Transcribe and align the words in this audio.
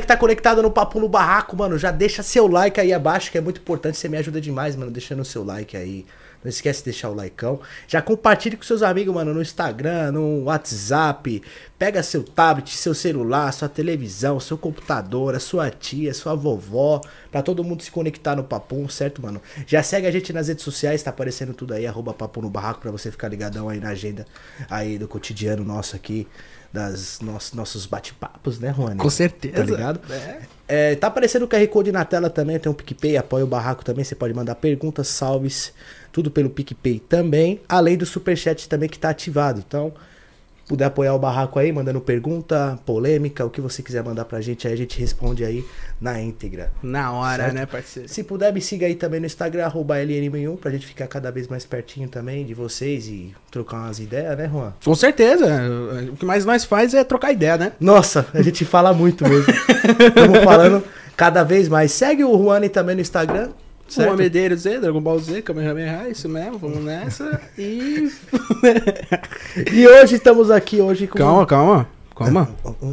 que 0.00 0.06
tá 0.06 0.16
conectado 0.16 0.62
no 0.62 0.70
Papo 0.70 1.00
no 1.00 1.08
Barraco, 1.08 1.56
mano, 1.56 1.78
já 1.78 1.90
deixa 1.90 2.22
seu 2.22 2.46
like 2.46 2.80
aí 2.80 2.92
abaixo, 2.92 3.30
que 3.30 3.38
é 3.38 3.40
muito 3.40 3.60
importante, 3.60 3.96
você 3.96 4.08
me 4.08 4.16
ajuda 4.16 4.40
demais, 4.40 4.76
mano, 4.76 4.90
deixando 4.90 5.20
o 5.20 5.24
seu 5.24 5.44
like 5.44 5.76
aí. 5.76 6.04
Não 6.42 6.48
esquece 6.48 6.80
de 6.80 6.86
deixar 6.86 7.10
o 7.10 7.20
likeão. 7.20 7.60
Já 7.88 8.00
compartilhe 8.00 8.56
com 8.56 8.62
seus 8.62 8.82
amigos, 8.82 9.12
mano, 9.12 9.34
no 9.34 9.42
Instagram, 9.42 10.12
no 10.12 10.44
WhatsApp. 10.44 11.42
Pega 11.76 12.00
seu 12.02 12.22
tablet, 12.22 12.76
seu 12.76 12.94
celular, 12.94 13.52
sua 13.52 13.68
televisão, 13.68 14.38
seu 14.38 14.56
computador, 14.56 15.34
a 15.34 15.40
sua 15.40 15.68
tia, 15.70 16.14
sua 16.14 16.34
vovó, 16.34 17.00
pra 17.30 17.42
todo 17.42 17.64
mundo 17.64 17.82
se 17.82 17.90
conectar 17.90 18.36
no 18.36 18.44
Papum, 18.44 18.88
certo, 18.88 19.20
mano? 19.20 19.42
Já 19.66 19.82
segue 19.82 20.06
a 20.06 20.10
gente 20.10 20.32
nas 20.32 20.46
redes 20.46 20.64
sociais, 20.64 21.02
tá 21.02 21.10
aparecendo 21.10 21.52
tudo 21.52 21.74
aí, 21.74 21.86
arroba 21.86 22.14
Papo 22.14 22.40
no 22.40 22.50
Barraco, 22.50 22.80
pra 22.80 22.90
você 22.90 23.10
ficar 23.10 23.28
ligadão 23.28 23.68
aí 23.68 23.80
na 23.80 23.90
agenda 23.90 24.24
aí 24.70 24.96
do 24.96 25.08
cotidiano 25.08 25.64
nosso 25.64 25.96
aqui, 25.96 26.26
das 26.72 27.20
nossos, 27.20 27.52
nossos 27.52 27.86
bate-papos, 27.86 28.58
né, 28.58 28.70
Rony? 28.70 28.96
Com 28.96 29.10
certeza. 29.10 29.56
Tá 29.56 29.62
ligado? 29.62 30.00
É. 30.12 30.40
É, 30.70 30.94
tá 30.96 31.06
aparecendo 31.06 31.44
o 31.44 31.48
QR 31.48 31.66
Code 31.68 31.90
na 31.90 32.04
tela 32.04 32.28
também, 32.28 32.58
tem 32.58 32.70
um 32.70 32.74
PicPay, 32.74 33.16
apoia 33.16 33.42
o 33.42 33.46
barraco 33.46 33.82
também, 33.82 34.04
você 34.04 34.14
pode 34.14 34.34
mandar 34.34 34.54
perguntas, 34.54 35.08
salves, 35.08 35.72
tudo 36.12 36.30
pelo 36.30 36.50
PicPay 36.50 37.00
também, 37.00 37.62
além 37.66 37.96
do 37.96 38.04
Superchat 38.04 38.68
também 38.68 38.86
que 38.86 38.98
tá 38.98 39.08
ativado. 39.08 39.64
Então, 39.66 39.94
puder 40.68 40.84
apoiar 40.84 41.14
o 41.14 41.18
barraco 41.18 41.58
aí, 41.58 41.72
mandando 41.72 41.98
pergunta, 42.00 42.78
polêmica, 42.84 43.44
o 43.44 43.48
que 43.50 43.60
você 43.60 43.82
quiser 43.82 44.04
mandar 44.04 44.26
pra 44.26 44.40
gente 44.42 44.68
aí, 44.68 44.74
a 44.74 44.76
gente 44.76 45.00
responde 45.00 45.42
aí 45.44 45.64
na 45.98 46.20
íntegra. 46.20 46.70
Na 46.82 47.10
hora, 47.12 47.44
Certo. 47.44 47.54
né, 47.54 47.66
parceiro? 47.66 48.08
Se 48.08 48.22
puder, 48.22 48.52
me 48.52 48.60
siga 48.60 48.86
aí 48.86 48.94
também 48.94 49.18
no 49.18 49.26
Instagram, 49.26 49.64
arroba 49.64 49.96
LN1, 49.96 50.58
pra 50.58 50.70
gente 50.70 50.86
ficar 50.86 51.06
cada 51.06 51.30
vez 51.32 51.48
mais 51.48 51.64
pertinho 51.64 52.06
também 52.08 52.44
de 52.44 52.52
vocês 52.52 53.08
e 53.08 53.34
trocar 53.50 53.78
umas 53.78 53.98
ideias, 53.98 54.36
né, 54.36 54.48
Juan? 54.52 54.74
Com 54.84 54.94
certeza. 54.94 55.46
O 56.12 56.16
que 56.16 56.26
mais 56.26 56.44
nós 56.44 56.64
faz 56.64 56.92
é 56.92 57.02
trocar 57.02 57.32
ideia, 57.32 57.56
né? 57.56 57.72
Nossa, 57.80 58.26
a 58.34 58.42
gente 58.42 58.64
fala 58.66 58.92
muito 58.92 59.26
mesmo. 59.26 59.50
Estamos 60.06 60.44
falando 60.44 60.84
cada 61.16 61.42
vez 61.42 61.66
mais. 61.68 61.92
Segue 61.92 62.24
o 62.24 62.36
Juani 62.36 62.68
também 62.68 62.94
no 62.94 63.00
Instagram. 63.00 63.48
Certo? 63.88 64.08
Certo? 64.08 64.18
Medeiros 64.18 64.60
Z, 64.60 64.80
Dragon 64.80 65.00
Ball 65.00 65.18
Z, 65.18 65.42
Kamehameha, 65.42 66.08
isso 66.08 66.28
mesmo, 66.28 66.58
vamos 66.58 66.84
nessa. 66.84 67.40
E. 67.56 68.10
E 69.72 69.88
hoje 69.88 70.16
estamos 70.16 70.50
aqui 70.50 70.80
hoje 70.80 71.06
com. 71.06 71.18
calma, 71.18 71.46
calma. 71.46 71.88
Calma. 72.14 72.48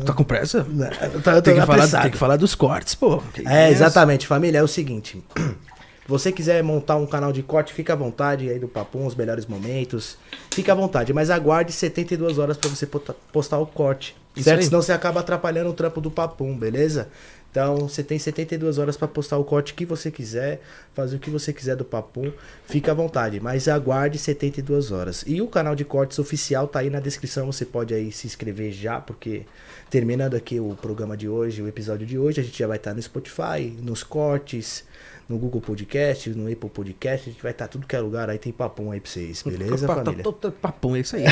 Tá 0.06 0.14
com 0.14 0.24
pressa? 0.24 0.66
Eu 1.14 1.22
tô 1.22 1.42
Tem 1.42 1.60
que, 1.60 1.66
falar, 1.66 2.02
tem 2.02 2.12
que 2.12 2.18
falar 2.18 2.38
dos 2.38 2.54
cortes, 2.54 2.94
pô. 2.94 3.18
Que 3.34 3.48
É, 3.48 3.70
exatamente, 3.72 4.28
família. 4.28 4.60
É 4.60 4.64
o 4.64 4.68
seguinte. 4.68 5.24
Você 6.08 6.32
quiser 6.32 6.62
montar 6.62 6.98
um 6.98 7.08
canal 7.08 7.34
de 7.34 7.42
corte, 7.42 7.74
fica 7.74 7.94
à 7.94 7.96
vontade 7.96 8.48
aí 8.48 8.60
do 8.60 8.68
Papum, 8.68 9.08
os 9.08 9.16
melhores 9.16 9.48
momentos. 9.48 10.18
Fica 10.52 10.72
à 10.72 10.76
vontade, 10.76 11.12
mas 11.12 11.32
aguarde 11.32 11.72
72 11.72 12.38
horas 12.38 12.58
pra 12.58 12.70
você 12.70 12.88
postar 13.34 13.58
o 13.58 13.66
corte. 13.66 14.16
Isso 14.36 14.44
certo? 14.44 14.60
aí. 14.60 14.66
Senão 14.66 14.84
você 14.84 14.92
acaba 14.92 15.22
atrapalhando 15.22 15.72
o 15.72 15.74
trampo 15.74 16.00
do 16.00 16.12
Papum, 16.12 16.56
beleza? 16.56 17.10
Então 17.56 17.88
você 17.88 18.04
tem 18.04 18.20
72 18.20 18.78
horas 18.78 18.98
pra 18.98 19.08
postar 19.08 19.38
o 19.38 19.44
corte 19.46 19.74
que 19.74 19.86
você 19.86 20.12
quiser, 20.12 20.60
fazer 20.94 21.16
o 21.16 21.20
que 21.20 21.30
você 21.30 21.54
quiser 21.54 21.78
do 21.78 21.86
Papum. 21.86 22.30
Fica 22.66 22.92
à 22.92 22.94
vontade, 22.94 23.40
mas 23.40 23.70
aguarde 23.70 24.18
72 24.18 24.92
horas. 24.92 25.24
E 25.26 25.42
o 25.42 25.48
canal 25.48 25.74
de 25.74 25.86
cortes 25.86 26.20
oficial 26.20 26.68
tá 26.68 26.80
aí 26.80 26.90
na 26.90 27.00
descrição, 27.00 27.46
você 27.46 27.64
pode 27.64 27.94
aí 27.94 28.12
se 28.12 28.28
inscrever 28.28 28.74
já, 28.74 29.00
porque 29.00 29.44
terminando 29.90 30.36
aqui 30.36 30.60
o 30.60 30.76
programa 30.82 31.16
de 31.16 31.30
hoje, 31.30 31.62
o 31.62 31.68
episódio 31.70 32.06
de 32.06 32.20
hoje, 32.20 32.42
a 32.42 32.44
gente 32.44 32.60
já 32.60 32.68
vai 32.68 32.76
estar 32.76 32.94
no 32.94 33.02
Spotify, 33.02 33.74
nos 33.82 34.04
cortes, 34.04 34.84
no 35.28 35.38
Google 35.38 35.60
Podcast, 35.62 36.30
no 36.32 36.52
Apple 36.52 36.70
Podcast, 36.70 37.30
a 37.30 37.32
gente 37.34 37.42
vai 37.42 37.52
estar 37.52 37.68
tudo 37.68 37.88
que 37.88 37.96
é 37.96 38.00
lugar 38.00 38.30
aí, 38.30 38.38
tem 38.38 38.52
papum 38.54 38.92
aí 38.92 39.00
pra 39.00 39.10
vocês, 39.10 39.42
beleza, 39.42 39.88
Pa- 39.88 39.96
tá- 39.96 40.04
família? 40.06 40.24
tá- 40.24 40.32
tá- 40.34 40.52
Papum, 40.62 40.96
é 40.96 41.00
isso 41.00 41.16
aí. 41.16 41.24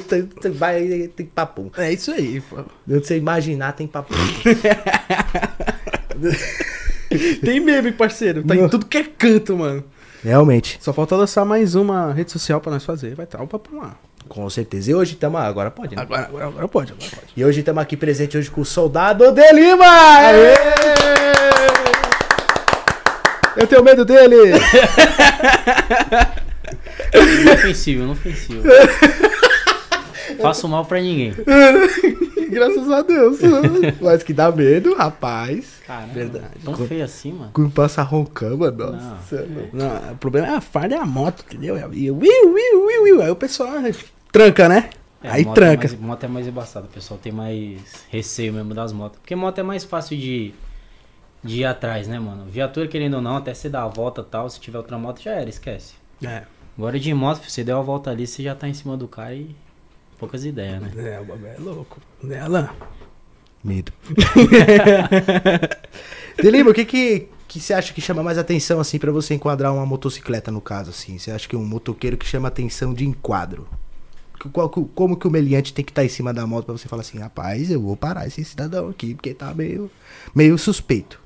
Vai, 0.54 1.08
tem 1.14 1.26
papum. 1.26 1.70
É 1.76 1.92
isso 1.92 2.10
aí, 2.12 2.40
pô. 2.40 2.64
Onde 2.88 3.06
você 3.06 3.16
imaginar, 3.18 3.72
tem 3.72 3.86
papum. 3.86 4.14
Tem 7.44 7.60
meme, 7.60 7.92
parceiro. 7.92 8.42
Tá 8.42 8.56
em 8.56 8.66
tudo 8.68 8.86
que 8.86 8.96
é 8.98 9.04
canto, 9.04 9.56
mano. 9.56 9.84
Realmente, 10.24 10.78
Só 10.80 10.92
falta 10.92 11.14
lançar 11.16 11.44
mais 11.44 11.74
uma 11.74 12.12
rede 12.12 12.30
social 12.32 12.60
pra 12.60 12.70
nós 12.72 12.84
fazer. 12.84 13.14
Vai 13.14 13.24
estar 13.26 13.42
o 13.42 13.46
Papum 13.46 13.78
lá. 13.80 13.96
com 14.28 14.48
certeza. 14.48 14.90
E 14.90 14.94
hoje 14.94 15.12
estamos, 15.14 15.40
agora 15.40 15.70
pode, 15.70 15.94
né? 15.96 16.00
Agora, 16.02 16.22
agora, 16.22 16.46
agora 16.46 16.68
pode, 16.68 16.92
agora 16.92 17.10
pode. 17.10 17.32
E 17.36 17.44
hoje 17.44 17.60
estamos 17.60 17.82
aqui 17.82 17.96
presente 17.98 18.38
hoje 18.38 18.50
com 18.50 18.60
o 18.62 18.64
Soldado 18.64 19.30
de 19.32 19.52
Lima! 19.52 19.84
Eu 23.56 23.66
tenho 23.66 23.82
medo 23.84 24.04
dele! 24.04 24.36
Inofensivo, 27.42 28.02
inofensivo. 28.04 28.62
Faço 30.40 30.68
mal 30.68 30.84
pra 30.84 31.00
ninguém. 31.00 31.34
Graças 32.50 32.90
a 32.90 33.02
Deus. 33.02 33.38
Mas 34.00 34.22
que 34.22 34.32
dá 34.32 34.50
medo, 34.50 34.94
rapaz. 34.94 35.80
Caramba, 35.86 36.12
Verdade. 36.12 36.46
tão 36.64 36.74
feio 36.74 37.04
assim, 37.04 37.32
mano. 37.32 37.50
Quando 37.52 37.70
passa 37.70 38.02
roncando, 38.02 38.70
nossa. 38.70 39.46
Não. 39.46 39.60
é. 39.60 39.68
Não, 39.72 40.12
o 40.12 40.16
problema 40.16 40.48
é 40.48 40.50
a 40.50 40.60
farda 40.60 40.94
e 40.94 40.98
a 40.98 41.06
moto, 41.06 41.44
entendeu? 41.46 41.76
E 41.92 42.10
o. 42.10 42.20
Aí 43.22 43.30
o 43.30 43.36
pessoal 43.36 43.70
tranca, 44.30 44.68
né? 44.68 44.90
É, 45.22 45.30
Aí 45.30 45.44
moto 45.44 45.54
tranca. 45.54 45.86
É 45.86 45.90
mais, 45.90 46.00
moto 46.00 46.24
é 46.24 46.28
mais 46.28 46.46
embaçado, 46.46 46.86
o 46.86 46.90
pessoal 46.90 47.18
tem 47.22 47.32
mais 47.32 47.80
receio 48.10 48.52
mesmo 48.52 48.74
das 48.74 48.92
motos. 48.92 49.18
Porque 49.20 49.34
moto 49.36 49.58
é 49.58 49.62
mais 49.62 49.84
fácil 49.84 50.16
de, 50.16 50.52
de 51.42 51.60
ir 51.60 51.64
atrás, 51.64 52.06
né, 52.06 52.18
mano? 52.18 52.44
Viatura, 52.46 52.86
querendo 52.86 53.14
ou 53.14 53.22
não, 53.22 53.36
até 53.36 53.52
você 53.52 53.68
dar 53.68 53.84
a 53.84 53.88
volta 53.88 54.20
e 54.20 54.24
tal, 54.24 54.48
se 54.48 54.60
tiver 54.60 54.78
outra 54.78 54.98
moto, 54.98 55.20
já 55.22 55.32
era, 55.32 55.48
esquece. 55.48 55.94
É, 56.24 56.44
Agora 56.76 56.98
de 56.98 57.12
moto, 57.12 57.48
você 57.48 57.62
deu 57.62 57.78
a 57.78 57.82
volta 57.82 58.10
ali, 58.10 58.26
você 58.26 58.42
já 58.42 58.54
tá 58.54 58.66
em 58.66 58.72
cima 58.72 58.96
do 58.96 59.06
cara 59.06 59.34
e 59.34 59.54
poucas 60.18 60.44
ideias, 60.44 60.80
né? 60.80 60.90
é, 60.96 61.20
o 61.20 61.24
bagulho 61.24 61.46
é 61.46 61.56
louco. 61.58 62.00
Né, 62.22 62.40
Alan? 62.40 62.70
Medo. 63.62 63.92
Delima, 66.42 66.70
o 66.70 66.74
que 66.74 66.84
que, 66.86 67.28
que 67.46 67.60
você 67.60 67.74
acha 67.74 67.92
que 67.92 68.00
chama 68.00 68.22
mais 68.22 68.38
atenção, 68.38 68.80
assim, 68.80 68.98
pra 68.98 69.12
você 69.12 69.34
enquadrar 69.34 69.72
uma 69.72 69.84
motocicleta, 69.84 70.50
no 70.50 70.60
caso, 70.60 70.90
assim? 70.90 71.18
Você 71.18 71.30
acha 71.30 71.46
que 71.46 71.54
um 71.54 71.64
motoqueiro 71.64 72.16
que 72.16 72.26
chama 72.26 72.48
atenção 72.48 72.94
de 72.94 73.06
enquadro? 73.06 73.68
Qual, 74.52 74.68
como 74.68 75.16
que 75.16 75.28
o 75.28 75.30
meliante 75.30 75.72
tem 75.72 75.84
que 75.84 75.92
estar 75.92 76.04
em 76.04 76.08
cima 76.08 76.32
da 76.32 76.44
moto 76.46 76.64
pra 76.64 76.72
você 76.72 76.88
falar 76.88 77.02
assim, 77.02 77.18
rapaz, 77.18 77.70
eu 77.70 77.80
vou 77.80 77.96
parar 77.96 78.26
esse 78.26 78.42
cidadão 78.44 78.88
aqui, 78.88 79.14
porque 79.14 79.34
tá 79.34 79.54
meio, 79.54 79.88
meio 80.34 80.58
suspeito. 80.58 81.21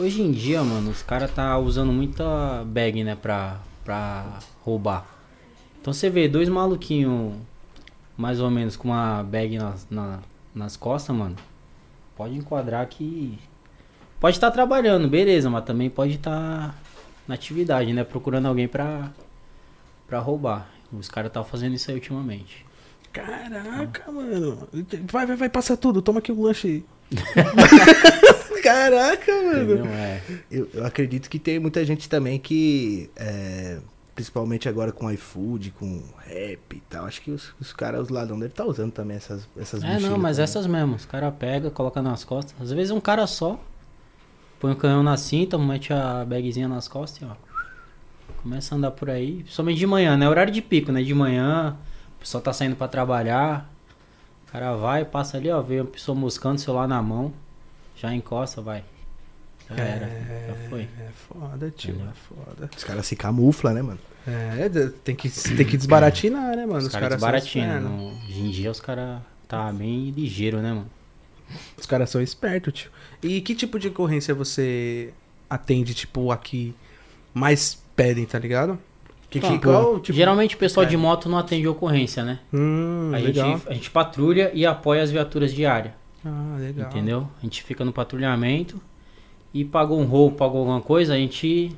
Hoje 0.00 0.22
em 0.22 0.32
dia, 0.32 0.62
mano, 0.64 0.90
os 0.90 1.02
caras 1.02 1.30
tá 1.30 1.58
usando 1.58 1.92
muita 1.92 2.64
bag, 2.64 3.04
né, 3.04 3.14
pra, 3.14 3.60
pra 3.84 4.38
roubar. 4.64 5.06
Então 5.78 5.92
você 5.92 6.08
vê 6.08 6.26
dois 6.26 6.48
maluquinhos, 6.48 7.34
mais 8.16 8.40
ou 8.40 8.50
menos, 8.50 8.76
com 8.76 8.88
uma 8.88 9.22
bag 9.22 9.58
nas, 9.58 9.86
na- 9.90 10.20
nas 10.54 10.74
costas, 10.74 11.14
mano. 11.14 11.36
Pode 12.16 12.34
enquadrar 12.34 12.86
que. 12.86 13.38
Pode 14.18 14.36
estar 14.38 14.50
trabalhando, 14.50 15.06
beleza, 15.06 15.50
mas 15.50 15.64
também 15.64 15.90
pode 15.90 16.14
estar 16.14 16.74
na 17.28 17.34
atividade, 17.34 17.92
né? 17.92 18.02
Procurando 18.02 18.46
alguém 18.48 18.66
pra, 18.68 19.10
pra 20.06 20.18
roubar. 20.18 20.66
Os 20.90 21.08
caras 21.10 21.30
tá 21.30 21.44
fazendo 21.44 21.74
isso 21.74 21.90
aí 21.90 21.96
ultimamente. 21.96 22.64
Caraca, 23.12 24.10
mano. 24.10 24.66
Vai, 25.12 25.26
vai, 25.26 25.36
vai, 25.36 25.48
passa 25.50 25.76
tudo. 25.76 26.00
Toma 26.00 26.20
aqui 26.20 26.32
o 26.32 26.42
lanche. 26.42 26.84
Caraca, 28.62 29.32
mano. 29.32 29.62
Entendeu? 29.74 29.86
É. 29.86 30.20
Eu, 30.50 30.68
eu 30.74 30.84
acredito 30.86 31.28
que 31.28 31.38
tem 31.38 31.58
muita 31.58 31.84
gente 31.84 32.08
também 32.08 32.38
que, 32.38 33.10
é, 33.16 33.78
principalmente 34.14 34.68
agora 34.68 34.92
com 34.92 35.10
iFood, 35.10 35.70
com 35.72 36.02
rap 36.18 36.76
e 36.76 36.80
tal, 36.88 37.06
acho 37.06 37.22
que 37.22 37.30
os, 37.30 37.54
os 37.60 37.72
caras, 37.72 38.02
os 38.02 38.08
ladrões 38.10 38.40
devem 38.40 38.52
estar 38.52 38.64
usando 38.64 38.92
também 38.92 39.16
essas, 39.16 39.48
essas 39.58 39.82
É, 39.82 39.98
não, 39.98 40.18
mas 40.18 40.36
também. 40.36 40.44
essas 40.44 40.66
mesmo. 40.66 40.94
Os 40.94 41.06
caras 41.06 41.32
pegam, 41.38 41.70
coloca 41.70 42.02
nas 42.02 42.22
costas. 42.24 42.54
Às 42.60 42.70
vezes 42.70 42.90
um 42.90 43.00
cara 43.00 43.26
só. 43.26 43.58
Põe 44.58 44.72
o 44.72 44.76
canhão 44.76 45.02
na 45.02 45.16
cinta, 45.16 45.56
mete 45.56 45.90
a 45.92 46.22
bagzinha 46.24 46.68
nas 46.68 46.86
costas 46.86 47.22
e 47.22 47.24
ó. 47.24 47.34
Começa 48.42 48.74
a 48.74 48.78
andar 48.78 48.90
por 48.90 49.08
aí. 49.08 49.42
Principalmente 49.42 49.78
de 49.78 49.86
manhã, 49.86 50.16
né? 50.18 50.28
Horário 50.28 50.52
de 50.52 50.60
pico, 50.60 50.92
né? 50.92 51.02
De 51.02 51.14
manhã, 51.14 51.76
o 52.16 52.20
pessoal 52.20 52.42
tá 52.42 52.52
saindo 52.52 52.76
pra 52.76 52.86
trabalhar. 52.88 53.69
O 54.50 54.52
cara 54.52 54.76
vai, 54.76 55.04
passa 55.04 55.36
ali, 55.36 55.48
ó. 55.50 55.60
Vê 55.62 55.78
a 55.78 55.84
pessoa 55.84 56.18
buscando 56.18 56.56
o 56.56 56.60
celular 56.60 56.88
na 56.88 57.00
mão. 57.00 57.32
Já 57.96 58.12
encosta, 58.12 58.60
vai. 58.60 58.82
Já 59.68 59.76
era. 59.76 60.06
Já 60.48 60.68
foi. 60.68 60.82
É 60.82 61.08
foda, 61.28 61.70
tio. 61.70 61.94
Entendeu? 61.94 62.10
É 62.10 62.14
foda. 62.14 62.70
Os 62.76 62.82
caras 62.84 63.06
se 63.06 63.14
camuflam, 63.14 63.72
né, 63.74 63.82
mano? 63.82 63.98
É, 64.26 64.68
de- 64.68 64.90
tem 64.90 65.14
que, 65.14 65.30
tem 65.30 65.64
que 65.66 65.76
desbaratinar, 65.76 66.56
né, 66.56 66.66
mano? 66.66 66.78
Os 66.86 66.88
caras 66.88 67.20
são 67.20 67.28
baratinhos. 67.28 67.74
espertos. 67.74 68.28
Hoje 68.28 68.40
em 68.40 68.50
dia 68.50 68.70
os 68.70 68.80
caras 68.80 69.20
tá 69.48 69.72
bem 69.72 70.10
ligeiro, 70.10 70.58
né, 70.60 70.72
mano? 70.72 70.90
Os 71.78 71.86
caras 71.86 72.10
são 72.10 72.20
espertos, 72.20 72.72
tio. 72.74 72.90
E 73.22 73.40
que 73.40 73.54
tipo 73.54 73.78
de 73.78 73.88
ocorrência 73.88 74.34
você 74.34 75.12
atende, 75.48 75.94
tipo, 75.94 76.30
aqui 76.30 76.74
mais 77.32 77.78
pedem, 77.96 78.24
tá 78.26 78.38
ligado? 78.38 78.78
Que, 79.30 79.38
Então, 79.38 79.58
que, 79.58 79.64
qual, 79.64 80.00
tipo, 80.00 80.16
Geralmente 80.16 80.56
o 80.56 80.58
pessoal 80.58 80.84
é. 80.84 80.88
de 80.88 80.96
moto 80.96 81.28
não 81.28 81.38
atende 81.38 81.66
ocorrência, 81.68 82.24
né? 82.24 82.40
Hum, 82.52 83.12
A 83.14 83.18
legal. 83.18 83.50
gente, 83.58 83.68
a 83.68 83.72
gente 83.74 83.90
patrulha 83.90 84.50
e 84.52 84.66
apoia 84.66 85.02
as 85.02 85.10
viaturas 85.10 85.54
diárias, 85.54 85.94
Ah, 86.26 86.56
legal. 86.58 86.88
entendeu? 86.90 87.28
A 87.38 87.42
gente 87.42 87.62
fica 87.62 87.84
no 87.84 87.92
patrulhamento 87.92 88.80
e 89.54 89.64
pagou 89.64 90.00
um 90.00 90.04
roubo, 90.04 90.36
pagou 90.36 90.58
alguma 90.60 90.80
coisa, 90.80 91.14
a 91.14 91.16
gente 91.16 91.70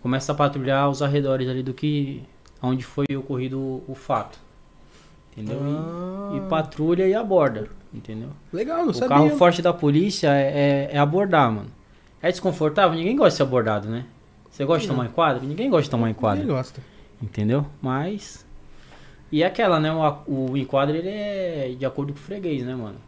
começa 0.00 0.30
a 0.30 0.34
patrulhar 0.34 0.88
os 0.88 1.02
arredores 1.02 1.48
ali 1.48 1.62
do 1.62 1.74
que 1.74 2.22
onde 2.62 2.84
foi 2.84 3.06
ocorrido 3.16 3.58
o, 3.58 3.84
o 3.88 3.94
fato. 3.96 4.38
entendeu? 5.36 5.58
Ah. 5.60 6.30
E, 6.34 6.36
e 6.36 6.40
patrulha 6.42 7.06
e 7.08 7.14
aborda, 7.14 7.68
entendeu? 7.92 8.28
Legal, 8.52 8.82
não 8.82 8.90
o 8.90 8.94
sabia. 8.94 9.08
carro 9.08 9.30
forte 9.30 9.60
da 9.60 9.72
polícia 9.72 10.28
é, 10.28 10.88
é- 10.92 10.96
é 10.96 10.98
abordar, 10.98 11.50
mano. 11.50 11.68
É 12.22 12.30
desconfortável? 12.30 12.96
Ninguém 12.96 13.16
gosta 13.16 13.30
de 13.30 13.36
ser 13.38 13.42
abordado, 13.42 13.88
né? 13.88 14.04
Você 14.50 14.64
gosta 14.64 14.82
de 14.82 14.88
tomar 14.88 15.06
enquadro? 15.06 15.44
Ninguém 15.46 15.68
gosta 15.70 15.84
de 15.84 15.90
tomar 15.90 16.10
enquadro. 16.10 16.40
Ninguém 16.40 16.54
gosta. 16.56 16.80
Entendeu? 17.22 17.66
Mas. 17.80 18.44
E 19.30 19.42
é 19.42 19.46
aquela, 19.46 19.78
né? 19.78 19.92
O, 19.92 20.50
o 20.50 20.56
enquadro 20.56 20.96
ele 20.96 21.08
é 21.08 21.74
de 21.78 21.86
acordo 21.86 22.12
com 22.12 22.18
o 22.18 22.22
freguês, 22.22 22.64
né, 22.64 22.74
mano? 22.74 22.98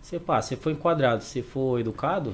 Você 0.00 0.20
pá, 0.20 0.40
você 0.40 0.54
for 0.54 0.70
enquadrado, 0.70 1.24
se 1.24 1.42
for 1.42 1.80
educado, 1.80 2.32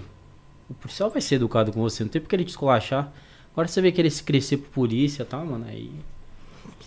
o 0.68 0.74
policial 0.74 1.08
vai 1.08 1.22
ser 1.22 1.36
educado 1.36 1.72
com 1.72 1.80
você, 1.80 2.04
não 2.04 2.10
tem 2.10 2.20
porque 2.20 2.36
ele 2.36 2.44
te 2.44 2.50
esculachar. 2.50 3.10
Agora 3.52 3.66
você 3.66 3.80
vê 3.80 3.90
que 3.92 4.00
ele 4.00 4.10
se 4.10 4.22
crescer 4.22 4.58
por 4.58 4.68
polícia 4.70 5.22
e 5.22 5.26
tal, 5.26 5.46
mano, 5.46 5.64
aí. 5.66 5.90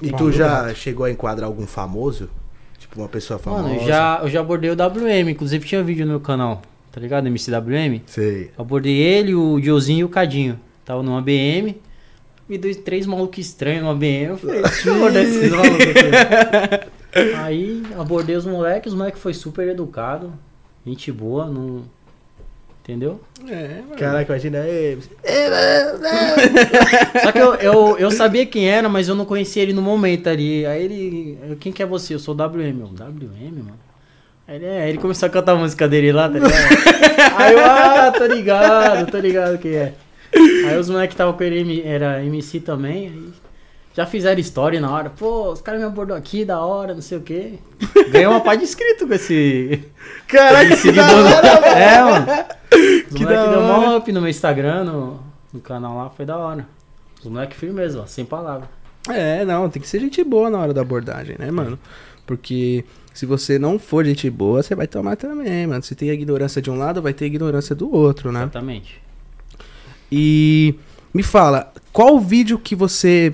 E 0.02 0.12
tu 0.12 0.32
já 0.32 0.74
chegou 0.76 1.06
a 1.06 1.12
enquadrar 1.12 1.48
algum 1.48 1.66
famoso? 1.66 2.30
Tipo, 2.78 3.00
uma 3.00 3.08
pessoa 3.08 3.40
famosa? 3.40 3.64
Mano, 3.64 3.76
eu 3.76 3.88
já, 3.88 4.20
eu 4.22 4.30
já 4.30 4.40
abordei 4.42 4.70
o 4.70 4.74
WM, 4.74 5.30
inclusive 5.32 5.66
tinha 5.66 5.82
vídeo 5.84 6.06
no 6.06 6.12
meu 6.12 6.20
canal, 6.20 6.62
tá 6.92 7.00
ligado? 7.00 7.28
MCWM. 7.28 8.02
Sei. 8.06 8.52
Abordei 8.58 8.96
ele, 8.96 9.34
o 9.34 9.60
Diozinho 9.60 10.02
e 10.02 10.04
o 10.04 10.10
Cadinho. 10.10 10.60
Tava 10.84 11.02
numa 11.02 11.22
BM. 11.22 11.82
Me 12.48 12.58
dois, 12.58 12.78
três 12.78 13.06
malucos 13.06 13.40
estranhos 13.40 13.84
numa 13.84 13.96
BM. 13.96 14.24
Eu 14.26 14.38
falei, 14.38 14.62
deixa 14.66 14.90
eu 14.90 14.96
abordar 14.96 15.24
esses 15.24 15.52
malucos 15.52 15.82
aqui. 15.82 17.36
Aí 17.38 17.84
abordei 17.98 18.36
os 18.36 18.46
moleques, 18.46 18.92
os 18.92 18.98
moleques 18.98 19.22
foi 19.22 19.34
super 19.34 19.68
educado. 19.68 20.34
Gente 20.86 21.12
boa, 21.12 21.46
não. 21.46 21.84
Entendeu? 22.84 23.20
É, 23.48 23.82
mano. 23.82 23.96
Caraca, 23.98 24.34
imagina. 24.34 24.64
"Ei, 24.68 25.00
Só 27.24 27.32
que 27.32 27.40
eu, 27.40 27.56
eu, 27.56 27.98
eu 27.98 28.12
sabia 28.12 28.46
quem 28.46 28.70
era, 28.70 28.88
mas 28.88 29.08
eu 29.08 29.16
não 29.16 29.26
conhecia 29.26 29.64
ele 29.64 29.74
no 29.74 29.82
momento 29.82 30.28
ali. 30.28 30.64
Aí 30.68 30.84
ele. 30.84 31.58
Quem 31.60 31.72
que 31.72 31.82
é 31.82 31.86
você? 31.86 32.14
Eu 32.14 32.20
sou 32.20 32.36
o 32.36 32.38
WM. 32.38 32.82
Eu, 32.82 32.88
WM, 32.88 33.64
mano? 33.64 33.80
Aí 34.48 34.58
ele, 34.58 34.66
é, 34.66 34.90
ele 34.90 35.00
começou 35.00 35.26
a 35.26 35.30
cantar 35.32 35.54
a 35.54 35.56
música 35.56 35.88
dele 35.88 36.12
lá, 36.12 36.30
tá 36.30 36.38
ligado? 36.38 36.54
Aí 37.38 37.54
eu, 37.54 37.60
ah, 37.66 38.14
tô 38.16 38.26
ligado, 38.28 39.10
tô 39.10 39.18
ligado 39.18 39.58
quem 39.58 39.74
é. 39.74 39.94
Aí 40.68 40.78
os 40.78 40.90
moleques 40.90 41.10
que 41.10 41.14
estavam 41.16 41.34
com 41.34 41.44
ele 41.44 41.82
era 41.84 42.24
MC 42.24 42.60
também. 42.60 43.08
Aí 43.08 43.34
já 43.96 44.06
fizeram 44.06 44.40
história 44.42 44.80
na 44.82 44.92
hora. 44.92 45.10
Pô, 45.10 45.54
os 45.54 45.62
caras 45.62 45.80
me 45.80 45.88
abordou 45.88 46.18
aqui, 46.18 46.44
da 46.44 46.60
hora, 46.60 46.94
não 46.94 47.02
sei 47.02 47.18
o 47.18 47.22
quê. 47.22 47.54
Ganhei 48.10 48.28
uma 48.28 48.42
pá 48.42 48.54
de 48.56 48.64
inscrito 48.64 49.08
com 49.08 49.14
esse. 49.14 49.84
Caraca, 50.28 50.66
que 50.66 50.70
da 50.72 50.76
seguidor. 50.76 51.08
hora. 51.08 51.48
É, 51.70 52.02
mano. 52.04 52.26
Os 52.28 53.14
Que 53.16 53.24
moleques 53.24 53.46
da 53.46 53.52
deu 53.52 53.62
mó 53.62 53.98
up 53.98 54.12
no 54.12 54.20
meu 54.20 54.30
Instagram, 54.30 54.84
no, 54.84 55.20
no 55.54 55.62
canal 55.62 55.96
lá, 55.96 56.10
foi 56.10 56.26
da 56.26 56.38
hora. 56.38 56.68
Os 57.20 57.26
moleques 57.30 57.58
firmeza, 57.58 58.02
ó, 58.02 58.06
sem 58.06 58.26
palavra. 58.26 58.70
É, 59.10 59.46
não, 59.46 59.70
tem 59.70 59.82
que 59.82 59.88
ser 59.88 60.02
gente 60.02 60.22
boa 60.26 60.50
na 60.50 60.58
hora 60.58 60.74
da 60.74 60.82
abordagem, 60.82 61.38
né, 61.40 61.50
mano? 61.50 61.80
Porque 62.26 62.84
se 63.14 63.26
você 63.26 63.58
não 63.58 63.80
for 63.80 64.04
gente 64.04 64.30
boa, 64.30 64.62
você 64.62 64.76
vai 64.76 64.88
tomar 64.88 65.16
também, 65.16 65.68
mano. 65.68 65.82
Se 65.84 65.96
tem 65.96 66.10
ignorância 66.10 66.62
de 66.62 66.70
um 66.70 66.78
lado, 66.78 67.02
vai 67.02 67.14
ter 67.14 67.28
ignorância 67.28 67.74
do 67.74 67.90
outro, 67.94 68.30
né? 68.32 68.42
Exatamente. 68.42 69.02
E 70.12 70.76
me 71.14 71.24
fala, 71.24 71.74
qual 71.92 72.16
o 72.16 72.20
vídeo 72.20 72.60
que 72.60 72.76
você 72.76 73.34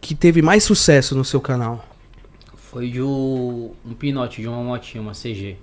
que 0.00 0.14
teve 0.14 0.42
mais 0.42 0.64
sucesso 0.64 1.14
no 1.14 1.24
seu 1.24 1.40
canal? 1.40 1.88
Foi 2.56 2.90
de 2.90 3.00
um, 3.00 3.72
um 3.84 3.94
pinote 3.94 4.40
de 4.40 4.48
uma 4.48 4.62
motinha, 4.62 5.00
uma 5.00 5.12
CG. 5.12 5.56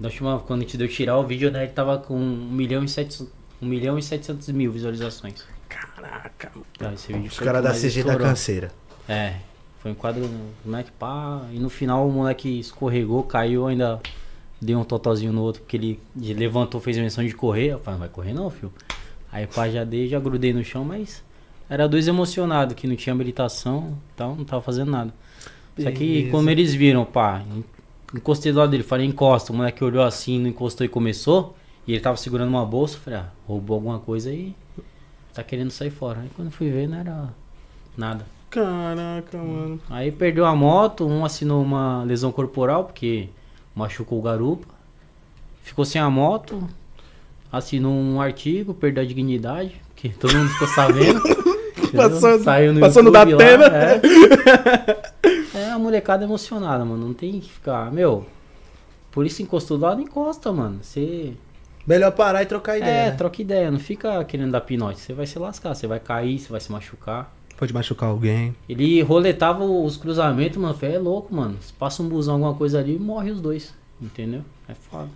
Da 0.00 0.08
última, 0.08 0.38
quando 0.40 0.60
a 0.60 0.62
gente 0.64 0.76
deu 0.76 0.88
tirar 0.88 1.18
o 1.18 1.26
vídeo, 1.26 1.50
né, 1.50 1.64
ele 1.64 1.72
tava 1.72 1.98
com 1.98 2.16
1 2.16 2.18
milhão 2.50 2.84
e 2.84 2.88
700, 2.88 3.32
1 3.60 3.66
milhão 3.66 3.98
e 3.98 4.02
700 4.02 4.48
mil 4.48 4.72
visualizações. 4.72 5.44
Caraca. 5.68 6.50
Tá, 6.76 6.92
esse 6.92 7.12
vídeo 7.12 7.28
Os 7.28 7.38
caras 7.38 7.62
da 7.62 7.72
CG 7.72 8.02
da 8.02 8.16
canseira. 8.16 8.72
É, 9.08 9.36
foi 9.78 9.92
um 9.92 9.94
quadro, 9.94 10.28
moleque 10.64 10.90
pá, 10.92 11.42
e 11.52 11.58
no 11.58 11.68
final 11.68 12.08
o 12.08 12.12
moleque 12.12 12.60
escorregou, 12.60 13.22
caiu, 13.22 13.66
ainda 13.66 14.00
deu 14.62 14.78
um 14.78 14.84
totalzinho 14.84 15.32
no 15.32 15.42
outro, 15.42 15.60
porque 15.62 15.76
ele 15.76 16.00
levantou, 16.16 16.80
fez 16.80 16.96
a 16.96 17.02
menção 17.02 17.24
de 17.24 17.34
correr. 17.34 17.72
Eu 17.72 17.78
falei, 17.80 17.94
não 17.94 18.06
vai 18.06 18.08
correr 18.08 18.32
não, 18.32 18.48
filho. 18.48 18.72
Aí 19.30 19.46
pá, 19.46 19.68
já 19.68 19.82
dei, 19.82 20.06
já 20.08 20.20
grudei 20.20 20.52
no 20.52 20.62
chão, 20.62 20.84
mas 20.84 21.22
era 21.68 21.88
dois 21.88 22.06
emocionados, 22.06 22.74
que 22.74 22.86
não 22.86 22.94
tinha 22.94 23.12
habilitação, 23.12 23.98
então 24.14 24.36
não 24.36 24.44
tava 24.44 24.62
fazendo 24.62 24.90
nada. 24.90 25.12
Só 25.78 25.90
que 25.90 26.06
Beleza. 26.06 26.30
como 26.30 26.50
eles 26.50 26.74
viram, 26.74 27.04
pá, 27.04 27.42
en- 27.50 27.64
encostei 28.14 28.52
do 28.52 28.58
lado 28.58 28.70
dele, 28.70 28.82
falei, 28.82 29.06
encosta, 29.06 29.52
o 29.52 29.56
moleque 29.56 29.82
olhou 29.82 30.04
assim, 30.04 30.38
não 30.38 30.48
encostou 30.50 30.84
e 30.84 30.88
começou, 30.88 31.56
e 31.86 31.92
ele 31.92 32.00
tava 32.00 32.16
segurando 32.18 32.50
uma 32.50 32.64
bolsa, 32.64 32.96
eu 32.96 33.00
falei, 33.00 33.18
ah, 33.20 33.28
roubou 33.48 33.74
alguma 33.74 33.98
coisa 33.98 34.28
aí, 34.30 34.54
tá 35.32 35.42
querendo 35.42 35.70
sair 35.70 35.90
fora. 35.90 36.20
Aí 36.20 36.28
quando 36.36 36.50
fui 36.50 36.70
ver, 36.70 36.86
não 36.86 36.98
era 36.98 37.28
nada. 37.96 38.26
Caraca, 38.50 39.38
mano. 39.38 39.80
Aí 39.88 40.12
perdeu 40.12 40.44
a 40.44 40.54
moto, 40.54 41.06
um 41.06 41.24
assinou 41.24 41.62
uma 41.62 42.04
lesão 42.04 42.30
corporal, 42.30 42.84
porque 42.84 43.30
machucou 43.74 44.18
o 44.18 44.22
garupa. 44.22 44.66
Ficou 45.62 45.84
sem 45.84 46.00
a 46.00 46.10
moto, 46.10 46.68
assinou 47.50 47.92
um 47.92 48.20
artigo, 48.20 48.74
perdeu 48.74 49.02
a 49.02 49.06
dignidade, 49.06 49.80
porque 49.88 50.08
todo 50.18 50.36
mundo 50.36 50.48
ficou 50.50 50.68
sabendo. 50.68 51.22
Passou- 51.94 52.38
Saiu 52.40 52.72
no 52.72 52.80
lá, 52.80 52.88
Datena. 52.88 53.66
É. 53.66 55.58
é 55.58 55.70
a 55.70 55.78
molecada 55.78 56.24
emocionada, 56.24 56.84
mano. 56.84 57.06
Não 57.06 57.14
tem 57.14 57.38
que 57.38 57.52
ficar. 57.52 57.92
Meu, 57.92 58.26
por 59.10 59.26
isso 59.26 59.42
encostou 59.42 59.76
do 59.76 59.84
lado, 59.84 60.00
encosta, 60.00 60.50
mano. 60.52 60.78
Você. 60.82 61.34
Melhor 61.86 62.12
parar 62.12 62.42
e 62.42 62.46
trocar 62.46 62.78
ideia. 62.78 62.90
É, 62.90 63.10
né? 63.10 63.16
troca 63.16 63.42
ideia, 63.42 63.70
não 63.70 63.78
fica 63.78 64.24
querendo 64.24 64.52
dar 64.52 64.62
pinote. 64.62 65.00
Você 65.00 65.12
vai 65.12 65.26
se 65.26 65.38
lascar, 65.38 65.74
você 65.74 65.86
vai 65.86 66.00
cair, 66.00 66.38
você 66.38 66.48
vai 66.48 66.60
se 66.60 66.70
machucar. 66.72 67.30
Pode 67.62 67.72
machucar 67.72 68.08
alguém. 68.08 68.56
Ele 68.68 69.00
roletava 69.02 69.62
os 69.62 69.96
cruzamentos, 69.96 70.58
mano. 70.58 70.76
É 70.82 70.98
louco, 70.98 71.32
mano. 71.32 71.56
Se 71.60 71.72
passa 71.72 72.02
um 72.02 72.08
busão, 72.08 72.34
alguma 72.34 72.54
coisa 72.54 72.80
ali, 72.80 72.98
morre 72.98 73.30
os 73.30 73.40
dois. 73.40 73.72
Entendeu? 74.00 74.42
É 74.68 74.74
foda. 74.74 75.08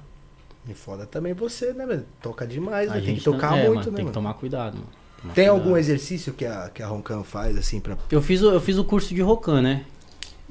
E 0.69 0.72
foda 0.72 1.06
também 1.06 1.32
você, 1.32 1.72
né, 1.72 1.84
velho? 1.84 2.06
Toca 2.22 2.46
demais, 2.46 2.88
A 2.88 2.94
né? 2.94 3.00
Tem 3.00 3.16
que 3.16 3.25
tocar 3.25 3.50
não- 3.50 3.58
é, 3.58 3.66
muito, 3.66 3.70
mano, 3.70 3.78
né, 3.78 3.84
Tem 3.84 3.93
mano? 3.94 4.06
que 4.06 4.14
tomar 4.14 4.34
cuidado, 4.34 4.75
mano. 4.75 4.87
Tomar 5.22 5.34
Tem 5.34 5.46
cuidado. 5.48 5.60
algum 5.64 5.76
exercício 5.76 6.32
que 6.34 6.46
a, 6.46 6.70
que 6.72 6.81
a 6.84 6.87
Roncan 6.87 7.25
faz, 7.25 7.58
assim, 7.58 7.81
pra. 7.81 7.98
Eu 8.12 8.22
fiz, 8.22 8.40
o, 8.43 8.50
eu 8.52 8.60
fiz 8.60 8.78
o 8.78 8.84
curso 8.84 9.12
de 9.12 9.20
Rocan, 9.22 9.60
né? 9.60 9.84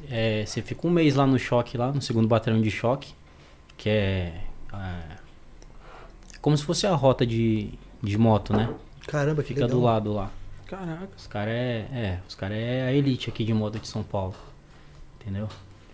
É, 0.09 0.45
você 0.45 0.61
fica 0.61 0.85
um 0.85 0.91
mês 0.91 1.15
lá 1.15 1.25
no 1.25 1.39
choque, 1.39 1.77
lá 1.77 1.93
no 1.93 2.01
segundo 2.01 2.27
batalhão 2.27 2.59
de 2.59 2.69
choque. 2.71 3.13
Que 3.77 3.87
é. 3.87 4.41
é 4.73 5.15
como 6.41 6.57
se 6.57 6.65
fosse 6.65 6.85
a 6.85 6.93
rota 6.93 7.25
de, 7.25 7.69
de 8.03 8.17
moto, 8.17 8.51
né? 8.51 8.69
Caramba, 9.07 9.41
que 9.41 9.47
Fica 9.47 9.61
legal. 9.61 9.79
do 9.79 9.81
lado 9.85 10.11
lá. 10.11 10.29
Caraca. 10.67 11.09
Os 11.17 11.27
caras 11.27 11.53
é, 11.53 11.85
é. 11.93 12.19
Os 12.27 12.35
caras 12.35 12.57
é 12.57 12.83
a 12.87 12.91
elite 12.93 13.29
aqui 13.29 13.43
de 13.43 13.53
moto 13.53 13.79
de 13.79 13.87
São 13.87 14.03
Paulo. 14.03 14.35
Entendeu? 15.21 15.47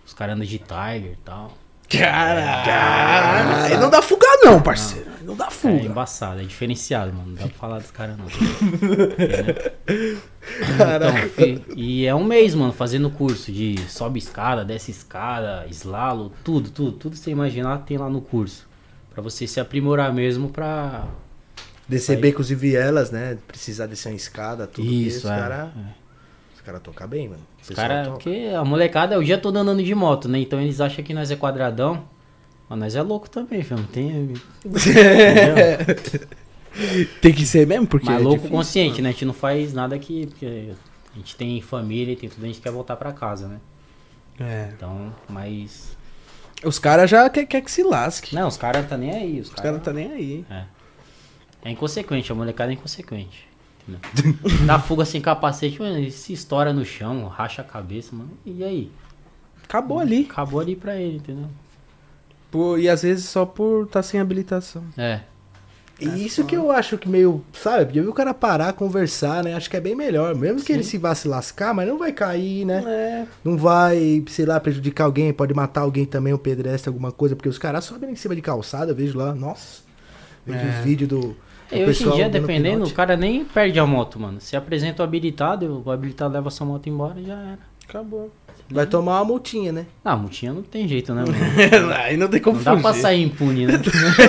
Os 0.06 0.12
caras 0.14 0.34
andam 0.34 0.46
de 0.46 0.58
Tiger 0.58 1.12
e 1.12 1.18
tal. 1.24 1.52
Caraca. 1.88 3.64
Aí 3.64 3.76
não 3.76 3.90
dá 3.90 4.00
fuga 4.00 4.26
não, 4.42 4.62
parceiro. 4.62 5.10
Aí 5.20 5.26
Não 5.26 5.36
dá 5.36 5.46
É 5.48 5.50
fuga. 5.50 5.74
embaçado, 5.84 6.40
é 6.40 6.44
diferenciado, 6.44 7.12
mano. 7.12 7.28
Não 7.28 7.34
dá 7.34 7.42
pra 7.44 7.52
falar 7.58 7.78
dos 7.80 7.90
caras, 7.90 8.16
não. 8.16 8.24
Entendeu? 8.32 9.54
Caraca. 10.78 11.46
Então, 11.46 11.74
e 11.76 12.06
é 12.06 12.14
um 12.14 12.24
mês, 12.24 12.54
mano, 12.54 12.72
fazendo 12.72 13.10
curso 13.10 13.52
de 13.52 13.78
sobe 13.90 14.18
escada, 14.18 14.64
desce 14.64 14.90
escada, 14.90 15.66
slalom, 15.70 16.30
tudo, 16.42 16.70
tudo, 16.70 16.92
tudo 16.92 17.12
que 17.12 17.18
você 17.18 17.30
imaginar 17.30 17.78
tem 17.84 17.98
lá 17.98 18.08
no 18.08 18.20
curso. 18.22 18.66
Pra 19.12 19.22
você 19.22 19.46
se 19.46 19.60
aprimorar 19.60 20.12
mesmo 20.14 20.48
pra. 20.48 21.04
Descer 21.92 22.16
Aí. 22.16 22.22
becos 22.22 22.50
e 22.50 22.54
vielas, 22.54 23.10
né? 23.10 23.36
Precisar 23.46 23.86
descer 23.86 24.08
uma 24.08 24.16
escada, 24.16 24.66
tudo 24.66 24.86
Isso, 24.86 25.26
Os 25.26 25.32
é. 25.32 25.36
caras 25.36 25.68
é. 25.68 26.62
cara 26.64 26.80
tocam 26.80 27.06
bem, 27.06 27.28
mano. 27.28 27.42
Os 27.60 27.68
cara, 27.70 28.04
toca. 28.04 28.16
porque 28.16 28.50
a 28.56 28.64
molecada 28.64 29.14
é 29.14 29.18
o 29.18 29.22
dia 29.22 29.36
todo 29.36 29.56
andando 29.56 29.82
de 29.82 29.94
moto, 29.94 30.28
né? 30.28 30.38
Então 30.38 30.60
eles 30.60 30.80
acham 30.80 31.04
que 31.04 31.12
nós 31.12 31.30
é 31.30 31.36
quadradão. 31.36 32.04
Mas 32.68 32.78
nós 32.78 32.96
é 32.96 33.02
louco 33.02 33.28
também, 33.28 33.62
filho. 33.62 33.80
Não 33.80 33.86
tem. 33.86 34.32
Tem 37.20 37.34
que 37.34 37.44
ser 37.44 37.66
mesmo, 37.66 37.86
porque 37.86 38.06
Mas 38.06 38.18
é 38.18 38.22
louco 38.22 38.38
difícil, 38.38 38.56
consciente, 38.56 39.02
né? 39.02 39.10
A 39.10 39.12
gente 39.12 39.26
não 39.26 39.34
faz 39.34 39.74
nada 39.74 39.94
aqui, 39.94 40.26
porque 40.26 40.70
a 41.12 41.18
gente 41.18 41.36
tem 41.36 41.60
família, 41.60 42.16
tem 42.16 42.30
tudo, 42.30 42.42
a 42.42 42.46
gente 42.46 42.62
quer 42.62 42.72
voltar 42.72 42.96
pra 42.96 43.12
casa, 43.12 43.46
né? 43.46 43.58
É. 44.40 44.70
Então, 44.74 45.14
mas. 45.28 45.94
Os 46.64 46.78
caras 46.78 47.10
já 47.10 47.28
quer, 47.28 47.44
quer 47.44 47.60
que 47.60 47.70
se 47.70 47.82
lasque. 47.82 48.34
Não, 48.34 48.48
os 48.48 48.56
caras 48.56 48.88
tá 48.88 48.96
nem 48.96 49.10
aí. 49.10 49.40
Os 49.40 49.50
caras 49.50 49.62
caras 49.62 49.76
não 49.76 49.84
tá 49.84 49.92
nem 49.92 50.12
aí. 50.12 50.44
É. 50.50 50.64
É 51.64 51.70
inconsequente, 51.70 52.30
a 52.32 52.34
molecada 52.34 52.70
é 52.72 52.74
inconsequente. 52.74 53.46
Entendeu? 53.88 54.34
Dá 54.66 54.78
fuga 54.78 55.04
sem 55.04 55.20
capacete, 55.20 55.80
mano, 55.80 55.98
ele 55.98 56.10
se 56.10 56.32
estoura 56.32 56.72
no 56.72 56.84
chão, 56.84 57.26
racha 57.26 57.62
a 57.62 57.64
cabeça, 57.64 58.14
mano. 58.14 58.30
E 58.44 58.62
aí? 58.62 58.90
Acabou 59.64 59.98
ali. 59.98 60.26
Acabou 60.30 60.60
ali 60.60 60.76
pra 60.76 60.96
ele, 60.96 61.16
entendeu? 61.16 61.46
Por- 62.50 62.78
e 62.78 62.88
às 62.88 63.02
vezes 63.02 63.24
só 63.26 63.44
por 63.46 63.84
estar 63.86 64.02
sem 64.02 64.20
habilitação. 64.20 64.84
É. 64.96 65.20
E 66.00 66.26
isso 66.26 66.44
que 66.44 66.56
eu 66.56 66.70
acho 66.72 66.98
que 66.98 67.08
meio, 67.08 67.44
sabe, 67.52 67.86
podia 67.86 68.02
ver 68.02 68.08
o 68.08 68.12
cara 68.12 68.34
parar, 68.34 68.72
conversar, 68.72 69.44
né? 69.44 69.54
Acho 69.54 69.70
que 69.70 69.76
é 69.76 69.80
bem 69.80 69.94
melhor. 69.94 70.34
Mesmo 70.34 70.60
que 70.60 70.72
ele 70.72 70.82
se 70.82 70.98
vá 70.98 71.14
se 71.14 71.28
lascar, 71.28 71.72
mas 71.72 71.86
não 71.86 71.96
vai 71.96 72.12
cair, 72.12 72.64
né? 72.64 72.82
É. 72.84 73.26
Não 73.44 73.56
vai, 73.56 74.22
sei 74.26 74.44
lá, 74.44 74.58
prejudicar 74.58 75.04
alguém, 75.04 75.32
pode 75.32 75.54
matar 75.54 75.82
alguém 75.82 76.04
também, 76.04 76.34
um 76.34 76.38
pedestre, 76.38 76.88
alguma 76.88 77.12
coisa, 77.12 77.36
porque 77.36 77.48
os 77.48 77.56
caras 77.58 77.84
sobem 77.84 78.10
em 78.10 78.16
cima 78.16 78.34
de 78.34 78.42
calçada, 78.42 78.90
eu 78.90 78.96
vejo 78.96 79.16
lá, 79.16 79.32
nossa. 79.32 79.82
Vejo 80.44 80.58
É. 80.58 80.70
os 80.70 80.84
vídeos 80.84 81.08
do 81.08 81.36
E 81.72 81.84
hoje 81.84 82.06
em 82.06 82.10
dia, 82.12 82.28
dependendo, 82.28 82.84
o 82.84 82.92
cara 82.92 83.16
nem 83.16 83.44
perde 83.44 83.78
a 83.78 83.86
moto, 83.86 84.20
mano. 84.20 84.40
Se 84.40 84.54
apresenta 84.56 85.02
o 85.02 85.04
habilitado, 85.04 85.82
o 85.84 85.90
habilitado 85.90 86.34
leva 86.34 86.50
sua 86.50 86.66
moto 86.66 86.88
embora 86.88 87.18
e 87.18 87.24
já 87.24 87.34
era. 87.34 87.58
Acabou. 87.88 88.30
Vai 88.70 88.86
tomar 88.86 89.18
uma 89.18 89.24
multinha, 89.24 89.70
né? 89.72 89.86
Ah, 90.04 90.16
multinha 90.16 90.52
não 90.52 90.62
tem 90.62 90.88
jeito, 90.88 91.12
né, 91.14 91.22
mano? 91.22 91.92
Aí 91.94 92.16
não 92.16 92.28
tem 92.28 92.40
como 92.40 92.56
Não 92.56 92.64
dá 92.64 92.76
pra 92.76 92.90
fugir. 92.90 93.02
sair 93.02 93.22
impune, 93.22 93.66
né? 93.66 93.74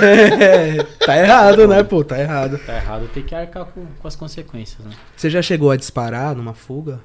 É, 0.01 0.83
tá 1.05 1.17
errado, 1.17 1.67
né, 1.67 1.81
pô? 1.83 2.03
Tá 2.03 2.19
errado. 2.19 2.57
Tá 2.65 2.75
errado, 2.75 3.07
tem 3.13 3.23
que 3.23 3.33
arcar 3.33 3.65
com, 3.65 3.85
com 3.85 4.07
as 4.07 4.15
consequências, 4.15 4.85
né? 4.85 4.91
Você 5.15 5.29
já 5.29 5.41
chegou 5.41 5.71
a 5.71 5.77
disparar 5.77 6.35
numa 6.35 6.53
fuga? 6.53 6.99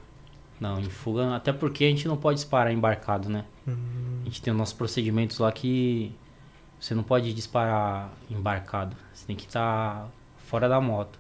Não, 0.61 0.81
em 0.81 0.91
fuga, 0.91 1.37
até 1.37 1.53
porque 1.53 1.85
a 1.85 1.89
gente 1.89 2.09
não 2.09 2.17
pode 2.17 2.37
disparar 2.37 2.73
embarcado, 2.73 3.29
né? 3.29 3.45
A 3.67 4.25
gente 4.25 4.43
tem 4.43 4.53
os 4.53 4.59
nossos 4.59 4.75
procedimentos 4.75 5.39
lá 5.39 5.53
que 5.53 6.13
você 6.81 6.95
não 6.95 7.05
pode 7.05 7.33
disparar 7.33 8.11
embarcado. 8.29 8.97
Você 9.13 9.27
tem 9.27 9.37
que 9.37 9.47
estar 9.47 10.09
fora 10.49 10.69
da 10.69 10.81
moto. 10.81 11.19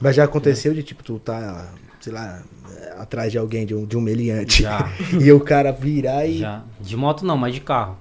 Mas 0.00 0.16
já 0.16 0.24
aconteceu 0.24 0.74
de, 0.74 0.82
tipo, 0.82 1.02
tu 1.02 1.18
tá, 1.18 1.72
sei 2.00 2.12
lá, 2.12 2.42
atrás 2.98 3.30
de 3.32 3.38
alguém, 3.38 3.64
de 3.64 3.74
um, 3.74 3.86
de 3.86 3.96
um 3.96 4.00
meliante. 4.00 4.62
Já. 4.62 4.90
E 5.20 5.32
o 5.32 5.40
cara 5.40 5.72
virar 5.72 6.26
e. 6.26 6.38
Já. 6.38 6.62
De 6.80 6.96
moto 6.96 7.24
não, 7.24 7.36
mas 7.36 7.54
de 7.54 7.60
carro. 7.60 7.96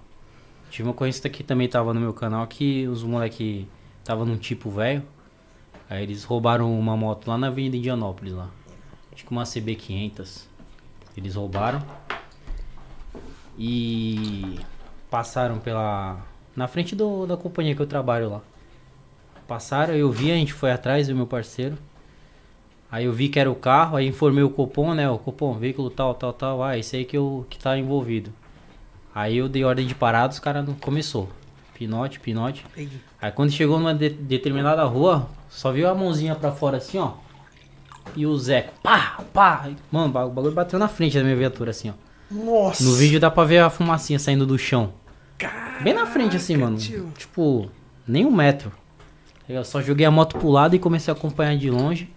Tive 0.69 0.87
uma 0.87 0.91
ocorrência 0.91 1.29
que 1.29 1.43
também 1.43 1.69
tava 1.69 1.93
no 1.93 2.01
meu 2.01 2.13
canal 2.13 2.45
que 2.47 2.87
os 2.87 3.03
moleque 3.03 3.67
tava 4.03 4.25
num 4.25 4.37
tipo 4.37 4.69
velho. 4.69 5.03
Aí 5.89 6.03
eles 6.03 6.23
roubaram 6.23 6.77
uma 6.77 6.97
moto 6.97 7.27
lá 7.27 7.37
na 7.37 7.47
Avenida 7.47 7.77
Indianópolis 7.77 8.33
lá. 8.33 8.49
Acho 9.13 9.23
que 9.23 9.31
uma 9.31 9.43
CB500. 9.43 10.41
Eles 11.15 11.35
roubaram. 11.35 11.81
E 13.57 14.59
passaram 15.09 15.59
pela 15.59 16.19
na 16.55 16.67
frente 16.67 16.95
do, 16.95 17.25
da 17.25 17.37
companhia 17.37 17.75
que 17.75 17.81
eu 17.81 17.87
trabalho 17.87 18.29
lá. 18.29 18.41
Passaram, 19.47 19.93
eu 19.93 20.11
vi, 20.11 20.31
a 20.31 20.35
gente 20.35 20.53
foi 20.53 20.71
atrás 20.71 21.07
do 21.07 21.15
meu 21.15 21.27
parceiro. 21.27 21.77
Aí 22.91 23.05
eu 23.05 23.13
vi 23.13 23.29
que 23.29 23.39
era 23.39 23.51
o 23.51 23.55
carro, 23.55 23.97
aí 23.97 24.07
informei 24.07 24.43
o 24.43 24.49
Copom, 24.49 24.93
né? 24.93 25.09
O 25.09 25.17
Copom, 25.17 25.53
veículo 25.53 25.89
tal, 25.89 26.13
tal, 26.15 26.33
tal. 26.33 26.63
Ah, 26.63 26.77
esse 26.77 26.95
aí 26.95 27.05
que, 27.05 27.17
eu, 27.17 27.45
que 27.49 27.57
tá 27.59 27.77
envolvido. 27.77 28.31
Aí 29.13 29.37
eu 29.37 29.47
dei 29.49 29.63
ordem 29.63 29.85
de 29.85 29.93
parada, 29.95 30.33
os 30.33 30.39
caras 30.39 30.65
não 30.65 30.73
começou. 30.73 31.29
Pinote, 31.73 32.19
pinote. 32.19 32.65
Aí 33.21 33.31
quando 33.31 33.51
chegou 33.51 33.77
numa 33.79 33.93
de- 33.93 34.09
determinada 34.09 34.83
rua, 34.85 35.27
só 35.49 35.71
viu 35.71 35.89
a 35.89 35.93
mãozinha 35.95 36.35
pra 36.35 36.51
fora 36.51 36.77
assim, 36.77 36.97
ó. 36.97 37.13
E 38.15 38.25
o 38.25 38.37
Zeco, 38.37 38.71
pá, 38.81 39.19
pá. 39.33 39.69
Mano, 39.91 40.07
o 40.07 40.11
ba- 40.11 40.25
o 40.25 40.29
bagulho 40.29 40.53
bateu 40.53 40.79
na 40.79 40.87
frente 40.87 41.17
da 41.17 41.23
minha 41.23 41.35
viatura 41.35 41.71
assim, 41.71 41.89
ó. 41.89 41.93
Nossa! 42.31 42.83
No 42.83 42.93
vídeo 42.93 43.19
dá 43.19 43.29
pra 43.29 43.43
ver 43.43 43.59
a 43.59 43.69
fumacinha 43.69 44.17
saindo 44.19 44.45
do 44.45 44.57
chão. 44.57 44.93
Bem 45.83 45.93
na 45.93 46.05
frente 46.05 46.37
assim, 46.37 46.55
mano. 46.55 46.77
tio. 46.77 47.11
Tipo, 47.17 47.69
nem 48.07 48.25
um 48.25 48.31
metro. 48.31 48.71
Eu 49.47 49.63
só 49.63 49.81
joguei 49.81 50.05
a 50.05 50.11
moto 50.11 50.37
pro 50.37 50.49
lado 50.49 50.75
e 50.75 50.79
comecei 50.79 51.13
a 51.13 51.15
acompanhar 51.15 51.55
de 51.55 51.69
longe. 51.69 52.09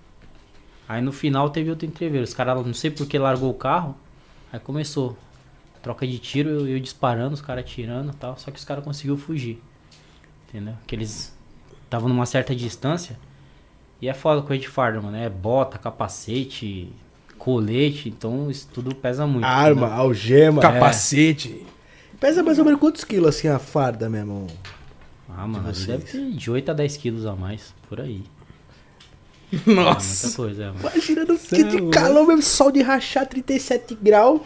Aí 0.89 1.03
no 1.03 1.13
final 1.13 1.51
teve 1.51 1.69
outro 1.69 1.87
entreveiro. 1.87 2.25
Os 2.25 2.33
caras, 2.33 2.65
não 2.65 2.73
sei 2.73 2.91
porque 2.91 3.19
largou 3.19 3.51
o 3.51 3.55
carro. 3.55 3.95
Aí 4.53 4.59
começou. 4.59 5.17
Troca 5.83 6.07
de 6.07 6.19
tiro, 6.19 6.49
eu, 6.49 6.67
eu 6.67 6.81
disparando, 6.81 7.35
os 7.35 7.43
caras 7.43 7.65
atirando 7.65 8.11
e 8.13 8.15
tal. 8.15 8.39
Só 8.39 8.51
que 8.51 8.59
os 8.59 8.65
caras 8.65 8.83
conseguiu 8.83 9.17
fugir. 9.19 9.63
Entendeu? 10.49 10.75
Que 10.87 10.95
eles 10.97 11.37
estavam 11.85 12.09
numa 12.09 12.25
certa 12.25 12.55
distância. 12.55 13.19
E 14.01 14.09
é 14.09 14.15
foda 14.15 14.41
com 14.41 14.57
de 14.57 14.67
farda, 14.67 15.01
mano. 15.01 15.17
É 15.17 15.29
bota, 15.29 15.77
capacete, 15.77 16.91
colete. 17.37 18.09
Então 18.09 18.51
isso 18.51 18.69
tudo 18.73 18.95
pesa 18.95 19.27
muito. 19.27 19.45
Arma, 19.45 19.87
entendeu? 19.87 20.03
algema. 20.03 20.63
Capacete. 20.63 21.67
Pesa 22.19 22.43
mais 22.43 22.59
ou 22.59 22.65
menos 22.65 22.81
quantos 22.81 23.05
quilos 23.05 23.29
assim 23.29 23.49
a 23.49 23.59
farda 23.59 24.09
mesmo? 24.09 24.47
Ah, 25.29 25.47
mano, 25.47 25.65
vocês. 25.73 25.87
deve 25.87 26.05
ter 26.05 26.31
de 26.33 26.51
8 26.51 26.71
a 26.71 26.75
10 26.75 26.97
quilos 26.97 27.27
a 27.27 27.35
mais, 27.35 27.75
por 27.89 28.01
aí. 28.01 28.23
É 29.51 29.57
muita 29.65 29.83
Nossa. 29.83 30.37
coisa, 30.37 30.63
é, 30.65 30.67
mano. 30.67 30.81
Imagina 30.81 31.25
no 31.25 31.39
que 31.39 31.55
é 31.57 31.63
de 31.63 31.89
calor 31.89 32.27
mesmo, 32.27 32.43
sol 32.43 32.71
de 32.71 32.83
rachar 32.83 33.27
37 33.27 33.95
graus. 33.95 34.43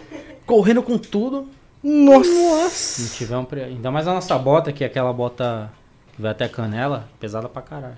Correndo 0.47 0.81
com 0.83 0.97
tudo. 0.97 1.49
Nossa! 1.83 2.71
Se 2.71 3.03
não 3.03 3.09
tiver 3.11 3.37
um 3.39 3.45
pre... 3.45 3.65
Ainda 3.65 3.91
mais 3.91 4.07
a 4.07 4.15
nossa 4.15 4.39
bota, 4.39 4.71
que 4.73 4.85
é 4.85 4.87
aquela 4.87 5.13
bota 5.13 5.73
que 6.15 6.23
vai 6.23 6.31
até 6.31 6.45
a 6.45 6.49
canela, 6.49 7.09
pesada 7.19 7.49
pra 7.49 7.61
caralho. 7.63 7.97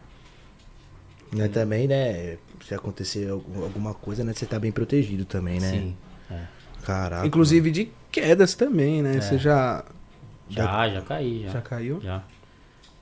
Né, 1.30 1.48
também, 1.48 1.86
né? 1.86 2.38
Se 2.66 2.74
acontecer 2.74 3.28
algum- 3.28 3.62
alguma 3.64 3.92
coisa, 3.92 4.24
né? 4.24 4.32
Você 4.32 4.46
tá 4.46 4.58
bem 4.58 4.72
protegido 4.72 5.26
também, 5.26 5.60
né? 5.60 5.70
Sim. 5.72 5.96
É. 6.30 6.40
Caraca. 6.84 7.26
Inclusive 7.26 7.70
de 7.70 7.90
quedas 8.10 8.54
também, 8.54 9.02
né? 9.02 9.16
É. 9.16 9.20
Você 9.20 9.36
já, 9.36 9.84
Já, 10.48 10.88
já 10.88 11.02
caí, 11.02 11.42
já. 11.42 11.48
já 11.50 11.60
caiu? 11.60 12.00
Já. 12.00 12.22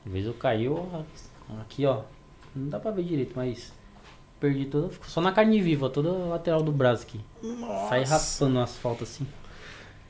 Uma 0.04 0.12
vez 0.12 0.26
eu 0.26 0.34
caí, 0.34 0.64
eu... 0.64 0.88
aqui 1.60 1.84
ó. 1.86 2.00
Não 2.54 2.68
dá 2.68 2.78
pra 2.78 2.90
ver 2.90 3.04
direito, 3.04 3.32
mas 3.34 3.72
perdi 4.40 4.66
toda. 4.66 4.88
ficou 4.90 5.08
Só 5.08 5.20
na 5.20 5.32
carne 5.32 5.60
viva, 5.62 5.88
toda 5.88 6.10
a 6.10 6.28
lateral 6.28 6.62
do 6.62 6.70
braço 6.72 7.04
aqui. 7.04 7.20
Saí 7.88 8.04
raspando 8.04 8.54
no 8.54 8.60
asfalto 8.60 9.04
assim. 9.04 9.26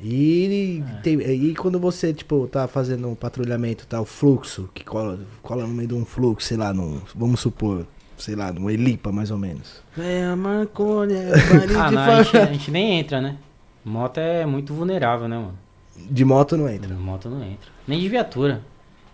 E, 0.00 0.82
É. 0.84 1.00
tem- 1.02 1.20
e 1.20 1.54
quando 1.54 1.78
você, 1.78 2.12
tipo, 2.12 2.48
tá 2.48 2.66
fazendo 2.66 3.08
um 3.08 3.14
patrulhamento, 3.14 3.86
tá? 3.86 4.00
O 4.00 4.04
fluxo, 4.04 4.68
que 4.74 4.84
cola, 4.84 5.20
cola 5.42 5.62
no 5.66 5.72
meio 5.72 5.88
de 5.88 5.94
um 5.94 6.04
fluxo, 6.04 6.48
sei 6.48 6.56
lá, 6.56 6.72
num, 6.74 7.00
vamos 7.14 7.38
supor, 7.40 7.86
sei 8.18 8.34
lá, 8.34 8.52
num 8.52 8.68
Elipa, 8.68 9.12
mais 9.12 9.30
ou 9.30 9.38
menos. 9.38 9.80
É 9.96 10.24
a 10.24 10.34
maconha, 10.34 11.30
baile 11.48 11.76
Ah, 11.76 11.88
de 11.88 11.94
não, 11.94 12.02
a 12.02 12.22
gente, 12.22 12.36
a 12.36 12.46
gente 12.46 12.70
nem 12.72 12.98
entra, 12.98 13.20
né? 13.20 13.36
Moto 13.84 14.18
é 14.18 14.44
muito 14.44 14.74
vulnerável, 14.74 15.28
né, 15.28 15.36
mano? 15.36 15.58
De 15.96 16.24
moto 16.24 16.56
não 16.56 16.68
entra. 16.68 16.92
Moto 16.94 17.28
não 17.28 17.42
entra. 17.44 17.70
Nem 17.86 18.00
de 18.00 18.08
viatura. 18.08 18.60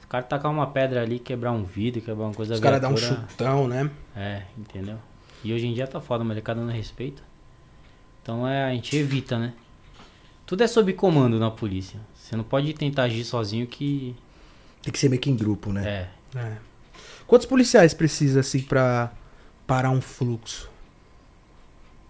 O 0.08 0.10
cara 0.10 0.24
tacar 0.24 0.50
uma 0.50 0.66
pedra 0.66 1.02
ali, 1.02 1.18
quebrar 1.18 1.52
um 1.52 1.64
vidro, 1.64 2.00
quebrar 2.00 2.24
uma 2.24 2.32
coisa 2.32 2.54
Os 2.54 2.60
caras 2.60 2.80
dão 2.80 2.94
um 2.94 2.96
chutão, 2.96 3.68
né? 3.68 3.90
É, 4.16 4.40
entendeu? 4.56 4.96
E 5.44 5.52
hoje 5.52 5.66
em 5.66 5.74
dia 5.74 5.86
tá 5.86 6.00
foda, 6.00 6.24
mas 6.24 6.40
cada 6.40 6.62
um 6.62 6.66
respeita. 6.66 7.22
Então 8.22 8.48
é, 8.48 8.64
a 8.64 8.70
gente 8.70 8.96
evita, 8.96 9.38
né? 9.38 9.52
Tudo 10.46 10.64
é 10.64 10.66
sob 10.66 10.90
comando 10.94 11.38
na 11.38 11.50
polícia. 11.50 12.00
Você 12.14 12.34
não 12.34 12.42
pode 12.42 12.72
tentar 12.72 13.02
agir 13.02 13.22
sozinho 13.22 13.66
que. 13.66 14.16
Tem 14.80 14.90
que 14.90 14.98
ser 14.98 15.10
meio 15.10 15.20
que 15.20 15.28
em 15.28 15.36
grupo, 15.36 15.74
né? 15.74 16.08
É. 16.34 16.38
É. 16.38 16.56
Quantos 17.26 17.46
policiais 17.46 17.92
precisa, 17.92 18.40
assim, 18.40 18.62
pra 18.62 19.12
parar 19.66 19.90
um 19.90 20.00
fluxo? 20.00 20.70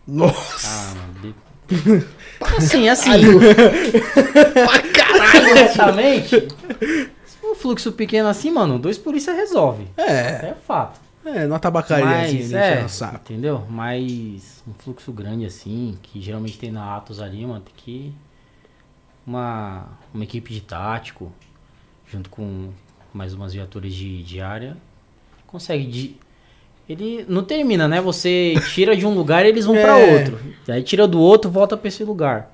Nossa! 0.06 0.68
Ah, 0.68 0.94
mano. 0.94 1.34
Assim, 2.56 2.88
assim. 2.88 3.10
pra 4.54 4.82
caralho! 4.92 5.58
Exatamente. 5.58 6.48
Fluxo 7.58 7.92
pequeno 7.92 8.28
assim, 8.28 8.50
mano, 8.50 8.78
dois 8.78 8.96
polícia 8.98 9.32
resolve. 9.32 9.86
É, 9.96 10.48
É 10.50 10.56
fato. 10.66 11.00
é, 11.24 11.46
numa 11.46 11.58
tabacaria, 11.58 12.20
assim, 12.22 12.54
é, 12.56 12.88
saco. 12.88 13.16
entendeu? 13.16 13.64
Mas 13.68 14.62
um 14.66 14.72
fluxo 14.74 15.12
grande 15.12 15.44
assim, 15.44 15.98
que 16.02 16.20
geralmente 16.20 16.58
tem 16.58 16.70
na 16.70 16.96
Atos 16.96 17.20
ali, 17.20 17.44
mano, 17.44 17.60
tem 17.60 17.74
que 17.76 18.12
uma, 19.26 19.86
uma 20.14 20.24
equipe 20.24 20.52
de 20.52 20.60
tático, 20.60 21.30
junto 22.10 22.30
com 22.30 22.70
mais 23.12 23.34
umas 23.34 23.52
viaturas 23.52 23.92
de, 23.92 24.22
de 24.22 24.40
área, 24.40 24.76
consegue 25.46 25.84
de... 25.86 26.16
Ele 26.88 27.26
não 27.28 27.44
termina, 27.44 27.86
né? 27.86 28.00
Você 28.00 28.54
tira 28.72 28.96
de 28.96 29.04
um 29.04 29.12
lugar 29.12 29.44
e 29.44 29.48
eles 29.50 29.66
vão 29.66 29.74
pra 29.74 29.98
É. 29.98 30.14
outro. 30.14 30.40
Aí 30.66 30.82
tira 30.82 31.06
do 31.06 31.20
outro, 31.20 31.50
volta 31.50 31.76
pra 31.76 31.88
esse 31.88 32.02
lugar. 32.02 32.50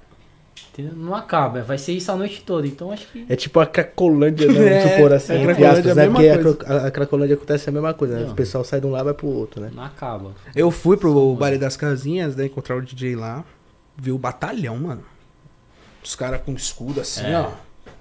Entendeu? 0.75 0.93
Não 0.97 1.15
acaba, 1.15 1.63
vai 1.63 1.79
ser 1.79 1.93
isso 1.93 2.11
a 2.11 2.17
noite 2.17 2.43
toda. 2.45 2.67
Então 2.67 2.91
acho 2.91 3.07
que 3.07 3.25
É 3.29 3.37
tipo 3.37 3.61
a 3.61 3.67
Cracolândia, 3.67 4.49
né? 4.49 4.55
Vamos 4.55 4.71
É, 4.73 4.89
supor 4.97 5.13
assim, 5.13 5.33
a 5.33 5.37
entre 5.37 5.55
Cracolândia 5.55 5.79
aspas, 5.93 5.97
é 5.99 6.03
a 6.03 6.11
né? 6.11 6.43
Porque 6.43 6.67
a, 6.67 6.87
a, 6.87 6.91
Cracolândia 6.91 7.35
acontece 7.37 7.69
a 7.69 7.73
mesma 7.73 7.95
coisa, 7.95 8.15
né? 8.17 8.25
Não. 8.25 8.33
O 8.33 8.35
pessoal 8.35 8.65
sai 8.65 8.81
de 8.81 8.87
um 8.89 8.91
lado 8.91 9.05
e 9.05 9.05
vai 9.05 9.15
pro 9.15 9.29
outro, 9.29 9.61
né? 9.61 9.71
não 9.73 9.85
acaba. 9.85 10.33
Eu 10.55 10.73
fui 10.73 10.97
pro 10.97 11.35
baile 11.37 11.59
das 11.59 11.77
casinhas, 11.77 12.35
né? 12.35 12.47
Encontrar 12.47 12.75
o 12.77 12.83
DJ 12.83 13.15
lá. 13.15 13.45
Vi 13.97 14.11
o 14.11 14.19
batalhão, 14.19 14.77
mano. 14.77 15.05
Os 16.03 16.17
caras 16.17 16.41
com 16.45 16.53
escudo 16.55 17.01
assim, 17.01 17.25
É. 17.25 17.39
ó. 17.39 17.51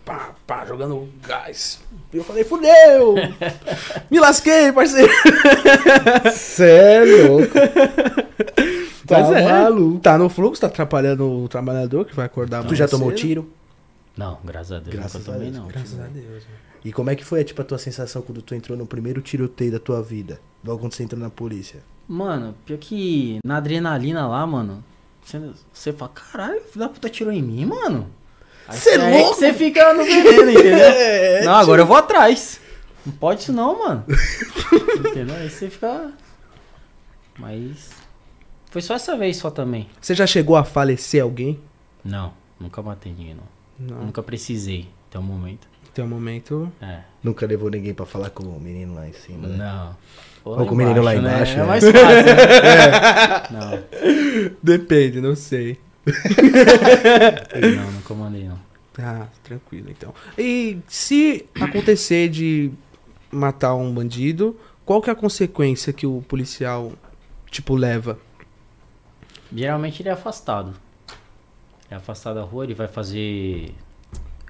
Pá, 0.04 0.32
pá, 0.46 0.66
jogando 0.66 1.08
gás. 1.26 1.80
E 2.12 2.18
eu 2.18 2.24
falei, 2.26 2.44
fudeu! 2.44 3.16
Me 4.12 4.20
lasquei, 4.20 4.70
parceiro! 4.72 5.10
É 6.60 7.04
louco. 7.28 7.54
Tá 9.14 9.40
é, 9.40 9.62
maluco. 9.64 10.00
Tá 10.00 10.18
no 10.18 10.30
fluxo, 10.30 10.62
tá 10.62 10.68
atrapalhando 10.68 11.30
o 11.30 11.48
trabalhador 11.48 12.06
que 12.06 12.16
vai 12.16 12.26
acordar 12.26 12.64
Tu 12.66 12.76
já 12.76 12.88
tomou 12.88 13.12
tiro? 13.12 13.50
Não, 14.16 14.38
graças 14.44 14.72
a 14.72 14.80
Deus. 14.80 14.96
Graças 14.96 15.14
nunca 15.14 15.32
a 15.32 15.34
tomei, 15.34 15.52
Deus, 15.52 15.62
não. 15.62 15.68
Graças 15.68 16.00
a 16.00 16.04
Deus. 16.04 16.26
mano. 16.26 16.74
E 16.86 16.92
como 16.92 17.10
é 17.10 17.16
que 17.16 17.24
foi, 17.24 17.44
tipo, 17.44 17.62
a 17.62 17.66
tua 17.66 17.78
sensação 17.78 18.22
quando 18.22 18.42
tu 18.42 18.54
entrou 18.54 18.78
no 18.78 18.86
primeiro 18.86 19.22
tiroteio 19.22 19.72
da 19.72 19.80
tua 19.80 20.02
vida? 20.02 20.40
Logo 20.64 20.80
quando 20.80 20.94
você 20.94 21.04
entrou 21.04 21.20
na 21.20 21.30
polícia? 21.30 21.80
Mano, 22.08 22.54
pior 22.66 22.78
que 22.78 23.40
na 23.44 23.58
adrenalina 23.58 24.28
lá, 24.28 24.46
mano, 24.46 24.84
você, 25.24 25.42
você 25.72 25.94
fala, 25.94 26.12
caralho, 26.14 26.62
filho 26.62 26.86
da 26.86 26.90
puta 26.90 27.10
tirou 27.10 27.32
em 27.32 27.42
mim, 27.42 27.66
mano. 27.66 28.10
É 28.68 28.74
aí 28.74 28.80
que 28.80 28.98
louco? 28.98 29.36
Você 29.36 29.54
fica 29.54 29.94
no 29.94 30.04
veneno, 30.04 30.52
entendeu? 30.52 30.78
É, 30.94 31.46
não, 31.46 31.54
agora 31.54 31.82
eu 31.82 31.86
vou 31.86 31.96
atrás. 31.96 32.60
Não 33.06 33.14
pode 33.14 33.42
isso 33.42 33.54
não, 33.54 33.80
mano. 33.80 34.06
entendeu? 35.10 35.36
Aí 35.36 35.50
você 35.50 35.70
fica... 35.70 36.12
Mas... 37.38 37.90
Foi 38.74 38.82
só 38.82 38.96
essa 38.96 39.16
vez 39.16 39.38
só 39.38 39.52
também. 39.52 39.88
Você 40.02 40.16
já 40.16 40.26
chegou 40.26 40.56
a 40.56 40.64
falecer 40.64 41.22
alguém? 41.22 41.60
Não, 42.04 42.34
nunca 42.60 42.82
matei 42.82 43.12
ninguém, 43.12 43.36
não. 43.36 43.44
Não. 43.98 44.06
Nunca 44.08 44.24
precisei, 44.24 44.88
até 45.08 45.20
o 45.20 45.22
momento. 45.22 45.68
Tem 45.94 46.04
um 46.04 46.08
momento. 46.08 46.72
É, 46.82 47.02
Nunca 47.22 47.46
levou 47.46 47.70
ninguém 47.70 47.94
pra 47.94 48.04
falar 48.04 48.32
com 48.32 48.42
o 48.46 48.60
menino 48.60 48.96
lá 48.96 49.08
em 49.08 49.14
cima, 49.14 49.48
né? 49.48 49.58
não. 49.58 49.96
Ou 50.44 50.60
Ou 50.60 50.66
com 50.66 50.74
o 50.74 50.76
menino 50.78 51.04
lá 51.04 51.14
né? 51.14 51.20
embaixo, 51.20 51.56
É 51.56 51.62
é. 51.62 51.64
mais 51.66 51.84
fácil, 51.84 52.00
né? 52.02 53.44
Não. 54.42 54.54
Depende, 54.64 55.22
não 55.22 55.36
sei. 55.36 55.78
não, 57.78 57.92
não 57.92 58.02
comandei 58.02 58.46
não. 58.46 58.60
Ah, 58.98 59.28
tranquilo 59.44 59.92
então. 59.92 60.16
E 60.36 60.80
se 60.88 61.46
acontecer 61.62 62.28
de 62.28 62.72
matar 63.32 63.76
um 63.76 63.94
bandido, 63.94 64.60
qual 64.84 65.00
que 65.00 65.12
é 65.12 65.14
a 65.14 65.16
consequência 65.16 65.94
que 65.94 66.08
o 66.08 66.24
policial, 66.28 66.92
tipo, 67.52 67.76
leva? 67.76 68.18
Geralmente 69.54 70.02
ele 70.02 70.10
é 70.10 70.14
afastado. 70.14 70.74
É 71.90 71.96
afastado 71.96 72.36
da 72.36 72.44
rua, 72.44 72.64
ele 72.64 72.74
vai 72.74 72.88
fazer. 72.88 73.74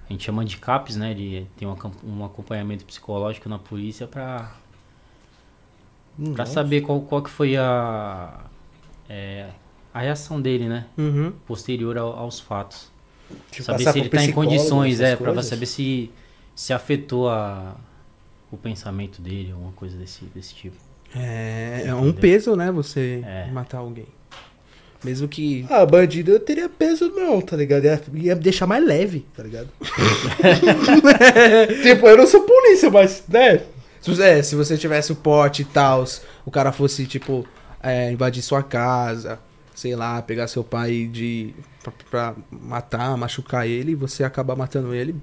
A 0.08 0.12
gente 0.14 0.24
chama 0.24 0.46
de 0.46 0.58
CAPS, 0.58 0.96
né? 0.96 1.12
Ele 1.12 1.48
tem 1.58 1.68
um, 1.68 1.76
um 2.04 2.26
acompanhamento 2.26 2.86
psicológico 2.86 3.50
na 3.50 3.58
polícia 3.60 4.06
pra, 4.08 4.52
pra 6.36 6.46
saber 6.46 6.82
qual, 6.82 7.02
qual 7.02 7.22
que 7.24 7.30
foi 7.30 7.58
a. 7.58 8.42
é, 9.10 9.50
a 9.94 10.00
reação 10.00 10.42
dele, 10.42 10.68
né? 10.68 10.86
Uhum. 10.98 11.32
Posterior 11.46 11.98
ao- 11.98 12.14
aos 12.18 12.40
fatos. 12.40 12.92
Tipo, 13.52 13.64
saber 13.64 13.92
se 13.92 14.00
ele 14.00 14.10
tá 14.10 14.24
em 14.24 14.32
condições, 14.32 15.00
é, 15.02 15.16
pra 15.16 15.28
coisas? 15.28 15.46
saber 15.46 15.66
se, 15.66 16.12
se 16.56 16.72
afetou 16.74 17.30
a, 17.30 17.76
o 18.52 18.58
pensamento 18.58 19.22
dele, 19.22 19.52
alguma 19.52 19.72
coisa 19.74 19.98
desse, 19.98 20.26
desse 20.26 20.54
tipo. 20.56 20.76
É, 21.16 21.84
é 21.88 21.96
um 21.96 22.12
peso, 22.12 22.56
né? 22.56 22.72
Você 22.72 23.22
É. 23.26 23.50
matar 23.52 23.80
alguém. 23.80 24.08
Mesmo 25.04 25.28
que. 25.28 25.66
Ah, 25.70 25.86
bandido 25.86 26.32
eu 26.32 26.40
teria 26.40 26.70
peso 26.70 27.10
não, 27.10 27.42
tá 27.42 27.58
ligado? 27.58 27.84
Ia, 27.84 28.02
ia 28.14 28.36
me 28.36 28.42
deixar 28.42 28.66
mais 28.66 28.86
leve, 28.86 29.26
tá 29.36 29.44
ligado? 29.44 29.68
tipo, 31.84 32.08
eu 32.08 32.18
não 32.18 32.26
sou 32.26 32.42
polícia, 32.42 32.90
mas, 32.90 33.24
né? 33.28 33.62
Se 34.00 34.22
é, 34.22 34.44
se 34.44 34.56
você 34.56 34.78
tivesse 34.78 35.12
o 35.12 35.16
pote 35.16 35.62
e 35.62 35.66
tal, 35.66 36.06
o 36.46 36.52
cara 36.52 36.72
fosse, 36.72 37.06
tipo, 37.06 37.46
é, 37.82 38.12
invadir 38.12 38.42
sua 38.42 38.64
casa, 38.64 39.40
sei 39.76 39.96
lá, 39.96 40.22
pegar 40.22 40.48
seu 40.48 40.64
pai 40.64 41.10
de. 41.12 41.54
Pra, 41.82 41.94
pra 42.10 42.36
matar, 42.50 43.18
machucar 43.18 43.68
ele, 43.68 43.92
e 43.92 43.96
você 43.96 44.24
acabar 44.24 44.56
matando 44.56 44.94
ele. 44.94 45.16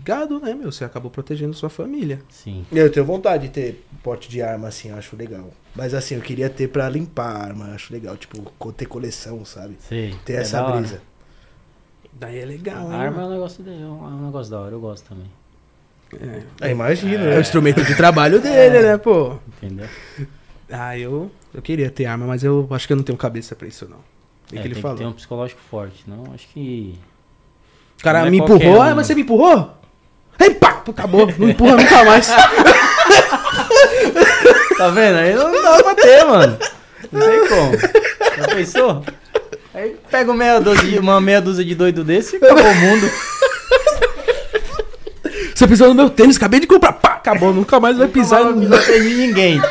Obrigado, 0.00 0.40
né, 0.40 0.54
meu? 0.54 0.72
Você 0.72 0.82
acabou 0.84 1.10
protegendo 1.10 1.52
sua 1.52 1.68
família. 1.68 2.20
Sim. 2.30 2.64
Eu 2.72 2.90
tenho 2.90 3.04
vontade 3.04 3.44
de 3.48 3.52
ter 3.52 3.84
porte 4.02 4.28
de 4.30 4.40
arma 4.40 4.68
assim, 4.68 4.88
eu 4.88 4.96
acho 4.96 5.14
legal. 5.14 5.50
Mas 5.74 5.92
assim, 5.92 6.14
eu 6.14 6.22
queria 6.22 6.48
ter 6.48 6.68
pra 6.68 6.88
limpar 6.88 7.36
a 7.36 7.38
arma, 7.44 7.68
eu 7.68 7.74
acho 7.74 7.92
legal. 7.92 8.16
Tipo, 8.16 8.72
ter 8.72 8.86
coleção, 8.86 9.44
sabe? 9.44 9.76
Sei. 9.88 10.14
Ter 10.24 10.34
É 10.34 10.36
essa 10.40 10.62
brisa. 10.62 11.02
Daí 12.12 12.38
é 12.38 12.44
legal, 12.46 12.88
A 12.90 12.94
hein? 12.94 13.00
arma 13.00 13.22
é 13.22 13.26
um 13.26 13.30
negócio 13.30 13.62
dele, 13.62 13.82
é 13.82 13.86
um, 13.86 14.04
é 14.04 14.08
um 14.10 14.26
negócio 14.26 14.50
da 14.50 14.60
hora, 14.60 14.72
eu 14.74 14.80
gosto 14.80 15.06
também. 15.08 15.26
É, 16.60 16.68
É, 16.68 16.70
imagina, 16.70 17.24
é 17.24 17.28
o 17.28 17.30
né? 17.34 17.40
instrumento 17.40 17.84
de 17.84 17.94
trabalho 17.94 18.40
dele, 18.42 18.80
né, 18.82 18.96
pô? 18.98 19.36
Entendeu? 19.62 19.86
Ah, 20.70 20.98
eu, 20.98 21.30
eu 21.54 21.62
queria 21.62 21.90
ter 21.90 22.06
arma, 22.06 22.26
mas 22.26 22.42
eu 22.42 22.66
acho 22.70 22.86
que 22.86 22.92
eu 22.92 22.96
não 22.96 23.04
tenho 23.04 23.16
cabeça 23.18 23.54
pra 23.54 23.68
isso, 23.68 23.86
não. 23.88 23.98
O 23.98 24.02
que, 24.48 24.58
É, 24.58 24.60
que 24.62 24.66
ele 24.66 24.74
tem 24.74 24.82
falou? 24.82 24.96
que 24.96 25.02
ter 25.04 25.08
um 25.08 25.12
psicológico 25.12 25.60
forte, 25.70 26.04
não? 26.06 26.24
Acho 26.34 26.48
que. 26.48 26.98
O 27.98 28.02
cara 28.02 28.26
é 28.26 28.30
me 28.30 28.38
empurrou, 28.38 28.78
um, 28.78 28.82
ah, 28.82 28.88
né? 28.88 28.94
mas 28.94 29.06
você 29.06 29.14
me 29.14 29.22
empurrou? 29.22 29.79
Ei, 30.40 30.50
pá, 30.54 30.82
acabou, 30.88 31.32
não 31.38 31.48
empurra 31.50 31.76
nunca 31.76 32.04
mais. 32.04 32.30
Tá 34.76 34.88
vendo? 34.88 35.18
Aí 35.18 35.34
não 35.34 35.52
dá 35.62 35.82
pra 35.82 35.94
ter, 35.94 36.24
mano. 36.24 36.56
Não 37.12 37.20
tem 37.20 37.46
como. 37.48 37.72
Já 38.38 38.48
pensou? 38.54 39.04
Aí 39.74 39.94
pega 40.10 40.32
meia 40.32 40.58
dúzia, 40.58 40.98
uma 41.02 41.20
meia 41.20 41.38
dúzia 41.38 41.62
de 41.62 41.74
doido 41.74 42.02
desse 42.02 42.36
e 42.36 42.38
acabou 42.38 42.64
o 42.64 42.74
mundo. 42.74 43.10
Você 45.54 45.66
pisou 45.66 45.88
no 45.88 45.94
meu 45.94 46.08
tênis, 46.08 46.38
acabei 46.38 46.60
de 46.60 46.66
comprar, 46.66 46.94
pá, 46.94 47.10
acabou, 47.10 47.52
nunca 47.52 47.78
mais 47.78 47.98
vai 47.98 48.08
pisar. 48.08 48.42
Nunca 48.42 48.78
pisar 48.78 48.86
tênis 48.86 49.10
de 49.10 49.16
ninguém. 49.16 49.62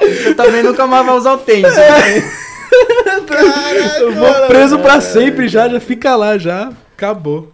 Você 0.00 0.34
também 0.34 0.64
nunca 0.64 0.84
mais 0.88 1.06
vai 1.06 1.14
usar 1.14 1.34
o 1.34 1.38
tênis. 1.38 1.72
Eu 4.00 4.12
vou 4.14 4.34
preso 4.48 4.80
pra 4.80 5.00
sempre 5.00 5.46
já, 5.46 5.68
já 5.68 5.78
fica 5.78 6.16
lá, 6.16 6.36
já, 6.36 6.72
acabou. 6.96 7.52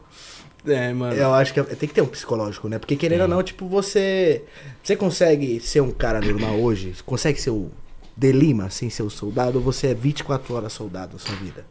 É, 0.69 0.93
mano. 0.93 1.15
Eu 1.15 1.35
acho 1.35 1.53
que 1.53 1.61
é- 1.61 1.65
tem 1.65 1.89
que 1.89 1.95
ter 1.95 2.03
um 2.03 2.07
psicológico, 2.07 2.69
né? 2.69 2.79
Porque 2.79 2.97
querendo 2.97 3.23
ou 3.23 3.29
não, 3.29 3.43
tipo, 3.43 3.67
você. 3.69 4.45
Você 4.83 4.97
consegue 4.97 5.61
ser 5.61 5.81
um 5.81 5.91
cara 5.91 6.21
normal 6.21 6.57
hoje? 6.61 6.95
Consegue 7.05 7.41
ser 7.41 7.51
o 7.51 7.71
De 8.17 8.33
Lima 8.33 8.71
sem 8.71 8.91
ser 8.91 9.03
o 9.03 9.11
soldado? 9.11 9.59
Ou 9.59 9.65
você 9.65 9.89
é 9.89 9.95
24 9.95 10.55
horas 10.55 10.73
soldado 10.73 11.15
na 11.15 11.19
sua 11.19 11.35
vida? 11.37 11.65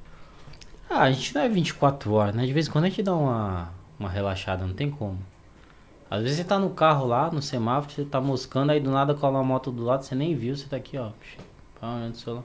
Ah, 0.89 1.02
a 1.04 1.12
gente 1.12 1.36
não 1.36 1.41
é 1.41 1.50
24 1.50 2.12
horas, 2.13 2.34
né? 2.36 2.45
De 2.45 2.54
vez 2.54 2.67
em 2.67 2.72
quando 2.72 2.86
a 2.86 2.89
gente 2.89 3.04
dá 3.04 3.13
uma, 3.15 3.72
uma 4.00 4.10
relaxada, 4.10 4.65
não 4.65 4.74
tem 4.74 4.89
como. 4.89 5.19
Às 6.10 6.22
vezes 6.24 6.38
você 6.38 6.43
tá 6.45 6.58
no 6.58 6.69
carro 6.69 7.06
lá, 7.06 7.30
no 7.30 7.41
semáforo, 7.41 7.93
você 7.93 8.06
tá 8.06 8.22
moscando, 8.22 8.72
aí 8.72 8.80
do 8.80 8.89
nada 8.89 9.13
cola 9.13 9.39
uma 9.39 9.43
moto 9.43 9.72
do 9.72 9.84
lado, 9.84 10.04
você 10.06 10.15
nem 10.15 10.34
viu, 10.34 10.56
você 10.56 10.65
tá 10.65 10.78
aqui, 10.78 10.98
ó. 10.98 11.10
Pá, 11.82 11.95
olhando 11.95 12.13
o 12.13 12.17
celular. 12.17 12.43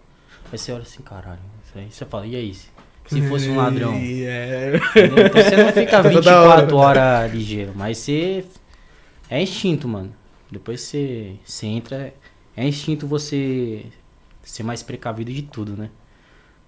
Aí 0.51 0.59
você 0.59 0.73
olha 0.73 0.83
assim, 0.83 1.01
caralho. 1.03 1.39
Isso 1.65 1.79
aí 1.79 1.89
você 1.91 2.05
fala, 2.05 2.27
e 2.27 2.35
aí? 2.35 2.53
Se 2.53 2.69
se 3.13 3.29
fosse 3.29 3.49
um 3.49 3.57
ladrão? 3.57 3.95
É. 3.95 4.73
Então 4.97 5.43
você 5.43 5.57
não 5.57 5.73
fica 5.73 6.03
Toda 6.11 6.43
hora. 6.43 6.63
24 6.63 6.77
horas 6.77 7.33
ligeiro, 7.33 7.73
mas 7.75 7.99
você. 7.99 8.45
É 9.29 9.41
instinto, 9.41 9.89
mano. 9.89 10.15
Depois 10.51 10.81
você, 10.81 11.37
você 11.45 11.67
entra. 11.67 12.15
É 12.57 12.67
instinto 12.67 13.07
você 13.07 13.87
ser 14.43 14.63
mais 14.63 14.83
precavido 14.83 15.33
de 15.33 15.43
tudo, 15.43 15.77
né? 15.77 15.91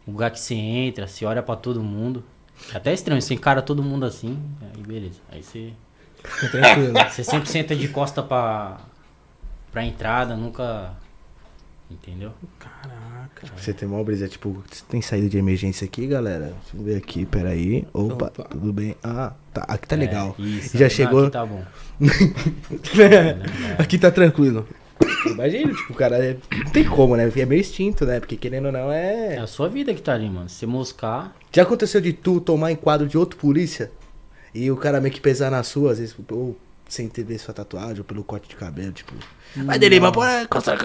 O 0.07 0.13
lugar 0.13 0.31
que 0.31 0.41
você 0.41 0.55
entra, 0.55 1.07
você 1.07 1.25
olha 1.25 1.43
pra 1.43 1.57
todo 1.57 1.83
mundo. 1.83 2.25
É 2.73 2.77
até 2.77 2.93
estranho, 2.93 3.21
você 3.21 3.35
encara 3.35 3.61
todo 3.61 3.83
mundo 3.83 4.07
assim, 4.07 4.39
aí 4.63 4.83
beleza. 4.83 5.21
Aí 5.31 5.43
você. 5.43 5.73
Fica 6.23 6.49
tranquilo. 6.49 6.95
Você 7.11 7.25
sempre 7.25 7.49
senta 7.49 7.77
de 7.77 7.89
costa 7.89 8.23
pra. 8.23 8.79
pra 9.71 9.85
entrada, 9.85 10.37
nunca. 10.37 10.95
Entendeu? 11.91 12.33
Você 13.57 13.73
tem 13.73 13.87
uma 13.89 14.03
brisa, 14.03 14.27
tipo, 14.29 14.63
tem 14.89 15.03
saída 15.03 15.29
de 15.29 15.37
emergência 15.39 15.85
aqui, 15.85 16.07
galera? 16.07 16.55
Deixa 16.63 16.77
eu 16.77 16.83
ver 16.83 16.97
aqui, 16.97 17.27
peraí. 17.27 17.87
Opa, 17.93 18.27
Opa. 18.27 18.45
tudo 18.45 18.73
bem? 18.73 18.97
Ah, 19.03 19.33
tá. 19.53 19.63
Aqui 19.69 19.87
tá 19.89 19.97
É, 19.97 19.99
legal. 19.99 20.35
isso. 20.39 20.77
Já 20.79 20.87
Ah, 20.87 20.89
chegou? 20.91 21.23
Aqui 21.25 21.31
tá 21.33 21.45
bom. 21.47 21.63
Aqui 23.79 23.99
tá 23.99 24.11
tranquilo. 24.11 24.67
Imagina, 25.27 25.73
tipo, 25.75 25.93
o 25.93 25.97
cara 25.97 26.17
é... 26.25 26.37
não 26.65 26.71
tem 26.71 26.85
como, 26.85 27.17
né? 27.17 27.31
É 27.37 27.47
meio 27.47 27.61
instinto, 27.61 28.05
né? 28.07 28.21
Porque 28.21 28.37
querendo 28.37 28.67
ou 28.67 28.73
não 28.73 28.91
É 28.93 29.35
é. 29.35 29.39
a 29.39 29.47
sua 29.47 29.69
vida 29.69 29.93
que 29.95 30.03
tá 30.03 30.15
ali, 30.15 30.29
mano. 30.29 30.49
Se 30.49 30.57
você 30.61 30.67
moscar. 30.67 31.35
Já 31.53 31.63
aconteceu 31.63 32.01
de 32.01 32.13
tu 32.13 32.41
tomar 32.41 32.73
enquadro 32.73 33.07
de 33.07 33.17
outro 33.19 33.39
polícia 33.39 33.91
e 34.55 34.71
o 34.71 34.77
cara 34.77 35.01
meio 35.01 35.13
que 35.13 35.21
pesar 35.21 35.51
na 35.51 35.63
sua, 35.63 35.93
às 35.93 35.99
vezes, 35.99 36.15
ou 36.31 36.57
sem 36.95 37.09
ter 37.09 37.25
ver 37.25 37.39
sua 37.39 37.53
tatuagem, 37.53 37.99
ou 37.99 38.05
pelo 38.05 38.25
corte 38.25 38.49
de 38.49 38.57
cabelo, 38.57 38.93
tipo. 38.93 39.13
Vai 39.57 39.79
dele, 39.79 40.01
mas 40.01 40.13
pô, 40.13 40.21
costa, 40.49 40.77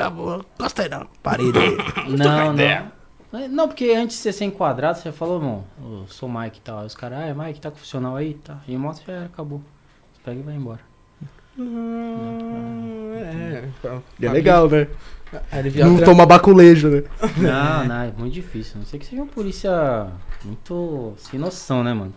costa 0.57 0.83
aí 0.83 0.89
não. 0.89 1.07
Parede 1.23 1.57
aí. 1.57 1.77
Não, 2.17 2.53
não. 2.53 3.47
Não, 3.49 3.67
porque 3.67 3.91
antes 3.91 4.17
de 4.17 4.23
você 4.23 4.33
ser 4.33 4.45
enquadrado, 4.45 4.97
você 4.97 5.11
falou, 5.11 5.37
irmão, 5.37 5.63
eu 5.79 6.07
sou 6.07 6.27
o 6.27 6.39
Mike 6.39 6.57
e 6.57 6.61
tal. 6.61 6.79
Aí 6.79 6.87
os 6.87 6.95
caras, 6.95 7.19
ah, 7.19 7.25
é 7.25 7.33
Mike, 7.33 7.61
tá 7.61 7.69
com 7.69 7.77
funcional 7.77 8.15
aí? 8.15 8.33
Tá. 8.33 8.57
E 8.67 8.75
mostra, 8.75 9.05
já 9.05 9.13
era, 9.13 9.25
acabou. 9.27 9.61
Você 10.13 10.19
pega 10.25 10.39
e 10.39 10.43
vai 10.43 10.55
embora. 10.55 10.79
Hum, 11.57 13.11
é. 13.15 13.69
É 14.21 14.29
legal, 14.31 14.67
né? 14.69 14.87
Aliviar 15.51 15.87
Não 15.87 15.97
tra- 15.97 16.05
toma 16.05 16.25
baculejo, 16.25 16.89
né? 16.89 17.03
Não, 17.37 17.85
não, 17.85 18.01
é 18.01 18.11
muito 18.17 18.33
difícil. 18.33 18.73
A 18.75 18.79
Não 18.79 18.85
sei 18.85 18.99
que 18.99 19.05
seja 19.05 19.21
uma 19.21 19.27
polícia 19.31 20.07
muito 20.43 21.13
sem 21.17 21.39
noção, 21.39 21.83
né, 21.83 21.93
mano? 21.93 22.13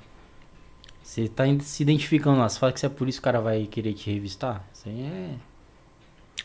Você 1.12 1.28
tá 1.28 1.44
se 1.60 1.82
identificando 1.82 2.38
lá, 2.38 2.48
você 2.48 2.58
fala 2.58 2.72
que 2.72 2.80
você 2.80 2.86
é 2.86 2.88
polícia, 2.88 3.20
o 3.20 3.22
cara 3.22 3.38
vai 3.38 3.68
querer 3.70 3.92
te 3.92 4.10
revistar? 4.10 4.64
Isso 4.72 4.88
aí 4.88 5.02
é. 5.02 5.28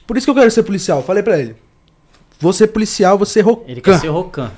Por 0.06 0.17
isso 0.17 0.25
que 0.25 0.30
eu 0.32 0.36
quero 0.36 0.51
ser 0.51 0.63
policial. 0.63 1.01
Falei 1.01 1.23
pra 1.23 1.39
ele. 1.39 1.56
Ser 2.51 2.67
policial, 2.67 3.17
vou 3.17 3.25
ser 3.25 3.43
rocan. 3.43 3.71
Ele 3.71 3.80
quer 3.80 3.97
ser 3.97 4.10
Rocan. 4.10 4.51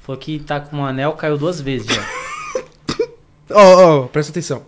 Falou 0.00 0.18
que 0.18 0.38
tá 0.38 0.60
com 0.60 0.78
um 0.78 0.86
anel, 0.86 1.12
caiu 1.12 1.36
duas 1.36 1.60
vezes 1.60 1.94
já. 1.94 2.02
Ó, 3.52 4.04
ó, 4.04 4.06
presta 4.06 4.32
atenção. 4.32 4.62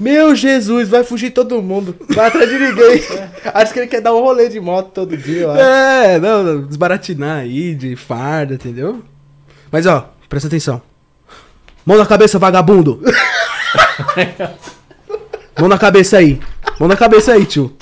Meu 0.00 0.34
Jesus, 0.34 0.88
vai 0.88 1.04
fugir 1.04 1.30
todo 1.30 1.60
mundo. 1.60 1.94
Vai 2.14 2.28
atrás 2.28 2.48
de 2.48 2.58
ninguém. 2.58 3.02
Acho 3.52 3.74
que 3.74 3.80
ele 3.80 3.88
quer 3.88 4.00
dar 4.00 4.14
um 4.14 4.20
rolê 4.20 4.48
de 4.48 4.58
moto 4.58 4.90
todo 4.92 5.14
dia. 5.18 5.48
É, 5.48 6.18
não, 6.18 6.42
não, 6.42 6.62
desbaratinar 6.62 7.40
aí 7.40 7.74
de 7.74 7.94
farda, 7.94 8.54
entendeu? 8.54 9.02
Mas 9.70 9.84
ó, 9.84 10.14
presta 10.30 10.48
atenção. 10.48 10.80
Mão 11.84 11.98
na 11.98 12.06
cabeça, 12.06 12.38
vagabundo. 12.38 13.02
Mão 15.58 15.68
na 15.68 15.78
cabeça 15.78 16.18
aí. 16.18 16.40
Mão 16.78 16.88
na 16.88 16.96
cabeça 16.96 17.32
aí, 17.32 17.44
tio. 17.46 17.74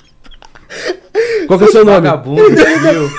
Qual 1.47 1.59
que 1.59 1.65
é 1.65 1.69
o 1.69 1.73
seu 1.73 1.85
nome? 1.85 1.97
Vagabundo, 2.07 2.43
viu? 2.51 3.11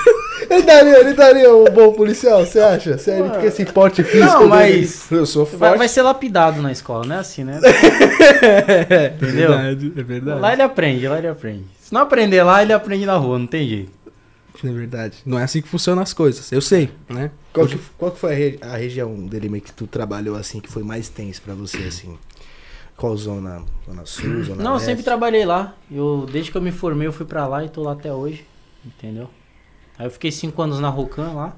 Ele 0.50 0.62
daria, 0.62 1.00
ele 1.00 1.14
daria 1.14 1.54
um 1.54 1.64
bom 1.64 1.92
policial, 1.94 2.44
você 2.44 2.60
acha? 2.60 2.98
Sério, 2.98 3.30
porque 3.30 3.46
esse 3.46 3.64
porte 3.64 4.02
físico. 4.04 4.26
Não, 4.26 4.38
dele- 4.40 4.80
mas. 4.80 5.10
Eu 5.10 5.24
sou 5.24 5.46
Vai, 5.46 5.58
forte. 5.70 5.78
vai 5.78 5.88
ser 5.88 6.02
lapidado 6.02 6.60
na 6.60 6.70
escola, 6.70 7.06
não 7.06 7.16
é 7.16 7.18
assim, 7.20 7.42
né? 7.44 7.58
É 8.42 9.06
Entendeu? 9.16 9.48
verdade, 9.50 9.92
é 9.96 10.02
verdade. 10.02 10.40
Lá 10.40 10.52
ele 10.52 10.62
aprende, 10.62 11.08
lá 11.08 11.18
ele 11.18 11.28
aprende. 11.28 11.64
Se 11.80 11.92
não 11.92 12.02
aprender 12.02 12.42
lá, 12.42 12.62
ele 12.62 12.72
aprende 12.72 13.06
na 13.06 13.16
rua, 13.16 13.38
não 13.38 13.46
tem 13.46 13.66
jeito. 13.68 13.90
É 14.64 14.68
verdade. 14.70 15.16
Não 15.24 15.38
é 15.38 15.44
assim 15.44 15.60
que 15.62 15.68
funcionam 15.68 16.02
as 16.02 16.12
coisas. 16.12 16.52
Eu 16.52 16.60
sei, 16.60 16.90
né? 17.08 17.30
Qual 17.52 17.66
que, 17.66 17.78
qual 17.98 18.10
que 18.12 18.18
foi 18.20 18.32
a, 18.32 18.36
re- 18.36 18.58
a 18.62 18.76
região 18.76 19.14
dele 19.26 19.48
meio 19.48 19.62
que 19.64 19.72
tu 19.72 19.86
trabalhou 19.86 20.36
assim, 20.36 20.60
que 20.60 20.70
foi 20.70 20.82
mais 20.82 21.08
tenso 21.08 21.40
pra 21.42 21.54
você, 21.54 21.78
assim? 21.78 22.16
Qual 22.96 23.16
zona? 23.16 23.64
Zona 23.86 24.06
Sul, 24.06 24.44
Zona 24.44 24.62
não, 24.62 24.74
eu 24.74 24.80
sempre 24.80 25.02
trabalhei 25.02 25.44
lá. 25.44 25.74
Eu, 25.90 26.26
desde 26.30 26.50
que 26.52 26.56
eu 26.56 26.62
me 26.62 26.70
formei, 26.70 27.06
eu 27.08 27.12
fui 27.12 27.26
pra 27.26 27.46
lá 27.46 27.64
e 27.64 27.68
tô 27.68 27.82
lá 27.82 27.92
até 27.92 28.12
hoje. 28.12 28.46
Entendeu? 28.84 29.28
Aí 29.98 30.06
eu 30.06 30.10
fiquei 30.10 30.30
cinco 30.30 30.60
anos 30.62 30.78
na 30.80 30.88
Rocan 30.88 31.32
lá. 31.32 31.56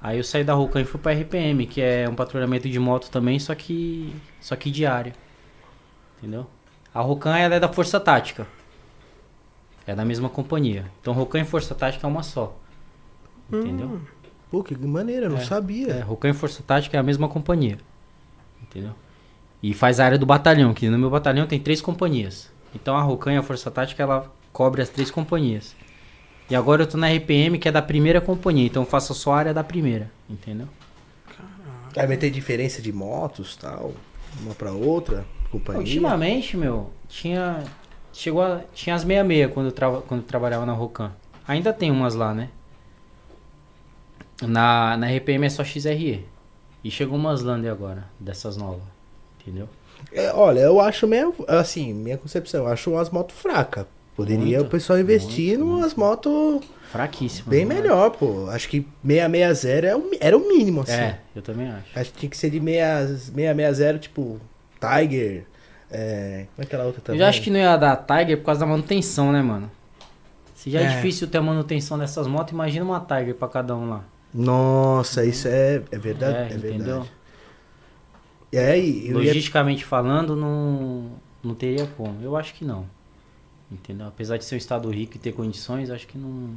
Aí 0.00 0.18
eu 0.18 0.24
saí 0.24 0.42
da 0.42 0.54
Rocan 0.54 0.80
e 0.80 0.84
fui 0.84 1.00
pra 1.00 1.12
RPM, 1.12 1.66
que 1.66 1.80
é 1.80 2.08
um 2.08 2.14
patrulhamento 2.14 2.68
de 2.68 2.78
moto 2.78 3.08
também, 3.10 3.38
só 3.38 3.54
que 3.54 4.14
só 4.40 4.56
que 4.56 4.70
diário. 4.70 5.12
Entendeu? 6.18 6.46
A 6.94 7.00
Rocan 7.00 7.36
ela 7.36 7.54
é 7.54 7.60
da 7.60 7.68
Força 7.68 8.00
Tática. 8.00 8.46
É 9.86 9.94
da 9.94 10.04
mesma 10.04 10.28
companhia. 10.28 10.90
Então 11.00 11.12
Rocan 11.12 11.40
e 11.40 11.44
Força 11.44 11.74
Tática 11.74 12.06
é 12.06 12.10
uma 12.10 12.22
só. 12.22 12.56
Entendeu? 13.52 14.00
Pô, 14.50 14.62
que 14.62 14.76
maneira, 14.76 15.26
eu 15.26 15.30
não 15.30 15.38
É. 15.38 15.44
sabia. 15.44 15.88
É, 15.92 16.00
Rocan 16.00 16.30
e 16.30 16.34
Força 16.34 16.62
Tática 16.62 16.96
é 16.96 17.00
a 17.00 17.02
mesma 17.02 17.28
companhia. 17.28 17.78
Entendeu? 18.62 18.92
E 19.62 19.72
faz 19.72 20.00
a 20.00 20.04
área 20.04 20.18
do 20.18 20.26
batalhão, 20.26 20.74
que 20.74 20.88
no 20.88 20.98
meu 20.98 21.08
batalhão 21.08 21.46
tem 21.46 21.60
três 21.60 21.80
companhias. 21.80 22.50
Então 22.74 22.96
a 22.96 23.02
Rocan 23.02 23.34
e 23.34 23.36
a 23.36 23.42
Força 23.42 23.70
Tática 23.70 24.02
ela 24.02 24.32
cobre 24.52 24.82
as 24.82 24.88
três 24.88 25.10
companhias. 25.10 25.76
E 26.50 26.56
agora 26.56 26.82
eu 26.82 26.86
tô 26.86 26.98
na 26.98 27.08
RPM, 27.08 27.58
que 27.58 27.68
é 27.68 27.72
da 27.72 27.80
primeira 27.80 28.20
companhia, 28.20 28.66
então 28.66 28.82
eu 28.82 28.88
faço 28.88 29.14
só 29.14 29.32
a 29.32 29.38
área 29.38 29.54
da 29.54 29.62
primeira, 29.62 30.10
entendeu? 30.28 30.68
Aí 31.96 32.06
vai 32.06 32.16
ter 32.16 32.30
diferença 32.30 32.80
de 32.80 32.92
motos 32.92 33.54
tal, 33.56 33.94
uma 34.40 34.54
pra 34.54 34.72
outra, 34.72 35.24
companhia. 35.50 35.80
Ultimamente, 35.80 36.56
meu, 36.56 36.90
tinha. 37.08 37.62
Chegou 38.12 38.42
a, 38.42 38.60
Tinha 38.74 38.94
as 38.94 39.02
66 39.02 39.50
quando 39.52 39.66
eu, 39.66 39.72
trava, 39.72 40.02
quando 40.02 40.20
eu 40.20 40.26
trabalhava 40.26 40.66
na 40.66 40.72
Rocan. 40.72 41.12
Ainda 41.46 41.72
tem 41.72 41.90
umas 41.90 42.14
lá, 42.14 42.34
né? 42.34 42.50
Na, 44.42 44.96
na 44.96 45.06
RPM 45.06 45.46
é 45.46 45.48
só 45.48 45.64
XRE. 45.64 46.26
E 46.84 46.90
chegou 46.90 47.16
umas 47.16 47.42
Lander 47.42 47.70
agora, 47.70 48.04
dessas 48.18 48.56
novas. 48.56 48.91
Entendeu? 49.42 49.68
É, 50.12 50.32
olha, 50.32 50.60
eu 50.60 50.80
acho 50.80 51.06
meio, 51.06 51.34
assim, 51.46 51.92
minha 51.92 52.16
concepção, 52.18 52.64
eu 52.64 52.68
acho 52.72 52.90
umas 52.90 53.10
motos 53.10 53.36
fracas. 53.36 53.86
Poderia 54.14 54.58
Muito, 54.58 54.62
o 54.62 54.70
pessoal 54.70 54.98
investir 54.98 55.58
muito, 55.58 55.72
em 55.74 55.78
umas 55.78 55.94
motos 55.94 56.60
Fraquíssimo. 56.90 57.48
bem 57.48 57.64
né? 57.64 57.76
melhor, 57.76 58.10
pô. 58.10 58.46
Acho 58.50 58.68
que 58.68 58.86
660 59.06 59.86
é 59.86 59.96
o, 59.96 60.10
era 60.20 60.36
o 60.36 60.48
mínimo, 60.48 60.82
assim. 60.82 60.92
É, 60.92 61.18
eu 61.34 61.40
também 61.40 61.68
acho. 61.68 61.86
Acho 61.98 62.12
que 62.12 62.18
tinha 62.18 62.30
que 62.30 62.36
ser 62.36 62.50
de 62.50 62.58
6, 62.60 63.32
660, 63.34 63.98
tipo, 64.00 64.38
Tiger. 64.78 65.44
É, 65.90 66.46
como 66.54 66.62
é 66.62 66.64
aquela 66.64 66.84
outra 66.84 67.00
Eu 67.00 67.04
também? 67.04 67.18
já 67.20 67.28
acho 67.28 67.40
que 67.40 67.50
não 67.50 67.58
ia 67.58 67.76
dar 67.78 67.96
Tiger 67.96 68.36
por 68.38 68.44
causa 68.44 68.60
da 68.60 68.66
manutenção, 68.66 69.32
né, 69.32 69.40
mano? 69.40 69.70
Se 70.54 70.70
já 70.70 70.80
é, 70.80 70.84
É. 70.84 70.88
difícil 70.88 71.26
ter 71.26 71.38
a 71.38 71.42
manutenção 71.42 71.98
dessas 71.98 72.26
motos, 72.26 72.52
imagina 72.52 72.84
uma 72.84 73.00
Tiger 73.00 73.34
pra 73.34 73.48
cada 73.48 73.74
um 73.74 73.88
lá. 73.88 74.04
Nossa, 74.34 75.24
isso 75.24 75.48
é, 75.48 75.82
é 75.90 75.98
verdade. 75.98 76.52
É, 76.52 76.56
entendeu? 76.56 76.78
verdade. 77.00 77.10
E 78.52 78.58
aí, 78.58 79.08
eu 79.08 79.22
ia... 79.22 79.28
Logisticamente 79.28 79.84
falando, 79.84 80.36
não, 80.36 81.12
não 81.42 81.54
teria 81.54 81.86
como. 81.96 82.20
Eu 82.22 82.36
acho 82.36 82.52
que 82.52 82.64
não. 82.64 82.86
Entendeu? 83.70 84.06
Apesar 84.06 84.36
de 84.36 84.44
ser 84.44 84.54
um 84.56 84.58
estado 84.58 84.90
rico 84.90 85.16
e 85.16 85.18
ter 85.18 85.32
condições, 85.32 85.88
acho 85.88 86.06
que 86.06 86.18
não. 86.18 86.50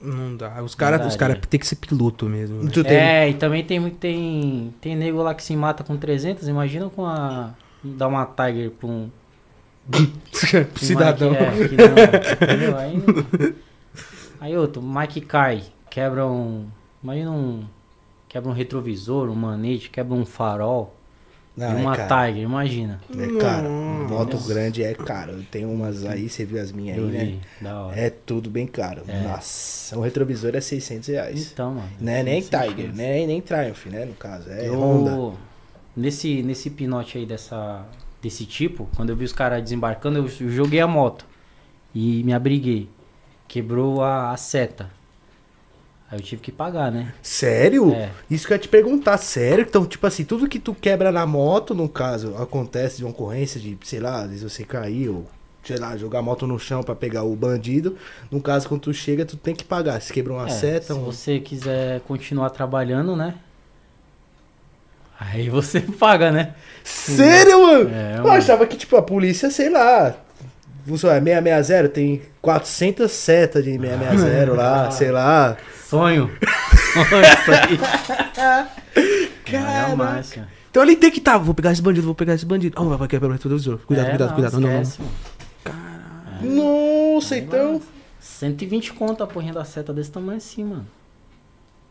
Não 0.00 0.34
dá. 0.34 0.62
Os 0.62 0.74
caras 0.74 1.06
os 1.06 1.14
cara 1.14 1.36
tem 1.36 1.60
que 1.60 1.66
ser 1.66 1.76
piloto 1.76 2.26
mesmo. 2.26 2.62
né? 2.62 2.70
Tu 2.72 2.82
tem... 2.82 2.96
É, 2.96 3.28
e 3.28 3.34
também 3.34 3.62
tem, 3.62 3.90
tem, 3.90 4.74
tem 4.80 4.96
nego 4.96 5.22
lá 5.22 5.34
que 5.34 5.44
se 5.44 5.54
mata 5.54 5.84
com 5.84 5.96
300, 5.96 6.48
imagina 6.48 6.88
com 6.88 7.04
a. 7.04 7.54
dar 7.84 8.08
uma 8.08 8.24
Tiger 8.24 8.70
pra 8.70 8.88
um. 8.88 9.10
Cidadão. 10.74 11.34
É, 11.34 11.68
que 11.68 11.76
não, 11.76 12.46
entendeu? 12.46 12.76
Aí, 12.78 13.54
aí 14.40 14.56
outro, 14.56 14.80
Mike 14.80 15.20
cai, 15.20 15.62
quebra 15.90 16.26
um. 16.26 16.66
Imagina 17.02 17.30
um. 17.30 17.64
Quebra 18.28 18.50
um 18.50 18.54
retrovisor, 18.54 19.28
um 19.28 19.34
manete, 19.34 19.90
quebra 19.90 20.14
um 20.14 20.24
farol. 20.24 20.96
Não, 21.56 21.78
e 21.78 21.82
uma 21.82 21.94
é. 21.94 22.06
Tiger, 22.06 22.42
imagina. 22.42 23.00
É 23.10 23.38
caro. 23.38 23.68
Nossa. 23.68 24.14
Moto 24.14 24.38
grande 24.48 24.82
é 24.82 24.94
caro. 24.94 25.42
Tenho 25.50 25.70
umas 25.70 26.04
aí, 26.04 26.28
você 26.28 26.44
viu 26.44 26.60
as 26.60 26.72
minhas 26.72 26.98
aí, 26.98 27.04
né? 27.04 27.40
da 27.60 27.82
hora. 27.82 28.00
É 28.00 28.08
tudo 28.10 28.48
bem 28.48 28.66
caro. 28.66 29.02
É. 29.06 29.20
Nossa, 29.20 29.98
um 29.98 30.00
retrovisor 30.00 30.54
é 30.54 30.60
600 30.60 31.08
reais. 31.08 31.52
Então, 31.52 31.74
mano. 31.74 31.88
Não 32.00 32.12
é 32.12 32.22
nem 32.22 32.40
Tiger, 32.40 32.86
chance. 32.86 32.92
nem, 32.96 33.26
nem 33.26 33.40
Triumph, 33.42 33.86
né? 33.86 34.04
No 34.06 34.14
caso, 34.14 34.50
é 34.50 34.66
eu, 34.66 34.80
Honda. 34.80 35.36
Nesse, 35.94 36.42
nesse 36.42 36.70
pinote 36.70 37.18
aí 37.18 37.26
dessa, 37.26 37.84
desse 38.22 38.46
tipo, 38.46 38.88
quando 38.96 39.10
eu 39.10 39.16
vi 39.16 39.24
os 39.26 39.32
caras 39.32 39.62
desembarcando, 39.62 40.18
eu, 40.18 40.24
eu 40.24 40.50
joguei 40.50 40.80
a 40.80 40.86
moto. 40.86 41.26
E 41.94 42.24
me 42.24 42.32
abriguei. 42.32 42.88
Quebrou 43.46 44.02
a, 44.02 44.30
a 44.30 44.36
seta. 44.38 44.90
Aí 46.12 46.18
eu 46.18 46.22
tive 46.22 46.42
que 46.42 46.52
pagar, 46.52 46.92
né? 46.92 47.14
Sério? 47.22 47.90
É. 47.94 48.10
Isso 48.30 48.46
que 48.46 48.52
eu 48.52 48.56
ia 48.56 48.58
te 48.58 48.68
perguntar, 48.68 49.16
sério? 49.16 49.64
Então, 49.66 49.86
tipo 49.86 50.06
assim, 50.06 50.24
tudo 50.24 50.46
que 50.46 50.58
tu 50.58 50.74
quebra 50.74 51.10
na 51.10 51.24
moto, 51.24 51.74
no 51.74 51.88
caso, 51.88 52.36
acontece 52.36 52.98
de 52.98 53.04
uma 53.04 53.12
ocorrência 53.12 53.58
de, 53.58 53.78
sei 53.82 53.98
lá, 53.98 54.20
às 54.20 54.28
vezes 54.28 54.42
você 54.42 54.62
caiu, 54.62 55.24
sei 55.64 55.78
lá, 55.78 55.96
jogar 55.96 56.18
a 56.18 56.22
moto 56.22 56.46
no 56.46 56.58
chão 56.58 56.82
pra 56.82 56.94
pegar 56.94 57.22
o 57.22 57.34
bandido. 57.34 57.96
No 58.30 58.42
caso, 58.42 58.68
quando 58.68 58.82
tu 58.82 58.92
chega, 58.92 59.24
tu 59.24 59.38
tem 59.38 59.54
que 59.54 59.64
pagar. 59.64 60.02
Se 60.02 60.12
quebra 60.12 60.34
uma 60.34 60.48
É, 60.48 60.50
seta, 60.50 60.92
se 60.92 61.00
um... 61.00 61.02
você 61.02 61.40
quiser 61.40 62.00
continuar 62.00 62.50
trabalhando, 62.50 63.16
né? 63.16 63.36
Aí 65.18 65.48
você 65.48 65.80
paga, 65.98 66.30
né? 66.30 66.54
Sério, 66.84 67.62
mano? 67.62 67.90
É, 67.90 68.18
eu 68.18 68.22
mano. 68.24 68.34
achava 68.34 68.66
que, 68.66 68.76
tipo, 68.76 68.96
a 68.96 69.02
polícia, 69.02 69.50
sei 69.50 69.70
lá. 69.70 70.14
É 70.86 70.94
660, 70.94 71.88
tem 71.88 72.20
400 72.42 73.10
setas 73.10 73.64
de 73.64 73.78
660 73.78 74.52
lá, 74.52 74.90
sei 74.92 75.10
lá. 75.10 75.56
Sonho. 75.92 76.30
Sonho 77.08 77.22
isso 77.22 77.50
aí. 77.52 77.78
Caraca. 79.44 80.40
É. 80.40 80.44
Então 80.70 80.82
ele 80.82 80.96
tem 80.96 81.10
que 81.10 81.20
tá, 81.20 81.36
vou 81.36 81.54
pegar 81.54 81.70
esse 81.72 81.82
bandido, 81.82 82.06
vou 82.06 82.14
pegar 82.14 82.32
esse 82.32 82.46
bandido. 82.46 82.80
Oh, 82.80 82.96
vai 82.96 83.06
quebrar 83.06 83.28
o 83.28 83.32
retrovisor. 83.32 83.76
Cuidado, 83.86 84.06
É, 84.06 84.10
cuidado, 84.10 84.28
não, 84.28 84.34
cuidado. 84.34 84.52
Não, 84.54 84.60
não, 84.60 84.82
não. 86.42 86.52
mano. 86.56 87.14
Nossa, 87.14 87.36
então. 87.36 87.82
120 88.18 88.94
conto 88.94 89.22
a 89.22 89.26
porrinha 89.26 89.52
da 89.52 89.64
seta 89.66 89.92
desse 89.92 90.10
tamanho 90.10 90.38
assim, 90.38 90.64
mano. 90.64 90.86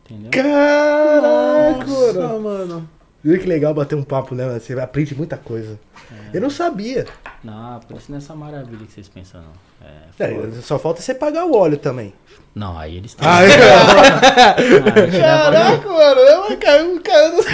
Entendeu? 0.04 0.30
Caraca. 0.32 1.86
Nossa, 1.86 2.38
mano. 2.40 2.88
Viu 3.24 3.38
que 3.38 3.46
legal 3.46 3.72
bater 3.72 3.94
um 3.94 4.02
papo, 4.02 4.34
né? 4.34 4.46
Você 4.58 4.72
aprende 4.80 5.14
muita 5.14 5.36
coisa. 5.36 5.78
É. 6.10 6.36
Eu 6.36 6.40
não 6.40 6.50
sabia. 6.50 7.06
Não, 7.44 7.78
por 7.80 7.96
isso 7.96 8.06
não 8.10 8.16
é 8.16 8.18
essa 8.18 8.34
maravilha 8.34 8.84
que 8.84 8.92
vocês 8.92 9.08
pensam, 9.08 9.40
não. 9.40 9.86
É, 9.86 10.24
É, 10.24 10.50
só 10.60 10.78
falta 10.78 11.00
você 11.00 11.14
pagar 11.14 11.44
o 11.44 11.56
óleo 11.56 11.76
também. 11.76 12.12
Não, 12.54 12.76
aí 12.78 12.96
eles 12.96 13.14
têm. 13.14 13.26
Ah, 13.26 13.38
aí 13.38 13.48
leva- 13.48 15.18
Caraca, 15.20 15.88
mano. 15.88 16.20
Eu 16.20 16.58
caiu, 16.58 17.00
caiu. 17.00 17.44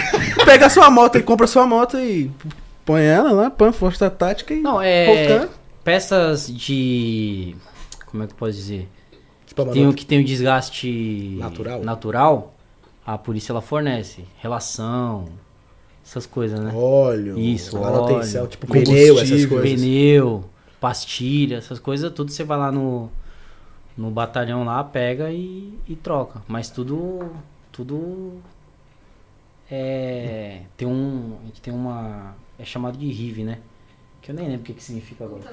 Pega 0.45 0.65
a 0.65 0.69
sua 0.69 0.89
moto 0.89 1.17
e 1.17 1.23
compra 1.23 1.45
a 1.45 1.47
sua 1.47 1.65
moto 1.65 1.97
e 1.97 2.31
põe 2.85 3.03
ela 3.03 3.31
lá, 3.31 3.49
põe 3.49 3.69
a 3.69 3.73
força 3.73 4.09
tática 4.09 4.53
e. 4.53 4.61
Não, 4.61 4.81
é. 4.81 5.47
Peças 5.83 6.47
de. 6.53 7.55
Como 8.07 8.23
é 8.23 8.27
que 8.27 8.33
eu 8.33 8.37
posso 8.37 8.53
dizer? 8.53 8.89
Tipo, 9.45 9.65
Tem 9.67 9.87
o 9.87 9.93
que 9.93 10.05
tem 10.05 10.19
o 10.19 10.23
desgaste 10.25 11.37
Natural? 11.39 11.81
natural, 11.83 12.55
a 13.05 13.17
polícia 13.17 13.51
ela 13.51 13.61
fornece. 13.61 14.25
Relação, 14.39 15.25
essas 16.09 16.25
coisas, 16.25 16.59
né? 16.59 16.71
óleo, 16.73 17.37
Isso, 17.37 17.79
manutenção, 17.79 18.41
óleo, 18.41 18.49
tipo 18.49 18.65
pneu, 18.65 19.19
essas 19.19 19.45
coisas. 19.45 19.79
Pneu, 19.79 20.43
pastilha, 20.81 21.57
essas 21.57 21.77
coisas, 21.77 22.11
tudo 22.11 22.31
você 22.31 22.43
vai 22.43 22.57
lá 22.57 22.71
no, 22.71 23.11
no 23.95 24.09
batalhão 24.09 24.63
lá, 24.63 24.83
pega 24.83 25.31
e, 25.31 25.71
e 25.87 25.95
troca. 25.95 26.41
Mas 26.47 26.71
tudo. 26.71 27.29
Tudo. 27.71 28.39
É. 29.69 30.61
Tem 30.75 30.87
um. 30.87 31.37
A 31.43 31.45
gente 31.45 31.61
tem 31.61 31.71
uma. 31.71 32.35
É 32.57 32.65
chamado 32.65 32.97
de 32.97 33.05
RIV, 33.05 33.43
né? 33.43 33.59
Que 34.19 34.31
eu 34.31 34.35
nem 34.35 34.47
lembro 34.47 34.61
o 34.61 34.65
que, 34.65 34.73
que 34.73 34.83
significa 34.83 35.25
agora. 35.25 35.43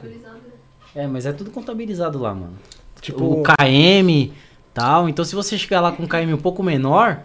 É, 0.94 1.06
mas 1.06 1.26
é 1.26 1.32
tudo 1.32 1.50
contabilizado 1.50 2.18
lá, 2.18 2.34
mano. 2.34 2.56
Tipo, 3.02 3.40
o 3.40 3.42
KM 3.42 4.32
tal. 4.72 5.06
Então 5.06 5.22
se 5.22 5.34
você 5.34 5.58
chegar 5.58 5.82
lá 5.82 5.92
com 5.92 6.04
um 6.04 6.08
KM 6.08 6.32
um 6.32 6.38
pouco 6.38 6.62
menor, 6.62 7.20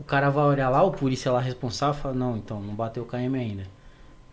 o 0.00 0.04
cara 0.04 0.30
vai 0.30 0.44
olhar 0.44 0.70
lá, 0.70 0.82
o 0.82 0.90
polícia 0.90 1.30
lá 1.30 1.40
responsável 1.40 2.00
fala, 2.00 2.14
não, 2.14 2.36
então, 2.36 2.60
não 2.60 2.74
bateu 2.74 3.02
o 3.02 3.06
KM 3.06 3.36
ainda. 3.36 3.64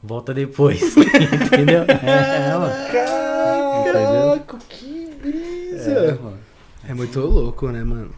Volta 0.01 0.33
depois. 0.33 0.81
Entendeu? 0.95 1.83
É, 1.83 2.49
é, 2.49 2.57
mano. 2.57 2.73
Caraca, 2.91 4.57
que 4.69 5.09
É, 5.11 5.15
brisa. 5.15 6.19
mano. 6.23 6.39
É 6.87 6.93
muito 6.93 7.19
louco, 7.19 7.67
né, 7.69 7.83
mano? 7.83 8.11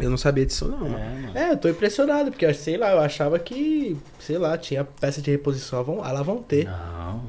Eu 0.00 0.08
não 0.08 0.16
sabia 0.16 0.46
disso, 0.46 0.66
não. 0.66 0.86
É, 0.86 0.90
mano. 0.90 1.38
É, 1.38 1.52
eu 1.52 1.56
tô 1.58 1.68
impressionado, 1.68 2.30
porque, 2.30 2.52
sei 2.54 2.78
lá, 2.78 2.92
eu 2.92 3.00
achava 3.00 3.38
que, 3.38 3.98
sei 4.18 4.38
lá, 4.38 4.56
tinha 4.56 4.82
peça 4.84 5.20
de 5.20 5.30
reposição, 5.30 5.84
vão, 5.84 5.98
lá 5.98 6.22
vão 6.22 6.42
ter. 6.42 6.64
Não. 6.64 7.22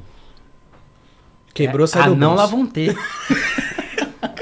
Quebrou, 1.53 1.83
é, 1.83 1.87
sai 1.87 2.03
ah, 2.03 2.09
do 2.09 2.15
não 2.15 2.29
bolso. 2.29 2.41
lá 2.43 2.47
vão 2.47 2.65
ter. 2.65 2.95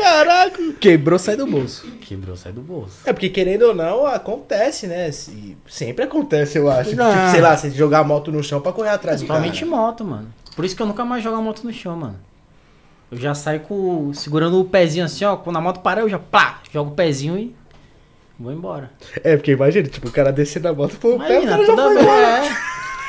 Caraca! 0.10 0.74
Quebrou, 0.80 1.20
sai 1.20 1.36
do 1.36 1.46
bolso. 1.46 1.86
Quebrou, 2.02 2.36
sai 2.36 2.52
do 2.52 2.62
bolso. 2.62 2.98
É 3.06 3.14
porque, 3.14 3.30
querendo 3.30 3.64
ou 3.64 3.76
não, 3.76 4.06
acontece, 4.06 4.88
né? 4.88 5.12
Se- 5.12 5.56
sempre 5.68 6.04
acontece, 6.06 6.58
eu 6.58 6.70
acho. 6.70 6.90
Ah. 7.02 7.14
Tipo, 7.14 7.32
sei 7.32 7.42
lá, 7.42 7.56
você 7.56 7.70
jogar 7.72 8.00
a 8.00 8.04
moto 8.04 8.32
no 8.32 8.44
chão 8.44 8.60
pra 8.60 8.72
correr 8.72 8.90
atrás 8.90 9.22
do 9.22 9.28
cara. 9.28 9.40
Principalmente 9.40 9.66
moto, 9.84 10.04
mano. 10.06 10.34
Por 10.56 10.66
isso 10.66 10.76
que 10.76 10.82
eu 10.82 10.88
nunca 10.88 11.06
mais 11.06 11.24
jogo 11.24 11.38
a 11.38 11.42
moto 11.42 11.64
no 11.64 11.72
chão, 11.72 11.96
mano. 11.96 12.16
Eu 13.12 13.18
já 13.18 13.34
saio 13.34 13.62
com, 13.62 14.12
segurando 14.14 14.60
o 14.60 14.66
pezinho 14.66 15.06
assim, 15.06 15.26
ó. 15.26 15.36
Quando 15.36 15.58
a 15.58 15.62
moto 15.62 15.80
parar, 15.82 16.02
eu 16.02 16.10
já 16.10 16.20
pá, 16.20 16.60
jogo 16.72 16.92
o 16.92 16.94
pezinho 16.96 17.38
e 17.38 17.56
vou 18.40 18.52
embora. 18.52 18.92
É, 19.24 19.36
porque 19.36 19.52
imagina, 19.52 19.88
tipo, 19.88 20.08
o 20.08 20.12
cara 20.12 20.32
descer 20.32 20.62
da 20.62 20.74
moto, 20.74 20.98
pô, 20.98 21.16
o 21.16 21.20
pé, 21.20 21.40
o 21.40 21.44
Imagina, 21.44 21.52
cara 21.52 21.66
já 21.66 21.88
vez. 21.90 22.02
embora. 22.02 22.46
é. 22.46 22.58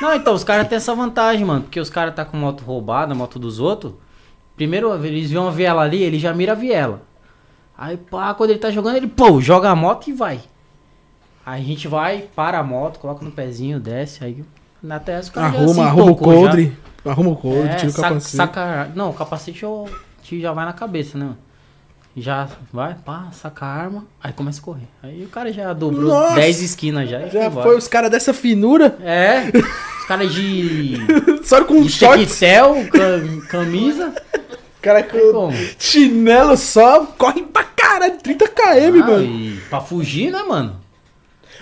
Não, 0.01 0.13
então, 0.15 0.33
os 0.33 0.43
caras 0.43 0.67
têm 0.67 0.77
essa 0.77 0.95
vantagem, 0.95 1.45
mano. 1.45 1.61
Porque 1.61 1.79
os 1.79 1.89
caras 1.89 2.15
tá 2.15 2.25
com 2.25 2.35
moto 2.35 2.61
roubada, 2.63 3.13
moto 3.13 3.37
dos 3.37 3.59
outros. 3.59 3.93
Primeiro, 4.55 4.93
eles 5.05 5.29
vêem 5.31 5.41
uma 5.41 5.51
viela 5.51 5.81
ali, 5.81 6.01
ele 6.03 6.19
já 6.19 6.33
mira 6.33 6.51
a 6.51 6.55
viela. 6.55 7.01
Aí, 7.77 7.97
pá, 7.97 8.33
quando 8.33 8.51
ele 8.51 8.59
tá 8.59 8.69
jogando, 8.69 8.97
ele, 8.97 9.07
pô, 9.07 9.41
joga 9.41 9.69
a 9.69 9.75
moto 9.75 10.07
e 10.09 10.13
vai. 10.13 10.39
Aí 11.45 11.61
a 11.61 11.65
gente 11.65 11.87
vai, 11.87 12.25
para 12.35 12.59
a 12.59 12.63
moto, 12.63 12.99
coloca 12.99 13.25
no 13.25 13.31
pezinho, 13.31 13.79
desce, 13.79 14.23
aí 14.23 14.43
na 14.83 14.99
terra 14.99 15.19
os 15.21 15.29
caras 15.29 15.51
já 15.53 15.57
Arruma, 15.57 15.73
se 15.73 15.79
arruma 15.81 16.03
o 16.03 16.15
tocou 16.15 16.33
já. 16.33 16.39
coldre. 16.41 16.77
Arruma 17.03 17.29
o 17.31 17.35
coldre, 17.35 17.69
É, 17.69 17.75
tira 17.77 17.91
o 17.91 17.95
capacete. 17.95 18.35
saca- 18.35 18.91
não, 18.95 19.09
o 19.09 19.13
capacete 19.13 19.63
eu, 19.63 19.89
já 20.23 20.53
vai 20.53 20.65
na 20.65 20.73
cabeça, 20.73 21.17
né? 21.17 21.33
Já 22.15 22.47
vai, 22.73 22.93
pá, 23.05 23.27
saca 23.31 23.65
a 23.65 23.69
arma, 23.69 24.05
aí 24.21 24.33
começa 24.33 24.59
a 24.59 24.63
correr. 24.63 24.87
Aí 25.01 25.23
o 25.23 25.29
cara 25.29 25.51
já 25.53 25.71
dobrou 25.71 26.09
Nossa! 26.09 26.35
10 26.35 26.61
esquinas 26.61 27.09
já 27.09 27.19
Já 27.27 27.45
embora. 27.45 27.65
foi 27.67 27.77
os 27.77 27.87
caras 27.87 28.11
dessa 28.11 28.33
finura, 28.33 28.97
É, 29.01 29.43
os 29.99 30.05
caras 30.07 30.33
de, 30.33 30.97
só 31.43 31.63
com 31.63 31.81
de 31.83 31.89
shorts, 31.89 32.37
tequetel, 32.37 32.85
cam- 32.91 33.39
camisa. 33.47 34.13
cara 34.81 35.03
com 35.03 35.51
chinelo 35.79 36.57
só, 36.57 37.05
corre 37.17 37.43
pra 37.43 37.63
caralho, 37.63 38.17
30 38.17 38.45
km, 38.47 39.01
Ah, 39.03 39.07
mano. 39.07 39.23
e 39.23 39.59
pra 39.69 39.79
fugir, 39.79 40.31
né, 40.31 40.43
mano? 40.43 40.75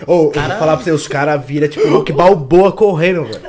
Ô, 0.07 0.23
eu 0.25 0.29
cara- 0.31 0.47
vou 0.49 0.57
falar 0.57 0.75
pra 0.77 0.83
você, 0.83 0.91
os 0.91 1.07
caras 1.07 1.45
viram 1.45 1.67
tipo 1.67 1.87
Rock 1.89 2.11
Balboa 2.11 2.71
correndo, 2.71 3.25
velho. 3.25 3.41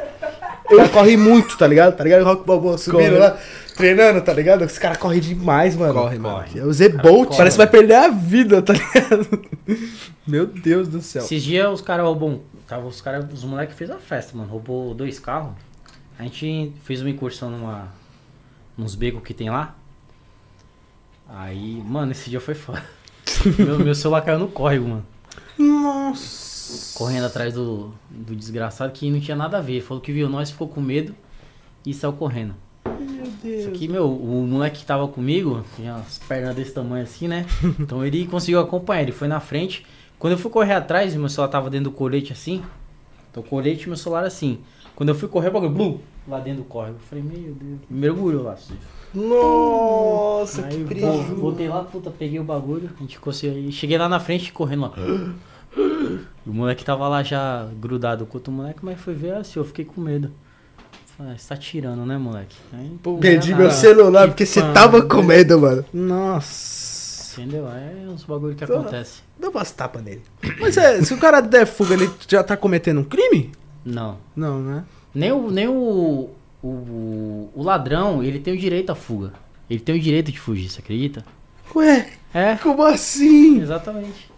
O 0.71 0.77
cara 0.77 0.89
corre 0.93 1.17
muito, 1.17 1.57
tá 1.57 1.67
ligado? 1.67 1.97
Tá 1.97 2.05
ligado? 2.05 2.25
Rock 2.25 2.45
Balboa 2.47 2.77
subindo 2.77 3.05
Corre. 3.07 3.19
lá, 3.19 3.39
treinando, 3.81 4.21
tá 4.21 4.33
ligado? 4.33 4.65
Os 4.65 4.79
caras 4.79 4.99
correm 4.99 5.21
demais, 5.21 5.75
mano. 5.75 5.95
Corre, 5.95 6.19
mano. 6.19 6.45
É 6.55 6.63
o 6.63 6.73
Z-Bolt. 6.73 7.37
Parece 7.37 7.55
que 7.55 7.65
vai 7.65 7.67
perder 7.67 7.95
a 7.95 8.09
vida, 8.09 8.63
tá 8.63 8.75
ligado? 8.75 9.49
Meu 10.27 10.47
Deus 10.47 10.89
do 10.89 11.01
céu. 11.01 11.23
Esses 11.23 11.43
dias 11.43 11.69
os 11.69 11.81
caras 11.81 12.05
roubam. 12.05 12.43
Tava, 12.67 12.87
os 12.87 13.01
caras, 13.01 13.27
os 13.33 13.43
moleques 13.43 13.77
fez 13.77 13.91
a 13.91 13.99
festa, 13.99 14.37
mano. 14.37 14.51
Roubou 14.51 14.95
dois 14.95 15.19
carros. 15.19 15.55
A 16.19 16.23
gente 16.23 16.73
fez 16.85 17.01
uma 17.01 17.11
incursão 17.11 17.51
numa. 17.51 17.89
Nos 18.77 18.95
becos 18.95 19.23
que 19.23 19.35
tem 19.35 19.51
lá. 19.51 19.75
Aí, 21.29 21.83
mano, 21.85 22.13
esse 22.13 22.31
dia 22.31 22.41
foi 22.41 22.55
foda. 22.55 22.85
meu, 23.59 23.79
meu 23.79 23.95
celular 23.95 24.23
caiu 24.23 24.39
no 24.39 24.49
córrego, 24.49 24.89
mano. 24.89 25.07
Nossa. 25.59 26.97
Correndo 26.97 27.27
atrás 27.27 27.55
do, 27.55 27.93
do 28.09 28.35
desgraçado 28.37 28.93
que 28.93 29.11
não 29.11 29.21
tinha 29.21 29.37
nada 29.37 29.59
a 29.59 29.61
ver. 29.61 29.73
Ele 29.75 29.81
Falou 29.81 30.03
que 30.03 30.13
viu 30.13 30.29
nós, 30.29 30.51
ficou 30.51 30.69
com 30.69 30.81
medo 30.81 31.15
e 31.85 31.93
saiu 31.93 32.13
correndo. 32.13 32.55
Meu 33.43 33.55
Isso 33.55 33.65
Deus. 33.65 33.77
aqui, 33.77 33.89
meu, 33.89 34.07
o 34.11 34.47
moleque 34.47 34.81
que 34.81 34.87
tava 34.87 35.07
comigo, 35.09 35.65
tinha 35.77 35.95
as 35.97 36.19
pernas 36.19 36.55
desse 36.55 36.73
tamanho 36.73 37.05
assim, 37.05 37.27
né? 37.29 37.47
Então 37.81 38.05
ele 38.05 38.27
conseguiu 38.27 38.61
acompanhar, 38.61 39.03
ele 39.03 39.13
foi 39.13 39.29
na 39.29 39.41
frente. 39.41 39.85
Quando 40.19 40.33
eu 40.35 40.39
fui 40.39 40.51
correr 40.51 40.75
atrás, 40.75 41.15
meu 41.15 41.29
celular 41.29 41.49
tava 41.51 41.71
dentro 41.71 41.91
do 41.91 41.97
colete 41.97 42.33
assim. 42.33 42.63
Então 43.31 43.43
o 43.43 43.47
colete 43.47 43.85
e 43.85 43.89
meu 43.89 43.97
celular 43.97 44.25
assim. 44.25 44.59
Quando 44.95 45.09
eu 45.09 45.15
fui 45.15 45.29
correr, 45.29 45.49
o 45.49 45.53
bagulho, 45.53 45.71
blum, 45.73 45.99
lá 46.29 46.39
dentro 46.41 46.63
do 46.63 46.69
córrego. 46.69 46.97
Eu 46.99 47.07
falei, 47.09 47.25
meu 47.25 47.55
Deus, 47.55 47.79
mergulhou 47.89 48.43
lá. 48.43 48.53
assim. 48.53 48.75
Nossa, 49.15 50.67
Aí 50.67 50.77
que 50.79 50.85
prejuízo. 50.85 51.23
vo- 51.35 51.37
voltei 51.37 51.69
lá, 51.69 51.83
puta, 51.85 52.11
peguei 52.11 52.39
o 52.39 52.45
bagulho, 52.45 52.91
a 52.97 53.01
gente 53.01 53.19
conseguiu. 53.19 53.73
Cheguei 53.73 53.97
lá 53.97 54.09
na 54.09 54.21
frente 54.21 54.53
correndo 54.53 54.83
lá. 54.83 54.93
O 56.47 56.53
moleque 56.53 56.85
tava 56.85 57.07
lá 57.07 57.23
já 57.23 57.69
grudado 57.81 58.27
com 58.27 58.39
outro 58.39 58.53
moleque, 58.53 58.81
mas 58.83 58.99
foi 59.01 59.15
ver 59.15 59.35
assim, 59.35 59.59
eu 59.61 59.65
fiquei 59.65 59.85
com 59.85 60.01
medo. 60.01 60.33
Falei, 61.21 61.35
ah, 61.35 61.39
você 61.39 61.49
tá 61.51 61.57
tirando, 61.59 62.07
né, 62.07 62.17
moleque? 62.17 62.57
Aí, 62.73 62.99
Perdi 63.21 63.55
meu 63.55 63.71
celular 63.71 64.23
Que 64.23 64.29
porque 64.29 64.47
você 64.47 64.63
tava 64.73 65.03
com 65.03 65.21
medo, 65.23 65.61
mano. 65.61 65.85
Nossa. 65.93 67.39
Entendeu? 67.39 67.69
É 67.69 68.09
uns 68.09 68.25
bagulho 68.25 68.55
que 68.55 68.65
acontece. 68.65 69.21
Dá 69.39 69.51
umas 69.51 69.71
tapas 69.71 70.03
nele. 70.03 70.23
Mas 70.59 70.79
é, 70.79 71.03
se 71.03 71.13
o 71.13 71.19
cara 71.19 71.43
der 71.43 71.67
fuga, 71.67 71.93
ele 71.93 72.11
já 72.27 72.43
tá 72.43 72.57
cometendo 72.57 73.01
um 73.01 73.05
crime? 73.05 73.53
Não. 73.85 74.17
Não, 74.35 74.63
né? 74.63 74.85
Nem 75.15 75.31
o, 75.31 75.51
nem 75.51 75.69
o, 75.69 76.31
o, 76.63 77.51
o 77.55 77.63
ladrão, 77.63 78.25
ele 78.25 78.39
tem 78.39 78.55
o 78.55 78.59
direito 78.59 78.91
à 78.91 78.95
fuga. 78.95 79.35
Ele 79.69 79.81
tem 79.81 79.95
o 79.97 80.01
direito 80.01 80.33
de 80.33 80.41
fugir, 80.41 80.71
você 80.71 80.81
acredita? 80.81 81.23
Ué, 81.77 82.09
É, 82.33 82.57
como 82.57 82.83
assim? 82.83 83.61
exatamente. 83.61 84.31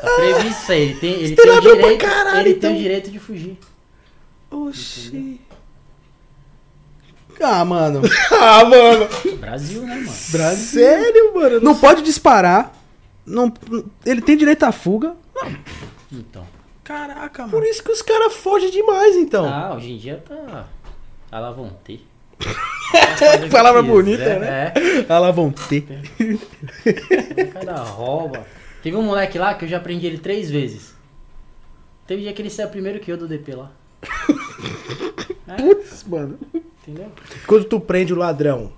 Tá 0.00 0.08
previsto 0.08 0.62
isso 0.62 0.72
aí. 0.72 0.82
Ele 0.82 0.94
tem, 1.00 1.12
ele 1.14 1.34
tem 1.34 1.36
tem 1.36 1.50
o 1.50 1.54
ladrão 1.56 1.72
pra 1.72 1.82
direito, 1.82 2.00
caralho, 2.00 2.38
ele 2.38 2.50
então. 2.50 2.70
tem 2.70 2.78
o 2.78 2.82
direito 2.82 3.10
de 3.10 3.18
fugir. 3.18 3.58
Oxi. 4.50 5.40
Ah, 7.40 7.64
mano. 7.64 8.02
Ah, 8.32 8.64
mano. 8.64 9.06
Brasil, 9.38 9.82
né, 9.82 9.94
mano? 9.96 10.12
Brasil. 10.30 10.80
Sério, 10.80 11.34
mano? 11.34 11.48
Eu 11.56 11.60
Não 11.60 11.74
pode 11.78 12.02
disparar. 12.02 12.74
Não, 13.24 13.52
ele 14.04 14.20
tem 14.20 14.36
direito 14.36 14.64
à 14.64 14.72
fuga. 14.72 15.14
Então. 16.10 16.46
Caraca, 16.82 17.46
Por 17.46 17.62
isso 17.64 17.84
que 17.84 17.92
os 17.92 18.02
caras 18.02 18.34
fogem 18.34 18.70
demais, 18.70 19.14
então. 19.14 19.46
Ah, 19.46 19.74
hoje 19.76 19.92
em 19.92 19.96
dia 19.96 20.22
tá. 20.26 20.66
Ter. 21.84 22.04
Palavra 23.50 23.82
bonita, 23.82 24.38
né? 24.38 24.72
Vão 25.32 25.52
ter. 25.52 25.86
É, 26.18 27.42
o 27.44 27.52
cara 27.52 27.76
rouba. 27.76 28.44
Teve 28.82 28.96
um 28.96 29.02
moleque 29.02 29.38
lá 29.38 29.54
que 29.54 29.64
eu 29.66 29.68
já 29.68 29.78
prendi 29.78 30.06
ele 30.06 30.18
três 30.18 30.50
vezes. 30.50 30.94
Teve 32.06 32.22
dia 32.22 32.32
que 32.32 32.42
ele 32.42 32.50
saiu 32.50 32.68
primeiro 32.68 32.98
que 32.98 33.12
eu 33.12 33.16
do 33.16 33.28
DP 33.28 33.54
lá. 33.54 33.70
É, 35.46 35.56
Putz, 35.62 36.04
mano. 36.04 36.38
entendeu? 36.82 37.10
Quando 37.46 37.64
tu 37.64 37.80
prende 37.80 38.12
o 38.12 38.16
ladrão, 38.16 38.72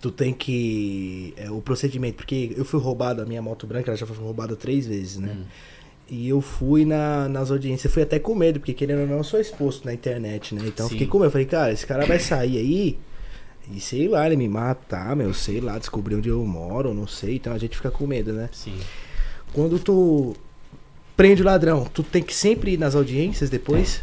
tu 0.00 0.10
tem 0.10 0.32
que. 0.32 1.34
É, 1.36 1.50
o 1.50 1.60
procedimento, 1.60 2.16
porque 2.16 2.54
eu 2.56 2.64
fui 2.64 2.80
roubado, 2.80 3.22
a 3.22 3.26
minha 3.26 3.42
moto 3.42 3.66
branca 3.66 3.90
ela 3.90 3.96
já 3.96 4.06
foi 4.06 4.16
roubada 4.16 4.56
três 4.56 4.86
vezes, 4.86 5.16
né? 5.16 5.36
Hum. 5.36 5.44
E 6.10 6.28
eu 6.28 6.40
fui 6.40 6.86
na, 6.86 7.28
nas 7.28 7.50
audiências, 7.50 7.92
fui 7.92 8.02
até 8.02 8.18
com 8.18 8.34
medo, 8.34 8.60
porque 8.60 8.72
querendo 8.72 9.00
ou 9.02 9.06
não, 9.06 9.18
eu 9.18 9.24
sou 9.24 9.38
exposto 9.38 9.84
na 9.84 9.92
internet, 9.92 10.54
né? 10.54 10.62
Então 10.66 10.86
Sim. 10.86 10.92
fiquei 10.92 11.06
com 11.06 11.18
medo. 11.18 11.26
Eu 11.26 11.30
falei, 11.30 11.46
cara, 11.46 11.70
esse 11.72 11.86
cara 11.86 12.06
vai 12.06 12.18
sair 12.18 12.56
aí 12.56 12.98
e 13.70 13.80
sei 13.80 14.08
lá, 14.08 14.24
ele 14.26 14.36
me 14.36 14.48
matar, 14.48 15.14
meu, 15.14 15.34
sei 15.34 15.60
lá, 15.60 15.78
descobrir 15.78 16.14
onde 16.14 16.30
eu 16.30 16.42
moro, 16.46 16.94
não 16.94 17.06
sei. 17.06 17.36
Então 17.36 17.52
a 17.52 17.58
gente 17.58 17.76
fica 17.76 17.90
com 17.90 18.06
medo, 18.06 18.32
né? 18.32 18.48
Sim. 18.52 18.78
Quando 19.52 19.78
tu 19.78 20.34
prende 21.14 21.42
o 21.42 21.44
ladrão, 21.44 21.84
tu 21.84 22.02
tem 22.02 22.22
que 22.22 22.34
sempre 22.34 22.72
ir 22.72 22.78
nas 22.78 22.94
audiências 22.94 23.50
depois? 23.50 24.02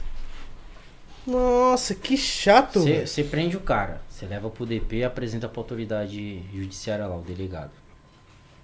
Nossa, 1.25 1.95
que 1.95 2.15
chato. 2.15 2.81
Você 2.81 3.23
prende 3.23 3.57
o 3.57 3.61
cara, 3.61 4.01
você 4.07 4.25
leva 4.25 4.49
pro 4.49 4.65
DP 4.65 4.97
e 4.97 5.03
apresenta 5.03 5.49
pra 5.49 5.59
autoridade 5.59 6.43
judiciária 6.53 7.07
lá, 7.07 7.17
o 7.17 7.21
delegado. 7.21 7.71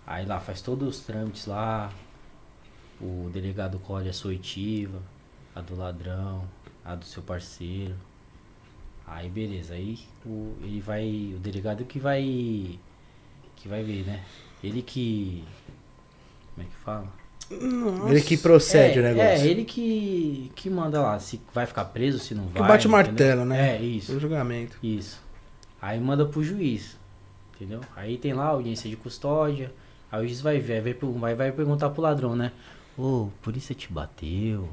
Aí 0.06 0.26
lá 0.26 0.40
faz 0.40 0.62
todos 0.62 0.88
os 0.88 1.04
trâmites 1.04 1.46
lá. 1.46 1.92
O 3.00 3.30
delegado 3.34 3.80
colhe 3.80 4.10
a 4.10 4.14
sua 4.14 4.30
oitiva, 4.30 5.02
a 5.56 5.62
do 5.62 5.76
ladrão, 5.76 6.48
a 6.86 6.96
do 6.96 7.06
seu 7.06 7.24
parceiro. 7.24 7.96
Aí 9.08 9.30
beleza, 9.30 9.74
aí 9.74 10.00
o, 10.26 10.56
ele 10.62 10.80
vai. 10.80 11.34
O 11.36 11.40
delegado 11.40 11.84
que 11.86 12.00
vai. 12.00 12.80
Que 13.56 13.68
vai 13.68 13.84
ver, 13.84 14.06
né? 14.06 14.24
Ele 14.64 14.82
que. 14.82 15.44
Como 16.54 16.68
é 16.68 16.70
que 16.70 16.76
fala? 16.78 17.21
Ele 18.10 18.22
que 18.22 18.38
procede 18.38 19.00
é, 19.00 19.02
o 19.02 19.04
negócio. 19.04 19.30
É, 19.30 19.48
ele 19.48 19.66
que, 19.66 20.52
que 20.56 20.70
manda 20.70 21.02
lá, 21.02 21.20
se 21.20 21.42
vai 21.54 21.66
ficar 21.66 21.86
preso, 21.86 22.20
se 22.20 22.34
não 22.34 22.48
Que 22.48 22.60
vai. 22.60 22.68
bate 22.70 22.88
o 22.88 22.90
martelo, 22.90 23.46
né? 23.46 23.76
É, 23.78 23.82
isso. 23.82 24.14
O 24.14 24.20
julgamento. 24.20 24.78
Isso. 24.82 25.22
Aí 25.82 26.00
manda 26.00 26.26
pro 26.26 26.44
juiz. 26.44 26.98
Entendeu? 27.56 27.82
Aí 27.96 28.18
tem 28.18 28.34
lá 28.34 28.46
a 28.46 28.50
audiência 28.50 28.90
de 28.90 28.96
custódia. 28.96 29.72
Aí 30.12 30.24
o 30.24 30.28
juiz 30.28 30.42
vai 30.42 30.60
ver, 30.60 30.82
vai, 30.82 30.94
vai, 31.20 31.36
vai 31.36 31.52
perguntar 31.52 31.90
pro 31.90 32.02
ladrão, 32.02 32.36
né? 32.36 32.52
Ô, 32.98 33.30
polícia 33.42 33.74
te 33.74 33.92
bateu? 33.92 34.70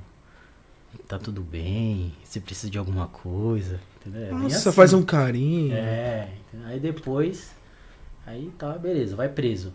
Tá 1.06 1.18
tudo 1.18 1.42
bem? 1.42 2.12
Você 2.24 2.40
precisa 2.40 2.70
de 2.70 2.78
alguma 2.78 3.06
coisa? 3.08 3.78
Entendeu? 4.00 4.28
É 4.28 4.30
Nossa, 4.30 4.56
assim. 4.68 4.72
faz 4.72 4.92
um 4.92 5.02
carinho. 5.02 5.74
É, 5.74 6.28
entendeu? 6.48 6.68
aí 6.68 6.80
depois. 6.80 7.54
Aí 8.26 8.50
tá, 8.58 8.72
beleza, 8.72 9.14
vai 9.16 9.28
preso. 9.28 9.72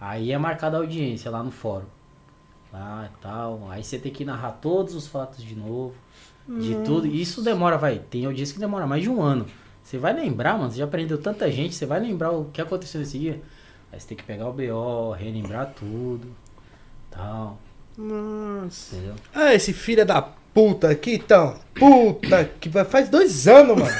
Aí 0.00 0.32
é 0.32 0.38
marcada 0.38 0.76
a 0.76 0.80
audiência 0.80 1.30
lá 1.30 1.42
no 1.42 1.50
fórum. 1.50 1.86
Lá 2.72 3.10
e 3.12 3.22
tal. 3.22 3.68
Aí 3.70 3.84
você 3.84 3.98
tem 3.98 4.12
que 4.12 4.24
narrar 4.24 4.52
todos 4.52 4.94
os 4.94 5.06
fatos 5.06 5.44
de 5.44 5.54
novo. 5.54 5.94
De 6.48 6.74
tudo. 6.84 7.06
E 7.06 7.20
isso 7.20 7.42
demora, 7.42 7.76
vai. 7.76 7.98
Tem 7.98 8.24
audiência 8.24 8.54
que 8.54 8.60
demora 8.60 8.86
mais 8.86 9.02
de 9.02 9.10
um 9.10 9.22
ano. 9.22 9.46
Você 9.82 9.98
vai 9.98 10.12
lembrar, 10.12 10.58
mano. 10.58 10.70
Você 10.70 10.78
já 10.78 10.84
aprendeu 10.84 11.18
tanta 11.18 11.50
gente. 11.50 11.74
Você 11.74 11.86
vai 11.86 12.00
lembrar 12.00 12.30
o 12.30 12.46
que 12.46 12.60
aconteceu 12.60 13.00
nesse 13.00 13.18
dia. 13.18 13.42
Aí 13.92 14.00
você 14.00 14.08
tem 14.08 14.16
que 14.16 14.24
pegar 14.24 14.48
o 14.48 14.52
BO, 14.52 15.12
relembrar 15.12 15.72
tudo. 15.74 16.34
Tal. 17.10 17.58
Nossa. 17.96 18.96
Entendeu? 18.96 19.14
Ah, 19.34 19.54
esse 19.54 19.72
filho 19.72 20.04
da 20.04 20.22
puta 20.54 20.88
aqui, 20.90 21.14
então. 21.14 21.54
Puta, 21.74 22.44
que 22.60 22.68
vai- 22.68 22.84
faz 22.84 23.08
dois 23.08 23.48
anos, 23.48 23.76
mano. 23.78 23.90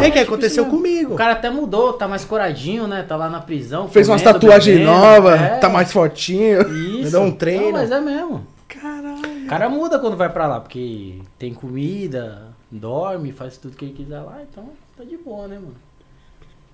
É. 0.00 0.06
É 0.06 0.10
que 0.10 0.18
aconteceu 0.18 0.66
comigo. 0.66 1.14
O 1.14 1.16
cara 1.16 1.32
até 1.34 1.48
mudou, 1.48 1.92
tá 1.92 2.08
mais 2.08 2.24
coradinho, 2.24 2.86
né? 2.88 3.04
Tá 3.06 3.14
lá 3.16 3.30
na 3.30 3.40
prisão. 3.40 3.88
Fez 3.88 4.08
umas 4.08 4.20
tatuagens 4.22 4.78
bebendo. 4.78 4.90
novas, 4.92 5.40
É. 5.40 5.58
tá 5.58 5.68
mais 5.68 5.92
fortinho. 5.92 6.60
Isso. 6.62 7.04
Me 7.04 7.10
dá 7.10 7.20
um 7.20 7.30
treino. 7.30 7.64
Não, 7.66 7.72
mas 7.72 7.90
é 7.90 8.00
mesmo. 8.00 8.46
Caralho. 8.68 9.44
O 9.44 9.46
cara 9.46 9.68
muda 9.68 9.98
quando 9.98 10.16
vai 10.16 10.28
pra 10.28 10.46
lá, 10.46 10.60
porque 10.60 11.20
tem 11.38 11.54
comida, 11.54 12.48
dorme, 12.70 13.30
faz 13.32 13.56
tudo 13.56 13.76
que 13.76 13.84
ele 13.84 13.94
quiser 13.94 14.20
lá, 14.20 14.40
então 14.50 14.70
tá 14.96 15.04
de 15.04 15.16
boa, 15.16 15.46
né, 15.46 15.56
mano? 15.56 15.76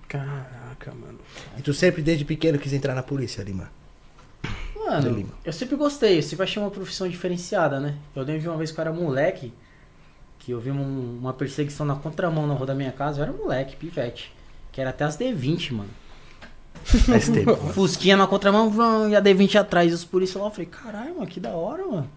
Caraca, 0.07 0.91
mano. 0.99 1.19
E 1.57 1.61
tu 1.61 1.73
sempre, 1.73 2.01
desde 2.01 2.25
pequeno, 2.25 2.57
quis 2.57 2.73
entrar 2.73 2.95
na 2.95 3.03
polícia, 3.03 3.43
Lima. 3.43 3.63
Mano, 3.65 3.69
Lima. 4.97 5.29
eu 5.45 5.53
sempre 5.53 5.75
gostei, 5.75 6.17
eu 6.17 6.23
sempre 6.23 6.43
achei 6.43 6.61
uma 6.61 6.71
profissão 6.71 7.07
diferenciada, 7.07 7.79
né? 7.79 7.95
Eu 8.15 8.23
lembro 8.23 8.41
de 8.41 8.47
uma 8.47 8.57
vez 8.57 8.71
que 8.71 8.79
eu 8.79 8.81
era 8.81 8.91
moleque, 8.91 9.53
que 10.39 10.51
eu 10.51 10.59
vi 10.59 10.71
um- 10.71 11.17
uma 11.19 11.33
perseguição 11.33 11.85
na 11.85 11.95
contramão 11.95 12.47
na 12.47 12.53
rua 12.53 12.65
da 12.65 12.73
minha 12.73 12.91
casa, 12.91 13.19
eu 13.19 13.23
era 13.23 13.31
moleque, 13.33 13.75
pivete. 13.75 14.33
Que 14.71 14.81
era 14.81 14.89
até 14.91 15.03
as 15.03 15.17
D20, 15.17 15.71
mano. 15.73 15.89
Fusquinha 17.73 18.15
na 18.17 18.25
contramão, 18.27 19.09
e 19.09 19.15
a 19.15 19.21
D20 19.21 19.55
atrás. 19.59 19.91
E 19.91 19.95
os 19.95 20.05
policiais 20.05 20.41
lá, 20.41 20.47
eu 20.47 20.51
falei, 20.51 20.65
caralho, 20.67 21.15
mano, 21.15 21.27
que 21.27 21.39
da 21.39 21.49
hora, 21.51 21.85
mano. 21.85 22.09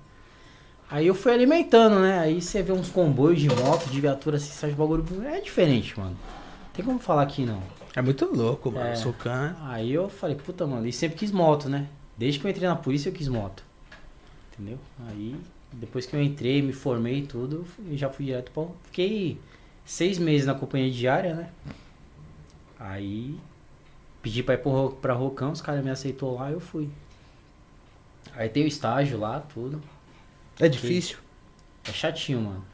Aí 0.90 1.06
eu 1.06 1.14
fui 1.14 1.32
alimentando, 1.32 1.98
né? 2.00 2.18
Aí 2.18 2.40
você 2.40 2.62
vê 2.62 2.70
uns 2.72 2.90
comboios 2.90 3.40
de 3.40 3.48
moto, 3.48 3.88
de 3.88 4.00
viatura, 4.00 4.36
assim, 4.36 4.50
sai 4.52 4.70
de 4.70 4.76
bagulho. 4.76 5.04
É 5.26 5.40
diferente, 5.40 5.98
mano. 5.98 6.10
Não 6.10 6.72
tem 6.74 6.84
como 6.84 6.98
falar 6.98 7.22
aqui, 7.22 7.44
não. 7.46 7.62
É 7.96 8.02
muito 8.02 8.26
louco, 8.26 8.70
mano. 8.70 8.86
É. 8.88 8.94
Socan. 8.94 9.56
Aí 9.64 9.92
eu 9.92 10.08
falei, 10.08 10.36
puta, 10.36 10.66
mano, 10.66 10.86
e 10.86 10.92
sempre 10.92 11.16
quis 11.18 11.30
moto, 11.32 11.68
né? 11.68 11.86
Desde 12.16 12.38
que 12.40 12.46
eu 12.46 12.50
entrei 12.50 12.68
na 12.68 12.76
polícia 12.76 13.08
eu 13.08 13.12
quis 13.12 13.28
moto. 13.28 13.64
Entendeu? 14.52 14.78
Aí, 15.08 15.34
depois 15.72 16.04
que 16.06 16.14
eu 16.14 16.22
entrei, 16.22 16.60
me 16.62 16.72
formei 16.72 17.18
e 17.20 17.26
tudo, 17.26 17.66
eu 17.88 17.96
já 17.96 18.10
fui 18.10 18.26
direto 18.26 18.50
pra. 18.52 18.64
Fiquei 18.84 19.40
seis 19.84 20.18
meses 20.18 20.46
na 20.46 20.54
companhia 20.54 20.90
diária, 20.90 21.34
né? 21.34 21.50
Aí 22.78 23.38
pedi 24.20 24.42
pra 24.42 24.54
ir 24.54 24.58
pro, 24.58 24.70
Ro- 24.70 24.90
pra 24.90 25.14
Rocão, 25.14 25.52
os 25.52 25.60
caras 25.60 25.84
me 25.84 25.90
aceitou 25.90 26.34
lá 26.36 26.50
eu 26.50 26.60
fui. 26.60 26.88
Aí 28.34 28.48
tem 28.48 28.64
o 28.64 28.66
estágio 28.66 29.18
lá, 29.18 29.40
tudo. 29.40 29.82
É 30.60 30.68
difícil. 30.68 31.18
É 31.84 31.92
chatinho, 31.92 32.40
mano. 32.40 32.64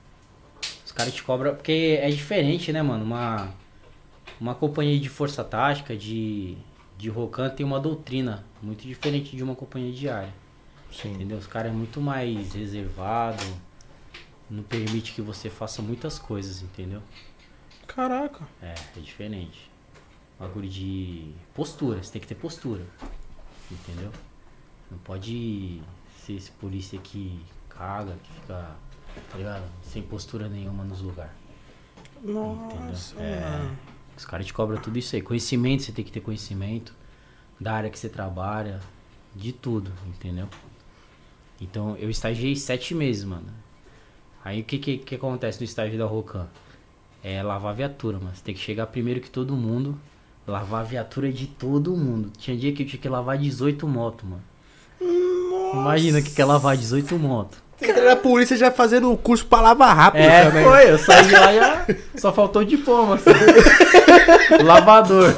Os 0.85 0.93
caras 0.93 1.15
te 1.15 1.23
cobram. 1.23 1.55
Porque 1.55 1.99
é 2.01 2.11
diferente, 2.11 2.73
né, 2.73 2.83
mano? 2.83 3.05
Uma, 3.05 3.49
uma 4.41 4.55
companhia 4.55 4.99
de 4.99 5.09
força 5.09 5.43
tática, 5.43 5.97
de, 5.97 6.57
de 6.99 7.09
Rocan, 7.09 7.49
tem 7.51 7.65
uma 7.65 7.81
doutrina 7.81 8.45
muito 8.63 8.83
diferente 8.87 9.37
de 9.37 9.43
uma 9.43 9.55
companhia 9.55 9.93
diária. 9.93 10.35
Sim. 10.93 11.13
Entendeu? 11.13 11.39
Os 11.39 11.47
caras 11.47 11.73
é 11.73 11.75
muito 11.75 12.01
mais 12.01 12.53
reservado. 12.55 13.45
Não 14.51 14.63
permite 14.63 15.13
que 15.13 15.21
você 15.21 15.51
faça 15.51 15.83
muitas 15.83 16.19
coisas, 16.19 16.63
entendeu? 16.63 17.03
Caraca. 17.87 18.47
É, 18.63 18.75
é 18.97 19.01
diferente. 19.01 19.71
Bagulho 20.39 20.69
de 20.69 21.33
postura, 21.55 22.03
você 22.03 22.13
tem 22.13 22.21
que 22.21 22.27
ter 22.27 22.35
postura. 22.35 22.87
Entendeu? 23.71 24.11
Não 24.91 24.99
pode 24.99 25.83
ser 26.25 26.35
esse 26.35 26.51
polícia 26.53 26.99
que 26.99 27.39
caga, 27.69 28.17
que 28.23 28.33
fica, 28.33 28.77
tá 29.31 29.37
ligado? 29.37 29.65
Sem 29.83 30.03
postura 30.03 30.49
nenhuma 30.49 30.85
nos 30.85 31.01
lugares. 31.01 31.33
Nossa, 32.23 33.21
É. 33.21 33.71
Os 34.17 34.25
caras 34.25 34.47
te 34.47 34.53
cobram 34.53 34.81
tudo 34.81 34.99
isso 34.99 35.15
aí. 35.15 35.23
Conhecimento, 35.23 35.85
você 35.85 35.93
tem 35.93 36.05
que 36.05 36.11
ter 36.11 36.21
conhecimento 36.21 36.93
da 37.61 37.73
área 37.73 37.91
que 37.91 37.99
você 37.99 38.09
trabalha, 38.09 38.81
de 39.35 39.53
tudo, 39.53 39.93
entendeu? 40.07 40.49
Então, 41.61 41.97
eu 41.97 42.09
estagiei 42.09 42.55
sete 42.57 42.95
meses, 42.95 43.25
mano. 43.25 43.47
Aí, 44.45 44.61
o 44.61 44.65
que, 44.65 44.79
que 44.79 44.99
que 44.99 45.15
acontece 45.15 45.59
no 45.61 45.65
estágio 45.65 45.99
da 45.99 46.07
Rocan? 46.07 46.47
É 47.23 47.43
lavar 47.43 47.73
a 47.73 47.75
viatura, 47.75 48.19
mano. 48.19 48.35
Você 48.35 48.43
tem 48.43 48.55
que 48.55 48.61
chegar 48.61 48.87
primeiro 48.87 49.21
que 49.21 49.29
todo 49.29 49.57
mundo, 49.57 49.99
lavar 50.47 50.83
a 50.83 50.85
viatura 50.85 51.33
de 51.33 51.47
todo 51.47 51.97
mundo. 51.97 52.31
Tinha 52.39 52.57
dia 52.57 52.73
que 52.73 52.85
eu 52.85 52.87
tinha 52.87 53.01
que 53.01 53.09
lavar 53.09 53.37
18 53.37 53.87
motos, 53.89 54.29
mano. 54.29 54.43
Imagina 55.75 56.21
o 56.21 56.23
que 56.23 56.31
que 56.31 56.41
é 56.41 56.45
lavar 56.45 56.77
18 56.77 57.19
motos. 57.19 57.68
Entra 57.81 58.05
na 58.05 58.17
polícia 58.17 58.57
já 58.57 58.71
fazendo 58.73 59.13
o 59.13 59.17
curso 59.17 59.47
pra 59.47 59.61
lavar 59.61 59.95
rápido 59.97 60.23
É, 60.23 60.45
também. 60.47 60.65
foi, 60.65 60.91
eu 60.91 60.99
saí 60.99 61.27
de 61.27 61.33
lá 61.33 61.53
já. 61.55 61.87
Só 62.17 62.33
faltou 62.33 62.63
o 62.63 62.65
diploma. 62.65 63.15
assim. 63.15 63.31
Lavador. 64.65 65.33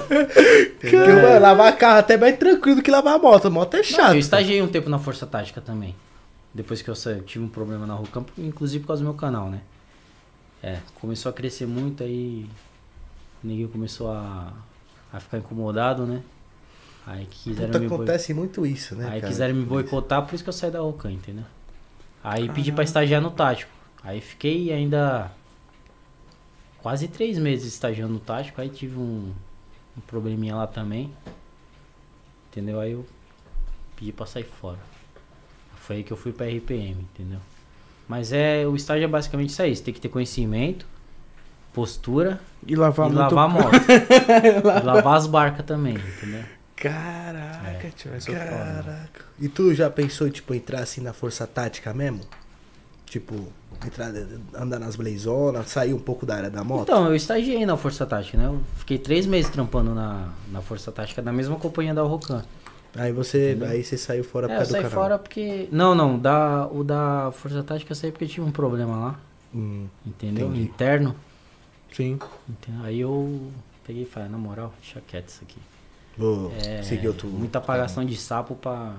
Porque, 0.80 0.96
mano, 0.96 1.38
lavar 1.40 1.76
carro 1.76 1.98
até 1.98 2.14
é 2.14 2.16
mais 2.16 2.36
tranquilo 2.38 2.76
do 2.76 2.82
que 2.82 2.90
lavar 2.90 3.14
a 3.14 3.18
moto. 3.18 3.46
A 3.46 3.50
moto 3.50 3.74
é 3.74 3.78
Não, 3.78 3.84
chata. 3.84 4.14
eu 4.14 4.18
estagiei 4.18 4.62
um 4.62 4.68
tempo 4.68 4.88
na 4.88 4.98
Força 4.98 5.26
Tática 5.26 5.60
também. 5.60 5.94
Depois 6.52 6.82
que 6.82 6.88
eu 6.90 6.94
saí, 6.94 7.18
eu 7.18 7.22
tive 7.22 7.44
um 7.44 7.48
problema 7.48 7.86
na 7.86 7.94
Rocam, 7.94 8.24
inclusive 8.38 8.80
por 8.82 8.88
causa 8.88 9.02
do 9.02 9.06
meu 9.08 9.14
canal, 9.14 9.48
né? 9.50 9.60
É, 10.62 10.78
começou 11.00 11.30
a 11.30 11.32
crescer 11.32 11.66
muito, 11.66 12.02
aí 12.02 12.46
ninguém 13.42 13.66
começou 13.68 14.10
a, 14.10 14.52
a 15.12 15.20
ficar 15.20 15.38
incomodado, 15.38 16.04
né? 16.06 16.20
Aí 17.06 17.26
quiseram 17.30 17.66
Puta, 17.68 17.78
me 17.78 17.86
boi- 17.88 17.96
acontece 17.96 18.34
muito 18.34 18.66
isso, 18.66 18.94
né, 18.94 19.08
Aí 19.10 19.20
cara? 19.20 19.32
quiseram 19.32 19.54
me 19.54 19.64
boicotar, 19.64 20.22
por 20.26 20.34
isso 20.34 20.42
que 20.44 20.50
eu 20.50 20.54
saí 20.54 20.70
da 20.70 20.80
Rocam, 20.80 21.10
entendeu? 21.10 21.44
Aí 22.22 22.48
pedi 22.48 22.70
pra 22.72 22.84
estagiar 22.84 23.20
no 23.20 23.30
tático. 23.30 23.70
Aí 24.02 24.20
fiquei 24.20 24.72
ainda 24.72 25.30
quase 26.82 27.08
três 27.08 27.38
meses 27.38 27.72
estagiando 27.72 28.14
no 28.14 28.20
tático, 28.20 28.60
aí 28.60 28.68
tive 28.68 28.98
um, 28.98 29.32
um 29.96 30.00
probleminha 30.06 30.54
lá 30.56 30.66
também. 30.66 31.10
Entendeu? 32.50 32.80
Aí 32.80 32.92
eu 32.92 33.06
pedi 33.96 34.12
pra 34.12 34.26
sair 34.26 34.44
fora. 34.44 34.78
Foi 35.76 35.96
aí 35.96 36.04
que 36.04 36.12
eu 36.12 36.16
fui 36.16 36.32
pra 36.32 36.46
RPM, 36.46 37.00
entendeu? 37.14 37.38
Mas 38.08 38.32
é, 38.32 38.66
o 38.66 38.74
estágio 38.74 39.04
é 39.04 39.08
basicamente 39.08 39.50
isso 39.50 39.62
aí, 39.62 39.74
você 39.74 39.82
tem 39.82 39.94
que 39.94 40.00
ter 40.00 40.08
conhecimento, 40.08 40.84
postura 41.72 42.40
E 42.66 42.74
lavar 42.74 43.08
e 43.10 43.14
lavar 43.14 43.44
a 43.44 43.48
moto. 43.48 43.74
e 44.82 44.84
lavar 44.84 45.16
as 45.16 45.26
barcas 45.26 45.64
também, 45.64 45.94
entendeu? 45.94 46.42
Caraca, 46.80 47.86
É. 47.86 47.90
tio, 47.90 48.12
é 48.14 48.20
foda. 48.20 48.38
Caraca. 48.38 49.24
E 49.38 49.48
tu 49.48 49.74
já 49.74 49.88
pensou 49.90 50.26
em, 50.26 50.30
tipo, 50.30 50.54
entrar 50.54 50.80
assim 50.80 51.00
na 51.00 51.12
força 51.12 51.46
tática 51.46 51.92
mesmo? 51.94 52.20
Tipo, 53.06 53.34
entrar, 53.84 54.12
andar 54.54 54.78
nas 54.78 54.96
blazonas, 54.96 55.68
sair 55.68 55.92
um 55.92 55.98
pouco 55.98 56.24
da 56.24 56.36
área 56.36 56.50
da 56.50 56.62
moto? 56.64 56.82
Então, 56.84 57.06
eu 57.06 57.14
estagiei 57.14 57.66
na 57.66 57.76
Força 57.76 58.06
Tática, 58.06 58.38
né? 58.38 58.46
Eu 58.46 58.60
fiquei 58.76 58.98
três 58.98 59.26
meses 59.26 59.50
trampando 59.50 59.92
na, 59.92 60.28
na 60.52 60.60
Força 60.62 60.92
Tática, 60.92 61.20
na 61.20 61.32
mesma 61.32 61.56
companhia 61.56 61.92
da 61.92 62.02
Rocan. 62.02 62.44
Aí 62.94 63.10
você, 63.12 63.50
Entendeu? 63.50 63.68
aí 63.68 63.82
você 63.84 63.98
saiu 63.98 64.22
fora 64.22 64.46
por 64.46 64.52
É, 64.52 64.54
eu 64.54 64.58
causa 64.58 64.70
do 64.70 64.72
saí 64.72 64.82
canal. 64.82 64.98
fora 65.04 65.18
porque... 65.18 65.68
Não, 65.72 65.92
não, 65.94 66.16
da, 66.18 66.68
o 66.68 66.84
da 66.84 67.32
Força 67.32 67.62
Tática 67.64 67.90
eu 67.90 67.96
saí 67.96 68.12
porque 68.12 68.26
tive 68.26 68.46
um 68.46 68.52
problema 68.52 68.96
lá, 68.96 69.20
Hum, 69.52 69.88
entendeu? 70.06 70.46
Entendi. 70.46 70.62
Interno. 70.62 71.16
Sim. 71.92 72.16
entendeu? 72.48 72.84
Aí 72.84 73.00
eu 73.00 73.50
peguei 73.84 74.04
e 74.04 74.06
falei, 74.06 74.28
na 74.28 74.38
moral, 74.38 74.72
deixa 74.80 75.00
quieto 75.00 75.28
isso 75.30 75.40
aqui. 75.42 75.58
Vou 76.20 76.52
É, 76.64 76.82
seguir 76.82 77.08
outro... 77.08 77.28
muita 77.28 77.58
apagação 77.58 78.04
de 78.04 78.16
sapo 78.16 78.54
pra... 78.54 78.94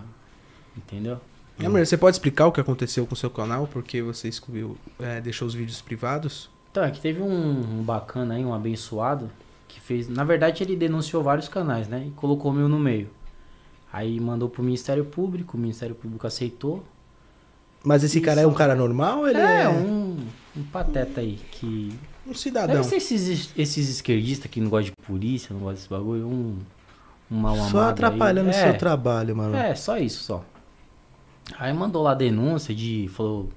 Entendeu? 0.75 1.19
É, 1.59 1.65
Amor, 1.65 1.85
você 1.85 1.97
pode 1.97 2.15
explicar 2.15 2.47
o 2.47 2.51
que 2.51 2.59
aconteceu 2.59 3.05
com 3.05 3.13
o 3.13 3.17
seu 3.17 3.29
canal? 3.29 3.67
Porque 3.67 4.01
você 4.01 4.27
excluiu, 4.27 4.77
é, 4.99 5.21
deixou 5.21 5.47
os 5.47 5.53
vídeos 5.53 5.81
privados? 5.81 6.49
Então, 6.71 6.83
é 6.83 6.89
que 6.89 6.99
teve 6.99 7.21
um, 7.21 7.79
um 7.79 7.83
bacana 7.83 8.35
aí, 8.35 8.45
um 8.45 8.53
abençoado, 8.53 9.29
que 9.67 9.79
fez. 9.79 10.07
Na 10.07 10.23
verdade, 10.23 10.63
ele 10.63 10.75
denunciou 10.75 11.21
vários 11.21 11.49
canais, 11.49 11.87
né? 11.87 12.05
E 12.07 12.11
colocou 12.11 12.51
o 12.51 12.53
meu 12.53 12.69
no 12.69 12.79
meio. 12.79 13.09
Aí 13.91 14.19
mandou 14.19 14.47
pro 14.47 14.63
Ministério 14.63 15.03
Público, 15.03 15.57
o 15.57 15.59
Ministério 15.59 15.93
Público 15.93 16.25
aceitou. 16.25 16.83
Mas 17.83 18.03
esse 18.03 18.21
cara 18.21 18.41
é 18.41 18.47
um 18.47 18.53
cara 18.53 18.75
normal 18.75 19.19
ou 19.19 19.27
ele 19.27 19.39
é... 19.39 19.63
É, 19.63 19.69
um, 19.69 20.17
um 20.55 20.63
pateta 20.71 21.19
aí 21.19 21.37
que. 21.51 21.91
Um 22.25 22.33
cidadão. 22.33 22.75
Deve 22.77 22.87
ser 22.87 22.95
esses, 22.97 23.51
esses 23.57 23.89
esquerdistas 23.89 24.49
que 24.49 24.61
não 24.61 24.69
gostam 24.69 24.93
de 24.97 25.05
polícia, 25.05 25.53
não 25.53 25.59
gostam 25.59 25.75
desse 25.75 25.89
bagulho. 25.89 26.27
Um, 26.27 26.59
um 27.31 27.37
mal 27.37 27.55
amado. 27.55 27.71
Só 27.71 27.81
atrapalhando 27.83 28.49
o 28.49 28.53
aí. 28.53 28.59
seu 28.59 28.69
É, 28.69 28.73
trabalho, 28.73 29.35
mano. 29.35 29.55
É, 29.55 29.73
só 29.73 29.97
isso, 29.97 30.23
só. 30.23 30.43
Aí 31.57 31.73
mandou 31.73 32.03
lá 32.03 32.11
a 32.11 32.15
denúncia 32.15 32.75
de. 32.75 33.07
Falou. 33.13 33.49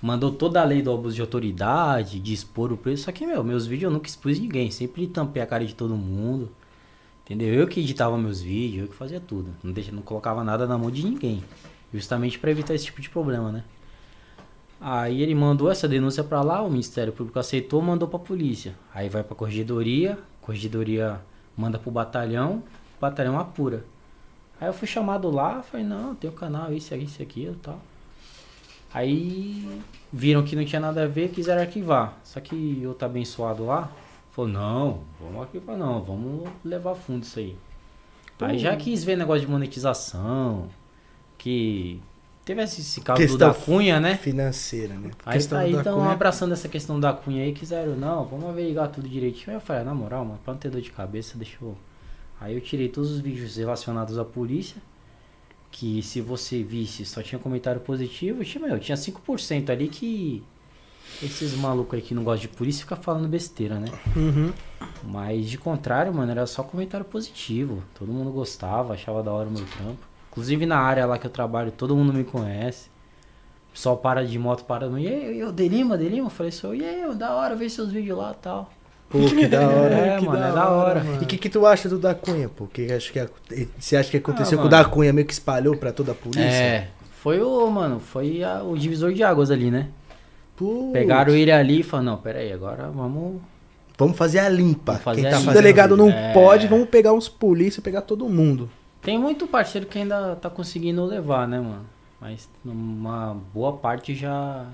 Mandou 0.00 0.30
toda 0.30 0.60
a 0.60 0.64
lei 0.64 0.82
do 0.82 0.92
abuso 0.92 1.14
de 1.14 1.22
autoridade, 1.22 2.20
de 2.20 2.34
expor 2.34 2.70
o 2.70 2.76
preço. 2.76 3.04
Só 3.04 3.12
que, 3.12 3.26
meu, 3.26 3.42
meus 3.42 3.66
vídeos 3.66 3.84
eu 3.84 3.90
nunca 3.90 4.06
expus 4.06 4.38
ninguém. 4.38 4.70
Sempre 4.70 5.06
tampei 5.06 5.42
a 5.42 5.46
cara 5.46 5.64
de 5.64 5.74
todo 5.74 5.96
mundo. 5.96 6.52
Entendeu? 7.24 7.54
Eu 7.54 7.66
que 7.66 7.80
editava 7.80 8.18
meus 8.18 8.42
vídeos, 8.42 8.82
eu 8.82 8.88
que 8.88 8.94
fazia 8.94 9.18
tudo. 9.18 9.48
Não, 9.62 9.72
deixa, 9.72 9.90
não 9.90 10.02
colocava 10.02 10.44
nada 10.44 10.66
na 10.66 10.76
mão 10.76 10.90
de 10.90 11.02
ninguém. 11.02 11.42
Justamente 11.92 12.38
pra 12.38 12.50
evitar 12.50 12.74
esse 12.74 12.84
tipo 12.84 13.00
de 13.00 13.08
problema, 13.08 13.50
né? 13.50 13.64
Aí 14.78 15.22
ele 15.22 15.34
mandou 15.34 15.70
essa 15.70 15.88
denúncia 15.88 16.22
pra 16.22 16.42
lá, 16.42 16.60
o 16.60 16.70
Ministério 16.70 17.10
Público 17.10 17.38
aceitou, 17.38 17.80
mandou 17.80 18.06
pra 18.06 18.18
polícia. 18.18 18.74
Aí 18.94 19.08
vai 19.08 19.22
pra 19.22 19.34
corregedoria, 19.34 20.18
corregedoria 20.42 21.18
manda 21.56 21.78
pro 21.78 21.90
batalhão, 21.90 22.62
batalhão 23.08 23.38
apura. 23.38 23.84
Aí 24.60 24.68
eu 24.68 24.72
fui 24.72 24.86
chamado 24.86 25.30
lá, 25.30 25.62
falei, 25.62 25.84
não, 25.84 26.14
tem 26.14 26.30
o 26.30 26.32
canal, 26.32 26.72
isso, 26.72 26.94
isso, 26.94 27.22
aquilo 27.22 27.54
e 27.54 27.58
tal. 27.58 27.78
Aí 28.92 29.82
viram 30.12 30.44
que 30.44 30.54
não 30.54 30.64
tinha 30.64 30.80
nada 30.80 31.02
a 31.02 31.06
ver, 31.06 31.30
quiseram 31.30 31.60
arquivar. 31.60 32.16
Só 32.22 32.40
que 32.40 32.82
outro 32.86 33.06
abençoado 33.06 33.66
lá 33.66 33.90
falou, 34.30 34.50
não, 34.50 35.00
vamos 35.20 35.42
arquivar 35.42 35.76
não, 35.76 36.02
vamos 36.02 36.48
levar 36.64 36.94
fundo 36.94 37.24
isso 37.24 37.38
aí. 37.38 37.56
Aí 38.40 38.58
já 38.58 38.76
quis 38.76 39.04
ver 39.04 39.16
negócio 39.16 39.42
de 39.42 39.50
monetização, 39.50 40.68
que 41.38 42.00
teve 42.44 42.62
esse, 42.62 43.00
caso 43.00 43.20
do 43.20 43.26
Questão 43.26 43.48
da 43.48 43.54
Cunha, 43.54 44.00
né? 44.00 44.16
Financeira, 44.16 44.94
né? 44.94 45.10
Aí 45.24 45.34
Questão 45.34 45.58
aí 45.58 45.72
da 45.72 45.78
estão 45.78 45.98
Cunha. 45.98 46.10
abraçando 46.10 46.52
essa 46.52 46.68
questão 46.68 46.98
da 46.98 47.12
Cunha 47.12 47.44
aí, 47.44 47.52
quiseram, 47.52 47.94
não, 47.96 48.24
vamos 48.24 48.48
averiguar 48.48 48.88
tudo 48.88 49.08
direitinho. 49.08 49.50
Aí 49.50 49.56
eu 49.56 49.60
falei, 49.60 49.82
ah, 49.82 49.84
na 49.84 49.94
moral, 49.94 50.24
mano, 50.24 50.40
pra 50.44 50.52
não 50.52 50.60
ter 50.60 50.70
dor 50.70 50.80
de 50.80 50.90
cabeça, 50.90 51.38
deixa 51.38 51.56
eu... 51.62 51.76
Aí 52.40 52.54
eu 52.54 52.60
tirei 52.60 52.88
todos 52.88 53.10
os 53.10 53.20
vídeos 53.20 53.56
relacionados 53.56 54.18
à 54.18 54.24
polícia, 54.24 54.80
que 55.70 56.02
se 56.02 56.20
você 56.20 56.62
visse 56.62 57.04
só 57.04 57.22
tinha 57.22 57.38
comentário 57.38 57.80
positivo, 57.80 58.44
tinha, 58.44 58.66
meu, 58.66 58.78
tinha 58.78 58.96
5% 58.96 59.70
ali 59.70 59.88
que 59.88 60.42
esses 61.22 61.54
malucos 61.54 61.94
aí 61.94 62.02
que 62.02 62.14
não 62.14 62.24
gostam 62.24 62.48
de 62.48 62.56
polícia 62.56 62.82
ficam 62.82 62.98
falando 62.98 63.28
besteira, 63.28 63.78
né? 63.78 63.88
Uhum. 64.16 64.52
Mas 65.02 65.48
de 65.48 65.58
contrário, 65.58 66.12
mano, 66.12 66.30
era 66.30 66.46
só 66.46 66.62
comentário 66.62 67.04
positivo. 67.04 67.82
Todo 67.94 68.12
mundo 68.12 68.30
gostava, 68.30 68.94
achava 68.94 69.22
da 69.22 69.32
hora 69.32 69.48
o 69.48 69.52
meu 69.52 69.64
trampo. 69.66 69.98
Inclusive 70.30 70.66
na 70.66 70.78
área 70.78 71.06
lá 71.06 71.18
que 71.18 71.26
eu 71.26 71.30
trabalho, 71.30 71.70
todo 71.70 71.94
mundo 71.94 72.12
me 72.12 72.24
conhece. 72.24 72.88
O 73.68 73.72
pessoal 73.72 73.96
para 73.96 74.24
de 74.24 74.38
moto, 74.38 74.64
para. 74.64 74.86
E 74.98 75.08
aí, 75.08 75.38
eu, 75.38 75.52
Delima, 75.52 75.96
Delima? 75.96 76.26
Eu 76.26 76.30
falei, 76.30 76.52
sou, 76.52 76.74
e 76.74 76.84
aí, 76.84 77.00
eu, 77.00 77.14
da 77.14 77.34
hora, 77.34 77.54
ver 77.56 77.68
seus 77.68 77.90
vídeos 77.92 78.16
lá 78.18 78.32
e 78.32 78.42
tal. 78.42 78.70
Pô, 79.20 79.26
que 79.28 79.46
da 79.46 79.60
hora. 79.68 79.94
É, 79.94 80.18
que 80.18 80.24
mano, 80.26 80.38
da 80.40 80.48
é 80.48 80.52
da 80.52 80.68
hora, 80.70 80.88
hora. 80.90 81.04
mano. 81.04 81.22
E 81.22 81.24
o 81.24 81.26
que, 81.28 81.38
que 81.38 81.48
tu 81.48 81.64
acha 81.66 81.88
do 81.88 81.98
da 81.98 82.14
Cunha, 82.14 82.48
pô? 82.48 82.66
Que 82.66 82.92
acho 82.92 83.12
que, 83.12 83.26
você 83.78 83.96
acha 83.96 84.10
que 84.10 84.16
aconteceu 84.16 84.58
Ah, 84.58 84.62
com 84.62 84.66
o 84.66 84.70
da 84.70 84.84
Cunha 84.84 85.12
meio 85.12 85.26
que 85.26 85.32
espalhou 85.32 85.76
pra 85.76 85.92
toda 85.92 86.12
a 86.12 86.14
polícia? 86.14 86.42
É, 86.42 86.88
foi 87.22 87.40
o, 87.40 87.70
mano, 87.70 88.00
foi 88.00 88.42
a- 88.42 88.62
o 88.62 88.76
divisor 88.76 89.12
de 89.12 89.22
águas 89.22 89.50
ali, 89.50 89.70
né? 89.70 89.88
Putz. 90.56 90.92
Pegaram 90.92 91.32
ele 91.34 91.50
ali 91.52 91.80
e 91.80 91.82
falaram, 91.82 92.12
não, 92.12 92.18
pera 92.18 92.38
aí, 92.40 92.52
agora 92.52 92.88
vamos... 92.90 93.40
Vamos 93.96 94.16
fazer 94.16 94.40
a 94.40 94.48
limpa. 94.48 94.94
Fazer 94.94 95.20
Quem 95.20 95.28
a 95.28 95.30
tá 95.30 95.36
limpa. 95.36 95.50
O 95.50 95.54
fazendo 95.54 95.62
delegado 95.62 95.96
não 95.96 96.10
É. 96.10 96.32
pode, 96.32 96.66
vamos 96.66 96.88
pegar 96.88 97.12
uns 97.12 97.28
polícia, 97.28 97.80
pegar 97.80 98.00
todo 98.02 98.28
mundo. 98.28 98.68
Tem 99.00 99.16
muito 99.18 99.46
parceiro 99.46 99.86
que 99.86 99.98
ainda 99.98 100.34
tá 100.36 100.50
conseguindo 100.50 101.04
levar, 101.04 101.46
né, 101.46 101.60
mano? 101.60 101.86
Mas 102.20 102.48
uma 102.64 103.36
boa 103.52 103.74
parte 103.74 104.14
já 104.14 104.66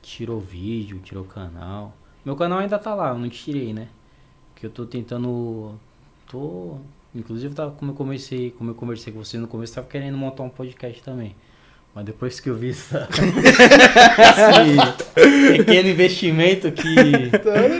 tirou 0.00 0.40
vídeo, 0.40 1.00
tirou 1.04 1.24
canal. 1.24 1.92
Meu 2.24 2.36
canal 2.36 2.58
ainda 2.58 2.78
tá 2.78 2.94
lá, 2.94 3.10
eu 3.10 3.18
não 3.18 3.28
tirei, 3.28 3.72
né? 3.72 3.88
Que 4.54 4.66
eu 4.66 4.70
tô 4.70 4.84
tentando. 4.86 5.74
Tô. 6.30 6.76
Inclusive, 7.14 7.54
tá, 7.54 7.70
como 7.70 7.90
eu 7.90 7.94
comecei, 7.94 8.50
como 8.52 8.70
eu 8.70 8.74
conversei 8.74 9.12
com 9.12 9.22
você 9.22 9.36
no 9.38 9.48
começo, 9.48 9.74
tava 9.74 9.86
querendo 9.86 10.16
montar 10.16 10.44
um 10.44 10.48
podcast 10.48 11.02
também. 11.02 11.34
Mas 11.94 12.04
depois 12.04 12.38
que 12.38 12.48
eu 12.48 12.54
vi 12.54 12.70
essa, 12.70 13.08
esse 15.16 15.56
pequeno 15.58 15.88
investimento 15.88 16.70
que. 16.70 16.94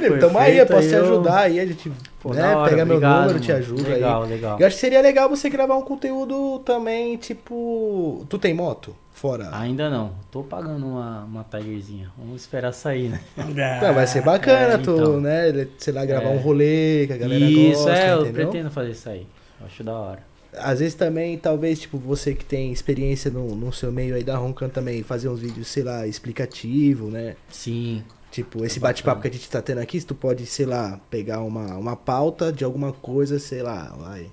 foi 0.08 0.18
Tamo 0.18 0.38
aí, 0.38 0.58
eu 0.58 0.66
posso 0.66 0.88
te 0.88 0.96
ajudar 0.96 1.38
aí, 1.42 1.60
a 1.60 1.66
gente 1.66 1.92
Pô, 2.20 2.34
né, 2.34 2.54
hora, 2.54 2.68
pega 2.70 2.84
meu 2.84 2.96
obrigado, 2.96 3.20
número, 3.22 3.40
te 3.40 3.50
ajuda 3.50 3.88
legal, 3.88 4.22
aí. 4.24 4.30
Legal, 4.30 4.60
Eu 4.60 4.66
acho 4.66 4.76
que 4.76 4.80
seria 4.80 5.00
legal 5.00 5.28
você 5.28 5.48
gravar 5.48 5.76
um 5.76 5.82
conteúdo 5.82 6.58
também, 6.60 7.16
tipo. 7.16 8.24
Tu 8.28 8.38
tem 8.38 8.52
moto? 8.52 8.94
Fora. 9.12 9.48
Ainda 9.52 9.90
não. 9.90 10.12
Tô 10.30 10.42
pagando 10.42 10.86
uma, 10.86 11.24
uma 11.24 11.44
Tigerzinha. 11.44 12.10
Vamos 12.16 12.40
esperar 12.42 12.72
sair, 12.72 13.08
né? 13.10 13.20
Não, 13.82 13.92
vai 13.92 14.06
ser 14.06 14.22
bacana, 14.22 14.74
é, 14.74 14.78
tu, 14.78 14.92
então. 14.94 15.20
né? 15.20 15.66
Sei 15.76 15.92
lá, 15.92 16.06
gravar 16.06 16.28
É. 16.30 16.32
um 16.32 16.38
rolê 16.38 17.06
que 17.06 17.12
a 17.12 17.16
galera 17.18 17.44
Isso, 17.44 17.84
gosta, 17.84 17.98
é, 17.98 18.12
eu 18.12 18.20
entendeu? 18.22 18.32
pretendo 18.48 18.70
fazer 18.70 18.90
isso 18.92 19.08
aí. 19.10 19.26
Eu 19.60 19.66
Acho 19.66 19.84
da 19.84 19.92
hora. 19.92 20.22
Às 20.56 20.78
vezes 20.80 20.94
também, 20.94 21.36
talvez, 21.36 21.80
tipo, 21.80 21.98
você 21.98 22.34
que 22.34 22.44
tem 22.44 22.72
experiência 22.72 23.30
no, 23.30 23.54
no 23.54 23.72
seu 23.72 23.92
meio 23.92 24.14
aí 24.14 24.24
da 24.24 24.36
Roncan 24.36 24.68
também, 24.70 25.02
fazer 25.02 25.28
uns 25.28 25.40
vídeos, 25.40 25.68
sei 25.68 25.82
lá, 25.82 26.06
explicativo, 26.06 27.08
né? 27.08 27.36
Sim. 27.50 28.02
Tipo, 28.30 28.64
esse 28.64 28.78
É 28.78 28.80
bate-papo 28.80 29.20
que 29.22 29.28
a 29.28 29.30
gente 29.30 29.48
tá 29.50 29.60
tendo 29.60 29.78
aqui, 29.78 29.98
se 30.00 30.06
tu 30.06 30.14
pode, 30.14 30.46
sei 30.46 30.64
lá, 30.66 31.00
pegar 31.10 31.40
uma, 31.40 31.74
uma 31.76 31.96
pauta 31.96 32.52
de 32.52 32.62
alguma 32.64 32.92
coisa, 32.92 33.38
sei 33.40 33.60
lá, 33.62 33.92
vai, 33.98 34.26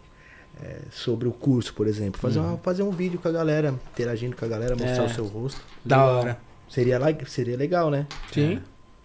é, 0.63 0.77
sobre 0.91 1.27
o 1.27 1.31
curso, 1.31 1.73
por 1.73 1.87
exemplo. 1.87 2.21
Fazer, 2.21 2.39
uma, 2.39 2.57
fazer 2.59 2.83
um 2.83 2.91
vídeo 2.91 3.17
com 3.19 3.27
a 3.27 3.31
galera, 3.31 3.73
interagindo 3.91 4.35
com 4.35 4.45
a 4.45 4.47
galera, 4.47 4.75
mostrar 4.75 5.01
Uhum. 5.03 5.07
É. 5.07 5.11
o 5.11 5.15
seu 5.15 5.25
rosto. 5.25 5.61
Da 5.83 6.05
hora. 6.05 6.37
Seria, 6.69 6.99
seria 7.27 7.57
legal, 7.57 7.89
né? 7.89 8.05
Sim. 8.31 8.59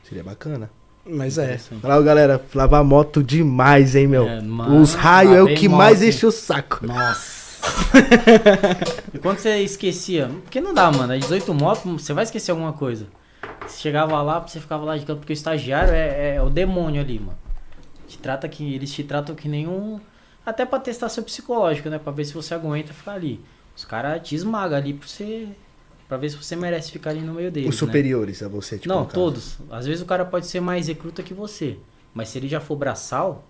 Seria 0.07 0.23
bacana. 0.23 0.69
Mas 1.07 1.39
é. 1.39 1.59
Olha 1.83 1.95
lá, 1.97 2.03
galera, 2.03 2.45
lavar 2.55 2.85
moto 2.85 3.23
demais, 3.23 3.97
hein, 3.97 4.07
meu? 4.07 4.29
É, 4.29 4.41
Os 4.81 4.95
raios 4.95 5.35
é 5.35 5.43
o 5.43 5.55
que 5.55 5.69
moto. 5.69 5.79
mais 5.79 6.03
enche 6.03 6.27
o 6.27 6.31
saco. 6.31 6.87
Nossa. 6.87 7.43
e 9.15 9.19
quando 9.19 9.39
você 9.39 9.59
esquecia? 9.59 10.29
Porque 10.43 10.61
não 10.61 10.75
dá, 10.75 10.91
mano. 10.93 11.13
É 11.13 11.19
18 11.19 11.55
motos, 11.55 11.85
você 12.03 12.13
vai 12.13 12.25
esquecer 12.25 12.51
alguma 12.51 12.73
coisa. 12.73 13.07
Você 13.67 13.81
chegava 13.81 14.21
lá, 14.23 14.39
você 14.41 14.61
ficava 14.61 14.85
lá 14.85 14.97
de 14.97 15.05
canto, 15.05 15.19
porque 15.19 15.33
o 15.33 15.35
estagiário 15.35 15.93
é, 15.93 16.37
é 16.37 16.43
o 16.43 16.51
demônio 16.51 17.01
ali, 17.01 17.19
mano. 17.19 17.39
Te 18.07 18.19
trata 18.19 18.49
que, 18.49 18.75
eles 18.75 18.93
te 18.93 19.03
tratam 19.05 19.35
que 19.35 19.49
nenhum. 19.49 20.01
Até 20.45 20.67
pra 20.67 20.79
testar 20.79 21.09
seu 21.09 21.23
psicológico, 21.23 21.89
né? 21.89 21.99
Pra 21.99 22.13
ver 22.13 22.25
se 22.25 22.35
você 22.35 22.55
aguenta 22.55 22.93
ficar 22.93 23.13
ali. 23.13 23.41
Os 23.77 23.85
caras 23.85 24.27
te 24.27 24.35
esmagam 24.35 24.77
ali 24.77 24.93
pra 24.93 25.09
você. 25.09 25.49
Pra 26.09 26.17
ver 26.19 26.29
se 26.29 26.37
você 26.37 26.55
merece 26.55 26.93
ficar 26.93 27.11
ali 27.11 27.21
no 27.21 27.35
meio 27.35 27.51
deles. 27.51 27.69
Os 27.69 27.81
né? 27.81 27.87
superiores 27.87 28.43
a 28.43 28.49
você, 28.49 28.77
tipo. 28.77 28.89
Não, 28.89 29.07
todos. 29.07 29.59
Às 29.71 29.87
vezes 29.87 30.03
o 30.03 30.07
cara 30.07 30.25
pode 30.25 30.47
ser 30.47 30.61
mais 30.61 30.89
recruta 30.89 31.23
que 31.23 31.33
você. 31.33 31.79
Mas 32.13 32.29
se 32.29 32.39
ele 32.39 32.49
já 32.49 32.61
for 32.61 32.77
braçal, 32.77 33.45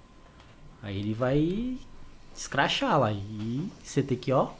aí 0.82 0.98
ele 0.98 1.14
vai 1.14 1.76
escrachar 2.36 3.00
lá. 3.00 3.12
E 3.12 3.68
você 3.82 4.02
tem 4.02 4.16
que, 4.16 4.30
ó. 4.32 4.50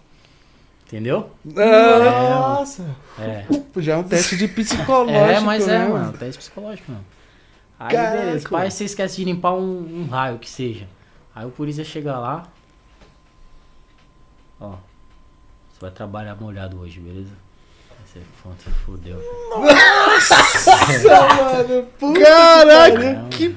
Entendeu? 0.93 1.31
Nossa. 1.43 2.85
É. 3.19 3.47
Já 3.79 3.95
é 3.95 3.97
um 3.97 4.03
teste 4.03 4.37
de 4.37 4.47
psicológico. 4.47 5.19
É, 5.19 5.41
mas 5.41 5.67
é, 5.67 5.79
né, 5.79 5.89
mano. 5.89 6.13
Teste 6.13 6.37
psicológico, 6.39 6.93
mano. 6.93 7.05
Aí 7.81 7.97
Caraca, 7.97 8.19
beleza. 8.19 8.49
Pai, 8.51 8.61
mano. 8.61 8.71
você 8.71 8.85
esquece 8.85 9.17
de 9.17 9.25
limpar 9.25 9.55
um, 9.55 10.03
um 10.03 10.07
raio 10.11 10.39
que 10.39 10.51
seja. 10.51 10.87
Aí 11.35 11.47
o 11.47 11.51
polícia 11.51 11.83
chega 11.83 12.19
lá. 12.19 12.47
Ó. 14.61 14.73
Você 15.73 15.81
vai 15.81 15.91
trabalhar 15.91 16.35
molhado 16.35 16.79
hoje, 16.79 17.01
beleza? 17.01 17.33
Você, 18.05 18.21
pronto, 18.43 18.71
fodeu. 18.85 19.17
mano. 21.09 21.87
Puta 21.99 22.21
Caraca, 22.21 22.95
pariu. 22.99 23.29
que. 23.31 23.57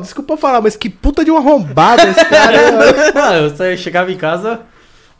Desculpa 0.00 0.36
falar, 0.36 0.60
mas 0.60 0.76
que 0.76 0.88
puta 0.88 1.24
de 1.24 1.32
um 1.32 1.36
arrombado 1.36 2.02
esse 2.02 2.24
cara. 2.26 2.58
Ah, 3.16 3.34
eu 3.38 3.56
só 3.56 3.76
chegava 3.76 4.12
em 4.12 4.16
casa 4.16 4.69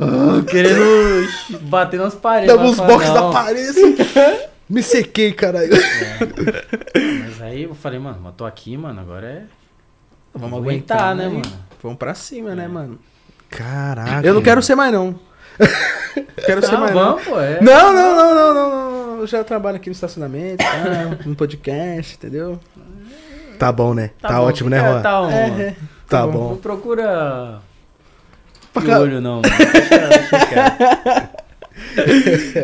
ah, 0.00 0.42
querendo 0.48 1.28
bater 1.62 1.98
nas 2.00 2.14
paredes. 2.14 2.54
Dava 2.54 2.68
uns 2.68 2.76
boxes 2.78 3.12
da 3.12 3.20
"Não." 3.20 3.32
parede. 3.32 3.80
Me 4.68 4.82
sequei, 4.82 5.32
caralho. 5.32 5.70
Mas 7.24 7.42
aí 7.42 7.64
eu 7.64 7.74
falei, 7.74 7.98
mano, 7.98 8.18
mas 8.22 8.34
tô 8.36 8.44
aqui, 8.46 8.76
mano, 8.76 9.00
agora 9.00 9.26
é. 9.26 9.42
Vamos 10.32 10.58
aguentar, 10.60 10.98
aguentar, 10.98 11.16
né, 11.16 11.24
né, 11.24 11.42
mano? 11.42 11.64
Vamos 11.82 11.98
pra 11.98 12.14
cima, 12.14 12.54
né, 12.54 12.68
mano? 12.68 12.98
Caraca. 13.48 14.24
Eu 14.24 14.32
não 14.32 14.40
quero 14.42 14.62
ser 14.62 14.76
mais, 14.76 14.92
não. 14.92 15.18
quero 16.46 16.64
ser 16.64 16.72
Não, 16.72 16.80
mais, 16.80 16.94
não. 16.94 17.04
vamos, 17.04 17.24
pô, 17.24 17.40
é. 17.40 17.60
Não, 17.60 17.92
não, 17.92 18.16
não, 18.16 18.34
não, 18.34 18.54
não, 18.54 18.70
não. 19.16 19.20
Eu 19.20 19.26
já 19.26 19.42
trabalho 19.42 19.76
aqui 19.76 19.88
no 19.90 19.92
estacionamento, 19.92 20.58
tá? 20.64 21.18
no 21.26 21.34
podcast, 21.34 22.14
entendeu? 22.14 22.58
Tá 23.58 23.72
bom, 23.72 23.92
né? 23.92 24.10
Tá, 24.20 24.28
bom, 24.28 24.42
ótimo, 24.44 24.70
né, 24.70 24.78
Juan? 24.78 25.02
Tá, 25.02 25.20
um, 25.22 25.30
É, 25.30 25.74
Tá 26.08 26.20
Não 26.22 26.30
bom. 26.30 26.56
procura. 26.56 27.58
Pra 28.72 28.82
De 28.82 28.88
cá. 28.88 29.00
olho, 29.00 29.20
não. 29.20 29.42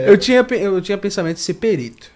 Eu, 0.07 0.17
tinha, 0.19 0.47
eu 0.51 0.81
tinha 0.81 0.97
pensamento 0.99 1.37
de 1.37 1.43
ser 1.43 1.55
perito. 1.55 2.11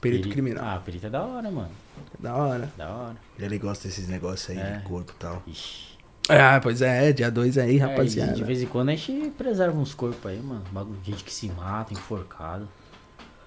Perito 0.00 0.28
criminal. 0.28 0.64
Ah, 0.64 0.80
perito 0.84 1.06
é 1.06 1.10
da 1.10 1.22
hora, 1.22 1.50
mano. 1.50 1.70
Da 2.18 2.34
hora. 2.34 2.68
Da 2.76 2.88
hora. 2.88 3.16
Ele 3.38 3.58
gosta 3.58 3.86
desses 3.88 4.08
negócios 4.08 4.50
aí 4.50 4.58
É. 4.58 4.76
de 4.78 4.82
corpo 4.84 5.12
e 5.12 5.18
tal. 5.18 5.42
Ixi. 5.46 5.86
Ah, 6.28 6.58
pois 6.60 6.82
é, 6.82 7.12
dia 7.12 7.30
2 7.30 7.56
aí, 7.58 7.78
É, 7.78 7.80
rapaziada. 7.82 8.32
de, 8.32 8.38
de 8.38 8.44
vez 8.44 8.62
em 8.62 8.66
quando 8.66 8.88
a 8.88 8.94
gente 8.96 9.30
preserva 9.30 9.78
uns 9.78 9.94
corpos 9.94 10.26
aí, 10.30 10.40
mano. 10.40 10.64
Bagulho 10.72 10.98
de 11.00 11.10
gente 11.12 11.22
que 11.24 11.32
se 11.32 11.48
mata, 11.48 11.92
enforcado. 11.92 12.68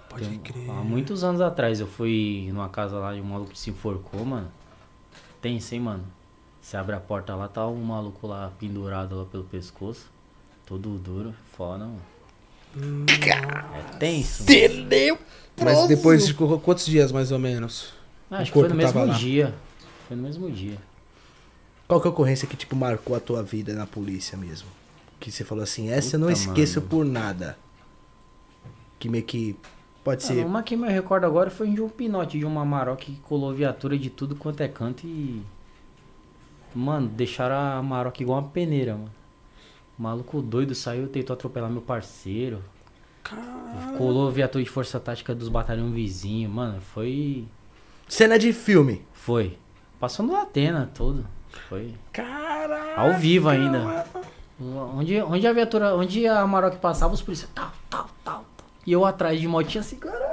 Pode 0.10 0.28
Tem- 0.28 0.40
crer. 0.40 0.70
Há 0.70 0.74
muitos 0.84 1.24
anos 1.24 1.42
atrás 1.42 1.80
eu 1.80 1.88
fui 1.88 2.50
numa 2.54 2.70
casa 2.70 2.98
lá 2.98 3.14
e 3.16 3.22
um 3.22 3.26
maluco 3.26 3.56
se 3.56 3.70
enforcou, 3.70 4.24
mano. 4.26 4.50
Tem 5.42 5.60
sim, 5.60 5.80
mano. 5.80 6.04
Você 6.70 6.78
abre 6.78 6.96
a 6.96 7.00
porta 7.00 7.34
lá, 7.34 7.48
tá 7.48 7.68
um 7.68 7.82
maluco 7.82 8.28
lá 8.28 8.52
pendurado 8.60 9.16
lá 9.18 9.26
pelo 9.26 9.44
pescoço. 9.44 10.06
Todo 10.68 11.00
duro, 11.00 11.34
foda, 11.58 11.86
mano. 11.86 13.06
É 13.10 13.98
tenso. 13.98 14.44
mano. 14.44 15.18
Mas 15.60 15.88
depois 15.88 16.28
de 16.28 16.34
qu- 16.36 16.60
quantos 16.60 16.86
dias, 16.86 17.12
mais 17.12 17.32
ou 17.32 17.40
menos? 17.40 17.92
Acho 18.30 18.52
que 18.52 18.60
foi 18.60 18.70
no 18.70 18.76
mesmo 18.76 19.04
lá. 19.04 19.14
dia. 19.16 19.56
Foi 20.08 20.16
no 20.16 20.22
mesmo 20.22 20.52
dia. 20.52 20.78
Qual 21.88 22.00
que 22.00 22.08
é 22.08 22.10
a 22.10 22.14
ocorrência 22.14 22.48
que, 22.48 22.56
tipo, 22.56 22.76
marcou 22.76 23.16
a 23.16 23.20
tua 23.20 23.42
vida 23.42 23.74
na 23.74 23.88
polícia 23.88 24.38
mesmo? 24.38 24.68
Que 25.20 25.32
você 25.32 25.44
falou 25.44 25.64
assim, 25.64 25.90
essa 25.90 26.18
eu 26.18 26.20
não 26.20 26.28
Puta, 26.28 26.40
esqueço 26.40 26.80
mano. 26.82 26.90
por 26.92 27.04
nada. 27.04 27.58
Que 29.00 29.10
meio 29.10 29.24
que. 29.24 29.56
Pode 30.04 30.24
Ah, 30.24 30.28
ser. 30.28 30.46
uma 30.46 30.62
que 30.62 30.76
me 30.78 30.88
recordo 30.88 31.26
agora 31.26 31.50
foi 31.50 31.72
de 31.72 31.82
um 31.82 31.90
pinote 31.90 32.38
de 32.38 32.46
uma 32.46 32.64
Maroc 32.64 33.00
que 33.00 33.16
colou 33.24 33.52
viatura 33.56 33.98
de 33.98 34.12
tudo 34.12 34.36
quanto 34.36 34.62
é 34.62 34.68
canto 34.68 35.08
e. 35.08 35.42
Mano, 36.74 37.08
deixaram 37.08 37.56
a 37.56 37.82
Maroc 37.82 38.20
igual 38.20 38.40
uma 38.40 38.50
peneira, 38.50 38.94
mano. 38.94 39.12
O 39.98 40.02
maluco 40.02 40.42
doido 40.42 40.74
saiu, 40.74 41.08
tentou 41.08 41.34
atropelar 41.34 41.70
meu 41.70 41.82
parceiro. 41.82 42.64
Colou 43.98 44.32
viatura 44.32 44.64
de 44.64 44.70
força 44.70 45.00
tática 45.00 45.36
dos 45.36 45.50
batalhões 45.50 45.94
vizinhos, 45.94 46.52
mano. 46.52 46.80
Foi. 46.82 47.46
Cena 48.08 48.40
de 48.40 48.54
filme. 48.54 49.06
Foi. 49.14 49.58
Passou 50.00 50.26
no 50.26 50.36
Atena 50.36 50.90
todo. 50.94 51.26
Foi. 51.68 51.94
Caraca. 52.14 53.00
Ao 53.00 53.14
vivo 53.20 53.50
ainda. 53.50 54.06
Onde, 54.60 55.22
onde 55.22 55.46
a 55.46 55.54
viatura. 55.54 55.96
Onde 55.96 56.26
a 56.26 56.46
Maroc 56.48 56.78
passava, 56.78 57.14
os 57.14 57.22
policiais. 57.22 57.52
Tal, 57.54 57.72
tal, 57.90 58.10
tal, 58.24 58.46
tal. 58.56 58.70
E 58.86 58.92
eu 58.92 59.06
atrás 59.06 59.40
de 59.40 59.48
motinha 59.48 59.82
assim, 59.82 59.98
caralho. 59.98 60.30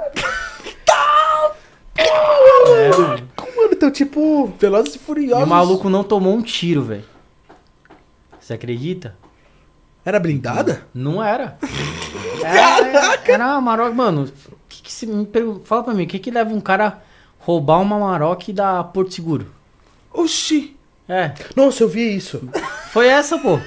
É, 1.97 2.97
mano. 2.97 3.29
Então, 3.77 3.91
tipo. 3.91 4.47
Velozes 4.59 4.95
e 4.95 4.97
E 4.97 4.99
Furiosos. 4.99 5.43
o 5.45 5.47
maluco 5.47 5.89
não 5.89 6.03
tomou 6.03 6.33
um 6.35 6.41
tiro, 6.41 6.81
velho. 6.83 7.03
Você 8.39 8.53
acredita? 8.53 9.15
Era 10.03 10.19
blindada? 10.19 10.87
Não 10.93 11.21
era. 11.23 11.57
Era, 12.43 13.19
era 13.25 13.45
uma 13.47 13.61
Maroc, 13.61 13.93
mano. 13.93 14.31
Que 14.69 14.81
que 14.83 14.91
se 14.93 15.05
pergun- 15.25 15.59
Fala 15.65 15.83
pra 15.83 15.93
mim, 15.93 16.03
o 16.03 16.07
que 16.07 16.17
que 16.19 16.31
leva 16.31 16.53
um 16.53 16.61
cara 16.61 17.01
roubar 17.39 17.81
uma 17.81 17.97
Maroc 17.99 18.49
da 18.53 18.83
Porto 18.83 19.13
Seguro? 19.13 19.47
Oxi. 20.13 20.77
É, 21.09 21.33
Nossa, 21.55 21.83
eu 21.83 21.89
vi 21.89 22.15
isso. 22.15 22.41
foi 22.91 23.07
essa, 23.07 23.37
pô. 23.39 23.59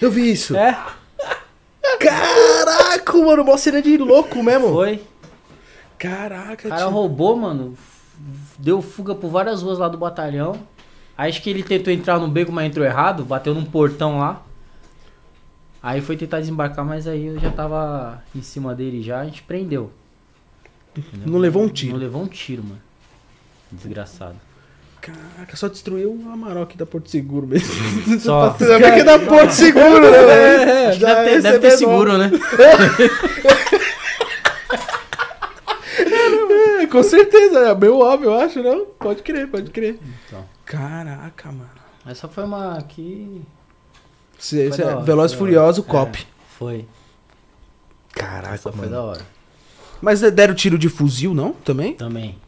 Eu 0.00 0.10
vi 0.10 0.30
isso. 0.30 0.54
É, 0.56 0.78
Caraca, 1.98 3.12
mano, 3.18 3.44
mó 3.44 3.56
cena 3.56 3.80
de 3.82 3.96
louco 3.96 4.42
mesmo. 4.42 4.68
foi. 4.72 5.02
Caraca, 5.98 6.68
O 6.68 6.70
cara 6.70 6.82
tio. 6.82 6.90
roubou, 6.90 7.34
mano. 7.36 7.76
Deu 8.58 8.82
fuga 8.82 9.14
por 9.14 9.30
várias 9.30 9.62
ruas 9.62 9.78
lá 9.78 9.88
do 9.88 9.98
batalhão. 9.98 10.56
Aí 11.16 11.30
acho 11.30 11.42
que 11.42 11.50
ele 11.50 11.62
tentou 11.62 11.92
entrar 11.92 12.18
no 12.18 12.28
beco, 12.28 12.52
mas 12.52 12.66
entrou 12.66 12.86
errado, 12.86 13.24
bateu 13.24 13.54
num 13.54 13.64
portão 13.64 14.18
lá. 14.18 14.42
Aí 15.82 16.00
foi 16.00 16.16
tentar 16.16 16.40
desembarcar, 16.40 16.84
mas 16.84 17.06
aí 17.06 17.26
eu 17.26 17.38
já 17.38 17.50
tava 17.50 18.22
em 18.34 18.42
cima 18.42 18.74
dele 18.74 19.02
já, 19.02 19.20
a 19.20 19.24
gente 19.24 19.42
prendeu. 19.42 19.92
Entendeu? 20.96 21.28
Não 21.28 21.38
levou 21.38 21.62
um 21.62 21.68
tiro. 21.68 21.92
Não 21.92 21.98
levou 21.98 22.22
um 22.22 22.26
tiro, 22.26 22.62
mano. 22.64 22.80
Desgraçado. 23.70 24.36
Caraca, 25.00 25.56
só 25.56 25.68
destruiu 25.68 26.10
o 26.10 26.32
Amarok 26.32 26.76
da 26.76 26.84
Porto 26.84 27.08
Seguro 27.08 27.46
mesmo. 27.46 27.68
Só. 28.20 28.50
Você 28.50 28.78
vê 28.78 28.92
que 28.92 29.00
é 29.00 29.04
da 29.04 29.18
Porto 29.18 29.50
Seguro, 29.54 30.10
né, 30.10 30.26
velho? 30.26 30.70
É, 30.70 30.92
Já 30.92 31.14
deve 31.14 31.30
ter, 31.30 31.42
deve 31.42 31.56
é 31.56 31.60
ter 31.60 31.70
seguro, 31.72 32.18
né? 32.18 32.30
é, 36.77 36.77
com 36.88 37.02
certça, 37.02 37.58
é 37.58 37.74
meio 37.74 37.98
óbvio, 37.98 38.30
eu 38.30 38.38
acho, 38.40 38.62
não? 38.62 38.86
Pode 38.98 39.22
crer, 39.22 39.48
pode 39.48 39.70
crer. 39.70 39.98
Então. 40.26 40.44
Caraca, 40.64 41.50
mano. 41.52 41.70
Essa 42.06 42.28
foi 42.28 42.44
uma 42.44 42.80
que. 42.82 43.42
Foi 44.38 44.68
você 44.70 44.82
da 44.82 44.82
é 44.90 44.94
hora, 44.94 45.04
Veloz 45.04 45.32
e 45.32 45.36
foi 45.36 45.46
Furioso 45.46 45.80
hora. 45.82 45.90
Cop. 45.90 46.18
É, 46.18 46.26
foi. 46.58 46.88
Caraca, 48.12 48.54
Essa 48.54 48.72
foi 48.72 48.80
mano. 48.86 48.90
da 48.90 49.02
hora. 49.02 49.26
Mas 50.00 50.20
deram 50.20 50.54
tiro 50.54 50.78
de 50.78 50.88
fuzil, 50.88 51.34
não? 51.34 51.52
Também? 51.52 51.94
Também. 51.94 52.38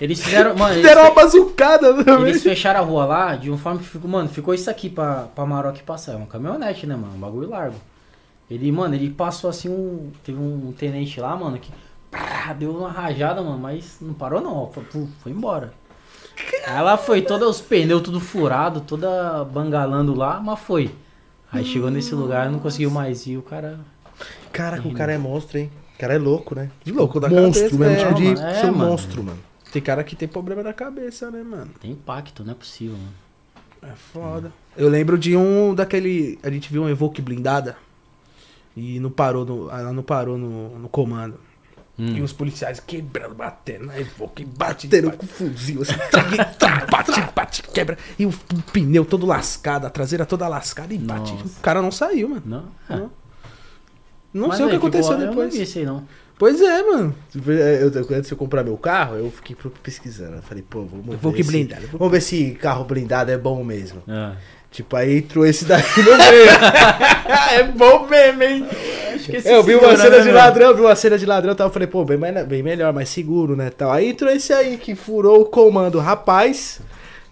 Eles 0.00 0.20
fizeram. 0.22 0.56
Mano, 0.56 0.74
eles, 0.74 0.82
Deram 0.84 1.02
uma 1.02 1.14
bazucada 1.14 1.94
também. 2.04 2.28
eles 2.30 2.42
fecharam 2.42 2.80
a 2.80 2.82
rua 2.82 3.04
lá 3.04 3.36
de 3.36 3.48
uma 3.48 3.58
forma 3.58 3.78
que 3.78 3.86
ficou. 3.86 4.10
Mano, 4.10 4.28
ficou 4.28 4.52
isso 4.52 4.68
aqui 4.68 4.90
pra, 4.90 5.28
pra 5.34 5.46
Maroc 5.46 5.78
passar. 5.82 6.12
É 6.12 6.16
uma 6.16 6.26
caminhonete, 6.26 6.86
né, 6.86 6.96
mano? 6.96 7.14
Um 7.14 7.20
bagulho 7.20 7.48
largo. 7.48 7.76
Ele, 8.50 8.70
mano, 8.72 8.94
ele 8.94 9.10
passou 9.10 9.48
assim 9.48 9.68
um. 9.68 10.10
Teve 10.24 10.38
um 10.38 10.72
tenente 10.76 11.20
lá, 11.20 11.36
mano, 11.36 11.58
que. 11.58 11.70
Pá, 12.14 12.52
deu 12.52 12.76
uma 12.76 12.90
rajada, 12.90 13.42
mano, 13.42 13.58
mas 13.58 13.98
não 14.00 14.14
parou 14.14 14.40
não. 14.40 14.70
Foi, 14.70 15.08
foi 15.22 15.32
embora. 15.32 15.74
Ela 16.66 16.96
foi 16.96 17.22
toda 17.22 17.48
os 17.48 17.60
pneus 17.60 18.02
tudo 18.02 18.20
furado, 18.20 18.80
toda 18.80 19.44
bangalando 19.44 20.14
lá, 20.14 20.40
mas 20.40 20.60
foi. 20.60 20.94
Aí 21.52 21.64
chegou 21.64 21.90
nesse 21.90 22.14
lugar, 22.14 22.50
não 22.50 22.58
conseguiu 22.58 22.90
mais 22.90 23.26
ir, 23.26 23.36
o 23.36 23.42
cara. 23.42 23.78
Caraca, 24.52 24.86
o 24.88 24.92
cara 24.92 25.12
é 25.12 25.18
monstro, 25.18 25.58
hein? 25.58 25.70
O 25.94 25.98
cara 25.98 26.14
é 26.14 26.18
louco, 26.18 26.54
né? 26.54 26.70
Louco 26.86 27.20
da 27.20 27.28
monstro 27.28 27.78
cabeça, 27.78 27.78
mesmo, 27.78 27.94
é, 27.94 28.08
tipo 28.08 28.14
de 28.14 28.24
mano. 28.24 28.40
É, 28.40 28.54
ser 28.54 28.66
um 28.66 28.72
mano. 28.72 28.90
monstro, 28.90 29.22
mano. 29.22 29.38
Tem 29.72 29.82
cara 29.82 30.02
que 30.02 30.16
tem 30.16 30.26
problema 30.26 30.62
na 30.62 30.72
cabeça, 30.72 31.30
né, 31.30 31.42
mano? 31.42 31.70
Tem 31.80 31.92
impacto, 31.92 32.44
não 32.44 32.52
é 32.52 32.54
possível, 32.54 32.96
mano. 32.96 33.24
É 33.82 33.94
foda. 33.96 34.52
Eu 34.76 34.88
lembro 34.88 35.16
de 35.16 35.36
um 35.36 35.74
daquele. 35.74 36.38
A 36.42 36.50
gente 36.50 36.72
viu 36.72 36.82
um 36.82 36.88
Evoque 36.88 37.22
blindada. 37.22 37.76
E 38.76 38.98
não 38.98 39.10
parou 39.10 39.44
no, 39.44 39.70
ela 39.70 39.92
não 39.92 40.02
parou 40.02 40.36
no, 40.36 40.78
no 40.78 40.88
comando. 40.88 41.38
Hum. 41.98 42.16
E 42.16 42.22
os 42.22 42.32
policiais 42.32 42.80
quebrando, 42.80 43.34
batendo 43.36 43.86
na 43.86 43.98
Evoque, 44.00 44.44
bate, 44.44 44.88
Tendo 44.88 45.06
bate, 45.10 45.18
com 45.18 45.26
fuzil, 45.26 45.82
assim. 45.82 45.92
tá, 46.58 46.86
bate, 46.90 47.12
bate, 47.34 47.62
quebra. 47.62 47.96
E 48.18 48.26
o, 48.26 48.30
o 48.30 48.62
pneu 48.72 49.04
todo 49.04 49.24
lascado, 49.24 49.86
a 49.86 49.90
traseira 49.90 50.26
toda 50.26 50.48
lascada 50.48 50.92
e 50.92 50.98
bate. 50.98 51.32
Nossa. 51.32 51.44
O 51.46 51.62
cara 51.62 51.80
não 51.80 51.92
saiu, 51.92 52.28
mano. 52.30 52.42
Não? 52.44 52.64
Não. 52.88 53.10
Não 54.32 54.48
Mas 54.48 54.56
sei 54.56 54.66
o 54.66 54.70
que 54.70 54.76
aconteceu 54.76 55.04
ficou- 55.12 55.20
Eu 55.20 55.26
não 55.26 55.34
depois. 55.34 55.54
vi 55.54 55.62
esse 55.62 55.78
aí, 55.78 55.84
não. 55.86 56.04
Pois 56.36 56.60
é, 56.60 56.82
mano. 56.82 57.14
Eu, 57.46 57.52
eu, 57.92 58.00
antes 58.16 58.26
de 58.26 58.32
eu 58.32 58.36
comprar 58.36 58.64
meu 58.64 58.76
carro, 58.76 59.14
eu 59.14 59.30
fiquei 59.30 59.54
pesquisando. 59.80 60.34
Eu 60.36 60.42
falei, 60.42 60.64
pô, 60.68 60.84
vamos 60.84 61.06
ver. 61.06 61.12
Evoque 61.14 61.44
se- 61.44 61.48
blindado, 61.48 61.86
Vamos 61.92 62.10
ver 62.10 62.20
se 62.20 62.50
carro 62.60 62.84
blindado 62.84 63.30
é 63.30 63.38
bom 63.38 63.62
mesmo. 63.62 64.02
É. 64.08 64.32
Tipo, 64.74 64.96
aí 64.96 65.18
entrou 65.18 65.46
esse 65.46 65.64
daqui 65.64 66.02
no 66.02 66.16
meio. 66.16 66.50
é 67.54 67.62
bom 67.62 68.08
mesmo, 68.08 68.42
hein? 68.42 68.66
Esse 69.14 69.48
eu 69.48 69.62
vi 69.62 69.76
uma 69.76 69.96
cena 69.96 70.18
né, 70.18 70.22
de 70.24 70.32
ladrão, 70.32 70.74
vi 70.74 70.80
uma 70.80 70.96
cena 70.96 71.16
de 71.16 71.24
ladrão, 71.24 71.54
tal, 71.54 71.68
eu 71.68 71.72
falei, 71.72 71.86
pô, 71.86 72.04
bem, 72.04 72.16
mais- 72.16 72.44
bem 72.44 72.60
melhor, 72.60 72.92
mais 72.92 73.08
seguro, 73.08 73.54
né, 73.54 73.70
tal. 73.70 73.92
Aí 73.92 74.08
entrou 74.08 74.28
esse 74.32 74.52
aí 74.52 74.76
que 74.76 74.96
furou 74.96 75.42
o 75.42 75.44
comando, 75.44 76.00
rapaz. 76.00 76.80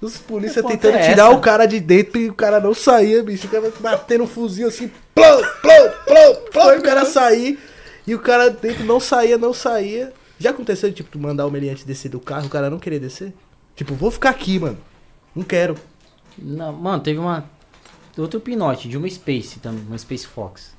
Os 0.01 0.19
polícia 0.19 0.63
tentando 0.63 0.99
é 0.99 1.09
tirar 1.11 1.31
o 1.31 1.41
cara 1.41 1.67
de 1.67 1.81
dentro 1.81 2.21
e 2.21 2.31
o 2.31 2.35
cara 2.35 2.61
não 2.61 2.75
saía, 2.75 3.25
bicho. 3.25 3.49
O 3.49 3.51
cara 3.51 3.73
batendo 3.81 4.23
um 4.23 4.29
fuzil 4.29 4.69
assim, 4.69 4.89
plou, 5.13 5.45
plou, 5.61 5.91
plou, 6.07 6.35
plou, 6.53 6.79
o 6.79 6.83
cara 6.83 7.05
sair. 7.05 7.59
E 8.07 8.15
o 8.15 8.21
cara 8.21 8.51
dentro 8.51 8.85
não 8.85 9.01
saía, 9.01 9.37
não 9.37 9.53
saía. 9.53 10.13
Já 10.39 10.51
aconteceu 10.51 10.89
de, 10.91 10.95
tipo, 10.95 11.11
tu 11.11 11.19
mandar 11.19 11.45
o 11.45 11.51
meliante 11.51 11.85
descer 11.85 12.09
do 12.09 12.21
carro, 12.21 12.47
o 12.47 12.51
cara 12.51 12.71
não 12.71 12.79
querer 12.79 13.01
descer? 13.01 13.33
Tipo, 13.75 13.95
vou 13.95 14.13
ficar 14.13 14.31
aqui, 14.31 14.61
mano. 14.61 14.79
Não 15.35 15.43
quero. 15.43 15.75
Não, 16.39 16.73
mano, 16.73 17.03
teve 17.03 17.19
uma. 17.19 17.45
Outro 18.17 18.41
pinote 18.41 18.89
de 18.89 18.97
uma 18.97 19.09
Space 19.09 19.59
também, 19.61 19.85
uma 19.87 19.99
Space 19.99 20.27
Fox. 20.27 20.75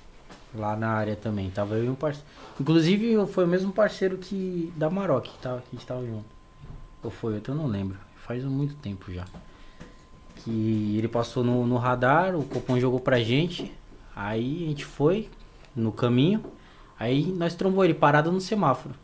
Lá 0.54 0.76
na 0.76 0.90
área 0.90 1.16
também. 1.16 1.50
Tava 1.50 1.76
eu 1.76 1.86
e 1.86 1.90
um 1.90 1.96
parceiro. 1.96 2.28
Inclusive 2.60 3.26
foi 3.28 3.46
o 3.46 3.48
mesmo 3.48 3.72
parceiro 3.72 4.18
que. 4.18 4.72
Da 4.76 4.90
Maroc, 4.90 5.26
que, 5.26 5.38
tava, 5.40 5.62
que 5.62 5.68
a 5.72 5.76
gente 5.76 5.88
tava 5.88 6.06
junto. 6.06 6.26
Ou 7.04 7.10
foi 7.10 7.36
outro, 7.36 7.54
eu 7.54 7.58
não 7.58 7.68
lembro. 7.68 7.98
Faz 8.16 8.44
muito 8.44 8.76
tempo 8.76 9.12
já. 9.12 9.26
Que 10.38 10.96
ele 10.98 11.08
passou 11.08 11.44
no, 11.44 11.66
no 11.66 11.78
radar, 11.78 12.36
o 12.36 12.44
Copom 12.44 12.80
jogou 12.80 13.00
pra 13.00 13.20
gente. 13.20 13.72
Aí 14.16 14.66
a 14.66 14.68
gente 14.70 14.86
foi 14.86 15.30
no 15.76 15.92
caminho. 15.92 16.44
Aí 17.00 17.26
nós 17.32 17.56
trombou 17.56 17.84
ele 17.84 17.94
parado 17.94 18.32
no 18.32 18.40
semáforo. 18.40 18.96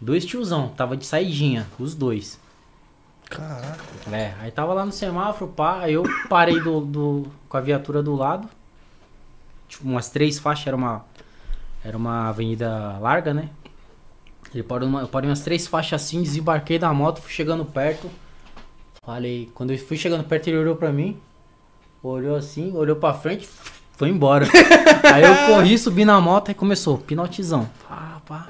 Dois 0.00 0.24
tiozão, 0.24 0.68
tava 0.68 0.96
de 0.96 1.06
saidinha, 1.06 1.68
os 1.78 1.94
dois. 1.94 2.40
Caraca. 3.36 3.84
É, 4.12 4.34
aí 4.40 4.50
tava 4.50 4.72
lá 4.74 4.84
no 4.84 4.92
semáforo, 4.92 5.50
pá, 5.50 5.80
aí 5.80 5.94
eu 5.94 6.02
parei 6.28 6.60
do, 6.60 6.80
do- 6.80 7.26
com 7.48 7.56
a 7.56 7.60
viatura 7.60 8.02
do 8.02 8.14
lado. 8.14 8.48
Tipo, 9.68 9.84
umas 9.88 10.10
três 10.10 10.38
faixas, 10.38 10.66
era 10.66 10.76
uma. 10.76 11.04
Era 11.84 11.96
uma 11.96 12.28
avenida 12.28 12.98
larga, 13.00 13.34
né? 13.34 13.48
Ele 14.54 14.62
parou 14.62 14.86
numa, 14.88 15.00
eu 15.00 15.08
parei 15.08 15.28
umas 15.28 15.40
três 15.40 15.66
faixas 15.66 16.02
assim, 16.02 16.22
desembarquei 16.22 16.78
da 16.78 16.92
moto, 16.92 17.20
fui 17.22 17.32
chegando 17.32 17.64
perto. 17.64 18.08
Falei, 19.04 19.50
quando 19.54 19.72
eu 19.72 19.78
fui 19.78 19.96
chegando 19.96 20.22
perto, 20.24 20.46
ele 20.48 20.58
olhou 20.58 20.76
pra 20.76 20.92
mim, 20.92 21.18
olhou 22.02 22.36
assim, 22.36 22.70
olhou 22.76 22.94
pra 22.96 23.14
frente, 23.14 23.48
foi 23.96 24.10
embora. 24.10 24.46
aí 25.12 25.22
eu 25.24 25.46
corri, 25.46 25.76
subi 25.76 26.04
na 26.04 26.20
moto 26.20 26.50
e 26.50 26.54
começou, 26.54 26.98
pinotizão. 26.98 27.68
Pá, 27.88 28.20
pá. 28.26 28.48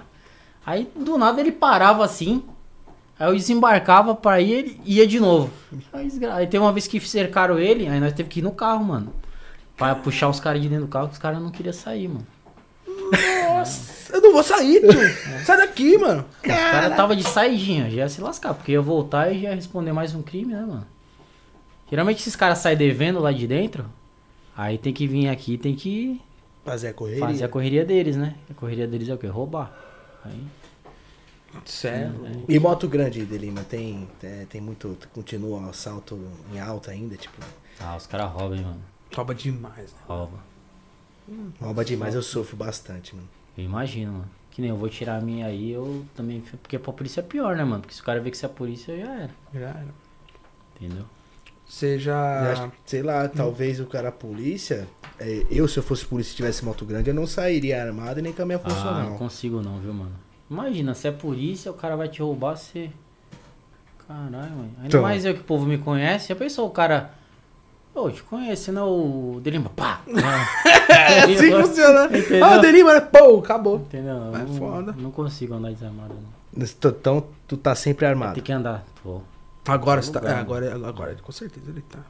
Aí 0.66 0.90
do 0.94 1.16
nada 1.16 1.40
ele 1.40 1.52
parava 1.52 2.04
assim, 2.04 2.42
Aí 3.18 3.28
eu 3.28 3.34
desembarcava 3.36 4.14
pra 4.14 4.40
ir, 4.40 4.52
ele 4.52 4.80
ia 4.84 5.06
de 5.06 5.20
novo. 5.20 5.50
Aí, 5.92 6.08
aí 6.32 6.46
teve 6.46 6.58
uma 6.58 6.72
vez 6.72 6.86
que 6.86 6.98
cercaram 7.00 7.58
ele, 7.58 7.86
aí 7.88 8.00
nós 8.00 8.12
teve 8.12 8.28
que 8.28 8.40
ir 8.40 8.42
no 8.42 8.52
carro, 8.52 8.84
mano. 8.84 9.12
Pra 9.76 9.94
puxar 9.94 10.28
os 10.28 10.40
caras 10.40 10.60
de 10.60 10.68
dentro 10.68 10.86
do 10.86 10.90
carro, 10.90 11.08
que 11.08 11.14
os 11.14 11.18
caras 11.18 11.40
não 11.40 11.50
queriam 11.50 11.72
sair, 11.72 12.08
mano. 12.08 12.26
Nossa, 13.48 14.14
eu 14.14 14.20
não 14.20 14.32
vou 14.32 14.42
sair, 14.42 14.80
tio. 14.80 15.44
Sai 15.44 15.56
daqui, 15.56 15.98
mano. 15.98 16.24
Os 16.42 16.50
caras 16.50 16.96
tava 16.96 17.14
de 17.16 17.22
saidinha, 17.24 17.90
já 17.90 17.96
ia 18.02 18.08
se 18.08 18.20
lascar, 18.20 18.54
porque 18.54 18.72
ia 18.72 18.80
voltar 18.80 19.30
e 19.32 19.42
já 19.42 19.50
ia 19.50 19.54
responder 19.54 19.92
mais 19.92 20.14
um 20.14 20.22
crime, 20.22 20.52
né, 20.52 20.60
mano? 20.60 20.86
Geralmente 21.90 22.20
esses 22.20 22.34
caras 22.36 22.58
saem 22.58 22.76
devendo 22.76 23.20
lá 23.20 23.32
de 23.32 23.46
dentro, 23.46 23.84
aí 24.56 24.78
tem 24.78 24.92
que 24.92 25.06
vir 25.06 25.28
aqui, 25.28 25.58
tem 25.58 25.74
que 25.74 26.20
Fazer 26.64 26.88
a 26.88 26.94
correria. 26.94 27.26
fazer 27.26 27.44
a 27.44 27.48
correria 27.48 27.84
deles, 27.84 28.16
né? 28.16 28.34
A 28.50 28.54
correria 28.54 28.86
deles 28.86 29.08
é 29.08 29.14
o 29.14 29.18
quê? 29.18 29.26
Roubar. 29.26 29.72
Aí, 30.24 30.40
Sério. 31.64 32.44
E 32.48 32.59
moto 32.59 32.88
grande, 32.88 33.24
Delima, 33.24 33.62
tem, 33.62 34.09
é, 34.22 34.46
tem 34.48 34.61
muito. 34.61 34.96
Continua 35.14 35.61
o 35.61 35.68
assalto 35.68 36.18
em 36.53 36.59
alta 36.61 36.90
ainda, 36.90 37.16
tipo. 37.16 37.36
ah, 37.80 37.96
os 37.96 38.07
caras 38.07 38.30
roubam, 38.32 38.57
hein, 38.59 38.64
mano. 38.64 38.82
Rouba 39.14 39.34
demais, 39.34 39.92
né? 39.92 39.98
Rouba. 40.07 40.38
Rouba 41.61 41.84
demais, 41.84 42.14
eu 42.14 42.22
sofro 42.22 42.57
bastante, 42.57 43.14
mano. 43.14 43.28
Eu 43.57 43.64
imagino, 43.64 44.12
mano. 44.12 44.30
Que 44.50 44.61
nem 44.61 44.70
eu 44.70 44.76
vou 44.76 44.88
tirar 44.88 45.16
a 45.16 45.20
minha 45.20 45.46
aí, 45.46 45.70
eu 45.70 46.05
também. 46.14 46.40
Porque 46.62 46.78
pra 46.78 46.92
polícia 46.92 47.20
é 47.20 47.22
pior, 47.22 47.57
né, 47.57 47.64
mano? 47.64 47.80
Porque 47.82 47.94
se 47.94 48.00
o 48.03 48.05
cara 48.05 48.20
vê 48.20 48.30
que 48.30 48.36
você 48.36 48.44
é 48.44 48.48
a 48.48 48.53
polícia, 48.53 48.96
já 48.98 49.12
era. 49.12 49.30
Já 49.55 49.68
era. 49.68 49.94
Entendeu? 50.80 51.05
Que, 51.66 51.98
sei 52.84 53.03
lá, 53.03 53.28
talvez 53.28 53.80
o 53.80 53.86
cara, 53.86 54.09
a 54.09 54.12
polícia. 54.12 54.86
é, 55.18 55.46
eu, 55.50 55.66
se 55.66 55.78
eu 55.78 55.82
fosse 55.82 56.05
polícia 56.05 56.32
e 56.32 56.36
tivesse 56.36 56.64
moto 56.64 56.84
grande, 56.84 57.09
eu 57.09 57.14
não 57.14 57.26
sairia 57.26 57.82
armado 57.82 58.18
e 58.18 58.22
nem 58.22 58.32
com 58.32 58.42
a 58.42 58.46
minha 58.46 58.59
Ah, 58.59 58.68
não 58.68 58.74
funcional. 58.74 59.14
consigo 59.18 59.62
não, 59.62 59.78
viu, 59.80 59.94
mano? 59.94 60.12
Imagina, 60.53 60.92
se 60.92 61.09
é 61.09 61.11
polícia, 61.11 61.70
o 61.70 61.74
cara 61.74 61.96
vai 61.96 62.09
te 62.09 62.20
roubar, 62.20 62.57
você. 62.59 62.90
Caralho, 64.07 64.32
mano. 64.32 64.70
Ainda 64.76 64.88
Então. 64.88 65.00
mais 65.00 65.24
eu 65.24 65.32
que 65.32 65.40
o 65.40 65.44
povo 65.44 65.64
me 65.64 65.78
conhece. 65.78 66.28
Já 66.28 66.36
pensou 66.36 66.66
o 66.66 66.70
cara. 66.70 67.11
Ô, 67.94 68.11
te 68.11 68.22
conhece, 68.22 68.70
não? 68.70 68.88
O 68.90 69.40
Delimba, 69.42 69.70
pá! 69.74 70.00
É 70.88 71.20
assim 71.22 71.36
que 71.36 71.62
funciona. 71.62 72.07
Entendeu? 72.07 72.44
Ah, 72.44 72.59
Derima, 72.59 73.00
pô, 73.00 73.38
acabou. 73.38 73.76
Entendeu? 73.76 74.14
Eu 74.14 74.36
É 74.36 74.38
não, 74.40 74.55
foda. 74.57 74.92
Não 74.98 75.11
consigo 75.11 75.55
andar 75.55 75.70
desarmado, 75.70 76.14
não. 76.14 76.62
Então, 76.66 77.24
tu 77.48 77.57
tá 77.57 77.74
sempre 77.74 78.05
armado. 78.05 78.34
Tem 78.34 78.42
que 78.42 78.53
andar. 78.53 78.84
Pô. 79.03 79.22
Agora, 79.66 80.03
você 80.03 80.12
tá, 80.12 80.20
é, 80.28 80.34
agora, 80.34 80.74
agora, 80.74 81.16
com 81.22 81.32
certeza 81.32 81.70
ele 81.70 81.82
tá. 81.82 82.00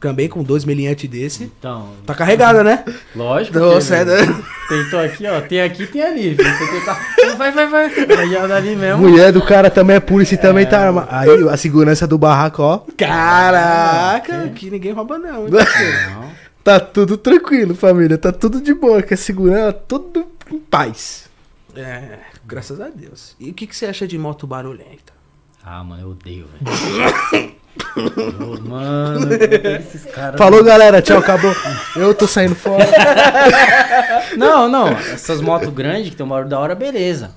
Também 0.00 0.28
com 0.28 0.42
dois 0.42 0.64
miliantes 0.64 1.08
desse. 1.08 1.44
Então. 1.44 1.90
Tá 2.04 2.14
carregada, 2.14 2.64
né? 2.64 2.84
Lógico. 3.14 3.58
Nossa, 3.58 3.96
porque, 3.96 4.10
é, 4.12 4.16
velho, 4.16 4.44
Tentou 4.68 5.00
aqui, 5.00 5.26
ó. 5.26 5.40
Tem 5.40 5.60
aqui, 5.62 5.86
tem 5.86 6.02
ali. 6.02 6.36
que 6.36 6.42
tentar- 6.44 7.00
Vai, 7.36 7.52
vai, 7.52 7.66
vai. 7.68 7.86
Aí 8.18 8.36
anda 8.36 8.56
ali 8.56 8.74
mesmo. 8.74 9.08
Mulher 9.08 9.32
do 9.32 9.40
cara 9.44 9.70
também 9.70 9.96
é 9.96 10.00
polícia 10.00 10.34
e 10.34 10.38
também 10.38 10.66
tá 10.66 10.86
armado. 10.86 11.08
Aí 11.10 11.48
a 11.48 11.56
segurança 11.56 12.06
do 12.06 12.18
barraco, 12.18 12.60
ó. 12.62 12.78
Caraca, 12.96 14.44
aqui 14.44 14.68
ninguém 14.70 14.92
rouba 14.92 15.18
não. 15.18 15.44
hein? 15.46 15.50
Não. 15.52 16.28
Tá 16.64 16.78
tudo 16.78 17.16
tranquilo, 17.16 17.74
família. 17.74 18.18
Tá 18.18 18.30
tudo 18.30 18.60
de 18.60 18.74
boa. 18.74 19.00
Que 19.00 19.14
a 19.14 19.16
segurança, 19.16 19.72
tudo 19.72 20.26
em 20.52 20.58
paz. 20.58 21.24
É, 21.74 22.18
graças 22.44 22.78
a 22.78 22.88
Deus. 22.88 23.34
E 23.40 23.48
o 23.50 23.54
que, 23.54 23.66
que 23.66 23.74
você 23.74 23.86
acha 23.86 24.06
de 24.06 24.18
moto 24.18 24.46
barulhenta? 24.46 25.14
Ah, 25.64 25.82
mano, 25.82 26.02
eu 26.02 26.10
odeio, 26.10 26.46
velho. 26.60 27.54
Mano, 28.64 29.32
esses 29.34 30.04
caras. 30.06 30.38
Falou, 30.38 30.62
galera. 30.62 31.02
Tchau, 31.02 31.18
acabou. 31.18 31.54
Eu 31.96 32.14
tô 32.14 32.26
saindo 32.26 32.54
fora. 32.54 32.86
Não, 34.36 34.68
não. 34.68 34.88
Essas 34.88 35.40
motos 35.40 35.68
grandes 35.70 36.10
que 36.10 36.16
tem 36.16 36.24
um 36.24 36.28
barulho 36.28 36.48
da 36.48 36.58
hora, 36.58 36.74
beleza. 36.74 37.32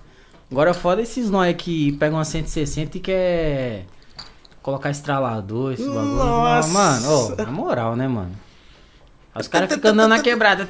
Agora 0.51 0.73
foda 0.73 1.01
esses 1.01 1.29
nós 1.29 1.55
que 1.57 1.93
pegam 1.93 2.17
uma 2.17 2.25
160 2.25 2.97
e 2.97 2.99
quer 2.99 3.85
colocar 4.61 4.89
estralador, 4.89 5.73
esse 5.73 5.83
bagulho. 5.83 6.05
Nossa. 6.05 6.69
Mano, 6.69 7.09
ô, 7.09 7.35
na 7.35 7.51
moral, 7.51 7.95
né, 7.95 8.07
mano? 8.07 8.31
Os 9.33 9.47
caras 9.47 9.73
ficam 9.73 9.91
andando 9.91 10.09
na 10.09 10.19
quebrada. 10.19 10.67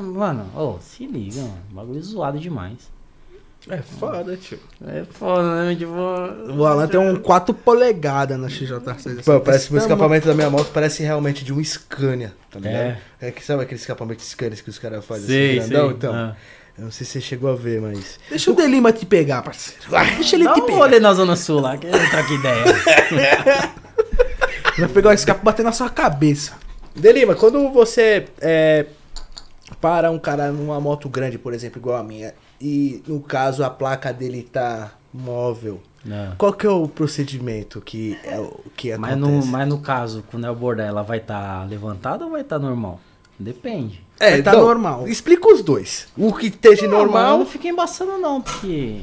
Mano, 0.00 0.46
ô, 0.54 0.78
se 0.80 1.06
liga, 1.06 1.40
mano. 1.40 1.58
Bagulho 1.70 2.02
zoado 2.02 2.38
demais. 2.38 2.91
É 3.68 3.78
foda, 3.78 4.36
tio. 4.36 4.58
É 4.88 5.04
foda, 5.04 5.64
né? 5.66 5.74
Tipo. 5.76 5.92
O 5.92 6.66
Alan 6.66 6.88
tem 6.88 6.98
um 6.98 7.14
4 7.16 7.54
polegadas 7.54 8.36
na 8.38 8.48
XJ6. 8.48 9.22
Pô, 9.24 9.38
parece 9.40 9.68
que 9.68 9.74
o 9.74 9.78
escapamento 9.78 10.26
da 10.26 10.34
minha 10.34 10.50
moto 10.50 10.70
parece 10.72 11.02
realmente 11.04 11.44
de 11.44 11.52
um 11.52 11.62
Scania, 11.62 12.32
tá 12.50 12.58
ligado? 12.58 12.74
É. 12.74 12.98
É, 13.20 13.30
que 13.30 13.44
sabe 13.44 13.62
aquele 13.62 13.78
escapamento 13.80 14.20
Scania 14.22 14.56
que 14.60 14.68
os 14.68 14.78
caras 14.80 15.04
fazem 15.04 15.26
Sei, 15.26 15.58
assim, 15.60 15.68
grandão? 15.68 15.86
sei. 15.88 15.96
Então, 15.96 16.12
Ah. 16.14 16.36
eu 16.76 16.84
não 16.84 16.90
sei 16.90 17.06
se 17.06 17.12
você 17.12 17.20
chegou 17.20 17.52
a 17.52 17.54
ver, 17.54 17.80
mas... 17.80 18.18
Deixa 18.28 18.50
o 18.50 18.54
Delima 18.54 18.92
te 18.92 19.06
pegar, 19.06 19.42
parceiro. 19.42 19.80
Deixa 20.16 20.34
ele 20.34 20.44
Dá 20.44 20.54
te 20.54 20.60
um 20.60 20.66
pegar. 20.66 20.98
na 21.00 21.14
Zona 21.14 21.36
Sul 21.36 21.60
lá, 21.60 21.76
que 21.76 21.86
ele 21.86 22.08
troca 22.10 22.32
ideia. 22.32 22.64
Vai 24.78 24.88
pegar 24.88 25.10
o 25.10 25.12
escape 25.12 25.40
e 25.40 25.44
bater 25.44 25.62
na 25.62 25.72
sua 25.72 25.88
cabeça. 25.90 26.54
Delima, 26.96 27.34
quando 27.34 27.70
você 27.70 28.26
é, 28.40 28.86
para 29.80 30.10
um 30.10 30.18
cara 30.18 30.50
numa 30.50 30.80
moto 30.80 31.08
grande, 31.08 31.38
por 31.38 31.54
exemplo, 31.54 31.78
igual 31.78 31.96
a 31.98 32.02
minha, 32.02 32.34
e 32.62 33.02
no 33.08 33.20
caso 33.20 33.64
a 33.64 33.68
placa 33.70 34.12
dele 34.12 34.42
tá 34.44 34.92
móvel, 35.12 35.82
Não. 36.04 36.36
qual 36.36 36.52
que 36.52 36.64
é 36.64 36.70
o 36.70 36.86
procedimento 36.86 37.80
que, 37.80 38.16
é 38.22 38.38
o 38.38 38.60
que 38.76 38.96
Mas 38.96 39.14
acontece? 39.14 39.46
no, 39.46 39.52
mas 39.52 39.68
no 39.68 39.78
caso, 39.80 40.24
quando 40.30 40.44
eu 40.44 40.52
abordar, 40.52 40.86
ela 40.86 41.02
vai 41.02 41.18
estar 41.18 41.68
levantada 41.68 42.24
ou 42.24 42.30
vai 42.30 42.42
estar 42.42 42.60
normal? 42.60 43.00
Depende. 43.38 44.00
É, 44.20 44.40
tá 44.40 44.52
então, 44.52 44.60
normal. 44.60 45.08
Explica 45.08 45.52
os 45.52 45.62
dois. 45.62 46.06
O 46.16 46.32
que 46.32 46.46
esteja 46.46 46.82
Não, 46.86 46.92
mano, 46.98 47.04
normal... 47.04 47.38
não 47.38 47.46
fica 47.46 47.66
embaçando 47.66 48.16
não, 48.18 48.40
porque 48.40 49.02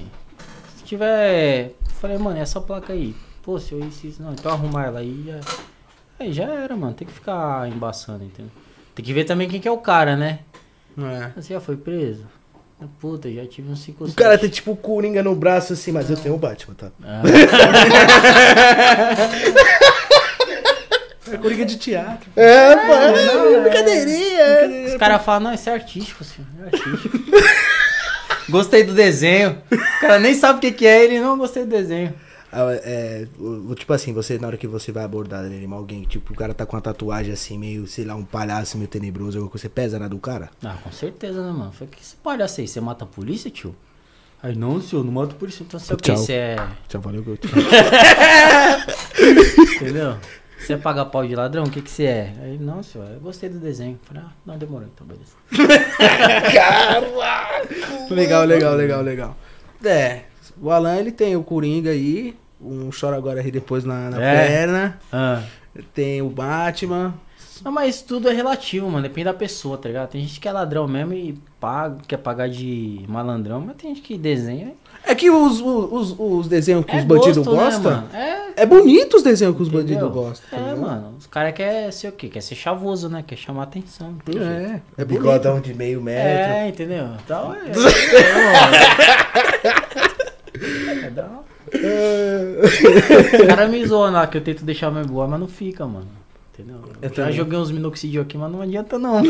se 0.77 0.83
tiver. 0.85 1.73
Falei, 1.99 2.17
mano, 2.17 2.39
essa 2.39 2.61
placa 2.61 2.93
aí. 2.93 3.13
Pô, 3.43 3.59
se 3.59 3.73
eu 3.73 3.79
isso. 3.85 4.23
Não, 4.23 4.31
então 4.31 4.49
arrumar 4.51 4.85
ela 4.85 4.99
aí 4.99 5.25
já. 5.27 5.39
Aí 6.17 6.31
já 6.31 6.45
era, 6.45 6.75
mano. 6.77 6.93
Tem 6.93 7.05
que 7.05 7.13
ficar 7.13 7.67
embaçando, 7.67 8.23
entendeu? 8.23 8.51
Tem 8.95 9.03
que 9.03 9.11
ver 9.11 9.25
também 9.25 9.49
quem 9.49 9.59
que 9.59 9.67
é 9.67 9.71
o 9.71 9.77
cara, 9.79 10.15
né? 10.15 10.39
É. 10.97 11.31
Você 11.41 11.53
já 11.53 11.59
foi 11.59 11.75
preso? 11.75 12.25
Puta, 12.99 13.29
já 13.29 13.45
tive 13.45 13.71
uns 13.71 13.81
5 13.81 14.05
O 14.05 14.13
cara 14.13 14.37
tem 14.37 14.49
tipo 14.49 14.71
o 14.71 14.75
Coringa 14.75 15.21
no 15.21 15.35
braço 15.35 15.73
assim, 15.73 15.91
mas 15.91 16.09
eu 16.09 16.15
tenho 16.15 16.35
o 16.35 16.37
Batman, 16.37 16.75
tá? 16.75 16.87
Ah, 17.03 17.21
É 21.31 21.37
coringa 21.37 21.65
de 21.65 21.77
teatro. 21.77 22.29
É, 22.35 22.75
mano, 22.75 23.25
não, 23.25 23.61
brincadeirinha. 23.61 24.87
Os 24.87 24.97
caras 24.97 25.23
falam, 25.23 25.41
não, 25.41 25.53
isso 25.53 25.69
é 25.69 25.73
artístico, 25.73 26.23
senhor. 26.23 26.47
É 26.63 26.75
artístico. 26.75 27.17
gostei 28.49 28.83
do 28.83 28.93
desenho. 28.93 29.61
O 29.71 30.01
cara 30.01 30.19
nem 30.19 30.33
sabe 30.33 30.57
o 30.57 30.61
que, 30.61 30.71
que 30.71 30.87
é, 30.87 31.03
ele 31.03 31.19
não 31.19 31.37
gostei 31.37 31.63
do 31.63 31.69
desenho. 31.69 32.13
Ah, 32.51 32.71
É, 32.83 33.27
tipo 33.75 33.93
assim, 33.93 34.13
você, 34.13 34.39
na 34.39 34.47
hora 34.47 34.57
que 34.57 34.67
você 34.67 34.91
vai 34.91 35.03
abordar 35.03 35.45
ele, 35.45 35.71
alguém, 35.71 36.03
tipo, 36.03 36.33
o 36.33 36.35
cara 36.35 36.53
tá 36.53 36.65
com 36.65 36.75
uma 36.75 36.81
tatuagem 36.81 37.31
assim, 37.31 37.57
meio, 37.57 37.85
sei 37.87 38.05
lá, 38.05 38.15
um 38.15 38.25
palhaço 38.25 38.77
meio 38.77 38.89
tenebroso, 38.89 39.37
alguma 39.37 39.51
coisa, 39.51 39.61
você 39.63 39.69
pesa 39.69 39.99
na 39.99 40.07
do 40.07 40.17
cara? 40.17 40.49
Ah, 40.63 40.75
com 40.83 40.91
certeza, 40.91 41.43
né, 41.45 41.51
mano? 41.51 41.71
Falei, 41.71 41.93
que 41.93 42.01
esse 42.01 42.15
palhaço 42.15 42.59
aí, 42.61 42.67
você 42.67 42.81
mata 42.81 43.05
a 43.05 43.07
polícia, 43.07 43.51
tio? 43.51 43.75
Aí, 44.41 44.55
não, 44.55 44.81
senhor, 44.81 45.03
não 45.03 45.11
mata 45.11 45.33
a 45.33 45.35
polícia. 45.35 45.63
Então 45.63 45.79
você 45.79 45.91
é 45.91 45.95
o 45.95 45.97
quê? 45.97 46.03
Tchau. 46.13 46.17
Você 46.17 46.33
é... 46.33 46.55
Tchau, 46.87 47.01
valeu, 47.01 47.21
Guto. 47.23 47.47
Entendeu? 49.75 50.17
Você 50.59 50.77
paga 50.77 51.05
pau 51.05 51.25
de 51.25 51.35
ladrão, 51.35 51.63
o 51.63 51.69
que 51.69 51.81
que 51.81 51.89
você 51.89 52.03
é? 52.03 52.33
Aí, 52.41 52.57
não, 52.57 52.83
senhor, 52.83 53.07
eu 53.09 53.19
gostei 53.19 53.49
do 53.49 53.59
desenho. 53.59 53.99
Falei, 54.03 54.23
ah, 54.25 54.31
não, 54.45 54.57
demorou, 54.57 54.87
então, 54.87 55.07
beleza. 55.07 55.31
Legal, 58.09 58.45
legal, 58.45 58.75
legal, 58.75 59.01
legal. 59.01 59.37
É, 59.83 60.23
o 60.61 60.71
Alan 60.71 60.95
ele 60.97 61.11
tem 61.11 61.35
o 61.35 61.43
Coringa 61.43 61.91
aí, 61.91 62.35
um 62.61 62.89
chora 62.97 63.15
agora 63.17 63.41
ri 63.41 63.51
depois 63.51 63.83
na, 63.85 64.09
na 64.09 64.21
É. 64.21 64.47
perna. 64.47 64.99
Ah. 65.11 65.43
Tem 65.93 66.21
o 66.21 66.29
Batman. 66.29 67.13
Não, 67.63 67.71
mas 67.73 68.01
tudo 68.01 68.29
é 68.29 68.33
relativo, 68.33 68.89
mano. 68.89 69.03
Depende 69.03 69.25
da 69.25 69.33
pessoa, 69.33 69.77
tá 69.77 69.89
ligado? 69.89 70.09
Tem 70.09 70.21
gente 70.21 70.39
que 70.39 70.47
é 70.47 70.51
ladrão 70.51 70.87
mesmo 70.87 71.13
e 71.13 71.37
paga, 71.59 71.97
quer 72.07 72.15
pagar 72.17 72.47
de 72.47 73.01
malandrão, 73.07 73.59
mas 73.59 73.75
tem 73.75 73.93
gente 73.93 74.01
que 74.01 74.17
desenha. 74.17 74.71
É 75.05 75.13
que 75.13 75.29
os, 75.29 75.59
os, 75.61 76.15
os 76.17 76.47
desenhos 76.47 76.85
que 76.85 76.95
é 76.95 76.99
os 76.99 77.03
bandidos 77.05 77.45
né, 77.45 77.53
gostam. 77.53 77.91
mano? 77.91 78.07
é, 78.13 78.61
é 78.61 78.65
bonito 78.65 79.17
os 79.17 79.23
desenhos 79.23 79.55
que 79.57 79.61
os 79.61 79.67
bandidos 79.69 80.09
gostam. 80.11 80.47
tá 80.49 80.57
É, 80.57 80.73
mano. 80.75 81.15
Os 81.17 81.27
caras 81.27 81.53
querem 81.53 81.91
ser 81.91 82.07
o 82.09 82.11
quê? 82.13 82.29
Quer 82.29 82.41
ser 82.41 82.55
chavoso, 82.55 83.09
né? 83.09 83.23
Quer 83.25 83.35
chamar 83.35 83.63
atenção. 83.63 84.15
tem 84.25 84.35
jeito. 84.35 84.47
É, 84.49 84.81
é 84.97 85.05
bonito. 85.05 85.21
Bigodão 85.21 85.59
de 85.59 85.73
meio 85.73 86.01
metro. 86.01 86.53
É, 86.53 86.67
entendeu? 86.69 87.07
Então 87.25 87.53
é. 87.55 87.59
é, 90.05 90.08
é 91.03 91.09
da 91.09 91.23
hora. 91.23 91.49
O 93.43 93.47
cara 93.47 93.67
me 93.67 93.85
zoa 93.85 94.09
lá 94.09 94.27
que 94.27 94.37
eu 94.37 94.41
tento 94.41 94.63
deixar 94.65 94.89
mais 94.91 95.05
boa, 95.07 95.27
mas 95.27 95.39
não 95.39 95.47
fica, 95.47 95.85
mano. 95.85 96.07
Entendeu? 96.53 96.77
Eu 97.01 97.13
Já 97.13 97.31
joguei 97.31 97.57
uns 97.57 97.71
minoxidil 97.71 98.21
aqui, 98.21 98.37
mas 98.37 98.51
não 98.51 98.61
adianta 98.61 98.97
não. 98.99 99.21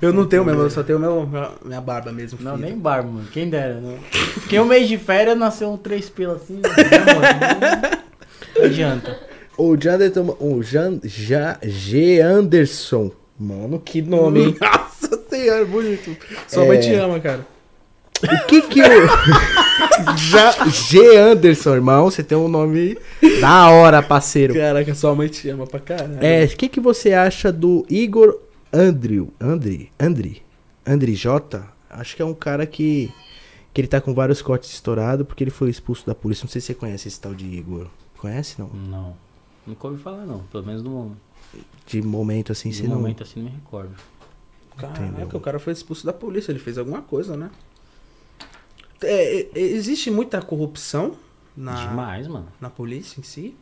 Eu 0.00 0.12
não 0.12 0.26
tenho 0.26 0.44
mesmo, 0.44 0.62
eu 0.62 0.70
só 0.70 0.82
tenho 0.82 0.98
meu, 0.98 1.28
minha, 1.64 1.80
barba 1.80 2.10
mesmo. 2.10 2.38
Não, 2.42 2.56
filho. 2.56 2.66
nem 2.68 2.76
barba, 2.78 3.08
mano. 3.10 3.28
Quem 3.30 3.48
dera, 3.48 3.74
né? 3.74 3.98
Fiquei 4.10 4.58
um 4.58 4.64
mês 4.64 4.88
de 4.88 4.98
férias, 4.98 5.38
nasceu 5.38 5.70
um 5.70 5.76
três 5.76 6.08
pelos 6.10 6.42
assim. 6.42 6.54
né, 6.54 6.62
mano? 7.14 7.98
Não 8.56 8.64
adianta. 8.64 9.16
O 9.56 9.76
Janderson, 9.80 10.36
o 10.40 10.62
Jan, 10.62 10.98
Ja- 11.04 11.58
G. 11.62 12.20
Anderson. 12.20 13.12
Mano, 13.38 13.78
que 13.78 14.02
nome, 14.02 14.40
hein? 14.46 14.56
Nossa 14.60 15.20
senhora, 15.28 15.64
bonito. 15.64 16.16
Sua 16.48 16.64
mãe 16.64 16.78
É. 16.78 16.80
te 16.80 16.94
ama, 16.94 17.20
cara. 17.20 17.46
O 18.22 18.46
que 18.46 18.62
que 18.62 18.80
o... 18.80 18.84
Ja- 20.16 20.68
G. 20.68 21.16
Anderson, 21.16 21.74
irmão, 21.74 22.04
você 22.10 22.22
tem 22.22 22.36
um 22.36 22.48
nome 22.48 22.96
da 23.40 23.68
hora, 23.70 24.02
parceiro. 24.02 24.54
Caraca, 24.54 24.94
sua 24.94 25.14
mãe 25.14 25.28
te 25.28 25.48
ama 25.48 25.66
pra 25.66 25.80
caralho. 25.80 26.18
É, 26.20 26.44
o 26.44 26.48
que 26.56 26.68
que 26.68 26.80
você 26.80 27.12
acha 27.12 27.52
do 27.52 27.84
Igor 27.90 28.38
Andrew? 28.72 29.32
Andri? 29.40 29.92
Andri? 29.98 30.42
Andri 30.86 31.14
J? 31.14 31.62
Acho 31.90 32.16
que 32.16 32.22
é 32.22 32.24
um 32.24 32.34
cara 32.34 32.66
que... 32.66 33.10
Que 33.74 33.80
ele 33.80 33.88
tá 33.88 34.00
com 34.00 34.12
vários 34.12 34.42
cortes 34.42 34.70
estourados 34.72 35.26
porque 35.26 35.42
ele 35.44 35.50
foi 35.50 35.70
expulso 35.70 36.06
da 36.06 36.14
polícia. 36.14 36.44
Não 36.44 36.50
sei 36.50 36.60
se 36.60 36.68
você 36.68 36.74
conhece 36.74 37.08
esse 37.08 37.18
tal 37.20 37.34
de 37.34 37.46
Igor. 37.46 37.86
Conhece, 38.18 38.56
não? 38.58 38.68
Não. 38.68 39.16
Nunca 39.66 39.86
ouvi 39.88 40.02
falar, 40.02 40.26
não. 40.26 40.40
Pelo 40.50 40.64
menos 40.64 40.82
no, 40.82 41.16
De 41.86 42.02
momento 42.02 42.52
assim, 42.52 42.68
no 42.68 42.74
você 42.74 42.82
não... 42.84 42.96
momento 42.96 43.22
assim, 43.22 43.40
não 43.40 43.46
me 43.50 43.54
recordo. 43.56 43.94
Caraca, 44.76 45.02
Entendeu? 45.02 45.28
o 45.32 45.40
cara 45.40 45.58
foi 45.58 45.72
expulso 45.72 46.04
da 46.04 46.12
polícia, 46.12 46.50
ele 46.52 46.58
fez 46.58 46.76
alguma 46.78 47.00
coisa, 47.02 47.36
né? 47.36 47.50
É, 49.04 49.40
é, 49.40 49.48
existe 49.54 50.10
muita 50.10 50.40
corrupção 50.42 51.12
na, 51.56 51.74
Demais, 51.74 52.26
mano. 52.28 52.48
na 52.60 52.70
polícia 52.70 53.20
em 53.20 53.22
si? 53.22 53.54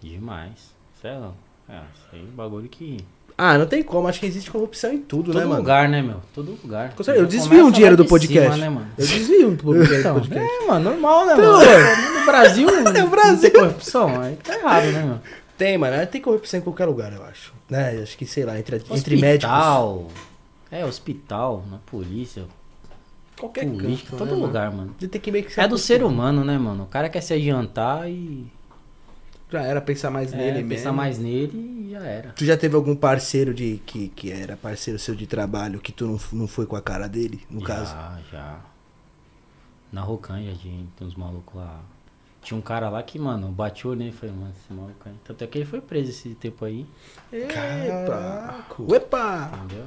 Demais. 0.00 0.74
Sei 1.00 1.12
lá. 1.12 1.32
É, 1.68 1.80
isso 1.94 2.06
aí 2.12 2.20
é 2.20 2.22
um 2.24 2.36
bagulho 2.36 2.68
que. 2.68 2.98
Ah, 3.38 3.58
não 3.58 3.66
tem 3.66 3.82
como. 3.82 4.08
Acho 4.08 4.20
que 4.20 4.26
existe 4.26 4.50
corrupção 4.50 4.92
em 4.92 4.98
tudo, 4.98 5.32
Todo 5.32 5.38
né, 5.40 5.44
mano? 5.44 5.60
lugar, 5.60 5.88
né, 5.88 6.00
meu? 6.00 6.22
Todo 6.34 6.52
lugar. 6.62 6.94
Eu 7.14 7.26
desvio 7.26 7.66
um 7.66 7.70
dinheiro 7.70 7.96
do 7.96 8.04
podcast. 8.06 8.52
cima, 8.52 8.56
né, 8.56 8.68
mano? 8.70 8.88
Eu 8.96 9.06
desvio 9.06 9.48
um 9.50 9.54
dinheiro 9.56 9.86
do 9.88 9.94
Então, 9.94 10.14
podcast. 10.14 10.48
é, 10.62 10.66
mano, 10.66 10.90
normal, 10.90 11.26
né, 11.26 11.34
mano? 11.34 12.20
No 12.20 12.24
Brasil, 12.26 12.66
no 12.84 13.08
Brasil. 13.10 13.50
tem 13.50 13.60
corrupção, 13.60 14.20
aí 14.20 14.36
tá 14.36 14.56
errado, 14.56 14.84
né, 14.86 15.02
mano? 15.02 15.22
Tem, 15.58 15.76
mano. 15.76 16.06
Tem 16.06 16.20
corrupção 16.20 16.60
em 16.60 16.62
qualquer 16.62 16.86
lugar, 16.86 17.12
eu 17.12 17.22
acho. 17.24 17.52
Né? 17.68 18.00
Acho 18.02 18.16
que, 18.16 18.24
sei 18.26 18.44
lá, 18.44 18.58
entre, 18.58 18.76
entre 18.90 19.16
médicos. 19.16 19.54
Hospital. 19.54 20.08
É, 20.70 20.84
hospital, 20.84 21.64
na 21.70 21.78
polícia, 21.78 22.44
Qualquer 23.38 23.66
política, 23.66 24.10
canto, 24.10 24.18
todo 24.18 24.28
né, 24.28 24.32
mano? 24.34 24.46
lugar, 24.46 24.72
mano. 24.72 24.94
Tem 24.98 25.20
que 25.20 25.30
meio 25.30 25.44
que 25.44 25.52
se 25.52 25.60
É 25.60 25.68
do 25.68 25.76
ser 25.76 26.02
humano, 26.02 26.44
né, 26.44 26.56
mano? 26.56 26.84
O 26.84 26.86
cara 26.86 27.08
quer 27.08 27.20
se 27.20 27.34
adiantar 27.34 28.08
e 28.08 28.46
Já 29.52 29.62
era 29.62 29.80
pensar 29.80 30.10
mais 30.10 30.32
é, 30.32 30.36
nele 30.36 30.66
pensar 30.66 30.84
mesmo. 30.90 30.96
mais 30.96 31.18
nele 31.18 31.86
e 31.86 31.90
já 31.92 32.00
era. 32.02 32.30
Tu 32.30 32.44
já 32.44 32.56
teve 32.56 32.74
algum 32.74 32.96
parceiro 32.96 33.52
de 33.52 33.80
que, 33.86 34.08
que 34.08 34.32
era 34.32 34.56
parceiro 34.56 34.98
seu 34.98 35.14
de 35.14 35.26
trabalho 35.26 35.80
que 35.80 35.92
tu 35.92 36.06
não, 36.06 36.20
não 36.32 36.46
foi 36.48 36.66
com 36.66 36.76
a 36.76 36.82
cara 36.82 37.08
dele, 37.08 37.40
no 37.50 37.60
já, 37.60 37.66
caso? 37.66 37.94
já. 38.32 38.60
Na 39.92 40.00
Rocan 40.02 40.42
já 40.42 40.54
tinha 40.54 40.84
tem 40.96 41.06
uns 41.06 41.14
malucos 41.14 41.54
lá. 41.54 41.80
Tinha 42.42 42.56
um 42.56 42.62
cara 42.62 42.88
lá 42.88 43.02
que, 43.02 43.18
mano, 43.18 43.48
bateu 43.48 43.94
nele 43.94 44.10
e 44.10 44.12
falei, 44.12 44.34
mano, 44.34 44.52
esse 44.56 44.72
maluco 44.72 44.94
aí. 45.04 45.14
Tanto 45.24 45.42
é 45.42 45.46
que 45.46 45.58
ele 45.58 45.64
foi 45.64 45.80
preso 45.80 46.10
esse 46.10 46.30
tempo 46.36 46.64
aí, 46.64 46.86
Epa! 47.32 47.52
Caraca. 47.52 48.82
Uepa! 48.82 49.50
entendeu? 49.64 49.84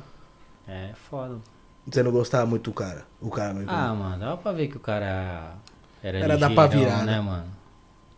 É 0.68 0.92
foda. 1.10 1.40
Você 1.88 2.04
não 2.04 2.12
gostava 2.12 2.46
muito 2.46 2.70
do 2.70 2.74
cara? 2.74 3.06
O 3.22 3.30
cara 3.30 3.54
mesmo. 3.54 3.70
Ah, 3.72 3.94
mano, 3.94 4.20
dava 4.20 4.38
pra 4.38 4.52
ver 4.52 4.68
que 4.68 4.78
o 4.78 4.80
cara 4.80 5.56
era 6.04 6.18
Era 6.20 6.38
da 6.38 6.50
pá 6.50 6.66
ligeirão, 6.68 6.86
virada. 6.86 7.06
né, 7.06 7.20
mano? 7.20 7.48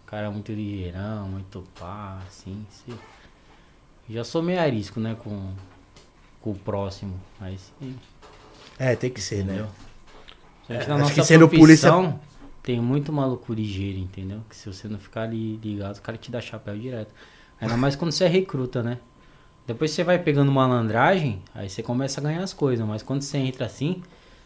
O 0.04 0.08
cara 0.08 0.28
é 0.28 0.30
muito 0.30 0.52
ligeirão, 0.52 1.28
muito 1.30 1.64
pá, 1.80 2.20
assim, 2.28 2.66
sim. 2.70 2.98
Já 4.10 4.24
sou 4.26 4.42
meio 4.44 4.60
arisco, 4.60 5.00
né, 5.00 5.16
com, 5.16 5.54
com 6.42 6.52
o 6.52 6.56
próximo, 6.56 7.18
mas 7.40 7.72
sim, 7.80 7.98
É, 8.78 8.96
tem 8.96 9.10
que 9.10 9.22
ser, 9.22 9.44
entendeu? 9.44 9.66
né? 9.66 9.72
Só 10.68 10.68
que 10.68 10.74
É, 10.74 10.88
na 10.88 10.96
acho 10.96 11.04
nossa 11.04 11.14
que 11.14 11.24
sendo 11.24 11.48
profissão, 11.48 12.20
tem 12.62 12.82
muito 12.82 13.14
maluco 13.14 13.54
ligeiro, 13.54 14.00
entendeu? 14.00 14.42
Que 14.50 14.56
se 14.56 14.68
você 14.72 14.88
não 14.90 15.00
ficar 15.00 15.22
ali 15.24 15.56
ligado, 15.58 15.98
o 15.98 16.02
cara 16.02 16.18
te 16.18 16.30
dá 16.30 16.42
chapéu 16.42 16.78
direto. 16.78 17.14
Ainda 17.60 17.78
mais 17.78 17.96
quando 17.96 18.12
você 18.12 18.26
é 18.26 18.28
recruta, 18.28 18.84
né? 18.84 19.00
Depois 19.74 19.92
você 19.92 20.04
vai 20.04 20.20
pegando 20.20 20.52
malandragem, 20.52 21.42
aí 21.56 21.70
você 21.70 21.82
começa 21.82 22.20
a 22.20 22.24
ganhar 22.24 22.44
as 22.44 22.54
coisas. 22.54 22.86
Mas 22.86 23.02
quando 23.02 23.22
você 23.22 23.38
entra 23.38 23.66
assim, 23.66 24.04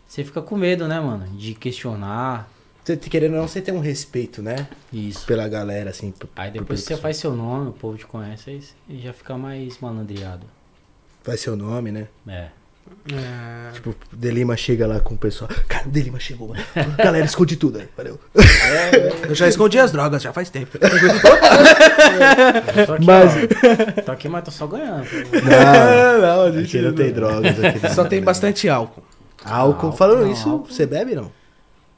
você 0.07 0.23
fica 0.23 0.41
com 0.41 0.55
medo, 0.55 0.87
né, 0.87 0.99
mano? 0.99 1.25
De 1.35 1.55
questionar. 1.55 2.49
Você, 2.83 2.95
querendo 2.97 3.33
ou 3.33 3.39
não, 3.39 3.47
você 3.47 3.59
tem 3.61 3.73
um 3.73 3.79
respeito, 3.79 4.43
né? 4.43 4.67
Isso. 4.93 5.25
Pela 5.25 5.47
galera, 5.47 5.89
assim. 5.89 6.13
Aí 6.35 6.51
depois 6.51 6.81
você 6.81 6.89
pessoa. 6.89 7.01
faz 7.01 7.17
seu 7.17 7.33
nome, 7.35 7.69
o 7.69 7.73
povo 7.73 7.97
te 7.97 8.05
conhece, 8.05 8.61
aí 8.87 8.99
já 9.01 9.11
fica 9.11 9.35
mais 9.35 9.79
malandreado. 9.79 10.45
Faz 11.23 11.39
seu 11.39 11.55
nome, 11.55 11.91
né? 11.91 12.07
É. 12.27 12.49
É, 13.11 13.71
Tipo, 13.71 13.89
o 13.91 14.15
Delima 14.15 14.55
chega 14.57 14.87
lá 14.87 14.99
com 14.99 15.13
o 15.15 15.17
pessoal. 15.17 15.49
Cara, 15.67 15.87
o 15.87 15.91
Delima 15.91 16.19
chegou, 16.19 16.47
mano. 16.49 16.63
Galera, 16.97 17.25
esconde 17.25 17.55
tudo 17.55 17.79
aí. 17.79 17.87
Valeu. 17.95 18.19
eu 19.27 19.35
já 19.35 19.47
escondi 19.47 19.77
as 19.77 19.91
drogas, 19.91 20.21
já 20.21 20.31
faz 20.33 20.49
tempo. 20.49 20.77
Eu 20.81 20.89
tô 22.87 22.93
aqui, 22.93 23.05
Mas- 23.05 23.33
ó. 23.35 24.01
Tô 24.01 24.11
aqui, 24.11 24.29
mas 24.29 24.43
tô 24.43 24.51
só 24.51 24.67
ganhando. 24.67 25.05
Não, 25.05 26.21
não, 26.21 26.41
a 26.57 26.61
aqui 26.61 26.81
não 26.81 26.93
tem 26.93 27.11
drogas. 27.11 27.63
Aqui 27.63 27.79
não. 27.83 27.93
Só 27.93 28.05
tem 28.05 28.21
bastante 28.21 28.67
álcool. 28.69 29.03
Álcool. 29.43 29.91
Falando 29.91 30.21
não, 30.25 30.31
isso, 30.31 30.49
álcool. 30.49 30.71
você 30.71 30.85
bebe 30.85 31.15
não? 31.15 31.31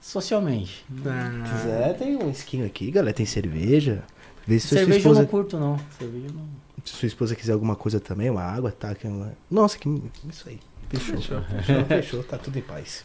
Socialmente. 0.02 0.86
Se 0.90 1.52
quiser, 1.52 1.98
tem 1.98 2.16
um 2.18 2.30
skin 2.32 2.66
aqui, 2.66 2.92
galera. 2.92 3.14
Tem 3.14 3.26
cerveja. 3.26 4.04
Vê 4.46 4.60
se 4.60 4.68
sua 4.68 4.78
Cerveja 4.80 4.96
eu 4.96 5.00
esposa, 5.00 5.20
não 5.22 5.28
curto, 5.28 5.58
não. 5.60 5.78
Cerveja 6.00 6.28
eu 6.28 6.34
não. 6.34 6.46
se 6.86 6.94
sua 6.94 7.08
esposa 7.08 7.36
quiser 7.36 7.52
alguma 7.54 7.76
coisa 7.76 8.00
também, 8.00 8.30
uma 8.30 8.42
água, 8.44 8.72
tá? 8.72 8.92
aqui 8.92 9.06
uma- 9.08 9.34
Nossa, 9.52 9.78
que 9.78 9.90
isso 10.30 10.48
aí. 10.48 10.60
Fechou. 10.90 11.42
Fechou, 11.64 11.86
fechou, 11.86 12.24
tá 12.24 12.38
tudo 12.38 12.58
em 12.58 12.62
paz. 12.62 13.04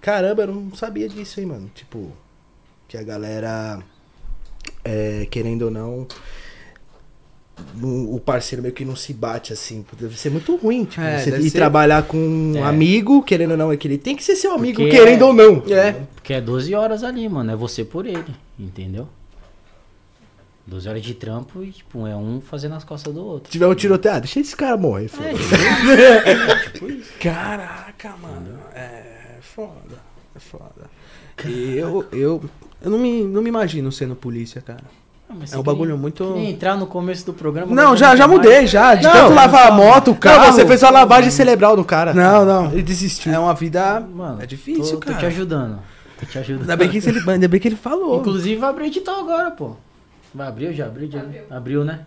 Caramba, 0.00 0.42
eu 0.42 0.54
não 0.54 0.74
sabia 0.74 1.08
disso, 1.08 1.40
hein, 1.40 1.46
mano. 1.46 1.70
Tipo, 1.74 2.12
que 2.86 2.96
a 2.96 3.02
galera, 3.02 3.80
é, 4.84 5.26
querendo 5.30 5.62
ou 5.62 5.70
não, 5.70 6.06
o 7.82 8.20
parceiro 8.20 8.62
meio 8.62 8.74
que 8.74 8.84
não 8.84 8.94
se 8.94 9.12
bate 9.14 9.52
assim. 9.52 9.84
Deve 9.98 10.18
ser 10.18 10.30
muito 10.30 10.54
ruim, 10.56 10.84
tipo, 10.84 11.00
É, 11.02 11.18
você 11.18 11.30
ir 11.38 11.50
ser- 11.50 11.58
trabalhar 11.58 12.02
com 12.02 12.18
um 12.18 12.56
É. 12.56 12.62
amigo, 12.62 13.22
querendo 13.22 13.52
ou 13.52 13.56
não, 13.56 13.72
é 13.72 13.76
que 13.76 13.88
ele 13.88 13.96
tem 13.98 14.14
que 14.14 14.22
ser 14.22 14.36
seu 14.36 14.52
amigo, 14.52 14.76
Porque 14.82 14.90
querendo 14.96 15.22
é- 15.22 15.24
ou 15.26 15.32
não. 15.32 15.62
É. 15.74 15.92
Porque 16.14 16.34
é 16.34 16.40
12 16.40 16.74
horas 16.74 17.02
ali, 17.02 17.26
mano. 17.28 17.50
É 17.50 17.56
você 17.56 17.82
por 17.84 18.04
ele. 18.06 18.34
Entendeu? 18.58 19.08
12 20.66 20.88
horas 20.88 21.02
de 21.02 21.14
trampo 21.14 21.62
e, 21.62 21.70
tipo, 21.70 22.06
é 22.06 22.16
um 22.16 22.40
fazendo 22.40 22.74
as 22.74 22.82
costas 22.82 23.14
do 23.14 23.24
outro. 23.24 23.46
Se 23.46 23.52
tiver 23.52 23.66
um 23.68 23.74
tiroteio, 23.74 24.14
ah, 24.16 24.18
deixa 24.18 24.40
esse 24.40 24.56
cara 24.56 24.76
morrer. 24.76 25.04
É, 25.04 25.08
foda-se. 25.08 27.04
Caraca, 27.20 28.14
mano. 28.20 28.58
É 28.74 29.38
foda. 29.40 29.96
É 30.34 30.38
foda. 30.40 30.90
E 31.44 31.76
eu, 31.76 32.04
eu, 32.12 32.44
eu 32.82 32.90
não, 32.90 32.98
me, 32.98 33.22
não 33.24 33.42
me 33.42 33.48
imagino 33.48 33.90
sendo 33.92 34.16
polícia, 34.16 34.60
cara. 34.60 34.80
Ah, 35.28 35.34
É 35.52 35.56
um 35.58 35.62
bagulho 35.62 35.90
queria- 35.90 35.96
muito- 36.02 36.24
queria 36.34 36.50
entrar 36.50 36.76
no 36.76 36.86
começo 36.86 37.26
do 37.26 37.32
programa. 37.32 37.74
Não, 37.74 37.96
já, 37.96 38.14
já 38.16 38.26
mais. 38.26 38.38
mudei, 38.40 38.66
já. 38.66 38.94
De 38.94 39.02
Não, 39.04 39.12
tanto 39.12 39.34
lavar 39.34 39.68
a 39.68 39.70
moto, 39.72 40.12
o 40.12 40.14
carro. 40.16 40.46
Não, 40.46 40.52
você 40.52 40.66
fez 40.66 40.82
uma 40.82 40.90
lavagem 40.90 41.30
cerebral 41.30 41.76
no 41.76 41.84
cara. 41.84 42.14
Não, 42.14 42.44
não. 42.44 42.72
Ele 42.72 42.82
desistiu. 42.82 43.32
É 43.32 43.38
uma 43.38 43.54
vida. 43.54 44.00
Mano, 44.00 44.40
é 44.42 44.46
difícil, 44.46 44.94
tô, 44.94 44.98
cara. 45.00 45.14
Tô 45.14 45.20
te 45.20 45.26
ajudando. 45.26 45.78
Tô 46.18 46.26
te 46.26 46.38
ajudando. 46.38 46.62
Ainda 46.62 46.76
bem 46.76 46.88
que 46.88 46.98
ele, 46.98 47.30
ainda 47.30 47.48
bem 47.48 47.60
que 47.60 47.68
ele 47.68 47.76
falou. 47.76 48.20
Inclusive 48.20 48.56
vai 48.56 48.70
abrir 48.70 48.86
edital 48.86 49.20
agora, 49.20 49.50
pô. 49.50 49.76
Vai 50.36 50.48
abrir, 50.48 50.74
já 50.74 50.84
abriu, 50.84 51.10
já 51.10 51.22
abriu, 51.50 51.82
né? 51.82 52.00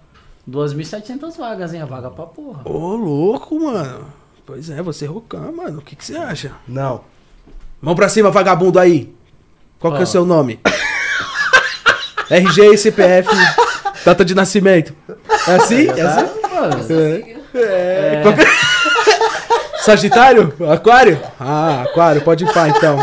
2.700 0.48 1.36
vagas, 1.36 1.74
hein? 1.74 1.82
A 1.82 1.86
vaga 1.86 2.12
pra 2.12 2.28
porra. 2.28 2.62
Ô, 2.64 2.96
louco, 2.96 3.60
mano. 3.60 4.06
Pois 4.46 4.70
é, 4.70 4.84
você 4.84 5.06
é 5.06 5.08
Rocan, 5.08 5.52
mano. 5.52 5.80
O 5.80 5.82
que, 5.82 5.96
que 5.96 6.06
você 6.06 6.16
acha? 6.16 6.52
Não. 6.68 7.02
Mão 7.82 7.96
pra 7.96 8.08
cima, 8.08 8.30
vagabundo 8.30 8.78
aí. 8.80 9.12
Qual 9.80 9.94
que 9.94 10.00
é 10.00 10.04
o 10.04 10.08
seu 10.08 10.26
nome? 10.26 10.60
RG 12.30 12.74
e 12.74 12.78
CPF. 12.78 13.30
Data 14.06 14.24
de 14.24 14.36
nascimento. 14.36 14.94
É 15.48 15.56
assim? 15.56 15.88
É 15.88 16.02
assim? 16.02 16.30
Mano, 16.54 16.86
É. 17.56 18.20
Qual 18.22 18.34
que- 18.36 19.82
Sagitário? 19.82 20.54
Aquário? 20.72 21.20
Ah, 21.40 21.82
aquário, 21.82 22.22
pode 22.22 22.44
ir 22.44 22.54
pá 22.54 22.70
então. 22.70 23.00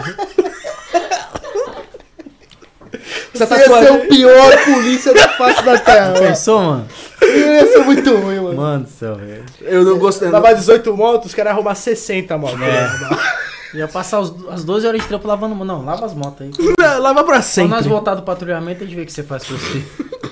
Essa 3.42 3.46
Você 3.46 3.54
ia 3.62 3.66
ser 3.66 3.70
tatuagem- 3.86 4.06
o 4.06 4.08
pior 4.08 4.64
polícia 4.64 5.14
da 5.14 5.28
face 5.30 5.62
da 5.64 5.78
terra. 5.78 6.12
pensou, 6.18 6.60
mano? 6.62 6.88
Ia 7.22 7.66
ser 7.72 7.78
muito 7.84 8.14
ruim, 8.16 8.40
mano. 8.40 8.56
Mano 8.56 8.84
do 8.84 8.90
céu, 8.90 9.14
velho. 9.16 9.44
Eu 9.60 9.84
não 9.84 9.98
gostei. 9.98 10.30
Dava 10.30 10.54
18 10.54 10.96
motos, 10.96 11.28
os 11.28 11.34
caras 11.34 11.52
arrumar 11.52 11.74
60 11.74 12.36
motos. 12.38 12.58
Ia 13.74 13.88
passar 13.88 14.20
os- 14.20 14.32
as 14.48 14.64
12 14.64 14.86
horas 14.86 15.02
de 15.02 15.08
trampo 15.08 15.26
lavando. 15.28 15.54
Não, 15.64 15.84
lava 15.84 16.06
as 16.06 16.14
motos 16.14 16.42
aí. 16.42 16.50
Não, 16.78 17.00
Lava 17.02 17.24
pra 17.24 17.34
Quando 17.34 17.42
sempre. 17.42 17.70
nós 17.70 17.86
voltar 17.86 18.14
do 18.14 18.22
patrulhamento, 18.22 18.82
a 18.82 18.86
gente 18.86 18.96
vê 18.96 19.02
o 19.02 19.06
que 19.06 19.12
você 19.12 19.22
faz 19.22 19.44
com 19.44 19.54
você. 19.56 19.82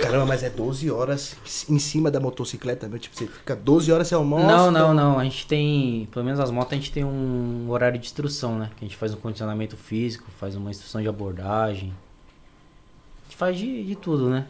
Caramba, 0.00 0.26
mas 0.26 0.42
é 0.42 0.50
12 0.50 0.90
horas 0.90 1.34
em 1.68 1.78
cima 1.78 2.10
da 2.10 2.20
motocicleta, 2.20 2.86
meu. 2.88 2.98
Tipo, 2.98 3.16
você 3.16 3.26
fica 3.26 3.54
12 3.56 3.90
horas 3.92 4.06
você 4.08 4.14
almoça. 4.14 4.46
Não, 4.46 4.70
não, 4.70 4.94
não. 4.94 5.18
A 5.18 5.24
gente 5.24 5.46
tem. 5.46 6.08
Pelo 6.12 6.24
menos 6.24 6.40
as 6.40 6.50
motos 6.50 6.72
a 6.72 6.76
gente 6.76 6.92
tem 6.92 7.04
um 7.04 7.66
horário 7.68 7.98
de 7.98 8.06
instrução, 8.06 8.58
né? 8.58 8.70
Que 8.76 8.84
a 8.84 8.88
gente 8.88 8.96
faz 8.96 9.12
um 9.12 9.16
condicionamento 9.16 9.76
físico, 9.76 10.24
faz 10.38 10.54
uma 10.56 10.70
instrução 10.70 11.00
de 11.02 11.08
abordagem. 11.08 11.92
Gente 13.34 13.36
faz 13.36 13.58
de, 13.58 13.82
de 13.84 13.96
tudo, 13.96 14.30
né? 14.30 14.46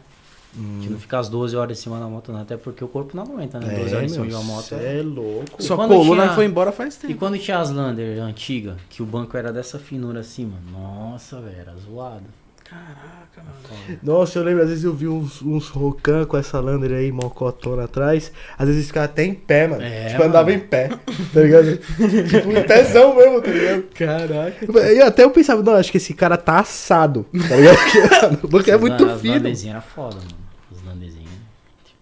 A 0.53 0.57
gente 0.81 0.89
não 0.91 0.99
fica 0.99 1.17
as 1.19 1.27
12 1.27 1.55
horas 1.57 1.77
em 1.77 1.81
cima 1.81 1.99
da 1.99 2.05
moto, 2.07 2.31
não. 2.31 2.39
Até 2.41 2.55
porque 2.55 2.83
o 2.83 2.87
corpo 2.87 3.17
não 3.17 3.23
aguenta, 3.23 3.59
né? 3.59 3.79
12 3.79 3.95
horas 3.95 4.11
em 4.11 4.13
cima 4.13 4.27
de 4.27 4.33
uma 4.35 4.43
moto. 4.43 4.73
É 4.75 5.01
louco. 5.01 5.61
Sua 5.61 5.75
quando 5.75 5.89
coluna 5.89 6.23
tinha- 6.23 6.35
foi 6.35 6.45
embora 6.45 6.71
faz 6.71 6.95
E 6.95 6.99
tempo. 6.99 7.15
quando 7.19 7.37
tinha 7.37 7.57
as 7.59 7.71
Lander 7.71 8.21
antiga, 8.21 8.77
que 8.89 9.01
o 9.03 9.05
banco 9.05 9.35
era 9.35 9.51
dessa 9.51 9.77
finura 9.79 10.19
assim, 10.21 10.45
mano. 10.45 10.61
Nossa, 10.71 11.41
velho, 11.41 11.57
era 11.59 11.75
zoado. 11.75 12.23
Caraca, 12.67 13.43
mano. 13.43 13.99
Nossa, 14.01 14.39
eu 14.39 14.43
lembro, 14.43 14.63
às 14.63 14.69
vezes 14.69 14.83
eu 14.83 14.93
vi 14.93 15.07
uns, 15.07 15.39
uns 15.41 15.69
Rocan 15.69 16.25
com 16.25 16.35
essa 16.35 16.59
Lander 16.59 16.91
aí, 16.91 17.11
mocotona 17.11 17.83
atrás. 17.83 18.31
Às 18.57 18.67
vezes 18.67 18.87
ficava 18.87 19.05
até 19.05 19.23
em 19.23 19.35
pé, 19.35 19.67
mano. 19.67 19.83
É, 19.83 20.05
tipo, 20.07 20.17
mano. 20.17 20.29
andava 20.29 20.51
em 20.51 20.59
pé, 20.59 20.89
tá 21.33 21.41
ligado? 21.41 21.77
tipo, 22.27 22.51
em 22.51 22.63
pézão 22.63 23.15
mesmo, 23.15 23.39
tá 23.41 23.51
ligado? 23.51 23.83
Caraca. 23.93 24.91
E 24.93 24.99
até 25.01 25.23
eu 25.23 25.29
pensava, 25.29 25.61
não, 25.61 25.75
acho 25.75 25.91
que 25.91 25.97
esse 25.97 26.13
cara 26.15 26.37
tá 26.37 26.59
assado, 26.59 27.25
tá 27.47 27.55
ligado? 27.55 28.37
Porque 28.49 28.71
é 28.71 28.77
muito 28.77 29.05
as 29.05 29.21
fino. 29.21 29.35
Landerzinhas 29.35 29.75
era 29.75 29.81
foda, 29.81 30.15
mano. 30.15 30.27
As 30.75 30.83
Landerzinhas. 30.83 31.29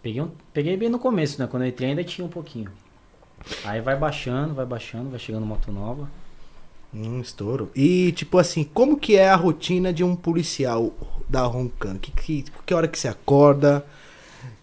Peguei, 0.01 0.21
um- 0.21 0.31
peguei 0.53 0.77
bem 0.77 0.87
no 0.89 0.97
começo, 0.99 1.41
né? 1.41 1.47
Quando 1.49 1.63
eu 1.63 1.69
entrei 1.69 1.89
ainda 1.89 2.03
tinha 2.05 2.25
um 2.25 2.29
pouquinho. 2.29 2.71
Aí 3.65 3.81
vai 3.81 3.97
baixando, 3.97 4.53
vai 4.53 4.65
baixando, 4.65 5.09
vai 5.09 5.19
chegando 5.19 5.45
moto 5.45 5.71
nova. 5.73 6.09
Hum, 6.93 7.19
estouro. 7.21 7.71
E, 7.75 8.11
tipo 8.11 8.37
assim, 8.37 8.63
como 8.73 8.97
que 8.97 9.15
é 9.15 9.29
a 9.29 9.35
rotina 9.35 9.91
de 9.91 10.03
um 10.03 10.15
policial 10.15 10.93
da 11.27 11.41
Roncan? 11.41 11.97
Que, 11.97 12.11
que, 12.11 12.45
que 12.65 12.73
hora 12.73 12.87
que 12.87 12.99
você 12.99 13.07
acorda? 13.07 13.83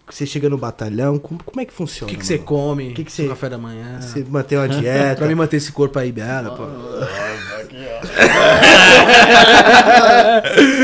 Que 0.07 0.15
você 0.15 0.27
chega 0.27 0.49
no 0.51 0.59
batalhão? 0.59 1.19
Como, 1.19 1.43
como 1.43 1.61
é 1.61 1.65
que 1.65 1.73
O 1.73 1.75
funciona? 1.75 2.11
que, 2.13 2.19
que 2.19 2.27
você 2.27 2.39
come? 2.39 2.93
Que 2.93 3.05
que 3.05 3.13
Seu 3.13 3.25
você- 3.27 3.31
café 3.31 3.49
da 3.49 3.59
manhã? 3.59 4.01
Você 4.01 4.25
mantém 4.29 4.59
uma 4.59 4.69
dieta? 4.69 5.17
Pra 5.19 5.27
me 5.29 5.35
manter 5.35 5.57
esse 5.59 5.73
corpo 5.73 5.99
aí, 5.99 6.11
bela, 6.13 6.51
pô. 6.57 6.65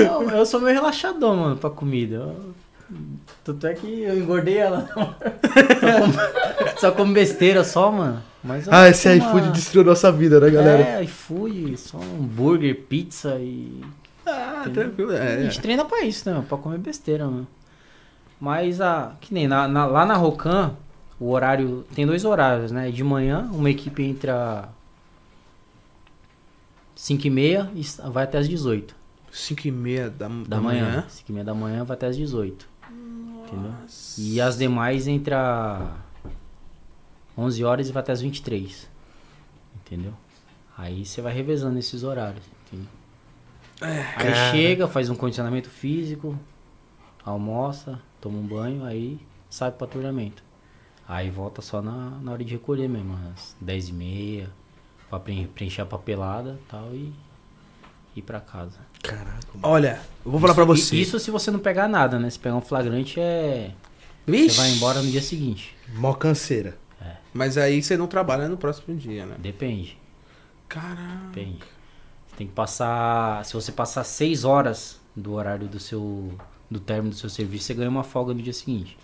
Não, 0.04 0.30
eu 0.30 0.46
sou 0.46 0.60
meio 0.60 0.74
relaxadão, 0.74 1.36
mano, 1.36 1.56
pra 1.56 1.70
comida. 1.70 2.16
Eu- 2.16 2.54
Tanto 3.44 3.66
é 3.66 3.74
que 3.74 4.02
eu 4.02 4.16
engordei 4.18 4.58
ela. 4.58 4.88
só, 6.78 6.92
como, 6.92 7.12
besteira 7.12 7.64
só, 7.64 7.90
mano. 7.90 8.22
Mas 8.44 8.68
ah, 8.68 8.88
esse 8.88 9.08
uma- 9.08 9.16
iFood 9.16 9.50
destruiu 9.52 9.84
nossa 9.84 10.10
vida, 10.12 10.38
né, 10.38 10.50
galera? 10.50 10.82
É, 10.82 11.02
iFood, 11.04 11.76
só 11.76 11.98
um 11.98 12.22
hambúrguer, 12.24 12.76
pizza 12.88 13.36
e. 13.40 13.82
Ah, 14.24 14.58
Entendeu? 14.62 14.84
tranquilo. 14.84 15.10
A 15.12 15.16
É, 15.16 15.42
gente 15.42 15.60
treina 15.60 15.84
pra 15.84 16.02
isso, 16.04 16.28
né? 16.30 16.44
Pra 16.48 16.56
comer 16.58 16.78
besteira, 16.78 17.26
mano. 17.26 17.46
Mas 18.40 18.80
a. 18.80 19.12
Que 19.20 19.34
nem 19.34 19.48
na, 19.48 19.66
na- 19.66 19.86
lá 19.86 20.06
na 20.06 20.14
Rocan, 20.14 20.72
o 21.18 21.30
horário. 21.30 21.84
Tem 21.94 22.06
dois 22.06 22.24
horários, 22.24 22.70
né? 22.70 22.90
De 22.90 23.02
manhã, 23.02 23.48
uma 23.52 23.70
equipe 23.70 24.02
entra 24.04 24.68
5 26.94 27.26
e 27.26 27.30
meia 27.30 27.70
e 27.74 27.82
vai 28.10 28.24
até 28.24 28.38
as 28.38 28.48
18 28.48 28.94
5 29.30 29.68
e 29.68 29.70
meia 29.70 30.08
da, 30.08 30.28
da 30.48 30.60
manhã. 30.60 31.04
5 31.08 31.30
e 31.30 31.32
meia 31.32 31.44
da 31.44 31.52
manhã 31.54 31.84
vai 31.84 31.94
até 31.96 32.06
as 32.06 32.16
18. 32.16 32.66
Entendeu? 33.46 33.72
E 34.18 34.40
as 34.40 34.56
demais 34.58 35.06
entra 35.06 35.94
11 37.36 37.64
horas 37.64 37.88
e 37.88 37.92
vai 37.92 38.02
até 38.02 38.12
as 38.12 38.20
23. 38.20 38.88
Entendeu? 39.76 40.12
Aí 40.76 41.04
você 41.06 41.20
vai 41.22 41.32
revezando 41.32 41.78
esses 41.78 42.02
horários. 42.02 42.42
Entendeu? 42.66 42.88
aí 43.80 44.04
cara. 44.32 44.50
chega, 44.52 44.88
faz 44.88 45.08
um 45.10 45.14
condicionamento 45.14 45.68
físico, 45.68 46.38
almoça, 47.24 48.00
toma 48.20 48.38
um 48.38 48.46
banho, 48.46 48.84
aí 48.84 49.18
sai 49.50 49.70
pro 49.70 49.80
patrulhamento. 49.80 50.42
Aí 51.08 51.30
volta 51.30 51.62
só 51.62 51.80
na, 51.80 52.10
na 52.20 52.32
hora 52.32 52.44
de 52.44 52.52
recolher 52.54 52.88
mesmo, 52.88 53.16
às 53.32 53.54
10 53.60 53.88
e 53.90 53.92
meia, 53.92 54.50
pra 55.08 55.20
preen- 55.20 55.46
preencher 55.46 55.82
a 55.82 55.86
papelada 55.86 56.58
e 56.60 56.68
tal 56.68 56.94
e 56.94 57.12
ir 58.20 58.22
pra 58.22 58.40
casa. 58.40 58.78
Caraca, 59.02 59.46
mano. 59.54 59.60
Olha, 59.62 60.00
eu 60.24 60.30
vou 60.30 60.40
falar 60.40 60.54
pra 60.54 60.64
E- 60.64 60.66
você. 60.66 60.96
Isso 60.96 61.18
se 61.18 61.30
você 61.30 61.50
não 61.50 61.58
pegar 61.58 61.86
nada, 61.88 62.18
né? 62.18 62.28
Se 62.30 62.38
pegar 62.38 62.56
um 62.56 62.60
flagrante 62.60 63.18
é. 63.20 63.72
Vixe. 64.26 64.50
Você 64.56 64.60
vai 64.60 64.70
embora 64.72 65.02
no 65.02 65.10
dia 65.10 65.22
seguinte. 65.22 65.76
Mó 65.94 66.12
canseira. 66.14 66.76
Mas 67.32 67.58
aí 67.58 67.82
você 67.82 67.96
não 67.98 68.06
trabalha 68.06 68.48
no 68.48 68.56
próximo 68.56 68.96
dia, 68.96 69.26
né? 69.26 69.36
Depende. 69.38 69.98
Caraca. 70.68 71.26
Depende. 71.32 71.58
tem 72.36 72.46
que 72.46 72.52
passar. 72.52 73.44
Se 73.44 73.52
você 73.54 73.70
passar 73.72 74.04
6 74.04 74.44
horas 74.44 74.98
do 75.14 75.32
horário 75.34 75.66
do 75.68 75.78
seu. 75.78 76.32
do 76.70 76.80
término 76.80 77.10
do 77.10 77.16
seu 77.16 77.30
serviço, 77.30 77.64
você 77.66 77.74
ganha 77.74 77.88
uma 77.88 78.02
folga 78.02 78.34
no 78.34 78.42
dia 78.42 78.52
seguinte. 78.52 78.98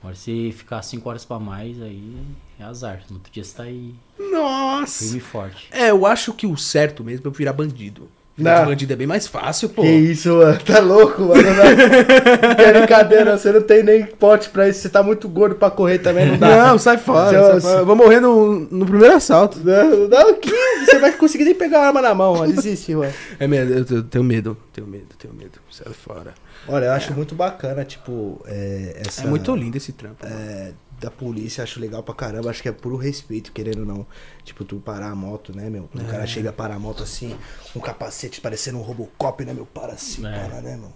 Agora 0.00 0.14
se 0.14 0.52
ficar 0.52 0.80
5 0.82 1.08
horas 1.08 1.24
pra 1.24 1.38
mais, 1.38 1.80
aí 1.82 2.16
é 2.60 2.62
azar. 2.64 3.02
No 3.10 3.16
outro 3.16 3.32
dia 3.32 3.42
você 3.42 3.56
tá 3.56 3.62
aí 3.64 3.94
Nossa! 4.18 5.04
firme 5.04 5.20
forte. 5.20 5.68
É, 5.72 5.90
eu 5.90 6.06
acho 6.06 6.32
que 6.32 6.46
o 6.46 6.56
certo 6.56 7.02
mesmo 7.02 7.26
é 7.26 7.28
eu 7.28 7.32
virar 7.32 7.52
bandido. 7.54 8.08
Virar 8.36 8.60
de 8.60 8.66
bandido 8.66 8.92
é 8.92 8.96
bem 8.96 9.06
mais 9.06 9.26
fácil, 9.26 9.68
pô. 9.70 9.80
Que 9.82 9.88
isso, 9.88 10.28
mano? 10.36 10.58
Tá 10.60 10.78
louco, 10.80 11.22
mano? 11.22 11.42
Não 11.42 12.64
é 12.64 12.72
brincadeira, 12.72 13.38
você 13.38 13.50
não 13.50 13.62
tem 13.62 13.82
nem 13.82 14.04
pote 14.04 14.50
pra 14.50 14.68
isso. 14.68 14.80
Você 14.80 14.88
tá 14.90 15.02
muito 15.02 15.28
gordo 15.28 15.54
pra 15.54 15.70
correr 15.70 15.98
também, 15.98 16.26
não 16.26 16.36
dá. 16.36 16.66
Não, 16.68 16.78
sai 16.78 16.98
fora, 16.98 17.30
Seu- 17.30 17.46
sai 17.52 17.60
fora. 17.60 17.78
Eu 17.80 17.86
vou 17.86 17.96
morrer 17.96 18.20
no, 18.20 18.60
no 18.70 18.84
primeiro 18.84 19.14
assalto. 19.16 19.58
Não, 19.64 20.08
não, 20.08 20.34
que 20.34 20.50
você 20.84 20.98
vai 20.98 21.12
conseguir 21.12 21.44
nem 21.44 21.54
pegar 21.54 21.80
a 21.80 21.86
arma 21.88 22.02
na 22.02 22.14
mão, 22.14 22.34
mano. 22.36 22.52
Desiste, 22.52 22.94
mano. 22.94 23.12
É 23.38 23.46
medo, 23.46 23.72
eu, 23.94 24.02
tenho 24.02 24.24
medo, 24.24 24.56
tenho 24.72 24.86
medo, 24.86 25.06
tenho 25.18 25.32
medo. 25.34 25.58
Sai 25.70 25.92
fora. 25.94 26.34
Olha, 26.68 26.86
eu 26.86 26.92
acho 26.92 27.14
muito 27.14 27.34
bacana, 27.34 27.84
tipo, 27.84 28.42
é, 28.46 29.00
essa... 29.06 29.22
É 29.22 29.26
muito 29.26 29.54
lindo 29.54 29.76
esse 29.76 29.92
trampo. 29.92 30.26
é, 30.26 30.72
da 31.00 31.10
polícia, 31.10 31.62
acho 31.62 31.78
legal 31.80 32.02
pra 32.02 32.14
caramba. 32.14 32.50
Acho 32.50 32.62
que 32.62 32.68
é 32.68 32.72
puro 32.72 32.96
respeito, 32.96 33.52
querendo 33.52 33.80
ou 33.80 33.86
não. 33.86 34.06
Tipo, 34.44 34.64
tu 34.64 34.76
parar 34.76 35.10
a 35.10 35.14
moto, 35.14 35.54
né, 35.54 35.68
meu? 35.68 35.88
Quando 35.92 36.04
o 36.06 36.10
cara 36.10 36.26
chega 36.26 36.50
a 36.50 36.52
parar 36.52 36.76
a 36.76 36.78
moto 36.78 37.02
assim, 37.02 37.36
um 37.74 37.80
capacete 37.80 38.40
parecendo 38.40 38.78
um 38.78 38.82
Robocop, 38.82 39.44
né, 39.44 39.52
meu? 39.52 39.66
Para 39.66 39.92
assim, 39.92 40.26
É. 40.26 40.30
para, 40.48 40.60
né, 40.60 40.76
meu? 40.76 40.92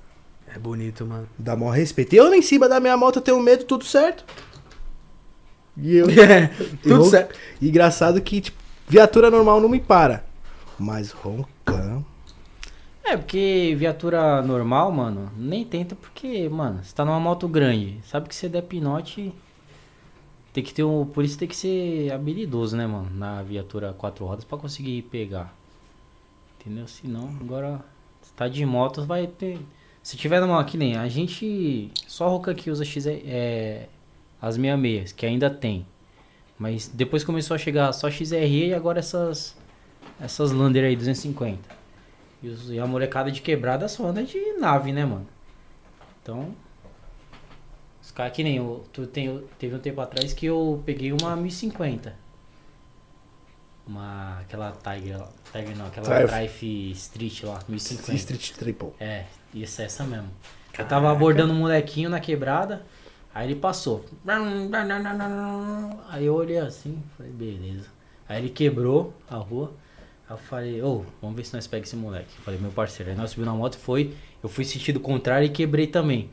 É 0.54 0.58
bonito, 0.58 1.06
mano. 1.06 1.28
Dá 1.38 1.54
maior 1.54 1.72
respeito. 1.72 2.14
Eu 2.14 2.32
em 2.34 2.42
cima 2.42 2.68
da 2.68 2.80
minha 2.80 2.96
moto 2.96 3.16
eu 3.16 3.22
tenho 3.22 3.40
medo, 3.40 3.64
tudo 3.64 3.84
certo. 3.84 4.24
E 5.76 5.96
eu. 5.96 6.06
É, 6.18 6.46
tudo 6.82 6.94
eu- 6.96 7.04
certo. 7.04 7.38
E 7.60 7.68
engraçado 7.68 8.20
que, 8.20 8.40
tipo, 8.40 8.58
viatura 8.88 9.30
normal 9.30 9.60
não 9.60 9.68
me 9.68 9.80
para. 9.80 10.24
Mas 10.78 11.10
roncão. 11.12 12.04
É, 13.04 13.16
porque 13.16 13.74
viatura 13.78 14.40
normal, 14.42 14.90
mano, 14.92 15.30
nem 15.36 15.64
tenta 15.64 15.94
porque, 15.96 16.48
mano, 16.48 16.80
você 16.82 16.94
tá 16.94 17.04
numa 17.04 17.18
moto 17.20 17.46
grande. 17.48 18.00
Sabe 18.04 18.28
que 18.28 18.34
se 18.34 18.48
der 18.48 18.62
pinote, 18.62 19.32
tem 20.52 20.62
que 20.64 20.72
ter 20.74 20.82
um. 20.84 21.04
Por 21.06 21.24
isso 21.24 21.38
tem 21.38 21.48
que 21.48 21.56
ser 21.56 22.12
habilidoso, 22.12 22.76
né, 22.76 22.86
mano? 22.86 23.08
Na 23.14 23.42
viatura 23.42 23.92
quatro 23.92 24.24
rodas 24.26 24.44
pra 24.44 24.58
conseguir 24.58 25.02
pegar. 25.02 25.54
Entendeu? 26.60 26.86
Se 26.86 27.06
não, 27.06 27.28
agora. 27.40 27.80
Se 28.22 28.32
tá 28.34 28.48
de 28.48 28.64
moto, 28.66 29.04
vai 29.06 29.26
ter. 29.26 29.58
Se 30.02 30.16
tiver 30.16 30.40
numa. 30.40 30.62
Que 30.64 30.76
nem 30.76 30.96
a 30.96 31.08
gente. 31.08 31.90
Só 32.06 32.26
a 32.26 32.30
Roca 32.30 32.54
que 32.54 32.70
usa 32.70 32.84
X, 32.84 33.06
é, 33.06 33.88
as 34.40 34.54
66, 34.56 35.12
que 35.12 35.24
ainda 35.26 35.48
tem. 35.50 35.86
Mas 36.58 36.88
depois 36.88 37.24
começou 37.24 37.54
a 37.54 37.58
chegar 37.58 37.92
só 37.92 38.10
XRE 38.10 38.68
e 38.68 38.74
agora 38.74 38.98
essas. 38.98 39.56
Essas 40.20 40.50
Lander 40.52 40.84
aí, 40.84 40.94
250. 40.96 41.58
E, 42.42 42.48
os- 42.48 42.70
e 42.70 42.78
a 42.78 42.86
molecada 42.86 43.30
de 43.30 43.40
quebrada 43.40 43.86
só 43.88 44.06
anda 44.06 44.22
de 44.22 44.38
nave, 44.58 44.92
né, 44.92 45.04
mano? 45.04 45.26
Então. 46.22 46.54
Os 48.20 48.22
caras 48.22 48.36
que 48.36 48.44
nem 48.44 48.56
eu. 48.58 48.84
Tu 48.92 49.06
tem, 49.06 49.42
teve 49.58 49.74
um 49.74 49.78
tempo 49.78 49.98
atrás 49.98 50.34
que 50.34 50.44
eu 50.44 50.82
peguei 50.84 51.10
uma 51.10 51.34
1050. 51.34 52.14
Uma. 53.86 54.40
Aquela 54.40 54.72
Tiger. 54.72 55.18
lá- 55.18 55.28
Tiger 55.50 55.74
não, 55.76 55.86
aquela 55.86 56.06
Triumph. 56.06 56.28
Drive 56.30 56.90
Street 56.92 57.42
lá, 57.44 57.60
1050. 57.66 58.14
Street 58.16 58.50
Triple. 58.52 58.88
É, 59.00 59.24
isso 59.54 59.80
é 59.80 59.86
essa 59.86 60.04
mesmo. 60.04 60.28
Eu 60.78 60.84
tava 60.86 61.10
abordando 61.10 61.52
um 61.54 61.56
molequinho 61.60 62.10
na 62.10 62.20
quebrada, 62.20 62.84
aí 63.34 63.48
ele 63.50 63.58
passou. 63.58 64.04
Aí 66.10 66.26
eu 66.26 66.34
olhei 66.34 66.58
assim, 66.58 67.02
falei, 67.16 67.32
beleza. 67.32 67.88
Aí 68.28 68.42
ele 68.42 68.50
quebrou 68.50 69.14
a 69.30 69.36
rua. 69.36 69.72
Aí 70.28 70.34
eu 70.34 70.38
falei, 70.38 70.82
ô, 70.82 71.04
vamos 71.22 71.36
ver 71.36 71.44
se 71.46 71.54
nós 71.54 71.66
pega 71.66 71.84
esse 71.86 71.96
moleque. 71.96 72.30
Falei, 72.44 72.60
meu 72.60 72.70
parceiro. 72.70 73.10
Aí 73.10 73.16
nós 73.16 73.30
subimos 73.30 73.50
na 73.52 73.58
moto 73.58 73.74
e 73.74 73.78
foi. 73.78 74.14
Eu 74.42 74.48
fui 74.50 74.64
sentido 74.64 75.00
contrário 75.00 75.46
e 75.46 75.48
quebrei 75.48 75.86
também. 75.86 76.28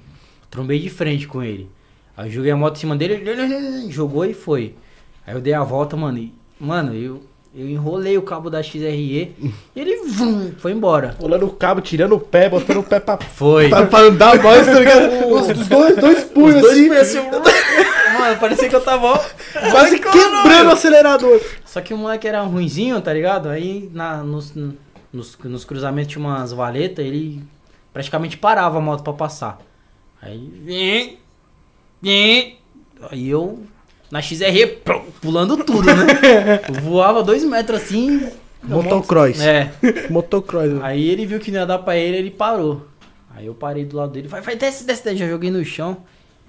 Trombei 0.52 0.80
de 0.80 0.90
frente 0.90 1.26
com 1.28 1.42
ele. 1.42 1.70
Aí 2.18 2.28
eu 2.30 2.32
joguei 2.32 2.52
a 2.52 2.56
moto 2.58 2.76
em 2.78 2.80
cima 2.80 2.96
dele, 2.96 3.14
ele 3.30 3.92
jogou 3.92 4.26
e 4.26 4.34
foi. 4.34 4.74
Aí 5.26 5.36
eu 5.36 5.40
dei 5.40 5.54
a 5.54 5.64
volta, 5.64 5.96
mano. 5.96 6.18
E, 6.18 6.34
mano, 6.60 6.96
eu, 6.96 7.22
eu 7.56 7.70
enrolei 7.70 8.18
o 8.18 8.24
cabo 8.24 8.50
da 8.50 8.64
XRE 8.64 9.36
e 9.36 9.54
ele 9.76 9.98
vum, 10.08 10.52
foi 10.58 10.72
embora. 10.72 11.16
Pulando 11.20 11.46
o 11.46 11.52
cabo, 11.52 11.80
tirando 11.80 12.16
o 12.16 12.20
pé, 12.20 12.50
botando 12.50 12.78
o 12.80 12.84
pé 12.84 13.00
pra, 13.00 13.18
Foi. 13.18 13.70
pra, 13.70 13.86
pra 13.86 14.00
andar 14.00 14.42
mais, 14.42 14.66
tá 14.66 14.80
ligado? 14.80 15.28
Os, 15.30 15.48
os 15.50 15.68
dois, 15.68 15.96
dois 15.96 16.24
punhos 16.24 16.66
assim, 16.66 16.90
Mano, 18.18 18.38
parecia 18.40 18.68
que 18.68 18.76
eu 18.76 18.82
tava. 18.82 19.20
quase 19.72 20.00
quebrando 20.00 20.70
o 20.70 20.72
acelerador. 20.72 21.40
Só 21.66 21.82
que 21.82 21.94
o 21.94 21.98
moleque 21.98 22.28
era 22.28 22.42
ruinzinho, 22.42 23.00
tá 23.00 23.14
ligado? 23.14 23.48
Aí 23.48 23.92
na, 23.94 24.24
nos, 24.24 24.56
nos, 25.14 25.38
nos 25.44 25.66
cruzamentos 25.66 26.14
tinha 26.14 26.26
umas 26.26 26.52
valetas, 26.52 27.06
ele 27.06 27.44
praticamente 27.94 28.38
parava 28.38 28.80
a 28.80 28.82
moto 28.82 29.04
pra 29.04 29.14
passar. 29.14 29.60
Aí. 30.20 31.20
Aí 32.04 33.30
eu. 33.30 33.64
Na 34.10 34.22
XR, 34.22 34.80
pulando 35.22 35.58
tudo, 35.66 35.84
né? 35.84 36.06
Eu 36.70 36.76
voava 36.82 37.22
dois 37.22 37.44
metros 37.44 37.82
assim. 37.82 38.30
Motocross. 38.64 39.42
É. 39.42 39.72
Motocross. 40.10 40.82
Aí 40.82 41.10
ele 41.10 41.26
viu 41.26 41.40
que 41.40 41.52
não 41.52 41.60
ia 41.60 41.66
dar 41.66 41.80
pra 41.80 41.98
ele, 41.98 42.18
ele 42.18 42.32
parou. 42.32 42.88
Aí 43.36 43.46
eu 43.46 43.54
parei 43.54 43.86
do 43.86 43.98
lado 43.98 44.14
dele, 44.14 44.28
vai, 44.28 44.42
vai, 44.42 44.56
desce, 44.56 44.86
desce, 44.86 45.04
desce. 45.04 45.18
Já 45.18 45.28
joguei 45.28 45.52
no 45.52 45.64
chão. 45.64 45.98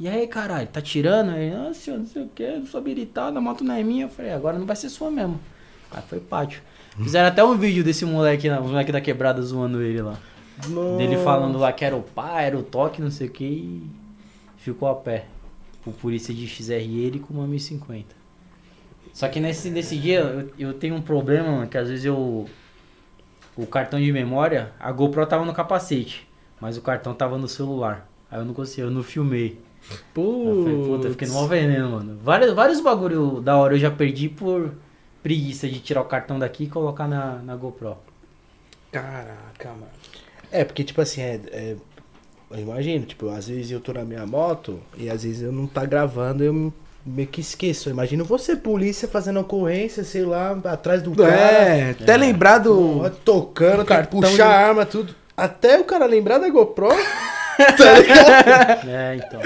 E 0.00 0.08
aí, 0.08 0.26
caralho, 0.28 0.68
tá 0.68 0.80
tirando? 0.80 1.30
Aí, 1.30 1.52
ah, 1.52 1.74
senhor, 1.74 1.98
não 1.98 2.06
sei 2.06 2.22
o 2.22 2.28
que, 2.28 2.46
não 2.46 2.66
sou 2.66 2.78
habilitado, 2.78 3.36
a 3.36 3.40
moto 3.40 3.64
não 3.64 3.74
é 3.74 3.82
minha. 3.82 4.04
Eu 4.04 4.08
falei, 4.08 4.32
agora 4.32 4.56
não 4.56 4.64
vai 4.64 4.76
ser 4.76 4.88
sua 4.88 5.10
mesmo. 5.10 5.40
Aí 5.90 6.02
foi 6.08 6.20
pátio. 6.20 6.62
Fizeram 7.02 7.28
até 7.28 7.42
um 7.44 7.56
vídeo 7.56 7.82
desse 7.82 8.04
moleque, 8.04 8.48
os 8.48 8.70
moleque 8.70 8.92
da 8.92 9.00
quebrada 9.00 9.42
zoando 9.42 9.82
ele 9.82 10.00
lá. 10.02 10.16
Dele 10.96 11.16
falando 11.18 11.58
lá 11.58 11.72
que 11.72 11.84
era 11.84 11.96
o 11.96 12.02
pai, 12.02 12.46
era 12.46 12.58
o 12.58 12.62
toque, 12.62 13.00
não 13.00 13.10
sei 13.10 13.28
o 13.28 13.30
que, 13.30 13.44
e 13.44 13.82
ficou 14.58 14.88
a 14.88 14.94
pé. 14.94 15.26
O 15.88 15.92
polícia 15.92 16.34
de 16.34 16.46
XR 16.46 16.72
ele 16.72 17.18
com 17.18 17.34
uma 17.34 17.46
1050. 17.46 18.14
Só 19.12 19.28
que 19.28 19.40
nesse, 19.40 19.70
nesse 19.70 19.96
dia 19.96 20.20
eu, 20.20 20.52
eu 20.58 20.74
tenho 20.74 20.94
um 20.94 21.02
problema, 21.02 21.50
mano, 21.50 21.68
que 21.68 21.78
às 21.78 21.88
vezes 21.88 22.04
eu. 22.04 22.48
O 23.56 23.66
cartão 23.66 23.98
de 23.98 24.12
memória, 24.12 24.72
a 24.78 24.92
GoPro 24.92 25.26
tava 25.26 25.44
no 25.44 25.52
capacete, 25.52 26.28
mas 26.60 26.76
o 26.76 26.82
cartão 26.82 27.12
tava 27.12 27.36
no 27.36 27.48
celular. 27.48 28.08
Aí 28.30 28.38
eu 28.38 28.44
não 28.44 28.54
consegui, 28.54 28.82
eu 28.82 28.90
não 28.90 29.02
filmei. 29.02 29.58
Falei, 29.80 30.76
puta, 30.84 31.06
eu 31.08 31.10
fiquei 31.12 31.28
no 31.28 31.34
maior 31.34 31.48
veneno, 31.48 31.90
mano. 31.90 32.18
Vários, 32.22 32.52
vários 32.52 32.80
bagulho 32.80 33.40
da 33.40 33.56
hora 33.56 33.74
eu 33.74 33.78
já 33.78 33.90
perdi 33.90 34.28
por 34.28 34.74
preguiça 35.22 35.68
de 35.68 35.80
tirar 35.80 36.02
o 36.02 36.04
cartão 36.04 36.38
daqui 36.38 36.64
e 36.64 36.68
colocar 36.68 37.08
na, 37.08 37.36
na 37.36 37.56
GoPro. 37.56 37.96
Caraca, 38.92 39.70
mano. 39.70 39.88
É, 40.50 40.64
porque, 40.64 40.84
tipo 40.84 41.00
assim, 41.00 41.20
é, 41.20 41.40
é- 41.46 41.76
eu 42.50 42.58
imagino, 42.58 43.04
tipo, 43.04 43.28
às 43.28 43.48
vezes 43.48 43.70
eu 43.70 43.80
tô 43.80 43.92
na 43.92 44.04
minha 44.04 44.24
moto 44.26 44.80
e 44.96 45.08
às 45.10 45.22
vezes 45.22 45.42
eu 45.42 45.52
não 45.52 45.66
tá 45.66 45.84
gravando 45.84 46.42
eu 46.42 46.72
meio 47.04 47.28
que 47.28 47.40
esqueço. 47.40 47.88
Eu 47.88 47.92
imagino 47.92 48.24
você, 48.24 48.56
polícia, 48.56 49.06
fazendo 49.08 49.40
ocorrência, 49.40 50.02
sei 50.04 50.24
lá, 50.24 50.58
atrás 50.64 51.02
do 51.02 51.14
cara. 51.14 51.34
É, 51.34 51.90
até 51.90 52.16
lembrar 52.16 52.58
do. 52.58 53.08
tocando, 53.24 53.84
cartão 53.84 54.20
puxar 54.20 54.34
de- 54.34 54.42
a 54.42 54.48
arma, 54.68 54.84
tudo. 54.86 55.14
Até 55.36 55.78
o 55.78 55.84
cara 55.84 56.04
lembrar 56.06 56.38
da 56.38 56.48
GoPro, 56.48 56.88
tá 57.76 57.98
ligado? 57.98 58.88
É, 58.88 59.16
então. 59.16 59.40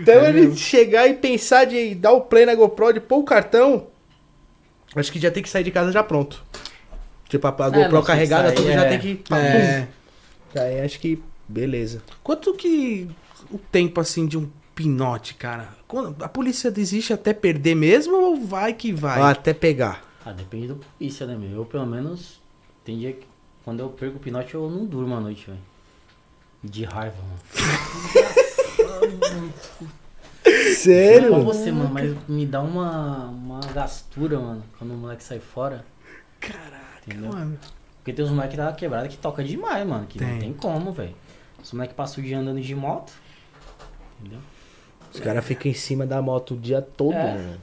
Então 0.00 0.24
ele 0.26 0.56
chegar 0.56 1.06
e 1.08 1.14
pensar 1.14 1.64
de 1.66 1.94
dar 1.94 2.12
o 2.12 2.22
play 2.22 2.46
na 2.46 2.54
GoPro, 2.54 2.92
de 2.94 3.00
pôr 3.00 3.18
o 3.18 3.24
cartão, 3.24 3.86
acho 4.94 5.12
que 5.12 5.18
já 5.18 5.30
tem 5.30 5.42
que 5.42 5.48
sair 5.48 5.64
de 5.64 5.70
casa 5.70 5.92
já 5.92 6.02
pronto. 6.02 6.42
Tipo, 7.28 7.46
a, 7.48 7.50
a 7.50 7.66
É, 7.66 7.70
GoPro 7.70 8.02
carregada, 8.02 8.48
sair, 8.48 8.56
tudo 8.56 8.72
já 8.72 8.84
é. 8.84 8.88
tem 8.88 8.98
que. 8.98 9.34
É. 9.34 9.86
Aí 10.54 10.80
acho 10.80 10.98
que. 11.00 11.22
Beleza. 11.48 12.02
Quanto 12.22 12.54
que 12.54 13.08
o 13.50 13.58
tempo 13.58 14.00
assim 14.00 14.26
de 14.26 14.36
um 14.36 14.48
pinote, 14.74 15.34
cara? 15.34 15.70
A 16.20 16.28
polícia 16.28 16.70
desiste 16.70 17.12
até 17.12 17.32
perder 17.32 17.74
mesmo 17.74 18.16
ou 18.16 18.36
vai 18.44 18.72
que 18.74 18.92
vai? 18.92 19.20
Até 19.20 19.54
pegar. 19.54 20.02
Ah, 20.24 20.32
depende 20.32 20.68
do 20.68 20.76
polícia, 20.76 21.26
né, 21.26 21.36
meu? 21.36 21.50
Eu, 21.50 21.64
pelo 21.64 21.86
menos, 21.86 22.40
tem 22.84 22.98
dia 22.98 23.12
que 23.12 23.26
quando 23.64 23.80
eu 23.80 23.88
perco 23.88 24.16
o 24.16 24.20
pinote 24.20 24.54
eu 24.54 24.68
não 24.70 24.84
durmo 24.84 25.14
à 25.14 25.20
noite, 25.20 25.46
velho. 25.46 25.58
De 26.62 26.84
raiva, 26.84 27.16
mano. 27.22 27.38
Sério? 30.76 31.30
Não 31.30 31.44
pra 31.44 31.54
você, 31.54 31.72
mano, 31.72 31.90
mas 31.92 32.16
me 32.28 32.46
dá 32.46 32.60
uma, 32.62 33.26
uma 33.26 33.60
gastura, 33.72 34.38
mano, 34.38 34.62
quando 34.78 34.92
o 34.92 34.96
moleque 34.96 35.22
sai 35.24 35.40
fora. 35.40 35.84
Caraca, 36.40 37.00
Entendeu? 37.06 37.32
mano. 37.32 37.58
Porque 37.98 38.12
tem 38.12 38.24
uns 38.24 38.30
moleques 38.30 38.56
da 38.56 38.72
quebrada 38.72 39.08
que 39.08 39.16
toca 39.16 39.42
demais, 39.42 39.86
mano. 39.86 40.06
Que 40.06 40.18
Tem. 40.18 40.28
não 40.28 40.38
tem 40.38 40.52
como, 40.52 40.92
velho. 40.92 41.14
Os 41.66 41.72
moleques 41.72 41.96
passam 41.96 42.22
o 42.22 42.26
dia 42.26 42.38
andando 42.38 42.60
de 42.60 42.74
moto. 42.76 43.12
Entendeu? 44.20 44.38
Os 45.12 45.18
caras 45.18 45.44
ficam 45.44 45.68
em 45.68 45.74
cima 45.74 46.06
da 46.06 46.22
moto 46.22 46.54
o 46.54 46.56
dia 46.56 46.80
todo, 46.80 47.14
É. 47.14 47.34
mano. 47.34 47.60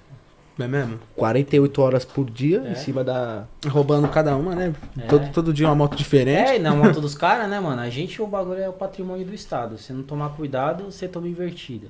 Não 0.57 0.65
é 0.65 0.69
mesmo? 0.69 0.99
48 1.15 1.81
horas 1.81 2.03
por 2.03 2.29
dia 2.29 2.61
É. 2.65 2.71
em 2.73 2.75
cima 2.75 3.01
da. 3.01 3.47
Roubando 3.65 4.07
cada 4.09 4.35
uma, 4.35 4.53
né? 4.53 4.75
É. 4.99 5.07
Todo, 5.07 5.31
todo 5.31 5.53
dia 5.53 5.67
uma 5.67 5.75
moto 5.75 5.95
diferente. 5.95 6.49
É, 6.49 6.55
e 6.57 6.59
na 6.59 6.75
moto 6.75 6.99
dos 6.99 7.15
caras, 7.15 7.49
né, 7.49 7.61
mano? 7.61 7.81
A 7.81 7.89
gente, 7.89 8.21
o 8.21 8.27
bagulho 8.27 8.59
é 8.59 8.67
o 8.67 8.73
patrimônio 8.73 9.25
do 9.25 9.33
Estado. 9.33 9.77
Se 9.77 9.93
não 9.93 10.03
tomar 10.03 10.29
cuidado, 10.31 10.91
você 10.91 11.07
toma 11.07 11.27
invertida. 11.29 11.87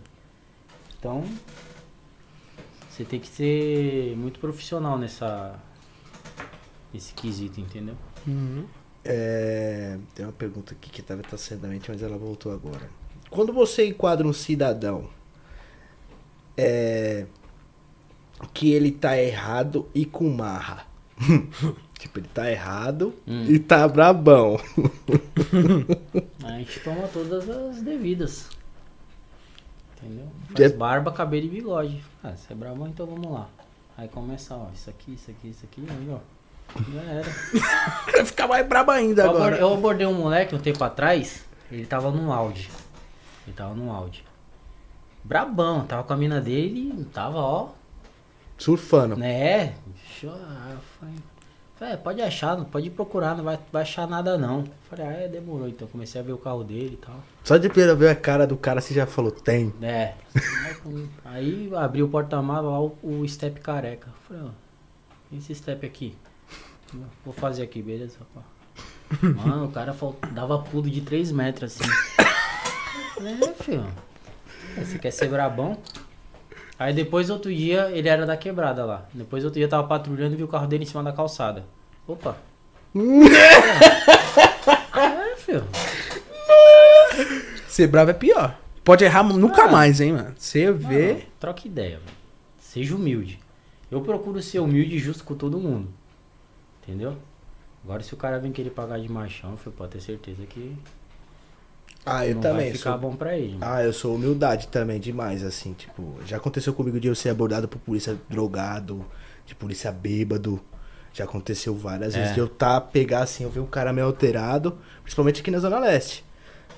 Então, 0.99 1.23
você 2.89 3.03
tem 3.03 3.19
que 3.19 3.27
ser 3.27 4.15
muito 4.15 4.39
profissional 4.39 4.97
nessa. 4.99 5.55
Nesse 6.93 7.11
quesito, 7.15 7.59
entendeu? 7.59 7.95
Uhum. 8.27 8.65
É, 9.05 9.97
tem 10.15 10.25
uma 10.25 10.31
pergunta 10.31 10.73
aqui 10.73 10.89
que 10.89 11.01
estava 11.01 11.21
tá 11.21 11.37
da 11.55 11.67
mente, 11.67 11.89
mas 11.89 12.01
ela 12.01 12.17
voltou 12.17 12.53
agora. 12.53 12.89
Quando 13.29 13.51
você 13.51 13.87
enquadra 13.87 14.25
um 14.27 14.33
cidadão 14.33 15.09
é, 16.55 17.25
que 18.53 18.71
ele 18.71 18.91
tá 18.91 19.17
errado 19.17 19.89
e 19.93 20.05
com 20.05 20.29
marra. 20.29 20.85
tipo, 21.99 22.19
ele 22.19 22.29
tá 22.33 22.49
errado 22.49 23.13
Hum. 23.27 23.45
e 23.47 23.59
tá 23.59 23.87
brabão. 23.87 24.59
A 26.43 26.51
gente 26.59 26.79
toma 26.81 27.07
todas 27.07 27.49
as 27.49 27.81
devidas. 27.81 28.49
Entendeu? 29.97 30.27
É- 30.53 30.57
Faz 30.57 30.71
barba, 30.71 31.11
cabelo 31.11 31.45
e 31.45 31.49
bigode. 31.49 32.03
Ah, 32.23 32.35
você 32.35 32.53
é 32.53 32.55
brabão, 32.55 32.87
então 32.87 33.05
vamos 33.05 33.31
lá. 33.31 33.49
Aí 33.97 34.07
começa, 34.07 34.55
ó, 34.55 34.69
isso 34.73 34.89
aqui, 34.89 35.13
isso 35.13 35.29
aqui, 35.31 35.49
isso 35.49 35.65
aqui, 35.65 35.83
aí, 35.87 36.09
ó. 36.09 36.19
Já 36.91 37.01
era. 37.01 37.29
Vai 38.11 38.25
ficar 38.25 38.47
mais 38.47 38.67
brabo 38.67 38.91
ainda 38.91 39.23
Eu 39.23 39.29
agora. 39.29 39.45
abordei, 39.45 39.61
eu 39.61 39.73
abordei 39.73 40.07
um 40.07 40.13
moleque 40.13 40.55
um 40.55 40.59
tempo 40.59 40.83
atrás, 40.83 41.43
ele 41.71 41.85
tava 41.85 42.09
num 42.11 42.31
Audi. 42.31 42.69
Ele 43.45 43.55
tava 43.55 43.73
num 43.75 43.91
Audi. 43.91 44.23
Brabão, 45.23 45.85
tava 45.85 46.03
com 46.03 46.13
a 46.13 46.17
mina 46.17 46.41
dele 46.41 47.05
tava, 47.13 47.37
ó, 47.37 47.69
Surfando. 48.57 49.15
né? 49.15 49.73
Eu 50.21 50.31
falei, 50.99 51.15
"É, 51.93 51.97
pode 51.97 52.21
achar, 52.21 52.57
não 52.57 52.65
pode 52.65 52.89
procurar, 52.89 53.35
não 53.35 53.43
vai, 53.43 53.59
vai 53.71 53.81
achar 53.81 54.07
nada 54.07 54.37
não. 54.37 54.63
Falei, 54.89 55.05
ah, 55.05 55.11
é, 55.23 55.27
demorou. 55.27 55.67
Então 55.67 55.87
comecei 55.87 56.19
a 56.21 56.23
ver 56.23 56.31
o 56.33 56.37
carro 56.37 56.63
dele 56.63 56.93
e 57.01 57.05
tal. 57.05 57.15
Só 57.43 57.57
de 57.57 57.67
primeira 57.69 57.93
ver 57.95 58.09
a 58.09 58.15
cara 58.15 58.47
do 58.47 58.55
cara, 58.57 58.79
você 58.81 58.93
já 58.93 59.05
falou, 59.05 59.31
tem. 59.31 59.73
É. 59.81 60.13
Aí 61.25 61.69
abri 61.75 62.01
o 62.03 62.07
porta-malas 62.09 62.71
lá, 62.71 62.79
o, 62.81 62.97
o 63.03 63.27
step 63.27 63.59
careca. 63.59 64.07
Falei, 64.27 64.43
ó, 64.43 65.35
esse 65.37 65.53
step 65.55 65.85
aqui. 65.85 66.15
Vou 67.25 67.33
fazer 67.33 67.63
aqui, 67.63 67.81
beleza? 67.81 68.17
pá. 68.33 68.41
Mano, 69.21 69.65
o 69.65 69.71
cara 69.71 69.95
dava 70.31 70.57
pulo 70.59 70.89
de 70.89 71.01
3 71.01 71.31
metros 71.31 71.79
assim. 71.79 71.91
É, 73.21 73.53
filho. 73.63 73.85
Você 74.77 74.97
quer 74.97 75.11
ser 75.11 75.29
brabão? 75.29 75.77
Aí 76.79 76.93
depois 76.93 77.29
outro 77.29 77.53
dia 77.53 77.91
ele 77.91 78.09
era 78.09 78.25
da 78.25 78.35
quebrada 78.35 78.83
lá. 78.85 79.05
Depois 79.13 79.43
outro 79.43 79.59
dia 79.59 79.65
eu 79.65 79.69
tava 79.69 79.87
patrulhando 79.87 80.33
e 80.33 80.37
vi 80.37 80.43
o 80.43 80.47
carro 80.47 80.65
dele 80.67 80.83
em 80.83 80.87
cima 80.87 81.03
da 81.03 81.11
calçada. 81.13 81.63
Opa. 82.07 82.37
é, 84.95 85.35
filho. 85.37 85.63
Ser 87.67 87.87
bravo 87.87 88.11
é 88.11 88.13
pior. 88.13 88.57
Pode 88.83 89.03
errar 89.03 89.23
nunca 89.23 89.63
Ah. 89.65 89.71
mais, 89.71 90.01
hein, 90.01 90.13
mano. 90.13 90.33
Você 90.37 90.71
vê. 90.71 91.25
Troca 91.39 91.67
ideia, 91.67 91.99
velho. 91.99 92.17
Seja 92.59 92.95
humilde. 92.95 93.39
Eu 93.89 94.01
procuro 94.01 94.41
ser 94.41 94.59
humilde 94.59 94.95
e 94.95 94.99
justo 94.99 95.23
com 95.23 95.35
todo 95.35 95.59
mundo. 95.59 95.87
Entendeu? 96.83 97.15
Agora 97.83 98.01
se 98.03 98.13
o 98.13 98.17
cara 98.17 98.39
vem 98.39 98.51
querer 98.51 98.69
pagar 98.69 98.99
de 98.99 99.09
machão, 99.11 99.57
filho, 99.57 99.73
pode 99.75 99.91
ter 99.93 100.01
certeza 100.01 100.45
que 100.45 100.75
Ah, 102.05 102.25
eu 102.27 102.35
não 102.35 102.41
também. 102.41 102.69
vai 102.69 102.71
ficar 102.71 102.91
sou- 102.91 102.99
bom 102.99 103.15
pra 103.15 103.37
ele. 103.37 103.57
Ah, 103.61 103.83
eu 103.83 103.93
sou 103.93 104.15
humildade 104.15 104.67
também, 104.67 104.99
demais, 104.99 105.43
assim, 105.43 105.73
tipo, 105.73 106.17
já 106.25 106.37
aconteceu 106.37 106.73
comigo 106.73 106.99
de 106.99 107.07
eu 107.07 107.15
ser 107.15 107.29
abordado 107.29 107.67
por 107.67 107.79
polícia 107.79 108.17
drogado, 108.29 109.05
de 109.45 109.53
polícia 109.55 109.91
bêbado, 109.91 110.59
já 111.13 111.23
aconteceu 111.25 111.75
várias 111.75 112.15
É. 112.15 112.19
vezes 112.19 112.33
de 112.33 112.39
eu 112.39 112.47
tá, 112.47 112.79
pegar 112.81 113.23
assim, 113.23 113.43
eu 113.43 113.49
ver 113.49 113.59
um 113.59 113.65
cara 113.65 113.91
meio 113.93 114.07
alterado, 114.07 114.77
principalmente 115.03 115.41
aqui 115.41 115.51
na 115.51 115.59
Zona 115.59 115.79
Leste, 115.79 116.23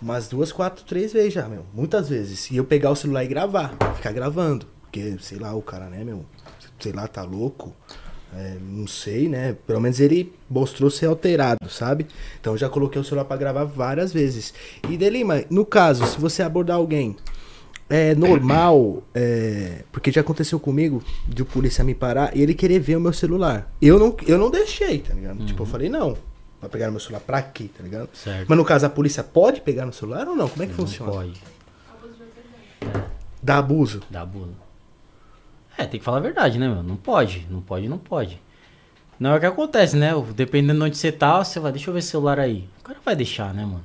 umas 0.02 0.28
duas, 0.28 0.52
quatro, 0.52 0.84
três 0.86 1.14
vezes 1.14 1.34
já, 1.34 1.48
meu, 1.48 1.66
muitas 1.74 2.10
vezes, 2.10 2.50
e 2.52 2.58
eu 2.58 2.66
pegar 2.66 2.92
o 2.92 2.96
celular 2.96 3.24
e 3.24 3.28
gravar, 3.28 3.74
ficar 3.96 4.12
gravando, 4.12 4.68
porque, 4.82 5.18
sei 5.20 5.38
lá, 5.40 5.54
o 5.56 5.62
cara, 5.62 5.86
né, 5.86 6.04
meu, 6.04 6.26
sei 6.80 6.92
lá, 6.92 7.08
tá 7.08 7.24
louco, 7.24 7.74
é, 8.36 8.58
não 8.62 8.86
sei, 8.86 9.30
né? 9.30 9.56
Pelo 9.66 9.80
menos 9.80 10.00
ele 10.00 10.34
mostrou 10.50 10.90
ser 10.90 11.06
alterado, 11.06 11.70
sabe? 11.70 12.06
Então 12.40 12.54
eu 12.54 12.58
já 12.58 12.68
coloquei 12.68 13.00
o 13.00 13.04
celular 13.04 13.26
pra 13.26 13.38
gravar 13.38 13.64
várias 13.64 14.12
vezes. 14.12 14.54
E 14.90 14.98
Delima, 14.98 15.44
no 15.50 15.66
caso, 15.66 16.06
se 16.06 16.20
você 16.20 16.44
abordar 16.44 16.76
alguém, 16.76 17.16
é 17.90 18.14
normal, 18.14 19.04
é, 19.14 19.84
porque 19.92 20.12
já 20.12 20.22
aconteceu 20.22 20.60
comigo 20.60 21.04
de 21.28 21.44
o 21.44 21.46
polícia 21.46 21.84
me 21.84 21.96
parar 21.96 22.36
e 22.36 22.42
ele 22.42 22.54
querer 22.54 22.80
ver 22.80 22.98
o 22.98 23.02
meu 23.02 23.14
celular. 23.14 23.72
Eu 23.82 23.98
não, 23.98 24.16
eu 24.28 24.38
não 24.38 24.52
deixei, 24.52 25.00
tá 25.00 25.14
ligado? 25.14 25.46
Tipo, 25.46 25.64
eu 25.64 25.68
falei, 25.68 25.88
não. 25.88 26.18
Vai 26.60 26.70
pegar 26.70 26.90
meu 26.90 27.00
celular 27.00 27.22
pra 27.22 27.42
quê, 27.42 27.70
tá 27.76 27.84
ligado? 27.84 28.10
Certo. 28.14 28.46
Mas 28.50 28.58
no 28.58 28.66
caso, 28.66 28.86
a 28.86 28.90
polícia 28.90 29.24
pode 29.24 29.62
pegar 29.62 29.86
no 29.86 29.94
celular 29.94 30.28
ou 30.28 30.36
não? 30.36 30.50
Como 30.50 30.64
é 30.64 30.66
que 30.66 30.72
não 30.72 30.86
funciona? 30.86 31.12
pode. 31.12 31.42
Dá 33.42 33.60
abuso. 33.60 34.02
Dá 34.10 34.26
bula. 34.26 34.65
É, 35.78 35.86
tem 35.86 36.00
que 36.00 36.06
falar 36.06 36.18
a 36.18 36.22
verdade, 36.22 36.58
né, 36.58 36.68
meu? 36.68 36.82
Não 36.84 36.96
pode. 36.96 37.46
Não 37.50 37.62
pode, 37.62 37.88
não 37.90 37.98
pode. 37.98 38.42
Não 39.20 39.32
é 39.34 39.38
o 39.38 39.40
que 39.40 39.46
acontece, 39.46 39.96
né? 39.96 40.12
Dependendo 40.36 40.80
de 40.80 40.86
onde 40.86 40.98
você 40.98 41.12
tá, 41.12 41.44
você 41.44 41.60
vai, 41.60 41.72
deixa 41.72 41.90
eu 41.90 41.94
ver 41.94 42.00
o 42.00 42.04
celular 42.04 42.40
aí. 42.40 42.68
O 42.82 42.84
cara 42.84 43.00
vai 43.04 43.16
deixar, 43.16 43.54
né, 43.54 43.64
mano? 43.66 43.84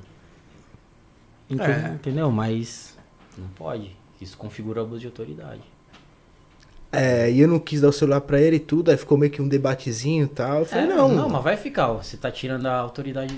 Ente- 1.48 1.62
É. 1.62 1.88
Entendeu? 1.94 2.30
Mas 2.30 2.96
não 3.38 3.48
pode. 3.48 3.96
Isso 4.20 4.36
configura 4.36 4.82
abuso 4.82 5.00
de 5.00 5.06
autoridade. 5.06 5.62
É, 6.92 7.30
e 7.30 7.40
eu 7.40 7.46
não 7.46 7.60
quis 7.60 7.80
dar 7.80 7.88
o 7.88 7.92
celular 7.92 8.20
pra 8.20 8.40
ele 8.40 8.56
e 8.56 8.60
tudo, 8.60 8.90
aí 8.90 8.96
ficou 8.96 9.16
meio 9.16 9.30
que 9.30 9.40
um 9.40 9.46
debatezinho 9.48 10.24
e 10.24 10.28
tal. 10.28 10.58
Eu 10.60 10.64
falei, 10.66 10.84
É, 10.86 10.88
não. 10.88 11.08
Não, 11.08 11.28
mas 11.28 11.42
vai 11.44 11.56
ficar. 11.56 11.86
Você 11.92 12.16
tá 12.16 12.30
tirando 12.32 12.66
a 12.66 12.76
autoridade. 12.78 13.32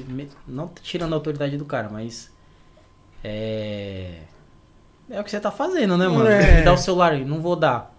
Não 0.48 0.68
tá 0.68 0.80
tirando 0.82 1.12
a 1.12 1.16
autoridade 1.16 1.56
do 1.58 1.64
cara, 1.66 1.88
mas. 1.90 2.30
É. 3.22 4.20
É 5.10 5.20
o 5.20 5.24
que 5.24 5.30
você 5.30 5.38
tá 5.40 5.50
fazendo, 5.50 5.96
né, 5.98 6.08
mano? 6.08 6.26
É. 6.26 6.58
Me 6.60 6.64
dá 6.64 6.72
o 6.72 6.76
celular 6.78 7.12
aí, 7.12 7.24
não 7.24 7.40
vou 7.42 7.54
dar. 7.54 7.94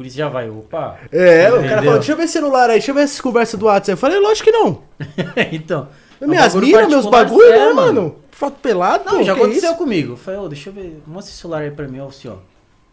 Por 0.00 0.06
isso 0.06 0.16
já 0.16 0.30
vai, 0.30 0.48
opa. 0.48 0.98
É, 1.12 1.46
o 1.50 1.56
cara 1.56 1.58
Entendeu? 1.58 1.76
falou, 1.76 1.94
deixa 1.98 2.12
eu 2.12 2.16
ver 2.16 2.26
celular 2.26 2.70
aí, 2.70 2.78
deixa 2.78 2.90
eu 2.90 2.94
ver 2.94 3.02
essas 3.02 3.20
conversas 3.20 3.60
do 3.60 3.66
WhatsApp. 3.66 3.90
Eu 3.90 3.96
falei, 3.98 4.18
lógico 4.18 4.50
que 4.50 4.50
não. 4.50 4.80
então. 5.52 5.88
é 6.18 6.26
Minhas 6.26 6.54
minas, 6.54 6.88
meus 6.88 7.04
bagulho, 7.04 7.46
sério, 7.46 7.66
né, 7.66 7.72
mano? 7.74 8.16
Foto 8.30 8.56
pelado, 8.62 9.04
Não, 9.04 9.18
pô, 9.18 9.22
já 9.22 9.34
aconteceu 9.34 9.74
comigo. 9.74 10.14
Eu 10.14 10.16
falei, 10.16 10.40
ô, 10.40 10.48
deixa 10.48 10.70
eu 10.70 10.72
ver, 10.72 11.02
mostra 11.06 11.30
esse 11.30 11.38
celular 11.38 11.60
aí 11.60 11.70
pra 11.70 11.86
mim, 11.86 12.00
ó, 12.00 12.10
senhor. 12.10 12.38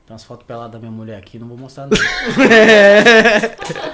Tem 0.07 0.13
umas 0.13 0.23
fotos 0.23 0.47
peladas 0.47 0.71
da 0.71 0.79
minha 0.79 0.89
mulher 0.89 1.17
aqui, 1.17 1.37
não 1.37 1.49
vou 1.49 1.57
mostrar 1.57 1.85
não. 1.85 1.97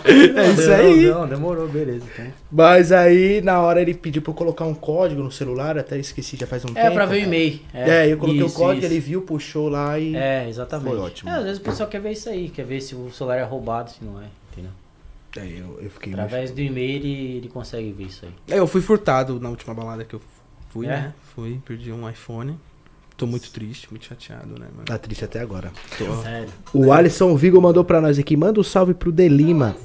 É 0.05 0.51
isso 0.51 0.71
aí. 0.71 1.07
Não, 1.07 1.27
demorou, 1.27 1.67
beleza. 1.67 2.05
Então. 2.13 2.31
Mas 2.51 2.91
aí, 2.91 3.41
na 3.41 3.59
hora, 3.59 3.81
ele 3.81 3.95
pediu 3.95 4.21
pra 4.21 4.29
eu 4.29 4.35
colocar 4.35 4.63
um 4.63 4.75
código 4.75 5.23
no 5.23 5.31
celular, 5.31 5.75
até 5.75 5.97
esqueci, 5.97 6.37
já 6.37 6.45
faz 6.45 6.63
um 6.65 6.67
tempo. 6.67 6.77
É, 6.77 6.91
pra 6.91 7.07
ver 7.07 7.23
o 7.23 7.25
e-mail. 7.25 7.59
É, 7.73 8.07
eu 8.11 8.19
coloquei 8.19 8.45
isso, 8.45 8.55
o 8.55 8.59
código, 8.59 8.85
isso. 8.85 8.93
ele 8.93 8.99
viu, 8.99 9.21
puxou 9.23 9.69
lá 9.69 9.97
e... 9.97 10.15
É, 10.15 10.47
exatamente. 10.47 10.89
Foi 10.89 10.99
ótimo. 10.99 11.31
É, 11.31 11.33
às 11.33 11.43
vezes 11.45 11.59
o 11.59 11.63
pessoal 11.63 11.89
quer 11.89 11.99
ver 11.99 12.11
isso 12.11 12.29
aí, 12.29 12.47
quer 12.49 12.65
ver 12.65 12.79
se 12.79 12.93
o 12.93 13.09
celular 13.09 13.37
é 13.37 13.43
roubado, 13.43 13.89
se 13.89 14.05
não 14.05 14.21
é, 14.21 14.25
entendeu? 14.51 14.71
Aí 15.35 15.57
eu, 15.57 15.79
eu 15.81 15.89
fiquei... 15.89 16.13
Através 16.13 16.51
do 16.51 16.61
e-mail 16.61 16.95
ele, 16.97 17.37
ele 17.37 17.49
consegue 17.49 17.91
ver 17.91 18.03
isso 18.03 18.23
aí. 18.23 18.55
É, 18.55 18.59
eu 18.59 18.67
fui 18.67 18.81
furtado 18.81 19.39
na 19.39 19.49
última 19.49 19.73
balada 19.73 20.05
que 20.05 20.13
eu 20.13 20.21
fui, 20.69 20.85
É? 20.85 20.89
né? 20.89 21.13
Fui, 21.33 21.59
perdi 21.65 21.91
um 21.91 22.07
iPhone. 22.07 22.59
Tô 23.23 23.27
muito 23.27 23.49
triste, 23.51 23.87
muito 23.89 24.03
chateado, 24.03 24.59
né, 24.59 24.67
mano? 24.69 24.83
Tá 24.83 24.97
triste 24.97 25.23
até 25.23 25.39
agora. 25.39 25.71
Tô. 25.97 26.13
Sério. 26.23 26.49
O 26.73 26.91
Alisson 26.91 27.33
Vigo 27.37 27.61
mandou 27.61 27.81
pra 27.81 28.01
nós 28.01 28.19
aqui, 28.19 28.35
manda 28.35 28.59
um 28.59 28.63
salve 28.63 28.93
pro 28.93 29.13
Delima. 29.13 29.77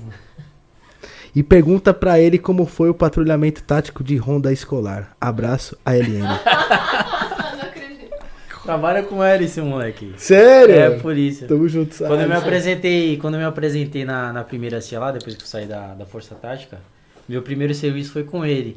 E 1.32 1.40
pergunta 1.40 1.94
pra 1.94 2.18
ele 2.18 2.36
como 2.36 2.66
foi 2.66 2.90
o 2.90 2.94
patrulhamento 2.94 3.62
tático 3.62 4.02
de 4.02 4.16
Honda 4.16 4.52
escolar. 4.52 5.16
Abraço, 5.20 5.78
a 5.86 5.92
LN. 5.92 6.22
não 6.26 7.62
acredito. 7.62 8.16
Trabalha 8.64 9.04
com 9.04 9.22
ele 9.22 9.44
esse 9.44 9.60
moleque. 9.60 10.14
Sério? 10.16 10.74
É, 10.74 10.90
polícia. 10.98 11.46
Tamo 11.46 11.68
junto, 11.68 11.96
Quando 11.96 12.22
eu 12.22 12.28
me 12.28 12.34
apresentei, 12.34 13.16
quando 13.18 13.34
eu 13.34 13.40
me 13.40 13.46
apresentei 13.46 14.04
na, 14.04 14.32
na 14.32 14.42
primeira 14.42 14.80
CIA 14.80 14.98
lá, 14.98 15.12
depois 15.12 15.36
que 15.36 15.44
eu 15.44 15.46
saí 15.46 15.66
da, 15.66 15.94
da 15.94 16.04
Força 16.04 16.34
Tática, 16.34 16.80
meu 17.28 17.40
primeiro 17.40 17.72
serviço 17.72 18.10
foi 18.10 18.24
com 18.24 18.44
ele. 18.44 18.76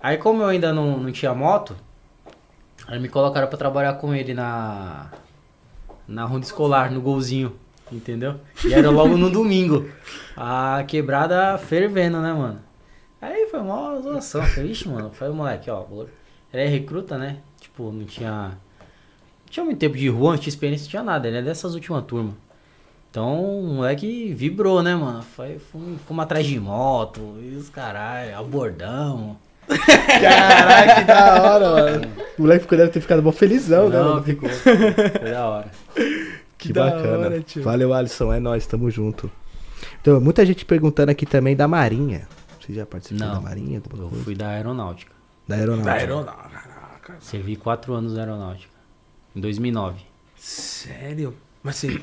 Aí 0.00 0.16
como 0.16 0.42
eu 0.42 0.48
ainda 0.48 0.72
não, 0.72 0.98
não 0.98 1.12
tinha 1.12 1.32
moto, 1.32 1.76
aí 2.86 2.98
me 2.98 3.08
colocaram 3.08 3.48
pra 3.48 3.58
trabalhar 3.58 3.94
com 3.94 4.14
ele 4.14 4.34
na 4.34 5.10
na 6.06 6.24
ronda 6.24 6.44
escolar, 6.44 6.90
no 6.90 7.00
golzinho, 7.00 7.56
entendeu? 7.90 8.36
E 8.64 8.72
era 8.72 8.90
logo 8.90 9.16
no 9.16 9.28
domingo. 9.28 9.88
A 10.36 10.84
quebrada 10.86 11.58
fervendo, 11.58 12.20
né, 12.20 12.32
mano? 12.32 12.60
Aí 13.20 13.46
foi 13.50 13.60
uma 13.60 14.00
zoação, 14.00 14.42
falei, 14.42 14.70
ixi, 14.70 14.88
mano, 14.88 15.10
foi 15.10 15.28
moleque, 15.30 15.68
ó, 15.70 15.84
ele 16.52 16.62
é 16.62 16.66
recruta, 16.66 17.18
né? 17.18 17.38
Tipo, 17.60 17.90
não 17.90 18.04
tinha 18.04 18.56
não 19.46 19.50
tinha 19.50 19.64
muito 19.64 19.78
tempo 19.78 19.96
de 19.96 20.08
rua, 20.08 20.32
não 20.32 20.38
tinha 20.38 20.48
experiência, 20.48 20.84
não 20.84 20.90
tinha 20.90 21.02
nada. 21.02 21.28
Ele 21.28 21.38
é 21.38 21.42
dessas 21.42 21.74
últimas 21.74 22.04
turmas. 22.04 22.34
Então, 23.10 23.60
o 23.60 23.74
moleque 23.74 24.32
vibrou, 24.34 24.82
né, 24.82 24.94
mano? 24.94 25.22
Foi, 25.22 25.58
fomos 25.58 26.22
atrás 26.22 26.44
de 26.44 26.60
moto, 26.60 27.36
e 27.40 27.56
os 27.56 27.68
caralho, 27.68 28.36
abordamos. 28.36 29.36
Caralho, 29.66 30.94
que 30.96 31.04
da 31.04 31.42
hora, 31.42 31.70
mano. 31.70 32.08
O 32.38 32.42
moleque 32.42 32.62
ficou, 32.62 32.78
deve 32.78 32.90
ter 32.90 33.00
ficado 33.00 33.22
bom 33.22 33.32
felizão, 33.32 33.88
né? 33.88 33.98
Não, 33.98 34.22
ficou. 34.22 34.48
Foi 34.48 35.30
da 35.30 35.46
hora. 35.46 35.70
Que, 36.58 36.68
Que 36.68 36.72
da 36.72 36.84
bacana. 36.90 37.18
hora, 37.18 37.40
tio. 37.42 37.62
Valeu, 37.62 37.92
Alisson. 37.92 38.32
É 38.32 38.40
nóis, 38.40 38.66
tamo 38.66 38.90
junto. 38.90 39.30
Então, 40.00 40.18
muita 40.22 40.44
gente 40.46 40.64
perguntando 40.64 41.10
aqui 41.10 41.26
também 41.26 41.54
da 41.54 41.68
Marinha. 41.68 42.26
Você 42.58 42.72
já 42.72 42.86
participou 42.86 43.26
Não, 43.26 43.34
da 43.34 43.40
Marinha? 43.42 43.82
Eu 43.92 44.08
coisa? 44.08 44.24
fui 44.24 44.34
da 44.34 44.48
aeronáutica. 44.48 45.12
Da 45.46 45.56
aeronáutica. 45.56 45.90
Da 45.92 46.00
aeronáutica, 46.00 46.48
caraca. 46.48 47.16
Servi 47.20 47.56
quatro 47.56 47.92
anos 47.92 48.14
na 48.14 48.20
aeronáutica. 48.20 48.72
Em 49.36 49.40
2009. 49.40 50.00
Sério? 50.34 51.34
Mas 51.66 51.74
sim, 51.76 51.98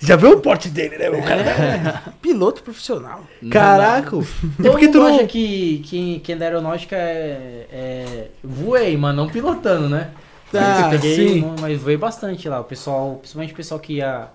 Já 0.00 0.16
viu 0.16 0.32
o 0.32 0.40
porte 0.40 0.68
dele, 0.68 0.98
né, 0.98 1.08
meu 1.08 1.22
cara? 1.22 1.40
É. 1.42 2.02
piloto 2.20 2.60
profissional. 2.64 3.22
Caraca! 3.48 4.16
E 4.16 4.62
Todo 4.62 4.70
por 4.72 4.80
que 4.80 4.88
tu 4.88 4.98
não. 4.98 5.06
acha 5.06 5.24
que 5.28 5.78
quem, 5.88 6.18
quem 6.18 6.34
é 6.34 6.38
da 6.38 6.44
aeronáutica 6.46 6.96
é, 6.96 7.68
é. 7.70 8.28
Voei, 8.42 8.96
mas 8.96 9.14
não 9.14 9.28
pilotando, 9.28 9.88
né? 9.88 10.10
Ah, 10.52 10.58
Mas 10.58 10.82
eu 10.82 10.90
peguei, 10.90 11.14
sim. 11.34 11.54
mas 11.60 11.80
voei 11.80 11.96
bastante 11.96 12.48
lá. 12.48 12.58
O 12.60 12.64
pessoal, 12.64 13.14
principalmente 13.20 13.52
o 13.52 13.56
pessoal 13.56 13.78
que 13.78 13.92
ia. 13.94 14.28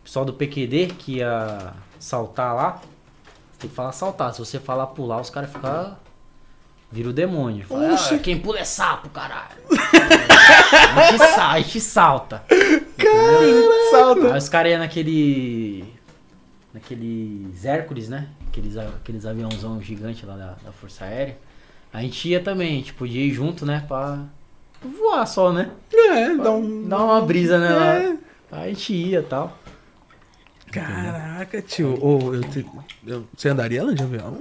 O 0.00 0.04
pessoal 0.04 0.26
do 0.26 0.34
PQD 0.34 0.88
que 0.98 1.16
ia 1.16 1.72
saltar 1.98 2.54
lá. 2.54 2.80
Tem 3.58 3.70
que 3.70 3.74
falar 3.76 3.92
saltar. 3.92 4.34
Se 4.34 4.38
você 4.38 4.58
falar 4.58 4.86
pular, 4.88 5.18
os 5.20 5.30
caras 5.30 5.50
ficam. 5.50 5.96
Vira 6.92 7.08
o 7.08 7.12
demônio. 7.12 7.64
Fala. 7.66 7.94
"Ah, 7.94 8.18
quem 8.18 8.38
pula 8.40 8.58
é 8.58 8.64
sapo, 8.64 9.08
caralho. 9.10 9.56
a, 10.96 11.02
gente 11.12 11.18
sa- 11.18 11.48
a 11.52 11.58
gente 11.60 11.80
salta. 11.80 12.42
Salta. 13.90 14.32
Aí 14.32 14.38
os 14.38 14.48
caras 14.48 14.72
iam 14.72 14.78
naquele. 14.80 15.84
Naqueles 16.74 17.64
Hércules, 17.64 18.08
né? 18.08 18.28
Aqueles, 18.48 18.76
aqueles 18.76 19.24
aviãozão 19.26 19.80
gigante 19.80 20.24
lá 20.26 20.36
da, 20.36 20.46
da 20.64 20.72
Força 20.72 21.04
Aérea. 21.04 21.36
A 21.92 22.00
gente 22.02 22.28
ia 22.28 22.40
também, 22.40 22.72
a 22.72 22.76
gente 22.76 22.92
podia 22.94 23.24
ir 23.24 23.32
junto, 23.32 23.64
né? 23.66 23.84
Pra 23.86 24.18
voar 24.82 25.26
só, 25.26 25.52
né? 25.52 25.70
É, 25.92 26.34
dá 26.36 26.50
um. 26.52 26.88
Dar 26.88 27.04
uma 27.04 27.20
brisa, 27.20 27.58
né? 27.58 28.16
É. 28.52 28.56
A 28.56 28.66
gente 28.68 28.92
ia 28.92 29.20
e 29.20 29.22
tal. 29.22 29.56
Caraca, 30.72 31.60
tio. 31.62 31.98
Ô, 32.04 32.34
eu 32.34 32.42
te- 32.42 32.66
eu- 33.06 33.24
você 33.36 33.48
andaria 33.48 33.82
lá 33.84 33.92
de 33.92 34.02
avião? 34.02 34.40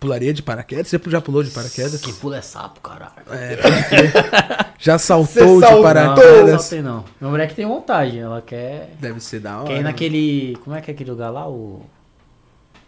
Pularia 0.00 0.32
de 0.32 0.42
paraquedas? 0.42 0.88
Você 0.88 0.98
já 1.08 1.20
pulou 1.20 1.42
de 1.42 1.50
paraquedas? 1.50 2.00
Quem 2.00 2.14
pula 2.14 2.38
é 2.38 2.40
sapo, 2.40 2.80
caralho. 2.80 3.12
É, 3.30 3.56
crer. 3.56 4.12
Já 4.80 4.96
saltou 4.96 5.60
de 5.60 5.66
saltou? 5.66 5.70
Não, 5.70 5.76
não 5.76 5.82
paraquedas? 5.82 6.62
saltei 6.62 6.80
não. 6.80 7.04
Minha 7.20 7.30
mulher 7.30 7.46
que 7.46 7.54
tem 7.54 7.66
vontade, 7.66 8.18
ela 8.18 8.40
quer. 8.40 8.94
Deve 8.98 9.20
ser 9.20 9.40
da 9.40 9.58
hora. 9.58 9.66
Quer 9.66 9.80
ir 9.80 9.82
naquele. 9.82 10.56
Como 10.64 10.74
é 10.74 10.80
que 10.80 10.90
é 10.90 10.94
aquele 10.94 11.10
lugar 11.10 11.28
lá? 11.28 11.46
O. 11.46 11.82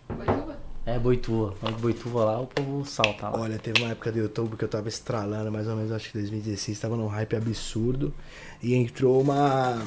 Boituva? 0.08 0.56
É 0.86 0.98
Boituva. 0.98 1.54
Boituva 1.78 2.24
lá, 2.24 2.40
o 2.40 2.46
povo 2.46 2.84
salta 2.86 3.28
lá. 3.28 3.38
Olha, 3.38 3.58
teve 3.58 3.82
uma 3.82 3.92
época 3.92 4.10
do 4.10 4.18
YouTube 4.18 4.56
que 4.56 4.64
eu 4.64 4.68
tava 4.68 4.88
estralando, 4.88 5.52
mais 5.52 5.68
ou 5.68 5.76
menos, 5.76 5.92
acho 5.92 6.10
que 6.10 6.18
2016, 6.18 6.80
tava 6.80 6.96
num 6.96 7.08
hype 7.08 7.36
absurdo. 7.36 8.14
E 8.62 8.74
entrou 8.74 9.20
uma. 9.20 9.82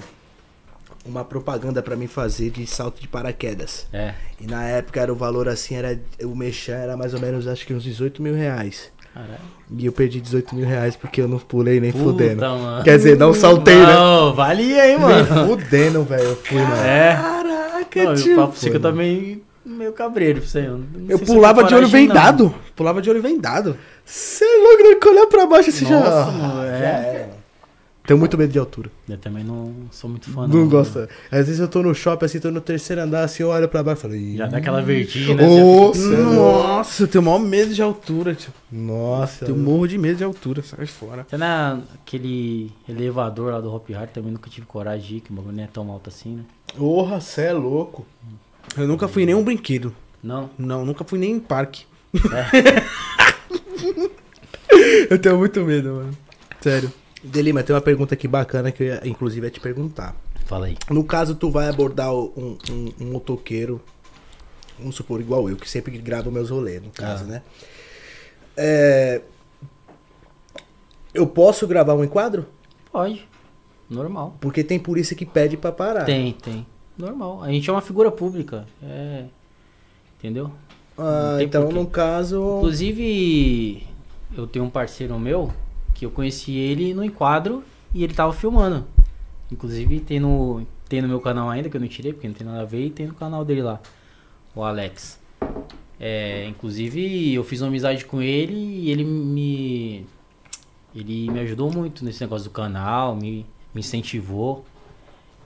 Uma 1.05 1.23
propaganda 1.23 1.83
pra 1.83 1.95
mim 1.95 2.07
fazer 2.07 2.49
de 2.49 2.65
salto 2.65 2.99
de 2.99 3.07
paraquedas. 3.07 3.85
É. 3.93 4.13
E 4.41 4.47
na 4.47 4.63
época 4.63 4.99
era 4.99 5.13
o 5.13 5.15
valor 5.15 5.47
assim, 5.47 5.75
era. 5.75 5.99
O 6.23 6.35
mexer 6.35 6.71
era 6.71 6.97
mais 6.97 7.13
ou 7.13 7.19
menos 7.19 7.47
acho 7.47 7.65
que 7.65 7.73
uns 7.73 7.83
18 7.83 8.21
mil 8.23 8.33
reais. 8.33 8.91
Caralho. 9.13 9.33
E 9.77 9.85
eu 9.85 9.91
perdi 9.93 10.19
18 10.19 10.55
mil 10.55 10.65
reais 10.67 10.95
porque 10.95 11.21
eu 11.21 11.27
não 11.27 11.37
pulei 11.39 11.79
nem 11.79 11.91
Puta, 11.91 12.03
fudendo. 12.03 12.41
mano. 12.41 12.83
Quer 12.83 12.97
dizer, 12.97 13.17
não 13.17 13.33
saltei, 13.33 13.77
né? 13.77 13.93
Não, 13.93 14.33
valia, 14.33 14.87
hein, 14.89 14.97
Nem 14.97 14.99
mano. 14.99 15.47
fudendo, 15.47 16.03
velho. 16.03 16.23
Eu 16.23 16.35
fui, 16.35 16.57
mano. 16.61 16.75
É. 16.83 17.15
Caraca, 17.15 18.03
Não, 18.03 18.15
tio. 18.15 18.35
pra 18.35 18.45
você 18.47 18.69
que 18.71 18.75
eu 18.75 18.81
Foi, 18.81 18.91
também 18.91 19.41
meio 19.65 19.93
cabreiro 19.93 20.41
pra 20.41 20.49
você. 20.49 20.59
Eu, 20.67 20.77
não 20.79 20.85
Eu 21.09 21.19
pulava 21.19 21.63
de 21.63 21.73
olho 21.75 21.85
coragem, 21.87 22.07
não. 22.07 22.13
vendado. 22.15 22.55
Pulava 22.75 23.01
de 23.01 23.09
olho 23.09 23.21
vendado. 23.21 23.77
Você 24.03 24.43
é 24.43 24.57
louco, 24.57 24.83
né? 24.89 24.95
Que 24.95 25.07
olhar 25.07 25.27
pra 25.27 25.45
baixo 25.45 25.71
já. 25.71 25.89
Nossa, 25.99 26.31
mano, 26.31 26.63
é. 26.65 26.79
Já 26.79 26.87
era. 26.87 27.34
Tenho 28.05 28.19
muito 28.19 28.37
medo 28.37 28.51
de 28.53 28.59
altura. 28.59 28.91
Eu 29.09 29.17
também 29.17 29.43
não 29.43 29.73
sou 29.91 30.07
muito 30.09 30.29
fã, 30.29 30.47
Não, 30.47 30.59
não. 30.59 30.69
gosto. 30.69 30.99
Às 31.31 31.47
vezes 31.47 31.59
eu 31.59 31.67
tô 31.67 31.81
no 31.81 31.93
shopping, 31.95 32.25
assim, 32.25 32.39
tô 32.39 32.51
no 32.51 32.61
terceiro 32.61 33.01
andar, 33.01 33.23
assim, 33.23 33.41
eu 33.41 33.49
olho 33.49 33.67
pra 33.67 33.81
baixo 33.81 33.99
e 33.99 34.01
falo. 34.03 34.15
"Ih, 34.15 34.37
Já 34.37 34.45
dá 34.45 34.57
aquela 34.57 34.81
vertigem, 34.81 35.35
né? 35.35 35.43
É 35.43 35.47
louco. 35.47 35.97
Nossa, 35.97 37.03
eu 37.03 37.07
tenho 37.07 37.23
o 37.23 37.25
maior 37.25 37.39
medo 37.39 37.73
de 37.73 37.81
altura, 37.81 38.35
tio. 38.35 38.53
Nossa. 38.71 39.45
Tenho 39.45 39.57
morro 39.57 39.87
de 39.87 39.97
medo 39.97 40.17
de 40.17 40.23
altura, 40.23 40.61
sai 40.61 40.85
fora. 40.85 41.21
Até 41.21 41.37
naquele 41.37 42.71
elevador 42.87 43.51
lá 43.53 43.59
do 43.59 43.73
Hop 43.73 43.89
Hard 43.89 44.09
também 44.11 44.31
nunca 44.31 44.49
tive 44.49 44.67
coragem 44.67 45.07
de 45.07 45.15
ir, 45.17 45.21
que 45.21 45.31
o 45.31 45.35
bagulho 45.35 45.55
não 45.55 45.63
é 45.63 45.67
tão 45.67 45.89
alto 45.89 46.09
assim, 46.09 46.35
né? 46.35 46.43
Porra, 46.77 47.19
cê 47.19 47.43
é 47.45 47.53
louco. 47.53 48.05
Eu 48.77 48.87
nunca 48.87 49.07
fui 49.07 49.23
em 49.23 49.27
nenhum 49.27 49.43
brinquedo. 49.43 49.95
Não. 50.23 50.49
Não, 50.59 50.85
nunca 50.85 51.03
fui 51.03 51.17
nem 51.17 51.31
em 51.31 51.39
parque. 51.39 51.85
Eu 55.09 55.19
tenho 55.19 55.37
muito 55.37 55.61
medo, 55.61 55.93
mano. 55.93 56.17
Sério. 56.61 56.91
Delima, 57.25 57.63
tem 57.63 57.75
uma 57.75 57.81
pergunta 57.81 58.13
aqui 58.13 58.27
bacana 58.27 58.71
que 58.71 58.83
eu 58.83 58.87
ia, 58.87 59.01
inclusive 59.07 59.45
ia 59.47 59.51
te 59.51 59.59
perguntar. 59.59 60.15
Fala 60.45 60.67
aí. 60.67 60.77
No 60.89 61.03
caso, 61.03 61.35
tu 61.35 61.49
vai 61.49 61.67
abordar 61.67 62.13
um, 62.13 62.57
um, 62.69 62.93
um 63.01 63.11
motoqueiro, 63.11 63.81
vamos 64.77 64.95
supor, 64.95 65.19
igual 65.19 65.49
eu, 65.49 65.55
que 65.55 65.69
sempre 65.69 65.97
gravo 65.97 66.31
meus 66.31 66.49
rolês, 66.51 66.81
no 66.83 66.91
caso, 66.91 67.23
Ah. 67.23 67.27
né? 67.27 67.41
É, 68.57 69.21
Eu 71.13 71.25
posso 71.25 71.65
gravar 71.67 71.93
um 71.95 72.03
enquadro? 72.03 72.45
Pode. 72.91 73.25
Normal. 73.89 74.35
Porque 74.41 74.63
tem 74.63 74.77
polícia 74.79 75.15
que 75.15 75.25
pede 75.25 75.55
pra 75.57 75.71
parar. 75.71 76.03
Tem, 76.05 76.33
tem. 76.33 76.65
Normal. 76.97 77.41
A 77.43 77.49
gente 77.51 77.69
é 77.69 77.73
uma 77.73 77.81
figura 77.81 78.11
pública. 78.11 78.65
É. 78.83 79.25
Entendeu? 80.19 80.51
Ah, 80.97 81.37
então, 81.41 81.63
porquê. 81.63 81.79
no 81.79 81.87
caso. 81.87 82.57
Inclusive, 82.57 83.85
eu 84.37 84.45
tenho 84.47 84.65
um 84.65 84.69
parceiro 84.69 85.17
meu 85.19 85.51
que 85.95 86.05
eu 86.05 86.11
conheci 86.11 86.51
ele 86.55 86.93
no 86.93 87.03
enquadro 87.03 87.63
e 87.91 88.03
ele 88.03 88.13
tava 88.13 88.31
filmando. 88.31 88.85
Inclusive 89.51 89.99
tem 90.01 90.19
no, 90.19 90.67
tem 90.87 91.01
no 91.01 91.07
meu 91.07 91.19
canal 91.19 91.49
ainda, 91.49 91.69
que 91.69 91.77
eu 91.77 91.81
não 91.81 91.87
tirei, 91.87 92.13
porque 92.13 92.27
não 92.27 92.35
tem 92.35 92.45
nada 92.45 92.61
a 92.61 92.65
ver, 92.65 92.85
e 92.85 92.89
tem 92.91 93.07
no 93.07 93.13
canal 93.15 93.43
dele 93.43 93.63
lá, 93.63 93.79
o 94.53 94.63
Alex. 94.63 95.19
É, 95.99 96.45
inclusive 96.47 97.33
eu 97.33 97.43
fiz 97.43 97.61
uma 97.61 97.69
amizade 97.69 98.05
com 98.05 98.21
ele 98.21 98.53
e 98.53 98.91
ele 98.91 99.03
me. 99.03 100.05
Ele 100.93 101.29
me 101.31 101.39
ajudou 101.39 101.71
muito 101.71 102.05
nesse 102.05 102.21
negócio 102.21 102.49
do 102.49 102.53
canal, 102.53 103.15
me, 103.15 103.45
me 103.73 103.79
incentivou. 103.79 104.65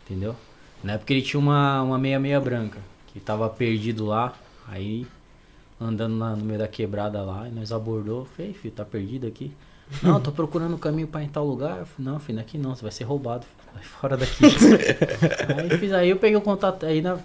Entendeu? 0.06 0.36
Na 0.84 0.94
época 0.94 1.14
ele 1.14 1.22
tinha 1.22 1.40
uma, 1.40 1.82
uma 1.84 1.98
meia 1.98 2.20
meia 2.20 2.40
branca, 2.40 2.80
que 3.08 3.20
tava 3.20 3.48
perdido 3.50 4.06
lá. 4.06 4.34
Aí 4.68 5.06
andando 5.80 6.16
na- 6.16 6.36
no 6.36 6.44
meio 6.44 6.60
da 6.60 6.68
quebrada 6.68 7.22
lá, 7.22 7.48
e 7.48 7.52
nós 7.52 7.72
abordou, 7.72 8.26
falei, 8.26 8.54
filho, 8.54 8.74
tá 8.74 8.84
perdido 8.86 9.26
aqui? 9.28 9.52
Não, 10.04 10.22
tô 10.22 10.32
procurando 10.32 10.76
o 10.76 10.80
caminho 10.80 11.08
pra 11.08 11.22
ir 11.22 11.26
em 11.26 11.30
tal 11.30 11.46
lugar. 11.46 11.80
Eu 11.80 11.86
falei, 11.86 12.12
não, 12.12 12.20
filho, 12.20 12.40
aqui 12.40 12.58
não, 12.58 12.76
você 12.76 12.84
vai 12.84 12.92
ser 12.92 13.04
roubado, 13.04 13.46
vai 13.74 13.84
fora 13.84 14.16
daqui. 14.16 14.46
aí, 15.58 15.78
fiz, 15.78 15.92
aí 15.92 16.10
eu 16.10 16.18
peguei 16.18 16.38
o 16.38 16.42
contato, 16.42 16.86
aí 16.86 17.02
na, 17.02 17.18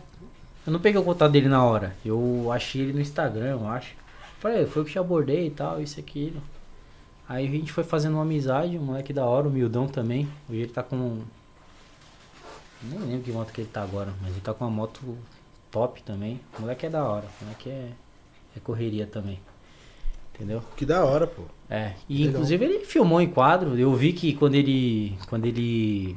eu 0.67 0.73
não 0.73 0.81
peguei 0.81 0.99
o 0.99 1.05
contato 1.05 1.31
dele 1.31 1.49
na 1.49 1.62
hora, 1.62 1.95
eu 2.05 2.51
achei 2.51 2.81
ele 2.81 2.95
no 2.95 3.01
Instagram, 3.01 3.51
eu 3.51 3.69
acho. 3.69 3.95
Falei, 4.39 4.67
foi 4.67 4.83
eu 4.83 4.87
que 4.87 4.93
te 4.93 4.99
abordei 4.99 5.47
e 5.47 5.51
tal, 5.51 5.81
isso 5.81 6.01
aquilo. 6.01 6.41
Aí 7.29 7.47
a 7.47 7.51
gente 7.51 7.73
foi 7.73 7.85
fazendo 7.85 8.15
uma 8.15 8.23
amizade, 8.23 8.79
um 8.79 8.83
moleque 8.83 9.12
da 9.12 9.25
hora, 9.27 9.49
humildão 9.49 9.87
também. 9.87 10.29
Hoje 10.49 10.61
ele 10.61 10.73
tá 10.73 10.83
com. 10.83 11.21
Nem 12.83 12.99
lembro 12.99 13.23
que 13.23 13.33
moto 13.33 13.53
que 13.53 13.62
ele 13.62 13.71
tá 13.71 13.83
agora, 13.83 14.12
mas 14.21 14.33
ele 14.33 14.41
tá 14.41 14.53
com 14.53 14.65
uma 14.65 14.71
moto 14.71 15.17
top 15.71 16.03
também. 16.03 16.41
O 16.59 16.62
moleque 16.62 16.87
é 16.87 16.91
da 16.91 17.05
hora, 17.05 17.27
o 17.41 17.45
moleque 17.45 17.69
é, 17.69 17.91
é 18.57 18.61
correria 18.61 19.07
também. 19.07 19.41
Entendeu? 20.35 20.62
Que 20.76 20.85
da 20.85 21.05
hora, 21.05 21.26
pô. 21.26 21.43
É, 21.70 21.93
e 22.09 22.18
Legal. 22.18 22.32
inclusive 22.32 22.64
ele 22.64 22.85
filmou 22.85 23.20
em 23.20 23.28
quadro. 23.28 23.78
Eu 23.78 23.95
vi 23.95 24.12
que 24.12 24.35
quando 24.35 24.55
ele 24.55 25.16
quando 25.28 25.47
ele 25.47 26.16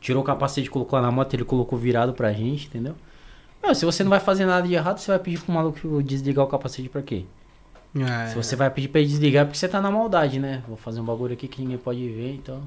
tirou 0.00 0.22
o 0.22 0.24
capacete 0.24 0.68
e 0.68 0.70
colocou 0.70 1.00
na 1.00 1.10
moto, 1.10 1.34
ele 1.34 1.44
colocou 1.44 1.78
virado 1.78 2.12
pra 2.12 2.32
gente, 2.32 2.66
entendeu? 2.66 2.94
Não, 3.62 3.74
se 3.74 3.84
você 3.84 4.04
não 4.04 4.10
vai 4.10 4.20
fazer 4.20 4.46
nada 4.46 4.66
de 4.66 4.74
errado, 4.74 4.98
você 4.98 5.10
vai 5.10 5.18
pedir 5.18 5.40
pro 5.40 5.52
maluco 5.52 6.02
desligar 6.02 6.44
o 6.44 6.48
capacete 6.48 6.88
pra 6.88 7.02
quê? 7.02 7.24
É. 7.96 8.28
Se 8.28 8.34
você 8.36 8.54
vai 8.54 8.70
pedir 8.70 8.88
pra 8.88 9.00
ele 9.00 9.08
desligar, 9.08 9.42
é 9.42 9.44
porque 9.46 9.58
você 9.58 9.66
tá 9.66 9.80
na 9.80 9.90
maldade, 9.90 10.38
né? 10.38 10.62
Vou 10.68 10.76
fazer 10.76 11.00
um 11.00 11.04
bagulho 11.04 11.32
aqui 11.32 11.48
que 11.48 11.62
ninguém 11.62 11.78
pode 11.78 12.06
ver, 12.08 12.34
então. 12.34 12.62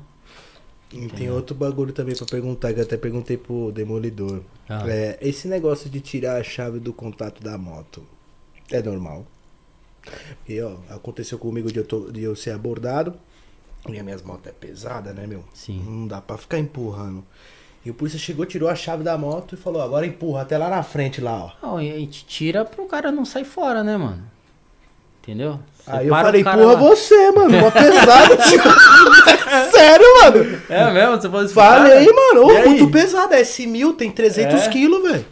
E 0.91 1.07
tem 1.07 1.31
outro 1.31 1.55
bagulho 1.55 1.93
também 1.93 2.13
pra 2.15 2.25
perguntar, 2.25 2.73
que 2.73 2.79
eu 2.79 2.83
até 2.83 2.97
perguntei 2.97 3.37
pro 3.37 3.71
Demolidor. 3.71 4.41
Ah. 4.67 4.83
É, 4.89 5.17
esse 5.21 5.47
negócio 5.47 5.89
de 5.89 6.01
tirar 6.01 6.37
a 6.37 6.43
chave 6.43 6.79
do 6.79 6.91
contato 6.91 7.41
da 7.41 7.57
moto 7.57 8.03
é 8.69 8.81
normal? 8.81 9.25
Porque, 10.37 10.61
ó, 10.61 10.73
aconteceu 10.89 11.37
comigo 11.37 11.71
de 11.71 11.79
eu, 11.79 11.85
tô- 11.85 12.11
de 12.11 12.23
eu 12.23 12.35
ser 12.35 12.51
abordado. 12.51 13.13
E 13.89 13.97
as 13.97 14.03
minhas 14.03 14.21
motos 14.21 14.47
é 14.47 14.51
pesada, 14.51 15.11
né, 15.13 15.25
meu? 15.27 15.43
Sim. 15.53 15.83
Não 15.87 16.07
dá 16.07 16.21
pra 16.21 16.37
ficar 16.37 16.59
empurrando. 16.59 17.23
E 17.83 17.89
o 17.89 17.93
polícia 17.95 18.19
chegou, 18.19 18.45
tirou 18.45 18.69
a 18.69 18.75
chave 18.75 19.03
da 19.03 19.17
moto 19.17 19.55
e 19.55 19.57
falou, 19.57 19.81
agora 19.81 20.05
empurra 20.05 20.41
até 20.43 20.55
lá 20.57 20.69
na 20.69 20.83
frente 20.83 21.19
lá, 21.19 21.45
ó. 21.45 21.67
Não, 21.67 21.81
e 21.81 21.91
a 21.91 21.97
gente 21.97 22.25
tira 22.25 22.63
pro 22.63 22.85
cara 22.85 23.11
não 23.11 23.25
sair 23.25 23.43
fora, 23.45 23.83
né, 23.83 23.97
mano? 23.97 24.23
Entendeu? 25.23 25.59
Você 25.77 25.91
Aí 25.91 26.07
eu 26.07 26.13
falei, 26.15 26.41
empurra 26.41 26.57
lá. 26.65 26.75
você, 26.75 27.31
mano, 27.31 27.57
uma 27.57 27.71
pesada, 27.71 28.37
tio. 28.37 28.61
Sério, 29.71 30.05
mano. 30.21 30.61
É 30.69 30.91
mesmo? 30.91 31.15
Você 31.21 31.29
falou 31.29 31.45
isso 31.45 31.53
Falei, 31.53 32.05
mano, 32.11 32.45
ô, 32.45 32.51
E 32.51 32.65
muito 32.67 32.89
pesado, 32.91 33.33
é 33.33 33.41
S1000, 33.41 33.95
tem 33.95 34.11
300 34.11 34.61
É? 34.61 34.69
quilos, 34.69 35.01
velho. 35.03 35.25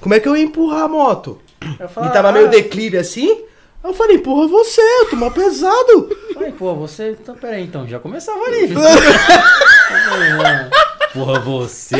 Como 0.00 0.14
é 0.14 0.20
que 0.20 0.28
eu 0.28 0.36
ia 0.36 0.42
empurrar 0.42 0.82
a 0.82 0.88
moto? 0.88 1.38
Eu 1.78 1.86
E 1.86 1.88
falei, 1.88 2.10
tava 2.10 2.28
ah, 2.30 2.32
meio 2.32 2.48
declive 2.48 2.96
assim. 2.98 3.42
Aí 3.82 3.90
eu 3.90 3.94
falei, 3.94 4.16
empurra 4.16 4.46
você, 4.46 4.80
eu 4.80 5.10
tô 5.10 5.16
mal 5.16 5.30
pesado. 5.30 6.08
Falei, 6.32 6.52
pô, 6.52 6.74
você. 6.74 7.16
Então, 7.20 7.34
peraí, 7.34 7.64
então, 7.64 7.86
já 7.86 7.98
começava 7.98 8.38
ali. 8.44 8.72
Porra, 11.12 11.40
você. 11.40 11.96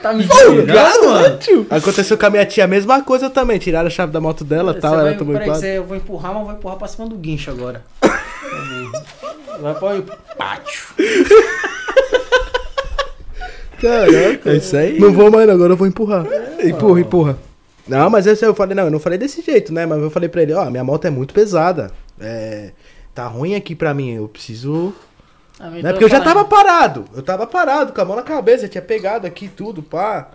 tá 0.00 0.12
me 0.12 0.26
tirando, 0.26 1.06
mano? 1.06 1.38
tio. 1.38 1.66
Aconteceu 1.68 2.16
com 2.16 2.26
a 2.26 2.30
minha 2.30 2.46
tia 2.46 2.64
a 2.64 2.68
mesma 2.68 3.02
coisa 3.02 3.28
também. 3.28 3.58
Tiraram 3.58 3.88
a 3.88 3.90
chave 3.90 4.12
da 4.12 4.20
moto 4.20 4.44
dela 4.44 4.74
e 4.76 4.80
tal. 4.80 4.94
vai, 4.94 5.08
Ela 5.08 5.16
tomou 5.16 5.34
peraí, 5.34 5.48
você, 5.48 5.78
eu 5.78 5.84
vou 5.84 5.96
empurrar, 5.96 6.32
mas 6.32 6.40
eu 6.40 6.46
vou 6.46 6.54
empurrar 6.54 6.78
pra 6.78 6.86
cima 6.88 7.08
do 7.08 7.16
guincho 7.16 7.50
agora. 7.50 7.82
Vai 9.60 9.74
pra 9.74 9.96
o 9.96 10.02
pátio. 10.36 10.86
Caraca. 13.80 14.50
É 14.50 14.56
isso 14.56 14.76
aí. 14.76 15.00
Não 15.00 15.12
vou 15.12 15.30
mais, 15.30 15.48
agora 15.48 15.72
eu 15.72 15.76
vou 15.76 15.86
empurrar. 15.86 16.24
Empurra, 16.62 17.00
empurra. 17.00 17.47
Não, 17.88 18.10
mas 18.10 18.26
esse 18.26 18.44
eu 18.44 18.54
falei, 18.54 18.74
não, 18.74 18.84
eu 18.84 18.90
não 18.90 19.00
falei 19.00 19.18
desse 19.18 19.40
jeito, 19.42 19.72
né? 19.72 19.86
Mas 19.86 20.00
eu 20.00 20.10
falei 20.10 20.28
pra 20.28 20.42
ele, 20.42 20.52
ó, 20.52 20.68
minha 20.70 20.84
moto 20.84 21.06
é 21.06 21.10
muito 21.10 21.32
pesada. 21.34 21.90
É. 22.20 22.72
Tá 23.14 23.26
ruim 23.26 23.54
aqui 23.54 23.74
pra 23.74 23.94
mim, 23.94 24.14
eu 24.14 24.28
preciso. 24.28 24.94
Ah, 25.58 25.70
Né? 25.70 25.90
Porque 25.90 26.04
eu 26.04 26.08
já 26.08 26.20
tava 26.20 26.44
parado. 26.44 27.04
Eu 27.16 27.22
tava 27.22 27.46
parado, 27.46 27.92
com 27.92 28.00
a 28.00 28.04
mão 28.04 28.14
na 28.16 28.22
cabeça, 28.22 28.68
tinha 28.68 28.82
pegado 28.82 29.26
aqui 29.26 29.48
tudo, 29.48 29.82
pá. 29.82 30.28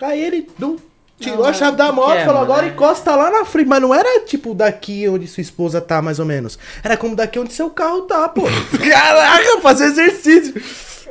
Aí 0.00 0.22
ele 0.22 0.48
dum, 0.58 0.76
tirou 1.20 1.40
Não, 1.40 1.46
a 1.46 1.52
chave 1.52 1.76
da 1.76 1.92
moto 1.92 2.14
e 2.14 2.18
é, 2.18 2.24
falou, 2.24 2.40
mano? 2.40 2.52
agora 2.52 2.66
É. 2.66 2.70
encosta 2.70 3.14
lá 3.14 3.30
na 3.30 3.44
frente. 3.44 3.66
Mas 3.68 3.82
não 3.82 3.94
era 3.94 4.20
tipo 4.24 4.54
daqui 4.54 5.08
onde 5.08 5.26
sua 5.26 5.40
esposa 5.42 5.80
tá, 5.80 6.00
mais 6.00 6.18
ou 6.18 6.24
menos. 6.24 6.58
Era 6.82 6.96
como 6.96 7.14
daqui 7.14 7.38
onde 7.38 7.52
seu 7.52 7.68
carro 7.70 8.02
tá, 8.02 8.28
pô. 8.28 8.42
Caraca, 8.78 9.60
fazer 9.60 9.86
exercício. 9.86 10.54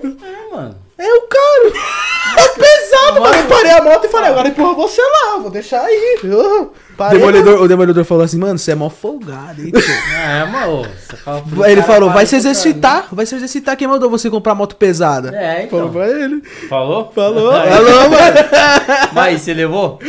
É, 0.03 0.55
mano. 0.55 0.75
É 0.97 1.13
o 1.13 1.21
cara. 1.21 1.73
É 2.37 2.47
pesado, 2.49 3.21
mano. 3.21 3.35
Eu 3.35 3.45
parei 3.47 3.71
a 3.71 3.81
moto 3.83 4.05
e 4.05 4.09
falei, 4.09 4.29
agora 4.29 4.47
empurra 4.49 4.73
você 4.73 5.01
lá, 5.01 5.37
vou 5.39 5.49
deixar 5.49 5.81
aí. 5.81 6.19
Eu 6.23 6.71
parei, 6.95 7.19
Demolidor, 7.19 7.61
o 7.61 7.67
demolidor 7.67 8.05
falou 8.05 8.23
assim, 8.23 8.37
mano, 8.37 8.57
você 8.59 8.71
é 8.71 8.75
mó 8.75 8.89
folgado, 8.89 9.61
hein, 9.61 9.71
tio?" 9.71 9.81
É, 10.15 10.45
mano. 10.45 10.83
Você 10.83 11.17
fala 11.17 11.41
pro 11.41 11.65
Ele 11.65 11.75
cara, 11.81 11.87
falou, 11.87 12.09
para 12.09 12.17
vai 12.17 12.25
se 12.27 12.35
exercitar, 12.35 13.07
vai 13.11 13.25
se 13.25 13.35
exercitar. 13.35 13.75
Quem 13.75 13.87
mandou 13.87 14.09
você 14.09 14.29
comprar 14.29 14.53
moto 14.55 14.75
pesada? 14.75 15.31
né? 15.31 15.61
É, 15.61 15.63
então. 15.63 15.79
Falou 15.79 15.93
pra 15.93 16.09
ele. 16.09 16.41
Falou? 16.69 17.11
Falou. 17.13 17.51
Falou, 17.57 18.09
mano. 18.09 18.37
Mas 19.13 19.41
você 19.41 19.53
levou? 19.53 19.99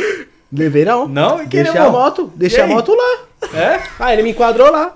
Levei 0.53 0.85
não. 0.85 1.07
Não? 1.07 1.35
E 1.41 1.47
quem 1.47 1.63
Deixei 1.63 1.81
levou? 1.81 1.87
a 1.87 2.03
moto, 2.03 2.31
deixei 2.35 2.63
a 2.63 2.67
moto 2.67 2.93
lá. 2.93 3.49
É? 3.59 3.79
Ah, 3.99 4.13
ele 4.13 4.23
me 4.23 4.29
enquadrou 4.31 4.71
lá. 4.71 4.95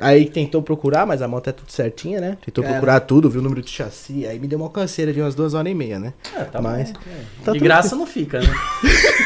Aí 0.00 0.28
tentou 0.28 0.62
procurar, 0.62 1.06
mas 1.06 1.22
a 1.22 1.28
moto 1.28 1.48
é 1.48 1.52
tudo 1.52 1.70
certinha, 1.70 2.20
né? 2.20 2.38
Tentou 2.44 2.64
Era. 2.64 2.72
procurar 2.74 3.00
tudo, 3.00 3.28
viu 3.30 3.40
o 3.40 3.44
número 3.44 3.62
de 3.62 3.70
chassi. 3.70 4.26
Aí 4.26 4.38
me 4.38 4.46
deu 4.48 4.58
uma 4.58 4.70
canseira 4.70 5.12
de 5.12 5.20
umas 5.20 5.34
duas 5.34 5.54
horas 5.54 5.70
e 5.70 5.74
meia, 5.74 5.98
né? 5.98 6.12
É, 6.36 6.44
tá 6.44 6.60
Mas- 6.60 6.92
bom. 6.92 6.98
é. 7.06 7.44
tá 7.44 7.52
de 7.52 7.58
graça 7.58 7.94
não 7.96 8.06
fica, 8.06 8.40
né? 8.40 8.46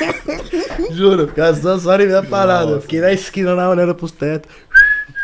Juro, 0.91 1.29
fiquei 1.29 1.45
as 1.45 1.61
duas 1.61 1.87
horas 1.87 2.07
e 2.07 2.09
meia 2.09 2.23
parada. 2.23 2.67
Nossa. 2.67 2.81
Fiquei 2.83 3.01
na 3.01 3.13
esquina 3.13 3.55
lá 3.55 3.69
olhando 3.71 3.95
pros 3.95 4.13
tetos. 4.13 4.51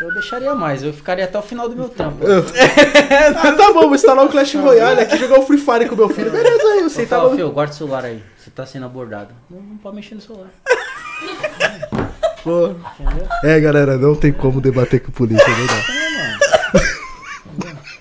Eu 0.01 0.13
deixaria 0.15 0.55
mais, 0.55 0.83
eu 0.83 0.95
ficaria 0.95 1.25
até 1.27 1.39
o 1.39 1.43
final 1.43 1.69
do 1.69 1.77
meu 1.77 1.89
trampo. 1.89 2.25
ah, 2.27 3.53
tá 3.53 3.73
bom, 3.73 3.83
vou 3.83 3.95
instalar 3.95 4.25
o 4.25 4.31
Clash 4.31 4.55
Royale 4.55 5.01
aqui, 5.01 5.19
jogar 5.19 5.39
o 5.39 5.43
Free 5.47 5.59
Fire 5.59 5.89
com 5.89 5.95
meu 5.95 6.09
filho. 6.09 6.31
Beleza 6.31 6.69
aí, 6.69 6.83
você 6.83 7.05
tá 7.05 7.29
filho, 7.29 7.51
guarda 7.51 7.73
o 7.73 7.77
celular 7.77 8.05
aí. 8.07 8.23
Você 8.39 8.51
tá 8.51 8.65
sendo 8.65 8.87
abordado. 8.87 9.35
Não, 9.51 9.61
não 9.61 9.77
pode 9.77 9.97
mexer 9.97 10.15
no 10.15 10.23
celular. 10.23 10.49
Pô. 12.43 12.69
Entendeu? 12.69 13.29
É, 13.45 13.61
galera, 13.61 13.97
não 13.97 14.15
tem 14.15 14.33
como 14.33 14.61
debater 14.61 15.03
com 15.03 15.13
polícia, 15.13 15.47
não 15.49 15.67
dá. 15.67 15.75
É. 15.77 16.11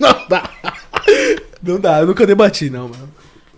Não 0.00 0.28
dá. 0.28 0.50
Não 1.62 1.78
dá, 1.78 2.00
eu 2.00 2.06
nunca 2.06 2.26
debati, 2.26 2.70
não, 2.70 2.88
mano. 2.88 3.10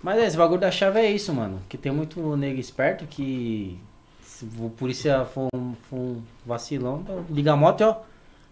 Mas 0.03 0.17
é, 0.19 0.27
esse 0.27 0.35
bagulho 0.35 0.59
da 0.59 0.69
chave 0.69 0.99
é 0.99 1.09
isso, 1.09 1.33
mano. 1.33 1.61
Que 1.69 1.77
tem 1.77 1.91
muito 1.91 2.35
nego 2.35 2.59
esperto 2.59 3.05
que. 3.05 3.79
Se 4.21 4.45
o 4.59 4.69
polícia 4.69 5.23
for 5.23 5.47
um, 5.55 5.73
for 5.89 5.97
um 5.97 6.21
vacilão, 6.45 6.99
então 7.01 7.25
liga 7.29 7.53
a 7.53 7.55
moto 7.55 7.81
e 7.81 7.83
ó. 7.85 7.95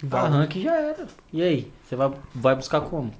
Arranca 0.09 0.57
e 0.57 0.63
já 0.63 0.75
era. 0.75 1.07
E 1.33 1.41
aí? 1.41 1.71
Você 1.83 1.97
vai, 1.97 2.11
vai 2.33 2.55
buscar 2.55 2.79
como? 2.81 3.13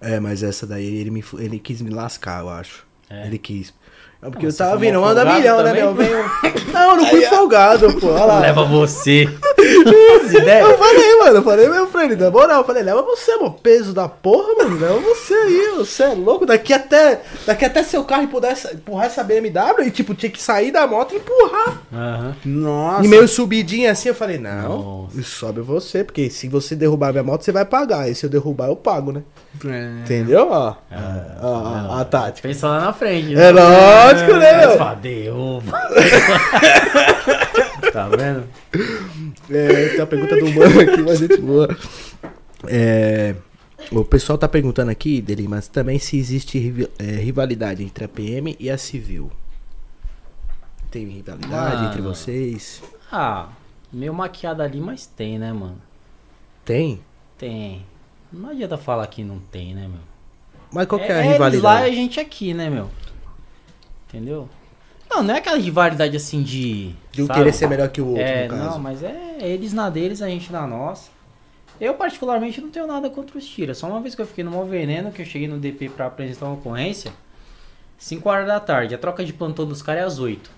É, 0.00 0.20
mas 0.20 0.42
essa 0.42 0.66
daí 0.66 0.84
ele, 0.84 1.10
me, 1.10 1.24
ele 1.38 1.58
quis 1.58 1.80
me 1.80 1.90
lascar, 1.90 2.40
eu 2.40 2.50
acho. 2.50 2.86
É. 3.08 3.26
Ele 3.26 3.38
quis. 3.38 3.72
É 4.20 4.30
porque 4.30 4.46
Ah, 4.46 4.48
eu 4.48 4.52
você 4.52 4.58
tava 4.58 4.70
foi 4.72 4.80
vindo, 4.86 5.00
mal 5.00 5.10
anda 5.10 5.22
folgado 5.22 5.38
milhão, 5.38 5.58
né, 5.58 5.64
também? 5.64 5.82
meu? 5.84 5.94
Venho... 5.94 6.30
Não, 6.72 6.90
eu 6.90 6.96
não 6.96 7.06
fui 7.06 7.22
folgado, 7.22 7.92
pô. 7.94 8.08
Olha 8.08 8.24
lá. 8.24 8.40
Leva 8.40 8.64
você. 8.64 9.28
As 10.28 10.34
Eu 10.34 10.40
ideias. 10.42 10.76
falei, 10.78 11.18
mano, 11.18 11.36
eu 11.36 11.42
falei 11.42 11.68
mesmo 11.68 11.86
pra 11.88 12.04
ele, 12.04 12.16
na 12.16 12.30
moral, 12.30 12.58
eu 12.60 12.64
falei, 12.64 12.82
leva 12.82 13.02
você, 13.02 13.36
mano, 13.36 13.52
peso 13.62 13.92
da 13.92 14.08
porra, 14.08 14.54
mano, 14.56 14.78
leva 14.78 14.98
você 15.00 15.34
aí, 15.34 15.72
você 15.76 16.02
é 16.04 16.08
louco, 16.14 16.44
daqui 16.46 16.72
até, 16.72 17.20
daqui 17.46 17.64
até 17.64 17.82
seu 17.82 18.04
carro 18.04 18.22
empurrar 18.24 18.52
essa, 18.52 18.72
empurrar 18.74 19.06
essa 19.06 19.22
BMW 19.24 19.84
e, 19.86 19.90
tipo, 19.90 20.14
tinha 20.14 20.30
que 20.30 20.40
sair 20.42 20.70
da 20.70 20.86
moto 20.86 21.14
e 21.14 21.16
empurrar. 21.16 21.82
Aham. 21.92 22.36
Nossa. 22.44 23.04
E 23.04 23.08
meio 23.08 23.26
subidinho 23.28 23.90
assim, 23.90 24.08
eu 24.08 24.14
falei, 24.14 24.38
não, 24.38 25.06
Nossa. 25.14 25.22
sobe 25.22 25.60
você, 25.60 26.04
porque 26.04 26.28
se 26.30 26.48
você 26.48 26.74
derrubar 26.76 27.10
minha 27.12 27.22
moto, 27.24 27.42
você 27.44 27.52
vai 27.52 27.64
pagar, 27.64 28.08
e 28.10 28.14
se 28.14 28.24
eu 28.26 28.30
derrubar, 28.30 28.68
eu 28.68 28.76
pago, 28.76 29.12
né? 29.12 29.22
É. 29.66 30.00
Entendeu? 30.04 30.48
Ó, 30.50 30.74
Ah, 30.90 31.36
ó, 31.42 31.46
ó, 31.48 31.86
ó, 31.96 32.00
a 32.00 32.04
tática. 32.04 32.46
Pensa 32.46 32.68
lá 32.68 32.80
na 32.80 32.92
frente. 32.92 33.34
É 33.36 33.50
lógico, 33.50 34.32
né, 34.34 34.66
meu? 34.66 34.78
derruba. 34.96 35.78
tá 37.98 38.16
vendo? 38.16 38.48
É, 39.50 39.88
tem 39.88 40.00
uma 40.00 40.06
pergunta 40.06 40.36
do 40.36 40.50
mano 40.52 40.80
aqui, 40.80 41.02
mas 41.02 41.18
gente 41.18 41.40
boa. 41.40 41.68
É, 42.66 43.34
o 43.90 44.04
pessoal 44.04 44.38
tá 44.38 44.48
perguntando 44.48 44.90
aqui, 44.90 45.20
dele, 45.20 45.48
mas 45.48 45.68
também 45.68 45.98
se 45.98 46.16
existe 46.18 46.88
é, 46.98 47.04
rivalidade 47.04 47.82
entre 47.82 48.04
a 48.04 48.08
PM 48.08 48.56
e 48.58 48.70
a 48.70 48.78
civil. 48.78 49.30
Tem 50.90 51.06
rivalidade 51.06 51.76
Mano. 51.76 51.88
entre 51.88 52.00
vocês? 52.00 52.82
Ah, 53.12 53.48
meio 53.92 54.14
maquiado 54.14 54.62
ali, 54.62 54.80
mas 54.80 55.06
tem, 55.06 55.38
né, 55.38 55.52
mano? 55.52 55.80
Tem? 56.64 57.00
Tem. 57.36 57.84
Não 58.32 58.50
adianta 58.50 58.76
falar 58.76 59.06
que 59.06 59.22
não 59.22 59.38
tem, 59.38 59.74
né, 59.74 59.82
meu? 59.88 60.00
Mas 60.72 60.86
qual 60.86 61.00
que 61.00 61.10
é, 61.10 61.20
a 61.20 61.24
eles 61.24 61.38
lá 61.38 61.46
e 61.46 61.48
a 61.48 61.50
rivalidade? 61.50 61.94
gente 61.94 62.20
aqui, 62.20 62.52
né, 62.54 62.68
meu? 62.68 62.90
Entendeu? 64.08 64.48
Não, 65.10 65.22
não 65.22 65.34
é 65.34 65.38
aquela 65.38 65.58
rivalidade 65.58 66.16
assim 66.16 66.42
de. 66.42 66.94
De 67.10 67.22
um 67.22 67.26
sabe? 67.26 67.40
querer 67.40 67.52
ser 67.52 67.68
melhor 67.68 67.88
que 67.88 68.00
o 68.00 68.08
outro, 68.08 68.22
É, 68.22 68.46
no 68.46 68.56
caso. 68.56 68.70
não, 68.70 68.78
mas 68.78 69.02
é 69.02 69.38
eles 69.40 69.72
na 69.72 69.88
deles, 69.88 70.20
a 70.22 70.28
gente 70.28 70.52
na 70.52 70.66
nossa. 70.66 71.10
Eu, 71.80 71.94
particularmente, 71.94 72.60
não 72.60 72.70
tenho 72.70 72.86
nada 72.86 73.08
contra 73.08 73.38
os 73.38 73.46
tiras. 73.46 73.78
Só 73.78 73.88
uma 73.88 74.00
vez 74.00 74.14
que 74.14 74.20
eu 74.20 74.26
fiquei 74.26 74.42
no 74.42 74.50
Mó 74.50 74.64
Veneno, 74.64 75.12
que 75.12 75.22
eu 75.22 75.26
cheguei 75.26 75.46
no 75.46 75.58
DP 75.58 75.88
pra 75.90 76.06
apresentar 76.06 76.46
uma 76.46 76.54
ocorrência, 76.54 77.12
5 77.96 78.28
horas 78.28 78.48
da 78.48 78.58
tarde. 78.58 78.94
A 78.94 78.98
troca 78.98 79.24
de 79.24 79.32
plantão 79.32 79.64
dos 79.64 79.80
caras 79.80 80.02
é 80.02 80.06
às 80.06 80.18
8. 80.18 80.50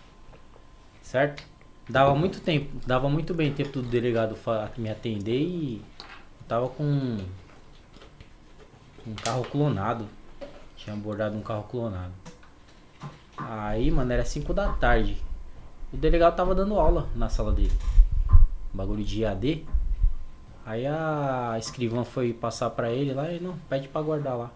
Certo? 1.03 1.43
Dava 1.89 2.15
muito 2.15 2.41
tempo, 2.41 2.69
dava 2.87 3.09
muito 3.11 3.35
bem 3.35 3.53
tempo 3.53 3.73
do 3.73 3.83
delegado 3.83 4.37
me 4.79 4.89
atender 4.89 5.41
e 5.41 5.83
eu 6.41 6.47
tava 6.47 6.69
com 6.69 6.85
um 6.85 7.19
carro 9.23 9.45
clonado. 9.45 10.09
Tinha 10.77 10.95
abordado 10.95 11.37
um 11.37 11.43
carro 11.43 11.65
clonado. 11.65 12.13
Aí, 13.49 13.91
mano, 13.91 14.13
era 14.13 14.25
5 14.25 14.53
da 14.53 14.73
tarde. 14.73 15.17
O 15.93 15.97
delegado 15.97 16.37
tava 16.37 16.55
dando 16.55 16.79
aula 16.79 17.09
na 17.15 17.29
sala 17.29 17.53
dele. 17.53 17.73
Bagulho 18.73 19.03
de 19.03 19.21
IAD. 19.21 19.67
Aí 20.65 20.87
a 20.87 21.57
escrivã 21.59 22.05
foi 22.05 22.33
passar 22.33 22.71
pra 22.71 22.93
ele 22.93 23.13
lá 23.13 23.33
e 23.33 23.41
não, 23.41 23.57
pede 23.69 23.89
pra 23.89 24.03
guardar 24.03 24.37
lá. 24.37 24.51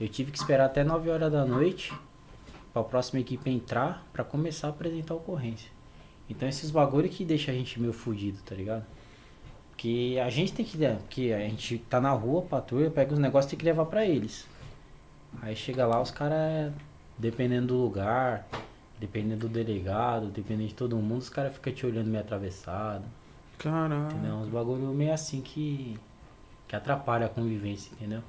Eu 0.00 0.08
tive 0.08 0.32
que 0.32 0.38
esperar 0.38 0.64
até 0.64 0.82
9 0.82 1.08
horas 1.10 1.30
da 1.30 1.44
noite 1.44 1.92
pra 2.72 2.82
próxima 2.82 3.20
equipe 3.20 3.48
entrar 3.50 4.04
pra 4.12 4.24
começar 4.24 4.68
a 4.68 4.70
apresentar 4.70 5.14
a 5.14 5.18
ocorrência. 5.18 5.70
Então 6.28 6.48
esses 6.48 6.70
bagulho 6.70 7.08
que 7.08 7.24
deixa 7.24 7.52
a 7.52 7.54
gente 7.54 7.78
meio 7.78 7.92
fudido, 7.92 8.38
tá 8.44 8.54
ligado? 8.54 8.84
Porque 9.70 10.18
a 10.24 10.30
gente 10.30 10.52
tem 10.52 10.64
que, 10.64 10.78
né, 10.78 10.96
porque 11.02 11.32
a 11.32 11.40
gente 11.40 11.78
tá 11.78 12.00
na 12.00 12.10
rua, 12.10 12.42
patrulha, 12.42 12.90
pega 12.90 13.12
os 13.12 13.18
negócios 13.18 13.50
tem 13.50 13.58
que 13.58 13.64
levar 13.64 13.84
pra 13.86 14.04
eles. 14.04 14.46
Aí 15.40 15.54
chega 15.54 15.86
lá, 15.86 16.00
os 16.00 16.10
caras, 16.10 16.72
dependendo 17.18 17.68
do 17.68 17.76
lugar, 17.76 18.46
dependendo 18.98 19.48
do 19.48 19.48
delegado, 19.48 20.26
dependendo 20.28 20.68
de 20.68 20.74
todo 20.74 20.96
mundo, 20.96 21.18
os 21.18 21.28
caras 21.28 21.52
ficam 21.52 21.72
te 21.72 21.86
olhando 21.86 22.08
meio 22.08 22.22
atravessado. 22.22 23.04
Caralho. 23.58 24.06
Entendeu? 24.06 24.34
Uns 24.34 24.48
bagulho 24.48 24.86
meio 24.88 25.12
assim 25.12 25.40
que. 25.40 25.98
que 26.66 26.76
atrapalha 26.76 27.26
a 27.26 27.28
convivência, 27.28 27.92
entendeu? 27.92 28.22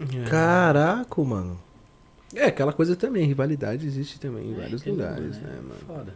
É. 0.00 0.30
Caraca, 0.30 1.24
mano. 1.24 1.58
É, 2.34 2.44
aquela 2.44 2.72
coisa 2.72 2.94
também, 2.94 3.26
rivalidade 3.26 3.86
existe 3.86 4.20
também 4.20 4.50
em 4.50 4.54
vários 4.54 4.82
Entendeu, 4.82 5.06
lugares, 5.06 5.38
né? 5.38 5.48
né, 5.48 5.60
mano? 5.62 5.80
Foda. 5.86 6.14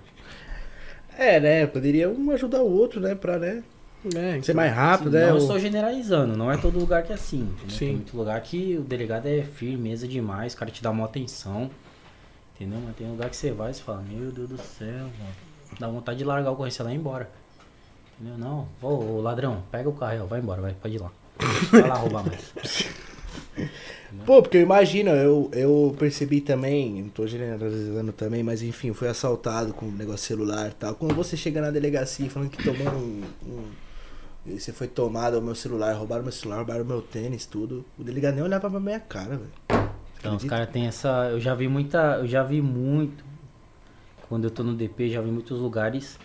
É, 1.17 1.41
né? 1.41 1.67
Poderia 1.67 2.09
um 2.09 2.31
ajudar 2.31 2.63
o 2.63 2.71
outro, 2.71 3.01
né? 3.01 3.15
Pra, 3.15 3.39
né? 3.39 3.63
É, 4.15 4.43
Ser 4.43 4.55
mais 4.55 4.75
rápido, 4.75 5.11
Sim, 5.11 5.17
né? 5.17 5.27
não 5.29 5.35
o- 5.35 5.39
estou 5.39 5.59
generalizando, 5.59 6.37
não 6.37 6.51
é 6.51 6.57
todo 6.57 6.79
lugar 6.79 7.03
que 7.05 7.13
é 7.13 7.15
assim. 7.15 7.43
entendeu? 7.43 7.71
Sim. 7.71 7.79
Tem 7.87 7.95
muito 7.97 8.17
lugar 8.17 8.41
que 8.43 8.77
o 8.79 8.83
delegado 8.83 9.27
é 9.27 9.43
firmeza 9.43 10.09
demais, 10.09 10.55
o 10.55 10.57
cara 10.57 10.71
te 10.71 10.83
dá 10.83 10.91
uma 10.91 11.05
atenção. 11.05 11.71
Entendeu? 12.57 12.81
Mas 12.85 12.97
tem 12.97 13.09
lugar 13.09 13.31
que 13.31 13.37
você 13.37 13.51
vai 13.53 13.71
e 13.71 13.75
você 13.75 13.83
fala, 13.83 14.03
meu 14.03 14.31
Deus 14.33 14.49
do 14.49 14.59
céu, 14.59 14.89
mano. 14.89 15.35
Dá 15.79 15.89
vontade 15.89 16.19
de 16.19 16.25
largar 16.25 16.51
o 16.51 16.55
ocorrência 16.55 16.85
lá 16.85 16.91
e 16.91 16.95
ir 16.95 16.99
embora. 16.99 17.31
Entendeu? 18.21 18.39
Não, 18.39 18.69
ô, 18.83 19.21
ladrão, 19.21 19.63
pega 19.71 19.89
o 19.89 19.93
carro 19.93 20.23
ó, 20.23 20.27
vai 20.27 20.41
embora, 20.41 20.61
vai, 20.63 20.75
pode 20.75 20.95
ir 20.97 21.01
lá. 21.01 21.11
Vai 21.71 21.89
lá 21.89 21.95
roubar 21.95 22.25
mais. 22.27 22.53
Pô, 24.27 24.43
porque 24.43 24.59
eu 24.59 24.63
imagino, 24.63 25.11
eu, 25.11 25.51
eu 25.55 25.97
percebi 25.99 26.41
também, 26.41 27.03
não 27.03 27.09
tô 27.09 27.27
generalizando 27.27 28.13
também, 28.13 28.43
mas 28.43 28.63
enfim, 28.63 28.93
fui 28.93 29.09
assaltado 29.09 29.73
com 29.73 29.87
um 29.87 29.91
negócio 29.93 30.27
celular 30.27 30.69
e 30.71 30.75
tal. 30.75 30.95
Quando 30.95 31.15
você 31.15 31.37
chega 31.37 31.61
na 31.61 31.71
delegacia 31.71 32.29
falando 32.29 32.51
que 32.51 32.63
tomou 32.63 32.93
um. 32.93 33.23
um 33.47 33.65
e 34.47 34.59
você 34.59 34.73
foi 34.73 34.89
tomado 34.89 35.39
o 35.39 35.43
meu 35.43 35.55
celular, 35.55 35.93
roubaram 35.95 36.23
meu 36.23 36.33
celular, 36.33 36.57
roubaram 36.59 36.85
meu 36.85 37.01
tênis, 37.03 37.47
tudo. 37.47 37.85
O 37.99 38.03
delegado 38.05 38.35
nem 38.35 38.43
olhava 38.45 38.69
pra 38.71 38.81
minha 38.81 39.01
cara, 39.01 39.37
velho. 39.37 39.87
Então, 40.19 40.37
os 40.37 40.45
caras 40.45 40.71
têm 40.71 40.87
essa. 40.87 41.29
Eu 41.31 41.41
já 41.41 41.55
vi 41.55 41.67
muita. 41.69 42.17
Eu 42.19 42.27
já 42.27 42.43
vi 42.43 42.61
muito. 42.63 43.25
Quando 44.29 44.45
eu 44.45 44.51
tô 44.51 44.63
no 44.63 44.75
DP, 44.75 45.11
já 45.11 45.21
vi 45.21 45.31
muitos 45.31 45.59
lugares. 45.61 46.19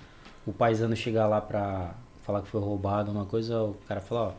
O 0.45 0.53
paisano 0.53 0.95
chegar 0.95 1.27
lá 1.27 1.41
pra 1.41 1.95
falar 2.23 2.41
que 2.41 2.47
foi 2.47 2.61
roubado, 2.61 3.11
uma 3.11 3.25
coisa, 3.25 3.61
o 3.63 3.73
cara 3.87 3.99
fala, 4.01 4.21
ó. 4.29 4.33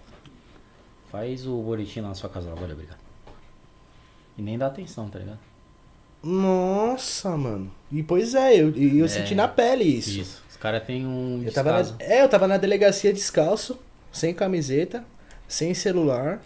Faz 1.10 1.46
o 1.46 1.60
boletim 1.62 2.00
lá 2.00 2.08
na 2.08 2.14
sua 2.14 2.28
casa 2.30 2.54
valeu, 2.54 2.72
obrigado. 2.74 2.98
E 4.36 4.42
nem 4.42 4.58
dá 4.58 4.66
atenção, 4.66 5.08
tá 5.08 5.18
ligado? 5.18 5.38
Nossa, 6.22 7.36
mano. 7.36 7.70
E 7.90 8.02
pois 8.02 8.34
é, 8.34 8.54
eu, 8.60 8.70
eu 8.74 9.04
É. 9.04 9.08
senti 9.08 9.34
na 9.34 9.48
pele 9.48 9.84
isso. 9.84 10.20
Isso. 10.20 10.42
Os 10.58 10.62
caras 10.62 10.82
têm 10.82 11.06
um 11.06 11.40
Eu 11.46 11.52
tava, 11.52 11.70
na, 11.70 11.88
é, 12.00 12.20
eu 12.20 12.28
tava 12.28 12.48
na 12.48 12.56
delegacia 12.56 13.12
descalço, 13.12 13.78
sem 14.10 14.34
camiseta, 14.34 15.04
sem 15.46 15.72
celular. 15.72 16.42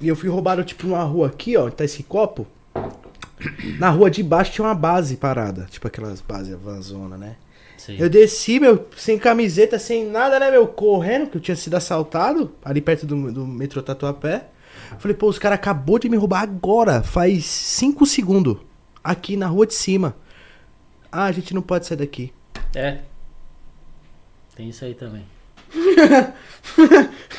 E 0.00 0.08
eu 0.08 0.16
fui 0.16 0.30
roubado, 0.30 0.64
tipo, 0.64 0.86
numa 0.86 1.02
rua 1.02 1.26
aqui, 1.26 1.54
ó, 1.54 1.66
onde 1.66 1.76
tá 1.76 1.84
esse 1.84 2.02
copo. 2.02 2.46
Na 3.78 3.90
rua 3.90 4.10
de 4.10 4.22
baixo 4.22 4.52
tinha 4.52 4.66
uma 4.66 4.74
base 4.74 5.18
parada. 5.18 5.66
Tipo 5.70 5.86
aquelas 5.86 6.22
bases 6.22 6.56
vanzona, 6.58 7.18
né? 7.18 7.36
Sei. 7.76 8.02
Eu 8.02 8.08
desci, 8.08 8.58
meu, 8.58 8.88
sem 8.96 9.18
camiseta, 9.18 9.78
sem 9.78 10.06
nada, 10.06 10.40
né, 10.40 10.50
meu? 10.50 10.66
Correndo, 10.66 11.28
que 11.28 11.36
eu 11.36 11.42
tinha 11.42 11.56
sido 11.56 11.74
assaltado, 11.74 12.54
ali 12.64 12.80
perto 12.80 13.04
do, 13.04 13.30
do 13.30 13.46
metrô 13.46 13.82
Tatuapé. 13.82 14.46
Falei, 14.98 15.14
pô, 15.14 15.28
os 15.28 15.38
caras 15.38 15.56
acabou 15.56 15.98
de 15.98 16.08
me 16.08 16.16
roubar 16.16 16.42
agora, 16.42 17.02
faz 17.02 17.44
5 17.44 18.06
segundos. 18.06 18.56
Aqui 19.04 19.36
na 19.36 19.46
rua 19.46 19.66
de 19.66 19.74
cima. 19.74 20.16
Ah, 21.12 21.24
a 21.24 21.32
gente 21.32 21.52
não 21.52 21.60
pode 21.60 21.84
sair 21.84 21.98
daqui. 21.98 22.32
É. 22.74 23.09
Tem 24.60 24.68
isso 24.68 24.84
aí 24.84 24.92
também. 24.92 25.24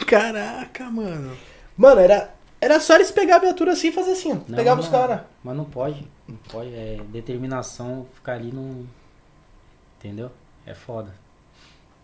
Caraca, 0.07 0.89
mano. 0.89 1.37
Mano, 1.77 2.01
era, 2.01 2.33
era 2.59 2.79
só 2.79 2.95
eles 2.95 3.11
pegar 3.11 3.35
a 3.35 3.39
viatura 3.39 3.73
assim 3.73 3.89
e 3.89 3.91
fazer 3.91 4.13
assim. 4.13 4.33
Não, 4.33 4.55
Pegava 4.55 4.77
não, 4.77 4.83
os 4.83 4.89
caras. 4.89 5.19
Mas 5.43 5.55
não 5.55 5.65
pode. 5.65 6.03
Não 6.27 6.35
pode. 6.51 6.73
É 6.73 6.99
determinação 7.09 8.07
ficar 8.15 8.33
ali 8.33 8.51
não. 8.51 8.87
Entendeu? 9.99 10.31
É 10.65 10.73
foda. 10.73 11.13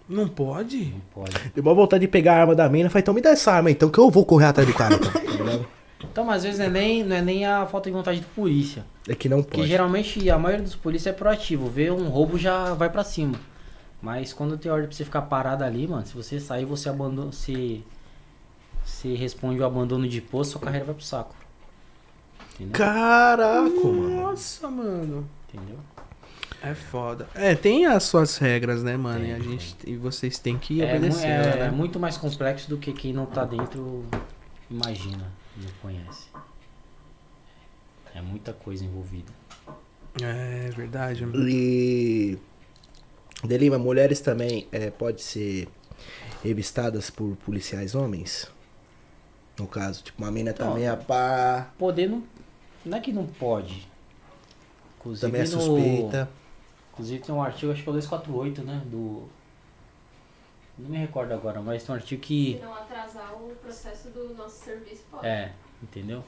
Não 0.07 0.27
pode? 0.27 0.85
Não 0.85 0.99
pode. 1.11 1.35
Deu 1.55 1.63
uma 1.63 1.73
vontade 1.73 2.01
de 2.01 2.07
pegar 2.07 2.33
a 2.35 2.41
arma 2.41 2.53
da 2.53 2.69
mina. 2.69 2.87
Falei, 2.87 3.01
então 3.01 3.15
me 3.15 3.21
dá 3.21 3.31
essa 3.31 3.51
arma 3.51 3.71
então, 3.71 3.89
que 3.89 3.97
eu 3.97 4.11
vou 4.11 4.23
correr 4.23 4.45
atrás 4.45 4.67
do 4.69 4.75
cara. 4.75 4.95
Então, 5.37 5.59
tá? 5.59 5.65
Então, 6.11 6.25
mas 6.25 6.37
às 6.37 6.43
vezes 6.43 6.59
não 6.59 6.65
é 6.67 6.69
nem, 6.69 7.03
não 7.03 7.15
é 7.15 7.21
nem 7.23 7.45
a 7.45 7.65
falta 7.65 7.89
de 7.89 7.95
vontade 7.95 8.19
do 8.19 8.27
polícia. 8.27 8.85
é 9.07 9.15
que 9.15 9.27
não 9.27 9.41
Porque 9.41 9.57
pode. 9.57 9.67
geralmente 9.69 10.29
a 10.29 10.37
maioria 10.37 10.63
dos 10.63 10.75
polícias 10.75 11.13
é 11.13 11.17
proativo. 11.17 11.67
Vê 11.67 11.89
um 11.89 12.07
roubo 12.07 12.37
já 12.37 12.75
vai 12.75 12.87
pra 12.89 13.03
cima. 13.03 13.39
Mas 14.01 14.31
quando 14.33 14.57
tem 14.57 14.71
ordem 14.71 14.87
pra 14.87 14.95
você 14.95 15.03
ficar 15.03 15.23
parado 15.23 15.63
ali, 15.63 15.87
mano, 15.87 16.05
se 16.05 16.13
você 16.13 16.39
sair, 16.39 16.65
você 16.65 16.87
abandona. 16.89 17.31
Se, 17.31 17.83
se 18.85 19.15
responde 19.15 19.59
o 19.59 19.65
abandono 19.65 20.07
de 20.07 20.21
posto, 20.21 20.51
sua 20.51 20.61
carreira 20.61 20.85
vai 20.85 20.95
pro 20.95 21.03
saco. 21.03 21.35
Entendeu? 22.53 22.73
Caraca, 22.73 23.69
mano. 23.69 24.21
Nossa, 24.21 24.69
mano. 24.69 25.27
Entendeu? 25.51 25.79
É 26.61 26.73
foda. 26.73 27.27
É, 27.35 27.53
tem 27.55 27.85
as 27.85 28.03
suas 28.03 28.37
regras, 28.37 28.81
né, 28.83 28.97
mano? 28.97 29.19
Tem, 29.19 29.29
e 29.29 29.33
a 29.33 29.39
gente 29.39 29.75
e 29.85 29.95
vocês 29.95 30.39
têm 30.39 30.57
que 30.57 30.81
É, 30.81 30.85
obedecer, 30.95 31.25
é- 31.27 31.55
né? 31.59 31.65
é 31.67 31.71
muito 31.71 31.99
mais 31.99 32.17
complexo 32.17 32.67
do 32.69 32.77
que 32.77 32.91
quem 32.93 33.13
não 33.13 33.25
tá 33.27 33.45
dentro 33.45 34.03
imagina, 34.69 35.31
não 35.55 35.69
conhece. 35.81 36.27
É 38.15 38.21
muita 38.21 38.53
coisa 38.53 38.83
envolvida. 38.83 39.31
É 40.21 40.69
verdade, 40.75 41.23
mano. 41.25 41.47
E. 41.47 42.39
Delima, 43.43 43.77
mulheres 43.77 44.19
também 44.19 44.67
é, 44.71 44.89
pode 44.89 45.21
ser 45.21 45.67
revistadas 46.43 47.09
por 47.09 47.35
policiais 47.37 47.93
homens? 47.95 48.49
No 49.59 49.67
caso, 49.67 50.03
tipo, 50.03 50.21
uma 50.23 50.31
mina 50.31 50.53
também 50.53 50.87
a 50.87 50.95
pá, 50.95 51.69
Poder 51.77 52.07
não. 52.09 52.23
Não 52.85 52.97
é 52.97 53.01
que 53.01 53.11
não 53.11 53.25
pode. 53.25 53.87
Inclusive, 54.99 55.25
também 55.27 55.41
é 55.41 55.43
no- 55.43 55.49
suspeita. 55.61 56.29
Inclusive 56.93 57.23
tem 57.23 57.35
um 57.35 57.41
artigo, 57.41 57.71
acho 57.71 57.83
que 57.83 57.89
é 57.89 57.91
o 57.91 57.93
248, 57.93 58.61
né? 58.63 58.81
Do. 58.85 59.27
Não 60.77 60.89
me 60.89 60.97
recordo 60.97 61.33
agora, 61.33 61.59
mas 61.61 61.83
tem 61.83 61.93
um 61.93 61.95
artigo 61.97 62.21
Se 62.21 62.27
que. 62.27 62.59
não 62.61 62.73
atrasar 62.73 63.33
o 63.33 63.49
processo 63.61 64.09
do 64.09 64.33
nosso 64.35 64.63
serviço, 64.63 65.01
pode. 65.11 65.25
É, 65.27 65.51
entendeu? 65.81 66.23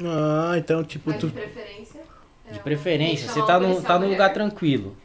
Ah, 0.00 0.54
então, 0.58 0.82
tipo, 0.82 1.10
Mas 1.10 1.20
tu. 1.20 1.28
de 1.28 1.32
preferência. 1.32 2.00
é 2.46 2.50
De 2.52 2.58
uma- 2.58 2.62
preferência, 2.64 3.28
você 3.28 3.40
tá 3.46 3.58
no, 3.60 3.80
tá 3.82 3.94
no 3.94 4.00
mulher. 4.00 4.12
lugar 4.12 4.32
tranquilo. 4.32 4.96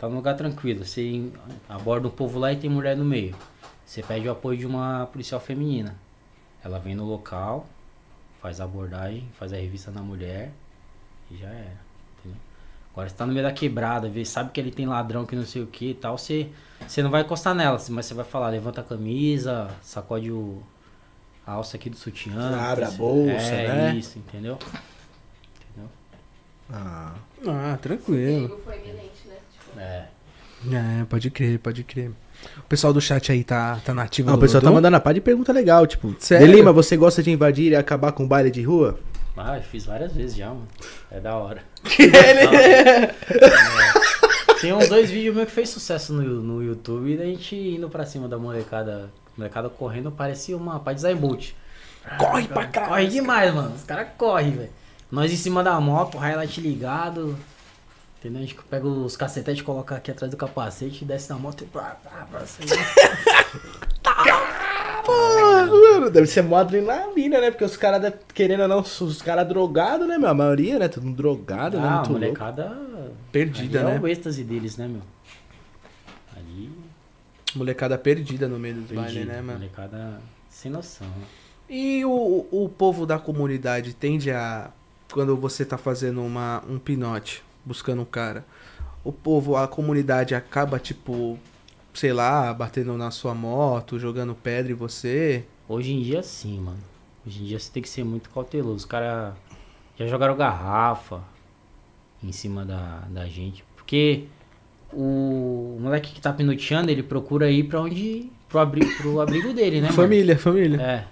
Tá 0.00 0.08
no 0.08 0.16
lugar 0.16 0.34
tranquilo. 0.34 0.84
Você 0.84 1.30
aborda 1.68 2.08
um 2.08 2.10
povo 2.10 2.38
lá 2.38 2.50
e 2.52 2.56
tem 2.56 2.70
mulher 2.70 2.96
no 2.96 3.04
meio. 3.04 3.36
Você 3.84 4.02
pede 4.02 4.26
o 4.26 4.32
apoio 4.32 4.56
de 4.56 4.66
uma 4.66 5.06
policial 5.12 5.40
feminina. 5.40 5.94
Ela 6.64 6.78
vem 6.78 6.94
no 6.94 7.04
local, 7.04 7.66
faz 8.40 8.60
a 8.60 8.64
abordagem, 8.64 9.28
faz 9.34 9.52
a 9.52 9.56
revista 9.56 9.90
na 9.90 10.00
mulher 10.00 10.52
e 11.30 11.36
já 11.36 11.48
era. 11.48 11.76
Entendeu? 12.18 12.40
Agora 12.92 13.08
você 13.08 13.14
tá 13.14 13.26
no 13.26 13.32
meio 13.32 13.44
da 13.44 13.52
quebrada, 13.52 14.08
vê, 14.08 14.24
sabe 14.24 14.50
que 14.52 14.60
ele 14.60 14.70
tem 14.70 14.86
ladrão 14.86 15.26
que 15.26 15.36
não 15.36 15.44
sei 15.44 15.62
o 15.62 15.66
que 15.66 15.90
e 15.90 15.94
tal, 15.94 16.16
você, 16.16 16.48
você 16.86 17.02
não 17.02 17.10
vai 17.10 17.22
encostar 17.22 17.54
nela, 17.54 17.78
mas 17.90 18.06
você 18.06 18.14
vai 18.14 18.24
falar, 18.24 18.48
levanta 18.48 18.80
a 18.80 18.84
camisa, 18.84 19.68
sacode 19.82 20.30
o, 20.30 20.62
a 21.46 21.52
alça 21.52 21.76
aqui 21.76 21.90
do 21.90 21.96
sutiã. 21.96 22.58
Abre 22.58 22.84
a 22.84 22.90
bolsa, 22.90 23.32
é, 23.32 23.68
né? 23.68 23.96
isso, 23.96 24.18
entendeu? 24.18 24.58
Entendeu? 25.68 25.90
Ah. 26.72 27.14
Ah, 27.46 27.78
tranquilo. 27.80 28.60
foi 28.64 28.78
É. 29.76 30.04
É, 30.72 31.04
pode 31.08 31.30
crer, 31.30 31.58
pode 31.58 31.82
crer. 31.84 32.10
O 32.58 32.62
pessoal 32.68 32.92
do 32.92 33.00
chat 33.00 33.32
aí 33.32 33.42
tá, 33.44 33.78
tá 33.84 33.92
nativo 33.94 34.30
Ah, 34.30 34.34
o 34.34 34.38
pessoal 34.38 34.62
tá 34.62 34.70
mandando 34.70 34.96
a 34.96 35.00
pá 35.00 35.12
de 35.12 35.20
pergunta 35.20 35.52
legal, 35.52 35.86
tipo. 35.86 36.14
Sério? 36.18 36.46
Delima, 36.46 36.72
você 36.72 36.96
gosta 36.96 37.22
de 37.22 37.30
invadir 37.30 37.72
e 37.72 37.76
acabar 37.76 38.12
com 38.12 38.26
baile 38.26 38.50
de 38.50 38.62
rua? 38.62 38.98
Ah, 39.36 39.56
eu 39.56 39.62
fiz 39.62 39.86
várias 39.86 40.12
vezes 40.12 40.36
já, 40.36 40.48
mano. 40.48 40.68
É 41.10 41.18
da 41.20 41.36
hora. 41.36 41.62
Tem 44.60 44.72
uns 44.74 44.88
dois 44.88 45.10
vídeos 45.10 45.34
meus 45.34 45.48
que 45.48 45.54
fez 45.54 45.70
sucesso 45.70 46.12
no, 46.12 46.22
no 46.22 46.62
YouTube 46.62 47.16
da 47.16 47.24
gente 47.24 47.56
indo 47.56 47.88
pra 47.88 48.04
cima 48.04 48.28
da 48.28 48.36
molecada. 48.36 49.10
Molecada 49.36 49.70
correndo, 49.70 50.12
parecia 50.12 50.54
uma 50.56 50.78
pá 50.78 50.92
de 50.92 51.14
Bolt. 51.14 51.52
Corre 52.18 52.46
pra 52.48 52.66
cá. 52.66 52.88
Corre 52.88 53.06
demais, 53.06 53.54
mano. 53.54 53.74
Os 53.74 53.84
caras 53.84 54.08
correm, 54.18 54.50
velho. 54.50 54.70
Nós 55.10 55.32
em 55.32 55.36
cima 55.36 55.62
da 55.64 55.80
moto, 55.80 56.18
highlight 56.18 56.60
ligado. 56.60 57.36
Entendeu? 58.20 58.42
A 58.42 58.44
gente 58.44 58.54
pega 58.68 58.86
os 58.86 59.16
cacetetes, 59.16 59.62
coloca 59.62 59.96
aqui 59.96 60.10
atrás 60.10 60.30
do 60.30 60.36
capacete, 60.36 61.06
desce 61.06 61.30
na 61.30 61.38
moto 61.38 61.64
e 61.64 61.66
pá, 61.66 61.96
pá, 62.04 62.28
pá, 62.30 62.38
assim. 62.40 62.62
Pô, 65.04 65.12
mano, 65.94 66.10
deve 66.10 66.26
ser 66.26 66.42
mó 66.42 66.56
adrenalina, 66.56 67.40
né? 67.40 67.50
Porque 67.50 67.64
os 67.64 67.78
caras, 67.78 68.12
querendo 68.34 68.60
ou 68.62 68.68
não, 68.68 68.80
os 68.80 69.22
caras 69.22 69.48
drogados, 69.48 70.06
né, 70.06 70.18
meu? 70.18 70.28
A 70.28 70.34
maioria, 70.34 70.78
né? 70.78 70.88
Todo 70.88 71.04
mundo 71.04 71.16
drogado, 71.16 71.80
né? 71.80 71.86
Ah, 71.86 71.92
a 71.92 71.96
Muito 71.96 72.10
louco. 72.10 72.24
molecada. 72.26 72.76
Perdida, 73.32 73.80
ali 73.80 73.88
né? 73.88 73.96
É 73.96 74.00
o 74.00 74.06
êxtase 74.06 74.44
deles, 74.44 74.76
né, 74.76 74.86
meu? 74.86 75.00
Ali. 76.36 76.70
Molecada 77.54 77.96
perdida 77.96 78.46
no 78.46 78.58
meio 78.58 78.74
dos 78.74 78.92
bailes, 78.92 79.12
Perdido, 79.14 79.32
né, 79.32 79.40
mano? 79.40 79.58
Molecada 79.60 80.20
sem 80.50 80.70
noção. 80.70 81.06
né? 81.06 81.24
E 81.70 82.04
o, 82.04 82.46
o 82.50 82.68
povo 82.68 83.06
da 83.06 83.18
comunidade 83.18 83.94
tende 83.94 84.30
a. 84.30 84.70
Quando 85.10 85.36
você 85.36 85.64
tá 85.64 85.76
fazendo 85.78 86.22
uma, 86.22 86.62
um 86.68 86.78
pinote, 86.78 87.42
buscando 87.64 88.02
um 88.02 88.04
cara, 88.04 88.44
o 89.04 89.12
povo, 89.12 89.56
a 89.56 89.66
comunidade 89.66 90.34
acaba, 90.34 90.78
tipo, 90.78 91.38
sei 91.94 92.12
lá, 92.12 92.52
batendo 92.52 92.96
na 92.96 93.10
sua 93.10 93.34
moto, 93.34 93.98
jogando 93.98 94.34
pedra 94.34 94.72
em 94.72 94.74
você. 94.74 95.44
Hoje 95.68 95.92
em 95.92 96.02
dia, 96.02 96.22
sim, 96.22 96.60
mano. 96.60 96.78
Hoje 97.26 97.42
em 97.42 97.46
dia 97.46 97.58
você 97.58 97.70
tem 97.70 97.82
que 97.82 97.88
ser 97.88 98.04
muito 98.04 98.30
cauteloso. 98.30 98.76
Os 98.76 98.84
caras 98.84 99.34
já 99.98 100.06
jogaram 100.06 100.36
garrafa 100.36 101.20
em 102.22 102.32
cima 102.32 102.64
da, 102.64 103.04
da 103.10 103.26
gente. 103.26 103.64
Porque 103.76 104.24
o 104.92 105.78
moleque 105.80 106.12
que 106.12 106.20
tá 106.20 106.32
pinoteando, 106.32 106.90
ele 106.90 107.02
procura 107.02 107.50
ir 107.50 107.64
pra 107.64 107.80
onde. 107.80 108.30
pro, 108.48 108.58
abri, 108.58 108.86
pro 108.96 109.20
abrigo 109.20 109.52
dele, 109.52 109.76
né, 109.76 109.88
mano? 109.88 109.94
família, 109.94 110.38
família. 110.38 110.80
É. 110.80 111.04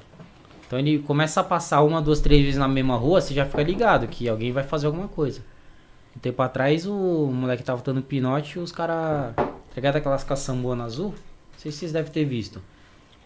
Então 0.66 0.78
ele 0.78 0.98
começa 0.98 1.40
a 1.40 1.44
passar 1.44 1.82
uma, 1.82 2.02
duas, 2.02 2.20
três 2.20 2.42
vezes 2.42 2.58
na 2.58 2.68
mesma 2.68 2.96
rua, 2.96 3.20
você 3.22 3.32
já 3.32 3.46
fica 3.46 3.62
ligado 3.62 4.06
que 4.06 4.28
alguém 4.28 4.52
vai 4.52 4.62
fazer 4.62 4.86
alguma 4.86 5.08
coisa. 5.08 5.40
Um 6.18 6.20
tempo 6.20 6.42
atrás 6.42 6.84
o 6.84 7.30
moleque 7.32 7.62
tava 7.62 7.80
dando 7.80 8.02
pinote 8.02 8.58
e 8.58 8.60
os 8.60 8.72
caras. 8.72 9.32
Pegaram 9.72 9.98
aquelas 9.98 10.24
caçambonas 10.24 10.94
azul? 10.94 11.10
Não 11.10 11.58
sei 11.58 11.70
se 11.70 11.78
vocês 11.78 11.92
devem 11.92 12.10
ter 12.10 12.24
visto. 12.24 12.60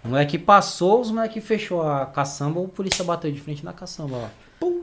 O 0.04 0.08
moleque 0.08 0.36
passou, 0.36 1.00
os 1.00 1.10
moleque 1.10 1.40
fechou 1.40 1.80
a 1.80 2.04
caçamba, 2.04 2.60
o 2.60 2.68
polícia 2.68 3.02
bateu 3.02 3.32
de 3.32 3.40
frente 3.40 3.64
na 3.64 3.72
caçamba 3.72 4.18
lá. 4.18 4.30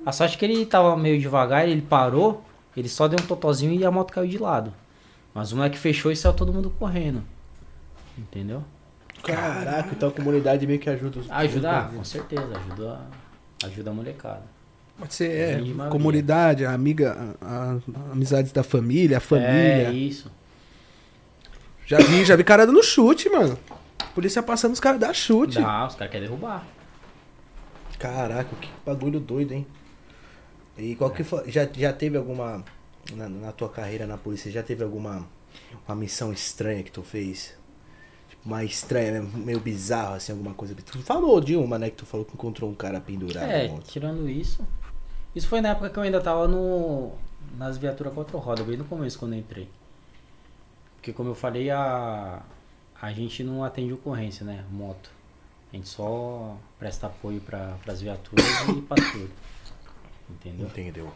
A 0.03 0.11
sorte 0.11 0.39
que 0.39 0.45
ele 0.45 0.65
tava 0.65 0.97
meio 0.97 1.21
devagar, 1.21 1.69
ele 1.69 1.83
parou, 1.83 2.43
ele 2.75 2.89
só 2.89 3.07
deu 3.07 3.19
um 3.23 3.27
totozinho 3.27 3.79
e 3.79 3.85
a 3.85 3.91
moto 3.91 4.11
caiu 4.11 4.27
de 4.27 4.39
lado. 4.39 4.73
Mas 5.31 5.51
o 5.51 5.57
moleque 5.57 5.77
fechou 5.77 6.11
e 6.11 6.15
saiu 6.15 6.33
todo 6.33 6.51
mundo 6.51 6.73
correndo. 6.79 7.21
Entendeu? 8.17 8.63
Caraca, 9.21 9.89
então 9.91 10.09
a 10.09 10.11
comunidade 10.11 10.65
meio 10.65 10.79
que 10.79 10.89
ajuda 10.89 11.19
os. 11.19 11.29
Ajuda, 11.29 11.77
ah, 11.77 11.83
com 11.83 12.03
certeza, 12.03 12.57
ajuda, 12.57 13.01
ajuda 13.63 13.91
a 13.91 13.93
molecada. 13.93 14.58
Pode 14.99 15.13
ser, 15.13 15.31
é, 15.31 15.89
comunidade, 15.89 16.65
a 16.65 16.73
amiga, 16.73 17.35
a, 17.41 17.71
a- 17.73 18.11
amizades 18.11 18.51
da 18.51 18.63
família, 18.63 19.15
a 19.15 19.19
É 19.19 19.21
família. 19.21 19.91
isso. 19.91 20.29
Já 21.85 21.97
vi, 21.99 22.23
já 22.25 22.35
vi 22.35 22.43
cara 22.43 22.65
dando 22.67 22.83
chute, 22.83 23.29
mano. 23.29 23.57
Polícia 24.13 24.43
passando 24.43 24.73
os 24.73 24.79
caras 24.79 24.99
dá 24.99 25.13
chute. 25.13 25.55
Dá, 25.61 25.87
os 25.87 25.95
caras 25.95 26.11
querem 26.11 26.27
derrubar. 26.27 26.65
Caraca, 27.97 28.49
que 28.59 28.69
bagulho 28.85 29.19
doido, 29.19 29.53
hein? 29.53 29.65
E 30.77 30.95
qual 30.95 31.09
que 31.11 31.23
foi. 31.23 31.49
Já, 31.51 31.67
já 31.73 31.91
teve 31.91 32.17
alguma. 32.17 32.63
Na, 33.13 33.27
na 33.27 33.51
tua 33.51 33.69
carreira 33.69 34.05
na 34.05 34.17
polícia, 34.17 34.51
já 34.51 34.63
teve 34.63 34.83
alguma. 34.83 35.25
Uma 35.87 35.95
missão 35.95 36.31
estranha 36.31 36.83
que 36.83 36.91
tu 36.91 37.01
fez? 37.03 37.55
Tipo, 38.29 38.41
uma 38.45 38.63
estranha, 38.63 39.19
né? 39.19 39.29
meio 39.35 39.59
bizarro, 39.59 40.13
assim, 40.15 40.31
alguma 40.31 40.53
coisa. 40.53 40.73
Tu 40.75 40.99
falou 41.01 41.41
de 41.41 41.55
uma, 41.55 41.77
né? 41.79 41.89
Que 41.89 41.97
tu 41.97 42.05
falou 42.05 42.25
que 42.25 42.33
encontrou 42.33 42.69
um 42.69 42.75
cara 42.75 43.01
pendurado. 43.01 43.49
É, 43.49 43.67
tirando 43.83 44.29
isso, 44.29 44.65
Isso 45.39 45.47
foi 45.47 45.61
na 45.61 45.69
época 45.69 45.89
que 45.89 45.97
eu 45.97 46.03
ainda 46.03 46.19
tava 46.19 46.49
no. 46.49 47.13
Nas 47.57 47.77
viaturas 47.77 48.13
quatro 48.13 48.37
rodas, 48.39 48.65
bem 48.65 48.75
no 48.75 48.83
começo 48.83 49.17
quando 49.17 49.33
eu 49.33 49.39
entrei. 49.39 49.69
Porque 50.95 51.13
como 51.13 51.29
eu 51.29 51.35
falei, 51.35 51.69
a. 51.69 52.41
A 53.01 53.13
gente 53.13 53.41
não 53.41 53.63
atende 53.63 53.93
ocorrência, 53.93 54.45
né? 54.45 54.65
Moto. 54.69 55.09
A 55.71 55.77
gente 55.77 55.87
só 55.87 56.57
presta 56.77 57.07
apoio 57.07 57.39
para 57.39 57.73
as 57.87 58.01
viaturas 58.01 58.45
e 58.67 58.81
patrulha. 58.83 59.29
Entendeu? 60.29 60.67
Entendeu? 60.67 61.13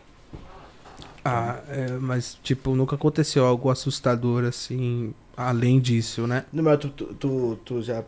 Ah, 1.26 1.62
é, 1.68 1.90
mas 1.98 2.40
tipo, 2.42 2.74
nunca 2.76 2.96
aconteceu 2.96 3.46
algo 3.46 3.70
assustador 3.70 4.46
assim, 4.46 5.14
além 5.36 5.80
disso, 5.80 6.28
né? 6.28 6.46
No 6.52 6.64
meu, 6.64 6.78
tu, 6.78 6.90
tu, 6.90 7.06
tu, 7.16 7.60
tu 7.66 7.82
já, 7.82 8.04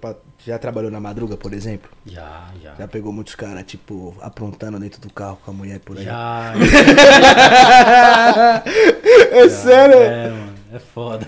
já 0.45 0.57
trabalhou 0.57 0.91
na 0.91 0.99
madruga, 0.99 1.35
por 1.35 1.53
exemplo? 1.53 1.89
Já, 2.05 2.47
já. 2.61 2.75
Já 2.75 2.87
pegou 2.87 3.11
muitos 3.11 3.35
caras, 3.35 3.63
tipo, 3.65 4.15
aprontando 4.21 4.79
dentro 4.79 5.01
do 5.01 5.11
carro 5.11 5.37
com 5.43 5.51
a 5.51 5.53
mulher 5.53 5.79
por 5.79 5.97
aí? 5.97 6.05
Já. 6.05 6.53
É 9.31 9.49
sério? 9.49 9.97
É, 9.97 10.29
mano, 10.29 10.53
é 10.73 10.79
foda. 10.79 11.25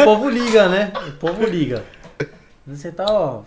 O 0.00 0.04
povo 0.04 0.28
liga, 0.28 0.68
né? 0.68 0.92
O 1.08 1.12
povo 1.12 1.44
liga. 1.44 1.84
Você 2.66 2.90
tá, 2.90 3.06
ó. 3.08 3.42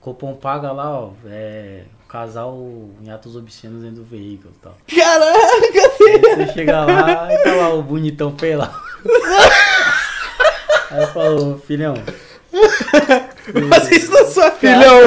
Copom 0.00 0.34
paga 0.34 0.72
lá, 0.72 1.00
ó. 1.00 1.10
É. 1.26 1.82
Casal 2.08 2.56
em 3.02 3.10
atos 3.10 3.34
obscenos 3.34 3.82
dentro 3.82 3.96
do 3.96 4.04
veículo 4.04 4.54
e 4.56 4.60
tal. 4.60 4.76
Caraca! 4.86 5.94
Aí 6.06 6.46
você 6.46 6.52
chega 6.52 6.84
lá 6.84 7.32
e 7.32 7.38
tá 7.38 7.54
lá 7.54 7.74
o 7.74 7.82
bonitão 7.82 8.32
pelado. 8.32 8.74
Aí 10.94 11.02
eu 11.02 11.08
falo, 11.08 11.58
filhão. 11.66 11.94
Mas 13.68 13.90
isso 13.90 14.12
na 14.12 14.24
sua 14.26 14.50
Filhão! 14.52 15.00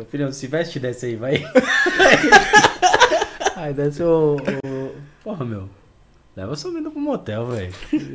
Ô, 0.00 0.04
filhão, 0.06 0.32
se 0.32 0.46
veste 0.46 0.78
dessa 0.80 1.06
aí, 1.06 1.16
vai. 1.16 1.44
Aí 3.56 3.72
desce 3.72 4.02
o. 4.02 4.36
o... 4.64 4.90
Porra, 5.22 5.44
meu. 5.44 5.68
Leva 6.36 6.56
sua 6.56 6.70
menina 6.72 6.90
pro 6.90 7.00
motel, 7.00 7.46
velho. 7.46 7.72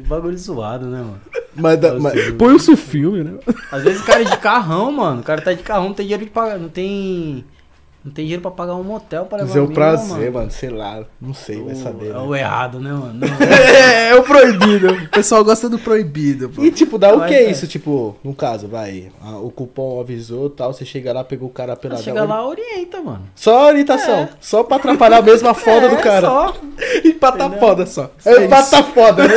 Bagulho 0.08 0.38
zoado, 0.38 0.88
né, 0.88 0.98
mano? 1.00 1.22
Mas, 1.56 1.80
da- 1.80 1.94
mas- 2.00 2.16
Nossa, 2.16 2.32
Põe 2.34 2.54
o 2.56 2.60
seu 2.60 2.76
filme, 2.76 3.24
né? 3.24 3.38
Às 3.72 3.84
vezes 3.84 4.02
o 4.02 4.06
cara 4.06 4.22
é 4.22 4.26
de 4.26 4.38
carrão, 4.38 4.92
mano. 4.92 5.22
O 5.22 5.24
cara 5.24 5.42
tá 5.42 5.54
de 5.54 5.62
carrão, 5.64 5.86
não 5.86 5.94
tem 5.94 6.06
dinheiro 6.08 6.26
de 6.26 6.32
pagar. 6.32 6.58
Não 6.58 6.70
tem. 6.70 7.46
Não 8.08 8.14
tem 8.14 8.24
dinheiro 8.24 8.42
pra 8.42 8.52
pagar 8.52 8.76
um 8.76 8.84
motel 8.84 9.26
pra 9.26 9.40
levar 9.40 9.58
é 9.58 9.62
mina, 9.62 9.74
prazer, 9.74 10.32
mano. 10.32 10.50
sei 10.50 10.70
lá. 10.70 11.04
Não 11.20 11.34
sei, 11.34 11.62
vai 11.62 11.74
O- 11.74 11.76
saber. 11.76 12.06
É 12.12 12.14
né? 12.14 12.20
o 12.20 12.34
errado, 12.34 12.80
né, 12.80 12.90
mano? 12.94 13.14
Não, 13.20 13.28
É, 13.46 14.12
é 14.12 14.16
o 14.16 14.24
proibido. 14.24 14.94
O 14.94 15.10
pessoal 15.10 15.44
gosta 15.44 15.68
do 15.68 15.78
proibido, 15.78 16.48
pô. 16.48 16.64
E 16.64 16.72
tipo, 16.72 16.98
dá 16.98 17.14
o 17.14 17.26
que 17.26 17.34
é. 17.34 17.52
isso? 17.52 17.68
Tipo, 17.68 18.16
no 18.24 18.34
caso, 18.34 18.66
vai. 18.66 19.12
a- 19.22 19.38
o 19.40 19.52
cupom 19.52 20.00
avisou 20.00 20.50
tal, 20.50 20.72
você 20.72 20.86
chega 20.86 21.12
lá, 21.12 21.22
pegou 21.22 21.50
o 21.50 21.52
cara 21.52 21.76
pela 21.76 21.98
chega 21.98 22.24
lá, 22.24 22.48
orienta, 22.48 23.02
mano. 23.02 23.24
Só 23.36 23.68
orientação. 23.68 24.30
Só 24.40 24.64
pra 24.64 24.78
atrapalhar 24.78 25.22
mesmo 25.22 25.50
a 25.50 25.54
foda 25.56 25.88
É, 25.88 25.90
do 25.90 25.98
cara. 25.98 26.28
Só. 26.28 26.54
E 27.04 27.14
pra 27.14 27.34
tá 27.34 27.46
Entendeu? 27.48 27.60
foda 27.60 27.86
só. 27.86 28.10
É, 28.24 28.48
pra 28.48 28.64
tá 28.64 28.84
foda, 28.84 29.28
né? 29.28 29.36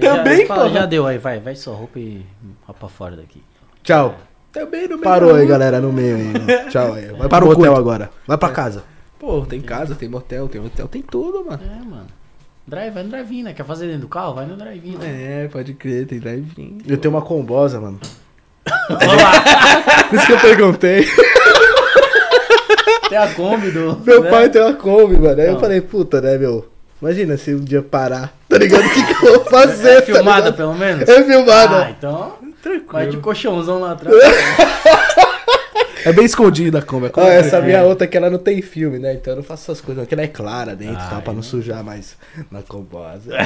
Também, 0.00 0.46
porra. 0.46 0.68
já 0.70 0.86
deu 0.86 1.06
aí, 1.06 1.18
vai, 1.18 1.38
vai 1.38 1.54
sua 1.54 1.74
roupa 1.74 1.98
e 1.98 2.24
pra 2.78 2.88
fora 2.88 3.16
daqui. 3.16 3.42
Tchau. 3.82 4.14
Também 4.58 4.82
no 4.84 4.88
meio 4.96 5.00
Parou 5.00 5.34
aí, 5.34 5.42
rua. 5.42 5.46
galera, 5.50 5.80
no 5.80 5.92
meio 5.92 6.16
aí. 6.16 6.24
né? 6.32 6.64
Tchau 6.70 6.94
aí. 6.94 7.06
Vai 7.08 7.42
o 7.42 7.48
hotel 7.50 7.76
agora. 7.76 8.10
Vai 8.26 8.38
pra 8.38 8.48
casa. 8.48 8.82
Pô, 9.18 9.42
tem 9.44 9.60
casa, 9.60 9.94
tem 9.94 10.08
motel, 10.08 10.48
tem 10.48 10.64
hotel, 10.64 10.88
tem 10.88 11.02
tudo, 11.02 11.44
mano. 11.44 11.60
É, 11.62 11.84
mano. 11.84 12.06
Drive, 12.66 12.94
vai 12.94 13.02
no 13.02 13.10
drive-in, 13.10 13.42
né? 13.42 13.52
Quer 13.52 13.64
fazer 13.66 13.86
dentro 13.86 14.02
do 14.02 14.08
carro? 14.08 14.34
Vai 14.34 14.46
no 14.46 14.56
drive-in. 14.56 14.96
né? 14.96 15.44
É, 15.44 15.48
pode 15.48 15.74
crer, 15.74 16.06
tem 16.06 16.18
drive-in. 16.18 16.78
Eu 16.88 16.96
tenho 16.96 17.14
uma 17.14 17.22
combosa, 17.22 17.78
mano. 17.80 18.00
Vamos 18.88 19.22
lá. 19.22 20.04
Por 20.08 20.16
isso 20.16 20.26
que 20.26 20.32
eu 20.32 20.40
perguntei. 20.40 21.06
Tem 23.08 23.18
a 23.18 23.28
Kombi 23.34 23.70
do. 23.70 24.00
Meu 24.04 24.22
né? 24.22 24.30
pai 24.30 24.48
tem 24.48 24.62
uma 24.62 24.72
Kombi, 24.74 25.16
mano. 25.16 25.40
Aí 25.40 25.46
eu 25.46 25.52
Não. 25.52 25.60
falei, 25.60 25.80
puta, 25.80 26.20
né, 26.20 26.36
meu? 26.38 26.66
Imagina 27.00 27.36
se 27.36 27.54
um 27.54 27.60
dia 27.60 27.82
parar. 27.82 28.34
Tá 28.48 28.58
ligado? 28.58 28.84
O 28.84 28.90
que, 28.90 29.04
que 29.04 29.26
eu 29.26 29.34
vou 29.34 29.44
fazer? 29.44 29.88
É 29.90 30.00
tá 30.00 30.06
filmada, 30.06 30.36
ligado? 30.38 30.56
pelo 30.56 30.74
menos? 30.74 31.08
É 31.08 31.22
filmada. 31.24 31.76
Ah, 31.84 31.90
então. 31.90 32.32
Vai 32.90 33.08
de 33.08 33.16
colchãozão 33.18 33.80
lá 33.80 33.92
atrás. 33.92 34.16
É 36.04 36.12
bem 36.12 36.24
escondido 36.24 36.78
a 36.78 36.82
Kombi. 36.82 37.10
Ah, 37.16 37.22
é 37.28 37.38
essa 37.38 37.50
tranquila. 37.50 37.62
minha 37.78 37.82
outra 37.82 38.06
que 38.06 38.16
ela 38.16 38.30
não 38.30 38.38
tem 38.38 38.62
filme, 38.62 38.96
né? 38.98 39.14
Então 39.14 39.32
eu 39.32 39.38
não 39.38 39.42
faço 39.42 39.64
essas 39.64 39.80
coisas. 39.80 40.04
Porque 40.04 40.14
ela 40.14 40.22
é 40.22 40.28
clara 40.28 40.76
dentro 40.76 40.94
e 41.04 41.08
tal, 41.10 41.20
pra 41.20 41.32
não 41.32 41.40
né? 41.40 41.46
sujar 41.46 41.82
mais 41.82 42.16
na 42.48 42.62
combosa. 42.62 43.32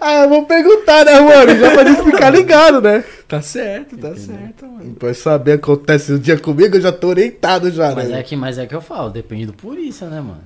ah, 0.00 0.22
eu 0.22 0.28
vou 0.28 0.44
perguntar, 0.44 1.04
né, 1.04 1.18
mano? 1.20 1.58
Já 1.58 1.70
pra 1.70 1.84
gente 1.84 2.02
ficar 2.02 2.30
ligado, 2.30 2.80
né? 2.82 3.02
Tá 3.26 3.40
certo, 3.40 3.96
tá 3.96 4.08
Entendeu? 4.10 4.36
certo, 4.36 4.66
mano. 4.66 4.84
Depois 4.84 5.16
saber 5.18 5.54
o 5.56 5.58
que 5.58 5.64
acontece 5.64 6.12
um 6.12 6.18
dia 6.18 6.38
comigo, 6.38 6.76
eu 6.76 6.80
já 6.80 6.92
tô 6.92 7.08
orientado 7.08 7.70
já, 7.70 7.94
Mas 7.94 8.08
né? 8.10 8.20
é, 8.20 8.22
que, 8.22 8.36
mas 8.36 8.58
é 8.58 8.66
que 8.66 8.74
eu 8.74 8.80
falo, 8.80 9.08
depende 9.10 9.46
do 9.46 9.52
polícia, 9.52 10.08
né, 10.08 10.20
mano? 10.20 10.42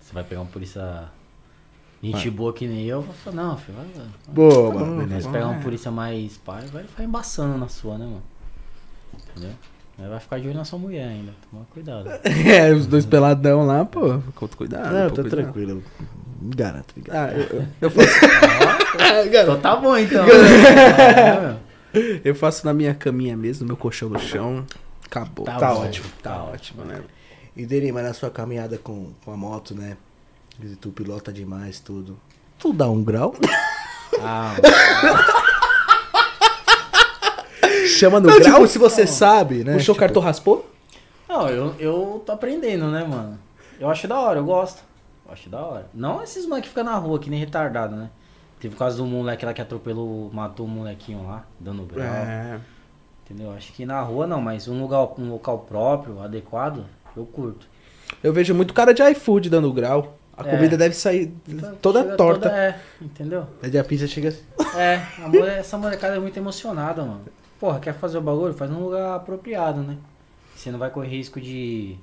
Você 0.00 0.12
vai 0.12 0.24
pegar 0.24 0.40
um 0.42 0.46
polícia. 0.46 1.04
Gente 2.02 2.30
boa 2.30 2.52
que 2.52 2.66
nem 2.66 2.84
eu, 2.84 2.98
eu 2.98 3.02
vou 3.02 3.14
falar, 3.14 3.36
não, 3.36 3.56
filho, 3.56 3.76
vai. 3.78 3.86
vai. 3.96 4.06
Boa, 4.28 4.74
mano. 4.74 5.06
Mas 5.10 5.24
se 5.24 5.28
pegar 5.30 5.48
um 5.48 5.60
polícia 5.60 5.90
mais 5.90 6.36
pai, 6.36 6.64
vai 6.66 6.84
ficar 6.84 7.02
embaçando 7.04 7.58
na 7.58 7.68
sua, 7.68 7.98
né, 7.98 8.04
mano? 8.04 8.22
Entendeu? 9.30 9.50
Aí 9.98 10.08
vai 10.08 10.20
ficar 10.20 10.38
de 10.38 10.46
olho 10.48 10.56
na 10.56 10.64
sua 10.64 10.78
mulher 10.78 11.08
ainda. 11.08 11.32
Toma 11.50 11.66
cuidado. 11.72 12.10
É, 12.46 12.72
os 12.72 12.86
dois 12.86 13.06
peladão 13.06 13.64
lá, 13.66 13.84
pô. 13.84 14.20
Com 14.34 14.46
cuidado. 14.48 14.92
Não, 14.92 15.08
pô, 15.08 15.14
tô 15.16 15.22
cuidado. 15.22 15.42
tranquilo. 15.42 15.82
Me 16.40 16.54
garanto, 16.54 16.94
me 16.96 17.02
garanto. 17.02 17.34
Ah, 17.34 17.38
eu, 17.38 17.60
eu- 17.60 17.66
eu 17.80 17.90
faço, 17.90 18.08
Então 19.42 19.60
tá 19.60 19.76
bom, 19.76 19.96
então. 19.96 20.24
É, 20.28 21.40
meu. 21.40 22.20
eu 22.24 22.34
faço 22.34 22.66
na 22.66 22.74
minha 22.74 22.94
caminha 22.94 23.36
mesmo, 23.36 23.62
no 23.62 23.68
meu 23.68 23.76
colchão 23.76 24.10
no 24.10 24.18
chão. 24.18 24.64
Acabou. 25.06 25.46
Tá 25.46 25.56
Tá 25.56 25.74
ótimo, 25.74 26.06
Tá 26.22 26.30
tá 26.34 26.44
ótimo, 26.44 26.84
né? 26.84 27.00
E 27.56 27.64
Deri, 27.64 27.90
mas 27.90 28.04
na 28.04 28.12
sua 28.12 28.28
caminhada 28.30 28.76
com, 28.76 29.12
com 29.24 29.32
a 29.32 29.36
moto, 29.36 29.74
né? 29.74 29.96
E 30.62 30.76
tu 30.76 30.90
pilota 30.90 31.32
demais, 31.32 31.80
tudo. 31.80 32.18
Tu 32.58 32.72
dá 32.72 32.88
um 32.88 33.02
grau? 33.04 33.34
Ah, 34.22 34.54
Chama 37.98 38.20
no 38.20 38.28
Não, 38.28 38.38
grau? 38.38 38.54
tipo, 38.54 38.66
se 38.68 38.78
você 38.78 39.06
sabe, 39.06 39.62
né? 39.64 39.74
Puxou 39.74 39.92
o 39.92 39.94
Tipo, 39.94 40.00
cartão, 40.00 40.22
raspou? 40.22 40.68
Não, 41.28 41.48
eu, 41.48 41.74
eu 41.78 42.22
tô 42.24 42.32
aprendendo, 42.32 42.88
né, 42.90 43.04
mano? 43.04 43.38
Eu 43.78 43.90
acho 43.90 44.06
da 44.08 44.18
hora, 44.18 44.38
eu 44.38 44.44
gosto. 44.44 44.82
Eu 45.26 45.32
acho 45.32 45.48
da 45.48 45.60
hora. 45.60 45.86
Não 45.92 46.22
esses 46.22 46.46
moleques 46.46 46.70
que 46.70 46.76
ficam 46.78 46.84
na 46.84 46.96
rua, 46.98 47.18
que 47.18 47.28
nem 47.30 47.38
retardado, 47.38 47.94
né? 47.96 48.10
Teve 48.60 48.74
o 48.74 48.78
caso 48.78 48.98
do 48.98 49.06
moleque 49.06 49.44
lá 49.44 49.52
que 49.52 49.60
atropelou, 49.60 50.30
matou 50.32 50.66
um 50.66 50.68
molequinho 50.70 51.26
lá, 51.26 51.44
dando 51.60 51.82
grau. 51.84 52.06
É. 52.06 52.58
Entendeu? 53.24 53.52
Acho 53.52 53.72
que 53.72 53.84
na 53.84 54.00
rua 54.00 54.26
não, 54.26 54.40
mas 54.40 54.68
um 54.68 54.80
lugar, 54.80 55.06
um 55.18 55.30
local 55.30 55.58
próprio, 55.60 56.22
adequado, 56.22 56.84
eu 57.16 57.26
curto. 57.26 57.66
Eu 58.22 58.32
vejo 58.32 58.54
muito 58.54 58.72
cara 58.72 58.94
de 58.94 59.02
iFood 59.10 59.50
dando 59.50 59.72
grau. 59.72 60.16
A 60.36 60.46
É. 60.46 60.50
comida 60.56 60.76
deve 60.76 60.94
sair 60.94 61.32
toda 61.80 62.02
Chega 62.02 62.16
torta. 62.16 62.48
toda- 62.50 62.56
é, 62.56 62.80
entendeu? 63.00 63.46
Aí 63.62 63.78
a 63.78 63.82
pizza 63.84 64.06
chega 64.06 64.28
assim. 64.28 64.42
É, 64.76 65.00
essa 65.58 65.78
molecada 65.78 66.16
é 66.16 66.18
muito 66.18 66.36
emocionada, 66.36 67.02
mano. 67.02 67.22
Porra, 67.58 67.80
quer 67.80 67.94
fazer 67.94 68.18
o 68.18 68.20
bagulho? 68.20 68.52
Faz 68.52 68.70
num 68.70 68.84
lugar 68.84 69.16
apropriado, 69.16 69.80
né? 69.80 69.96
Você 70.54 70.70
não 70.70 70.78
vai 70.78 70.90
correr 70.90 71.08
risco 71.08 71.40
de 71.40 71.96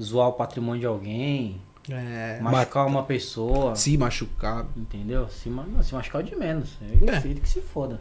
zoar 0.00 0.28
o 0.28 0.32
patrimônio 0.34 0.80
de 0.80 0.86
alguém, 0.86 1.58
É. 1.88 2.38
machucar 2.42 2.86
uma 2.86 3.02
pessoa. 3.04 3.74
Se 3.74 3.96
machucar. 3.96 4.66
Entendeu? 4.76 5.28
Se, 5.30 5.48
não, 5.48 5.82
se 5.82 5.94
machucar 5.94 6.20
é 6.20 6.24
de 6.24 6.36
menos. 6.36 6.76
É, 7.06 7.10
É. 7.16 7.20
filho 7.22 7.40
que 7.40 7.48
se 7.48 7.60
foda. 7.62 7.98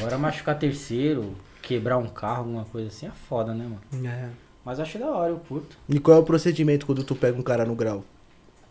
Agora 0.00 0.18
machucar 0.18 0.58
terceiro, 0.58 1.34
quebrar 1.62 1.96
um 1.96 2.08
carro, 2.08 2.40
alguma 2.40 2.64
coisa 2.66 2.88
assim, 2.88 3.06
é 3.06 3.10
foda, 3.10 3.54
né, 3.54 3.64
mano? 3.64 4.06
É. 4.06 4.28
Mas 4.64 4.78
eu 4.78 4.84
achei 4.84 5.00
da 5.00 5.08
hora, 5.10 5.30
eu 5.30 5.38
curto. 5.48 5.76
E 5.88 5.98
qual 5.98 6.18
é 6.18 6.20
o 6.20 6.24
procedimento 6.24 6.84
quando 6.84 7.02
tu 7.02 7.14
pega 7.16 7.38
um 7.38 7.42
cara 7.42 7.64
no 7.64 7.74
grau? 7.74 8.04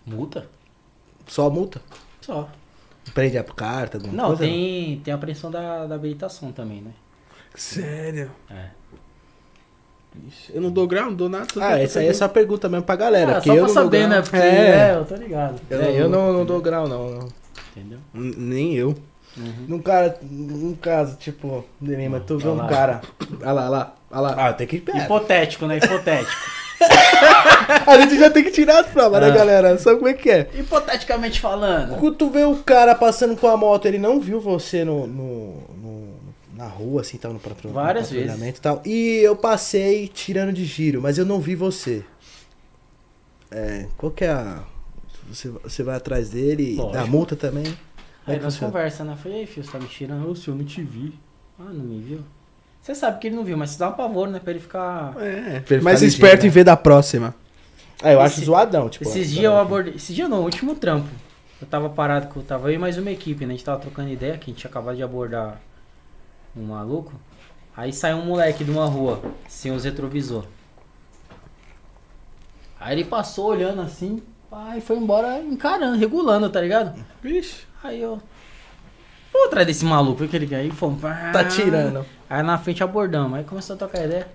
Multa? 0.06 0.48
Só 1.28 1.50
multa? 1.50 1.82
Só. 2.22 2.50
Prende 3.14 3.38
a 3.38 3.44
carta, 3.44 3.98
alguma 3.98 4.14
Não, 4.14 4.28
coisa? 4.28 4.44
tem, 4.44 5.00
tem 5.04 5.12
a 5.12 5.16
apreensão 5.18 5.50
da, 5.52 5.86
da 5.86 5.96
habilitação 5.96 6.52
também, 6.52 6.82
né? 6.82 6.92
Sério? 7.56 8.32
É. 8.50 8.68
Ixi, 10.28 10.52
Eu 10.54 10.62
não 10.62 10.72
dou 10.72 10.86
grau, 10.88 11.06
não 11.06 11.14
dou 11.16 11.30
nada. 11.30 11.48
Ah, 11.60 11.80
essa 11.80 12.00
aí 12.00 12.08
é 12.08 12.14
só 12.14 12.28
pergunta 12.28 12.68
mesmo 12.68 12.84
pra 12.86 12.96
galera. 12.96 13.38
Ah, 13.38 13.42
só 13.42 13.54
eu 13.54 13.66
pra 13.66 13.68
não 13.68 13.74
saber, 13.74 14.08
né? 14.08 14.22
Porque, 14.22 14.36
É. 14.38 14.90
é, 14.92 14.96
eu 14.96 15.06
tô 15.06 15.16
ligado. 15.16 15.60
É, 15.70 16.00
eu 16.02 16.10
não, 16.10 16.34
não 16.34 16.46
dou 16.46 16.62
grau, 16.62 16.88
não. 16.88 17.10
não. 17.12 17.28
Entendeu? 17.76 18.00
N- 18.14 18.36
Nem 18.38 18.74
eu. 18.76 18.96
Num 19.68 19.80
cara, 19.80 20.20
num 20.22 20.76
caso, 20.76 21.16
tipo, 21.16 21.64
Neném, 21.80 22.10
mas 22.10 22.24
tu 22.26 22.38
vê 22.38 22.50
um 22.50 22.56
lá. 22.56 22.68
cara. 22.68 23.02
Olha 23.42 23.52
lá, 23.54 23.62
olha 23.62 23.70
lá, 23.70 23.96
olha 24.12 24.22
lá. 24.22 24.48
Ah, 24.50 24.54
tem 24.54 24.68
que 24.68 24.80
pegar. 24.82 25.06
Hipotético, 25.06 25.66
né? 25.66 25.78
Hipotético. 25.78 26.42
A 27.88 28.00
gente 28.02 28.18
já 28.20 28.30
tem 28.30 28.44
que 28.44 28.52
tirar 28.52 28.80
as 28.82 28.88
provas, 28.88 29.22
né, 29.22 29.28
Ah. 29.28 29.32
galera? 29.32 29.78
Sabe 29.78 29.98
como 29.98 30.10
é 30.10 30.14
que 30.14 30.30
é? 30.30 30.50
Hipoteticamente 30.54 31.40
falando. 31.40 31.98
Quando 32.00 32.16
tu 32.16 32.30
vê 32.30 32.44
o 32.44 32.56
cara 32.58 32.96
passando 32.96 33.36
com 33.36 33.48
a 33.48 33.56
moto, 33.58 33.86
ele 33.86 33.98
não 33.98 34.20
viu 34.20 34.40
você 34.40 34.84
no, 34.84 35.06
no, 35.08 35.54
no- 35.82 36.14
na 36.56 36.66
rua, 36.68 37.02
assim, 37.02 37.18
tal, 37.18 37.34
no 37.34 37.40
no 37.64 37.72
Várias 37.72 38.08
patrulhamento 38.10 38.60
e 38.60 38.62
tal. 38.62 38.82
E 38.86 39.18
eu 39.24 39.36
passei 39.36 40.08
tirando 40.08 40.54
de 40.54 40.66
giro, 40.66 41.02
mas 41.02 41.18
eu 41.18 41.26
não 41.26 41.40
vi 41.40 41.56
você. 41.56 42.04
É, 43.50 43.88
qual 43.98 44.12
que 44.12 44.24
é 44.26 44.30
a... 44.32 44.64
Você, 45.30 45.50
você 45.50 45.82
vai 45.84 45.96
atrás 45.96 46.30
dele, 46.30 46.76
Lógico. 46.76 46.94
dá 46.94 47.06
multa 47.06 47.36
também? 47.36 47.64
É 48.28 48.34
Aí 48.34 48.36
nós 48.40 48.54
funciona? 48.54 48.72
conversa, 48.74 49.04
né? 49.04 49.16
Falei, 49.22 49.40
ei, 49.40 49.46
filho, 49.46 49.66
você 49.66 49.72
tá 49.72 49.80
me 49.80 49.88
tirando? 49.88 50.30
Ô, 50.30 50.36
senhor, 50.36 50.58
não 50.58 50.66
te 50.66 50.82
vi. 50.84 51.14
Ah, 51.60 51.64
não 51.72 51.86
me 51.86 52.02
viu? 52.02 52.20
Você 52.82 52.96
sabe 52.96 53.20
que 53.20 53.28
ele 53.28 53.36
não 53.36 53.44
viu, 53.44 53.56
mas 53.58 53.72
você 53.72 53.80
dá 53.80 53.90
um 53.90 53.94
pavor, 53.94 54.28
né? 54.28 54.40
Pra 54.40 54.52
ele 54.52 54.60
ficar. 54.60 55.14
É, 55.20 55.60
Pra 55.60 55.76
ele 55.76 55.84
mais 55.84 56.02
esperto 56.02 56.34
ligeiro, 56.38 56.48
em 56.48 56.50
ver 56.50 56.64
da 56.64 56.76
próxima. 56.76 57.36
Ah, 58.02 58.12
eu 58.12 58.20
acho 58.22 58.38
Esse- 58.38 58.46
zoadão, 58.46 58.90
tipo. 58.90 59.08
Esses 59.08 59.30
dias 59.30 59.44
eu 59.46 59.56
abordei. 59.58 59.94
Esse 59.96 60.14
dia 60.14 60.28
não, 60.28 60.40
o 60.40 60.44
último 60.46 60.74
trampo. 60.76 61.08
Eu 61.62 61.68
tava 61.68 61.90
parado 61.90 62.28
com. 62.28 62.42
Tava 62.42 62.72
eu 62.72 62.76
e 62.76 62.78
mais 62.80 62.98
uma 62.98 63.12
equipe, 63.12 63.46
né? 63.46 63.54
A 63.54 63.58
gente 63.58 63.66
tava 63.66 63.80
trocando 63.80 64.10
ideia, 64.10 64.36
que 64.38 64.46
a 64.46 64.54
gente 64.54 64.58
tinha 64.62 64.70
acabado 64.70 64.96
de 64.96 65.04
abordar 65.04 65.62
um 66.58 66.64
maluco. 66.64 67.14
Aí 67.78 67.94
saiu 67.94 68.18
um 68.18 68.26
moleque 68.26 68.64
de 68.64 68.72
uma 68.72 68.86
rua, 68.86 69.22
sem 69.48 69.72
os 69.72 69.84
retrovisor. 69.84 70.46
Aí 72.80 72.96
ele 72.96 73.06
passou 73.06 73.46
olhando 73.48 73.82
assim, 73.82 74.22
e 74.76 74.82
foi 74.82 74.98
embora 74.98 75.40
encarando, 75.40 75.98
regulando, 75.98 76.50
tá 76.50 76.60
ligado? 76.60 77.00
Vixe. 77.22 77.62
Aí 77.84 78.02
eu. 78.02 78.20
Vou 79.32 79.46
atrás 79.46 79.66
desse 79.66 79.86
maluco, 79.86 80.28
que 80.28 80.36
ele 80.36 80.54
aí 80.54 80.72
fomos. 80.72 81.02
Tá 81.02 81.44
tirando. 81.46 82.06
Aí 82.30 82.44
na 82.44 82.58
frente 82.58 82.84
abordamos, 82.84 83.38
aí 83.38 83.44
começou 83.44 83.76
a 83.76 83.78
trocar 83.78 84.06
ideia. 84.06 84.28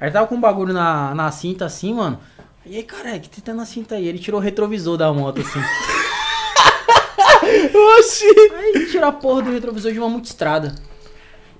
Aí 0.00 0.10
tava 0.10 0.26
com 0.26 0.34
um 0.34 0.40
bagulho 0.40 0.72
na, 0.72 1.14
na 1.14 1.30
cinta 1.30 1.64
assim, 1.64 1.94
mano. 1.94 2.18
E 2.66 2.76
aí, 2.76 2.82
cara, 2.82 3.18
que 3.18 3.42
tem 3.42 3.54
na 3.54 3.66
cinta 3.66 3.96
aí? 3.96 4.06
Ele 4.06 4.18
tirou 4.18 4.40
o 4.40 4.42
retrovisor 4.42 4.96
da 4.96 5.12
moto 5.12 5.40
assim. 5.40 5.60
Oxi! 7.98 8.24
Aí 8.54 8.86
tirou 8.90 9.08
a 9.08 9.12
porra 9.12 9.42
do 9.42 9.52
retrovisor 9.52 9.92
de 9.92 9.98
uma 9.98 10.08
multistrada. 10.08 10.74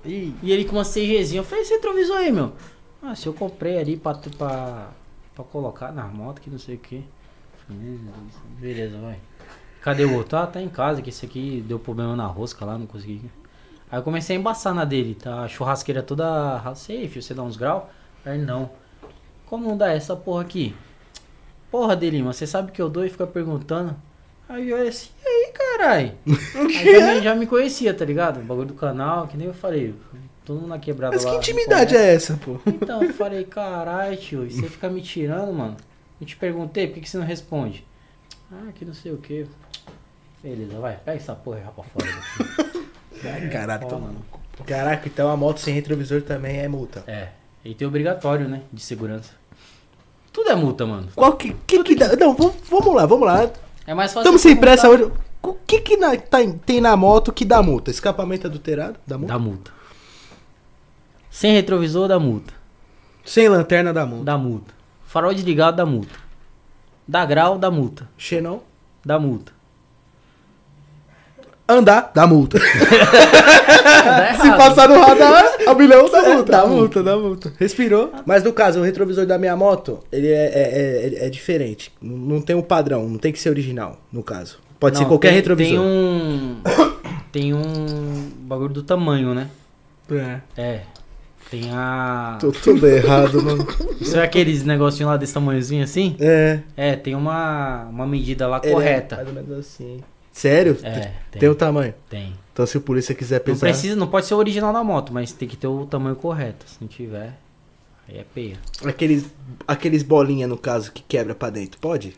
E, 0.03 0.33
e 0.41 0.51
ele 0.51 0.65
com 0.65 0.75
uma 0.75 0.83
CGzinha. 0.83 1.39
Eu 1.39 1.43
falei, 1.43 1.63
esse 1.63 1.73
retrovisor 1.73 2.17
aí, 2.17 2.31
meu. 2.31 2.53
Ah, 3.01 3.15
se 3.15 3.27
eu 3.27 3.33
comprei 3.33 3.77
ali 3.77 3.97
pra, 3.97 4.15
pra, 4.15 4.89
pra 5.35 5.43
colocar 5.43 5.91
na 5.91 6.05
moto, 6.05 6.41
que 6.41 6.49
não 6.49 6.57
sei 6.57 6.75
o 6.75 6.79
que. 6.79 7.03
Beleza, 8.59 8.97
vai. 8.99 9.17
Cadê 9.85 10.03
o 10.03 10.15
outro? 10.15 10.35
Ah, 10.35 10.47
tá 10.47 10.59
em 10.59 10.67
casa, 10.67 10.99
que 10.99 11.11
esse 11.11 11.23
aqui 11.27 11.63
deu 11.67 11.77
problema 11.77 12.15
na 12.15 12.25
rosca 12.25 12.65
lá, 12.65 12.75
não 12.75 12.87
consegui. 12.87 13.21
Aí 13.91 13.99
eu 13.99 14.03
comecei 14.03 14.35
a 14.35 14.39
embaçar 14.39 14.73
na 14.73 14.83
dele, 14.83 15.13
tá? 15.13 15.41
A 15.41 15.47
churrasqueira 15.47 16.01
toda 16.01 16.59
safe, 16.73 17.21
você 17.21 17.35
dá 17.35 17.43
uns 17.43 17.55
graus? 17.55 17.83
Aí 18.25 18.35
ele, 18.35 18.45
não. 18.47 18.71
Como 19.45 19.69
não 19.69 19.77
dá 19.77 19.91
essa 19.91 20.15
porra 20.15 20.41
aqui? 20.41 20.75
Porra, 21.69 21.95
Delima, 21.95 22.33
você 22.33 22.47
sabe 22.47 22.71
que 22.71 22.81
eu 22.81 22.89
dou 22.89 23.05
e 23.05 23.11
fica 23.11 23.27
perguntando. 23.27 23.95
Aí 24.49 24.71
eu 24.71 24.75
olhei 24.75 24.89
assim, 24.89 25.11
e 25.23 25.27
aí, 25.27 25.51
carai? 25.53 26.15
Aí 26.25 26.99
também 26.99 27.21
já 27.21 27.35
me 27.35 27.45
conhecia, 27.45 27.93
tá 27.93 28.03
ligado? 28.03 28.39
O 28.39 28.43
bagulho 28.43 28.69
do 28.69 28.73
canal, 28.73 29.27
que 29.27 29.37
nem 29.37 29.45
eu 29.45 29.53
falei. 29.53 29.93
Todo 30.43 30.61
mundo 30.61 30.69
na 30.69 30.79
quebrada 30.79 31.15
Mas 31.15 31.25
lá. 31.25 31.29
que 31.29 31.37
me 31.53 31.61
intimidade 31.61 31.95
é 31.95 32.15
essa, 32.15 32.39
pô? 32.43 32.59
Então, 32.65 33.03
eu 33.03 33.13
falei, 33.13 33.43
carai, 33.45 34.17
tio, 34.17 34.47
e 34.47 34.51
você 34.51 34.67
fica 34.67 34.89
me 34.89 35.03
tirando, 35.03 35.53
mano? 35.53 35.77
Eu 36.19 36.25
te 36.25 36.35
perguntei, 36.35 36.87
por 36.87 36.95
que, 36.95 37.01
que 37.01 37.09
você 37.09 37.19
não 37.19 37.25
responde? 37.25 37.85
Ah, 38.51 38.71
que 38.73 38.83
não 38.83 38.93
sei 38.93 39.11
o 39.11 39.17
que. 39.17 39.45
Beleza, 40.45 40.79
vai, 40.79 40.95
pega 41.03 41.17
essa 41.17 41.33
porra 41.33 41.59
vai 41.59 41.73
pra 41.73 41.83
fora. 41.83 43.81
Ó, 43.83 43.89
tô- 43.89 43.99
mano. 43.99 44.23
Caraca, 44.65 45.07
então 45.07 45.29
a 45.31 45.35
moto 45.35 45.57
sem 45.59 45.73
retrovisor 45.73 46.21
também 46.21 46.59
é 46.59 46.67
multa. 46.67 47.03
É, 47.07 47.29
e 47.63 47.73
tem 47.73 47.87
obrigatório, 47.87 48.47
né, 48.47 48.61
de 48.71 48.79
segurança. 48.81 49.31
Tudo 50.31 50.51
é 50.51 50.55
multa, 50.55 50.85
mano. 50.85 51.07
Qual 51.15 51.33
que, 51.35 51.51
que, 51.65 51.83
que 51.83 51.95
dá? 51.95 52.15
Não, 52.15 52.35
vamos, 52.35 52.55
vamos 52.69 52.93
lá, 52.95 53.05
vamos 53.07 53.25
lá. 53.25 53.49
É 53.87 53.93
mais 53.95 54.11
fácil. 54.11 54.19
Estamos 54.21 54.41
sem 54.41 54.55
pressa 54.55 54.87
hoje. 54.87 55.11
O 55.41 55.53
que 55.55 55.81
que 55.81 55.97
na- 55.97 56.15
tá 56.15 56.43
em- 56.43 56.57
tem 56.57 56.79
na 56.79 56.95
moto 56.95 57.33
que 57.33 57.43
dá 57.43 57.63
multa? 57.63 57.89
Escapamento 57.89 58.45
adulterado? 58.47 58.99
Dá 59.07 59.17
multa? 59.17 59.33
Dá 59.33 59.39
multa. 59.39 59.71
Sem 61.31 61.53
retrovisor, 61.53 62.07
dá 62.07 62.19
multa. 62.19 62.53
Sem 63.23 63.47
lanterna 63.49 63.91
da 63.91 64.05
mão. 64.05 64.23
Dá 64.23 64.37
multa. 64.37 64.73
Farol 65.05 65.33
desligado, 65.33 65.77
dá 65.77 65.85
multa. 65.85 66.13
Dá 67.07 67.25
grau, 67.25 67.57
dá 67.57 67.71
multa. 67.71 68.07
Xenon? 68.17 68.59
Dá 69.03 69.17
multa. 69.19 69.51
Andar, 71.67 72.11
dá 72.13 72.27
multa. 72.27 72.59
Dá 72.59 72.65
Se 74.39 74.47
errado. 74.47 74.57
passar 74.57 74.87
no 74.89 74.99
radar, 75.01 75.45
a 75.67 75.73
milhão 75.73 76.07
dá 76.11 76.21
multa. 76.21 76.51
dá 76.51 76.65
multa, 76.67 77.03
dá 77.03 77.17
multa. 77.17 77.53
Respirou. 77.57 78.11
Mas 78.25 78.43
no 78.43 78.53
caso, 78.53 78.79
o 78.79 78.83
retrovisor 78.83 79.25
da 79.25 79.37
minha 79.39 79.55
moto, 79.55 79.99
ele 80.11 80.27
é, 80.27 80.45
é, 80.45 81.15
é- 81.23 81.25
é 81.25 81.29
diferente. 81.29 81.91
Não 82.01 82.15
não 82.35 82.41
tem 82.41 82.55
um 82.55 82.61
padrão, 82.61 83.07
não 83.09 83.17
tem 83.17 83.31
que 83.31 83.39
ser 83.39 83.49
original, 83.49 83.97
no 84.11 84.21
caso. 84.21 84.59
Pode 84.79 84.97
ser 84.97 85.03
Não, 85.03 85.09
qualquer 85.09 85.29
tem- 85.29 85.35
retrovisor. 85.37 85.77
Tem 85.77 85.79
um. 85.79 86.57
Tem 87.31 87.53
um 87.53 88.29
bagulho 88.43 88.73
do 88.73 88.81
tamanho, 88.81 89.33
né? 89.33 89.49
É. 90.09 90.39
É. 90.55 90.79
Tem 91.51 91.69
a. 91.73 92.37
Tô 92.39 92.49
tudo 92.51 92.87
errado, 92.87 93.41
mano. 93.43 93.67
Isso 93.99 94.15
é 94.17 94.23
aqueles 94.23 94.63
negocinhos 94.63 95.11
lá 95.11 95.17
desse 95.17 95.33
tamanhozinho 95.33 95.83
assim? 95.83 96.15
É. 96.19 96.59
É, 96.77 96.95
tem 96.95 97.13
uma, 97.13 97.83
uma 97.89 98.07
medida 98.07 98.47
lá 98.47 98.61
ele 98.63 98.71
é 98.71 98.73
correta. 98.73 99.15
mais 99.17 99.27
ou 99.27 99.33
menos 99.33 99.51
assim. 99.59 99.99
Sério? 100.35 100.77
É, 100.83 101.11
tem. 101.31 101.39
tem. 101.39 101.49
o 101.49 101.55
tamanho. 101.55 101.93
Tem. 102.09 102.33
Então 102.51 102.65
se 102.65 102.77
o 102.77 102.81
polícia 102.81 103.15
quiser 103.15 103.37
Não 103.39 103.45
pesar... 103.45 103.67
precisa, 103.67 103.95
não 103.95 104.07
pode 104.07 104.25
ser 104.25 104.33
o 104.33 104.37
original 104.37 104.73
da 104.73 104.83
moto, 104.83 105.13
mas 105.13 105.31
tem 105.31 105.47
que 105.47 105.55
ter 105.55 105.67
o 105.67 105.85
tamanho 105.85 106.15
correto. 106.17 106.65
Se 106.67 106.75
não 106.81 106.87
tiver, 106.89 107.37
aí 108.07 108.17
é 108.17 108.25
peia. 108.35 108.57
Aqueles, 108.83 109.25
aqueles 109.65 110.03
bolinha, 110.03 110.45
no 110.45 110.57
caso, 110.57 110.91
que 110.91 111.01
quebra 111.01 111.33
pra 111.33 111.49
dentro, 111.49 111.79
pode? 111.79 112.13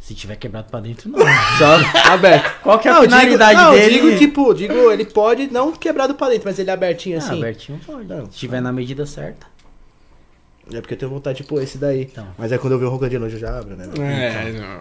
Se 0.00 0.14
tiver 0.14 0.36
quebrado 0.36 0.70
pra 0.70 0.80
dentro, 0.80 1.10
não. 1.10 1.18
Só 1.58 2.10
aberto. 2.12 2.62
Qual 2.62 2.78
que 2.78 2.88
é 2.88 2.90
a 2.90 2.94
Não, 2.94 3.02
finalidade 3.02 3.58
digo, 3.58 3.70
não, 3.70 3.72
dele? 3.74 3.92
digo, 3.94 4.18
tipo, 4.18 4.54
digo, 4.54 4.90
ele 4.90 5.04
pode 5.04 5.50
não 5.52 5.72
quebrado 5.72 6.14
pra 6.14 6.30
dentro, 6.30 6.44
mas 6.46 6.58
ele 6.58 6.70
é 6.70 6.72
abertinho 6.72 7.16
Ah, 7.16 7.18
assim. 7.18 7.38
abertinho 7.38 7.78
pode. 7.86 8.06
Não. 8.08 8.24
Se 8.30 8.38
tiver 8.38 8.60
na 8.62 8.72
medida 8.72 9.04
certa. 9.06 9.46
É 10.72 10.80
porque 10.80 10.94
eu 10.94 10.98
tenho 10.98 11.10
vontade 11.10 11.38
de 11.38 11.44
pôr 11.44 11.62
esse 11.62 11.76
daí. 11.76 12.02
Então. 12.02 12.26
Mas 12.38 12.50
é 12.50 12.58
quando 12.58 12.72
eu 12.72 12.78
ver 12.78 12.86
o 12.86 12.88
Roca 12.88 13.08
de 13.08 13.18
longe 13.18 13.34
eu 13.34 13.40
já 13.40 13.58
abro, 13.58 13.76
né? 13.76 13.86
meu? 13.86 14.02
É, 14.04 14.78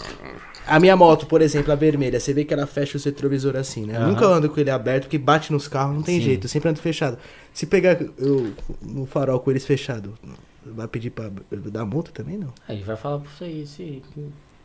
A 0.65 0.79
minha 0.79 0.95
moto, 0.95 1.25
por 1.25 1.41
exemplo, 1.41 1.71
a 1.73 1.75
vermelha, 1.75 2.19
você 2.19 2.33
vê 2.33 2.45
que 2.45 2.53
ela 2.53 2.65
fecha 2.65 2.97
o 2.97 3.01
retrovisor 3.01 3.55
assim, 3.57 3.85
né? 3.85 3.97
Eu 3.97 4.07
nunca 4.07 4.25
ando 4.25 4.49
com 4.49 4.59
ele 4.59 4.69
aberto, 4.69 5.03
porque 5.03 5.17
bate 5.17 5.51
nos 5.51 5.67
carros, 5.67 5.95
não 5.95 6.01
tem 6.01 6.19
Sim. 6.19 6.25
jeito, 6.25 6.45
eu 6.45 6.49
sempre 6.49 6.69
ando 6.69 6.79
fechado. 6.79 7.17
Se 7.53 7.65
pegar 7.65 7.99
eu 8.17 8.53
no 8.81 9.05
farol 9.05 9.39
com 9.39 9.51
eles 9.51 9.65
fechado, 9.65 10.17
vai 10.65 10.87
pedir 10.87 11.09
pra 11.09 11.29
dar 11.51 11.85
multa 11.85 12.11
também, 12.11 12.37
não? 12.37 12.53
Aí 12.67 12.81
vai 12.81 12.95
falar 12.95 13.19
pra 13.19 13.29
você 13.29 13.43
aí, 13.43 13.67
se. 13.67 14.01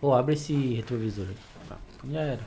Pô, 0.00 0.14
abre 0.14 0.34
esse 0.34 0.54
retrovisor 0.74 1.26
aí. 1.28 1.36
Já 2.12 2.20
era. 2.20 2.40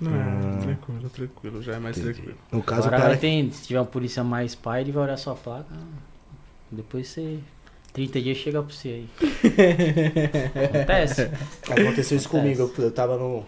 Não, 0.00 0.60
tranquilo, 0.60 1.10
tranquilo. 1.10 1.62
Já 1.62 1.74
é 1.74 1.78
mais 1.78 1.96
tranquilo. 1.96 2.34
No 2.52 2.62
caso, 2.62 2.86
Agora 2.88 2.96
o 2.98 3.02
cara... 3.02 3.16
ter, 3.16 3.50
se 3.52 3.66
tiver 3.66 3.80
um 3.80 3.84
polícia 3.84 4.22
mais 4.22 4.54
pai, 4.54 4.82
ele 4.82 4.92
vai 4.92 5.04
olhar 5.04 5.16
sua 5.16 5.34
placa. 5.34 5.74
Depois 6.70 7.08
você. 7.08 7.38
30 7.92 8.20
dias 8.20 8.36
chega 8.36 8.62
pra 8.62 8.72
você 8.74 8.88
aí. 8.88 9.08
Acontece? 10.64 11.22
Aconteceu 11.62 12.16
isso 12.16 12.28
Acontece. 12.28 12.56
comigo, 12.56 12.72
eu, 12.78 12.84
eu 12.84 12.90
tava 12.92 13.16
no... 13.16 13.44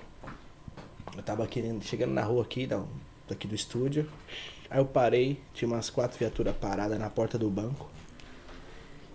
Eu 1.17 1.23
tava 1.23 1.47
querendo, 1.47 1.83
chegando 1.85 2.13
na 2.13 2.23
rua 2.23 2.43
aqui, 2.43 2.67
da, 2.67 2.83
daqui 3.29 3.47
do 3.47 3.55
estúdio. 3.55 4.09
Aí 4.69 4.79
eu 4.79 4.85
parei, 4.87 5.41
tinha 5.53 5.69
umas 5.69 5.91
quatro 5.91 6.19
viaturas 6.19 6.55
paradas 6.57 6.99
na 6.99 7.11
porta 7.11 7.37
do 7.37 7.51
banco. 7.51 7.91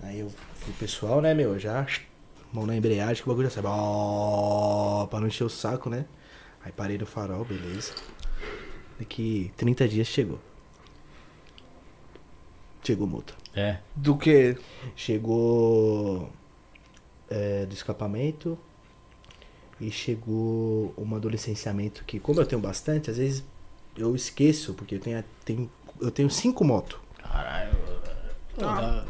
Aí 0.03 0.19
eu 0.19 0.31
fui 0.55 0.73
pessoal, 0.79 1.21
né, 1.21 1.33
meu, 1.33 1.57
já... 1.59 1.85
Mão 2.53 2.65
na 2.65 2.75
embreagem, 2.75 3.21
que 3.21 3.29
o 3.29 3.33
bagulho 3.33 3.49
já 3.49 3.55
sabe. 3.55 3.67
Ó, 3.69 5.05
pra 5.07 5.19
não 5.19 5.27
encher 5.27 5.43
o 5.43 5.49
saco, 5.49 5.89
né? 5.89 6.05
Aí 6.63 6.71
parei 6.71 6.97
no 6.97 7.05
farol, 7.05 7.43
beleza. 7.43 7.93
Daqui 8.97 9.51
30 9.57 9.87
dias 9.89 10.07
chegou. 10.07 10.39
Chegou 12.85 13.07
multa. 13.07 13.33
É. 13.55 13.77
Do 13.95 14.15
que? 14.15 14.55
Chegou 14.95 16.29
é, 17.29 17.65
do 17.65 17.73
escapamento 17.73 18.57
e 19.81 19.89
chegou 19.89 20.93
uma 20.95 21.19
do 21.19 21.27
licenciamento 21.27 22.03
que, 22.05 22.19
como 22.19 22.39
eu 22.39 22.45
tenho 22.45 22.61
bastante, 22.61 23.09
às 23.09 23.17
vezes 23.17 23.43
eu 23.97 24.15
esqueço, 24.15 24.73
porque 24.73 24.95
eu 24.95 24.99
tenho, 24.99 25.23
tenho, 25.43 25.69
eu 25.99 26.11
tenho 26.11 26.29
cinco 26.29 26.63
motos. 26.63 26.97
Caralho. 27.21 27.71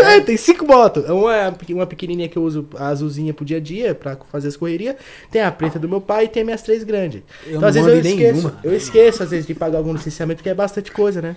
É, 0.00 0.20
tem 0.20 0.36
cinco 0.36 0.64
motos. 0.64 1.04
Uma 1.10 1.34
é 1.34 1.54
uma 1.70 1.86
pequenininha 1.86 2.28
que 2.28 2.38
eu 2.38 2.42
uso, 2.42 2.66
a 2.76 2.86
azulzinha 2.86 3.34
pro 3.34 3.44
dia 3.44 3.56
a 3.58 3.60
dia, 3.60 3.94
pra 3.94 4.16
fazer 4.30 4.48
as 4.48 4.56
correrias. 4.56 4.96
Tem 5.30 5.42
a 5.42 5.50
preta 5.50 5.78
do 5.78 5.88
meu 5.88 6.00
pai 6.00 6.24
e 6.24 6.28
tem 6.28 6.44
minhas 6.44 6.62
três 6.62 6.84
grandes. 6.84 7.22
Eu 7.44 7.56
então, 7.56 7.68
às 7.68 7.74
não 7.74 7.84
vezes 7.84 8.04
eu 8.06 8.10
esqueço. 8.12 8.32
nenhuma. 8.32 8.60
Eu 8.62 8.74
esqueço, 8.74 9.22
às 9.24 9.30
vezes, 9.30 9.46
de 9.46 9.54
pagar 9.54 9.78
algum 9.78 9.92
licenciamento, 9.92 10.38
porque 10.38 10.48
é 10.48 10.54
bastante 10.54 10.92
coisa, 10.92 11.20
né? 11.20 11.36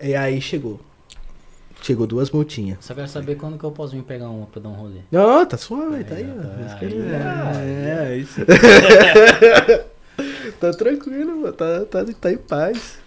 E 0.00 0.14
aí 0.14 0.40
chegou. 0.40 0.80
Chegou 1.82 2.06
duas 2.06 2.30
multinhas. 2.30 2.78
Só 2.80 2.94
quero 2.94 3.08
saber 3.08 3.36
quando 3.36 3.56
que 3.58 3.64
eu 3.64 3.70
posso 3.70 3.92
vir 3.94 4.02
pegar 4.02 4.28
uma 4.28 4.46
pra 4.46 4.60
dar 4.60 4.68
um 4.68 4.74
rolê. 4.74 5.00
Não, 5.12 5.46
tá 5.46 5.56
suave, 5.56 6.02
tá 6.04 6.16
aí, 6.16 6.24
tá 6.24 6.32
ó. 6.36 7.56
aí. 7.56 8.06
É, 8.06 8.08
É, 8.12 8.16
isso. 8.16 8.40
Tá 10.58 10.72
tranquilo, 10.72 11.36
mano. 11.42 11.52
Tá, 11.52 11.84
tá, 11.84 12.04
tá 12.20 12.32
em 12.32 12.36
paz. 12.36 12.98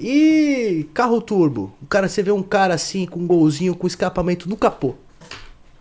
E 0.00 0.88
carro 0.92 1.20
turbo. 1.20 1.72
O 1.80 1.86
cara, 1.86 2.08
você 2.08 2.22
vê 2.22 2.32
um 2.32 2.42
cara 2.42 2.74
assim, 2.74 3.06
com 3.06 3.20
um 3.20 3.26
golzinho, 3.26 3.74
com 3.76 3.86
escapamento 3.86 4.48
no 4.48 4.56
capô. 4.56 4.94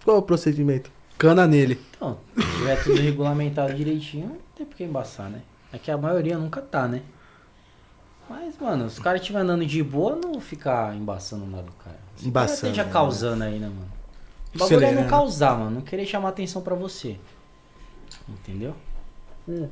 Qual 0.04 0.18
é 0.18 0.20
o 0.20 0.24
procedimento? 0.24 0.92
Cana 1.18 1.48
nele. 1.48 1.80
Então, 1.96 2.20
se 2.36 2.58
tiver 2.58 2.84
tudo 2.84 3.02
regulamentado 3.02 3.74
direitinho, 3.74 4.28
não 4.28 4.38
tem 4.56 4.66
por 4.66 4.76
que 4.76 4.84
embaçar, 4.84 5.30
né? 5.30 5.42
É 5.74 5.78
que 5.80 5.90
a 5.90 5.98
maioria 5.98 6.38
nunca 6.38 6.62
tá, 6.62 6.88
né? 6.88 7.02
Mas, 8.30 8.58
mano, 8.60 8.90
se 8.90 9.00
o 9.00 9.04
cara 9.04 9.18
estiver 9.18 9.40
andando 9.40 9.66
de 9.66 9.82
boa, 9.84 10.16
não 10.16 10.40
ficar 10.42 10.96
embaçando 10.96 11.46
nada 11.46 11.64
do 11.64 11.72
cara. 11.74 11.96
Se 12.16 12.28
o 12.28 12.32
cara 12.32 12.46
Embaçando, 12.46 12.56
esteja 12.72 12.84
né? 12.84 12.90
causando 12.92 13.44
aí, 13.44 13.60
né, 13.60 13.68
mano? 13.68 13.88
O 14.54 14.58
bagulho 14.58 14.76
é 14.78 14.80
não 14.82 14.88
Acelerando. 14.88 15.10
causar, 15.10 15.58
mano. 15.58 15.72
Não 15.72 15.82
querer 15.82 16.06
chamar 16.06 16.30
atenção 16.30 16.62
pra 16.62 16.76
você. 16.76 17.18
Entendeu? 18.28 18.74
Hum. 19.48 19.68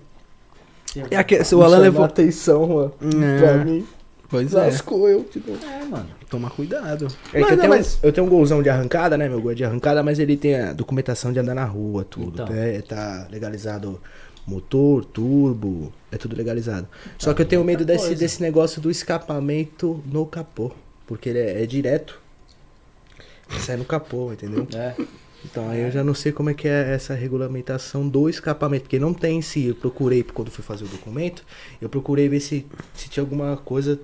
É 1.12 1.44
se 1.44 1.54
o 1.56 1.62
Alan 1.64 1.80
levou. 1.80 2.06
atenção, 2.06 2.68
mano. 2.68 2.94
É. 3.24 3.40
Pra 3.40 3.66
mim. 3.66 3.86
Pois 4.30 4.54
é. 4.54 4.66
Lascou 4.66 5.10
eu. 5.10 5.24
Tipo. 5.26 5.52
É, 5.66 5.84
mano. 5.86 6.08
Toma 6.30 6.50
cuidado. 6.50 7.08
É 7.34 7.38
que 7.38 7.40
Mas, 7.40 7.52
eu, 7.52 7.58
tenho, 7.58 7.70
mas- 7.70 8.00
eu 8.02 8.14
tenho 8.14 8.28
um 8.28 8.30
golzão 8.30 8.64
de 8.64 8.70
arrancada, 8.70 9.18
né? 9.18 9.28
Meu 9.28 9.42
gol 9.42 9.52
é 9.52 9.56
de 9.56 9.64
arrancada, 9.66 10.02
mas 10.02 10.20
ele 10.20 10.38
tem 10.38 10.56
a 10.56 10.74
documentação 10.74 11.34
de 11.34 11.40
andar 11.40 11.54
na 11.54 11.66
rua, 11.66 12.06
tudo. 12.06 12.44
Então. 12.44 12.48
né? 12.48 12.82
Tá 12.82 13.28
legalizado 13.30 14.00
motor, 14.48 15.04
turbo, 15.06 15.92
é 16.16 16.18
tudo 16.18 16.36
legalizado. 16.36 16.88
Só 17.18 17.34
que 17.34 17.42
eu 17.42 17.46
tenho 17.46 17.64
medo 17.64 17.86
desse, 17.86 18.06
coisa. 18.06 18.20
desse 18.20 18.42
negócio 18.42 18.82
do 18.82 18.90
escapamento 18.90 20.04
no 20.06 20.26
capô. 20.26 20.72
Porque 21.06 21.30
ele 21.30 21.40
é, 21.40 21.64
é 21.64 21.66
direto. 21.66 22.20
Sai 23.60 23.78
no 23.78 23.86
capô, 23.86 24.34
entendeu? 24.34 24.68
É. 24.74 24.96
Então 25.44 25.70
aí 25.70 25.82
eu 25.82 25.92
já 25.92 26.04
não 26.04 26.16
sei 26.16 26.32
como 26.32 26.50
é 26.50 26.54
que 26.54 26.68
é 26.68 26.94
essa 26.94 27.14
regulamentação 27.14 28.08
do 28.08 28.28
escapamento, 28.28 28.84
porque 28.84 28.98
não 28.98 29.14
tem 29.14 29.38
em 29.38 29.42
si. 29.42 29.66
Eu 29.68 29.76
procurei 29.76 30.24
quando 30.24 30.50
fui 30.50 30.64
fazer 30.64 30.86
o 30.86 30.88
documento, 30.88 31.46
eu 31.80 31.88
procurei 31.88 32.28
ver 32.28 32.40
se, 32.40 32.66
se 32.96 33.08
tinha 33.10 33.22
alguma 33.22 33.56
coisa, 33.58 34.00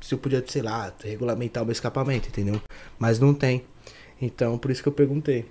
se 0.00 0.12
eu 0.12 0.18
podia, 0.18 0.42
sei 0.46 0.62
lá, 0.62 0.92
regulamentar 1.04 1.62
o 1.62 1.66
meu 1.66 1.72
escapamento, 1.72 2.28
entendeu? 2.28 2.60
Mas 2.98 3.20
não 3.20 3.32
tem. 3.32 3.64
Então 4.20 4.58
por 4.58 4.70
isso 4.72 4.82
que 4.82 4.88
eu 4.88 4.92
perguntei. 4.92 5.46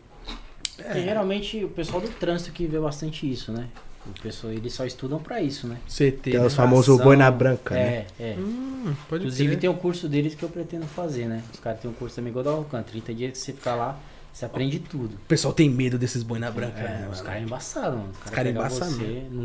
Porque 0.76 1.02
geralmente 1.02 1.64
o 1.64 1.70
pessoal 1.70 2.02
do 2.02 2.10
trânsito 2.10 2.52
que 2.52 2.65
vê 2.65 2.80
bastante 2.80 3.32
isso, 3.32 3.53
né? 3.53 3.70
O 4.05 4.21
pessoal, 4.21 4.51
eles 4.51 4.73
só 4.73 4.85
estudam 4.85 5.17
pra 5.19 5.41
isso, 5.41 5.65
né? 5.65 5.77
CT. 5.88 6.31
Que 6.31 6.35
é 6.35 6.39
né? 6.39 6.45
os 6.45 6.53
famosos 6.53 6.99
boi 7.01 7.15
na 7.15 7.31
branca, 7.31 7.73
né? 7.73 8.05
É, 8.19 8.31
é. 8.31 8.35
Hum, 8.38 8.93
pode 9.07 9.23
Inclusive 9.23 9.49
crer. 9.51 9.59
tem 9.61 9.69
um 9.69 9.75
curso 9.75 10.09
deles 10.09 10.35
que 10.35 10.43
eu 10.43 10.49
pretendo 10.49 10.85
fazer, 10.85 11.25
né? 11.25 11.41
Os 11.53 11.59
caras 11.59 11.80
têm 11.80 11.89
um 11.89 11.93
curso 11.93 12.15
também 12.17 12.30
igual 12.30 12.43
da 12.43 12.51
Alcan. 12.51 12.84
30 12.84 13.13
dias 13.13 13.31
que 13.31 13.38
você 13.38 13.53
ficar 13.53 13.75
lá, 13.75 13.97
você 14.34 14.43
aprende 14.43 14.80
tudo. 14.80 15.13
O 15.15 15.27
pessoal 15.27 15.53
tem 15.53 15.69
medo 15.69 15.97
desses 15.97 16.21
boi 16.21 16.38
na 16.38 16.51
branca, 16.51 16.80
É, 16.80 16.84
né? 16.84 17.09
os 17.09 17.21
caras 17.21 17.41
é 17.41 17.45
embaçado, 17.45 17.95
mano. 17.97 18.09
Os 18.11 18.17
cara 18.17 18.35
caras 18.35 18.49
é 18.49 18.53
pegam 18.53 18.65
embaçado 18.65 18.91
você, 18.91 19.27
não, 19.31 19.43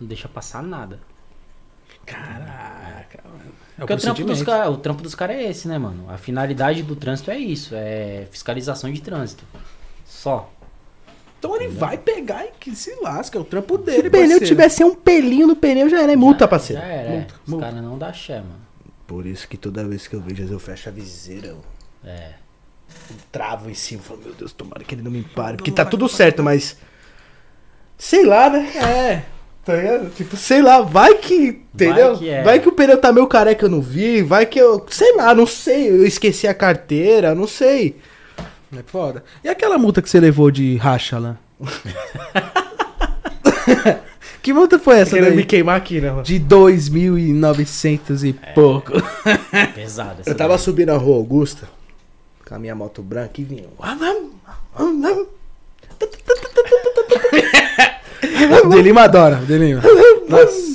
não 0.00 0.08
deixa 0.08 0.26
passar 0.28 0.62
nada. 0.62 0.98
Caraca, 2.06 3.22
mano. 3.24 3.52
É 3.76 3.80
Porque 3.80 3.92
o 3.92 3.96
trampo, 3.98 4.24
dos 4.24 4.42
cara, 4.42 4.70
o 4.70 4.76
trampo 4.76 5.02
dos 5.02 5.14
caras 5.14 5.36
é 5.36 5.50
esse, 5.50 5.68
né, 5.68 5.78
mano? 5.78 6.08
A 6.08 6.16
finalidade 6.16 6.82
do 6.82 6.94
trânsito 6.96 7.30
é 7.30 7.38
isso, 7.38 7.74
é 7.74 8.26
fiscalização 8.30 8.90
de 8.92 9.00
trânsito. 9.00 9.44
Só. 10.04 10.50
Então 11.44 11.54
ele 11.56 11.68
vai 11.68 11.98
pegar 11.98 12.46
e 12.46 12.52
que 12.58 12.74
se 12.74 12.94
lasca, 13.02 13.36
é 13.36 13.40
o 13.40 13.44
trampo 13.44 13.76
Se 13.76 13.82
dele, 13.84 14.08
o 14.08 14.10
pneu 14.10 14.28
parceiro. 14.28 14.46
tivesse 14.46 14.82
um 14.82 14.94
pelinho 14.94 15.46
no 15.46 15.54
pneu, 15.54 15.90
já 15.90 16.00
era 16.00 16.10
é 16.14 16.16
multa, 16.16 16.48
parceiro. 16.48 16.80
Já 16.80 16.88
era, 16.88 17.08
é. 17.08 17.12
Multa, 17.18 17.34
Os 17.46 17.60
caras 17.60 17.84
não 17.84 17.98
dá 17.98 18.12
ché, 18.14 18.36
mano. 18.36 18.64
Por 19.06 19.26
isso 19.26 19.46
que 19.46 19.58
toda 19.58 19.84
vez 19.84 20.08
que 20.08 20.16
eu 20.16 20.20
vejo, 20.20 20.32
às 20.32 20.38
vezes 20.38 20.52
eu 20.52 20.58
fecho 20.58 20.88
a 20.88 20.92
viseira, 20.92 21.48
eu 21.48 21.60
É. 22.02 22.30
travo 23.30 23.68
em 23.68 23.74
cima, 23.74 24.00
falo, 24.02 24.20
meu 24.24 24.32
Deus, 24.32 24.54
tomara 24.54 24.82
que 24.84 24.94
ele 24.94 25.02
não 25.02 25.10
me 25.10 25.22
pare. 25.22 25.58
Porque 25.58 25.70
tá 25.70 25.84
tudo 25.84 26.08
certo, 26.08 26.42
mas. 26.42 26.78
Sei 27.98 28.24
lá, 28.24 28.48
né? 28.48 28.66
É. 28.76 29.22
Tá 29.64 29.74
ligado? 29.76 30.10
Tipo, 30.10 30.36
sei 30.36 30.60
lá, 30.60 30.82
vai 30.82 31.14
que. 31.14 31.62
Entendeu? 31.74 32.16
Vai 32.44 32.60
que 32.60 32.68
é. 32.68 32.70
o 32.70 32.72
pneu 32.72 33.00
tá 33.00 33.10
meio 33.10 33.26
careca, 33.26 33.64
eu 33.64 33.70
não 33.70 33.80
vi. 33.80 34.20
Vai 34.22 34.44
que 34.44 34.58
eu. 34.58 34.84
Sei 34.90 35.16
lá, 35.16 35.34
não 35.34 35.46
sei. 35.46 35.88
Eu 35.88 36.06
esqueci 36.06 36.46
a 36.46 36.52
carteira, 36.52 37.34
não 37.34 37.46
sei. 37.46 37.96
É 38.78 38.82
foda. 38.86 39.24
E 39.42 39.48
aquela 39.48 39.78
multa 39.78 40.02
que 40.02 40.10
você 40.10 40.20
levou 40.20 40.50
de 40.50 40.76
racha 40.76 41.18
lá? 41.18 41.36
que 44.42 44.52
multa 44.52 44.78
foi 44.78 44.98
essa 45.00 45.12
Querendo 45.12 45.28
daí? 45.28 45.36
me 45.36 45.44
queimar 45.44 45.76
aqui, 45.76 46.00
né, 46.00 46.10
mano? 46.10 46.22
De 46.22 46.38
2.900 46.40 48.24
e 48.28 48.32
pouco. 48.54 48.92
Pesado. 49.74 50.20
essa 50.20 50.30
Eu 50.30 50.36
tava 50.36 50.54
daí. 50.54 50.62
subindo 50.62 50.90
a 50.90 50.96
rua 50.96 51.16
Augusta 51.16 51.68
com 52.46 52.54
a 52.54 52.58
minha 52.58 52.74
moto 52.74 53.02
branca 53.02 53.40
e 53.40 53.44
vinha. 53.44 53.64
Delima 58.70 59.02
adora, 59.02 59.36
Delima. 59.36 59.80
Nossa. 60.28 60.74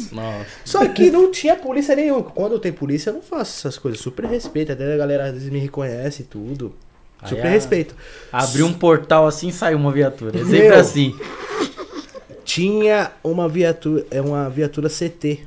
Só 0.65 0.88
que 0.88 1.11
não 1.11 1.31
tinha 1.31 1.55
polícia 1.55 1.95
nenhuma. 1.95 2.23
Quando 2.23 2.57
tem 2.59 2.71
polícia, 2.71 3.09
eu 3.11 3.15
não 3.15 3.21
faço 3.21 3.59
essas 3.59 3.77
coisas. 3.77 3.99
Super 3.99 4.26
respeito. 4.26 4.71
Até 4.71 4.93
a 4.93 4.97
galera 4.97 5.26
às 5.26 5.34
vezes 5.34 5.49
me 5.49 5.59
reconhece 5.59 6.23
e 6.23 6.26
tudo. 6.26 6.73
Aí 7.21 7.29
Super 7.29 7.47
a- 7.47 7.49
respeito. 7.49 7.95
Abriu 8.31 8.65
um 8.65 8.73
portal 8.73 9.27
assim 9.27 9.51
saiu 9.51 9.77
uma 9.77 9.91
viatura. 9.91 10.37
É 10.39 10.43
sempre 10.43 10.69
Meu. 10.69 10.77
assim. 10.79 11.19
Tinha 12.45 13.11
uma 13.23 13.47
viatura, 13.47 14.05
é 14.09 14.19
uma 14.21 14.49
viatura 14.49 14.89
CT. 14.89 15.45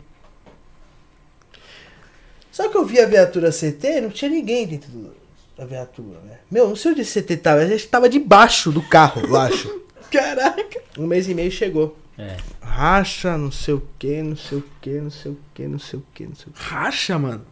Só 2.50 2.68
que 2.68 2.76
eu 2.76 2.84
vi 2.84 3.00
a 3.00 3.06
viatura 3.06 3.50
CT, 3.50 4.00
não 4.02 4.10
tinha 4.10 4.30
ninguém 4.30 4.66
dentro 4.66 4.90
do- 4.90 5.14
da 5.56 5.64
viatura, 5.64 6.18
né? 6.20 6.38
Meu, 6.50 6.68
não 6.68 6.76
sei 6.76 6.92
onde 6.92 7.00
esse 7.00 7.12
CT 7.22 7.36
tava, 7.38 7.60
a 7.62 7.66
gente 7.66 7.86
tava 7.88 8.08
debaixo 8.08 8.70
do 8.70 8.82
carro, 8.82 9.22
eu 9.26 9.36
acho. 9.36 9.82
Caraca. 10.12 10.80
Um 10.98 11.06
mês 11.06 11.26
e 11.28 11.34
meio 11.34 11.50
chegou. 11.50 11.96
É. 12.18 12.36
Racha, 12.60 13.38
não 13.38 13.50
sei 13.50 13.72
o 13.74 13.82
que, 13.98 14.22
não 14.22 14.36
sei 14.36 14.58
o 14.58 14.64
que, 14.82 14.90
não 15.00 15.10
sei 15.10 15.32
o 15.32 15.38
que, 15.54 15.66
não 15.66 15.78
sei 15.78 15.98
o 15.98 16.02
que, 16.14 16.26
não 16.26 16.34
sei 16.34 16.46
o 16.48 16.52
que. 16.52 16.62
Racha, 16.62 17.18
mano. 17.18 17.44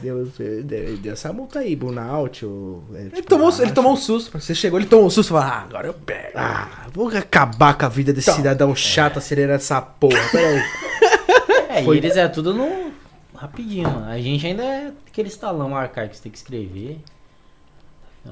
Deu, 0.00 0.26
deu, 0.26 0.96
deu 0.98 1.12
essa 1.12 1.32
multa 1.32 1.58
aí, 1.60 1.74
burnout, 1.74 2.44
ou... 2.46 2.84
é, 2.94 3.00
Ele 3.00 3.10
tipo, 3.10 3.28
tomou, 3.28 3.50
ele 3.60 3.72
tomou 3.72 3.92
um 3.92 3.96
susto. 3.96 4.38
Você 4.38 4.54
chegou, 4.54 4.78
ele 4.78 4.88
tomou 4.88 5.06
um 5.06 5.10
susto 5.10 5.28
e 5.28 5.32
falou: 5.32 5.44
Ah, 5.44 5.62
agora 5.68 5.86
eu 5.88 5.94
pego. 5.94 6.32
Ah, 6.36 6.86
vou 6.92 7.08
acabar 7.08 7.74
com 7.76 7.84
a 7.86 7.88
vida 7.88 8.12
desse 8.12 8.28
Então. 8.30 8.36
cidadão 8.36 8.74
chato 8.76 9.18
acelerando 9.18 9.56
essa 9.56 9.80
porra. 9.82 10.18
Pera 10.30 10.48
aí. 10.48 10.62
É, 11.70 11.84
Foi- 11.84 11.96
e 11.96 11.98
eles 11.98 12.16
é 12.16 12.26
tudo 12.28 12.54
no. 12.54 12.90
Rapidinho, 13.34 13.88
mano. 13.88 14.08
A 14.10 14.18
gente 14.18 14.44
ainda 14.46 14.64
é 14.64 14.90
aquele 15.06 15.28
estalão 15.28 15.76
arcaico 15.76 16.10
que 16.10 16.16
você 16.16 16.22
tem 16.24 16.32
que 16.32 16.38
escrever. 16.38 16.98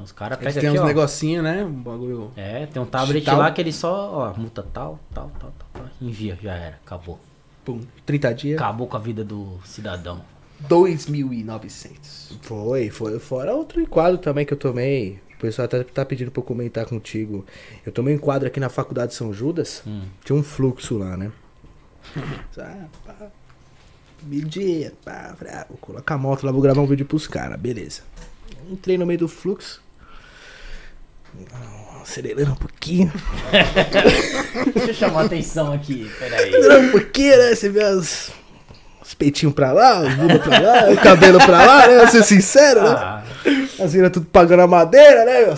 Os 0.03 0.11
caras 0.11 0.39
pegam 0.39 0.61
têm 0.61 0.69
aqui, 0.71 0.79
uns 0.79 0.83
ó. 0.83 0.87
negocinhos, 0.87 1.45
né? 1.45 1.63
Um 1.65 1.71
bagulho. 1.71 2.33
É, 2.37 2.67
tem 2.67 2.83
um 2.83 2.87
tablet 2.87 3.13
Digital. 3.21 3.39
lá 3.39 3.51
que 3.51 3.61
ele 3.61 3.73
só, 3.73 4.11
ó, 4.13 4.35
multa 4.39 4.63
tal, 4.73 4.99
tal, 5.15 5.31
tal, 5.39 5.53
tal, 5.59 5.69
tal. 5.75 5.83
Envia, 6.03 6.37
já 6.43 6.55
era, 6.55 6.79
acabou. 6.85 7.21
Pum, 7.65 7.81
30 8.05 8.35
dias. 8.35 8.61
Acabou 8.61 8.87
com 8.89 8.97
a 8.97 9.01
vida 9.01 9.23
do 9.23 9.59
cidadão. 9.65 10.21
2.900. 10.69 12.39
Foi, 12.43 12.91
foi. 12.91 13.19
Fora 13.19 13.55
outro 13.55 13.81
enquadro 13.81 14.19
também 14.19 14.47
que 14.47 14.53
eu 14.53 14.59
tomei. 14.59 15.21
O 15.37 15.39
pessoal 15.39 15.67
até 15.67 15.85
tá 15.85 16.05
pedindo 16.05 16.31
pra 16.31 16.41
eu 16.41 16.45
comentar 16.45 16.87
contigo. 16.87 17.45
Eu 17.85 17.93
tomei 17.93 18.15
um 18.15 18.17
enquadro 18.17 18.49
aqui 18.49 18.59
na 18.59 18.71
faculdade 18.71 19.15
São 19.15 19.33
Judas. 19.33 19.83
Hum. 19.87 20.03
Tinha 20.25 20.37
um 20.37 20.43
fluxo 20.43 20.97
lá, 20.97 21.17
né? 21.17 21.31
Ah, 22.59 22.87
pá. 23.05 23.31
Meio-dia, 24.23 24.95
pá. 25.05 25.37
Vou 25.69 25.77
colocar 25.79 26.15
a 26.15 26.19
moto 26.19 26.45
lá, 26.47 26.53
vou 26.53 26.63
gravar 26.63 26.81
um 26.81 26.87
vídeo 26.87 27.05
pros 27.05 27.27
caras, 27.27 27.61
beleza. 27.61 28.03
Entrei 28.71 28.97
no 28.97 29.05
meio 29.05 29.19
do 29.19 29.29
fluxo. 29.29 29.83
Acelerando 32.01 32.53
um 32.53 32.57
pouquinho. 32.57 33.13
Deixa 34.73 34.91
eu 34.91 34.95
chamar 34.95 35.23
a 35.23 35.25
atenção 35.27 35.73
aqui, 35.73 36.11
peraí. 36.19 36.49
Acelerando 36.49 36.89
um 36.89 36.91
pouquinho, 36.93 37.37
né? 37.37 37.55
Você 37.55 37.69
vê 37.69 37.83
as, 37.83 38.33
os 39.07 39.15
peitinhos 39.15 39.55
pra 39.55 39.73
lá, 39.73 40.01
os 40.01 40.15
bunda 40.15 40.39
pra 40.39 40.59
lá, 40.59 40.91
o 40.91 40.97
cabelo 40.97 41.39
pra 41.39 41.65
lá, 41.65 41.87
né? 41.87 41.99
Vou 41.99 42.09
ser 42.09 42.25
sincero, 42.25 42.83
né? 42.83 42.89
Ah, 42.91 43.23
As 43.81 43.95
minas 43.95 44.11
tudo 44.11 44.27
pagando 44.27 44.63
a 44.63 44.67
madeira, 44.67 45.25
né, 45.25 45.45
meu? 45.45 45.55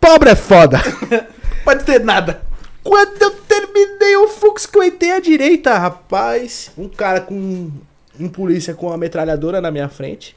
Pobre 0.00 0.30
é 0.30 0.36
foda. 0.36 0.78
Pode 1.64 1.84
ter 1.84 2.00
nada. 2.00 2.42
Quando 2.84 3.20
eu 3.20 3.30
terminei 3.32 4.16
o 4.16 4.28
fluxo 4.28 4.68
que 4.68 4.78
eu 4.78 4.84
entrei 4.84 5.10
à 5.12 5.20
direita, 5.20 5.76
rapaz, 5.76 6.70
um 6.78 6.88
cara 6.88 7.20
com. 7.20 7.70
Um 8.18 8.28
polícia 8.30 8.72
com 8.72 8.86
uma 8.86 8.96
metralhadora 8.96 9.60
na 9.60 9.70
minha 9.70 9.88
frente. 9.90 10.34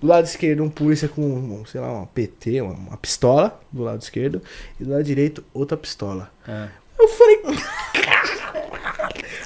Do 0.00 0.06
lado 0.08 0.24
esquerdo, 0.24 0.64
um 0.64 0.68
polícia 0.70 1.06
com, 1.06 1.62
sei 1.70 1.80
lá, 1.80 1.92
uma 1.92 2.06
PT, 2.06 2.60
uma, 2.60 2.72
uma 2.72 2.96
pistola 2.96 3.60
do 3.70 3.84
lado 3.84 4.00
esquerdo. 4.02 4.42
E 4.80 4.84
do 4.84 4.90
lado 4.90 5.04
direito, 5.04 5.44
outra 5.52 5.76
pistola. 5.76 6.30
é. 6.48 6.68
Eu 6.98 7.08
falei, 7.08 7.40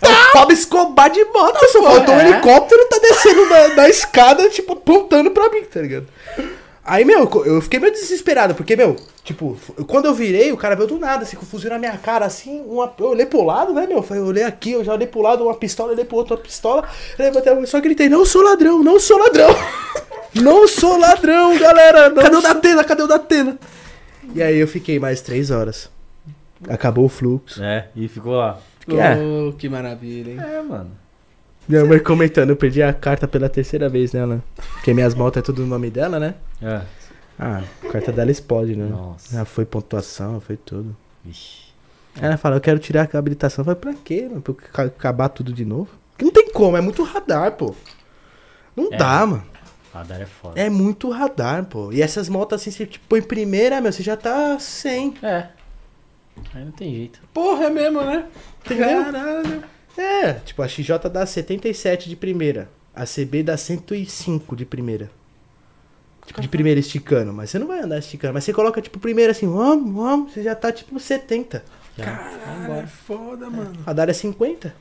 É 0.03 0.07
o 0.09 0.33
Pablo 0.33 0.53
Escobar 0.53 1.11
de 1.11 1.25
moto, 1.25 1.59
só 1.73 1.83
faltou 1.83 2.15
um 2.15 2.21
é. 2.21 2.29
helicóptero 2.31 2.87
tá 2.89 2.99
descendo 2.99 3.49
da, 3.49 3.69
da 3.69 3.89
escada, 3.89 4.49
tipo, 4.51 4.75
apontando 4.75 5.31
pra 5.31 5.49
mim, 5.51 5.63
tá 5.65 5.81
ligado? 5.81 6.07
Aí, 6.85 7.05
meu, 7.05 7.29
eu 7.45 7.61
fiquei 7.61 7.79
meio 7.79 7.93
desesperado, 7.93 8.55
porque, 8.55 8.75
meu, 8.75 8.97
tipo, 9.23 9.59
quando 9.87 10.07
eu 10.07 10.15
virei, 10.15 10.53
o 10.53 10.57
cara 10.57 10.75
veio 10.75 10.89
do 10.89 10.99
nada, 10.99 11.23
assim, 11.25 11.37
com 11.37 11.45
fuzil 11.45 11.69
na 11.69 11.79
minha 11.79 11.97
cara, 11.99 12.25
assim, 12.25 12.63
uma, 12.67 12.91
eu 12.99 13.07
olhei 13.09 13.27
pro 13.27 13.45
lado, 13.45 13.75
né, 13.75 13.87
meu? 13.87 14.03
Eu 14.11 14.25
olhei 14.25 14.45
aqui, 14.45 14.73
eu 14.73 14.83
já 14.85 14.95
olhei 14.95 15.07
pro 15.07 15.21
lado, 15.21 15.45
uma 15.45 15.55
pistola, 15.55 15.93
olhei 15.93 16.05
pro 16.05 16.17
outro, 16.17 16.35
uma 16.37 16.43
pistola, 16.43 16.89
levantei 17.19 17.53
mão, 17.53 17.67
só 17.67 17.79
gritei, 17.81 18.09
não 18.09 18.25
sou 18.25 18.43
ladrão, 18.43 18.83
não 18.83 18.99
sou 18.99 19.19
ladrão! 19.19 19.49
não 20.37 20.67
sou 20.67 20.99
ladrão, 20.99 21.59
galera! 21.59 22.09
Não 22.09 22.23
Cadê 22.23 22.37
o 22.37 22.41
sou- 22.41 22.55
Datena? 22.55 22.85
Cadê 22.85 23.03
o 23.03 23.07
Datena? 23.07 23.59
E 24.35 24.43
aí 24.43 24.57
eu 24.59 24.69
fiquei 24.69 24.99
mais 24.99 25.21
três 25.21 25.51
horas. 25.51 25.91
Acabou 26.69 27.05
o 27.05 27.09
fluxo. 27.09 27.63
É, 27.63 27.89
e 27.95 28.09
ficou 28.09 28.35
lá. 28.37 28.59
Que 28.87 28.97
é? 28.99 29.17
Oh, 29.19 29.53
que 29.53 29.69
maravilha, 29.69 30.31
hein? 30.33 30.39
É, 30.41 30.63
mano. 30.63 30.91
Minha 31.69 31.85
mãe 31.85 31.99
comentando, 31.99 32.49
eu 32.51 32.57
perdi 32.57 32.83
a 32.83 32.93
carta 32.95 33.29
pela 33.29 33.49
terceira 33.49 33.89
vez 33.89 34.13
nela. 34.15 34.43
Porque 34.73 34.95
minhas 34.95 35.15
motos 35.15 35.41
é 35.41 35.43
tudo 35.43 35.61
no 35.63 35.69
nome 35.69 35.91
dela, 35.91 36.19
né? 36.19 36.35
É. 36.63 36.81
Ah, 37.39 37.63
a 37.85 37.89
carta 37.93 38.11
dela 38.11 38.31
explode, 38.31 38.75
né? 38.75 38.87
Nossa. 38.87 39.37
Já 39.37 39.45
foi 39.45 39.65
pontuação, 39.67 40.41
foi 40.41 40.57
tudo. 40.57 40.97
Aí 41.27 42.25
ela 42.25 42.37
falou, 42.39 42.57
eu 42.57 42.61
quero 42.63 42.79
tirar 42.79 43.09
a 43.13 43.19
habilitação. 43.19 43.63
Eu 43.63 43.65
falei, 43.67 43.81
pra 43.81 43.95
quê, 44.03 44.27
mano? 44.29 44.41
Pra 44.41 44.53
eu 44.53 44.57
ca- 44.73 44.83
acabar 44.85 45.29
tudo 45.29 45.53
de 45.53 45.65
novo? 45.65 45.91
Porque 46.13 46.25
não 46.25 46.33
tem 46.33 46.51
como, 46.51 46.77
é 46.77 46.81
muito 46.81 47.03
radar, 47.05 47.53
pô. 47.53 47.75
Não 48.75 48.93
É. 48.93 48.97
dá, 48.97 49.27
mano. 49.27 49.45
Radar 49.93 50.21
é 50.23 50.27
foda. 50.27 50.59
É 50.61 50.69
muito 50.71 51.11
radar, 51.11 51.65
pô. 51.67 51.93
E 51.93 52.01
essas 52.03 52.29
motos 52.29 52.61
assim, 52.61 52.71
você 52.71 52.87
tipo, 52.87 53.05
põe 53.09 53.21
primeira, 53.23 53.81
meu, 53.81 53.93
você 53.93 54.03
já 54.03 54.17
tá 54.17 54.59
sem. 54.59 55.15
É. 55.23 55.49
Aí 56.55 56.65
não 56.65 56.73
tem 56.73 56.95
jeito. 56.95 57.21
Porra, 57.33 57.65
é 57.65 57.71
mesmo, 57.71 58.01
né? 58.03 58.27
Entendeu? 58.65 59.05
Caralho. 59.05 59.65
É, 59.97 60.35
tipo, 60.35 60.63
a 60.63 60.69
XJ 60.69 60.99
dá 61.13 61.27
77 61.27 62.09
de 62.09 62.17
primeira. 62.17 62.69
A 62.95 63.05
CB 63.05 63.43
dá 63.43 63.57
105 63.57 64.57
de 64.57 64.65
primeira. 64.65 65.11
Tipo, 66.27 66.41
de 66.41 66.49
primeira 66.49 66.79
esticando. 66.79 67.33
Mas 67.33 67.51
você 67.51 67.59
não 67.59 67.67
vai 67.67 67.81
andar 67.81 67.99
esticando. 67.99 68.35
Mas 68.35 68.45
você 68.45 68.53
coloca, 68.53 68.81
tipo, 68.81 68.99
primeira 68.99 69.33
assim, 69.33 69.47
vamos, 69.51 69.93
vamos. 69.93 70.33
Você 70.33 70.43
já 70.43 70.55
tá, 70.55 70.71
tipo, 70.71 70.99
70. 71.01 71.65
Já. 71.97 72.05
Caralho, 72.05 72.73
é 72.75 72.87
foda, 72.87 73.51
mano. 73.51 73.73
A 73.83 73.87
Radar 73.87 74.09
é 74.09 74.13
50. 74.13 74.75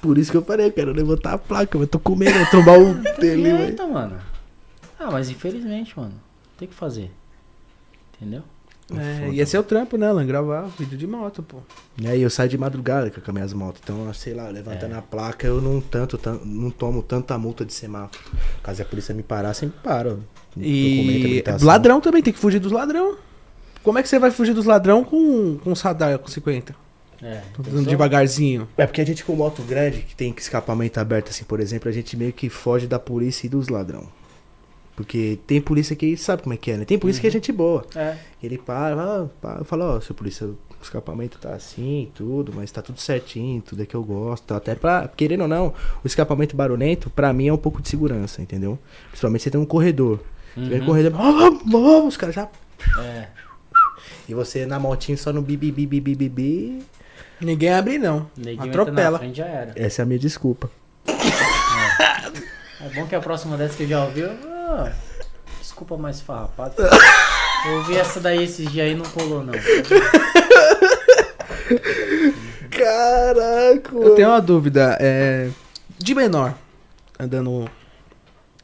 Por 0.00 0.18
isso 0.18 0.30
que 0.30 0.36
eu 0.36 0.44
falei, 0.44 0.66
eu 0.66 0.72
quero 0.72 0.92
levantar 0.92 1.32
a 1.32 1.38
placa. 1.38 1.76
Eu 1.76 1.86
tô 1.86 1.98
com 1.98 2.14
medo, 2.14 2.30
eu 2.30 2.42
vou 2.42 2.46
trombar 2.50 2.78
o 2.80 2.94
dele, 3.18 3.52
velho. 3.52 3.92
Mano. 3.92 4.20
Ah, 4.98 5.10
mas 5.10 5.30
infelizmente, 5.30 5.98
mano. 5.98 6.14
Tem 6.56 6.68
que 6.68 6.74
fazer. 6.74 7.10
Entendeu? 8.14 8.42
É, 8.96 9.28
e 9.30 9.40
esse 9.40 9.54
é 9.56 9.60
o 9.60 9.62
trampo, 9.62 9.96
né, 9.98 10.08
Alan? 10.08 10.24
Gravar 10.24 10.62
vídeo 10.78 10.96
de 10.96 11.06
moto, 11.06 11.42
pô. 11.42 11.58
E 12.00 12.06
aí 12.08 12.22
eu 12.22 12.30
saio 12.30 12.48
de 12.48 12.56
madrugada 12.56 13.10
com 13.10 13.20
as 13.20 13.34
minhas 13.34 13.52
motos. 13.52 13.80
Então, 13.84 14.12
sei 14.14 14.32
lá, 14.32 14.48
levantando 14.48 14.94
a 14.94 15.02
placa, 15.02 15.46
eu 15.46 15.60
não 15.60 15.80
tanto, 15.80 16.16
tan- 16.16 16.40
não 16.44 16.70
tomo 16.70 17.02
tanta 17.02 17.36
multa 17.36 17.64
de 17.64 17.72
semáforo. 17.74 18.18
Caso 18.62 18.80
a 18.80 18.84
polícia 18.84 19.14
me 19.14 19.22
parar, 19.22 19.52
sempre 19.52 19.78
paro. 19.82 20.22
E 20.56 21.42
ladrão 21.62 22.00
também, 22.00 22.22
tem 22.22 22.32
que 22.32 22.38
fugir 22.38 22.58
dos 22.60 22.72
ladrão. 22.72 23.16
Como 23.82 23.98
é 23.98 24.02
que 24.02 24.08
você 24.08 24.18
vai 24.18 24.30
fugir 24.30 24.54
dos 24.54 24.64
ladrão 24.64 25.04
com, 25.04 25.58
com 25.62 25.72
radar 25.74 26.18
com 26.18 26.28
50? 26.28 26.74
É. 27.22 27.42
Andando 27.58 27.84
devagarzinho. 27.90 28.68
É 28.76 28.86
porque 28.86 29.00
a 29.00 29.04
gente 29.06 29.24
com 29.24 29.34
moto 29.34 29.62
grande, 29.62 29.98
que 30.02 30.14
tem 30.16 30.34
escapamento 30.38 30.98
aberto, 31.00 31.30
assim, 31.30 31.44
por 31.44 31.60
exemplo, 31.60 31.88
a 31.88 31.92
gente 31.92 32.16
meio 32.16 32.32
que 32.32 32.48
foge 32.48 32.86
da 32.86 32.98
polícia 32.98 33.46
e 33.46 33.50
dos 33.50 33.68
ladrão. 33.68 34.06
Porque 34.98 35.38
tem 35.46 35.60
polícia 35.60 35.94
que 35.94 36.16
sabe 36.16 36.42
como 36.42 36.54
é 36.54 36.56
que 36.56 36.72
é, 36.72 36.76
né? 36.76 36.84
Tem 36.84 36.98
polícia 36.98 37.20
que 37.20 37.28
é 37.28 37.30
gente 37.30 37.52
boa. 37.52 37.86
É. 37.94 38.16
Ele 38.42 38.58
para, 38.58 38.96
fala, 38.96 39.30
para, 39.40 39.64
fala, 39.64 39.94
ó, 39.94 40.00
seu 40.00 40.12
polícia, 40.12 40.44
o 40.44 40.56
escapamento 40.82 41.38
tá 41.38 41.54
assim 41.54 42.02
e 42.02 42.06
tudo, 42.16 42.52
mas 42.52 42.72
tá 42.72 42.82
tudo 42.82 42.98
certinho, 42.98 43.62
tudo 43.62 43.80
é 43.80 43.86
que 43.86 43.94
eu 43.94 44.02
gosto. 44.02 44.52
Até 44.54 44.74
pra, 44.74 45.06
querendo 45.16 45.42
ou 45.42 45.48
não, 45.48 45.68
o 46.02 46.06
escapamento 46.08 46.56
barulhento, 46.56 47.08
pra 47.10 47.32
mim, 47.32 47.46
é 47.46 47.52
um 47.52 47.56
pouco 47.56 47.80
de 47.80 47.88
segurança, 47.88 48.42
entendeu? 48.42 48.76
Principalmente 49.10 49.44
você 49.44 49.50
tem 49.52 49.60
um 49.60 49.64
corredor. 49.64 50.18
Você 50.56 50.68
vem 50.68 50.80
Uhum. 50.80 50.86
corredor, 50.86 51.12
vamos, 51.12 51.62
vamos, 51.64 52.06
os 52.08 52.16
caras 52.16 52.34
já. 52.34 52.48
É. 53.00 53.28
E 54.28 54.34
você 54.34 54.66
na 54.66 54.80
motinha 54.80 55.16
só 55.16 55.32
no 55.32 55.40
bi, 55.40 55.56
bi, 55.56 55.70
bi, 55.70 55.86
bi, 55.86 56.00
bi, 56.00 56.14
bi, 56.16 56.28
bi. 56.28 56.82
Ninguém 57.40 57.72
abre, 57.72 57.98
não. 57.98 58.28
Na 58.36 58.64
Atropela. 58.64 59.18
frente 59.20 59.36
já 59.36 59.46
era. 59.46 59.72
Essa 59.76 60.02
é 60.02 60.02
a 60.02 60.06
minha 60.06 60.18
desculpa. 60.18 60.68
É 62.80 62.88
bom 62.94 63.06
que 63.06 63.14
a 63.14 63.20
próxima 63.20 63.56
dessa 63.56 63.76
que 63.76 63.84
eu 63.84 63.88
já 63.88 64.04
ouvi, 64.04 64.20
eu... 64.22 64.57
ah, 64.68 64.92
desculpa 65.60 65.96
mais 65.96 66.20
farrapado. 66.20 66.74
Eu 67.66 67.76
ouvi 67.78 67.96
essa 67.96 68.20
daí 68.20 68.42
esses 68.44 68.70
dias 68.70 68.86
aí 68.86 68.92
e 68.92 68.96
não 68.96 69.04
colou, 69.06 69.42
não. 69.44 69.52
Caraca, 72.70 73.94
Eu 73.96 74.14
tenho 74.14 74.28
uma 74.28 74.40
dúvida. 74.40 74.96
É, 75.00 75.50
de 75.98 76.14
menor, 76.14 76.54
andando 77.18 77.68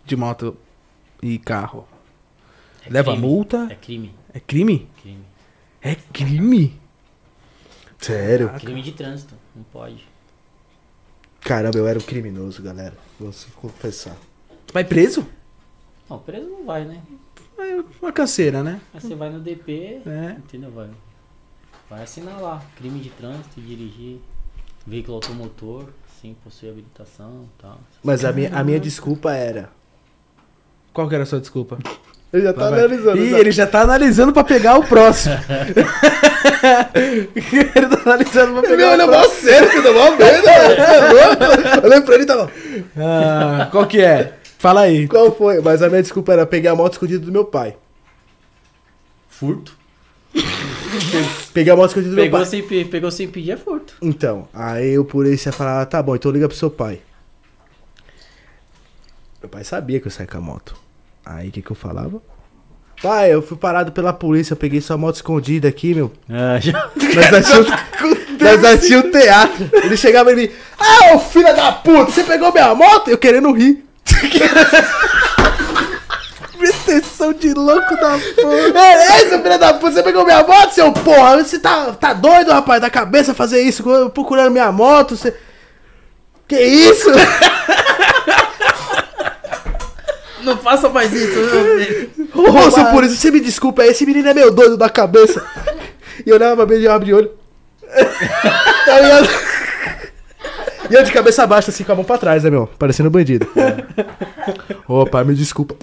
de 0.05 0.17
moto 0.17 0.57
e 1.23 1.39
carro, 1.39 1.87
É 2.87 2.91
leva 2.91 3.13
crime. 3.13 3.27
multa? 3.27 3.67
É 3.71 3.75
crime. 3.75 4.15
É 4.33 4.41
crime? 4.41 4.89
Crime. 5.03 5.25
É 5.83 5.95
crime? 6.13 6.81
Sério? 7.99 8.51
Crime 8.61 8.83
de 8.83 8.93
trânsito. 8.93 9.35
Não 9.55 9.63
pode. 9.65 10.07
Caramba, 11.41 11.77
eu 11.79 11.87
era 11.87 11.99
um 11.99 12.03
criminoso, 12.03 12.63
galera. 12.63 12.95
Vou 13.19 13.33
confessar. 13.57 14.17
Vai 14.73 14.85
preso? 14.85 15.27
Não, 16.09 16.19
preso 16.19 16.47
não 16.49 16.65
vai, 16.67 16.85
né? 16.85 16.99
É 17.59 17.81
uma 18.03 18.13
canseira, 18.13 18.63
né? 18.63 18.81
Aí 18.93 19.01
você 19.01 19.15
vai 19.15 19.31
no 19.31 19.41
DP, 19.41 20.01
É. 20.07 20.37
entendeu? 20.39 20.71
Vai, 20.71 20.89
vai 21.89 22.03
assinar 22.03 22.41
lá. 22.41 22.61
Crime 22.77 22.99
de 23.01 23.11
trânsito, 23.11 23.61
dirigir 23.61 24.19
veículo 24.87 25.17
automotor, 25.17 25.87
sem 26.21 26.35
possuir 26.35 26.71
habilitação 26.73 27.47
e 27.59 27.63
tal. 27.63 27.79
Mas 28.03 28.25
a 28.25 28.33
minha, 28.33 28.51
a 28.55 28.63
minha 28.65 28.79
desculpa 28.81 29.33
era. 29.33 29.71
Qual 30.93 31.09
que 31.09 31.15
era 31.15 31.25
a 31.25 31.27
sua 31.27 31.41
desculpa? 31.41 31.79
Ele 32.33 32.43
já 32.43 32.53
tá 32.53 32.61
Vai, 32.63 32.71
vai. 32.71 32.79
analisando. 32.81 33.19
Ih, 33.19 33.31
já. 33.31 33.39
ele 33.39 33.51
já 33.53 33.67
tá 33.67 33.81
analisando 33.83 34.33
pra 34.33 34.43
pegar 34.45 34.77
o 34.79 34.85
próximo. 34.85 35.35
ele 36.95 37.87
tá 37.97 38.03
analisando 38.05 38.53
pra 38.61 38.69
Ele 38.71 38.77
pegar 38.77 38.91
olha 38.93 39.05
o 39.05 39.07
mó 39.11 39.13
próximo. 39.21 39.41
sério, 39.49 39.71
que 39.71 39.81
dá 39.81 39.93
mó 39.93 40.11
medo, 40.11 40.19
velho. 40.19 40.43
Você 40.45 40.83
é 40.83 41.11
louco? 41.13 41.87
Olhando 41.87 42.05
pra 42.05 42.15
ele 42.15 42.25
e 42.25 42.27
tava. 42.27 42.51
Ah, 42.97 43.69
qual 43.71 43.87
que 43.87 44.01
é? 44.01 44.33
Fala 44.65 44.81
aí. 44.81 45.07
Qual 45.07 45.31
foi? 45.37 45.61
Mas 45.61 45.83
a 45.83 45.91
minha 45.91 46.01
desculpa 46.01 46.33
era 46.33 46.47
pegar 46.47 46.71
a 46.73 46.75
moto 46.75 46.95
escondida 46.95 47.23
do 47.23 47.31
meu 47.31 47.45
pai. 47.45 47.77
Furto. 49.29 49.77
Peguei 51.53 51.71
a 51.71 51.77
moto 51.77 51.89
escondida 51.89 52.13
do 52.13 52.17
meu 52.17 52.25
Pegou 52.25 52.41
pai. 52.41 52.49
sem, 52.49 52.63
pe- 52.63 52.85
pegou 52.87 53.11
sem 53.11 53.29
pedir 53.29 53.51
é 53.51 53.57
furto. 53.59 53.95
Então, 54.01 54.49
aí 54.55 54.99
o 54.99 55.05
polícia 55.05 55.53
falava, 55.53 55.85
tá 55.85 56.03
bom, 56.03 56.17
então 56.17 56.31
liga 56.33 56.49
pro 56.49 56.57
seu 56.57 56.71
pai. 56.71 57.01
Meu 59.43 59.51
pai 59.51 59.65
sabia 59.65 60.01
que 60.01 60.07
eu 60.07 60.11
saía 60.11 60.27
com 60.31 60.39
a 60.39 60.41
moto. 60.41 60.75
Aí 61.27 61.51
o 61.51 61.53
que 61.53 61.61
que 61.61 61.71
eu 61.71 61.77
falava? 61.77 62.23
Pai, 63.03 63.35
eu 63.35 63.43
fui 63.43 63.59
parado 63.59 63.93
pela 63.93 64.15
polícia, 64.15 64.55
eu 64.55 64.57
peguei 64.57 64.81
sua 64.81 64.97
moto 64.97 65.17
escondida 65.17 65.69
aqui, 65.69 65.95
meu. 65.95 66.11
Ah, 66.27 66.59
já. 66.59 66.91
Nós 66.97 67.35
assistimos, 67.35 67.69
nós 68.41 68.65
assistimos 68.65 69.11
teatro. 69.11 69.69
Ele 69.75 69.97
chegava 69.99 70.33
em 70.33 70.37
mim, 70.37 70.49
ah, 70.79 71.15
ô 71.17 71.19
filha 71.19 71.53
da 71.53 71.71
puta, 71.71 72.11
você 72.11 72.25
pegou 72.25 72.51
minha 72.51 72.75
moto? 72.75 73.09
Eu 73.11 73.19
querendo 73.19 73.53
rir. 73.53 73.85
Proteção 76.59 77.33
de 77.33 77.53
louco 77.53 77.97
da 77.97 78.19
porra. 78.41 78.79
É, 78.79 78.93
é, 78.93 79.29
seu 79.29 79.43
filho 79.43 79.59
da 79.59 79.75
puta, 79.75 79.93
você 79.93 80.03
pegou 80.03 80.25
minha 80.25 80.43
moto, 80.43 80.73
seu 80.73 80.93
porra? 80.93 81.43
Você 81.43 81.59
tá, 81.59 81.93
tá 81.93 82.13
doido, 82.13 82.53
rapaz, 82.53 82.81
da 82.81 82.89
cabeça 82.89 83.35
fazer 83.35 83.61
isso, 83.63 83.83
procurando 84.11 84.51
minha 84.51 84.71
moto, 84.73 85.17
você... 85.17 85.35
Que 86.47 86.61
isso? 86.61 87.11
Não 90.43 90.59
faça 90.59 90.89
mais 90.91 91.13
isso, 91.13 91.39
meu 91.39 91.79
filho. 91.79 92.11
Ô, 92.35 92.71
seu 92.71 92.85
polícia, 92.87 93.17
você 93.17 93.31
me 93.31 93.41
desculpa, 93.41 93.85
esse 93.85 94.05
menino 94.05 94.29
é 94.29 94.35
meio 94.35 94.51
doido 94.51 94.77
da 94.77 94.91
cabeça. 94.91 95.43
E 96.25 96.29
eu 96.29 96.37
olhava 96.37 96.67
pra 96.67 96.77
mim 96.77 96.83
e 96.83 96.89
abri 96.89 97.07
de 97.07 97.15
olho. 97.15 97.31
Tá 98.85 99.01
ligado? 99.01 99.29
E 100.91 100.95
eu 100.95 101.03
de 101.03 101.13
cabeça 101.13 101.47
baixa, 101.47 101.71
assim, 101.71 101.85
com 101.85 101.93
a 101.93 101.95
mão 101.95 102.05
pra 102.05 102.19
trás, 102.19 102.45
né, 102.45 102.51
meu? 102.51 102.67
Parecendo 102.67 103.09
um 103.09 103.13
bandido. 103.13 103.47
Ô, 104.87 105.07
pai, 105.07 105.25
me 105.25 105.35
desculpa. 105.35 105.75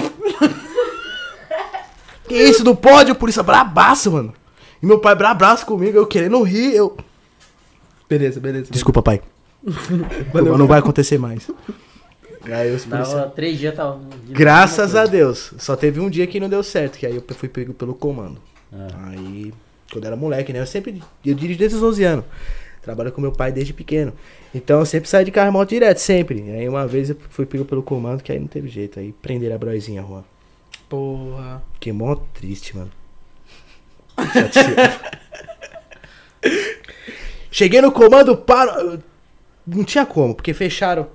Que 2.28 2.36
isso, 2.36 2.64
não 2.64 2.76
pode? 2.76 3.11
O 3.11 3.15
polícia 3.15 3.44
bradaço, 3.44 4.11
mano. 4.11 4.34
E 4.82 4.86
meu 4.86 4.99
pai 4.99 5.15
bradaço 5.15 5.65
comigo, 5.65 5.98
eu 5.98 6.07
querendo 6.07 6.41
rir, 6.44 6.76
eu... 6.76 6.95
Beleza, 8.10 8.40
beleza. 8.40 8.72
Desculpa, 8.72 9.02
pai. 9.02 9.22
Valeu. 10.34 10.57
Não 10.57 10.68
vai 10.68 10.80
acontecer 10.80 11.18
mais. 11.18 11.49
Aí 12.44 12.73
os 12.73 12.86
policiais... 12.86 13.14
Dava 13.14 13.30
três 13.32 13.60
dias, 13.60 13.76
tava. 13.76 13.99
Graças 14.28 14.95
a 14.95 15.06
Deus. 15.06 15.53
Só 15.57 15.76
teve 15.76 15.99
um 15.99 16.10
dia 16.10 16.26
que 16.26 16.40
não 16.40 16.49
deu 16.49 16.64
certo, 16.64 16.98
que 16.98 17.06
aí 17.06 17.15
eu 17.15 17.23
fui 17.36 17.48
pego 17.48 17.73
pelo 17.73 17.94
comando. 17.94 18.38
Ah. 18.73 18.88
Aí, 19.10 19.53
quando 19.91 20.06
eu 20.06 20.07
era 20.07 20.15
moleque, 20.15 20.52
né? 20.52 20.60
Eu 20.60 20.65
sempre. 20.65 21.02
Eu 21.23 21.36
dirijo 21.36 21.60
desde 21.60 21.78
os 21.78 21.84
11 21.84 22.03
anos. 22.03 22.26
Trabalho 22.81 23.11
com 23.11 23.21
meu 23.21 23.31
pai 23.31 23.51
desde 23.51 23.73
pequeno. 23.73 24.11
Então 24.53 24.79
eu 24.79 24.85
sempre 24.85 25.07
saí 25.07 25.23
de 25.23 25.31
carro 25.31 25.49
e 25.49 25.51
moto 25.51 25.69
direto, 25.69 25.99
sempre. 25.99 26.41
Aí 26.51 26.67
uma 26.67 26.87
vez 26.87 27.11
eu 27.11 27.17
fui 27.29 27.45
pego 27.45 27.63
pelo 27.63 27.83
comando, 27.83 28.23
que 28.23 28.31
aí 28.31 28.39
não 28.39 28.47
teve 28.47 28.67
jeito. 28.67 28.99
Aí 28.99 29.13
prenderam 29.21 29.55
a 29.55 29.57
broizinha, 29.57 30.01
Juan. 30.01 30.23
Porra. 30.89 31.61
Fiquei 31.73 31.93
mó 31.93 32.15
triste, 32.33 32.75
mano. 32.75 32.91
Cheguei 37.51 37.81
no 37.81 37.91
comando, 37.91 38.35
paro. 38.35 39.01
Não 39.65 39.83
tinha 39.83 40.05
como, 40.05 40.33
porque 40.33 40.53
fecharam. 40.53 41.07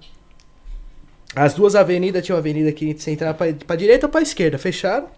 As 1.34 1.52
duas 1.52 1.74
avenidas, 1.74 2.24
tinha 2.24 2.34
uma 2.34 2.40
avenida 2.40 2.70
aqui, 2.70 2.94
você 2.94 3.10
entrava 3.10 3.34
pra, 3.34 3.52
pra 3.52 3.76
direita 3.76 4.06
ou 4.06 4.10
pra 4.10 4.22
esquerda. 4.22 4.56
Fecharam. 4.56 5.08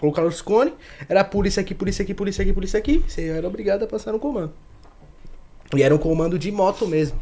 Colocaram 0.00 0.28
os 0.28 0.40
cones. 0.40 0.72
Era 1.08 1.22
polícia 1.22 1.60
aqui, 1.60 1.74
polícia 1.74 2.02
aqui, 2.02 2.14
polícia 2.14 2.42
aqui, 2.42 2.52
polícia 2.52 2.78
aqui. 2.78 3.04
Você 3.06 3.28
era 3.28 3.46
obrigado 3.46 3.84
a 3.84 3.86
passar 3.86 4.12
no 4.12 4.18
comando. 4.18 4.52
E 5.74 5.82
era 5.82 5.94
um 5.94 5.98
comando 5.98 6.38
de 6.38 6.50
moto 6.52 6.86
mesmo. 6.86 7.18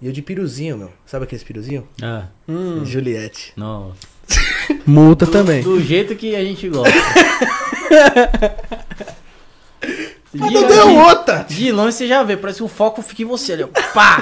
E 0.00 0.06
eu 0.06 0.12
de 0.12 0.20
piruzinho, 0.22 0.76
meu. 0.76 0.92
Sabe 1.06 1.24
aqueles 1.24 1.42
piruzinho? 1.42 1.88
Ah, 2.02 2.26
Hum. 2.48 2.84
Juliette. 2.84 3.52
nossa. 3.56 3.96
Multa 4.86 5.26
também. 5.26 5.62
Do 5.62 5.80
jeito 5.80 6.14
que 6.16 6.34
a 6.36 6.44
gente 6.44 6.68
gosta. 6.68 6.92
Mas 10.34 10.48
De, 10.50 10.54
não 10.54 10.66
deu 10.66 10.88
de, 10.88 10.94
outra! 10.96 11.46
de 11.48 11.72
longe 11.72 11.92
você 11.96 12.06
já 12.06 12.22
vê, 12.22 12.36
parece 12.36 12.58
que 12.58 12.64
o 12.64 12.68
foco 12.68 13.00
fica 13.02 13.22
em 13.22 13.24
você 13.24 13.52
ali, 13.54 13.62
ó. 13.64 13.68
Pá! 13.94 14.20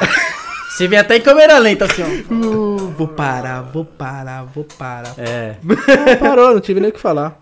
Você 0.70 0.86
vê 0.88 0.96
até 0.96 1.16
em 1.16 1.20
câmera 1.20 1.58
lenta 1.58 1.84
assim, 1.86 2.02
ó. 2.02 2.32
Uh, 2.34 2.76
vou 2.96 3.08
parar, 3.08 3.62
vou 3.62 3.84
parar, 3.84 4.44
vou 4.44 4.64
parar. 4.64 5.14
É. 5.18 5.56
Não, 5.64 6.16
parou, 6.18 6.52
não 6.54 6.60
tive 6.60 6.80
nem 6.80 6.90
o 6.90 6.92
que 6.92 7.00
falar. 7.00 7.40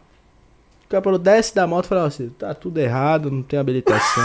O 0.93 0.95
cara 0.95 1.05
falou, 1.05 1.19
desce 1.19 1.55
da 1.55 1.67
moto 1.67 1.87
e 1.87 1.89
falou, 1.89 2.05
assim, 2.05 2.29
tá 2.39 2.53
tudo 2.53 2.77
errado, 2.77 3.31
não 3.31 3.43
tem 3.43 3.59
habilitação. 3.59 4.23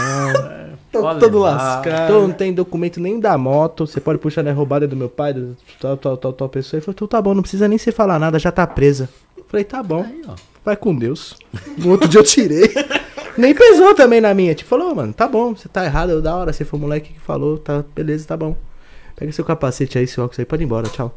Tô 0.92 1.00
Pode 1.00 1.18
todo 1.20 1.42
levar. 1.42 1.56
lascado. 1.56 2.12
Não 2.12 2.30
tem 2.30 2.52
documento 2.52 3.00
nem 3.00 3.18
da 3.18 3.38
moto, 3.38 3.86
você 3.86 3.98
pode 3.98 4.18
puxar 4.18 4.42
na 4.42 4.52
roubada 4.52 4.86
do 4.86 4.94
meu 4.94 5.08
pai, 5.08 5.32
do 5.32 5.56
tal, 5.80 5.96
tal, 5.96 6.16
tal, 6.18 6.32
tal 6.34 6.48
pessoa. 6.50 6.76
Ele 6.76 6.84
falou, 6.84 6.94
então 6.94 7.08
tá 7.08 7.22
bom, 7.22 7.32
não 7.32 7.40
precisa 7.40 7.66
nem 7.66 7.78
você 7.78 7.90
falar 7.90 8.18
nada, 8.18 8.38
já 8.38 8.52
tá 8.52 8.66
presa. 8.66 9.08
Eu 9.34 9.44
Falei, 9.48 9.64
tá 9.64 9.82
bom, 9.82 10.02
Aí, 10.02 10.22
vai 10.62 10.76
com 10.76 10.94
Deus. 10.94 11.36
No 11.78 11.92
outro 11.92 12.06
dia 12.06 12.20
eu 12.20 12.24
tirei. 12.24 12.70
Nem 13.38 13.54
pesou 13.54 13.94
também 13.94 14.20
na 14.20 14.34
minha. 14.34 14.54
Tipo, 14.54 14.68
falou, 14.68 14.94
mano, 14.94 15.14
tá 15.14 15.26
bom, 15.26 15.54
você 15.56 15.70
tá 15.70 15.86
errado, 15.86 16.10
eu 16.10 16.20
da 16.20 16.36
hora, 16.36 16.52
você 16.52 16.66
foi 16.66 16.78
o 16.78 16.82
moleque 16.82 17.14
que 17.14 17.20
falou, 17.20 17.56
tá, 17.56 17.82
beleza, 17.94 18.26
tá 18.26 18.36
bom. 18.36 18.54
Pega 19.16 19.32
seu 19.32 19.44
capacete 19.44 19.96
aí, 19.96 20.06
seu 20.06 20.22
óculos 20.22 20.38
aí, 20.38 20.44
pode 20.44 20.64
ir 20.64 20.66
embora, 20.66 20.86
tchau. 20.90 21.16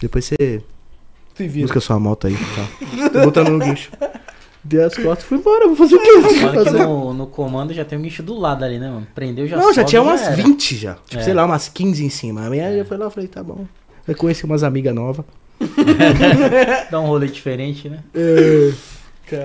Depois 0.00 0.24
você 0.24 0.60
Se 1.36 1.46
vira. 1.46 1.66
busca 1.66 1.78
sua 1.78 2.00
moto 2.00 2.26
aí, 2.26 2.34
tá? 2.34 3.08
Tô 3.10 3.20
botando 3.24 3.50
no 3.50 3.58
guincho. 3.60 3.92
Dei 4.62 4.82
as 4.82 4.94
costas 4.94 5.24
e 5.24 5.26
fui 5.26 5.38
embora. 5.38 5.66
Vou 5.66 5.76
fazer 5.76 5.94
o 5.96 6.00
quê? 6.00 6.20
Fazer. 6.54 6.70
no, 6.86 7.14
no 7.14 7.26
comando 7.26 7.72
já 7.72 7.84
tem 7.84 7.98
um 7.98 8.02
guincho 8.02 8.22
do 8.22 8.34
lado 8.38 8.64
ali, 8.64 8.78
né, 8.78 8.90
mano? 8.90 9.06
Prendeu 9.14 9.46
já 9.46 9.56
Não, 9.56 9.72
já 9.72 9.82
tinha 9.84 10.02
umas 10.02 10.20
era. 10.22 10.36
20 10.36 10.76
já. 10.76 10.94
Tipo, 11.06 11.20
É. 11.20 11.24
sei 11.24 11.32
lá, 11.34 11.44
umas 11.46 11.68
15 11.68 12.04
em 12.04 12.10
cima. 12.10 12.46
A 12.46 12.50
minha 12.50 12.76
já 12.76 12.84
foi 12.84 12.96
lá 12.98 13.06
e 13.08 13.10
falei, 13.10 13.28
tá 13.28 13.42
bom. 13.42 13.66
Eu 14.06 14.14
conheci 14.14 14.44
umas 14.44 14.62
amigas 14.62 14.94
novas. 14.94 15.24
Dá 16.90 17.00
um 17.00 17.06
rolê 17.06 17.26
diferente, 17.28 17.88
né? 17.88 18.02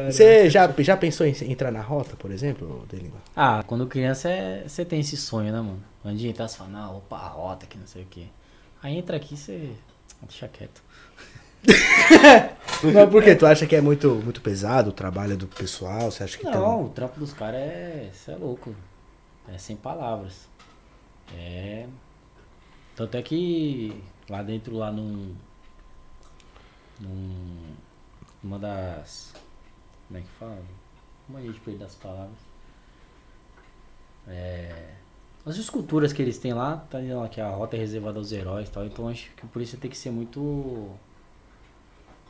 Você 0.09 0.49
já, 0.49 0.73
já 0.79 0.97
pensou 0.97 1.25
em 1.27 1.35
entrar 1.51 1.71
na 1.71 1.81
rota, 1.81 2.15
por 2.17 2.31
exemplo, 2.31 2.83
Delima? 2.89 3.17
Ah, 3.35 3.63
quando 3.67 3.85
criança 3.85 4.29
é- 4.29 4.63
você 4.67 4.83
tem 4.83 4.99
esse 4.99 5.15
sonho, 5.15 5.51
né, 5.51 5.59
mano? 5.59 5.79
Antes 6.03 6.19
de 6.21 6.27
entrar, 6.29 6.47
você 6.47 6.57
fala, 6.57 6.69
não, 6.71 6.97
opa, 6.97 7.17
a 7.17 7.27
rota 7.27 7.65
que 7.67 7.77
não 7.77 7.85
sei 7.85 8.01
o 8.03 8.07
quê. 8.09 8.23
Aí 8.81 8.97
entra 8.97 9.15
aqui, 9.17 9.37
você 9.37 9.69
deixa 10.27 10.47
quieto. 10.47 10.81
Mas 12.83 13.09
por 13.09 13.23
quê? 13.23 13.35
Tu 13.35 13.45
acha 13.45 13.65
que 13.65 13.75
é 13.75 13.81
muito, 13.81 14.15
muito 14.15 14.41
pesado 14.41 14.89
o 14.89 14.93
trabalho 14.93 15.37
do 15.37 15.47
pessoal? 15.47 16.11
Você 16.11 16.23
acha 16.23 16.37
que 16.37 16.43
Não, 16.43 16.85
o 16.85 16.89
trampo 16.89 17.19
dos 17.19 17.33
caras 17.33 17.61
é. 17.61 18.11
É 18.27 18.35
louco. 18.35 18.75
É 19.51 19.57
sem 19.57 19.75
palavras. 19.75 20.47
É. 21.35 21.87
Tanto 22.95 23.17
é 23.17 23.21
que 23.21 24.03
lá 24.29 24.41
dentro, 24.43 24.75
lá 24.75 24.91
num. 24.91 25.35
num 26.99 27.75
uma 28.43 28.59
das. 28.59 29.33
Como 30.07 30.19
é 30.19 30.21
que 30.21 30.29
fala? 30.39 30.57
Como 31.25 31.37
a 31.37 31.41
gente 31.41 31.59
perde 31.59 31.83
as 31.83 31.95
palavras? 31.95 32.37
É. 34.27 34.93
As 35.45 35.57
esculturas 35.57 36.11
que 36.11 36.21
eles 36.21 36.37
têm 36.39 36.53
lá, 36.53 36.77
tá 36.89 36.99
dizendo 36.99 37.19
lá 37.19 37.29
que 37.29 37.39
a 37.39 37.49
rota 37.49 37.75
é 37.75 37.79
reservada 37.79 38.17
aos 38.17 38.31
heróis 38.31 38.67
e 38.67 38.71
tal. 38.71 38.85
Então 38.85 39.07
acho 39.07 39.29
que 39.31 39.45
por 39.47 39.61
isso 39.61 39.77
tem 39.77 39.89
que 39.89 39.97
ser 39.97 40.11
muito. 40.11 40.89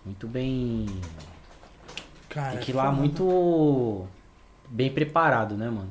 Muito 0.06 0.28
bem. 0.28 0.86
Cara, 2.30 2.52
Tem 2.52 2.60
que 2.60 2.72
ir 2.72 2.74
lá 2.76 2.92
muito 2.92 4.06
bem 4.70 4.92
preparado, 4.92 5.56
né, 5.56 5.70
mano? 5.70 5.90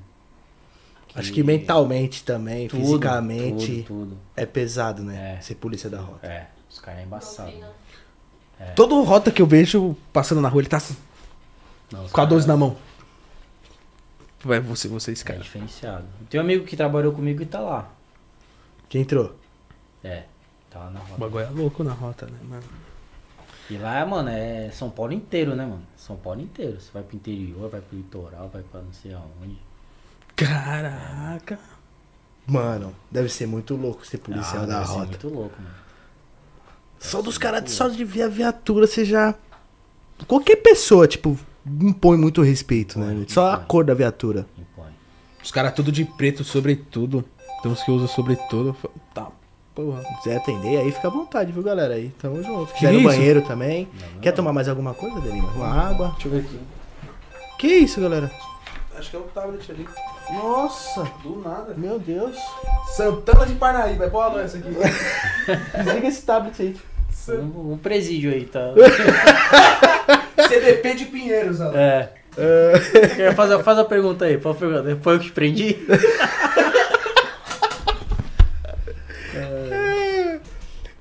Acho 1.14 1.32
que 1.32 1.42
mentalmente 1.44 2.24
também, 2.24 2.66
Tudo, 2.68 2.80
fisicamente, 2.82 3.82
Tudo, 3.86 4.06
tudo. 4.10 4.18
é 4.36 4.44
pesado, 4.44 5.02
né? 5.02 5.36
É. 5.38 5.40
Ser 5.40 5.54
polícia 5.54 5.88
da 5.88 6.00
rota. 6.00 6.26
É, 6.26 6.48
os 6.68 6.80
caras 6.80 7.00
é 7.00 7.04
embaçado. 7.04 7.52
É. 8.58 8.64
Todo 8.72 9.00
rota 9.02 9.30
que 9.30 9.40
eu 9.40 9.46
vejo 9.46 9.96
passando 10.12 10.40
na 10.40 10.48
rua, 10.48 10.60
ele 10.62 10.68
tá 10.68 10.78
assim, 10.78 10.96
Não, 11.92 12.00
com 12.00 12.06
a 12.06 12.10
caras 12.10 12.30
12 12.30 12.48
na 12.48 12.56
mão. 12.56 12.76
Vai, 14.44 14.58
você, 14.60 14.88
vocês, 14.88 15.20
É 15.20 15.24
cara. 15.24 15.38
diferenciado. 15.38 16.04
Tem 16.28 16.38
um 16.40 16.42
amigo 16.44 16.64
que 16.66 16.76
trabalhou 16.76 17.12
comigo 17.12 17.42
e 17.42 17.46
tá 17.46 17.60
lá. 17.60 17.88
Quem 18.88 19.02
entrou? 19.02 19.34
É, 20.02 20.24
tá 20.68 20.80
lá 20.80 20.90
na 20.90 21.00
O 21.00 21.02
rota. 21.04 21.16
bagulho 21.18 21.44
é 21.44 21.50
louco 21.50 21.84
na 21.84 21.92
rota, 21.92 22.26
né, 22.26 22.38
mano? 22.42 22.62
E 23.70 23.76
lá, 23.78 24.04
mano, 24.04 24.28
é 24.28 24.70
São 24.70 24.90
Paulo 24.90 25.12
inteiro, 25.12 25.54
né, 25.56 25.64
mano? 25.64 25.82
São 25.96 26.16
Paulo 26.16 26.40
inteiro. 26.40 26.78
Você 26.80 26.90
vai 26.92 27.02
pro 27.02 27.16
interior, 27.16 27.68
vai 27.70 27.80
pro 27.80 27.96
litoral, 27.96 28.48
vai 28.52 28.62
pra 28.62 28.82
não 28.82 28.92
sei 28.92 29.14
aonde. 29.14 29.58
Caraca. 30.36 31.58
Mano, 32.46 32.94
deve 33.10 33.28
ser 33.30 33.46
muito 33.46 33.74
louco 33.74 34.04
ser 34.06 34.18
policial 34.18 34.64
Ah, 34.64 34.66
da 34.66 34.74
deve 34.80 34.86
ser 34.86 34.92
rota. 34.92 35.06
muito 35.06 35.28
louco, 35.28 35.62
mano. 35.62 35.74
Só 36.98 37.22
dos 37.22 37.38
caras, 37.38 37.70
só 37.70 37.88
de 37.88 38.04
ver 38.04 38.22
a 38.22 38.28
viatura, 38.28 38.86
você 38.86 39.04
já. 39.04 39.34
Qualquer 40.26 40.56
pessoa, 40.56 41.06
tipo, 41.08 41.38
impõe 41.66 42.16
muito 42.18 42.42
respeito, 42.42 42.98
né? 42.98 43.12
Impõe, 43.12 43.28
Só 43.28 43.50
a 43.50 43.54
impõe. 43.54 43.66
cor 43.66 43.84
da 43.84 43.94
viatura. 43.94 44.46
Impõe. 44.58 44.92
Os 45.42 45.50
caras 45.50 45.74
tudo 45.74 45.90
de 45.90 46.04
preto, 46.04 46.44
sobretudo. 46.44 47.24
Tem 47.62 47.70
uns 47.72 47.82
que 47.82 47.90
usam 47.90 48.08
sobretudo. 48.08 48.76
Tá, 49.14 49.30
porra. 49.74 50.02
Se 50.02 50.14
quiser 50.22 50.36
atender 50.36 50.78
aí, 50.78 50.92
fica 50.92 51.08
à 51.08 51.10
vontade, 51.10 51.52
viu, 51.52 51.62
galera? 51.62 51.94
Aí, 51.94 52.10
tamo 52.20 52.42
junto. 52.42 52.72
Que 52.72 52.78
Quiser 52.80 52.90
ir 52.90 52.92
no 52.92 52.98
isso? 53.00 53.08
banheiro 53.08 53.42
também. 53.42 53.88
Não, 54.14 54.20
Quer 54.20 54.30
não. 54.30 54.36
tomar 54.36 54.52
mais 54.52 54.68
alguma 54.68 54.94
coisa, 54.94 55.20
Delima? 55.20 55.48
Uma 55.52 55.88
água? 55.88 56.08
Deixa 56.14 56.28
eu 56.28 56.32
ver 56.32 56.38
aqui. 56.40 56.60
Que 57.58 57.66
isso, 57.68 58.00
galera? 58.00 58.30
Acho 58.96 59.10
que 59.10 59.16
é 59.16 59.18
o 59.18 59.22
tablet 59.22 59.70
ali. 59.70 59.88
Nossa, 60.32 61.04
Do 61.22 61.42
nada. 61.44 61.74
meu 61.76 61.98
Deus. 61.98 62.36
Santana 62.96 63.44
de 63.46 63.54
Parnaíba. 63.54 64.06
É 64.06 64.10
qual 64.10 64.38
essa 64.38 64.56
aqui? 64.56 64.68
Desliga 65.84 66.06
esse 66.08 66.22
tablet 66.22 66.60
aí. 66.62 66.76
Um, 67.28 67.72
um 67.72 67.78
presídio 67.78 68.32
aí, 68.32 68.44
tá? 68.44 68.72
CDP 70.48 70.94
de 70.94 71.04
Pinheiros, 71.06 71.60
ó. 71.60 71.72
É. 71.74 72.10
Quer 73.16 73.34
fazer, 73.34 73.62
faz 73.62 73.78
a 73.78 73.84
pergunta 73.84 74.24
aí, 74.24 74.38
faz 74.38 74.56
a 74.56 74.58
pergunta. 74.58 74.98
Foi 75.02 75.14
eu 75.14 75.18
que 75.20 75.26
te 75.26 75.32
prendi? 75.32 75.76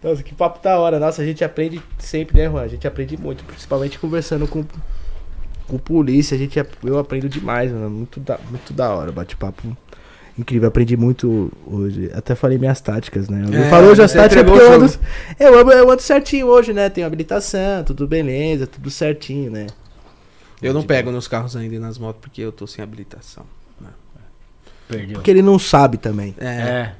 Nossa, 0.04 0.22
que 0.22 0.34
papo 0.36 0.62
da 0.62 0.78
hora. 0.78 1.00
Nossa, 1.00 1.22
a 1.22 1.26
gente 1.26 1.44
aprende 1.44 1.82
sempre, 1.98 2.38
né, 2.38 2.50
Juan? 2.50 2.62
A 2.62 2.68
gente 2.68 2.86
aprende 2.88 3.16
muito, 3.18 3.44
principalmente 3.46 3.98
conversando 3.98 4.48
com, 4.48 4.66
com 5.68 5.78
polícia. 5.78 6.36
A 6.36 6.38
gente, 6.38 6.60
eu 6.84 6.98
aprendo 6.98 7.30
demais, 7.30 7.72
mano. 7.72 7.90
Muito 7.90 8.20
da, 8.20 8.38
muito 8.50 8.74
da 8.74 8.94
hora. 8.94 9.12
Bate-papo 9.12 9.78
incrível. 10.38 10.68
Aprendi 10.68 10.98
muito 10.98 11.52
hoje. 11.66 12.12
Até 12.14 12.36
falei 12.36 12.58
minhas 12.58 12.82
táticas, 12.82 13.30
né? 13.30 13.46
Eu 13.48 13.64
É, 13.64 13.70
falei 13.70 13.90
hoje 13.90 14.02
as 14.02 14.12
táticas 14.12 14.44
porque 14.44 14.62
eu 14.62 14.74
ando, 14.74 14.94
eu, 15.40 15.60
ando, 15.60 15.72
eu 15.72 15.92
ando 15.92 16.02
certinho 16.02 16.48
hoje, 16.48 16.74
né? 16.74 16.90
Tenho 16.90 17.08
habilitação, 17.08 17.84
tudo 17.84 18.08
beleza, 18.08 18.68
tudo 18.68 18.90
certinho, 18.90 19.52
né? 19.52 19.68
Eu 20.62 20.74
não 20.74 20.84
pego 20.84 21.12
nos 21.12 21.28
carros 21.28 21.56
ainda 21.56 21.76
e 21.76 21.80
nas 21.80 21.98
motos 21.98 22.22
porque 22.22 22.42
eu 22.42 22.52
tô 22.52 22.66
sem 22.66 22.84
habilitação. 22.84 23.46
Perdeu. 24.88 25.14
Porque 25.16 25.32
ele 25.32 25.42
não 25.42 25.58
sabe 25.58 25.98
também. 25.98 26.36
É, 26.38 26.46
É. 26.48 26.96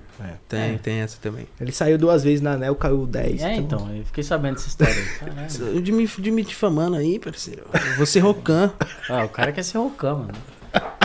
tem, 0.48 0.78
tem 0.78 0.96
essa 1.00 1.18
também. 1.22 1.48
Ele 1.60 1.72
saiu 1.72 1.98
duas 1.98 2.24
vezes 2.24 2.42
na 2.42 2.54
ANEL, 2.54 2.76
caiu 2.76 3.06
10. 3.06 3.42
É, 3.42 3.56
então, 3.56 3.94
eu 3.94 4.04
fiquei 4.06 4.24
sabendo 4.24 4.56
dessa 4.56 4.68
história 4.68 4.94
aí. 4.94 5.82
De 5.82 5.92
me, 5.92 6.08
de 6.08 6.32
me 6.32 6.44
difamando 6.44 6.96
aí, 6.96 7.20
parceiro. 7.20 7.64
Eu 7.74 7.98
vou 7.98 8.06
ser 8.06 8.20
rocan. 8.20 8.72
Ah, 9.10 9.26
o 9.26 9.30
cara 9.30 9.52
quer 9.52 9.64
ser 9.64 9.78
rocão, 9.78 10.20
mano. 10.20 10.34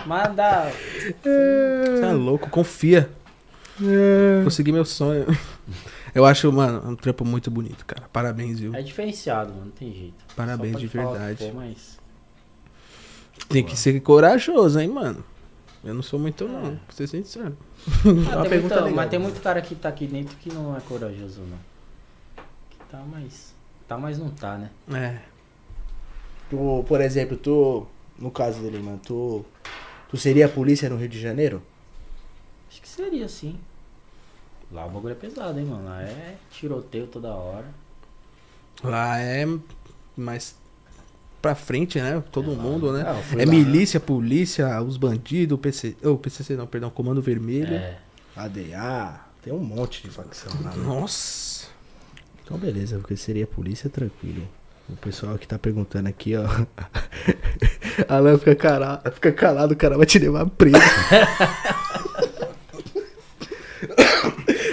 Mas 0.07 0.35
dá. 0.35 0.71
Você 1.23 2.05
é 2.05 2.13
louco, 2.13 2.49
confia. 2.49 3.11
Consegui 4.45 4.73
meu 4.73 4.85
sonho. 4.85 5.27
Eu 6.15 6.25
acho, 6.25 6.51
mano, 6.53 6.91
um 6.91 6.97
trampo 6.97 7.25
muito 7.25 7.51
bonito, 7.51 7.85
cara. 7.87 8.09
Parabéns, 8.13 8.59
viu? 8.59 8.75
É 8.75 8.83
diferenciado, 8.83 9.53
mano, 9.53 9.67
não 9.67 9.73
tem 9.73 9.93
jeito. 9.93 10.25
Parabéns 10.35 10.79
de 10.79 10.87
verdade. 10.87 11.45
for, 11.45 11.55
mas. 11.55 11.99
Tem 13.49 13.63
que 13.63 13.77
ser 13.77 14.01
corajoso, 14.01 14.81
hein, 14.81 14.89
mano. 14.89 15.25
Eu 15.85 15.95
não 15.95 16.03
sou 16.03 16.19
muito, 16.19 16.47
não, 16.49 16.77
pra 16.77 16.95
ser 16.95 17.07
sincero. 17.07 17.57
Ah, 18.33 18.43
tem 18.49 18.61
legal. 18.61 18.91
mas 18.91 19.11
tem 19.11 19.19
muito 19.19 19.41
cara 19.41 19.63
que 19.63 19.75
tá 19.75 19.89
aqui 19.89 20.07
dentro 20.07 20.37
que 20.37 20.53
não 20.53 20.77
é 20.77 20.81
corajoso, 20.81 21.41
não. 21.43 21.59
Que 22.71 22.79
tá, 22.91 23.03
mas. 23.07 23.55
Tá, 23.87 23.97
mas 23.97 24.19
não 24.19 24.31
tá, 24.31 24.59
né? 24.59 24.71
É. 24.93 25.21
Tu, 26.51 26.85
por 26.87 27.01
exemplo, 27.01 27.37
tu, 27.37 27.87
no 28.19 28.31
caso 28.31 28.61
dele, 28.61 28.79
mano, 28.81 29.01
tu, 29.05 29.45
tu 30.09 30.17
seria 30.17 30.47
a 30.47 30.49
polícia 30.49 30.89
no 30.89 30.97
Rio 30.97 31.09
de 31.09 31.21
Janeiro? 31.21 31.63
Acho 32.69 32.83
que 32.83 32.89
seria 32.89 33.29
sim. 33.29 33.59
Lá 34.71 34.85
o 34.85 34.91
bagulho 34.91 35.13
é 35.13 35.15
pesado, 35.15 35.59
hein, 35.59 35.65
mano. 35.65 35.85
Lá 35.85 36.03
é 36.03 36.37
tiroteio 36.51 37.07
toda 37.07 37.29
hora. 37.29 37.67
Lá 38.83 39.19
é 39.19 39.47
mais 40.17 40.57
pra 41.41 41.55
frente, 41.55 42.01
né? 42.01 42.23
Todo 42.33 42.53
É 42.53 42.55
mundo, 42.55 42.93
né? 42.93 43.05
Ah, 43.07 43.21
É 43.37 43.45
lá. 43.45 43.51
milícia, 43.51 43.99
polícia, 44.01 44.81
os 44.83 44.97
bandidos, 44.97 45.55
o 45.55 45.59
PC. 45.59 45.97
Oh, 46.03 46.17
PCC 46.17 46.55
não, 46.57 46.67
perdão, 46.67 46.91
Comando 46.91 47.21
Vermelho. 47.23 47.75
É. 47.75 47.97
ADA, 48.37 49.21
tem 49.43 49.53
um 49.53 49.59
monte 49.59 50.03
de 50.03 50.11
facção 50.11 50.53
lá. 50.63 50.71
né? 50.71 50.83
Nossa. 50.85 51.67
Então 52.45 52.57
beleza, 52.57 52.99
porque 52.99 53.17
seria 53.17 53.45
a 53.45 53.47
polícia 53.47 53.91
tranquilo. 53.91 54.47
O 54.89 54.97
pessoal 54.97 55.37
que 55.37 55.47
tá 55.47 55.59
perguntando 55.59 56.09
aqui, 56.09 56.35
ó. 56.35 56.45
Alan 58.09 58.39
fica, 58.39 58.55
cara, 58.57 59.03
fica 59.13 59.31
calado, 59.33 59.75
o 59.75 59.77
cara 59.77 59.97
vai 59.99 60.07
te 60.07 60.19
levar 60.19 60.47
preso. 60.47 60.77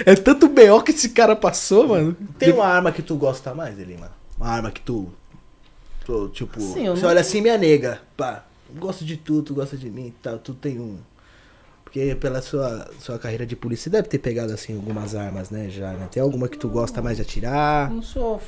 É 0.04 0.14
tanto 0.14 0.48
B.O. 0.48 0.82
que 0.82 0.92
esse 0.92 1.08
cara 1.10 1.34
passou, 1.34 1.88
mano. 1.88 2.16
Tem 2.38 2.52
uma 2.52 2.66
arma 2.66 2.92
que 2.92 3.02
tu 3.02 3.16
gosta 3.16 3.54
mais 3.54 3.74
dele, 3.76 3.96
mano? 3.98 4.12
Uma 4.38 4.48
arma 4.48 4.70
que 4.70 4.80
tu. 4.80 5.12
Tu, 6.06 6.28
tipo, 6.28 6.60
Sim, 6.60 6.88
você 6.88 7.02
não- 7.02 7.08
olha 7.10 7.20
assim, 7.20 7.40
minha 7.40 7.58
nega. 7.58 8.00
Pá, 8.16 8.44
gosto 8.78 9.04
de 9.04 9.16
tu, 9.16 9.42
tu 9.42 9.54
gosta 9.54 9.76
de 9.76 9.90
mim 9.90 10.06
e 10.06 10.10
tal. 10.12 10.38
Tu 10.38 10.54
tem 10.54 10.78
um. 10.78 10.98
Porque 11.84 12.14
pela 12.14 12.40
sua, 12.42 12.90
sua 13.00 13.18
carreira 13.18 13.44
de 13.46 13.56
polícia, 13.56 13.84
você 13.84 13.90
deve 13.90 14.08
ter 14.08 14.18
pegado 14.18 14.52
assim 14.52 14.74
algumas 14.74 15.14
armas, 15.14 15.50
né? 15.50 15.68
Já, 15.68 15.92
né? 15.92 16.08
Tem 16.10 16.22
alguma 16.22 16.48
que 16.48 16.58
tu 16.58 16.68
gosta 16.68 17.02
mais 17.02 17.16
de 17.16 17.22
atirar? 17.22 17.90
Eu 17.90 17.96
não 17.96 18.02
sou. 18.02 18.40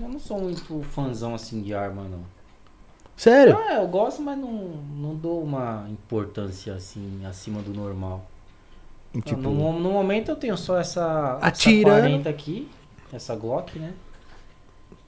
Eu 0.00 0.08
não 0.08 0.18
sou 0.20 0.40
muito 0.40 0.82
fãzão 0.84 1.34
assim 1.34 1.62
de 1.62 1.74
arma, 1.74 2.04
não. 2.04 2.24
Sério? 3.16 3.56
Ah, 3.58 3.74
eu 3.74 3.88
gosto, 3.88 4.22
mas 4.22 4.38
não, 4.38 4.52
não 4.52 5.14
dou 5.14 5.42
uma 5.42 5.86
importância 5.90 6.74
assim 6.74 7.20
acima 7.26 7.60
do 7.60 7.74
normal. 7.74 8.24
Tipo, 9.24 9.50
no, 9.50 9.78
no 9.78 9.90
momento 9.90 10.30
eu 10.30 10.36
tenho 10.36 10.56
só 10.56 10.78
essa, 10.78 11.38
Atirando. 11.42 11.90
essa 11.98 12.00
40 12.08 12.30
aqui, 12.30 12.70
essa 13.12 13.34
Glock, 13.34 13.78
né? 13.78 13.92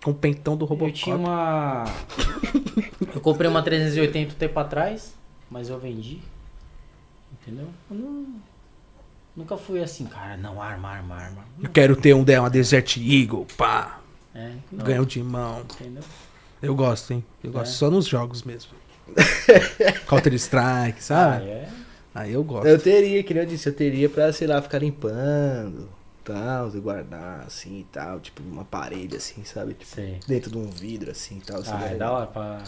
Com 0.02 0.10
o 0.10 0.14
pentão 0.14 0.56
do 0.56 0.64
Eu 0.64 0.68
Robocop. 0.68 0.92
tinha 0.98 1.16
uma. 1.16 1.84
Eu 3.14 3.20
comprei 3.20 3.48
uma 3.48 3.62
380 3.62 4.32
um 4.32 4.36
tempo 4.36 4.58
atrás, 4.58 5.14
mas 5.50 5.68
eu 5.68 5.78
vendi. 5.78 6.18
Entendeu? 7.32 7.68
Eu 7.90 7.96
não. 7.96 8.26
Nunca 9.36 9.56
fui 9.56 9.82
assim, 9.82 10.04
cara, 10.06 10.36
não, 10.36 10.60
arma, 10.60 10.88
arma, 10.90 11.14
arma. 11.16 11.44
Eu 11.62 11.70
quero 11.70 11.94
ter 11.96 12.14
um, 12.14 12.22
uma 12.22 12.50
Desert 12.50 12.96
Eagle, 12.98 13.46
pá. 13.56 14.00
É, 14.34 14.52
não, 14.70 14.84
Ganhou 14.84 15.04
de 15.04 15.22
mão. 15.22 15.60
Entendeu? 15.60 16.02
Eu 16.62 16.74
gosto, 16.74 17.12
hein? 17.12 17.24
Eu 17.42 17.50
gosto 17.52 17.72
É. 17.72 17.74
só 17.74 17.90
nos 17.90 18.06
jogos 18.06 18.42
mesmo. 18.42 18.72
Counter 20.06 20.32
Strike, 20.34 20.98
Ah, 20.98 21.02
sabe? 21.02 21.44
é. 21.46 21.68
Aí 22.14 22.32
eu 22.32 22.42
gosto. 22.44 22.66
Eu 22.66 22.78
teria, 22.78 23.22
que 23.22 23.32
nem 23.34 23.42
eu 23.42 23.48
disse, 23.48 23.68
eu 23.68 23.72
teria 23.74 24.08
pra, 24.08 24.32
sei 24.32 24.46
lá, 24.46 24.60
ficar 24.60 24.78
limpando, 24.78 25.88
tal, 26.24 26.69
e 26.74 26.81
guardar, 26.81 27.44
assim 27.47 27.81
e 27.81 27.85
tal, 27.85 28.20
tipo, 28.20 28.43
uma 28.43 28.65
parede, 28.65 29.16
assim, 29.16 29.44
sabe? 29.44 29.74
Tipo, 29.74 29.94
Sei. 29.94 30.19
dentro 30.27 30.51
de 30.51 30.59
um 30.59 30.66
vidro, 30.70 31.11
assim 31.11 31.39
e 31.39 31.40
tal. 31.40 31.61
Ah, 31.61 31.65
seria 31.65 31.86
é 31.86 31.93
legal. 31.93 31.99
da 31.99 32.16
hora 32.19 32.27
pra. 32.27 32.59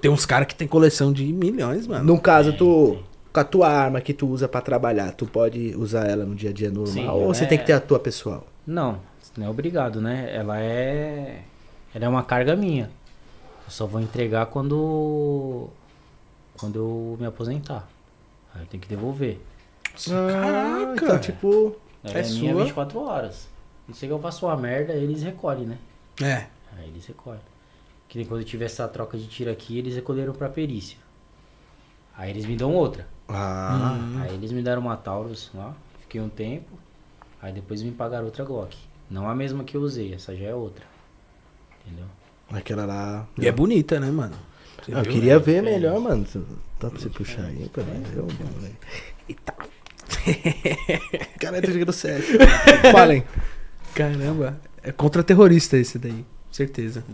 Tem 0.00 0.10
uns 0.10 0.24
caras 0.24 0.46
que 0.48 0.54
tem 0.54 0.66
coleção 0.66 1.12
de 1.12 1.24
milhões, 1.32 1.86
mano. 1.86 2.04
No 2.04 2.18
caso, 2.20 2.50
Tem, 2.50 2.58
tu, 2.58 2.90
tem. 2.94 3.04
com 3.32 3.40
a 3.40 3.44
tua 3.44 3.68
arma 3.68 4.00
que 4.00 4.14
tu 4.14 4.26
usa 4.28 4.48
pra 4.48 4.60
trabalhar, 4.60 5.12
tu 5.12 5.26
pode 5.26 5.74
usar 5.76 6.06
ela 6.08 6.24
no 6.24 6.34
dia 6.34 6.50
a 6.50 6.52
dia 6.52 6.70
normal 6.70 6.92
Sim, 6.94 7.06
ou 7.08 7.26
você 7.34 7.44
é- 7.44 7.46
tem 7.46 7.58
que 7.58 7.64
ter 7.66 7.74
a 7.74 7.80
tua 7.80 7.98
pessoal? 8.00 8.46
Não, 8.66 8.98
não 9.36 9.46
é 9.46 9.50
obrigado, 9.50 10.00
né? 10.00 10.30
Ela 10.34 10.58
é. 10.60 11.42
Ela 11.94 12.04
é 12.06 12.08
uma 12.08 12.22
carga 12.22 12.56
minha. 12.56 12.84
Eu 13.66 13.70
só 13.70 13.86
vou 13.86 14.00
entregar 14.00 14.46
quando. 14.46 15.68
Quando 16.58 16.76
eu 16.78 17.16
me 17.20 17.26
aposentar. 17.26 17.88
Aí 18.54 18.62
eu 18.62 18.66
tenho 18.66 18.80
que 18.82 18.88
devolver. 18.88 19.38
Caraca! 20.06 21.04
então, 21.04 21.18
tipo, 21.18 21.76
Ela 22.04 22.14
É 22.18 22.20
é, 22.20 22.28
minha 22.30 22.52
sua? 22.54 22.64
24 22.64 22.98
horas. 23.00 23.48
E 23.88 23.94
se 23.94 24.06
eu 24.06 24.18
faço 24.18 24.46
uma 24.46 24.56
merda, 24.56 24.92
eles 24.94 25.22
recolhem, 25.22 25.66
né? 25.66 25.78
É. 26.22 26.46
Aí 26.78 26.88
eles 26.88 27.06
recolhem. 27.06 27.40
Que 28.08 28.18
nem 28.18 28.26
quando 28.26 28.40
eu 28.40 28.46
tive 28.46 28.64
essa 28.64 28.86
troca 28.88 29.16
de 29.18 29.26
tiro 29.26 29.50
aqui, 29.50 29.78
eles 29.78 29.94
recolheram 29.94 30.32
pra 30.32 30.48
perícia. 30.48 30.96
Aí 32.16 32.30
eles 32.30 32.44
me 32.44 32.56
dão 32.56 32.74
outra. 32.74 33.06
ah, 33.28 33.96
Hum. 34.00 34.20
Aí 34.22 34.34
eles 34.34 34.52
me 34.52 34.62
deram 34.62 34.82
uma 34.82 34.96
Taurus 34.96 35.50
lá, 35.54 35.74
fiquei 36.00 36.20
um 36.20 36.28
tempo. 36.28 36.78
Aí 37.40 37.52
depois 37.52 37.82
me 37.82 37.90
pagaram 37.92 38.26
outra 38.26 38.44
Glock. 38.44 38.76
Não 39.08 39.28
a 39.28 39.34
mesma 39.34 39.64
que 39.64 39.76
eu 39.76 39.80
usei, 39.80 40.12
essa 40.14 40.36
já 40.36 40.46
é 40.46 40.54
outra. 40.54 40.84
Entendeu? 41.86 42.06
aquela 42.52 42.84
lá. 42.84 43.26
E 43.38 43.46
é 43.46 43.52
bonita, 43.52 43.98
né, 44.00 44.10
mano? 44.10 44.34
Você 44.82 44.92
Eu 44.92 45.02
viu? 45.02 45.12
queria 45.12 45.38
ver 45.38 45.60
Diferente. 45.62 45.80
melhor, 45.82 46.00
mano. 46.00 46.26
Dá 46.80 46.90
pra 46.90 46.98
você 46.98 47.08
puxar 47.08 47.44
aí 47.44 47.68
pra 47.68 47.84
mim 47.84 48.02
ver. 48.02 48.76
Eita. 49.28 49.54
Caralho, 51.38 51.62
tô 51.66 51.72
jogando 51.72 51.92
sério. 51.92 52.24
Falem. 52.92 53.24
Caramba. 53.94 54.60
É 54.82 54.92
contra-terrorista 54.92 55.76
esse 55.76 55.98
daí. 55.98 56.24
Certeza. 56.50 57.04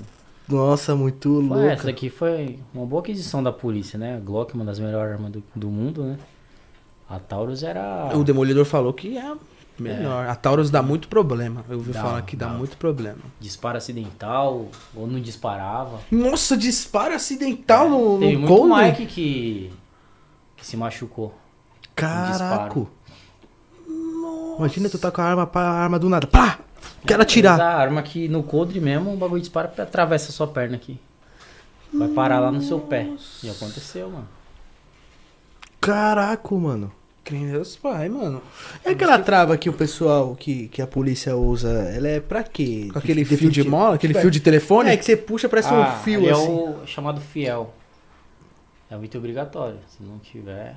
Nossa, 0.49 0.95
muito 0.95 1.45
Foi, 1.49 1.59
essa 1.59 1.67
louco. 1.69 1.87
daqui 1.87 2.09
foi 2.09 2.59
uma 2.73 2.87
boa 2.87 3.03
aquisição 3.03 3.43
da 3.43 3.51
polícia, 3.53 3.99
né? 3.99 4.17
A 4.17 4.21
Glock, 4.21 4.55
uma 4.55 4.65
das 4.65 4.79
melhores 4.79 5.13
armas 5.15 5.33
do, 5.33 5.43
do 5.55 5.69
mundo, 5.69 6.05
né? 6.05 6.19
A 7.09 7.19
Taurus 7.19 7.63
era. 7.63 8.11
O 8.17 8.23
Demolidor 8.23 8.65
falou 8.65 8.93
que 8.93 9.19
é 9.19 9.35
melhor. 9.79 10.27
A 10.29 10.35
Taurus 10.37 10.71
dá 10.71 10.83
muito 10.83 11.09
problema. 11.09 11.65
Eu 11.69 11.79
ouvi 11.79 11.93
Dá, 11.93 12.01
falar 12.01 12.23
que 12.23 12.37
dá, 12.37 12.47
dá. 12.47 12.53
muito 12.55 12.77
problema. 12.77 13.19
disparo 13.41 13.77
acidental, 13.77 14.69
ou 14.95 15.07
não 15.07 15.21
disparava. 15.21 16.01
Nossa, 16.11 16.57
disparo 16.57 17.15
acidental 17.15 17.89
no, 17.91 18.19
Teve 18.21 18.33
no 18.35 18.41
muito 18.41 18.55
Coldre? 18.57 18.85
Mike 18.87 19.07
que, 19.07 19.73
que 20.57 20.67
se 20.67 20.77
machucou. 20.77 21.35
Caraca. 21.97 22.87
Imagina 24.59 24.89
tu 24.89 24.99
tá 24.99 25.11
com 25.11 25.21
a 25.21 25.25
arma, 25.25 25.47
pá, 25.47 25.63
a 25.63 25.71
arma 25.83 25.99
do 25.99 26.09
nada. 26.09 26.27
Pá! 26.27 26.59
Quero 27.07 27.23
atirar. 27.23 27.61
A 27.61 27.75
arma 27.77 28.03
que 28.03 28.29
no 28.29 28.43
coldre 28.43 28.81
mesmo, 28.81 29.13
o 29.13 29.17
bagulho 29.17 29.41
dispara 29.41 29.73
e 29.77 29.81
atravessa 29.81 30.31
a 30.31 30.33
sua 30.33 30.47
perna 30.47 30.77
aqui. 30.77 30.99
Vai 31.93 32.09
parar 32.09 32.41
lá 32.41 32.53
no 32.53 32.61
seu 32.61 32.79
pé. 32.81 33.09
E 33.43 33.49
aconteceu, 33.51 34.11
mano. 34.11 34.29
Caraca, 35.81 36.55
mano. 36.55 36.93
Crê 37.25 37.39
Deus 37.39 37.75
pai, 37.77 38.09
mano. 38.09 38.41
É 38.85 38.91
aquela 38.91 39.19
trava 39.19 39.57
que 39.57 39.69
o 39.69 39.73
pessoal, 39.73 40.37
que, 40.37 40.69
que 40.69 40.81
a 40.81 40.87
polícia 40.87 41.37
usa, 41.37 41.71
ela 41.93 42.07
é 42.09 42.21
pra 42.21 42.45
quê? 42.45 42.89
Com 42.93 42.99
aquele 43.01 43.25
De- 43.25 43.37
fio 43.37 43.51
de 43.51 43.63
de- 43.63 43.69
mola, 43.69 43.97
aquele 43.97 44.13
Tipo, 44.13 44.23
fio 44.23 44.31
de 44.31 44.41
telefone. 44.41 44.91
É, 44.91 44.97
que 44.97 45.05
você 45.05 45.17
puxa, 45.17 45.49
parece 45.49 45.73
um 45.73 45.83
Ah, 45.83 45.93
fio 46.05 46.21
ele 46.21 46.31
assim. 46.31 46.47
É 46.47 46.83
o 46.83 46.87
chamado 46.87 47.21
fiel. 47.21 47.75
É 48.89 48.97
um 48.97 49.03
item 49.05 49.19
obrigatório. 49.19 49.79
Se 49.89 50.03
não 50.05 50.19
tiver, 50.21 50.77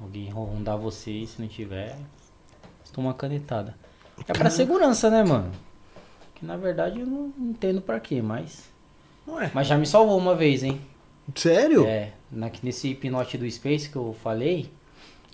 alguém 0.00 0.30
rondar 0.30 0.76
você 0.76 1.10
e 1.10 1.26
se 1.26 1.40
não 1.40 1.48
tiver, 1.48 1.96
você 2.82 2.92
toma 2.92 3.08
uma 3.08 3.14
canetada. 3.14 3.74
É 4.28 4.32
pra 4.32 4.50
segurança, 4.50 5.10
né, 5.10 5.24
mano? 5.24 5.50
Que 6.34 6.44
na 6.44 6.56
verdade 6.56 7.00
eu 7.00 7.06
não 7.06 7.32
entendo 7.38 7.80
pra 7.80 7.98
quê, 8.00 8.22
mas. 8.22 8.68
Ué. 9.26 9.50
Mas 9.54 9.66
já 9.66 9.76
me 9.76 9.86
salvou 9.86 10.18
uma 10.18 10.34
vez, 10.34 10.62
hein? 10.62 10.80
Sério? 11.34 11.86
É, 11.86 12.12
na, 12.30 12.50
nesse 12.62 12.88
hipnote 12.90 13.38
do 13.38 13.50
Space 13.50 13.88
que 13.88 13.96
eu 13.96 14.14
falei, 14.22 14.70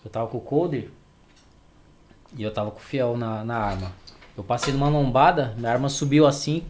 eu 0.04 0.10
tava 0.10 0.28
com 0.28 0.38
o 0.38 0.40
Coder 0.40 0.88
e 2.36 2.42
eu 2.42 2.52
tava 2.52 2.70
com 2.70 2.78
o 2.78 2.82
Fiel 2.82 3.16
na, 3.16 3.44
na 3.44 3.56
arma. 3.56 3.92
Eu 4.36 4.44
passei 4.44 4.72
numa 4.72 4.88
lombada, 4.88 5.54
minha 5.58 5.70
arma 5.72 5.88
subiu 5.88 6.26
assim 6.26 6.62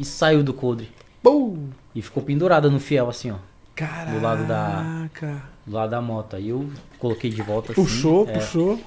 e 0.00 0.04
saiu 0.04 0.42
do 0.42 0.54
Coder. 0.54 0.88
Pum! 1.22 1.68
E 1.94 2.00
ficou 2.00 2.22
pendurada 2.22 2.70
no 2.70 2.80
Fiel, 2.80 3.08
assim, 3.10 3.30
ó. 3.30 3.36
Caraca. 3.74 4.10
Do 4.12 4.20
lado 4.20 4.46
da- 4.46 5.08
Do 5.66 5.74
lado 5.74 5.90
da 5.90 6.00
moto. 6.00 6.36
Aí 6.36 6.48
eu 6.48 6.68
coloquei 6.98 7.30
de 7.30 7.40
volta 7.42 7.72
assim. 7.72 7.82
Puxou, 7.82 8.28
é, 8.28 8.32
puxou. 8.32 8.80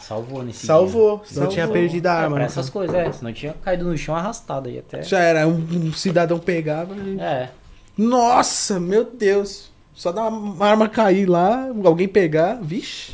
Salvou 0.00 0.42
nesse 0.42 0.66
Salvou. 0.66 1.18
dia. 1.18 1.26
Senão 1.28 1.48
tinha 1.48 1.66
perdido 1.68 2.06
a 2.06 2.12
É, 2.12 2.16
arma. 2.16 2.30
pra 2.30 2.38
né? 2.40 2.44
essas 2.46 2.68
coisas, 2.68 2.94
é. 2.94 3.10
Senão 3.12 3.32
tinha 3.32 3.54
caído 3.54 3.84
no 3.86 3.96
chão 3.96 4.14
arrastado 4.14 4.68
aí 4.68 4.78
até. 4.78 5.02
Já 5.02 5.18
era, 5.20 5.46
um, 5.48 5.54
um 5.56 5.92
cidadão 5.92 6.38
pegava. 6.38 6.94
e- 6.96 7.18
É. 7.20 7.50
Nossa, 7.96 8.78
meu 8.80 9.04
Deus. 9.04 9.70
Só 9.94 10.10
dá 10.12 10.28
uma 10.28 10.66
arma 10.66 10.88
cair 10.88 11.26
lá, 11.26 11.68
alguém 11.84 12.08
pegar, 12.08 12.54
vixe. 12.60 13.12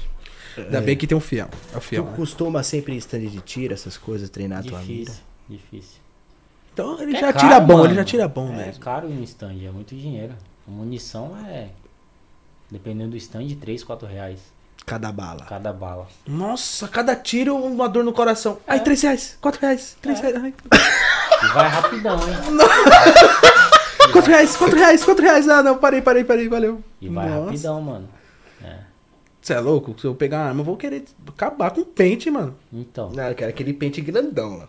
Ainda 0.57 0.81
bem 0.81 0.97
que 0.97 1.07
tem 1.07 1.17
um 1.17 1.21
fiel. 1.21 1.49
É 1.73 1.77
o 1.77 1.81
Tu 1.81 1.85
fiel. 1.85 2.05
né? 2.05 2.13
costuma 2.17 2.63
sempre 2.63 2.95
em 2.95 2.97
stand 2.97 3.21
de 3.27 3.41
tiro, 3.41 3.73
essas 3.75 3.97
coisas, 3.97 4.29
treinar 4.31 4.61
a 4.61 4.63
tua 4.63 4.79
mira? 4.81 5.05
Difícil. 5.05 5.23
Difícil. 5.49 6.01
Então 6.73 7.01
ele 7.01 7.17
É 7.17 7.21
já 7.21 7.33
caro, 7.33 7.47
tira 7.47 7.61
bom, 7.61 7.73
mano. 7.75 7.87
ele 7.87 7.95
já 7.95 8.05
tira 8.05 8.27
bom 8.29 8.53
É 8.53 8.67
mesmo. 8.67 8.81
caro 8.81 9.07
um 9.09 9.23
stand, 9.23 9.55
é 9.67 9.71
muito 9.71 9.95
dinheiro. 9.95 10.33
A 10.67 10.71
munição 10.71 11.37
é. 11.47 11.69
Dependendo 12.71 13.11
do 13.11 13.17
stand, 13.17 13.49
3, 13.61 13.83
4 13.85 14.07
reais 14.07 14.41
Cada 14.87 15.13
bala. 15.13 15.45
cada 15.45 15.73
bala. 15.73 16.07
Nossa, 16.27 16.89
cada 16.89 17.15
tiro 17.15 17.55
uma 17.57 17.89
dor 17.89 18.03
no 18.05 18.13
coração. 18.13 18.59
Ai, 18.67 18.79
É. 18.79 18.81
3 18.81 19.03
reais, 19.03 19.39
4 19.41 19.61
reais, 19.61 19.97
3 20.01 20.19
É. 20.19 20.23
reais. 20.23 20.37
Ai, 20.45 20.55
E 21.43 21.47
vai 21.55 21.69
rapidão, 21.69 22.17
hein? 22.17 22.35
4 24.13 24.31
reais, 24.31 24.57
4 24.57 24.77
reais, 24.79 25.05
4 25.05 25.25
reais. 25.25 25.49
Ah, 25.49 25.63
não, 25.63 25.79
parei, 25.79 26.01
parei, 26.03 26.25
parei, 26.25 26.49
valeu. 26.49 26.83
E 27.01 27.09
vai 27.09 27.29
Nossa. 27.29 27.45
rapidão, 27.47 27.81
mano. 27.81 28.09
É. 28.63 28.79
Você 29.41 29.55
é 29.55 29.61
louco? 29.61 29.99
Se 29.99 30.07
eu 30.07 30.15
pegar 30.15 30.39
uma 30.39 30.47
arma, 30.49 30.61
eu 30.61 30.65
vou 30.65 30.77
querer 30.77 31.05
acabar 31.29 31.71
com 31.71 31.81
o 31.83 31.87
pente, 31.87 32.31
mano. 32.31 32.57
Então. 32.73 33.11
Não, 33.11 33.29
eu 33.29 33.35
quero 33.35 33.51
aquele 33.51 33.73
pente 33.73 34.01
grandão 34.01 34.59
lá. 34.59 34.69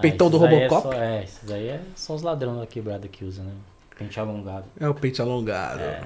Peitão 0.00 0.28
ah, 0.28 0.30
do 0.30 0.36
esses 0.38 0.48
aí 0.48 0.64
Robocop? 0.64 0.88
É, 0.88 0.98
só, 0.98 1.02
é, 1.02 1.24
esses 1.24 1.50
aí 1.50 1.68
é 1.68 1.80
só 1.94 2.14
os 2.14 2.22
ladrões 2.22 2.58
da 2.58 2.66
quebrada 2.66 3.06
que 3.08 3.24
usam, 3.24 3.44
né? 3.44 3.52
Pente 3.98 4.18
alongado. 4.18 4.64
É 4.80 4.88
o 4.88 4.94
pente 4.94 5.20
alongado. 5.20 5.80
É. 5.80 6.02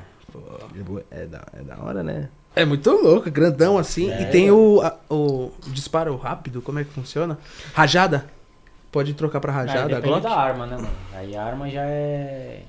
É 1.10 1.26
da, 1.26 1.44
é 1.52 1.62
da 1.62 1.78
hora, 1.82 2.02
né? 2.02 2.28
É 2.54 2.64
muito 2.64 2.90
louco, 2.90 3.30
grandão 3.30 3.76
assim. 3.78 4.10
É. 4.10 4.22
E 4.22 4.26
tem 4.26 4.50
o, 4.50 4.80
a- 4.80 4.96
o 5.10 5.52
disparo 5.68 6.16
rápido, 6.16 6.62
como 6.62 6.78
é 6.78 6.84
que 6.84 6.90
funciona? 6.90 7.38
Rajada. 7.74 8.26
Pode 8.90 9.12
trocar 9.14 9.40
pra 9.40 9.52
Aí 9.52 9.58
rajada, 9.58 9.80
a 9.80 9.86
depende 10.00 10.06
Glock? 10.08 10.22
da 10.22 10.34
arma, 10.34 10.66
né, 10.66 10.76
mano? 10.76 10.88
Aí 11.12 11.36
a 11.36 11.44
arma 11.44 11.68
já 11.68 11.82
é. 11.84 12.62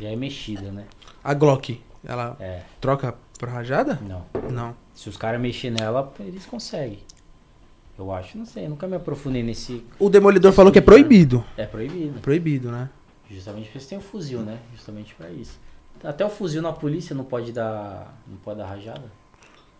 Já 0.00 0.08
é 0.08 0.16
mexida, 0.16 0.70
né? 0.72 0.84
A 1.22 1.34
Glock, 1.34 1.80
ela 2.06 2.36
É. 2.40 2.62
troca 2.80 3.14
pra 3.38 3.50
rajada? 3.52 3.98
Não. 4.08 4.24
Não. 4.50 4.74
Se 4.94 5.08
os 5.08 5.16
caras 5.16 5.40
mexerem 5.40 5.76
nela, 5.78 6.12
eles 6.20 6.46
conseguem. 6.46 7.00
Eu 7.98 8.10
acho, 8.12 8.36
não 8.38 8.44
sei, 8.46 8.66
nunca 8.68 8.88
me 8.88 8.96
aprofundei 8.96 9.42
nesse. 9.42 9.84
O 9.98 10.08
Demolidor 10.10 10.52
falou 10.52 10.72
que 10.72 10.78
é 10.78 10.82
proibido. 10.82 11.44
É 11.56 11.64
proibido. 11.66 12.18
Proibido, 12.20 12.70
né? 12.72 12.88
Justamente 13.30 13.66
porque 13.66 13.80
você 13.80 13.88
tem 13.90 13.98
o 13.98 14.00
fuzil, 14.00 14.40
né? 14.40 14.58
Justamente 14.74 15.14
pra 15.14 15.28
isso. 15.30 15.58
Até 16.04 16.24
o 16.24 16.28
fuzil 16.28 16.60
na 16.60 16.72
polícia 16.72 17.14
não 17.14 17.24
pode 17.24 17.52
dar. 17.52 18.14
Não 18.26 18.36
pode 18.38 18.58
dar 18.58 18.66
rajada. 18.66 19.10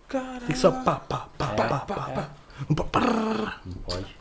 Caralho. 0.08 0.40
Tem 0.40 0.48
que 0.48 0.58
só 0.58 0.70
pá, 0.70 0.96
pá, 0.96 1.28
pá, 1.36 1.52
é, 1.52 1.56
pá, 1.56 1.68
pá, 1.68 1.78
pá, 1.80 1.94
pá, 1.94 2.10
pá. 2.12 3.60
Não 3.64 3.74
pode. 3.84 4.16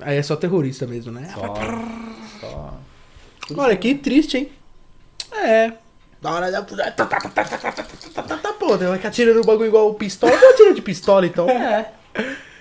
Aí 0.00 0.16
é 0.16 0.22
só 0.22 0.36
terrorista 0.36 0.86
mesmo, 0.86 1.12
né? 1.12 1.32
Só, 1.34 1.54
só. 2.40 2.78
Olha, 3.56 3.76
que 3.76 3.94
triste, 3.94 4.36
hein? 4.36 4.52
É. 5.32 5.72
Da 6.20 6.30
hora 6.30 6.50
da. 6.50 6.62
Pô, 8.58 8.76
vai 8.76 8.98
que 8.98 9.06
atira 9.06 9.34
no 9.34 9.42
bagulho 9.42 9.68
igual 9.68 9.92
pistola. 9.94 10.32
Eu 10.32 10.50
atiro 10.50 10.74
de 10.74 10.82
pistola, 10.82 11.26
então. 11.26 11.48
É. 11.48 11.92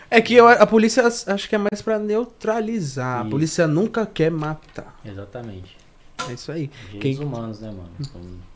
É 0.09 0.19
que 0.19 0.33
eu, 0.35 0.47
a 0.47 0.67
polícia 0.67 1.03
acho 1.05 1.47
que 1.47 1.55
é 1.55 1.57
mais 1.57 1.81
pra 1.81 1.97
neutralizar. 1.97 3.19
Isso. 3.19 3.27
A 3.27 3.29
polícia 3.29 3.67
nunca 3.67 4.05
quer 4.05 4.29
matar. 4.29 4.99
Exatamente. 5.05 5.77
É 6.27 6.33
isso 6.33 6.51
aí. 6.51 6.69
Quem... 6.99 7.17
humanos, 7.19 7.61
né, 7.61 7.69
mano? 7.69 7.91
Como 8.11 8.50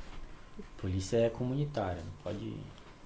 polícia 0.85 1.17
é 1.17 1.29
comunitária, 1.29 1.97
não 2.05 2.11
pode. 2.23 2.53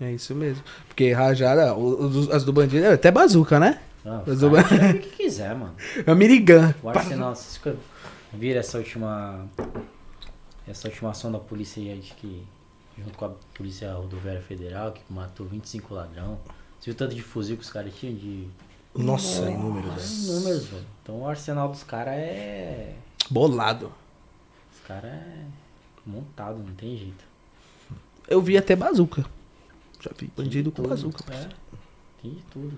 É 0.02 0.12
isso 0.12 0.36
mesmo. 0.36 0.62
Porque 0.88 1.12
rajada, 1.14 1.74
os- 1.76 2.30
as 2.30 2.44
do 2.44 2.52
bandido, 2.52 2.86
é 2.86 2.94
até 2.94 3.10
bazuca, 3.10 3.58
né? 3.60 3.82
Não, 4.04 4.24
Mas 4.28 4.44
o- 4.44 4.50
o 4.52 5.00
que 5.00 5.10
quiser, 5.16 5.56
mano. 5.56 5.76
É 6.06 6.14
minigun. 6.14 6.74
O 6.84 6.90
Arsenal, 6.90 7.34
vocês 7.36 7.58
que- 7.58 7.76
viram 8.34 8.60
essa 8.60 8.78
última. 8.78 9.48
Essa 10.68 10.88
última 10.88 11.10
ação 11.12 11.32
da 11.32 11.40
polícia 11.40 11.82
aí, 11.82 12.00
que. 12.18 12.46
Junto 12.98 13.18
com 13.18 13.26
a 13.26 13.32
Polícia 13.54 13.94
Rodoviária 13.94 14.42
Federal, 14.42 14.92
que 14.92 15.02
matou 15.10 15.46
25 15.48 15.94
ladrão. 15.94 16.38
Você 16.80 16.86
viu 16.92 16.94
o 16.94 16.98
tanto 16.98 17.16
de 17.16 17.22
fuzil 17.22 17.56
que 17.56 17.64
os 17.64 17.70
caras 17.72 17.94
tinham 17.96 18.14
de. 18.16 18.46
Nossa, 18.94 19.50
inúmeros, 19.50 19.94
velho. 20.28 20.34
Números, 20.40 20.66
velho. 20.66 20.86
Então 21.02 21.22
o 21.22 21.28
arsenal 21.28 21.70
dos 21.70 21.84
caras 21.84 22.14
é. 22.16 22.94
Bolado. 23.30 23.92
Os 24.74 24.86
caras 24.86 25.12
é 25.12 25.46
montado, 26.06 26.58
não 26.60 26.74
tem 26.76 26.98
jeito. 26.98 27.24
Eu 28.30 28.42
vi 28.42 28.58
até 28.58 28.76
bazuca. 28.76 29.26
Já 30.00 30.12
vi 30.18 30.30
bandido 30.36 30.72
com 30.72 30.84
bazuca. 30.84 31.24
É, 31.34 31.48
tem 32.22 32.32
de 32.36 32.42
tudo. 32.52 32.74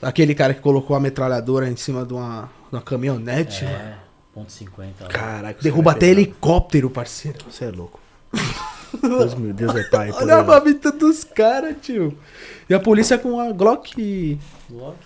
Aquele 0.00 0.34
cara 0.34 0.52
que 0.54 0.60
colocou 0.60 0.94
a 0.96 1.00
metralhadora 1.00 1.68
em 1.68 1.76
cima 1.76 2.04
de 2.04 2.12
uma, 2.12 2.50
de 2.70 2.76
uma 2.76 2.82
caminhonete. 2.82 3.64
É, 3.64 3.96
ponto 4.34 4.50
50. 4.52 5.04
ó. 5.04 5.08
Caraca, 5.08 5.62
Derruba 5.62 5.92
até 5.92 6.06
é 6.06 6.10
helicóptero, 6.10 6.90
parceiro. 6.90 7.38
Você 7.50 7.64
é 7.66 7.70
louco. 7.70 8.00
Deus 9.00 9.34
meu 9.34 9.54
Deus 9.54 9.74
é 9.74 9.84
pai. 9.84 10.10
Olha 10.14 10.36
a 10.36 10.42
babita 10.42 10.92
dos 10.92 11.24
caras, 11.24 11.76
tio. 11.80 12.16
E 12.68 12.74
a 12.74 12.80
polícia 12.80 13.16
com 13.18 13.40
a 13.40 13.50
Glock 13.52 14.38
Glock, 14.68 14.98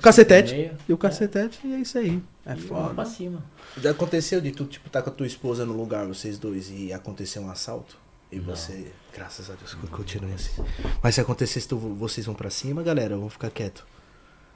cacetete. 0.00 0.70
e 0.88 0.92
o 0.92 0.96
cacetete, 0.98 1.58
e 1.64 1.74
é 1.74 1.78
isso 1.80 1.98
aí. 1.98 2.22
É 2.46 2.54
E 2.54 2.60
foda. 2.60 2.94
pra 2.94 3.04
cima. 3.04 3.42
Já 3.80 3.90
aconteceu 3.90 4.40
de 4.40 4.52
tu, 4.52 4.64
tipo, 4.66 4.88
tá 4.88 5.02
com 5.02 5.10
a 5.10 5.12
tua 5.12 5.26
esposa 5.26 5.64
no 5.64 5.72
lugar, 5.72 6.06
vocês 6.06 6.38
dois, 6.38 6.70
e 6.70 6.92
acontecer 6.92 7.38
um 7.40 7.50
assalto? 7.50 7.96
E 8.30 8.36
Não. 8.36 8.44
você, 8.44 8.92
graças 9.14 9.48
a 9.48 9.54
Deus, 9.54 9.74
continue 9.90 10.32
assim. 10.34 10.64
Mas 11.02 11.14
se 11.14 11.20
acontecesse, 11.20 11.68
tu, 11.68 11.76
vocês 11.76 12.26
vão 12.26 12.34
pra 12.34 12.50
cima, 12.50 12.82
galera, 12.82 13.16
vão 13.16 13.30
ficar 13.30 13.50
quieto. 13.50 13.86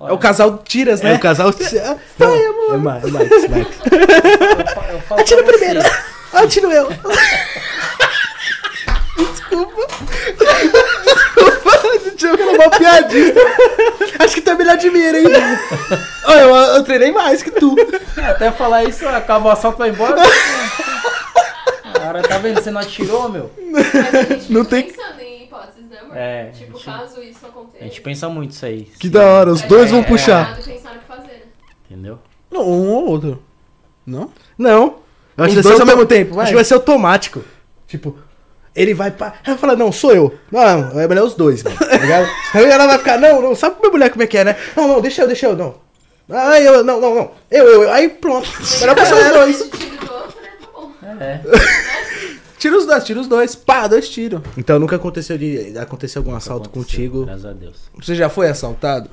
É 0.01 0.13
o 0.13 0.19
casal 0.19 0.59
tiras, 0.59 1.01
né? 1.01 1.13
É 1.13 1.17
o 1.17 1.21
casal. 1.21 1.51
É 1.51 2.77
mais, 2.77 3.05
é 3.05 3.09
mais, 3.09 3.49
Max. 3.49 3.79
Eu 4.93 5.01
falo 5.01 5.21
Atira 5.21 5.43
primeiro. 5.43 5.81
Atiro 6.33 6.71
eu. 6.71 6.89
Deixa 12.11 12.27
eu 12.27 12.37
ver 12.37 12.45
uma 12.45 12.71
piadista. 12.71 13.41
Acho 14.19 14.35
que 14.35 14.41
tu 14.41 14.51
é 14.51 14.55
melhor 14.55 14.77
de 14.77 14.91
mim, 14.91 15.01
hein? 15.01 15.25
Olha, 16.25 16.41
eu, 16.41 16.55
eu 16.55 16.85
treinei 16.85 17.13
mais 17.13 17.43
que 17.43 17.51
tu. 17.51 17.75
Até 18.17 18.51
falar 18.53 18.85
isso, 18.85 19.07
acaba 19.09 19.49
o 19.49 19.53
assalto 19.53 19.79
vai 19.79 19.91
embora. 19.91 20.23
Cara, 21.95 22.23
tá 22.23 22.39
vendo? 22.39 22.61
Você 22.63 22.71
não 22.71 22.81
atirou, 22.81 23.29
meu? 23.29 23.51
Mas 23.73 24.15
a 24.15 24.23
gente 24.23 24.53
Não 24.53 24.65
tem- 24.65 24.85
pensando 24.85 25.21
em 25.21 25.45
hipóteses, 25.45 25.85
né, 25.91 25.99
amor? 26.03 26.17
É, 26.17 26.51
Tipo, 26.51 26.71
a 26.77 26.81
gente- 26.81 26.85
caso 26.85 27.23
isso 27.23 27.47
aconteça. 27.47 27.85
A 27.85 27.87
gente 27.89 28.01
pensa 28.01 28.29
muito 28.29 28.51
isso 28.53 28.65
aí. 28.67 28.83
Que 28.99 29.09
da 29.09 29.25
hora, 29.25 29.51
os 29.53 29.63
dois 29.63 29.91
vão 29.91 30.01
É, 30.01 30.03
puxar. 30.05 30.59
é, 30.59 30.63
pensar 30.63 30.95
no 30.95 31.01
que 31.01 31.07
fazer, 31.07 31.23
né? 31.29 31.41
Entendeu? 31.91 32.19
Não, 32.51 32.63
um 32.63 32.89
ou 32.91 33.07
outro. 33.09 33.43
Não? 34.07 34.31
Não. 34.57 34.97
Eu 35.37 35.45
Os 35.45 35.49
que 35.51 35.55
vai 35.55 35.63
dois 35.63 35.65
ser 35.65 35.69
ao 35.69 35.73
auto- 35.81 35.87
mesmo 35.87 36.07
tempo, 36.07 36.35
vai. 36.35 36.43
Acho 36.45 36.53
que 36.53 36.57
vai 36.57 36.65
ser 36.65 36.75
automático. 36.75 37.45
Tipo, 37.87 38.17
ele 38.75 38.95
vai 38.95 39.11
pra. 39.11 39.35
Ela 39.47 39.57
fala, 39.59 39.77
não, 39.77 39.93
sou 39.93 40.13
eu. 40.13 40.37
Não, 40.51 40.83
não, 40.93 41.01
é 41.01 41.07
melhor 41.07 41.25
os 41.27 41.35
dois, 41.35 41.63
mano. 41.63 41.77
Tá 41.77 41.97
ligado? 41.99 42.29
Aí 42.55 42.65
ela 42.65 42.87
vai 42.87 42.99
ficar, 42.99 43.19
não, 43.19 43.41
não, 43.43 43.55
sabe 43.55 43.77
minha 43.81 43.91
mulher 43.93 44.11
como 44.11 44.23
é 44.23 44.27
que 44.27 44.39
é, 44.39 44.45
né? 44.45 44.57
Não, 44.77 44.89
não, 44.89 45.01
deixa 45.01 45.23
eu, 45.23 45.27
deixa 45.27 45.47
eu, 45.47 45.57
não. 45.57 45.75
Ah, 46.31 46.61
eu, 46.61 46.85
não, 46.85 47.01
não, 47.01 47.15
não. 47.15 47.31
Eu, 47.51 47.65
eu, 47.67 47.83
eu. 47.85 47.93
Aí 47.93 48.09
pronto. 48.09 48.47
Melhor 48.81 48.95
pra 48.95 49.07
ser 49.07 49.15
os 49.15 49.33
dois. 49.33 49.71
É. 51.21 51.41
Tira 52.59 52.77
os 52.77 52.87
dois, 52.87 53.05
tira 53.05 53.21
os 53.21 53.29
dois. 53.29 53.55
Pá, 53.55 53.87
dois 53.87 54.09
tiros. 54.09 54.41
Então 54.57 54.81
nunca 54.81 54.97
aconteceu 54.97 55.39
de 55.39 55.79
acontecer 55.79 56.19
algum 56.19 56.35
assalto 56.35 56.69
Aconteceu, 56.69 56.99
contigo. 57.13 57.25
Graças 57.25 57.45
a 57.47 57.53
Deus. 57.53 57.91
Você 57.95 58.17
já 58.17 58.29
foi 58.29 58.49
assaltado? 58.49 59.09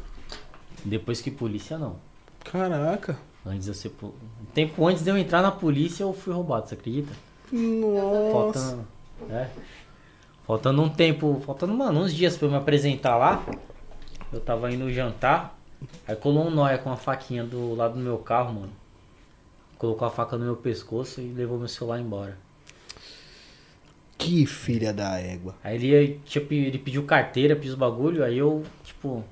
Depois 0.84 1.22
que 1.22 1.30
polícia, 1.30 1.78
não. 1.78 1.98
Caraca. 2.44 3.16
Antes 3.46 3.66
de 3.66 3.70
eu 3.70 3.76
ser. 3.76 3.90
po- 3.90 4.16
tempo 4.54 4.88
antes 4.88 5.04
de 5.04 5.12
eu 5.12 5.18
entrar 5.18 5.44
na 5.44 5.52
polícia, 5.52 6.02
eu 6.04 6.12
fui 6.12 6.34
roubado, 6.34 6.68
você 6.68 6.74
acredita? 6.74 7.14
Nossa. 7.52 8.32
Faltando. 8.32 8.88
É. 9.30 9.48
Faltando 10.48 10.82
um 10.82 10.90
tempo. 10.90 11.40
Faltando, 11.46 11.74
mano, 11.76 12.00
uns 12.02 12.14
dias 12.16 12.36
pra 12.36 12.48
eu 12.48 12.52
me 12.52 12.58
apresentar 12.58 13.16
lá. 13.16 13.44
Eu 14.34 14.40
tava 14.40 14.72
indo 14.72 14.92
jantar. 14.92 15.56
Aí 16.08 16.16
colou 16.16 16.48
um 16.48 16.50
nóia 16.50 16.80
com 16.80 16.90
uma 16.90 16.98
faquinha 16.98 17.44
do 17.44 17.76
lado 17.76 17.94
do 17.94 18.00
meu 18.00 18.18
carro, 18.18 18.54
mano. 18.56 18.72
Colocou 19.78 20.08
a 20.08 20.12
faca 20.12 20.38
no 20.38 20.46
meu 20.46 20.56
pescoço 20.56 21.22
e 21.22 21.34
levou 21.34 21.58
meu 21.58 21.68
celular 21.68 22.00
embora. 22.00 22.38
Que 24.18 24.46
filha 24.46 24.94
da 24.94 25.20
égua. 25.20 25.56
Aí 25.64 25.76
ele, 25.86 26.20
tipo, 26.26 26.54
ele 26.54 26.80
pediu 26.80 27.04
carteira, 27.04 27.56
pediu 27.56 27.74
os 27.74 27.78
bagulho, 27.78 28.24
aí 28.24 28.38
eu, 28.38 28.64
tipo, 28.84 29.24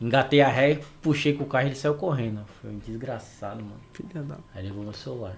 engatei 0.00 0.40
a 0.40 0.48
ré, 0.48 0.80
puxei 1.00 1.32
com 1.32 1.44
o 1.44 1.46
carro 1.46 1.66
e 1.66 1.68
ele 1.68 1.76
saiu 1.76 1.94
correndo. 1.94 2.44
Foi 2.60 2.70
um 2.70 2.78
desgraçado, 2.78 3.62
mano. 3.62 3.80
Filha 3.92 4.22
da... 4.22 4.36
Aí 4.54 4.64
levou 4.64 4.82
meu 4.82 4.92
celular. 4.92 5.36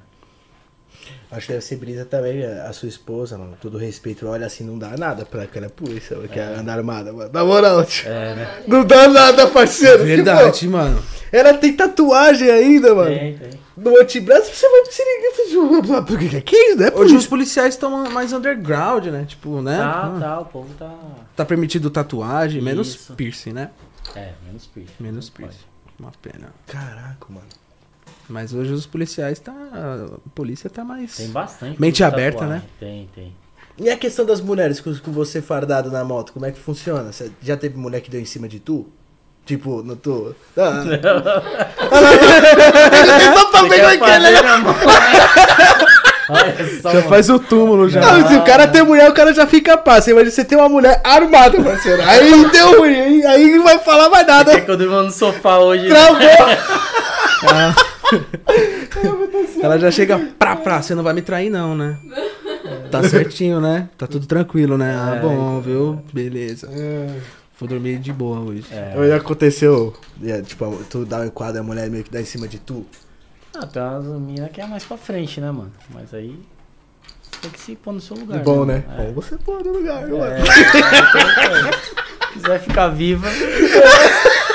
Acho 1.31 1.47
que 1.47 1.53
deve 1.53 1.65
ser 1.65 1.77
brisa 1.77 2.05
também, 2.05 2.45
a 2.45 2.73
sua 2.73 2.89
esposa, 2.89 3.39
mano. 3.39 3.57
Todo 3.61 3.79
respeito, 3.79 4.27
olha 4.27 4.47
assim, 4.47 4.65
não 4.65 4.77
dá 4.79 4.97
nada 4.97 5.25
pra 5.25 5.45
aquela 5.45 5.69
polícia, 5.71 6.17
que 6.29 6.39
é 6.39 6.43
andar 6.57 6.79
armada, 6.79 7.13
mano. 7.13 7.31
Na 7.33 7.45
moral, 7.45 7.85
tio. 7.85 8.09
É, 8.09 8.35
né? 8.35 8.63
Não 8.67 8.85
dá 8.85 9.07
nada, 9.07 9.47
parceiro. 9.47 10.05
Verdade, 10.05 10.67
mano. 10.69 10.97
Tipo, 10.97 11.21
ela 11.33 11.55
tem 11.55 11.73
tatuagem 11.73 12.51
ainda, 12.51 12.95
mano. 12.95 13.17
Tem, 13.17 13.39
tem. 13.39 13.51
No 13.77 13.99
antebraço, 13.99 14.53
você 14.53 14.69
vai 14.69 14.85
se 14.87 15.03
ligar. 15.03 15.31
Por 16.05 16.19
que 16.19 16.57
é 16.57 16.69
isso, 16.69 16.79
né? 16.79 16.91
Hoje 16.95 17.17
os 17.17 17.27
policiais 17.27 17.75
estão 17.75 18.11
mais 18.11 18.33
underground, 18.33 19.07
né? 19.07 19.25
Tipo, 19.27 19.63
né? 19.63 19.79
Tá, 19.79 20.13
Ah, 20.17 20.21
tá, 20.21 20.41
o 20.41 20.45
povo 20.47 20.75
tá. 20.79 20.95
Tá 21.37 21.45
permitido 21.45 21.89
tatuagem, 21.91 22.61
menos 22.61 22.89
Isso. 22.95 23.15
piercing, 23.15 23.53
né? 23.53 23.71
É, 24.15 24.33
menos 24.45 24.67
piercing. 24.67 24.93
Menos 24.99 25.31
piercing. 25.31 25.65
Uma 25.99 26.13
pena. 26.21 26.53
Caraca, 26.67 27.27
mano. 27.29 27.47
Mas 28.31 28.55
hoje 28.55 28.73
os 28.73 28.87
policiais 28.87 29.39
tá. 29.41 29.53
A 29.53 30.07
polícia 30.35 30.71
tá 30.71 30.85
mais. 30.85 31.17
Tem 31.17 31.29
bastante. 31.29 31.81
Mente 31.81 32.01
tatuagem. 32.01 32.29
aberta, 32.29 32.47
né? 32.47 32.63
Tem, 32.79 33.09
tem. 33.15 33.35
E 33.77 33.91
a 33.91 33.97
questão 33.97 34.25
das 34.25 34.41
mulheres 34.41 34.81
com, 34.81 34.95
com 34.97 35.11
você 35.11 35.43
fardado 35.43 35.91
na 35.91 36.05
moto, 36.05 36.33
como 36.33 36.47
é 36.47 36.53
que 36.53 36.59
funciona? 36.61 37.13
Você 37.13 37.31
já 37.43 37.57
teve 37.57 37.77
mulher 37.77 38.01
que 38.01 38.11
deu 38.11 38.21
em 38.21 38.25
cima 38.25 38.47
de 38.49 38.61
tu? 38.61 38.87
Tipo, 39.45 39.83
no 39.83 39.97
tu. 39.97 40.35
Ah. 40.57 40.85
Quer 43.27 43.51
como 43.51 43.73
é 43.73 44.17
é, 44.17 44.21
né? 44.21 44.43
mão, 44.43 44.73
né? 44.73 44.75
Olha 46.31 46.81
só, 46.81 46.91
Já 46.91 46.99
mano. 46.99 47.09
faz 47.09 47.29
o 47.29 47.39
túmulo 47.41 47.89
já. 47.89 48.01
Não, 48.01 48.29
se 48.29 48.35
o 48.37 48.45
cara 48.45 48.69
tem 48.69 48.83
mulher, 48.85 49.11
o 49.11 49.15
cara 49.15 49.35
já 49.35 49.47
fica. 49.47 49.77
Você 49.77 50.13
imagina 50.13 50.31
você 50.31 50.45
tem 50.45 50.57
uma 50.57 50.69
mulher 50.69 51.01
armada, 51.03 51.61
parceiro. 51.61 52.01
Aí 52.03 52.49
deu 52.51 52.79
ruim, 52.79 52.95
aí, 52.95 53.27
aí 53.27 53.57
não 53.57 53.65
vai 53.65 53.79
falar 53.81 54.09
mais 54.09 54.25
nada. 54.27 54.53
Quer 54.53 54.65
que 54.65 54.71
eu 54.71 54.77
durma 54.77 55.03
no 55.03 55.11
sofá 55.11 55.59
hoje? 55.59 55.89
né? 55.89 55.97
Travou! 55.97 57.85
Ela 59.63 59.79
já 59.79 59.91
chega 59.91 60.19
pra 60.39 60.57
pra, 60.57 60.83
você 60.83 60.95
não 60.95 61.03
vai 61.03 61.13
me 61.15 61.23
trair 61.23 61.51
não, 61.51 61.77
né? 61.77 61.99
Tá 62.91 63.03
certinho, 63.05 63.61
né? 63.61 63.89
Tá 63.97 64.07
tudo 64.07 64.27
tranquilo, 64.27 64.77
né? 64.77 64.95
Ah, 64.99 65.17
É, 65.17 65.21
bom, 65.21 65.61
viu? 65.61 66.03
Beleza. 66.13 66.69
Vou 67.59 67.69
dormir 67.69 67.99
de 67.99 68.13
boa 68.13 68.41
hoje. 68.41 68.65
É. 68.71 68.95
Aí 68.97 69.13
aconteceu, 69.13 69.95
é, 70.25 70.41
tipo, 70.43 70.65
tu 70.89 71.05
dá 71.05 71.19
um 71.21 71.25
enquadro, 71.27 71.61
a 71.61 71.63
mulher 71.63 71.91
meio 71.91 72.03
que 72.03 72.11
dá 72.11 72.21
em 72.21 72.25
cima 72.25 72.49
de 72.49 72.59
tu. 72.59 72.87
Ah, 73.55 73.67
tem 73.67 73.83
umas 73.83 74.05
minas 74.21 74.51
que 74.51 74.61
é 74.61 74.67
mais 74.67 74.85
pra 74.85 74.97
frente, 74.97 75.41
né, 75.41 75.51
mano? 75.51 75.73
Mas 75.93 76.15
aí. 76.15 76.39
Tem 77.43 77.51
que 77.51 77.61
se 77.61 77.75
pôr 77.77 77.93
no 77.93 78.01
seu 78.01 78.17
lugar. 78.17 78.39
De 78.39 78.45
bom, 78.45 78.65
né? 78.65 78.85
É. 78.99 79.05
Bom, 79.07 79.13
você 79.15 79.37
pode 79.37 79.65
no 79.69 79.75
lugar, 79.79 80.03
É, 80.05 80.07
mano. 80.07 80.45
Se 82.31 82.35
quiser 82.35 82.61
ficar 82.61 82.89
viva. 82.89 83.27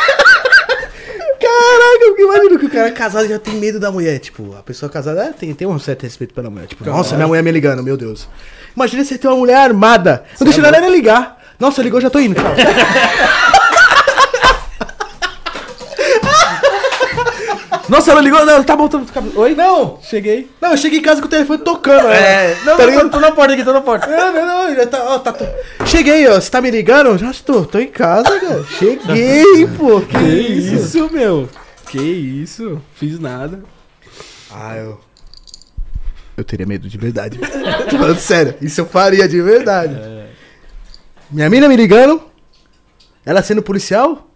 Eu 2.07 2.17
imagino 2.17 2.59
que 2.59 2.65
o 2.65 2.69
cara 2.69 2.91
casado 2.91 3.27
já 3.27 3.39
tem 3.39 3.55
medo 3.55 3.79
da 3.79 3.91
mulher. 3.91 4.19
Tipo, 4.19 4.55
a 4.57 4.63
pessoa 4.63 4.89
casada 4.89 5.23
é, 5.23 5.31
tem, 5.31 5.53
tem 5.53 5.67
um 5.67 5.79
certo 5.79 6.03
respeito 6.03 6.33
pela 6.33 6.49
mulher. 6.49 6.67
Tipo, 6.67 6.85
nossa, 6.85 7.15
minha 7.15 7.27
mulher 7.27 7.41
me 7.43 7.51
ligando, 7.51 7.81
meu 7.83 7.97
Deus. 7.97 8.27
Imagina 8.75 9.03
você 9.03 9.17
ter 9.17 9.27
uma 9.27 9.37
mulher 9.37 9.55
armada. 9.57 10.23
Não 10.39 10.45
deixa 10.45 10.65
ela 10.65 10.79
nem 10.79 10.91
ligar. 10.91 11.37
Nossa, 11.59 11.81
ligou, 11.81 11.99
já 12.01 12.09
tô 12.09 12.19
indo, 12.19 12.35
tchau. 12.35 12.43
Nossa, 17.87 18.11
ela 18.11 18.19
ligou? 18.21 18.43
Não, 18.45 18.63
tá 18.63 18.75
bom, 18.75 18.87
tá 18.87 18.97
bom. 18.97 19.39
Oi? 19.41 19.53
Não, 19.53 19.99
Cheguei. 20.01 20.49
não, 20.59 20.71
eu 20.71 20.77
cheguei 20.77 20.99
em 20.99 21.01
casa 21.03 21.21
com 21.21 21.27
o 21.27 21.29
telefone 21.29 21.59
tocando. 21.59 22.07
É, 22.07 22.55
não, 22.65 22.77
tá 22.77 22.87
tô, 22.91 23.09
tô 23.09 23.19
na 23.19 23.31
porta 23.31 23.53
aqui, 23.53 23.63
tô 23.63 23.71
na 23.73 23.81
porta. 23.81 24.07
Não, 24.07 24.33
não, 24.33 24.45
não, 24.69 24.75
já 24.75 24.87
tá, 24.87 25.03
ó, 25.03 25.19
tá, 25.19 25.31
tô- 25.31 25.45
Cheguei, 25.85 26.27
ó, 26.27 26.33
você 26.41 26.49
tá 26.49 26.61
me 26.61 26.71
ligando? 26.71 27.15
Já 27.17 27.29
estou, 27.29 27.63
tô 27.63 27.77
em 27.77 27.87
casa, 27.87 28.39
cara. 28.39 28.63
Cheguei, 28.79 29.67
pô, 29.77 30.01
que, 30.01 30.17
Que 30.17 30.23
isso? 30.25 30.75
isso, 30.97 31.09
meu? 31.13 31.47
Que 31.95 32.01
isso? 32.01 32.81
Fiz 32.93 33.17
nada. 33.17 33.63
Ah, 34.51 34.75
eu... 34.75 34.99
Eu 36.35 36.43
teria 36.43 36.65
medo 36.65 36.89
de 36.89 36.97
verdade. 36.97 37.39
Tô 37.89 37.97
falando 37.97 38.19
sério, 38.19 38.55
isso 38.61 38.81
eu 38.81 38.85
faria 38.85 39.29
de 39.29 39.41
verdade. 39.41 39.95
Minha 41.31 41.49
mina 41.49 41.69
me 41.69 41.75
ligando, 41.77 42.21
ela 43.25 43.41
sendo 43.41 43.63
policial, 43.63 44.29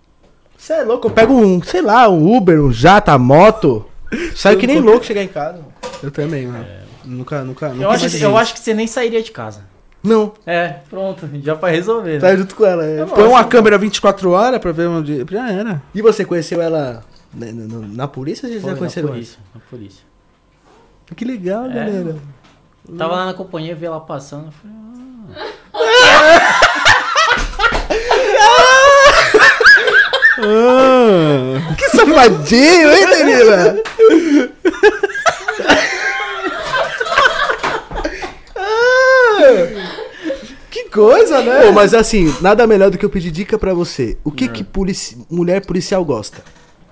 você 0.57 0.71
é 0.71 0.83
louco, 0.83 1.07
eu 1.07 1.11
pego 1.11 1.33
um, 1.33 1.61
sei 1.61 1.81
lá, 1.81 2.07
um 2.07 2.33
Uber, 2.33 2.63
um 2.63 2.71
Jata, 2.71 3.17
moto, 3.17 3.85
saio 4.33 4.57
que 4.57 4.65
nem 4.65 4.79
louco 4.79 5.03
chegar 5.05 5.21
em 5.21 5.27
casa. 5.27 5.59
Eu 6.01 6.11
também, 6.11 6.47
mano. 6.47 6.65
Nunca, 7.03 7.43
nunca, 7.43 7.69
nunca. 7.69 7.83
Eu 7.83 7.91
acho, 7.91 8.17
eu 8.23 8.37
acho 8.37 8.53
que 8.53 8.61
você 8.61 8.73
nem 8.73 8.87
sairia 8.87 9.21
de 9.21 9.31
casa. 9.31 9.67
Não, 10.01 10.31
É, 10.45 10.75
pronto, 10.89 11.29
já 11.43 11.57
pra 11.57 11.67
resolver. 11.67 12.13
Né? 12.13 12.19
tá 12.19 12.33
junto 12.33 12.55
com 12.55 12.65
ela. 12.65 12.85
é. 12.85 13.03
Põe 13.05 13.27
uma 13.27 13.43
câmera 13.43 13.77
24 13.77 14.31
horas 14.31 14.61
pra 14.61 14.71
ver 14.71 14.87
onde. 14.87 15.25
Já 15.29 15.51
era. 15.51 15.81
E 15.93 16.01
você 16.01 16.23
conheceu 16.23 16.61
ela 16.61 17.03
na, 17.33 17.45
na- 17.51 17.87
na 17.87 18.07
polícia 18.07 18.45
ou 18.45 18.51
vocês 18.51 18.61
Foi 18.61 18.69
já 18.69 18.73
na 18.75 18.79
conheceram 18.79 19.09
antes? 19.09 19.35
polícia, 19.35 19.39
na 19.55 19.61
polícia. 19.69 20.03
Que 21.15 21.25
legal, 21.25 21.65
É. 21.65 21.73
galera. 21.73 22.15
Tava 22.97 23.15
lá 23.15 23.25
na 23.25 23.33
companhia, 23.33 23.75
vi 23.75 23.85
ela 23.85 23.99
passando, 23.99 24.47
eu 24.47 24.51
falei, 24.51 24.75
ah, 25.73 26.49
Ah, 30.41 32.01
arrumadinho, 32.01 32.91
hein, 32.93 33.05
Danila? 33.05 33.83
Ah, 38.55 39.37
que 40.69 40.85
coisa, 40.89 41.41
né? 41.41 41.61
Pô, 41.67 41.71
mas 41.71 41.93
assim, 41.93 42.33
nada 42.41 42.65
melhor 42.67 42.89
do 42.89 42.97
que 42.97 43.05
eu 43.05 43.09
pedir 43.09 43.31
dica 43.31 43.57
pra 43.57 43.73
você. 43.73 44.17
O 44.23 44.31
que 44.31 44.47
que 44.47 44.63
polici- 44.63 45.17
mulher 45.29 45.65
policial 45.65 46.03
gosta? 46.03 46.43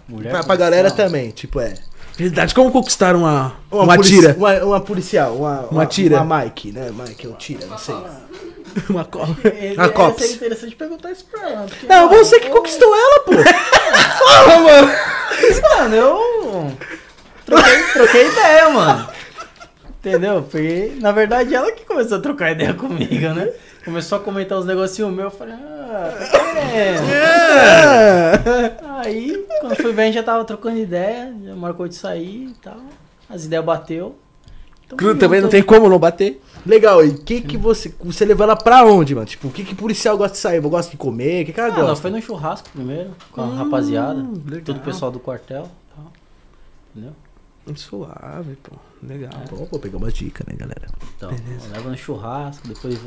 Mulher 0.08 0.30
Pra, 0.30 0.40
pra 0.40 0.48
policial. 0.48 0.58
galera 0.58 0.92
também, 0.92 1.30
tipo, 1.32 1.60
é. 1.60 1.74
Verdade, 2.18 2.56
como 2.56 2.72
conquistar 2.72 3.16
uma, 3.16 3.54
uma, 3.70 3.96
polici- 3.96 4.16
tira? 4.20 4.34
Uma, 4.38 4.64
uma 4.64 4.80
policial, 4.82 5.36
uma, 5.36 5.62
Uma 5.70 5.86
tira. 5.86 6.22
Uma 6.22 6.44
Mike, 6.44 6.72
né? 6.72 6.90
Mike 6.92 7.28
ou 7.28 7.34
tira, 7.36 7.66
não 7.68 7.78
sei. 7.78 7.96
Uma 8.90 9.06
cola. 9.06 9.36
A 9.78 9.90
Cops. 9.90 10.22
Seria 10.22 10.36
interessante 10.36 10.76
perguntar 10.76 11.12
isso 11.12 11.26
pra 11.32 11.50
ela. 11.50 11.66
porque, 11.68 11.88
Não, 11.88 12.10
mano, 12.10 12.24
você 12.26 12.40
que 12.40 12.50
conquistou 12.50 12.94
ela, 12.96 13.20
pô. 13.22 13.32
Mano, 15.78 15.96
eu. 15.96 16.72
Troquei, 17.46 17.84
troquei 17.94 18.28
ideia, 18.28 18.70
mano. 18.70 19.08
Entendeu? 20.00 20.42
Porque, 20.44 20.94
na 21.00 21.12
verdade, 21.12 21.54
ela 21.56 21.72
que 21.72 21.86
começou 21.86 22.18
a 22.18 22.22
trocar 22.22 22.52
ideia 22.52 22.74
comigo, 22.74 23.30
né? 23.34 23.50
Começou 23.88 24.18
a 24.18 24.22
comentar 24.22 24.58
os 24.60 24.66
negocinhos 24.66 25.10
meus, 25.14 25.32
eu 25.32 25.40
falei, 25.40 25.54
ah, 25.54 26.14
tá 26.30 26.40
querendo. 26.62 27.08
Aí, 29.00 29.46
quando 29.62 29.76
fui 29.78 29.94
ver, 29.94 30.02
a 30.02 30.06
gente 30.08 30.16
já 30.16 30.24
tava 30.24 30.44
trocando 30.44 30.78
ideia, 30.78 31.34
já 31.42 31.56
marcou 31.56 31.88
de 31.88 31.96
sair 31.96 32.50
e 32.50 32.54
tal. 32.62 32.76
As 33.30 33.46
ideias 33.46 33.64
bateu. 33.64 34.18
Tamo 34.90 35.16
Também 35.16 35.40
não 35.40 35.48
tem 35.48 35.64
como 35.64 35.88
não 35.88 35.98
bater. 35.98 36.42
Legal, 36.66 37.02
e 37.06 37.18
que 37.18 37.40
que 37.40 37.56
você. 37.56 37.94
Você 38.02 38.26
levou 38.26 38.44
ela 38.44 38.58
pra 38.58 38.84
onde, 38.84 39.16
mano? 39.16 39.26
Tipo, 39.26 39.48
o 39.48 39.52
que 39.52 39.64
que 39.64 39.74
policial 39.74 40.18
gosta 40.18 40.34
de 40.34 40.40
sair? 40.40 40.60
Gosta 40.60 40.92
de 40.92 40.98
comer? 40.98 41.44
O 41.44 41.46
que 41.46 41.54
que 41.54 41.60
ela 41.62 41.70
Ah, 41.74 41.78
ela 41.78 41.88
gosta? 41.90 42.02
foi 42.02 42.12
no 42.12 42.22
churrasco 42.22 42.70
primeiro, 42.72 43.12
com 43.32 43.40
a 43.42 43.56
rapaziada. 43.56 44.20
legal. 44.46 44.66
Todo 44.66 44.78
o 44.78 44.82
pessoal 44.82 45.12
do 45.12 45.20
quartel. 45.22 45.70
Tal. 45.96 46.12
Entendeu? 46.94 47.14
Suave, 47.76 48.58
pô. 48.64 48.76
Legal. 49.02 49.32
Bom, 49.50 49.66
pô, 49.66 49.80
pegar 49.80 49.98
umas 49.98 50.14
dicas, 50.14 50.46
né, 50.46 50.56
galera? 50.58 50.88
Então, 51.16 51.30
leva 51.72 51.90
no 51.90 51.98
churrasco, 51.98 52.68
depois 52.68 52.98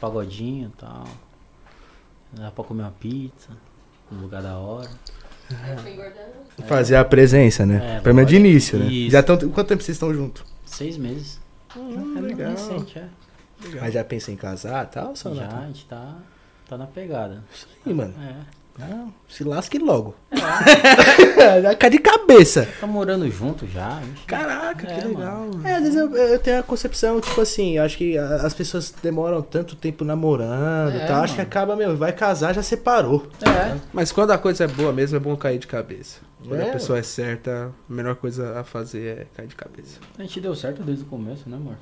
pagodinho 0.00 0.72
e 0.74 0.80
tal. 0.80 1.04
Dá 2.32 2.50
pra 2.50 2.64
comer 2.64 2.82
uma 2.82 2.92
pizza 2.92 3.50
no 4.10 4.22
lugar 4.22 4.42
da 4.42 4.56
hora. 4.56 4.90
Aí 5.50 5.76
foi 5.78 5.92
engordando. 5.92 6.30
Fazer 6.66 6.96
a 6.96 7.04
presença, 7.04 7.66
né? 7.66 7.96
É, 7.96 8.00
pra 8.00 8.12
mim 8.12 8.22
é 8.22 8.24
de 8.24 8.36
início, 8.36 8.78
né? 8.78 8.86
Isso. 8.86 9.10
Já 9.10 9.22
tão, 9.22 9.36
quanto 9.36 9.68
tempo 9.68 9.82
vocês 9.82 9.96
estão 9.96 10.12
juntos? 10.14 10.44
Seis 10.64 10.96
meses. 10.96 11.40
é 12.16 12.20
legal. 12.20 12.50
Recente, 12.52 12.98
é. 12.98 13.08
Mas 13.80 13.92
já 13.92 14.04
pensa 14.04 14.30
em 14.32 14.36
casar 14.36 14.84
e 14.84 14.88
tal? 14.88 15.14
Só 15.16 15.34
Já, 15.34 15.46
não? 15.48 15.62
a 15.64 15.66
gente 15.66 15.84
tá, 15.86 16.16
tá 16.68 16.78
na 16.78 16.86
pegada. 16.86 17.44
Ih, 17.84 17.92
mano. 17.92 18.14
É. 18.22 18.59
Não, 18.88 19.12
se 19.28 19.44
lasque 19.44 19.78
logo. 19.78 20.14
já 21.62 21.74
cai 21.78 21.90
de 21.90 21.98
cabeça. 21.98 22.68
Tá 22.80 22.86
morando 22.86 23.30
junto 23.30 23.66
já. 23.66 24.00
gente- 24.00 24.24
Caraca, 24.26 24.86
É, 24.90 25.00
que 25.00 25.08
mano. 25.08 25.18
legal. 25.18 25.50
É, 25.64 25.74
às 25.76 25.80
vezes 25.82 25.96
eu, 25.96 26.14
eu 26.16 26.38
tenho 26.38 26.60
a 26.60 26.62
concepção, 26.62 27.20
tipo 27.20 27.40
assim, 27.40 27.76
eu 27.76 27.82
acho 27.84 27.96
que 27.98 28.16
as 28.16 28.54
pessoas 28.54 28.92
demoram 29.02 29.42
tanto 29.42 29.76
tempo 29.76 30.04
namorando 30.04 30.94
e 30.94 31.00
É, 31.00 31.06
tal. 31.06 31.22
Acho 31.22 31.34
que 31.34 31.38
mano. 31.40 31.48
acaba, 31.48 31.76
meu, 31.76 31.96
vai 31.96 32.12
casar, 32.12 32.54
já 32.54 32.62
separou. 32.62 33.26
É. 33.42 33.76
Mas 33.92 34.10
quando 34.12 34.30
a 34.30 34.38
coisa 34.38 34.64
é 34.64 34.68
boa 34.68 34.92
mesmo, 34.92 35.16
é 35.16 35.20
bom 35.20 35.36
cair 35.36 35.58
de 35.58 35.66
cabeça. 35.66 36.18
Quando 36.46 36.60
É. 36.60 36.70
a 36.70 36.72
pessoa 36.72 36.98
é 36.98 37.02
certa, 37.02 37.70
a 37.88 37.92
melhor 37.92 38.14
coisa 38.16 38.58
a 38.58 38.64
fazer 38.64 39.18
é 39.18 39.26
cair 39.36 39.46
de 39.46 39.54
cabeça. 39.54 39.98
A 40.18 40.22
gente 40.22 40.40
deu 40.40 40.54
certo 40.54 40.82
desde 40.82 41.04
o 41.04 41.06
começo, 41.06 41.48
né, 41.48 41.56
amor? 41.56 41.74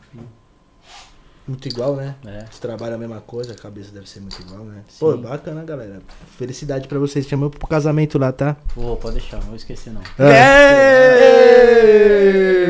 Muito 1.49 1.67
igual, 1.67 1.97
né? 1.97 2.15
É. 2.27 2.45
Você 2.51 2.61
trabalha 2.61 2.97
a 2.97 2.99
mesma 2.99 3.23
coisa, 3.23 3.55
a 3.55 3.57
cabeça 3.57 3.91
deve 3.91 4.07
ser 4.07 4.21
muito 4.21 4.39
igual, 4.39 4.67
né? 4.67 4.83
Sim. 4.87 4.99
Pô, 5.01 5.17
bacana, 5.17 5.65
galera. 5.65 6.01
Felicidade 6.37 6.87
pra 6.87 6.99
vocês. 6.99 7.27
Chamou 7.27 7.49
pro 7.49 7.67
casamento 7.67 8.19
lá, 8.19 8.31
tá? 8.31 8.55
Pô, 8.75 8.95
pode 8.97 9.15
deixar, 9.15 9.39
não 9.39 9.47
vou 9.47 9.57
esquecer 9.57 9.91
não. 9.91 10.03
É. 10.19 11.39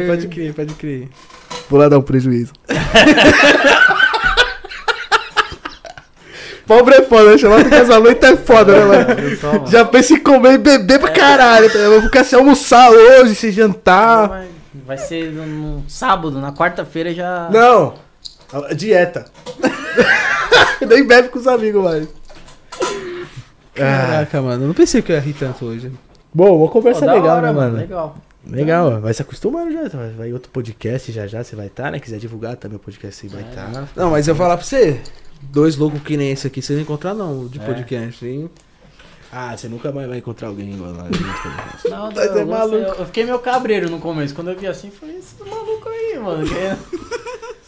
Pode 0.07 0.29
crer, 0.29 0.55
pode 0.55 0.75
crer. 0.75 1.09
Vou 1.69 1.81
lá 1.81 1.89
dar 1.89 1.99
um 1.99 2.03
prejuízo. 2.03 2.53
Pobre 6.65 6.95
é 6.95 7.03
foda, 7.03 7.33
né? 7.33 7.39
Chamar 7.39 7.63
pro 7.63 7.71
casamento 7.71 8.25
é 8.25 8.37
foda, 8.37 8.73
né, 8.73 8.85
mano? 8.85 9.15
Viu 9.17 9.37
só, 9.39 9.53
mano? 9.55 9.67
Já 9.67 9.85
pensa 9.87 10.13
em 10.13 10.21
comer 10.21 10.53
e 10.53 10.59
beber 10.59 11.01
pra 11.01 11.11
caralho. 11.11 11.69
Tá? 11.73 11.79
Eu 11.79 11.93
vou 11.93 12.03
ficar 12.03 12.23
sem 12.23 12.39
almoçar 12.39 12.93
hoje, 12.93 13.35
sem 13.35 13.51
jantar. 13.51 14.29
Vai, 14.29 14.47
vai 14.87 14.99
ser 14.99 15.33
no, 15.33 15.47
no 15.47 15.83
sábado, 15.89 16.39
na 16.39 16.53
quarta-feira 16.53 17.13
já. 17.13 17.49
Não, 17.51 17.95
a- 18.53 18.75
dieta. 18.75 19.25
Nem 20.87 21.07
bebe 21.07 21.29
com 21.29 21.39
os 21.39 21.47
amigos 21.47 21.83
mais. 21.83 22.09
Ah, 22.81 23.75
Caraca, 23.75 24.43
mano, 24.43 24.65
eu 24.65 24.69
não 24.69 24.75
pensei 24.75 25.03
que 25.03 25.13
eu 25.13 25.17
ia 25.17 25.23
rir 25.23 25.35
tanto 25.35 25.65
hoje. 25.65 25.93
bom, 26.35 26.57
uma 26.59 26.69
conversa 26.69 27.05
da 27.07 27.15
legal, 27.15 27.37
hora, 27.37 27.47
né, 27.47 27.53
mano? 27.53 27.77
Legal. 27.77 28.17
Legal, 28.47 28.93
ó, 28.93 29.01
vai 29.01 29.13
se 29.13 29.21
acostumando 29.23 29.71
já. 29.73 29.89
Vai 29.89 30.11
vai 30.11 30.33
outro 30.33 30.51
podcast 30.51 31.13
já 31.13 31.27
já, 31.27 31.45
você 31.45 31.55
vai 31.55 31.67
estar, 31.67 31.91
né? 31.93 32.01
Quiser 32.01 32.19
divulgar 32.19 32.57
também 32.57 32.77
o 32.77 32.81
podcast, 32.81 33.21
você 33.21 33.29
vai 33.35 33.45
É. 33.45 33.49
estar. 33.49 33.89
Não, 33.95 34.11
mas 34.11 34.27
eu 34.27 34.35
vou 34.35 34.45
falar 34.45 34.57
pra 34.57 34.65
você. 34.67 35.01
Dois 35.43 35.77
loucos 35.77 36.01
que 36.03 36.17
nem 36.17 36.33
esse 36.33 36.47
aqui, 36.47 36.61
você 36.63 36.73
não 36.73 36.81
encontrar 36.81 37.15
não, 37.15 37.47
de 37.47 37.61
É. 37.61 37.65
podcast, 37.65 38.27
hein? 38.27 38.51
Ah, 39.31 39.55
você 39.57 39.69
nunca 39.69 39.93
mais 39.93 40.09
vai 40.09 40.19
encontrar 40.19 40.49
alguém 40.49 40.73
igual 40.73 40.91
lá. 40.91 41.07
Não, 41.91 42.11
eu, 42.13 42.39
é 42.39 42.45
maluco. 42.47 42.77
Eu, 42.77 42.95
eu 42.95 43.05
fiquei 43.05 43.25
meio 43.27 43.39
cabreiro 43.41 43.91
no 43.91 43.99
começo. 43.99 44.35
Quando 44.35 44.49
eu 44.51 44.57
vi 44.59 44.67
assim, 44.67 44.91
falei, 44.91 45.19
esse 45.19 45.35
maluco 45.45 45.87
aí, 45.87 46.19
mano. 46.19 46.47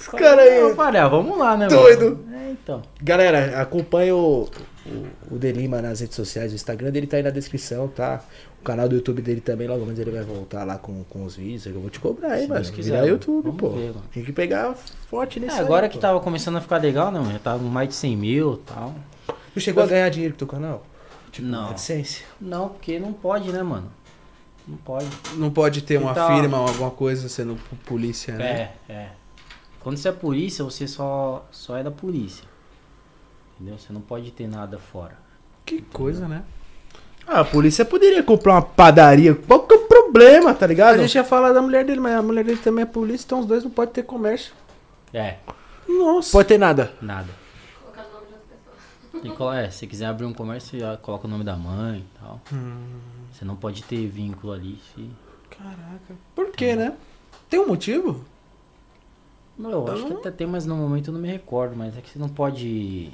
Que... 0.08 0.16
cara 0.16 0.42
aí. 0.42 0.58
Eu 0.58 0.74
falei, 0.74 1.00
ah, 1.00 1.08
vamos 1.08 1.36
lá, 1.38 1.56
né, 1.56 1.66
Doido. 1.68 2.16
mano? 2.26 2.36
É, 2.36 2.50
então. 2.52 2.82
Galera, 3.02 3.60
acompanha 3.60 4.14
o, 4.16 4.48
o, 4.86 5.34
o 5.34 5.38
Delima 5.38 5.82
nas 5.82 6.00
redes 6.00 6.16
sociais, 6.16 6.52
o 6.52 6.54
Instagram 6.54 6.90
dele 6.90 7.06
tá 7.06 7.16
aí 7.18 7.22
na 7.22 7.30
descrição, 7.30 7.88
tá? 7.88 8.22
O 8.60 8.62
canal 8.62 8.88
do 8.88 8.94
YouTube 8.94 9.22
dele 9.22 9.40
também, 9.40 9.66
logo 9.66 9.84
menos 9.84 9.98
ele 9.98 10.10
vai 10.10 10.22
voltar 10.22 10.64
lá 10.64 10.76
com, 10.76 11.02
com 11.04 11.24
os 11.24 11.36
vídeos. 11.36 11.64
Eu 11.66 11.80
vou 11.80 11.88
te 11.90 11.98
cobrar 11.98 12.32
aí, 12.32 12.42
Se 12.42 12.48
mano. 12.48 12.60
Deus 12.60 12.70
quiser, 12.74 12.90
Virar 12.90 13.00
mano. 13.02 13.12
YouTube, 13.12 13.44
Vamos 13.44 13.60
pô. 13.60 13.70
ver, 13.70 13.86
mano. 13.88 14.02
Tem 14.12 14.22
que 14.24 14.32
pegar 14.32 14.74
forte 15.08 15.38
É, 15.38 15.42
nesse 15.42 15.58
aí, 15.58 15.64
agora 15.64 15.88
que 15.88 15.94
pô. 15.96 16.00
tava 16.02 16.20
começando 16.20 16.56
a 16.56 16.60
ficar 16.60 16.76
legal, 16.78 17.10
né, 17.10 17.18
mano? 17.20 17.32
Já 17.32 17.38
tava 17.38 17.58
com 17.58 17.64
mais 17.64 17.88
de 17.88 17.94
100 17.94 18.16
mil 18.16 18.54
e 18.54 18.70
tal. 18.70 18.94
Tu 19.54 19.60
chegou 19.60 19.82
a 19.82 19.86
ganhar 19.86 20.08
dinheiro 20.10 20.34
com 20.34 20.38
teu 20.38 20.46
canal? 20.48 20.84
Tipo, 21.32 21.46
Não. 21.48 21.70
AdSense? 21.70 22.22
Não, 22.40 22.68
porque 22.68 22.98
não 22.98 23.12
pode, 23.12 23.50
né, 23.50 23.62
mano? 23.62 23.90
Não 24.68 24.76
pode. 24.76 25.06
Não 25.36 25.50
pode 25.50 25.80
ter 25.82 25.96
uma 25.98 26.10
Então- 26.12 26.28
firma 26.40 26.60
ou 26.60 26.68
alguma 26.68 26.90
coisa 26.90 27.28
sendo 27.28 27.56
polícia, 27.86 28.34
né? 28.34 28.70
É, 28.88 28.92
é. 28.92 29.08
Quando 29.80 29.96
você 29.96 30.08
é 30.08 30.12
polícia, 30.12 30.64
você 30.64 30.86
só, 30.86 31.44
só 31.50 31.76
é 31.76 31.82
da 31.82 31.90
polícia. 31.90 32.44
Entendeu? 33.56 33.78
Você 33.78 33.92
não 33.92 34.00
pode 34.00 34.30
ter 34.30 34.46
nada 34.46 34.78
fora. 34.78 35.16
Que 35.64 35.80
coisa, 35.82 36.28
né? 36.28 36.42
Ah, 37.26 37.40
a 37.40 37.44
polícia 37.44 37.84
poderia 37.84 38.22
comprar 38.22 38.54
uma 38.54 38.62
padaria. 38.62 39.34
Qual 39.34 39.60
que 39.66 39.74
é 39.74 39.76
o 39.78 39.86
problema, 39.86 40.52
tá 40.54 40.64
A 40.64 40.68
ligado? 40.68 40.98
gente 40.98 41.14
ia 41.14 41.24
falar 41.24 41.52
da 41.52 41.62
mulher 41.62 41.84
dele, 41.84 42.00
mas 42.00 42.14
a 42.14 42.22
mulher 42.22 42.44
dele 42.44 42.58
também 42.58 42.82
é 42.82 42.86
polícia, 42.86 43.24
então 43.26 43.40
os 43.40 43.46
dois 43.46 43.62
não 43.64 43.70
podem 43.70 43.94
ter 43.94 44.02
comércio. 44.02 44.52
É, 45.12 45.36
Nossa. 45.88 46.32
Pode 46.32 46.48
ter 46.48 46.58
nada. 46.58 46.92
nada. 47.00 47.28
Colocar 47.82 48.02
o 48.08 48.12
nome 48.14 48.26
de 48.26 48.32
outra 48.34 48.48
pessoa. 48.56 49.22
Tem 49.22 49.30
que 49.30 49.36
colo- 49.36 49.52
é, 49.52 49.70
se 49.70 49.86
quiser 49.86 50.06
abrir 50.06 50.24
um 50.24 50.32
comércio, 50.32 50.78
já 50.78 50.96
coloca 50.96 51.26
o 51.26 51.30
nome 51.30 51.44
da 51.44 51.56
mãe 51.56 52.00
e 52.00 52.18
tal. 52.18 52.40
Você 53.32 53.44
não 53.44 53.56
pode 53.56 53.82
ter 53.84 54.06
vínculo 54.08 54.52
ali. 54.52 54.78
Se... 54.94 55.10
Caraca. 55.50 56.14
Por 56.34 56.50
quê, 56.52 56.74
né? 56.74 56.94
Tem 57.48 57.60
um 57.60 57.66
motivo? 57.68 58.24
Não, 59.60 59.70
eu 59.86 59.92
acho 59.92 60.06
que 60.06 60.12
até 60.14 60.30
tem, 60.30 60.46
mas 60.46 60.64
no 60.66 60.74
momento 60.76 61.08
eu 61.08 61.14
não 61.14 61.20
me 61.20 61.28
recordo. 61.28 61.76
Mas 61.76 61.96
é 61.96 62.00
que 62.00 62.10
você 62.10 62.18
não 62.18 62.28
pode. 62.28 63.10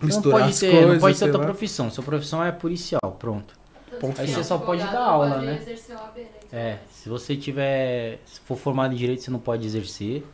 Misturar 0.00 0.24
não 0.40 0.40
pode 0.46 0.52
as 0.54 0.60
ter, 0.60 0.70
coisas, 0.70 0.92
não 0.92 1.00
pode 1.00 1.16
sei 1.18 1.26
outra 1.28 1.40
lá. 1.40 1.46
profissão. 1.46 1.90
Sua 1.90 2.04
profissão 2.04 2.44
é 2.44 2.52
policial, 2.52 3.16
pronto. 3.18 3.58
Ponto 4.00 4.20
Aí 4.20 4.26
final. 4.28 4.42
você 4.42 4.48
só 4.48 4.58
pode 4.58 4.82
dar 4.82 5.00
aula, 5.00 5.30
pode 5.34 5.46
né? 5.46 5.52
né? 5.66 6.26
É, 6.52 6.78
se 6.90 7.08
você 7.08 7.36
tiver. 7.36 8.20
Se 8.26 8.38
for 8.40 8.56
formado 8.56 8.94
em 8.94 8.96
direito, 8.96 9.22
você 9.22 9.30
não 9.30 9.40
pode 9.40 9.66
exercer. 9.66 10.24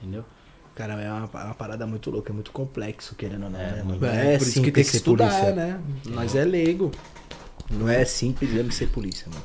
Entendeu? 0.00 0.24
Cara, 0.74 0.94
é 0.94 1.10
uma, 1.10 1.26
uma 1.26 1.54
parada 1.54 1.86
muito 1.86 2.10
louca, 2.10 2.30
é 2.30 2.34
muito 2.34 2.52
complexo, 2.52 3.14
querendo 3.16 3.44
ou 3.44 3.50
não, 3.50 3.60
É, 3.60 3.72
né, 3.72 3.82
muito. 3.82 4.00
Não 4.00 4.08
É, 4.08 4.38
por 4.38 4.42
isso 4.42 4.44
que 4.44 4.50
simples 4.52 4.72
tem 4.74 4.84
que 4.84 4.90
ser 4.90 4.96
estudar, 4.98 5.28
polícia. 5.30 5.52
né? 5.52 5.80
Nós 6.06 6.34
é 6.36 6.44
leigo. 6.44 6.90
Não 7.70 7.88
é 7.88 8.04
simples 8.04 8.50
mesmo 8.52 8.70
ser 8.72 8.88
polícia, 8.88 9.26
mano. 9.28 9.44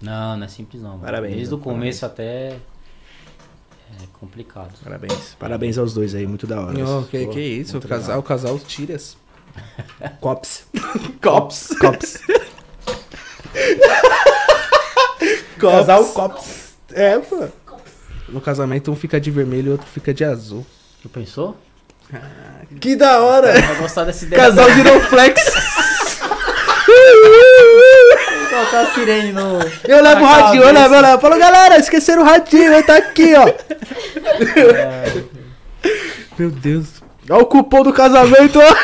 Não, 0.00 0.36
não 0.36 0.44
é 0.44 0.48
simples 0.48 0.82
não. 0.82 0.90
mano. 0.90 1.02
Parabéns, 1.02 1.36
Desde 1.36 1.54
o 1.54 1.58
começo 1.58 2.04
até. 2.04 2.58
É 4.00 4.06
complicado. 4.18 4.72
Parabéns. 4.82 5.36
Parabéns 5.38 5.78
aos 5.78 5.94
dois 5.94 6.14
aí, 6.14 6.26
muito 6.26 6.46
da 6.46 6.60
hora. 6.60 6.74
Oh, 6.84 7.02
que, 7.04 7.26
Pô, 7.26 7.32
que 7.32 7.40
isso, 7.40 7.78
o 7.78 7.80
casal, 7.80 8.18
o 8.18 8.22
casal 8.22 8.58
tiras. 8.58 9.16
Cops. 10.20 10.64
Cops. 11.20 11.68
Cops. 11.80 12.18
Casal 15.58 16.04
Cops. 16.06 16.74
É, 16.92 17.18
pô. 17.18 17.48
No 18.28 18.40
casamento 18.40 18.90
um 18.90 18.96
fica 18.96 19.20
de 19.20 19.30
vermelho 19.30 19.66
e 19.66 19.68
o 19.68 19.72
outro 19.72 19.86
fica 19.86 20.14
de 20.14 20.24
azul. 20.24 20.66
Tu 21.02 21.08
pensou? 21.08 21.56
Que 22.80 22.96
da 22.96 23.20
hora. 23.20 23.52
Vai 23.60 23.76
gostar 23.76 24.04
dessa 24.04 24.24
ideia. 24.24 24.42
Casal 24.42 24.70
Giroflex. 24.70 25.40
Colocar 28.52 28.80
a 28.82 28.86
sirene 28.92 29.32
no. 29.32 29.60
Eu 29.88 30.02
levo 30.02 30.20
o 30.20 30.26
radinho, 30.26 30.62
eu 30.62 30.74
levo, 30.74 30.94
eu 30.94 31.00
levo. 31.00 31.20
Falou, 31.22 31.38
galera, 31.38 31.78
esqueceram 31.78 32.20
o 32.20 32.24
radinho, 32.26 32.70
ele 32.70 32.82
tá 32.82 32.98
aqui, 32.98 33.34
ó. 33.34 33.48
É, 33.48 35.24
Meu 36.36 36.50
Deus. 36.50 37.02
Olha 37.30 37.42
o 37.42 37.46
cupom 37.46 37.82
do 37.82 37.94
casamento, 37.94 38.58
ó. 38.60 38.76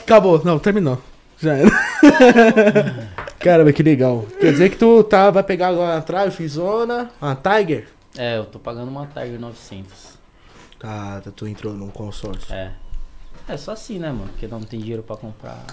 Acabou. 0.00 0.40
Não, 0.42 0.58
terminou. 0.58 1.02
Já 1.38 1.52
era. 1.52 1.70
Caramba, 3.38 3.74
que 3.74 3.82
legal. 3.82 4.26
Quer 4.40 4.52
dizer 4.52 4.70
que 4.70 4.78
tu 4.78 5.04
tá, 5.04 5.30
vai 5.30 5.42
pegar 5.42 5.68
agora 5.68 5.96
uma 5.96 6.00
Triumph 6.00 6.40
Zona, 6.48 7.10
uma 7.20 7.36
Tiger? 7.36 7.88
É, 8.16 8.38
eu 8.38 8.46
tô 8.46 8.58
pagando 8.58 8.88
uma 8.88 9.06
Tiger 9.06 9.38
900. 9.38 10.14
Ah, 10.82 11.20
tu 11.36 11.46
entrou 11.46 11.74
num 11.74 11.90
consórcio. 11.90 12.54
É. 12.54 12.72
É 13.48 13.56
só 13.56 13.72
assim, 13.72 13.98
né, 13.98 14.08
mano? 14.10 14.28
Porque 14.28 14.46
não 14.46 14.60
tem 14.62 14.80
dinheiro 14.80 15.02
pra 15.02 15.16
comprar. 15.16 15.64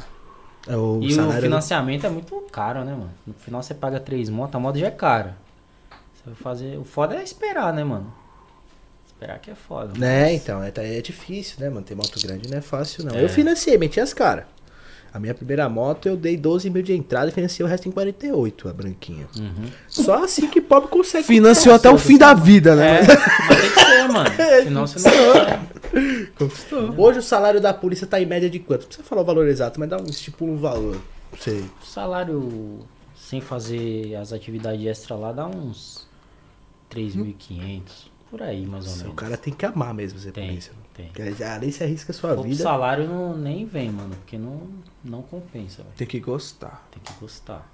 É, 0.67 0.75
o 0.75 0.99
e 1.01 1.07
o 1.07 1.15
salário... 1.15 1.41
financiamento 1.41 2.05
é 2.05 2.09
muito 2.09 2.35
caro, 2.51 2.83
né, 2.83 2.91
mano? 2.91 3.11
No 3.25 3.33
final 3.33 3.63
você 3.63 3.73
paga 3.73 3.99
três 3.99 4.29
motos, 4.29 4.55
a 4.55 4.59
moto 4.59 4.77
já 4.77 4.87
é 4.87 4.91
cara. 4.91 5.35
Você 6.13 6.23
vai 6.25 6.35
fazer. 6.35 6.77
O 6.77 6.83
foda 6.83 7.15
é 7.15 7.23
esperar, 7.23 7.73
né, 7.73 7.83
mano? 7.83 8.13
Esperar 9.07 9.39
que 9.39 9.49
é 9.51 9.55
foda. 9.55 9.97
Né, 9.97 10.23
mas- 10.31 10.41
então, 10.41 10.63
é, 10.63 10.69
tá- 10.71 10.83
é 10.83 11.01
difícil, 11.01 11.55
né, 11.59 11.69
mano? 11.69 11.81
Ter 11.83 11.95
moto 11.95 12.19
grande 12.21 12.49
não 12.49 12.57
é 12.57 12.61
fácil, 12.61 13.05
não. 13.05 13.15
É. 13.15 13.23
Eu 13.23 13.29
financiei, 13.29 13.77
meti 13.77 13.99
as 13.99 14.13
caras. 14.13 14.45
A 15.13 15.19
minha 15.19 15.33
primeira 15.33 15.67
moto 15.67 16.07
eu 16.07 16.15
dei 16.15 16.37
12 16.37 16.69
mil 16.69 16.81
de 16.81 16.93
entrada 16.93 17.27
e 17.27 17.31
financiei 17.33 17.65
o 17.65 17.69
resto 17.69 17.89
em 17.89 17.91
48, 17.91 18.69
a 18.69 18.73
branquinha. 18.73 19.27
Uhum. 19.37 19.69
Só 19.87 20.23
assim 20.23 20.47
que 20.47 20.61
pobre 20.61 20.89
consegue. 20.89 21.25
Financiou 21.25 21.75
até 21.75 21.89
o 21.89 21.97
fim 21.97 22.17
da 22.17 22.33
vida, 22.33 22.75
né? 22.77 22.99
É, 23.01 23.03
mas 23.49 23.61
tem 23.61 23.71
que 23.71 23.79
ser, 23.81 24.07
mano. 24.07 24.29
Senão 24.63 24.87
você 24.87 25.09
não. 25.09 25.70
Conquistou. 26.37 26.93
Hoje 26.97 27.19
o 27.19 27.21
salário 27.23 27.59
da 27.61 27.73
polícia 27.73 28.07
tá 28.07 28.19
em 28.21 28.25
média 28.25 28.49
de 28.49 28.59
quanto? 28.59 28.81
Não 28.81 28.87
precisa 28.87 29.07
falar 29.07 29.21
o 29.21 29.25
valor 29.25 29.47
exato, 29.47 29.79
mas 29.79 29.89
dá 29.89 29.97
um 30.01 30.05
estipula 30.05 30.51
um 30.51 30.57
valor. 30.57 30.95
Não 31.31 31.39
sei. 31.39 31.59
O 31.81 31.85
salário 31.85 32.79
sem 33.15 33.39
fazer 33.41 34.15
as 34.15 34.31
atividades 34.33 34.85
extra 34.85 35.15
lá 35.15 35.31
dá 35.31 35.45
uns 35.47 36.07
3.500. 36.89 38.09
Por 38.29 38.41
aí, 38.41 38.65
mais 38.65 38.87
ou 38.87 38.93
O 38.93 38.97
menos. 38.99 39.15
cara 39.15 39.35
tem 39.37 39.53
que 39.53 39.65
amar 39.65 39.93
mesmo 39.93 40.17
ser 40.17 40.31
Tem, 40.31 40.47
polícia. 40.47 40.71
tem. 40.93 41.07
Porque 41.07 41.21
ali 41.43 41.69
você 41.71 41.83
arrisca 41.83 42.13
a 42.13 42.15
sua 42.15 42.33
Pouco 42.33 42.49
vida. 42.49 42.63
salário 42.63 43.05
não, 43.07 43.35
nem 43.37 43.65
vem, 43.65 43.91
mano. 43.91 44.15
Porque 44.15 44.37
não, 44.37 44.69
não 45.03 45.21
compensa, 45.21 45.83
velho. 45.83 45.95
Tem 45.97 46.07
que 46.07 46.19
gostar. 46.21 46.87
Tem 46.91 47.01
que 47.03 47.19
gostar. 47.19 47.69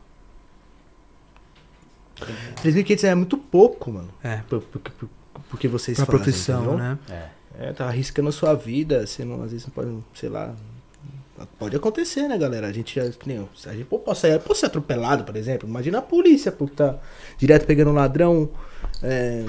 3.500 2.63 3.03
é 3.03 3.13
muito 3.15 3.37
pouco, 3.37 3.91
mano. 3.91 4.09
É. 4.23 4.37
Por- 4.49 4.61
por- 4.61 4.81
por- 4.81 5.09
Porque 5.49 5.67
vocês 5.67 5.95
Pra 5.97 6.05
fazem, 6.07 6.19
profissão, 6.23 6.59
entendeu? 6.63 6.77
né? 6.79 6.97
É. 7.09 7.29
É, 7.59 7.73
tá 7.73 7.87
arriscando 7.87 8.29
a 8.29 8.31
sua 8.31 8.53
vida, 8.53 9.05
você 9.05 9.25
não, 9.25 9.41
às 9.43 9.51
vezes 9.51 9.65
não 9.65 9.73
pode, 9.73 9.97
sei 10.13 10.29
lá. 10.29 10.53
Pode 11.59 11.75
acontecer, 11.75 12.27
né, 12.27 12.35
galera? 12.37 12.67
A 12.67 12.71
gente 12.71 12.95
já. 12.95 13.11
nem 13.25 13.37
a 13.37 13.73
gente 13.73 13.85
pô, 13.85 13.99
posso, 13.99 14.21
sair, 14.21 14.39
posso 14.39 14.59
ser 14.59 14.65
atropelado, 14.67 15.23
por 15.23 15.35
exemplo. 15.35 15.69
Imagina 15.69 15.99
a 15.99 16.01
polícia, 16.01 16.51
pô, 16.51 16.65
que 16.65 16.75
tá 16.75 16.97
direto 17.37 17.65
pegando 17.65 17.91
ladrão, 17.91 18.49
é, 19.03 19.45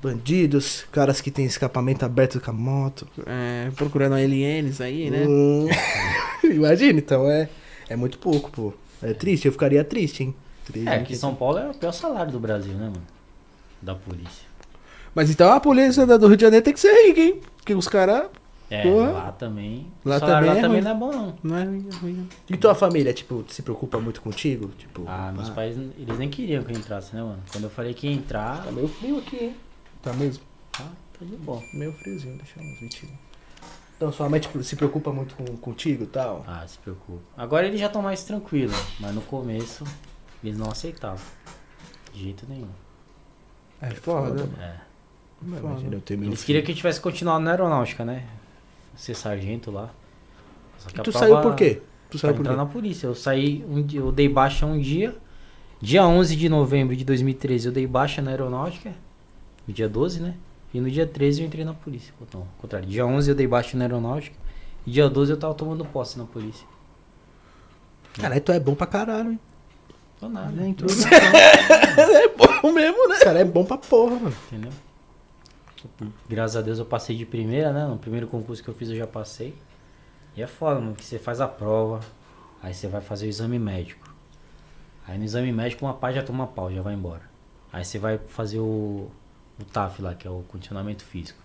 bandidos, 0.00 0.84
caras 0.92 1.20
que 1.20 1.32
tem 1.32 1.44
escapamento 1.44 2.04
aberto 2.04 2.40
com 2.40 2.50
a 2.50 2.54
moto. 2.54 3.06
É, 3.26 3.70
procurando 3.74 4.14
aliens 4.14 4.80
aí, 4.80 5.10
né? 5.10 5.26
Hum, 5.26 5.66
Imagina, 6.44 7.00
então 7.00 7.28
é, 7.28 7.48
é 7.88 7.96
muito 7.96 8.18
pouco, 8.18 8.50
pô. 8.50 8.72
É 9.02 9.12
triste, 9.12 9.46
eu 9.46 9.52
ficaria 9.52 9.82
triste, 9.82 10.22
hein? 10.22 10.34
Triste, 10.64 10.88
É, 10.88 11.02
que 11.02 11.16
São 11.16 11.34
Paulo 11.34 11.58
é 11.58 11.68
o 11.68 11.74
pior 11.74 11.92
salário 11.92 12.30
do 12.30 12.38
Brasil, 12.38 12.74
né, 12.74 12.86
mano? 12.86 13.02
Da 13.82 13.94
polícia. 13.94 14.53
Mas 15.14 15.30
então 15.30 15.52
a 15.52 15.60
polícia 15.60 16.06
da- 16.06 16.16
do 16.16 16.26
Rio 16.26 16.36
de 16.36 16.42
Janeiro 16.42 16.64
tem 16.64 16.74
que 16.74 16.80
ser 16.80 16.92
rica, 17.06 17.20
hein? 17.20 17.40
Porque 17.56 17.74
os 17.74 17.88
caras 17.88 18.28
É, 18.70 18.82
Porra. 18.82 19.10
lá 19.12 19.32
também. 19.32 19.86
Lá 20.04 20.18
também 20.18 20.50
lá 20.50 20.58
é 20.58 20.60
também 20.60 20.80
não 20.82 20.90
é 20.90 20.94
bom, 20.94 21.12
não. 21.12 21.38
não 21.42 21.56
é 21.58 21.64
ruim, 21.64 21.88
é 21.92 21.96
ruim. 21.96 22.28
E 22.50 22.56
tua 22.56 22.74
família, 22.74 23.12
tipo, 23.12 23.44
se 23.48 23.62
preocupa 23.62 24.00
muito 24.00 24.20
contigo? 24.22 24.68
Tipo, 24.78 25.04
Ah, 25.06 25.30
meus 25.32 25.50
ah, 25.50 25.52
pais, 25.52 25.76
eles 25.76 26.18
nem 26.18 26.28
queriam 26.28 26.64
que 26.64 26.72
eu 26.72 26.76
entrasse, 26.78 27.14
né, 27.14 27.22
mano? 27.22 27.42
Quando 27.52 27.64
eu 27.64 27.70
falei 27.70 27.92
que 27.94 28.06
ia 28.08 28.12
entrar, 28.12 28.64
Tá 28.64 28.72
meio 28.72 28.88
frio 28.88 29.18
aqui, 29.18 29.36
hein? 29.36 29.56
Tá 30.02 30.12
mesmo? 30.14 30.42
tá, 30.72 30.84
tá 31.18 31.24
de 31.24 31.36
boa. 31.36 31.62
Meio 31.74 31.92
friozinho, 31.92 32.36
deixa 32.36 32.58
uns 32.58 32.80
20. 32.80 33.08
Então 33.96 34.10
sua 34.10 34.28
mãe 34.28 34.40
tipo, 34.40 34.60
se 34.64 34.74
preocupa 34.74 35.12
muito 35.12 35.36
com, 35.36 35.44
contigo 35.58 36.02
e 36.02 36.06
tal? 36.08 36.42
Ah, 36.48 36.66
se 36.66 36.78
preocupa. 36.78 37.20
Agora 37.36 37.66
eles 37.66 37.78
já 37.78 37.86
estão 37.86 38.02
mais 38.02 38.24
tranquilos, 38.24 38.74
mas 38.98 39.14
no 39.14 39.20
começo 39.22 39.84
eles 40.42 40.58
não 40.58 40.68
aceitavam. 40.70 41.22
De 42.12 42.22
jeito 42.24 42.44
nenhum. 42.48 42.68
É 43.80 43.90
foda. 43.90 44.42
É. 44.42 44.46
Foda. 44.46 44.93
Imagina, 45.42 45.94
eu 45.96 46.00
tenho 46.00 46.20
meu 46.20 46.28
Eles 46.30 46.40
filho. 46.40 46.46
queriam 46.46 46.64
que 46.64 46.72
eu 46.72 46.76
tivesse 46.76 47.00
continuado 47.00 47.44
na 47.44 47.50
aeronáutica, 47.50 48.04
né? 48.04 48.24
Ser 48.96 49.14
sargento 49.14 49.70
lá. 49.70 49.90
Só 50.78 50.88
que 50.88 51.00
E 51.00 51.02
tu 51.02 51.10
prova- 51.10 51.18
saiu 51.18 51.40
por 51.42 51.54
quê? 51.54 51.82
Tu 52.10 52.18
Pra 52.18 52.18
saiu 52.18 52.34
por 52.34 52.40
entrar 52.40 52.52
quê? 52.52 52.56
na 52.58 52.66
polícia. 52.66 53.06
Eu 53.06 53.14
saí 53.14 53.64
um 53.68 53.82
dia, 53.82 54.00
eu 54.00 54.12
dei 54.12 54.28
baixa 54.28 54.64
um 54.66 54.78
dia. 54.78 55.16
Dia 55.80 56.06
11 56.06 56.36
de 56.36 56.48
novembro 56.48 56.94
de 56.96 57.04
2013 57.04 57.66
eu 57.66 57.72
dei 57.72 57.86
baixa 57.86 58.22
na 58.22 58.30
aeronáutica. 58.30 58.92
No 59.66 59.74
dia 59.74 59.88
12, 59.88 60.20
né? 60.20 60.34
E 60.72 60.80
no 60.80 60.90
dia 60.90 61.06
13 61.06 61.40
eu 61.42 61.46
entrei 61.46 61.64
na 61.64 61.74
polícia. 61.74 62.12
Não, 62.32 62.40
ao 62.42 62.48
contrário. 62.58 62.88
Dia 62.88 63.04
11 63.06 63.30
eu 63.30 63.34
dei 63.34 63.46
baixa 63.46 63.76
na 63.76 63.84
aeronáutica. 63.84 64.36
E 64.86 64.90
dia 64.90 65.08
12 65.08 65.32
eu 65.32 65.36
tava 65.36 65.54
tomando 65.54 65.84
posse 65.84 66.18
na 66.18 66.24
polícia. 66.24 66.66
Caralho, 68.14 68.40
tu 68.40 68.52
é 68.52 68.60
bom 68.60 68.74
pra 68.74 68.86
caralho, 68.86 69.32
hein? 69.32 69.40
Tô 70.20 70.28
nada. 70.28 70.50
Né, 70.52 70.68
entrou 70.68 70.88
é 71.98 72.28
bom 72.28 72.72
mesmo, 72.72 73.08
né? 73.08 73.16
Cara, 73.18 73.40
é 73.40 73.44
bom 73.44 73.64
pra 73.64 73.76
porra, 73.76 74.14
mano. 74.16 74.34
Entendeu? 74.46 74.70
Graças 76.28 76.56
a 76.56 76.62
Deus 76.62 76.78
eu 76.78 76.84
passei 76.84 77.16
de 77.16 77.26
primeira, 77.26 77.72
né? 77.72 77.86
No 77.86 77.98
primeiro 77.98 78.26
concurso 78.26 78.62
que 78.62 78.68
eu 78.68 78.74
fiz 78.74 78.88
eu 78.90 78.96
já 78.96 79.06
passei. 79.06 79.54
E 80.36 80.42
é 80.42 80.46
foda, 80.46 80.80
mano, 80.80 80.94
que 80.94 81.04
você 81.04 81.18
faz 81.18 81.40
a 81.40 81.46
prova, 81.46 82.00
aí 82.62 82.74
você 82.74 82.88
vai 82.88 83.00
fazer 83.00 83.26
o 83.26 83.28
exame 83.28 83.58
médico. 83.58 84.12
Aí 85.06 85.18
no 85.18 85.24
exame 85.24 85.52
médico 85.52 85.84
uma 85.84 85.94
pá 85.94 86.10
já 86.12 86.22
toma 86.22 86.46
pau, 86.46 86.72
já 86.72 86.82
vai 86.82 86.94
embora. 86.94 87.22
Aí 87.72 87.84
você 87.84 87.98
vai 87.98 88.18
fazer 88.18 88.58
o, 88.58 89.10
o 89.60 89.64
TAF 89.72 90.00
lá, 90.00 90.14
que 90.14 90.26
é 90.26 90.30
o 90.30 90.42
condicionamento 90.48 91.04
físico. 91.04 91.38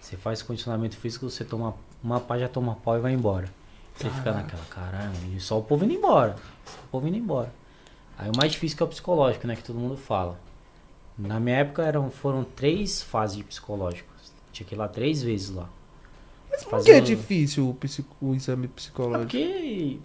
Você 0.00 0.16
faz 0.16 0.40
o 0.40 0.46
condicionamento 0.46 0.96
físico, 0.96 1.28
você 1.28 1.44
toma 1.44 1.74
uma 2.02 2.20
pá 2.20 2.38
já 2.38 2.48
toma 2.48 2.76
pau 2.76 2.96
e 2.96 3.00
vai 3.00 3.12
embora. 3.12 3.48
Você 3.94 4.08
fica 4.10 4.32
naquela, 4.32 4.64
caralho, 4.66 5.12
e 5.34 5.40
só 5.40 5.58
o 5.58 5.62
povo 5.62 5.84
indo 5.84 5.94
embora. 5.94 6.36
Só 6.64 6.78
o 6.84 6.88
povo 6.88 7.08
indo 7.08 7.16
embora. 7.16 7.52
Aí 8.16 8.30
o 8.30 8.36
mais 8.36 8.52
difícil 8.52 8.76
que 8.76 8.82
é 8.82 8.86
o 8.86 8.88
psicológico, 8.88 9.46
né? 9.46 9.56
Que 9.56 9.62
todo 9.62 9.78
mundo 9.78 9.96
fala. 9.96 10.38
Na 11.18 11.40
minha 11.40 11.56
época 11.56 11.82
eram, 11.82 12.10
foram 12.10 12.44
três 12.44 13.02
fases 13.02 13.36
de 13.36 13.44
psicológico. 13.44 14.08
Tinha 14.52 14.66
que 14.66 14.74
ir 14.74 14.78
lá 14.78 14.86
três 14.88 15.22
vezes 15.22 15.50
lá. 15.50 15.68
Mas 16.50 16.64
por 16.64 16.82
que 16.82 16.90
é 16.92 17.00
difícil 17.00 17.68
o, 17.68 17.74
psico- 17.74 18.16
o 18.20 18.34
exame 18.34 18.66
É 18.66 18.68
psicológico? 18.68 19.22
porque. 19.22 19.98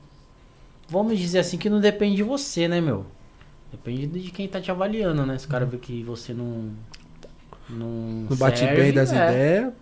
Vamos 0.89 1.17
dizer 1.17 1.39
assim 1.39 1.57
que 1.57 1.69
não 1.69 1.79
depende 1.79 2.17
de 2.17 2.23
você, 2.23 2.67
né, 2.67 2.81
meu? 2.81 3.05
Depende 3.71 4.05
de 4.07 4.31
quem 4.31 4.47
tá 4.47 4.59
te 4.59 4.69
avaliando, 4.69 5.25
né? 5.25 5.37
Se 5.37 5.45
o 5.45 5.49
cara 5.49 5.65
vê 5.65 5.77
que 5.77 6.03
você 6.03 6.33
não. 6.33 6.71
Não, 7.69 8.27
Não 8.29 8.37
bate 8.37 8.59
serve, 8.59 8.81
bem 8.81 8.93
das 8.93 9.11
é. 9.13 9.15
ideias. 9.15 9.73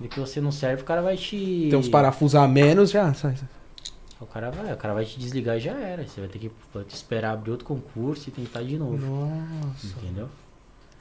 Vê 0.00 0.08
que 0.08 0.18
você 0.20 0.40
não 0.40 0.50
serve, 0.52 0.82
o 0.82 0.84
cara 0.84 1.00
vai 1.02 1.16
te. 1.16 1.68
Tem 1.70 1.78
uns 1.78 1.88
parafusos 1.88 2.34
a 2.34 2.46
menos 2.48 2.90
já. 2.90 3.12
sai, 3.14 3.36
sai. 3.36 3.48
O 4.20 4.26
cara 4.26 4.50
vai, 4.50 4.72
o 4.72 4.76
cara 4.76 4.94
vai 4.94 5.04
te 5.04 5.18
desligar 5.18 5.56
e 5.56 5.60
já 5.60 5.72
era. 5.78 6.06
Você 6.06 6.20
vai 6.20 6.28
ter 6.28 6.38
que 6.40 6.50
vai 6.74 6.82
ter 6.82 6.88
que 6.90 6.96
esperar 6.96 7.32
abrir 7.32 7.52
outro 7.52 7.64
concurso 7.66 8.28
e 8.28 8.32
tentar 8.32 8.62
de 8.62 8.76
novo. 8.76 8.96
Nossa, 8.98 9.86
Entendeu? 9.86 10.28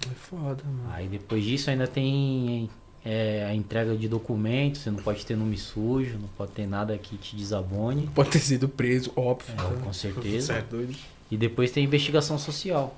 É 0.06 0.14
foda, 0.16 0.64
mano. 0.64 0.90
Aí 0.92 1.08
depois 1.08 1.44
disso 1.44 1.70
ainda 1.70 1.88
tem 1.88 2.70
é, 3.04 3.46
a 3.46 3.56
entrega 3.56 3.96
de 3.96 4.08
documentos, 4.08 4.82
você 4.82 4.92
não 4.92 5.00
pode 5.00 5.26
ter 5.26 5.36
nome 5.36 5.58
sujo, 5.58 6.18
não 6.18 6.28
pode 6.38 6.52
ter 6.52 6.68
nada 6.68 6.98
que 6.98 7.18
te 7.18 7.36
desabone, 7.36 8.10
Pode 8.14 8.30
ter 8.32 8.40
sido 8.40 8.68
preso, 8.68 9.12
óbvio. 9.16 9.54
É, 9.56 9.84
com 9.84 9.94
certeza. 9.94 10.54
Certo, 10.54 10.72
doido. 10.72 10.96
E 11.32 11.38
depois 11.38 11.72
tem 11.72 11.84
investigação 11.84 12.38
social. 12.38 12.96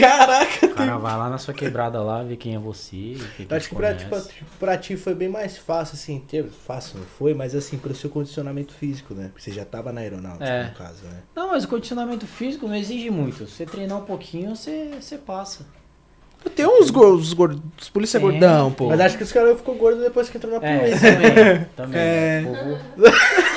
Caraca! 0.00 0.66
O 0.66 0.74
cara 0.74 0.98
vai 0.98 1.16
lá 1.16 1.28
na 1.30 1.38
sua 1.38 1.54
quebrada 1.54 2.00
lá, 2.02 2.22
vê 2.22 2.36
quem 2.36 2.54
é 2.54 2.58
você, 2.58 3.16
quem 3.36 3.46
Eu 3.48 3.56
acho 3.56 3.68
que 3.68 3.74
pra, 3.74 3.94
tipo, 3.94 4.20
tipo, 4.20 4.44
pra 4.58 4.76
ti 4.76 4.96
foi 4.96 5.14
bem 5.14 5.28
mais 5.28 5.56
fácil, 5.58 5.94
assim, 5.94 6.18
ter, 6.20 6.44
fácil 6.44 6.98
não 6.98 7.06
foi, 7.06 7.34
mas 7.34 7.54
assim, 7.54 7.78
pelo 7.78 7.94
seu 7.94 8.10
condicionamento 8.10 8.72
físico, 8.74 9.14
né? 9.14 9.28
Porque 9.32 9.42
você 9.42 9.52
já 9.52 9.64
tava 9.64 9.92
na 9.92 10.00
aeronáutica, 10.02 10.44
É. 10.44 10.64
no 10.64 10.74
caso, 10.74 11.04
né? 11.04 11.18
Não, 11.34 11.48
mas 11.50 11.64
o 11.64 11.68
condicionamento 11.68 12.26
físico 12.26 12.66
não 12.68 12.74
exige 12.76 13.10
muito. 13.10 13.46
Você 13.46 13.64
treinar 13.66 13.98
um 13.98 14.04
pouquinho, 14.04 14.54
você, 14.54 14.90
você 15.00 15.16
passa. 15.18 15.64
Tem 16.54 16.64
uns 16.64 16.90
gordos, 16.90 17.32
gordos, 17.32 17.60
os 17.80 17.88
polícia 17.88 18.20
Tem. 18.20 18.30
gordão, 18.30 18.70
pô. 18.70 18.86
Mas 18.88 19.00
acho 19.00 19.16
que 19.18 19.24
os 19.24 19.32
caras 19.32 19.56
ficou 19.56 19.74
gordo 19.74 20.00
depois 20.00 20.28
que 20.28 20.36
entrou 20.36 20.60
na 20.60 20.64
É, 20.64 20.78
polícia. 20.78 21.12
também. 21.12 21.66
também. 21.76 22.00
É. 22.00 22.44
O 22.46 22.54
povo- 22.54 22.78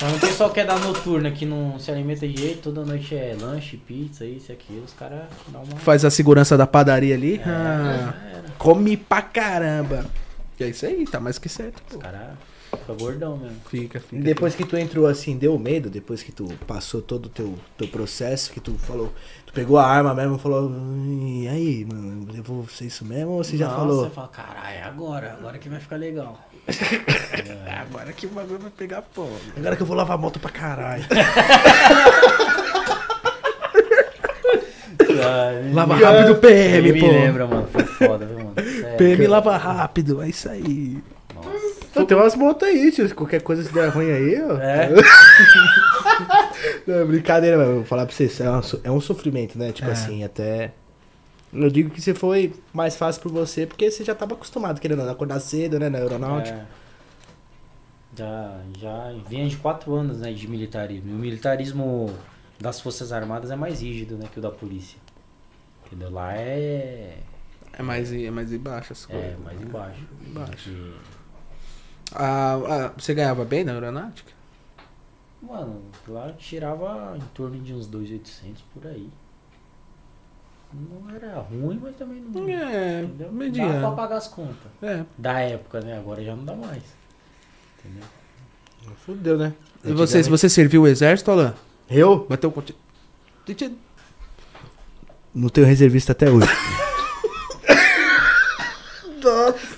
Mas 0.00 0.14
o 0.14 0.20
pessoal 0.20 0.50
que 0.50 0.60
é 0.60 0.64
da 0.64 0.78
noturna, 0.78 1.30
que 1.30 1.46
não 1.46 1.78
se 1.78 1.90
alimenta 1.90 2.28
direito, 2.28 2.64
toda 2.64 2.84
noite 2.84 3.14
é 3.14 3.34
lanche, 3.40 3.78
pizza, 3.78 4.24
isso 4.26 4.50
e 4.50 4.52
aquilo, 4.52 4.84
os 4.84 4.92
caras 4.92 5.22
dão 5.48 5.62
uma. 5.62 5.76
Faz 5.78 6.04
a 6.04 6.10
segurança 6.10 6.56
da 6.56 6.66
padaria 6.66 7.14
ali. 7.14 7.36
É, 7.36 7.48
ah, 7.48 8.14
come 8.58 8.96
pra 8.96 9.22
caramba. 9.22 10.04
E 10.60 10.64
é 10.64 10.68
isso 10.68 10.84
aí, 10.84 11.06
tá 11.06 11.18
mais 11.18 11.38
que 11.38 11.48
certo. 11.48 11.82
Os 11.90 11.96
caras 11.96 12.36
ficam 12.76 12.96
gordão 12.96 13.36
mesmo. 13.36 13.56
Fica, 13.68 14.00
fica. 14.00 14.22
Depois 14.22 14.54
que 14.54 14.64
tu 14.64 14.76
entrou 14.76 15.06
assim, 15.06 15.36
deu 15.36 15.58
medo? 15.58 15.88
Depois 15.90 16.22
que 16.22 16.32
tu 16.32 16.46
passou 16.66 17.00
todo 17.02 17.26
o 17.26 17.28
teu, 17.28 17.54
teu 17.76 17.88
processo, 17.88 18.50
que 18.52 18.60
tu 18.60 18.74
falou, 18.78 19.12
tu 19.46 19.52
pegou 19.52 19.78
a 19.78 19.86
arma 19.86 20.14
mesmo 20.14 20.36
e 20.36 20.38
falou, 20.38 20.70
e 20.70 21.48
aí, 21.48 21.84
mano, 21.84 22.28
eu 22.34 22.42
vou 22.42 22.66
ser 22.68 22.86
isso 22.86 23.04
mesmo 23.04 23.32
ou 23.32 23.44
você 23.44 23.56
já 23.56 23.68
falou? 23.70 24.04
Você 24.04 24.10
fala, 24.10 24.28
caralho, 24.28 24.76
é 24.76 24.82
agora, 24.82 25.36
agora 25.38 25.58
que 25.58 25.68
vai 25.68 25.80
ficar 25.80 25.96
legal. 25.96 26.38
Agora 27.88 28.12
que 28.12 28.26
o 28.26 28.30
bagulho 28.30 28.58
vai 28.58 28.72
pegar 28.72 29.00
fogo. 29.12 29.38
Agora 29.56 29.76
que 29.76 29.82
eu 29.82 29.86
vou 29.86 29.96
lavar 29.96 30.16
a 30.16 30.20
moto 30.20 30.40
pra 30.40 30.50
caralho. 30.50 31.04
Lava 35.72 35.94
rápido 35.96 36.36
PM, 36.36 36.88
Ele 36.88 37.00
pô. 37.00 37.06
me 37.06 37.12
lembra, 37.12 37.46
mano, 37.46 37.66
foi 37.68 37.84
foda, 37.84 38.26
viu, 38.26 38.38
mano? 38.38 38.54
Sério. 38.56 38.96
PM 38.98 39.26
lava 39.26 39.56
rápido, 39.56 40.22
é 40.22 40.28
isso 40.28 40.48
aí. 40.48 40.98
Pô, 42.00 42.06
tem 42.06 42.16
umas 42.16 42.34
motos 42.36 42.68
aí, 42.68 42.90
tio. 42.92 43.14
Qualquer 43.14 43.42
coisa 43.42 43.62
se 43.62 43.72
der 43.72 43.88
ruim 43.88 44.10
aí, 44.10 44.42
ó. 44.42 44.56
É. 44.58 44.88
Não, 46.86 46.94
é 47.00 47.04
brincadeira, 47.04 47.56
mas 47.58 47.68
vou 47.68 47.84
falar 47.84 48.06
pra 48.06 48.14
vocês, 48.14 48.40
é 48.40 48.50
um, 48.50 48.60
é 48.84 48.90
um 48.90 49.00
sofrimento, 49.00 49.58
né? 49.58 49.72
Tipo 49.72 49.88
É. 49.88 49.92
assim, 49.92 50.24
até. 50.24 50.72
Eu 51.52 51.70
digo 51.70 51.90
que 51.90 52.00
você 52.00 52.12
foi 52.14 52.52
mais 52.72 52.96
fácil 52.96 53.22
pra 53.22 53.30
você, 53.30 53.66
porque 53.66 53.90
você 53.90 54.04
já 54.04 54.14
tava 54.14 54.34
acostumado, 54.34 54.80
querendo 54.80 54.98
ou 55.00 55.04
não, 55.06 55.12
acordar 55.12 55.40
cedo, 55.40 55.78
né? 55.78 55.88
Na 55.88 55.98
aeronáutica. 55.98 56.56
É. 56.58 56.86
Já, 58.16 58.60
já 58.78 59.14
vinha 59.28 59.46
de 59.48 59.56
quatro 59.56 59.94
anos 59.94 60.20
né, 60.20 60.32
de 60.32 60.48
militarismo. 60.48 61.10
E 61.10 61.12
o 61.12 61.16
militarismo 61.16 62.14
das 62.58 62.80
Forças 62.80 63.12
Armadas 63.12 63.50
é 63.50 63.56
mais 63.56 63.82
rígido 63.82 64.16
né, 64.16 64.26
que 64.32 64.38
o 64.38 64.42
da 64.42 64.50
polícia. 64.50 64.98
Entendeu? 65.86 66.10
Lá 66.10 66.34
é, 66.34 67.18
É 67.74 67.82
mais, 67.82 68.10
é 68.12 68.30
mais 68.30 68.52
embaixo 68.52 68.92
as 68.94 69.04
coisas. 69.06 69.32
é 69.32 69.36
mais 69.44 69.60
embaixo. 69.60 70.00
Embaixo. 70.26 70.70
E, 70.70 70.94
Ah, 72.14 72.54
ah, 72.68 72.92
você 72.96 73.14
ganhava 73.14 73.44
bem 73.44 73.64
na 73.64 73.72
aeronáutica? 73.72 74.36
mano, 75.46 75.80
lá 76.08 76.28
eu 76.28 76.34
tirava 76.34 77.16
em 77.16 77.20
torno 77.34 77.58
de 77.60 77.72
uns 77.72 77.88
2.800 77.88 78.56
por 78.74 78.86
aí. 78.86 79.08
Não 80.72 81.14
era 81.14 81.38
ruim, 81.38 81.78
mas 81.80 81.96
também 81.96 82.20
não. 82.20 82.48
É, 82.48 83.02
entendeu? 83.02 83.08
Dava 83.18 83.30
pra 83.30 83.32
mediano. 83.32 83.96
pagar 83.96 84.16
as 84.16 84.28
contas. 84.28 84.70
É. 84.82 85.04
Da 85.16 85.40
época, 85.40 85.80
né? 85.80 85.96
Agora 85.96 86.22
já 86.22 86.34
não 86.34 86.44
dá 86.44 86.54
mais. 86.54 86.82
Entendeu? 87.78 88.04
Fudeu, 88.96 89.38
né? 89.38 89.54
E 89.84 89.92
você, 89.92 90.22
se 90.22 90.30
você 90.30 90.48
serviu 90.48 90.82
o 90.82 90.86
exército, 90.86 91.30
Alan? 91.30 91.54
Eu 91.88 92.26
Bateu 92.28 92.50
com... 92.50 92.62
não 95.34 95.48
tenho 95.48 95.66
reservista 95.66 96.12
até 96.12 96.30
hoje. 96.30 96.48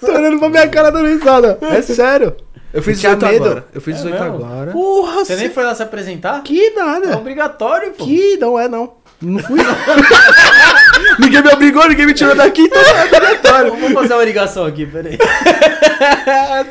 Tô 0.00 0.12
olhando 0.12 0.38
pra 0.38 0.48
minha 0.48 0.68
cara 0.68 0.90
dando 0.90 1.08
risada. 1.08 1.58
É 1.62 1.82
sério. 1.82 2.34
Eu 2.72 2.82
fiz 2.82 3.00
tinha 3.00 3.14
18 3.16 3.32
medo. 3.32 3.44
agora. 3.46 3.64
Eu 3.74 3.80
fiz 3.80 3.94
É 3.94 4.02
18 4.02 4.22
mesmo? 4.22 4.44
agora. 4.44 4.72
Porra, 4.72 5.24
Você 5.24 5.36
nem 5.36 5.48
foi 5.48 5.64
lá 5.64 5.74
se 5.74 5.82
apresentar? 5.82 6.42
Que 6.42 6.66
É 6.66 6.74
nada. 6.74 7.16
obrigatório, 7.16 7.92
pô. 7.92 8.04
Que 8.04 8.36
não 8.36 8.58
é, 8.58 8.68
não. 8.68 8.92
Não 9.20 9.40
fui, 9.40 9.58
não. 9.60 9.74
ninguém 11.18 11.42
me 11.42 11.48
obrigou, 11.52 11.88
ninguém 11.88 12.06
me 12.06 12.14
tirou 12.14 12.36
daqui, 12.36 12.62
então 12.62 12.80
é 12.80 13.04
obrigatório. 13.06 13.70
Vamos 13.72 13.92
fazer 13.92 14.14
uma 14.14 14.24
ligação 14.24 14.64
aqui, 14.64 14.86
peraí. 14.86 15.18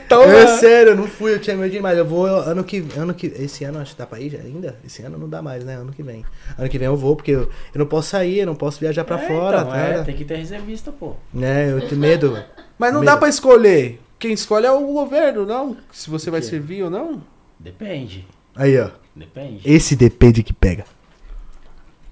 Então, 0.06 0.24
É 0.24 0.48
sério, 0.48 0.92
eu 0.92 0.96
não 0.96 1.08
fui, 1.08 1.34
eu 1.34 1.40
tinha 1.40 1.56
medo 1.56 1.70
demais. 1.72 1.98
Eu 1.98 2.06
vou 2.06 2.26
ano 2.26 2.64
que 2.64 2.86
ano 2.96 3.14
que 3.14 3.28
esse 3.28 3.66
ano 3.66 3.80
acho 3.80 3.92
que 3.92 3.98
dá 4.00 4.06
pra 4.06 4.20
ir 4.20 4.30
já 4.30 4.38
ainda. 4.40 4.76
Esse 4.86 5.02
ano 5.04 5.18
não 5.18 5.28
dá 5.28 5.42
mais, 5.42 5.64
né? 5.66 5.76
Ano 5.76 5.92
que 5.92 6.02
vem. 6.02 6.24
Ano 6.58 6.70
que 6.70 6.78
vem 6.78 6.86
eu 6.88 6.96
vou 6.96 7.16
porque 7.16 7.32
eu, 7.32 7.42
eu 7.42 7.80
não 7.80 7.86
posso 7.86 8.10
sair, 8.10 8.40
eu 8.40 8.46
não 8.46 8.56
posso 8.56 8.80
viajar 8.80 9.04
pra 9.04 9.18
É, 9.18 9.28
fora, 9.28 9.58
então, 9.60 9.72
tá? 9.72 9.78
é, 9.78 10.04
tem 10.04 10.16
que 10.16 10.24
ter 10.24 10.36
reservista, 10.36 10.92
pô. 10.92 11.16
É, 11.42 11.72
eu 11.72 11.82
tenho 11.88 12.00
medo. 12.00 12.38
Mas 12.78 12.94
não 12.94 13.04
dá 13.04 13.18
pra 13.18 13.28
escolher. 13.30 14.00
Quem 14.20 14.34
escolhe 14.34 14.66
é 14.66 14.72
o 14.72 14.82
governo, 14.94 15.46
não? 15.46 15.78
Se 15.92 16.10
você 16.10 16.30
vai 16.32 16.42
servir 16.42 16.84
ou 16.84 16.90
não. 16.90 17.22
Depende. 17.60 18.28
Aí, 18.56 18.80
ó. 18.80 18.90
Depende. 19.16 19.62
Esse 19.64 19.96
depende 19.96 20.44
que 20.44 20.54
pega. 20.54 20.86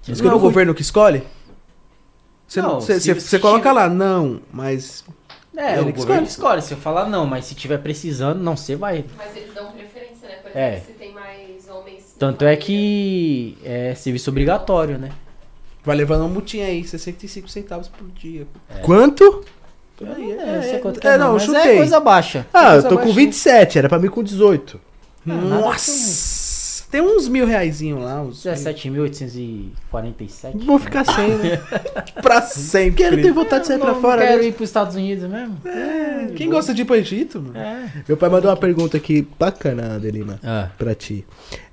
Mas 0.08 0.18
Não, 0.20 0.26
não 0.26 0.32
é 0.32 0.34
o 0.36 0.38
fui- 0.40 0.48
governo 0.48 0.74
que 0.74 0.82
escolhe? 0.82 1.22
Você, 2.46 2.62
Não, 2.62 2.74
não, 2.74 2.80
você, 2.80 3.00
se- 3.00 3.12
você- 3.14 3.20
você 3.20 3.38
coloca 3.40 3.60
tiver- 3.68 3.72
lá, 3.72 3.88
não, 3.88 4.40
mas. 4.52 5.04
É, 5.56 5.72
Ele 5.78 5.80
o 5.82 5.84
que 5.86 5.98
governo 6.00 6.26
escolhe. 6.26 6.58
escolhe. 6.58 6.62
Se 6.62 6.74
eu 6.74 6.78
falar 6.78 7.08
não, 7.08 7.26
mas 7.26 7.44
se 7.46 7.54
tiver 7.54 7.78
precisando, 7.78 8.38
não, 8.40 8.56
você 8.56 8.76
vai. 8.76 9.04
Mas 9.16 9.34
eles 9.36 9.52
dão 9.54 9.72
preferência, 9.72 10.28
né? 10.28 10.34
Por 10.36 10.50
exemplo, 10.50 10.58
É. 10.60 10.80
se 10.80 10.92
tem 10.92 11.12
mais 11.12 11.68
homens. 11.68 12.14
Tanto 12.18 12.44
é 12.44 12.54
que 12.56 13.58
é 13.64 13.94
serviço 13.96 14.30
obrigatório, 14.30 14.96
né? 14.98 15.10
Vai 15.82 15.96
levando 15.96 16.20
uma 16.20 16.28
multinha 16.28 16.66
aí, 16.66 16.84
65 16.84 17.48
centavos 17.48 17.88
por 17.88 18.06
dia. 18.10 18.46
Quanto? 18.82 19.44
Por 19.96 20.08
aí, 20.08 20.32
É, 20.32 20.34
é, 20.34 20.56
não 20.56 20.62
sei 20.62 20.72
é, 20.74 20.78
quanto 20.78 21.00
que 21.00 21.06
é, 21.06 21.10
é, 21.10 21.18
não, 21.18 21.18
não, 21.18 21.26
eu 21.28 21.32
mas 21.34 21.42
chutei. 21.44 21.72
é 21.72 21.76
coisa 21.76 22.00
baixa. 22.00 22.46
Ah, 22.52 22.74
eu 22.76 22.82
Coisa 22.82 22.88
tô 22.88 22.94
com 22.98 23.04
baixinha. 23.06 23.26
27, 23.26 23.78
era 23.78 23.88
pra 23.88 23.98
mim 23.98 24.08
com 24.08 24.22
18. 24.22 24.80
Ah, 25.28 25.32
nada 25.34 25.46
Nossa! 25.60 26.46
Tem 26.88 27.00
uns 27.00 27.26
mil 27.28 27.44
reaisinho 27.46 27.98
lá, 27.98 28.22
uns 28.22 28.44
17.847. 28.44 30.64
Vou 30.64 30.78
ficar 30.78 31.04
sem, 31.04 31.30
né? 31.36 31.60
pra 32.22 32.40
sempre. 32.42 33.02
Quero 33.02 33.16
ter 33.20 33.32
vontade 33.32 33.62
de 33.62 33.66
sair 33.68 33.78
pra 33.78 33.92
não, 33.92 34.00
fora. 34.00 34.20
Não 34.20 34.26
quero 34.28 34.42
né? 34.42 34.48
ir 34.48 34.52
pros 34.52 34.68
Estados 34.68 34.94
Unidos 34.94 35.28
mesmo. 35.28 35.56
É, 35.64 36.28
Quem 36.36 36.48
gosta 36.48 36.72
de 36.72 36.82
ir 36.82 36.84
pro 36.84 36.94
Egito, 36.94 37.40
mano? 37.40 37.58
É. 37.58 37.90
Meu 38.06 38.16
pai 38.16 38.28
mandou 38.28 38.50
uma 38.50 38.56
pergunta 38.56 38.96
aqui 38.96 39.26
bacana, 39.38 39.96
Adelina, 39.96 40.38
Ah. 40.44 40.68
pra 40.78 40.94
ti. 40.94 41.26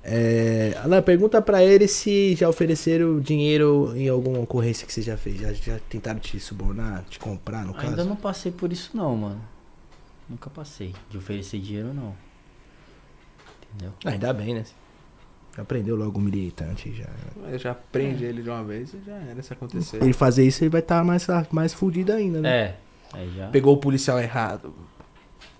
É, 0.06 0.78
Alan, 0.84 1.00
pergunta 1.00 1.40
pra 1.40 1.64
ele 1.64 1.88
se 1.88 2.34
já 2.34 2.46
ofereceram 2.46 3.18
dinheiro 3.18 3.92
em 3.96 4.06
alguma 4.06 4.38
ocorrência 4.38 4.86
que 4.86 4.92
você 4.92 5.00
já 5.00 5.16
fez. 5.16 5.40
Já, 5.40 5.52
já 5.54 5.78
tentaram 5.88 6.20
te 6.20 6.38
subornar, 6.38 7.04
te 7.08 7.18
comprar, 7.18 7.64
no 7.64 7.72
caso? 7.72 7.88
Ainda 7.88 8.04
não 8.04 8.16
passei 8.16 8.52
por 8.52 8.70
isso 8.70 8.90
não, 8.94 9.16
mano. 9.16 9.40
Nunca 10.28 10.50
passei. 10.50 10.94
De 11.08 11.16
oferecer 11.16 11.58
dinheiro 11.58 11.94
não. 11.94 12.14
Entendeu? 13.74 13.94
Ah, 14.04 14.10
ainda 14.10 14.32
bem, 14.32 14.54
né? 14.54 14.64
Já 15.56 15.62
aprendeu 15.62 15.96
logo 15.96 16.18
o 16.18 16.20
militante 16.20 16.92
já. 16.92 17.56
Já 17.56 17.74
prende 17.74 18.24
ele 18.24 18.42
de 18.42 18.50
uma 18.50 18.62
vez 18.62 18.92
e 18.92 19.00
já 19.06 19.14
era 19.14 19.42
se 19.42 19.52
acontecer. 19.52 20.02
Ele 20.02 20.12
fazer 20.12 20.44
isso, 20.44 20.62
ele 20.62 20.70
vai 20.70 20.80
estar 20.80 21.02
mais, 21.04 21.26
mais 21.50 21.72
fudido 21.72 22.12
ainda, 22.12 22.40
né? 22.40 22.56
É. 22.56 22.76
Aí 23.12 23.32
já. 23.34 23.48
Pegou 23.48 23.74
o 23.74 23.78
policial 23.78 24.20
errado. 24.20 24.74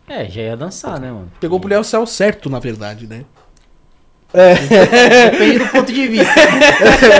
É, 0.06 0.28
já 0.28 0.42
ia 0.42 0.56
dançar, 0.56 1.00
né, 1.00 1.10
mano? 1.10 1.32
Pegou 1.40 1.58
o 1.58 1.60
policial 1.60 2.06
certo, 2.06 2.50
na 2.50 2.58
verdade, 2.58 3.06
né? 3.06 3.24
Depende 5.30 5.58
do 5.60 5.66
ponto 5.68 5.92
de 5.92 6.08
vista. 6.08 6.34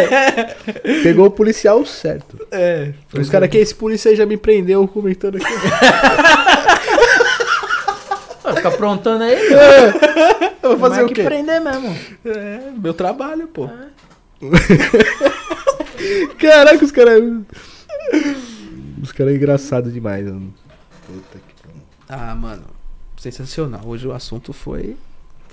Pegou 1.04 1.26
o 1.26 1.30
policial 1.30 1.86
certo. 1.86 2.44
É. 2.50 2.92
Os 3.16 3.30
caras 3.30 3.48
que 3.48 3.58
esse 3.58 3.74
policial 3.74 4.16
já 4.16 4.26
me 4.26 4.36
prendeu 4.36 4.86
comentando 4.88 5.36
aqui. 5.36 5.46
Vai 8.42 8.56
ficar 8.56 8.68
aprontando 8.70 9.22
aí. 9.24 9.36
Eu 10.62 10.70
vou 10.70 10.78
fazer 10.78 11.02
Mas 11.02 11.04
o 11.04 11.08
que 11.08 11.14
quê? 11.14 11.22
prender 11.22 11.60
mesmo. 11.60 11.96
É, 12.26 12.70
meu 12.76 12.92
trabalho, 12.92 13.46
pô. 13.48 13.70
Caraca, 16.38 16.84
os 16.84 16.90
caras. 16.90 17.22
Os 19.02 19.12
caras 19.12 19.32
é 19.32 19.36
engraçado 19.36 19.90
demais. 19.90 20.26
mano. 20.26 20.52
Puta 21.06 21.38
que. 21.38 21.54
Ah, 22.08 22.34
mano. 22.34 22.64
Sensacional. 23.16 23.80
Hoje 23.86 24.06
o 24.06 24.12
assunto 24.12 24.52
foi. 24.52 24.96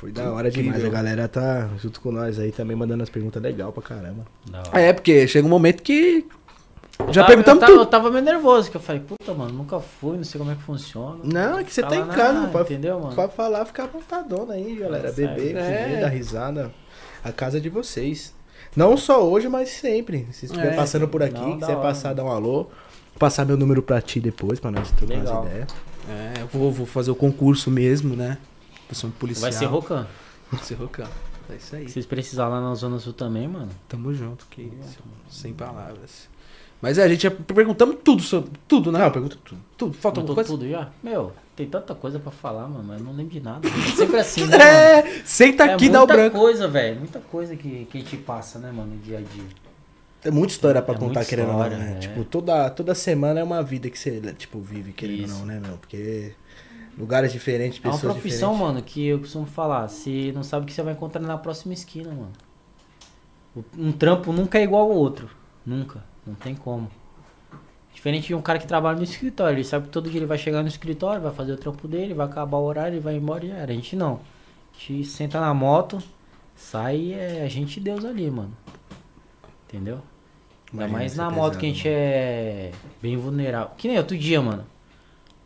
Foi 0.02 0.12
da 0.12 0.32
hora 0.32 0.50
demais. 0.50 0.70
Incrível. 0.80 0.90
A 0.90 0.94
galera 1.04 1.28
tá 1.28 1.70
junto 1.78 2.02
com 2.02 2.12
nós 2.12 2.40
aí 2.40 2.52
também 2.52 2.76
mandando 2.76 3.04
as 3.04 3.10
perguntas 3.10 3.42
legal 3.42 3.72
pra 3.72 3.84
caramba. 3.84 4.26
É, 4.74 4.92
porque 4.92 5.28
chega 5.28 5.46
um 5.46 5.50
momento 5.50 5.84
que. 5.84 6.26
Eu 7.00 7.14
Já 7.14 7.22
tava- 7.22 7.28
perguntamos 7.28 7.62
eu 7.62 7.68
tava, 7.68 7.72
tudo. 7.72 7.82
Eu 7.82 7.86
tava 7.86 8.10
meio 8.12 8.24
nervoso, 8.26 8.70
que 8.72 8.78
eu 8.78 8.82
falei, 8.82 9.02
puta, 9.02 9.32
mano, 9.34 9.54
nunca 9.54 9.80
fui, 9.80 10.18
não 10.18 10.24
sei 10.24 10.40
como 10.40 10.52
é 10.52 10.56
que 10.56 10.64
funciona. 10.64 11.20
Não, 11.24 11.60
é 11.60 11.64
que 11.64 11.72
você 11.74 11.82
tá, 11.84 11.96
em 11.96 12.08
casa, 12.08 12.48
pode, 12.48 12.74
Entendeu, 12.74 13.00
mano? 13.00 13.16
pode 13.16 13.34
falar, 13.36 13.64
ficar 13.66 13.86
vontadona 13.88 14.54
aí, 14.56 14.76
galera. 14.76 15.10
Tá 15.10 15.16
Beber, 15.16 15.54
certo. 15.54 15.66
comer, 15.66 15.98
É. 15.98 16.02
dar 16.02 16.08
risada. 16.10 16.72
A 17.24 17.32
casa 17.32 17.58
é 17.58 17.60
de 17.62 17.70
vocês. 17.70 18.34
Não 18.76 18.98
só 18.98 19.24
hoje, 19.24 19.48
mas 19.48 19.70
sempre. 19.70 20.28
Se 20.32 20.46
estiver 20.48 20.74
É. 20.74 20.76
passando 20.76 21.08
por 21.08 21.22
aqui, 21.22 21.40
Não, 21.40 21.60
quiser 21.60 21.74
hora. 21.76 21.82
passar, 21.82 22.14
dar 22.14 22.24
um 22.24 22.30
alô. 22.32 22.68
Passar 23.20 23.46
meu 23.46 23.58
número 23.58 23.82
pra 23.84 24.02
ti 24.02 24.20
depois, 24.20 24.60
pra 24.60 24.72
nós 24.72 24.90
trocar 24.92 25.14
umas 25.16 25.26
Legal. 25.26 25.46
ideias. 25.48 25.68
É, 26.10 26.42
eu 26.42 26.48
vou, 26.48 26.72
vou 26.72 26.86
fazer 26.88 27.12
o 27.12 27.16
concurso 27.16 27.70
mesmo, 27.70 28.16
né? 28.16 28.38
Sou 28.94 29.10
um 29.10 29.14
policial. 29.14 29.50
Vai 29.50 29.58
ser 29.60 29.66
rocando. 29.66 30.08
Vai 30.52 30.64
ser 30.64 30.76
rocão. 30.76 31.08
É 31.50 31.56
isso 31.56 31.76
aí. 31.76 31.88
Se 31.88 31.94
vocês 31.94 32.06
precisarem 32.06 32.54
lá 32.54 32.62
na 32.62 32.76
Zona 32.76 33.00
Sul 33.00 33.14
também, 33.14 33.48
mano. 33.48 33.70
Tamo 33.88 34.14
junto, 34.14 34.46
que 34.50 34.62
isso. 34.62 35.00
Sem 35.30 35.54
palavras. 35.54 36.30
Mas 36.82 36.98
é, 36.98 37.04
a 37.04 37.08
gente 37.08 37.24
já 37.24 37.32
perguntamos 37.32 37.98
tudo 38.04 38.22
sobre. 38.24 38.52
Tudo, 38.68 38.92
né? 38.92 39.08
Pergunta 39.10 39.38
tudo. 39.44 39.62
tudo. 39.78 39.94
Falta 39.94 40.20
alguma 40.20 40.36
coisa? 40.36 40.50
tudo 40.50 40.68
já? 40.68 40.90
Meu, 41.04 41.32
tem 41.56 41.68
tanta 41.68 41.94
coisa 41.94 42.20
pra 42.20 42.32
falar, 42.32 42.68
mano, 42.68 42.84
mas 42.86 43.00
eu 43.00 43.06
não 43.06 43.14
lembro 43.14 43.32
de 43.34 43.40
nada. 43.40 43.62
É 43.70 43.96
sempre 43.96 44.20
assim, 44.20 44.46
né, 44.48 44.58
mano? 44.58 44.64
É, 44.64 45.22
senta 45.24 45.64
aqui 45.66 45.86
e 45.86 45.90
dá 45.90 46.00
o 46.04 46.08
muita 46.08 46.14
branco. 46.22 46.38
coisa, 46.40 46.68
velho. 46.68 47.00
Muita 47.00 47.20
coisa 47.20 47.56
que, 47.56 47.86
que 47.86 47.98
a 47.98 48.02
gente 48.02 48.18
passa, 48.18 48.58
né, 48.60 48.72
mano, 48.72 48.96
no 48.96 48.98
dia 49.00 49.20
a 49.20 49.22
dia. 49.22 49.44
Tem 50.22 50.32
muita 50.32 50.54
história 50.54 50.82
pra 50.82 50.94
É 50.96 50.98
contar, 50.98 51.20
muita 51.20 51.26
querendo 51.30 51.52
ou 51.52 51.58
não, 51.58 51.70
né? 51.70 51.94
é. 51.98 52.00
Tipo, 52.00 52.24
toda, 52.24 52.70
toda 52.70 52.96
semana 52.96 53.40
é 53.40 53.44
uma 53.44 53.62
vida 53.64 53.90
que 53.90 53.98
você, 54.00 54.20
tipo, 54.34 54.60
vive, 54.60 54.92
querendo 54.94 55.32
ou 55.34 55.40
não, 55.40 55.46
né, 55.46 55.60
meu? 55.64 55.78
Porque 55.78 56.34
lugares 56.98 57.32
diferentes, 57.32 57.80
É 57.84 57.88
uma 57.88 57.94
pessoas 57.94 58.14
profissão, 58.14 58.52
diferentes. 58.54 58.74
mano, 58.76 58.86
que 58.86 59.08
eu 59.08 59.20
costumo 59.20 59.46
falar. 59.46 59.88
Se 59.88 60.32
não 60.34 60.44
sabe 60.44 60.64
o 60.64 60.68
que 60.68 60.74
você 60.74 60.82
vai 60.84 60.94
encontrar 60.94 61.22
na 61.22 61.38
próxima 61.38 61.74
esquina, 61.74 62.10
mano. 62.10 62.32
Um 63.78 63.92
trampo 63.92 64.32
nunca 64.32 64.58
é 64.60 64.64
igual 64.64 64.84
ao 64.84 64.96
outro. 64.96 65.30
Nunca. 65.66 66.04
Não 66.26 66.36
tem 66.36 66.56
como. 66.56 66.90
Diferente 67.94 68.28
de 68.28 68.36
um 68.36 68.42
cara 68.42 68.58
que 68.60 68.66
trabalha 68.68 68.98
no 68.98 69.04
escritório. 69.04 69.58
Ele 69.58 69.64
sabe 69.64 69.86
que 69.88 69.92
todo 69.92 70.10
dia 70.10 70.20
ele 70.20 70.26
vai 70.26 70.38
chegar 70.38 70.62
no 70.62 70.68
escritório, 70.68 71.22
vai 71.22 71.34
fazer 71.34 71.52
o 71.54 71.58
trampo 71.58 71.88
dele, 71.88 72.14
vai 72.14 72.26
acabar 72.26 72.58
o 72.58 72.64
horário, 72.64 72.94
ele 72.96 73.02
vai 73.02 73.16
embora 73.16 73.46
e 73.46 73.50
já 73.50 73.56
era. 73.56 73.72
A 73.72 73.76
gente 73.76 73.96
não. 73.96 74.22
A 74.74 74.80
gente 74.80 75.06
senta 75.06 75.40
na 75.42 75.54
moto, 75.54 76.02
sai 76.56 76.98
e 76.98 77.14
é 77.14 77.44
a 77.44 77.50
gente 77.50 77.78
e 77.78 77.80
Deus 77.82 78.06
ali, 78.06 78.32
mano. 78.32 78.56
Entendeu? 79.68 80.00
Ainda 80.74 80.88
mais 80.88 81.16
na 81.16 81.26
pesado, 81.26 81.36
moto 81.42 81.58
que 81.58 81.66
a 81.66 81.70
gente 81.70 81.88
é 81.88 82.72
bem 83.02 83.18
vulnerável. 83.18 83.72
Que 83.78 83.90
nem 83.90 83.98
outro 83.98 84.18
dia, 84.18 84.42
mano. 84.42 84.66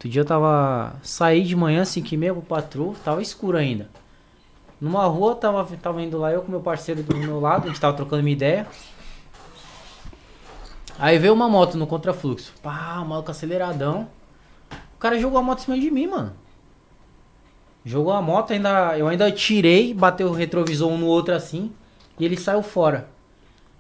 Outro 0.05 0.11
dia 0.11 0.21
eu 0.21 0.25
tava. 0.25 0.93
Saí 1.01 1.41
de 1.41 1.55
manhã, 1.55 1.83
5 1.83 2.13
e 2.13 2.17
meia 2.17 2.31
pro 2.31 2.43
patrulho, 2.43 2.95
tava 3.03 3.23
escuro 3.23 3.57
ainda. 3.57 3.89
Numa 4.79 5.03
rua, 5.05 5.35
tava, 5.35 5.65
tava 5.77 5.99
indo 5.99 6.19
lá 6.19 6.31
eu 6.31 6.43
com 6.43 6.51
meu 6.51 6.61
parceiro 6.61 7.01
do 7.01 7.17
meu 7.17 7.39
lado, 7.39 7.63
a 7.63 7.67
gente 7.69 7.81
tava 7.81 7.97
trocando 7.97 8.21
uma 8.21 8.29
ideia. 8.29 8.67
Aí 10.99 11.17
veio 11.17 11.33
uma 11.33 11.49
moto 11.49 11.75
no 11.75 11.87
contrafluxo. 11.87 12.53
Pá, 12.61 13.03
maluco 13.03 13.31
aceleradão. 13.31 14.07
O 14.95 14.99
cara 14.99 15.19
jogou 15.19 15.39
a 15.39 15.41
moto 15.41 15.59
em 15.59 15.61
cima 15.63 15.79
de 15.79 15.89
mim, 15.89 16.05
mano. 16.05 16.33
Jogou 17.83 18.13
a 18.13 18.21
moto, 18.21 18.53
ainda, 18.53 18.95
eu 18.99 19.07
ainda 19.07 19.31
tirei, 19.31 19.91
bateu 19.91 20.27
o 20.27 20.33
retrovisor 20.33 20.87
um 20.87 20.99
no 20.99 21.07
outro 21.07 21.33
assim, 21.33 21.71
e 22.19 22.25
ele 22.25 22.37
saiu 22.37 22.61
fora. 22.61 23.09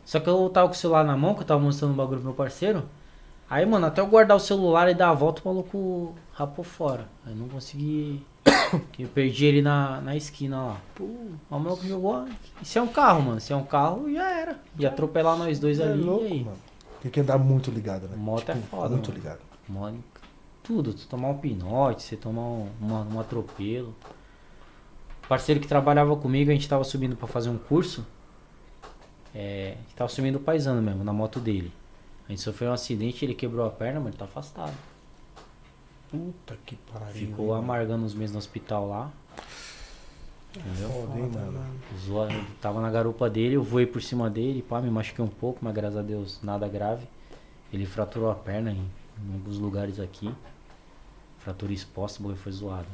Só 0.03 0.19
que 0.19 0.27
eu 0.27 0.49
tava 0.49 0.69
com 0.69 0.73
o 0.73 0.77
celular 0.77 1.03
na 1.03 1.15
mão, 1.15 1.35
que 1.35 1.41
eu 1.41 1.45
tava 1.45 1.61
mostrando 1.61 1.91
o 1.91 1.95
bagulho 1.95 2.17
pro 2.17 2.29
meu 2.29 2.35
parceiro. 2.35 2.83
Aí, 3.49 3.65
mano, 3.65 3.85
até 3.85 4.01
eu 4.01 4.07
guardar 4.07 4.35
o 4.37 4.39
celular 4.39 4.89
e 4.89 4.93
dar 4.95 5.09
a 5.09 5.13
volta, 5.13 5.41
o 5.43 5.47
maluco 5.47 6.15
rapou 6.33 6.65
fora. 6.65 7.07
Aí 7.25 7.35
não 7.35 7.47
consegui. 7.47 8.25
eu 8.97 9.07
perdi 9.09 9.45
ele 9.45 9.61
na, 9.61 10.01
na 10.01 10.15
esquina 10.15 10.61
lá. 10.63 10.77
Pô, 10.95 11.03
o 11.03 11.37
maluco 11.49 11.85
jogou. 11.85 12.25
Isso 12.61 12.79
é 12.79 12.81
um 12.81 12.87
carro, 12.87 13.21
mano. 13.21 13.39
Se 13.39 13.53
é 13.53 13.55
um 13.55 13.63
carro, 13.63 14.11
já 14.11 14.29
era. 14.31 14.59
Ia 14.79 14.89
atropelar 14.89 15.37
nós 15.37 15.59
dois 15.59 15.79
É 15.79 15.83
ali. 15.83 16.01
louco, 16.01 16.25
e 16.25 16.27
aí? 16.31 16.43
mano. 16.43 16.57
Tem 17.01 17.11
que 17.11 17.19
andar 17.19 17.37
muito 17.37 17.69
ligado, 17.69 18.07
né? 18.07 18.15
Moto 18.17 18.49
é 18.49 18.55
foda, 18.55 18.89
Muito 18.89 19.09
mano. 19.11 19.21
ligado. 19.21 19.39
Mano, 19.69 20.03
tudo. 20.63 20.91
Tu 20.93 21.05
tomar 21.07 21.29
um 21.29 21.37
pinote, 21.37 22.01
você 22.01 22.15
tomar 22.15 22.41
um, 22.41 22.67
uma- 22.81 23.01
um 23.13 23.19
atropelo. 23.19 23.93
Parceiro 25.29 25.61
que 25.61 25.67
trabalhava 25.67 26.15
comigo, 26.15 26.49
a 26.49 26.53
gente 26.53 26.67
tava 26.67 26.83
subindo 26.83 27.15
pra 27.15 27.27
fazer 27.27 27.49
um 27.49 27.57
curso. 27.59 28.03
É, 29.35 29.73
a 29.77 29.81
gente 29.81 29.95
tava 29.95 30.09
subindo 30.09 30.37
o 30.37 30.39
paisano 30.39 30.81
mesmo, 30.81 31.03
na 31.03 31.13
moto 31.13 31.39
dele. 31.39 31.71
A 32.27 32.31
gente 32.31 32.41
sofreu 32.41 32.71
um 32.71 32.73
acidente, 32.73 33.23
ele 33.23 33.35
quebrou 33.35 33.65
a 33.65 33.69
perna, 33.69 33.99
mas 33.99 34.09
ele 34.09 34.17
tá 34.17 34.25
afastado. 34.25 34.73
Puta 36.09 36.57
que 36.65 36.75
pariu. 36.75 37.13
Ficou 37.13 37.53
amargando 37.53 38.05
uns 38.05 38.13
meses 38.13 38.31
no 38.33 38.39
hospital 38.39 38.87
lá. 38.87 39.11
Entendeu? 40.55 40.89
Foda, 40.89 41.19
hein, 41.19 41.29
mano. 41.33 41.65
Zoa- 41.99 42.29
tava 42.61 42.81
na 42.81 42.89
garupa 42.89 43.29
dele, 43.29 43.55
eu 43.55 43.63
voei 43.63 43.85
por 43.85 44.01
cima 44.01 44.29
dele, 44.29 44.61
pá, 44.61 44.81
me 44.81 44.89
machuquei 44.89 45.23
um 45.23 45.27
pouco, 45.27 45.59
mas 45.61 45.73
graças 45.73 45.97
a 45.97 46.01
Deus 46.01 46.39
nada 46.41 46.67
grave. 46.67 47.05
Ele 47.73 47.85
fraturou 47.85 48.31
a 48.31 48.35
perna 48.35 48.71
em, 48.71 48.75
em 49.29 49.33
alguns 49.33 49.57
lugares 49.59 49.99
aqui. 49.99 50.33
Fratura 51.39 51.73
exposta, 51.73 52.23
o 52.25 52.35
foi 52.35 52.51
zoado. 52.51 52.87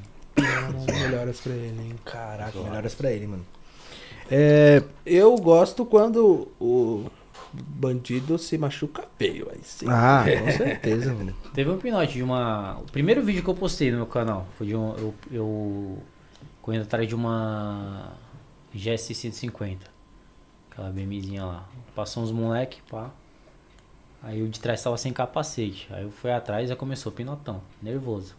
Melhoras 0.87 1.39
pra 1.39 1.53
ele, 1.53 1.81
hein? 1.81 1.95
Caraca, 2.03 2.59
melhoras 2.59 2.95
pra 2.95 3.11
ele, 3.11 3.27
mano. 3.27 3.45
É, 4.29 4.81
Eu 5.05 5.35
gosto 5.37 5.85
quando 5.85 6.47
o 6.59 7.05
bandido 7.53 8.37
se 8.37 8.57
machuca 8.57 9.05
feio, 9.17 9.49
aí 9.51 9.59
sim. 9.63 9.85
ah, 9.89 10.23
com 10.23 10.51
certeza, 10.51 11.13
mano. 11.13 11.35
Teve 11.53 11.69
um 11.69 11.77
pinote 11.77 12.13
de 12.13 12.23
uma. 12.23 12.77
O 12.79 12.91
primeiro 12.91 13.21
vídeo 13.21 13.43
que 13.43 13.49
eu 13.49 13.55
postei 13.55 13.91
no 13.91 13.97
meu 13.97 14.05
canal 14.05 14.47
foi 14.57 14.67
de 14.67 14.75
um. 14.75 14.95
Eu, 14.95 15.15
eu 15.31 15.97
correndo 16.61 16.83
atrás 16.83 17.07
de 17.07 17.15
uma 17.15 18.13
GS 18.73 19.13
150. 19.15 19.85
Aquela 20.71 20.89
BMzinha 20.89 21.45
lá. 21.45 21.65
Passou 21.93 22.23
uns 22.23 22.31
moleque, 22.31 22.81
pá. 22.89 23.09
Aí 24.23 24.41
o 24.41 24.47
de 24.47 24.59
trás 24.59 24.81
tava 24.81 24.97
sem 24.97 25.11
capacete. 25.11 25.87
Aí 25.91 26.03
eu 26.03 26.11
fui 26.11 26.31
atrás 26.31 26.65
e 26.65 26.69
já 26.69 26.75
começou 26.75 27.11
o 27.11 27.15
pinotão. 27.15 27.61
Nervoso. 27.81 28.35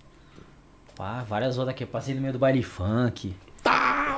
Pá, 0.97 1.23
várias 1.23 1.59
horas 1.59 1.71
aqui. 1.71 1.85
Passei 1.85 2.15
no 2.15 2.21
meio 2.21 2.33
do 2.33 2.39
baile 2.39 2.63
funk. 2.63 3.35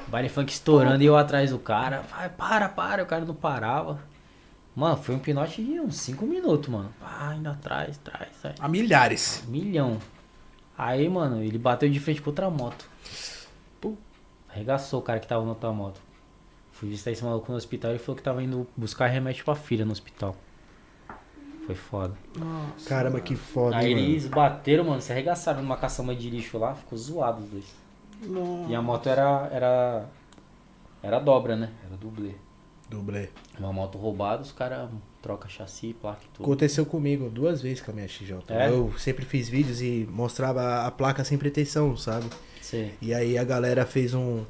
Baile 0.06 0.28
funk 0.28 0.52
estourando 0.52 1.02
e 1.02 1.06
eu 1.06 1.16
atrás 1.16 1.50
do 1.50 1.58
cara. 1.58 2.02
Vai, 2.10 2.28
para, 2.28 2.68
para. 2.68 3.02
O 3.02 3.06
cara 3.06 3.24
não 3.24 3.34
parava. 3.34 3.98
Mano, 4.74 4.96
foi 4.96 5.14
um 5.14 5.18
pinote 5.20 5.62
de 5.62 5.78
uns 5.78 5.96
5 5.96 6.26
minutos, 6.26 6.68
mano. 6.68 6.92
Pá, 7.00 7.34
indo 7.38 7.48
atrás, 7.48 7.98
atrás, 8.04 8.28
atrás. 8.38 8.56
Há 8.58 8.68
milhares. 8.68 9.44
Milhão. 9.46 9.98
Aí, 10.76 11.08
mano, 11.08 11.42
ele 11.42 11.58
bateu 11.58 11.88
de 11.88 12.00
frente 12.00 12.20
com 12.20 12.30
outra 12.30 12.50
moto. 12.50 12.88
Pum. 13.80 13.96
Arregaçou 14.48 14.98
o 15.00 15.02
cara 15.02 15.20
que 15.20 15.28
tava 15.28 15.44
na 15.44 15.50
outra 15.50 15.70
moto. 15.70 16.00
Fui 16.72 16.88
visitar 16.88 17.12
esse 17.12 17.22
maluco 17.24 17.50
no 17.52 17.56
hospital 17.56 17.92
e 17.92 17.94
ele 17.94 17.98
falou 18.00 18.16
que 18.16 18.22
tava 18.22 18.42
indo 18.42 18.66
buscar 18.76 19.06
remédio 19.06 19.44
pra 19.44 19.54
filha 19.54 19.84
no 19.84 19.92
hospital. 19.92 20.34
Foi 21.66 21.76
foda. 21.76 22.14
Caramba, 22.86 23.20
que 23.20 23.36
foda, 23.36 23.76
Aí 23.76 23.94
mano. 23.94 24.06
eles 24.06 24.26
bateram, 24.26 24.84
mano, 24.84 25.00
se 25.00 25.12
arregaçaram 25.12 25.62
numa 25.62 25.76
caçamba 25.76 26.14
de 26.14 26.28
lixo 26.28 26.58
lá, 26.58 26.74
ficou 26.74 26.98
zoado 26.98 27.42
os 27.42 27.48
dois. 27.48 27.74
E 28.68 28.74
a 28.74 28.82
moto 28.82 29.08
era. 29.08 29.48
era. 29.52 30.06
Era 31.02 31.18
dobra, 31.20 31.54
né? 31.54 31.70
Era 31.86 31.96
dublê. 31.96 32.34
Dublê. 32.88 33.28
Uma 33.58 33.72
moto 33.72 33.96
roubada, 33.98 34.42
os 34.42 34.52
caras 34.52 34.90
trocam 35.22 35.48
chassi, 35.48 35.96
placa 36.00 36.20
e 36.24 36.28
tudo. 36.34 36.44
Aconteceu 36.44 36.84
comigo 36.84 37.28
duas 37.30 37.62
vezes 37.62 37.80
com 37.80 37.90
a 37.90 37.94
minha 37.94 38.06
XJ. 38.06 38.36
É? 38.48 38.68
Eu 38.68 38.92
sempre 38.98 39.24
fiz 39.24 39.48
vídeos 39.48 39.80
e 39.80 40.06
mostrava 40.10 40.86
a 40.86 40.90
placa 40.90 41.24
sem 41.24 41.38
pretensão, 41.38 41.96
sabe? 41.96 42.26
Sei. 42.60 42.92
E 43.00 43.12
aí 43.14 43.38
a 43.38 43.44
galera 43.44 43.84
fez 43.86 44.14
um 44.14 44.44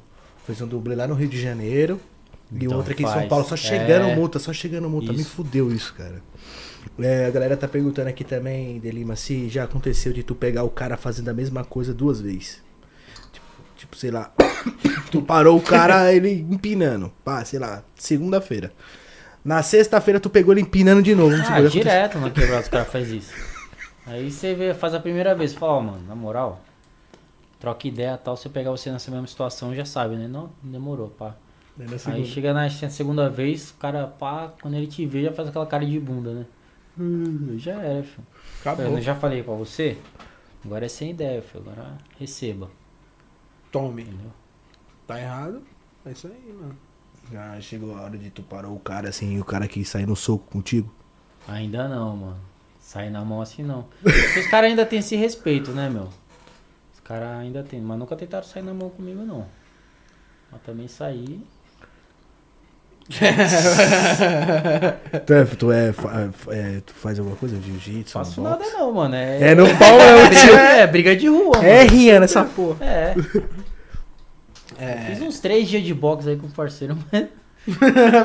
fez 0.45 0.61
um 0.61 0.67
dublê 0.67 0.95
lá 0.95 1.07
no 1.07 1.15
Rio 1.15 1.27
de 1.29 1.41
Janeiro 1.41 1.99
e 2.51 2.65
Então 2.65 2.77
outra 2.77 2.93
aqui 2.93 3.03
em 3.03 3.05
São 3.07 3.15
faz. 3.15 3.29
Paulo, 3.29 3.45
só 3.45 3.55
chegando 3.55 4.09
É. 4.09 4.15
multa, 4.15 4.37
só 4.37 4.53
chegando 4.53 4.89
multa. 4.89 5.11
Me 5.11 5.21
Isso. 5.21 5.31
fudeu 5.31 5.71
isso, 5.71 5.93
cara. 5.95 6.21
É, 6.99 7.25
a 7.25 7.31
galera 7.31 7.57
tá 7.57 7.67
perguntando 7.67 8.09
aqui 8.09 8.23
também, 8.23 8.79
Delima, 8.79 9.15
se 9.15 9.49
já 9.49 9.63
aconteceu 9.63 10.13
de 10.13 10.21
tu 10.23 10.35
pegar 10.35 10.63
o 10.63 10.69
cara 10.69 10.95
fazendo 10.95 11.29
a 11.29 11.33
mesma 11.33 11.63
coisa 11.63 11.93
duas 11.93 12.21
vezes. 12.21 12.63
Tipo, 13.75 13.95
sei 13.95 14.11
lá, 14.11 14.31
tu 15.11 15.21
parou 15.21 15.57
o 15.57 15.61
cara, 15.61 16.13
ele 16.13 16.45
empinando. 16.49 17.11
Pá, 17.23 17.43
sei 17.43 17.59
lá, 17.59 17.83
segunda-feira. 17.95 18.71
Na 19.43 19.61
sexta-feira 19.61 20.19
tu 20.19 20.29
pegou 20.29 20.53
ele 20.53 20.61
empinando 20.61 21.03
de 21.03 21.13
novo. 21.13 21.35
Ah, 21.47 21.61
direto 21.61 22.17
no 22.17 22.31
quebrado 22.31 22.63
os 22.63 22.67
caras 22.67 22.87
fazem 22.87 23.17
isso. 23.17 23.31
Aí 24.07 24.31
você 24.31 24.53
vê, 24.53 24.73
faz 24.73 24.93
a 24.93 24.99
primeira 24.99 25.33
vez, 25.35 25.53
fala, 25.53 25.73
ó, 25.73 25.81
mano, 25.81 26.03
na 26.07 26.15
moral, 26.15 26.61
troca 27.59 27.87
ideia 27.87 28.13
e 28.13 28.17
tal, 28.17 28.37
se 28.37 28.47
eu 28.47 28.51
pegar 28.51 28.71
você 28.71 28.91
nessa 28.91 29.09
mesma 29.09 29.25
situação, 29.25 29.73
já 29.73 29.85
sabe, 29.85 30.15
né? 30.15 30.27
Não, 30.27 30.51
demorou, 30.61 31.09
pá. 31.09 31.35
Na 31.77 32.13
Aí 32.13 32.25
chega 32.25 32.53
na 32.53 32.69
segunda 32.69 33.29
vez, 33.29 33.71
o 33.71 33.73
cara, 33.75 34.07
pá, 34.07 34.53
quando 34.61 34.75
ele 34.75 34.87
te 34.87 35.05
vê, 35.05 35.23
já 35.23 35.31
faz 35.31 35.49
aquela 35.49 35.65
cara 35.65 35.85
de 35.85 35.99
bunda, 35.99 36.33
né? 36.33 36.45
Hum, 36.97 37.55
já 37.57 37.73
era, 37.73 38.03
filho. 38.03 38.25
Acabou. 38.61 38.85
Eu 38.85 39.01
já 39.01 39.13
falei 39.13 39.43
pra 39.43 39.53
você, 39.53 39.97
agora 40.63 40.85
é 40.85 40.87
sem 40.87 41.11
ideia, 41.11 41.41
filho, 41.41 41.63
agora 41.67 41.97
receba, 42.17 42.69
Tome. 43.75 44.03
entendeu? 44.03 44.31
Tá 45.05 45.19
errado? 45.19 45.61
É 46.05 46.11
isso 46.11 46.27
aí, 46.27 46.53
mano. 46.53 46.77
Já 47.29 47.59
chegou 47.59 47.93
a 47.97 48.03
hora 48.03 48.17
de 48.17 48.29
tu 48.29 48.41
parou 48.41 48.73
o 48.73 48.79
cara 48.79 49.09
assim 49.09 49.35
e 49.35 49.41
o 49.41 49.43
cara 49.43 49.67
quis 49.67 49.89
sair 49.89 50.05
no 50.05 50.15
soco 50.15 50.49
contigo? 50.49 50.89
Ainda 51.45 51.85
não, 51.89 52.15
mano. 52.15 52.39
Sair 52.79 53.09
na 53.09 53.25
mão 53.25 53.41
assim 53.41 53.63
não. 53.63 53.85
Os 54.05 54.47
caras 54.47 54.69
ainda 54.69 54.85
têm 54.85 54.99
esse 54.99 55.17
respeito, 55.17 55.71
né, 55.71 55.89
meu? 55.89 56.07
Os 56.93 57.01
caras 57.03 57.37
ainda 57.37 57.63
têm, 57.63 57.81
mas 57.81 57.99
nunca 57.99 58.15
tentaram 58.15 58.45
sair 58.47 58.63
na 58.63 58.73
mão 58.73 58.89
comigo, 58.89 59.25
não. 59.25 59.45
Mas 60.49 60.61
também 60.61 60.87
sair. 60.87 61.45
Tu 65.25 65.33
é, 65.33 65.45
tu 65.45 65.71
é, 65.71 65.93
fa- 65.93 66.29
é, 66.49 66.81
tu 66.85 66.93
faz 66.93 67.17
alguma 67.19 67.35
coisa? 67.37 67.55
Jiu-jitsu? 67.61 68.13
Faço 68.13 68.41
nada 68.41 68.57
boxe? 68.57 68.73
não, 68.73 68.91
mano. 68.93 69.15
É, 69.15 69.51
É 69.51 69.55
no 69.55 69.65
pau, 69.77 69.99
é 69.99 70.25
o 70.25 70.29
tio. 70.33 70.57
é, 70.57 70.87
briga 70.87 71.15
de 71.15 71.27
rua, 71.27 71.57
É 71.63 71.79
mano. 71.83 71.89
rinha 71.91 72.19
nessa 72.19 72.43
porra. 72.43 72.83
É. 72.85 73.15
É. 74.77 74.95
Fiz 75.07 75.21
uns 75.21 75.39
três 75.39 75.67
dias 75.69 75.83
de 75.83 75.93
boxe 75.93 76.29
aí 76.29 76.35
com 76.35 76.47
o 76.47 76.51
parceiro, 76.51 76.97
mas. 77.11 77.25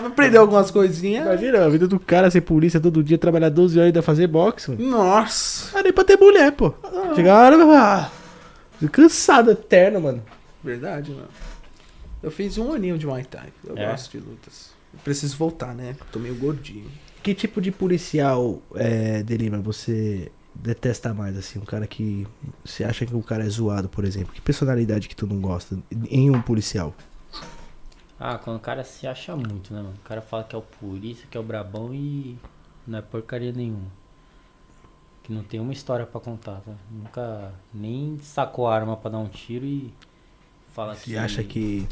Aprender 0.07 0.37
algumas 0.39 0.71
coisinhas. 0.71 1.25
Imagina 1.25 1.65
a 1.65 1.69
vida 1.69 1.87
do 1.89 1.99
cara 1.99 2.31
ser 2.31 2.43
polícia 2.43 2.79
todo 2.81 3.03
dia, 3.03 3.17
trabalhar 3.17 3.49
12 3.49 3.79
horas 3.79 3.87
e 3.87 3.89
ainda 3.89 4.03
fazer 4.03 4.27
boxe, 4.27 4.71
mano. 4.71 4.91
Nossa. 4.91 5.79
Ah, 5.79 5.83
nem 5.83 5.93
pra 5.93 6.05
ter 6.05 6.19
mulher, 6.19 6.53
pô. 6.53 6.75
Chega 7.15 7.33
a 7.33 7.39
hora, 7.39 7.57
ah, 7.75 8.11
cansado, 8.93 9.51
eterno, 9.53 10.01
mano. 10.01 10.23
Verdade, 10.63 11.11
mano. 11.13 11.29
Eu 12.23 12.31
fiz 12.31 12.59
um 12.59 12.73
aninho 12.73 12.99
de 12.99 13.07
Muay 13.07 13.25
Thai. 13.25 13.53
Eu 13.65 13.77
É? 13.77 13.91
gosto 13.91 14.11
de 14.11 14.19
lutas. 14.25 14.73
Eu 14.93 14.99
preciso 15.01 15.37
voltar, 15.37 15.75
né? 15.75 15.97
Tô 16.13 16.19
meio 16.19 16.35
gordinho. 16.35 16.91
Que 17.23 17.35
tipo 17.35 17.61
de 17.61 17.71
policial, 17.71 18.61
é, 18.75 19.23
Delima, 19.23 19.59
você 19.59 20.31
detesta 20.55 21.15
mais, 21.15 21.37
assim? 21.37 21.59
Um 21.59 21.65
cara 21.65 21.87
que 21.87 22.27
você 22.65 22.83
acha 22.85 23.07
que 23.07 23.15
o 23.15 23.23
cara 23.23 23.45
é 23.45 23.49
zoado, 23.49 23.89
por 23.89 24.05
exemplo. 24.05 24.33
Que 24.33 24.41
personalidade 24.41 25.09
que 25.09 25.15
tu 25.17 25.27
não 25.27 25.41
gosta 25.41 25.79
em 26.11 26.31
um 26.31 26.43
policial? 26.43 26.95
Ah, 28.19 28.37
quando 28.37 28.57
o 28.57 28.61
cara 28.61 28.85
se 28.85 29.07
acha 29.07 29.35
muito, 29.35 29.73
né, 29.73 29.81
mano? 29.81 29.95
O 30.05 30.09
cara 30.09 30.21
fala 30.21 30.45
que 30.45 30.55
é 30.55 30.59
o 30.59 30.63
polícia, 30.63 31.27
que 31.31 31.37
é 31.39 31.41
o 31.41 31.45
brabão 31.45 31.95
e 31.95 32.37
não 32.87 32.99
é 32.99 33.03
porcaria 33.03 33.53
nenhuma. 33.53 33.87
Que 35.23 35.33
não 35.33 35.43
tem 35.43 35.61
uma 35.61 35.73
história 35.73 36.05
pra 36.05 36.21
contar, 36.21 36.61
tá? 36.61 36.73
Nunca 36.91 37.53
nem 37.73 38.19
sacou 38.23 38.67
a 38.67 38.75
arma 38.75 38.97
pra 38.97 39.11
dar 39.11 39.19
um 39.19 39.29
tiro 39.29 39.65
e 39.65 39.93
fala 40.75 40.95
que. 40.97 41.05
Que 41.13 41.17
acha 41.17 41.43
que 41.43 41.87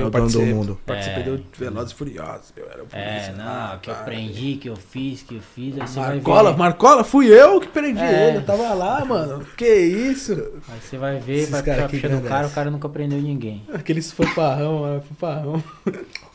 é 0.00 0.04
o 0.04 0.10
dono 0.10 0.10
do 0.10 0.32
participei- 0.32 0.54
mundo. 0.54 0.80
Participei 0.86 1.22
É. 1.22 1.26
do 1.26 1.44
Velozes 1.56 1.92
e 1.92 1.94
Furiosos. 1.94 2.52
Eu 2.56 2.70
era 2.70 2.82
o 2.82 2.86
É, 2.92 3.10
polícia. 3.12 3.32
não, 3.34 3.44
Ah, 3.44 3.78
que 3.80 3.90
eu 3.90 3.94
cara. 3.94 4.06
aprendi, 4.06 4.56
que 4.56 4.68
eu 4.68 4.76
fiz, 4.76 5.22
que 5.22 5.34
eu 5.36 5.40
fiz, 5.40 5.78
aí 5.80 5.86
você 5.86 5.98
vai 6.00 6.14
Marcola, 6.16 6.52
ver. 6.52 6.58
Marcola, 6.58 7.04
fui 7.04 7.26
eu 7.28 7.60
que 7.60 7.68
prendi 7.68 8.00
É. 8.00 8.28
ele. 8.28 8.38
Eu 8.38 8.44
tava 8.44 8.72
lá, 8.74 9.04
mano. 9.04 9.44
Que 9.56 9.66
isso? 9.74 10.32
Aí 10.68 10.80
você 10.80 10.96
vai 10.98 11.18
ver, 11.18 11.36
Esses 11.38 11.50
vai 11.50 11.62
cara 11.62 11.74
puxar 11.76 11.84
a 11.84 11.88
que 11.88 11.96
ficha 11.96 12.08
do 12.08 12.12
agradece. 12.14 12.34
cara, 12.34 12.46
o 12.46 12.50
cara 12.50 12.70
nunca 12.70 12.88
prendeu 12.88 13.20
ninguém. 13.20 13.64
Aqueles 13.72 14.12
fanfarrão, 14.12 14.80
mano. 14.80 15.00
Fanfarrão. 15.02 15.64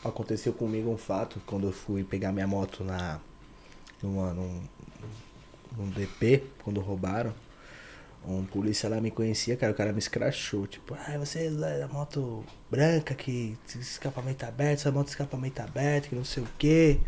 Aconteceu 0.04 0.52
comigo 0.52 0.90
um 0.90 0.96
fato 0.96 1.40
quando 1.46 1.66
eu 1.68 1.72
fui 1.72 2.02
pegar 2.04 2.32
minha 2.32 2.46
moto 2.46 2.82
na 2.84 3.18
numa, 4.02 4.32
num, 4.32 4.60
num 5.78 5.88
DP, 5.90 6.42
quando 6.64 6.80
roubaram. 6.80 7.32
Um 8.26 8.44
polícia 8.44 8.88
lá 8.88 9.00
me 9.00 9.10
conhecia, 9.10 9.56
cara, 9.56 9.72
o 9.72 9.74
cara 9.74 9.92
me 9.92 9.98
escrachou, 9.98 10.66
tipo, 10.66 10.94
ah, 10.94 11.18
você 11.18 11.46
é 11.46 11.78
da 11.80 11.88
moto 11.88 12.44
branca 12.70 13.14
que 13.14 13.58
escapamento 13.80 14.44
aberto, 14.46 14.78
sua 14.80 14.92
moto 14.92 15.08
escapamento 15.08 15.60
aberto, 15.60 16.08
que 16.08 16.14
não 16.14 16.24
sei 16.24 16.42
o 16.42 16.46
que. 16.56 17.00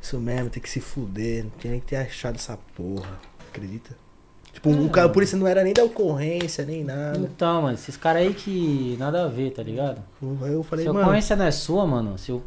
Isso 0.00 0.18
mesmo, 0.20 0.50
tem 0.50 0.62
que 0.62 0.68
se 0.68 0.80
fuder, 0.80 1.44
não 1.44 1.50
tinha 1.58 1.70
nem 1.70 1.80
que 1.80 1.86
ter 1.86 1.96
achado 1.96 2.34
essa 2.34 2.58
porra. 2.76 3.18
Acredita? 3.48 3.96
Tipo, 4.52 4.70
o 4.70 4.90
cara, 4.90 5.08
por 5.08 5.22
isso 5.22 5.36
não 5.36 5.46
era 5.46 5.64
nem 5.64 5.72
da 5.72 5.82
ocorrência, 5.82 6.64
nem 6.64 6.84
nada. 6.84 7.18
Então, 7.18 7.62
mano, 7.62 7.74
esses 7.74 7.96
caras 7.96 8.22
aí 8.22 8.34
que 8.34 8.96
nada 8.98 9.24
a 9.24 9.28
ver, 9.28 9.52
tá 9.52 9.62
ligado? 9.62 10.02
Aí 10.42 10.52
eu 10.52 10.62
falei, 10.62 10.84
Se 10.84 10.88
a 10.88 10.92
ocorrência 10.92 11.36
não 11.36 11.46
é 11.46 11.50
sua, 11.50 11.86
mano, 11.86 12.18
se 12.18 12.30
eu... 12.30 12.42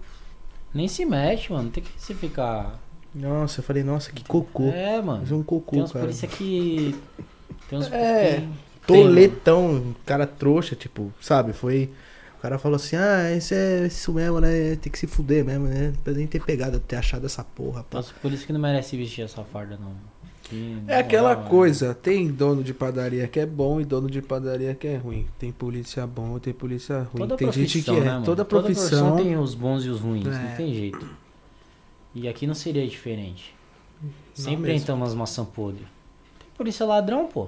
nem 0.74 0.88
se 0.88 1.04
mexe, 1.06 1.52
mano. 1.52 1.72
Tem 1.72 1.84
que 1.84 1.90
se 2.00 2.14
ficar. 2.14 2.80
Nossa, 3.14 3.62
eu 3.62 3.64
falei, 3.64 3.84
nossa, 3.84 4.12
que 4.12 4.24
cocô. 4.24 4.66
É, 4.66 5.02
mano. 5.02 5.22
Mas 5.22 5.32
um 5.32 5.42
cocô, 5.42 5.72
Tem 5.72 5.82
uns 5.82 5.92
cara. 5.92 6.06
polícia 6.06 6.28
que. 6.28 6.96
Tem 7.84 7.88
uns. 7.88 7.94
É. 7.94 8.32
tem- 8.36 8.50
tem. 8.88 9.04
Toletão, 9.04 9.96
cara 10.06 10.28
trouxa, 10.28 10.76
tipo, 10.76 11.12
sabe? 11.20 11.54
Foi. 11.54 11.90
O 12.38 12.42
cara 12.42 12.60
falou 12.60 12.76
assim, 12.76 12.96
ah, 12.96 13.32
isso 13.36 13.54
é 13.56 13.88
isso 13.88 14.14
mesmo, 14.14 14.40
né? 14.40 14.76
Tem 14.76 14.92
que 14.92 15.00
se 15.00 15.08
fuder 15.08 15.44
mesmo, 15.44 15.66
né? 15.66 15.94
Pra 16.04 16.14
nem 16.14 16.28
ter 16.28 16.44
pegado, 16.44 16.80
ter 16.80 16.96
achado 16.96 17.26
essa 17.26 17.44
porra, 17.44 17.84
pá. 17.84 17.98
Nossa, 17.98 18.14
por 18.22 18.32
isso 18.32 18.46
que 18.46 18.54
não 18.54 18.60
merece 18.60 18.96
vestir 18.96 19.24
essa 19.24 19.44
farda, 19.44 19.78
não. 19.82 19.94
Que, 20.44 20.78
É 20.88 21.00
aquela 21.00 21.30
moral, 21.36 21.50
coisa, 21.50 21.96
tem 21.96 22.28
dono 22.28 22.64
de 22.64 22.72
padaria 22.72 23.28
que 23.28 23.40
é 23.40 23.48
bom 23.48 23.82
e 23.82 23.84
dono 23.86 24.08
de 24.08 24.22
padaria 24.22 24.76
que 24.76 24.86
é 24.86 24.96
ruim. 24.96 25.26
Tem 25.40 25.52
polícia 25.52 26.06
bom, 26.06 26.38
tem 26.38 26.54
polícia 26.54 27.00
ruim. 27.00 27.18
Toda 27.18 27.36
tem 27.36 27.52
gente 27.52 27.80
que 27.80 27.86
profissão, 27.86 27.98
é. 27.98 28.00
né, 28.02 28.12
mano? 28.14 28.26
toda 28.26 28.46
profissão. 28.46 29.16
tem 29.16 29.36
os 29.38 29.56
bons 29.56 29.84
e 29.86 29.90
os 29.90 30.00
ruins, 30.00 30.28
É. 30.28 30.30
não 30.30 30.56
tem 30.56 30.72
jeito. 30.76 31.10
E 32.14 32.28
aqui 32.28 32.46
não 32.46 32.54
seria 32.54 32.88
diferente. 32.88 33.56
Sempre 34.36 34.68
mesmo. 34.74 34.84
entramos 34.84 35.08
umas 35.10 35.16
maçã 35.16 35.44
podre. 35.44 35.88
Tem 36.38 36.48
polícia 36.56 36.86
ladrão, 36.86 37.26
pô. 37.26 37.48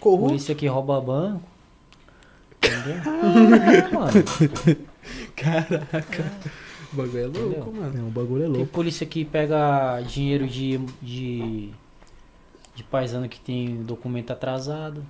Corrupto. 0.00 0.26
Polícia 0.28 0.54
que 0.54 0.66
rouba 0.66 1.00
banco. 1.00 1.42
Entendeu? 2.56 3.12
é, 3.12 3.88
mano. 3.94 4.12
Caraca. 5.36 6.32
O 6.92 6.96
bagulho 6.96 7.18
é 7.18 7.26
louco, 7.26 7.40
Entendeu? 7.48 7.72
mano. 7.72 7.98
É, 7.98 8.02
o 8.02 8.10
bagulho 8.10 8.42
é 8.42 8.46
Tem 8.46 8.54
louco. 8.56 8.72
polícia 8.72 9.06
que 9.06 9.24
pega 9.24 10.00
dinheiro 10.02 10.46
de, 10.46 10.78
de, 11.00 11.70
de 12.74 12.82
paisano 12.84 13.28
que 13.28 13.38
tem 13.40 13.82
documento 13.82 14.32
atrasado. 14.32 15.04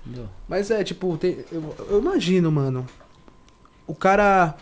Entendeu? 0.00 0.28
Mas 0.48 0.70
é, 0.70 0.82
tipo, 0.84 1.16
tem- 1.16 1.44
eu, 1.50 1.74
eu 1.90 1.98
imagino, 2.00 2.50
mano. 2.50 2.86
O 3.86 3.94
cara. 3.94 4.54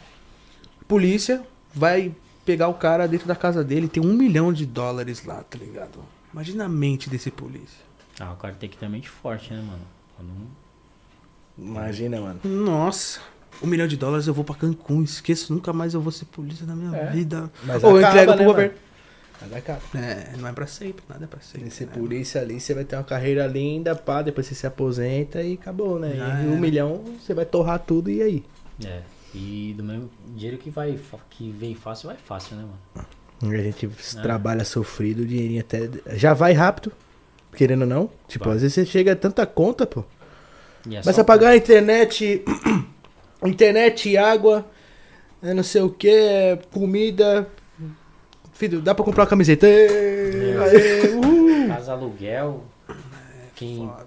Polícia 0.89 1.43
vai 1.73 2.13
pegar 2.45 2.67
o 2.67 2.75
cara 2.75 3.07
dentro 3.07 3.29
da 3.29 3.37
casa 3.37 3.63
dele, 3.63 3.87
tem 3.87 4.03
um 4.05 4.13
milhão 4.13 4.53
de 4.53 4.67
dólares 4.67 5.25
lá, 5.25 5.45
tá 5.45 5.57
ligado? 5.57 6.01
Imagina 6.33 6.65
a 6.65 6.69
mente 6.69 7.09
desse 7.09 7.31
polícia. 7.31 7.79
Ah, 8.21 8.33
o 8.33 8.37
cara 8.37 8.55
tem 8.55 8.69
que 8.69 8.77
ter 8.77 8.89
mente 8.89 9.09
forte, 9.09 9.53
né, 9.53 9.61
mano? 9.63 9.81
Não- 10.21 10.61
Imagina, 11.67 12.21
mano. 12.21 12.41
Nossa, 12.45 13.21
um 13.63 13.67
milhão 13.67 13.87
de 13.87 13.97
dólares 13.97 14.27
eu 14.27 14.35
vou 14.35 14.45
pra 14.45 14.55
Cancún, 14.55 15.03
esqueço, 15.03 15.53
nunca 15.53 15.73
mais 15.73 15.95
eu 15.95 16.01
vou 16.01 16.13
ser 16.13 16.27
polícia 16.27 16.65
na 16.67 16.75
minha 16.77 16.97
É. 16.97 17.11
vida. 17.11 17.51
Mas 17.65 17.83
Ou 17.83 17.99
eu 18.01 18.07
entrego 18.07 18.17
né, 18.19 18.37
pro 18.37 18.37
mano? 18.37 18.45
governo. 18.45 18.75
Mas 19.41 19.53
acaba. 19.55 19.81
É, 19.95 20.37
não 20.37 20.49
é 20.49 20.53
pra 20.53 20.67
sempre, 20.67 21.03
nada 21.09 21.25
é 21.25 21.27
pra 21.27 21.41
sempre. 21.41 21.71
Ser 21.71 21.87
né? 21.87 21.93
polícia 21.95 22.41
ali, 22.43 22.61
você 22.61 22.75
vai 22.75 22.85
ter 22.85 22.97
uma 22.97 23.05
carreira 23.05 23.47
linda, 23.47 23.95
pá, 23.97 24.21
depois 24.21 24.47
você 24.47 24.55
se 24.55 24.67
aposenta 24.67 25.43
e 25.43 25.55
acabou, 25.55 25.99
né? 25.99 26.15
Já 26.15 26.43
e 26.43 26.47
um 26.47 26.53
era. 26.53 26.61
milhão, 26.61 27.03
você 27.19 27.33
vai 27.33 27.47
torrar 27.47 27.79
tudo 27.79 28.11
e 28.11 28.21
aí? 28.23 28.45
É. 28.85 29.01
E 29.35 29.75
do 29.77 29.83
mesmo 29.85 30.11
dinheiro 30.37 30.59
que 30.59 30.69
vai 30.69 30.99
que 31.31 31.51
vem 31.53 31.75
fácil, 31.75 32.09
vai 32.09 32.17
fácil, 32.19 32.57
né, 32.57 32.65
mano? 32.65 33.07
A 33.43 33.63
gente 33.63 33.87
É. 33.87 34.21
trabalha 34.21 34.65
sofrido, 34.65 35.23
o 35.23 35.27
dinheirinho 35.27 35.61
até. 35.61 35.89
Já 36.19 36.35
vai 36.35 36.53
rápido, 36.53 36.93
querendo 37.55 37.83
ou 37.83 37.87
não. 37.87 38.11
Tipo, 38.29 38.47
Vai. 38.47 38.57
às 38.57 38.63
vezes 38.63 38.75
você 38.75 38.87
chega 38.87 39.13
a 39.13 39.17
tanta 39.17 39.45
conta, 39.47 39.87
pô. 39.87 40.05
É 40.91 41.01
Mas 41.05 41.19
a 41.19 41.25
pagar 41.25 41.51
a 41.51 41.57
internet, 41.57 42.43
internet, 43.45 44.17
água, 44.17 44.65
é 45.43 45.53
não 45.55 45.63
sei 45.63 45.83
o 45.83 45.91
que, 45.91 46.59
comida. 46.73 47.49
Filho, 48.53 48.81
dá 48.81 48.95
pra 48.95 49.05
comprar 49.05 49.23
uma 49.25 49.29
camiseta. 49.31 49.67
Ê, 49.67 50.53
É. 50.53 50.59
aê. 50.59 51.69
Casa 51.69 51.93
aluguel. 51.93 52.65
Quem 53.55 53.79
Foda. 53.87 54.07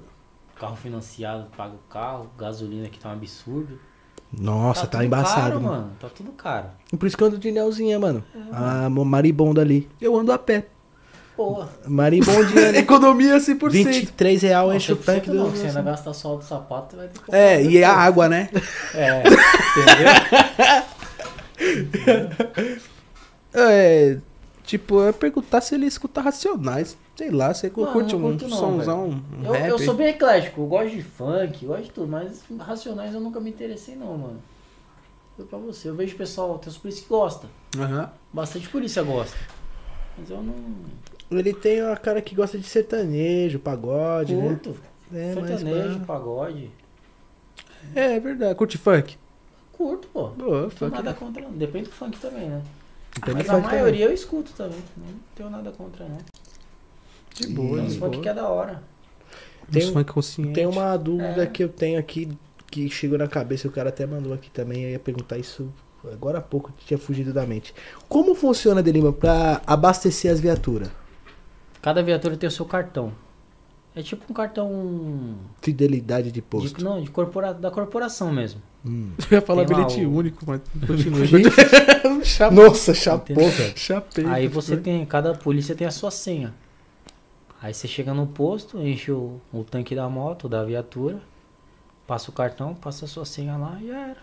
carro 0.59 0.75
financiado 0.75 1.47
paga 1.55 1.73
o 1.75 1.91
carro, 1.91 2.29
gasolina 2.37 2.87
que 2.89 2.99
tá 2.99 3.09
um 3.09 3.13
absurdo. 3.13 3.79
Nossa, 4.35 4.81
tá, 4.87 4.97
tudo 4.97 5.03
embaçado, 5.03 5.41
caro, 5.41 5.61
mano. 5.61 5.75
mano. 5.83 5.91
Tá 5.99 6.07
tudo 6.09 6.31
caro. 6.31 6.67
E 6.91 6.97
Por 6.97 7.05
isso 7.05 7.15
que 7.15 7.23
eu 7.23 7.27
ando 7.27 7.37
de 7.37 7.51
Nelzinha, 7.51 7.99
mano. 7.99 8.23
A 8.51 8.89
maribonda 8.89 9.61
ali. 9.61 9.87
Eu 10.01 10.15
ando 10.17 10.31
a 10.31 10.39
pé. 10.39 10.65
Porra. 11.35 11.67
Maribondinha 11.87 12.69
ali. 12.69 12.77
Economia 12.85 13.37
100%. 13.37 13.69
23 13.71 14.41
real 14.43 14.67
Não, 14.67 14.75
enche 14.75 14.93
o 14.93 14.97
100% 14.97 15.03
tanque 15.05 15.29
do. 15.29 15.35
não, 15.37 15.49
Você 15.49 15.67
ainda 15.67 15.81
gasta 15.81 16.13
só 16.13 16.35
do 16.35 16.43
sapato, 16.43 16.95
vai 16.95 17.07
ter 17.07 17.19
que 17.19 17.35
É, 17.35 17.61
e 17.63 17.83
a 17.83 17.87
coisa. 17.89 18.01
água, 18.01 18.29
né? 18.29 18.49
É, 18.93 19.23
entendeu? 19.77 20.07
É, 23.53 24.17
tipo, 24.63 24.95
eu 24.99 25.07
ia 25.07 25.13
perguntar 25.13 25.61
se 25.61 25.75
ele 25.75 25.85
escuta 25.85 26.21
Racionais. 26.21 26.97
Sei 27.15 27.29
lá, 27.29 27.53
você 27.53 27.67
Não, 27.75 27.85
curte 27.93 28.15
não 28.15 28.25
um 28.25 28.31
não, 28.33 28.49
somzão, 28.49 29.21
um 29.39 29.45
eu, 29.45 29.51
rap. 29.51 29.69
eu 29.69 29.77
sou 29.79 29.93
bem 29.93 30.07
eclético, 30.07 30.61
eu 30.61 30.65
gosto 30.65 30.89
de 30.95 31.03
funk, 31.03 31.63
eu 31.63 31.69
gosto 31.69 31.83
de 31.83 31.91
tudo, 31.91 32.07
mas 32.07 32.41
Racionais 32.59 33.13
eu 33.13 33.21
nunca 33.21 33.39
me 33.39 33.51
interessei 33.51 33.95
não, 33.95 34.17
mano. 34.17 34.41
Foi 35.35 35.45
pra 35.45 35.59
você, 35.59 35.89
eu 35.89 35.95
vejo 35.95 36.15
pessoal, 36.15 36.57
tem 36.57 36.69
os 36.71 36.77
polícias 36.77 37.03
que 37.05 37.09
gostam, 37.09 37.47
Aham. 37.77 38.09
bastante 38.33 38.67
polícia 38.67 39.03
gosta. 39.03 39.37
Mas 40.17 40.27
eu 40.31 40.41
não 40.41 40.55
Ele 41.39 41.53
tem 41.53 41.81
uma 41.83 41.95
cara 41.95 42.21
que 42.21 42.33
gosta 42.35 42.57
de 42.57 42.65
sertanejo, 42.67 43.59
pagode, 43.59 44.35
né? 44.35 44.47
curto. 44.47 44.75
É, 45.13 45.35
mas 45.35 45.47
Sertanejo, 45.59 45.99
pá. 45.99 46.05
pagode. 46.05 46.71
É, 47.95 48.15
é 48.15 48.19
verdade. 48.19 48.55
Curte 48.55 48.77
funk? 48.77 49.17
Curto, 49.73 50.07
pô. 50.07 50.27
Boa, 50.29 50.61
Não 50.63 50.69
tenho 50.69 50.71
funk. 50.71 50.91
nada 50.91 51.13
contra, 51.13 51.41
não. 51.41 51.51
Depende 51.51 51.85
do 51.89 51.91
funk 51.95 52.17
também, 52.19 52.49
né? 52.49 52.61
Depende 53.15 53.37
Mas 53.37 53.49
a 53.49 53.59
maioria 53.59 54.05
eu 54.05 54.13
escuto 54.13 54.51
também. 54.53 54.79
Não 54.97 55.05
tenho 55.35 55.49
nada 55.49 55.71
contra, 55.71 56.05
não. 56.07 56.17
De 57.35 57.47
boa, 57.47 57.77
Tem 57.77 57.85
uns 57.85 57.93
de 57.93 57.99
funk 57.99 58.19
que 58.21 58.29
é 58.29 58.33
da 58.33 58.47
hora. 58.47 58.81
Tem 59.71 59.89
um- 59.89 60.03
consciente. 60.03 60.53
Tem 60.53 60.65
uma 60.65 60.95
dúvida 60.97 61.43
É. 61.43 61.45
que 61.47 61.63
eu 61.63 61.69
tenho 61.69 61.99
aqui 61.99 62.29
que 62.71 62.89
chegou 62.89 63.17
na 63.19 63.27
cabeça, 63.27 63.67
o 63.67 63.71
cara 63.71 63.89
até 63.89 64.05
mandou 64.05 64.33
aqui 64.33 64.49
também, 64.49 64.83
eu 64.83 64.89
ia 64.89 64.99
perguntar 64.99 65.37
isso 65.37 65.71
agora 66.11 66.39
há 66.39 66.41
pouco, 66.41 66.71
que 66.73 66.85
tinha 66.85 66.97
fugido 66.97 67.31
da 67.31 67.45
mente. 67.45 67.73
Como 68.09 68.33
funciona, 68.33 68.81
Delima, 68.81 69.13
pra 69.13 69.61
abastecer 69.67 70.31
as 70.31 70.39
viaturas? 70.39 70.89
Cada 71.83 72.01
viatura 72.01 72.37
tem 72.37 72.47
o 72.47 72.51
seu 72.51 72.65
cartão. 72.65 73.11
É 73.93 74.01
tipo 74.01 74.23
um 74.27 74.33
cartão 74.33 75.35
Fidelidade 75.61 76.31
de 76.31 76.41
posto. 76.41 76.77
de, 76.77 76.83
não, 76.83 76.99
de 77.03 77.11
corpora, 77.11 77.53
da 77.53 77.69
corporação 77.69 78.31
mesmo. 78.31 78.59
Hum. 78.83 79.11
Eu 79.29 79.35
ia 79.35 79.41
falar 79.41 79.65
Tem 79.65 79.75
bilhete 79.75 80.03
o- 80.05 80.11
único, 80.11 80.43
mas 80.47 80.61
continua. 80.87 81.19
Nossa, 82.51 82.93
chapou. 82.93 83.35
Chapei. 83.75 84.25
Aí 84.25 84.47
você 84.47 84.77
tem, 84.77 85.05
cada 85.05 85.35
polícia 85.35 85.75
tem 85.75 85.85
a 85.85 85.91
sua 85.91 86.09
senha. 86.09 86.53
Aí 87.61 87.73
você 87.73 87.87
chega 87.87 88.13
no 88.13 88.27
posto, 88.27 88.79
enche 88.79 89.11
o, 89.11 89.39
o 89.51 89.63
tanque 89.63 89.93
da 89.93 90.07
moto, 90.09 90.47
da 90.49 90.63
viatura, 90.63 91.21
passa 92.07 92.31
o 92.31 92.33
cartão, 92.33 92.73
passa 92.73 93.05
a 93.05 93.07
sua 93.09 93.25
senha 93.25 93.57
lá 93.57 93.77
e 93.81 93.87
já 93.87 93.99
era. 93.99 94.21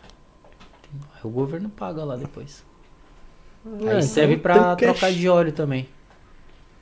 Aí 1.14 1.20
o 1.22 1.28
governo 1.28 1.68
paga 1.68 2.02
lá 2.04 2.16
depois. 2.16 2.64
Aí 3.86 4.02
serve 4.02 4.34
então 4.34 4.42
pra 4.42 4.74
trocar 4.76 5.12
de 5.12 5.28
óleo 5.28 5.52
também. 5.52 5.86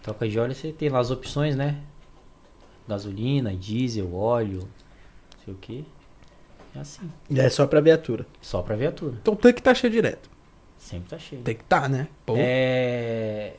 Troca 0.03 0.29
de 0.29 0.39
óleo 0.39 0.55
você 0.55 0.73
tem 0.73 0.89
lá 0.89 0.99
as 1.01 1.11
opções, 1.11 1.55
né? 1.57 1.79
Gasolina, 2.89 3.55
diesel, 3.55 4.15
óleo, 4.15 4.61
não 4.61 5.45
sei 5.45 5.55
o 5.55 5.57
que. 5.57 5.85
É 6.75 6.81
assim. 6.81 7.11
E 7.29 7.39
é 7.39 7.49
só 7.51 7.67
pra 7.67 7.81
viatura. 7.81 8.27
Só 8.41 8.63
pra 8.63 8.77
viatura. 8.77 9.15
Então 9.21 9.35
o 9.35 9.37
tanque 9.37 9.61
tá 9.63 9.75
cheio 9.75 9.93
direto. 9.93 10.31
Sempre 10.79 11.09
tá 11.11 11.19
cheio. 11.19 11.43
Tem 11.43 11.55
que 11.57 11.65
tá, 11.65 11.89
né? 11.89 12.09
Pô. 12.25 12.35
É. 12.39 13.55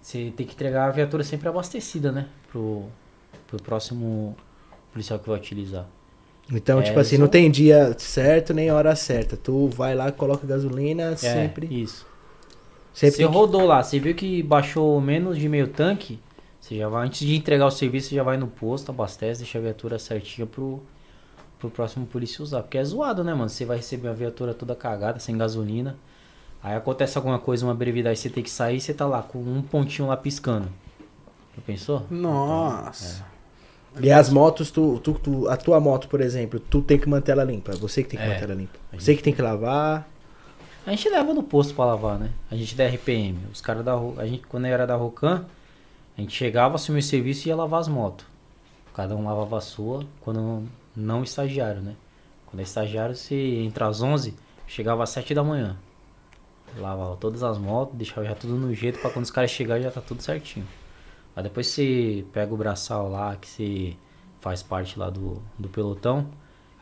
Você 0.00 0.32
tem 0.36 0.44
que 0.46 0.54
entregar 0.54 0.88
a 0.88 0.90
viatura 0.90 1.22
sempre 1.22 1.48
abastecida, 1.48 2.10
né? 2.10 2.28
Pro, 2.50 2.86
pro 3.46 3.62
próximo 3.62 4.36
policial 4.92 5.18
que 5.18 5.28
vai 5.28 5.38
utilizar. 5.38 5.86
Então, 6.50 6.80
É, 6.80 6.82
tipo 6.82 6.98
assim, 6.98 7.14
isso- 7.14 7.20
não 7.22 7.28
tem 7.28 7.48
dia 7.50 7.94
certo 7.98 8.52
nem 8.52 8.70
hora 8.70 8.94
certa. 8.96 9.36
Tu 9.36 9.68
vai 9.68 9.94
lá, 9.94 10.10
coloca 10.10 10.44
gasolina 10.46 11.16
sempre. 11.16 11.68
É, 11.70 11.72
isso. 11.72 12.04
Sempre 12.92 13.16
Você 13.16 13.24
rodou 13.24 13.66
lá, 13.66 13.82
você 13.82 13.98
viu 13.98 14.14
que 14.14 14.42
baixou 14.42 15.00
menos 15.00 15.38
de 15.38 15.48
meio 15.48 15.68
tanque, 15.68 16.18
você 16.60 16.76
já 16.76 16.88
vai, 16.88 17.06
antes 17.06 17.26
de 17.26 17.34
entregar 17.34 17.66
o 17.66 17.70
serviço, 17.70 18.08
você 18.10 18.14
já 18.16 18.22
vai 18.22 18.36
no 18.36 18.46
posto, 18.46 18.90
abastece, 18.90 19.40
deixa 19.42 19.58
a 19.58 19.62
viatura 19.62 19.98
certinha 19.98 20.46
pro, 20.46 20.80
pro 21.58 21.70
próximo 21.70 22.06
polícia 22.06 22.42
usar. 22.42 22.62
Porque 22.62 22.78
é 22.78 22.84
zoado, 22.84 23.24
né, 23.24 23.34
mano? 23.34 23.48
Você 23.48 23.64
vai 23.64 23.78
receber 23.78 24.08
a 24.08 24.12
viatura 24.12 24.54
toda 24.54 24.74
cagada, 24.74 25.18
sem 25.18 25.36
gasolina. 25.36 25.96
Aí 26.62 26.76
acontece 26.76 27.18
alguma 27.18 27.38
coisa, 27.40 27.66
uma 27.66 27.74
brevidade, 27.74 28.18
você 28.18 28.30
tem 28.30 28.42
que 28.42 28.50
sair, 28.50 28.80
você 28.80 28.94
tá 28.94 29.04
lá 29.06 29.22
com 29.22 29.38
um 29.38 29.60
pontinho 29.62 30.06
lá 30.08 30.16
piscando. 30.16 30.68
Já 31.56 31.62
pensou? 31.66 32.06
Nossa. 32.08 33.24
E 34.00 34.10
as 34.10 34.30
motos, 34.30 34.70
tu, 34.70 34.98
tu, 35.00 35.12
tu- 35.14 35.48
a 35.48 35.56
tua 35.56 35.78
moto, 35.80 36.08
por 36.08 36.20
exemplo, 36.20 36.58
tu 36.60 36.80
tem 36.80 36.96
que 36.98 37.08
manter 37.08 37.32
ela 37.32 37.44
limpa. 37.44 37.72
Você 37.72 38.02
que 38.02 38.10
tem 38.10 38.18
que 38.20 38.24
É. 38.24 38.28
manter 38.28 38.44
ela 38.44 38.54
limpa. 38.54 38.78
Você 38.96 39.14
que 39.16 39.22
tem 39.22 39.34
que 39.34 39.42
lavar. 39.42 40.08
A 40.84 40.90
gente 40.90 41.08
leva 41.08 41.32
no 41.32 41.44
posto 41.44 41.74
pra 41.74 41.84
lavar, 41.84 42.18
né? 42.18 42.32
A 42.50 42.56
gente 42.56 42.74
da 42.74 42.84
RPM. 42.86 43.38
Os 43.52 43.60
caras 43.60 43.84
da 43.84 43.94
a 43.94 44.26
gente 44.26 44.44
quando 44.48 44.66
era 44.66 44.84
da 44.84 44.96
Rocan, 44.96 45.46
a 46.18 46.20
gente 46.20 46.34
chegava, 46.34 46.74
assumia 46.74 46.98
o 46.98 47.02
serviço 47.02 47.46
e 47.46 47.50
ia 47.50 47.56
lavar 47.56 47.80
as 47.80 47.86
motos. 47.86 48.26
Cada 48.92 49.14
um 49.14 49.24
lavava 49.24 49.58
a 49.58 49.60
sua, 49.60 50.04
quando 50.20 50.68
não, 50.94 51.22
estagiário, 51.22 51.80
né? 51.80 51.94
Quando 52.46 52.60
é 52.60 52.62
estagiário, 52.64 53.14
você 53.14 53.34
entra 53.34 53.86
às 53.86 54.02
11, 54.02 54.34
chegava 54.66 55.04
às 55.04 55.10
7 55.10 55.32
da 55.32 55.44
manhã. 55.44 55.76
Lavava 56.76 57.16
todas 57.16 57.42
as 57.42 57.58
motos, 57.58 57.96
deixava 57.96 58.26
já 58.26 58.34
tudo 58.34 58.54
no 58.56 58.74
jeito 58.74 58.98
pra 58.98 59.10
quando 59.10 59.24
os 59.24 59.30
caras 59.30 59.50
chegarem 59.50 59.84
já 59.84 59.90
tá 59.90 60.00
tudo 60.00 60.20
certinho. 60.20 60.66
Aí 61.36 61.42
depois 61.44 61.68
você 61.68 62.24
pega 62.32 62.52
o 62.52 62.56
braçal 62.56 63.08
lá, 63.08 63.36
que 63.36 63.48
você 63.48 63.96
faz 64.40 64.62
parte 64.62 64.98
lá 64.98 65.08
do, 65.08 65.40
do 65.58 65.68
pelotão. 65.68 66.26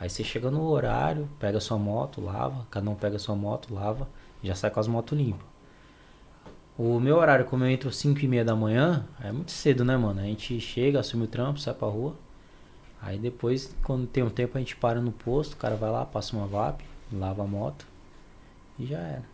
Aí 0.00 0.08
você 0.08 0.24
chega 0.24 0.50
no 0.50 0.66
horário, 0.66 1.28
pega 1.38 1.60
sua 1.60 1.76
moto, 1.78 2.20
lava, 2.22 2.66
cada 2.70 2.88
um 2.90 2.94
pega 2.94 3.18
sua 3.18 3.36
moto, 3.36 3.72
lava, 3.72 4.08
já 4.42 4.54
sai 4.54 4.70
com 4.70 4.80
as 4.80 4.88
motos 4.88 5.16
limpas. 5.16 5.46
O 6.78 6.98
meu 6.98 7.18
horário, 7.18 7.44
como 7.44 7.62
eu 7.64 7.68
entro 7.68 7.92
5 7.92 8.18
e 8.20 8.26
meia 8.26 8.42
da 8.44 8.56
manhã, 8.56 9.04
é 9.22 9.30
muito 9.30 9.50
cedo, 9.52 9.84
né, 9.84 9.98
mano? 9.98 10.18
A 10.20 10.24
gente 10.24 10.58
chega, 10.58 11.00
assume 11.00 11.24
o 11.24 11.26
trampo, 11.26 11.60
sai 11.60 11.74
pra 11.74 11.86
rua. 11.86 12.14
Aí 13.02 13.18
depois, 13.18 13.76
quando 13.84 14.06
tem 14.06 14.22
um 14.22 14.30
tempo, 14.30 14.56
a 14.56 14.60
gente 14.60 14.74
para 14.76 15.00
no 15.00 15.12
posto, 15.12 15.52
o 15.52 15.56
cara 15.56 15.76
vai 15.76 15.90
lá, 15.90 16.06
passa 16.06 16.34
uma 16.34 16.46
VAP, 16.46 16.80
lava 17.12 17.42
a 17.42 17.46
moto 17.46 17.86
e 18.78 18.86
já 18.86 18.98
era. 18.98 19.24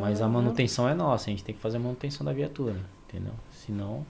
Mas 0.00 0.20
a 0.20 0.28
manutenção 0.28 0.88
é 0.88 0.94
nossa, 0.94 1.28
a 1.28 1.30
gente 1.30 1.42
tem 1.42 1.54
que 1.54 1.60
fazer 1.60 1.78
a 1.78 1.80
manutenção 1.80 2.24
da 2.24 2.32
viatura, 2.32 2.76
entendeu? 3.08 3.32
Senão, 3.50 4.04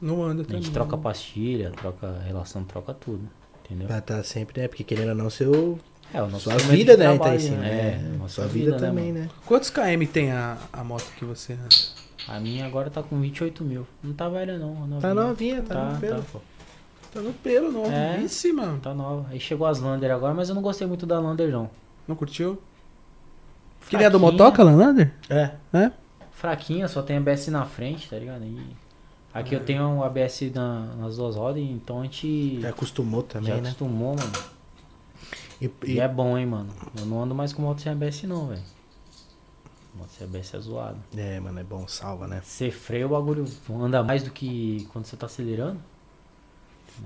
Não 0.00 0.22
anda 0.22 0.42
a 0.42 0.44
também. 0.44 0.62
gente 0.62 0.72
troca 0.72 0.96
pastilha, 0.96 1.70
troca 1.72 2.18
relação, 2.20 2.62
troca 2.64 2.94
tudo, 2.94 3.28
entendeu? 3.72 3.88
Pra 3.88 4.00
tá 4.00 4.22
sempre, 4.22 4.60
né? 4.60 4.68
Porque 4.68 4.84
querendo 4.84 5.08
ou 5.10 5.14
não, 5.14 5.30
seu. 5.30 5.78
É, 6.14 6.22
o 6.22 6.26
nosso 6.28 6.50
Sua 6.50 6.56
vida, 6.58 6.96
né? 6.96 7.06
Tá 7.06 7.14
trabalho, 7.14 7.36
em 7.36 7.38
cima. 7.40 7.66
É, 7.66 7.96
né? 7.96 8.16
nossa 8.18 8.34
Sua 8.34 8.46
vida, 8.46 8.72
né, 8.72 8.78
também, 8.78 9.12
mano? 9.12 9.24
né? 9.24 9.30
Quantos 9.46 9.70
km 9.70 10.04
tem 10.12 10.30
a, 10.32 10.58
a 10.72 10.84
moto 10.84 11.10
que 11.16 11.24
você? 11.24 11.56
A 12.28 12.38
minha 12.38 12.66
agora 12.66 12.90
tá 12.90 13.02
com 13.02 13.18
28 13.20 13.64
mil. 13.64 13.86
Não 14.02 14.12
tá 14.12 14.28
velha 14.28 14.58
não, 14.58 14.72
a 14.72 15.00
Tá 15.00 15.14
novinha. 15.14 15.14
novinha, 15.14 15.62
tá, 15.62 15.74
Tá, 15.74 15.84
no 15.84 15.92
tá, 15.94 15.98
pelo. 16.00 16.22
pô. 16.24 16.40
Tá 17.14 17.20
no 17.20 17.32
pelo, 17.32 17.86
É. 17.86 18.12
novíssima. 18.16 18.78
Tá 18.82 18.94
nova. 18.94 19.26
Aí 19.30 19.40
chegou 19.40 19.66
as 19.66 19.80
Lander 19.80 20.10
agora, 20.10 20.32
mas 20.34 20.48
eu 20.48 20.54
não 20.54 20.62
gostei 20.62 20.86
muito 20.86 21.06
da 21.06 21.18
Lander 21.18 21.50
não. 21.50 21.70
Não 22.06 22.14
curtiu? 22.14 22.60
Que 23.88 23.96
nem 23.96 24.06
é 24.06 24.10
do 24.10 24.18
Fraquinha, 24.18 24.32
Motoca, 24.44 24.62
Lander? 24.62 25.12
É. 25.28 25.50
Fraquinha, 26.32 26.88
só 26.88 27.02
tem 27.02 27.16
ABS 27.16 27.48
na 27.48 27.64
frente, 27.64 28.08
tá 28.08 28.16
ligado? 28.16 28.44
E 28.44 28.58
aqui 29.32 29.54
É. 29.54 29.58
eu 29.58 29.64
tenho 29.64 29.82
um 29.84 30.02
ABS 30.02 30.50
na- 30.54 30.94
nas 30.96 31.16
duas 31.16 31.36
rodas, 31.36 31.62
então 31.62 32.00
a 32.00 32.04
gente 32.04 32.60
Já 32.60 32.70
acostumou 32.70 33.22
também, 33.22 33.48
já 33.48 33.54
né? 33.56 33.68
acostumou, 33.68 34.16
mano. 34.16 34.32
E, 35.60 35.70
E 35.84 35.92
e- 35.92 36.00
é 36.00 36.08
bom, 36.08 36.36
hein, 36.36 36.46
mano. 36.46 36.68
Eu 36.98 37.06
não 37.06 37.22
ando 37.22 37.34
mais 37.34 37.52
com 37.52 37.62
moto 37.62 37.80
sem 37.80 37.92
ABS 37.92 38.24
não, 38.26 38.48
velho. 38.48 38.62
Moto 39.94 40.08
sem 40.10 40.26
ABS 40.26 40.54
é 40.54 40.60
zoado. 40.60 40.98
é, 41.16 41.38
mano, 41.38 41.60
é 41.60 41.64
bom, 41.64 41.86
salva, 41.86 42.26
né? 42.26 42.40
Você 42.44 42.70
freia 42.70 43.06
o 43.06 43.10
bagulho, 43.10 43.44
anda 43.80 44.02
mais 44.02 44.22
do 44.22 44.30
que 44.30 44.88
quando 44.92 45.04
você 45.06 45.16
tá 45.16 45.26
acelerando. 45.26 45.78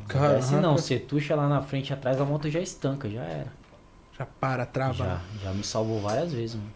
Caraca. 0.08 0.34
ABS 0.36 0.50
não, 0.52 0.76
você 0.76 0.98
tuxa 0.98 1.34
lá 1.36 1.48
na 1.48 1.60
frente 1.62 1.90
e 1.90 1.92
atrás, 1.92 2.20
a 2.20 2.24
moto 2.24 2.48
já 2.50 2.60
estanca, 2.60 3.08
já 3.10 3.22
era. 3.22 3.52
Já 4.18 4.24
para, 4.24 4.64
trava. 4.64 5.04
Já, 5.04 5.20
já 5.42 5.52
me 5.52 5.62
salvou 5.62 6.00
várias 6.00 6.32
vezes, 6.32 6.56
mano. 6.56 6.70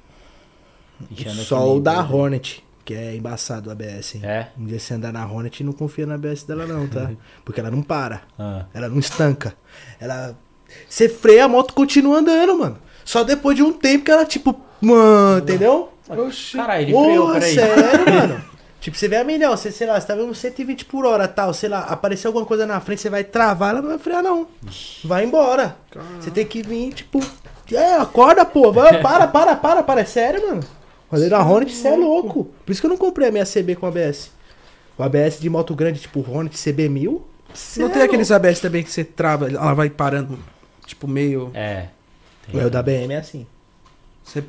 Só 1.45 1.75
o 1.77 1.81
da. 1.81 2.03
Hornet, 2.05 2.63
que 2.91 2.95
é 2.97 3.15
embaçado 3.15 3.69
o 3.69 3.73
ABS, 3.73 4.17
hein? 4.17 4.23
É? 4.25 4.49
Um 4.59 4.65
dia 4.67 4.81
você 4.81 4.95
andar 4.95 5.13
na 5.13 5.25
Hornet, 5.25 5.63
não 5.63 5.73
confia 5.73 6.05
na 6.05 6.17
ABS 6.17 6.43
dela 6.43 6.67
não, 6.67 6.89
tá? 6.89 7.09
Porque 7.45 7.61
ela 7.61 7.71
não 7.71 7.83
para. 7.83 8.23
Ah. 8.37 8.65
Ela 8.75 8.89
não 8.89 8.99
estanca. 8.99 9.55
Ela. 10.01 10.37
Você 10.89 11.09
freia, 11.09 11.45
a 11.45 11.49
moto 11.49 11.73
continua 11.73 12.19
andando, 12.19 12.59
mano. 12.59 12.79
Só 13.05 13.23
depois 13.23 13.57
de 13.57 13.63
um 13.63 13.73
tempo 13.73 14.05
que 14.05 14.11
ela, 14.11 14.25
tipo, 14.25 14.61
mano, 14.81 15.39
entendeu? 15.41 15.93
Oxi. 16.09 16.57
Caralho, 16.57 16.83
ele 16.83 16.93
freou, 16.93 17.27
Porra, 17.27 17.35
peraí. 17.35 17.55
sério, 17.55 18.11
mano. 18.13 18.45
Tipo, 18.81 18.97
você 18.97 19.07
vê 19.07 19.17
a 19.19 19.25
milhão, 19.25 19.57
você, 19.57 19.71
sei 19.71 19.87
lá, 19.87 20.01
você 20.01 20.07
tá 20.09 20.17
vendo 20.17 20.35
120 20.35 20.87
por 20.87 21.07
hora 21.07 21.29
tal, 21.29 21.55
sei 21.55 21.69
lá, 21.69 21.81
apareceu 21.83 22.31
alguma 22.31 22.45
coisa 22.47 22.67
na 22.67 22.81
frente, 22.81 23.03
você 23.03 23.11
vai 23.11 23.23
travar, 23.23 23.71
ela 23.71 23.83
não 23.83 23.91
vai 23.91 23.99
frear, 23.99 24.21
não. 24.23 24.49
Vai 25.05 25.25
embora. 25.25 25.77
Você 26.19 26.33
tem 26.33 26.45
que 26.45 26.61
vir, 26.61 26.93
tipo, 26.93 27.21
é, 27.73 27.95
acorda, 27.95 28.45
pô, 28.45 28.73
vai, 28.73 29.01
para, 29.01 29.29
para, 29.29 29.55
para, 29.55 29.83
para, 29.85 30.01
é 30.01 30.05
sério, 30.05 30.49
mano. 30.49 30.80
Fazer 31.11 31.29
na 31.29 31.45
Hornet, 31.45 31.75
você 31.75 31.89
é 31.89 31.97
louco. 31.97 32.45
Por 32.65 32.71
isso 32.71 32.81
que 32.81 32.87
eu 32.87 32.91
não 32.91 32.97
comprei 32.97 33.29
a 33.29 33.33
minha 33.33 33.45
CB 33.45 33.75
com 33.77 33.87
ABS. 33.87 34.31
O 34.97 35.03
ABS 35.03 35.41
de 35.41 35.51
moto 35.51 35.75
grande, 35.75 36.01
tipo 36.01 36.21
Hornet 36.21 36.57
CB1000. 36.57 37.21
cê 37.53 37.81
Não 37.81 37.89
é 37.89 37.93
tem 37.93 38.03
aqueles 38.03 38.31
ABS 38.31 38.61
também 38.61 38.85
que 38.85 38.91
você 38.91 39.03
trava, 39.03 39.49
ela 39.49 39.75
vai 39.75 39.91
parando, 39.91 40.39
tipo, 40.87 41.09
meio. 41.09 41.51
É. 41.53 41.89
O 42.53 42.71
da 42.71 42.83
BM 42.83 43.13
é 43.13 43.17
assim. 43.17 43.47
Você 44.23 44.45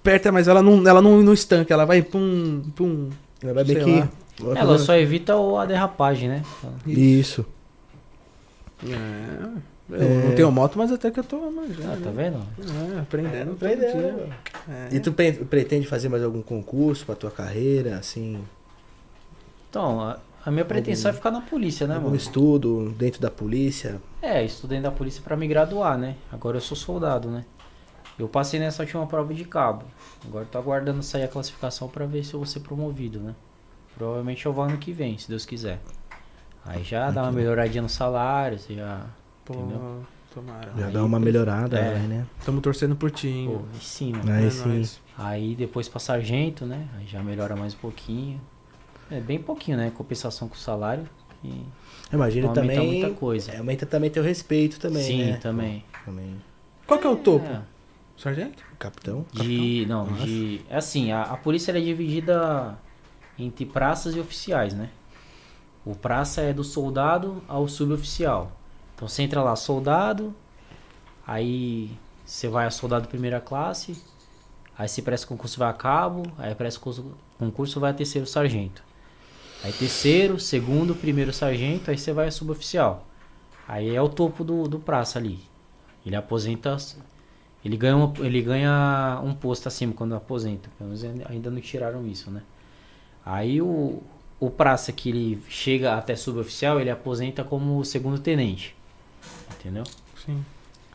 aperta, 0.00 0.30
mas 0.30 0.48
ela 0.48 0.62
não, 0.62 0.86
ela 0.86 1.00
não, 1.00 1.22
não 1.22 1.32
estanca, 1.32 1.72
ela 1.72 1.86
vai 1.86 2.02
pum, 2.02 2.62
pum. 2.74 3.08
Ela 3.42 3.54
vai 3.54 3.64
bem 3.64 3.82
que. 3.82 4.08
Ela 4.56 4.78
só 4.78 4.94
evita 4.96 5.34
a 5.34 5.64
derrapagem, 5.64 6.28
né? 6.28 6.42
Isso. 6.86 7.46
É. 8.84 9.71
Eu 9.96 10.28
não 10.28 10.34
tenho 10.34 10.50
moto, 10.50 10.78
mas 10.78 10.90
até 10.92 11.10
que 11.10 11.20
eu 11.20 11.24
tô 11.24 11.38
manjando. 11.50 11.92
Ah, 11.92 11.98
tá 12.02 12.10
vendo? 12.10 12.38
É, 12.96 13.00
aprendendo. 13.00 13.44
todo 13.46 13.54
Aprendendo. 13.54 14.34
É. 14.68 14.88
E 14.92 15.00
tu 15.00 15.12
pre- 15.12 15.32
pretende 15.32 15.86
fazer 15.86 16.08
mais 16.08 16.22
algum 16.22 16.42
concurso 16.42 17.04
pra 17.06 17.14
tua 17.14 17.30
carreira, 17.30 17.96
assim? 17.96 18.42
Então, 19.68 20.00
a, 20.00 20.18
a 20.44 20.50
minha 20.50 20.64
pretensão 20.64 21.10
é 21.10 21.14
ficar 21.14 21.30
na 21.30 21.40
polícia, 21.40 21.86
né, 21.86 21.94
algum 21.94 22.06
mano? 22.06 22.16
estudo 22.16 22.90
dentro 22.98 23.20
da 23.20 23.30
polícia? 23.30 24.00
É, 24.20 24.44
estudei 24.44 24.80
da 24.80 24.90
polícia 24.90 25.22
pra 25.22 25.36
me 25.36 25.46
graduar, 25.46 25.96
né? 25.98 26.16
Agora 26.30 26.56
eu 26.56 26.60
sou 26.60 26.76
soldado, 26.76 27.30
né? 27.30 27.44
Eu 28.18 28.28
passei 28.28 28.60
nessa 28.60 28.82
última 28.82 29.06
prova 29.06 29.32
de 29.32 29.44
cabo. 29.44 29.84
Agora 30.26 30.44
tô 30.50 30.58
aguardando 30.58 31.02
sair 31.02 31.24
a 31.24 31.28
classificação 31.28 31.88
pra 31.88 32.04
ver 32.06 32.22
se 32.24 32.34
eu 32.34 32.40
vou 32.40 32.46
ser 32.46 32.60
promovido, 32.60 33.18
né? 33.18 33.34
Provavelmente 33.96 34.44
eu 34.46 34.52
vou 34.52 34.64
ano 34.64 34.76
que 34.78 34.92
vem, 34.92 35.16
se 35.18 35.28
Deus 35.28 35.44
quiser. 35.46 35.80
Aí 36.64 36.84
já 36.84 37.10
dá 37.10 37.22
uma 37.24 37.32
melhoradinha 37.32 37.82
no 37.82 37.88
salário, 37.88 38.58
você 38.58 38.74
já. 38.74 39.06
Pô, 39.52 39.58
Entendeu? 39.60 40.02
tomara. 40.34 40.72
Já 40.78 40.86
Aí 40.86 40.92
dá 40.92 41.04
uma 41.04 41.20
melhorada, 41.20 41.78
é. 41.78 41.90
vai, 41.92 42.06
né? 42.06 42.26
Tamo 42.44 42.60
torcendo 42.60 42.96
por 42.96 43.10
ti, 43.10 43.28
hein? 43.28 43.48
Pô, 43.50 43.76
em 43.76 43.80
cima. 43.80 44.18
Aí 44.32 44.46
É 44.46 44.50
sim. 44.50 44.68
nóis. 44.68 45.00
Aí 45.18 45.54
depois 45.54 45.88
pra 45.88 46.00
sargento, 46.00 46.64
né? 46.64 46.88
Aí 46.96 47.06
já 47.06 47.22
melhora 47.22 47.54
mais 47.54 47.74
um 47.74 47.78
pouquinho. 47.78 48.40
É 49.10 49.20
bem 49.20 49.38
pouquinho, 49.38 49.76
né? 49.76 49.92
Compensação 49.94 50.48
com 50.48 50.54
o 50.54 50.58
salário. 50.58 51.04
E 51.44 51.62
Imagina 52.12 52.48
aumenta 52.48 52.60
também. 52.62 52.86
muita 52.86 53.10
coisa. 53.10 53.52
é, 53.52 53.58
Aumenta 53.58 53.84
também 53.84 54.08
teu 54.10 54.22
respeito 54.22 54.78
também, 54.80 55.02
Sim, 55.02 55.24
né? 55.32 55.36
também. 55.38 55.84
Também. 56.04 56.36
Qual 56.86 56.98
que 56.98 57.06
é 57.06 57.10
o 57.10 57.16
topo? 57.16 57.44
É, 57.46 57.60
Sargento? 58.16 58.62
Capitão? 58.78 59.26
de. 59.32 59.84
Não, 59.88 60.06
de. 60.06 60.60
É 60.70 60.76
assim, 60.76 61.10
a, 61.12 61.22
a 61.22 61.36
polícia 61.36 61.72
é 61.72 61.80
dividida 61.80 62.78
entre 63.38 63.66
praças 63.66 64.14
e 64.16 64.20
oficiais, 64.20 64.72
né? 64.72 64.88
O 65.84 65.94
praça 65.96 66.40
é 66.40 66.52
do 66.52 66.62
soldado 66.64 67.42
ao 67.48 67.66
suboficial. 67.68 68.52
Então 69.02 69.08
você 69.08 69.24
entra 69.24 69.42
lá, 69.42 69.56
soldado, 69.56 70.32
aí 71.26 71.90
você 72.24 72.46
vai 72.46 72.66
a 72.66 72.70
soldado 72.70 73.08
primeira 73.08 73.40
classe, 73.40 74.00
aí 74.78 74.88
você 74.88 75.02
presta 75.02 75.26
concurso 75.26 75.58
vai 75.58 75.70
a 75.70 75.72
cabo, 75.72 76.22
aí 76.38 76.54
presta 76.54 76.80
concurso, 77.36 77.80
vai 77.80 77.90
a 77.90 77.94
terceiro 77.94 78.28
sargento. 78.28 78.80
Aí 79.64 79.72
terceiro, 79.72 80.38
segundo, 80.38 80.94
primeiro 80.94 81.32
sargento, 81.32 81.90
aí 81.90 81.98
você 81.98 82.12
vai 82.12 82.28
a 82.28 82.30
suboficial. 82.30 83.04
Aí 83.66 83.92
é 83.92 84.00
o 84.00 84.08
topo 84.08 84.44
do, 84.44 84.68
do 84.68 84.78
praça 84.78 85.18
ali. 85.18 85.40
Ele 86.06 86.14
aposenta. 86.14 86.76
Ele 87.64 87.76
ganha, 87.76 87.96
um, 87.96 88.12
ele 88.20 88.40
ganha 88.40 89.20
um 89.24 89.34
posto 89.34 89.66
acima 89.66 89.92
quando 89.92 90.14
aposenta. 90.14 90.70
Pelo 90.78 90.90
menos 90.90 91.26
ainda 91.28 91.50
não 91.50 91.60
tiraram 91.60 92.06
isso, 92.06 92.30
né? 92.30 92.42
Aí 93.26 93.60
o, 93.60 94.00
o 94.38 94.48
praça 94.48 94.92
que 94.92 95.08
ele 95.08 95.42
chega 95.48 95.96
até 95.96 96.14
suboficial, 96.14 96.80
ele 96.80 96.90
aposenta 96.90 97.42
como 97.42 97.84
segundo 97.84 98.20
tenente. 98.20 98.80
Entendeu? 99.62 99.84
Sim. 100.16 100.44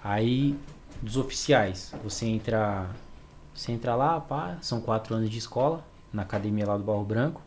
Aí, 0.03 0.59
dos 1.01 1.15
oficiais, 1.15 1.93
você 2.03 2.25
entra. 2.25 2.89
Você 3.55 3.71
entra 3.71 3.95
lá, 3.95 4.19
pá, 4.19 4.57
são 4.61 4.81
quatro 4.81 5.15
anos 5.15 5.29
de 5.29 5.37
escola, 5.37 5.83
na 6.11 6.23
academia 6.23 6.67
lá 6.67 6.77
do 6.77 6.83
Barro 6.83 7.03
Branco. 7.03 7.41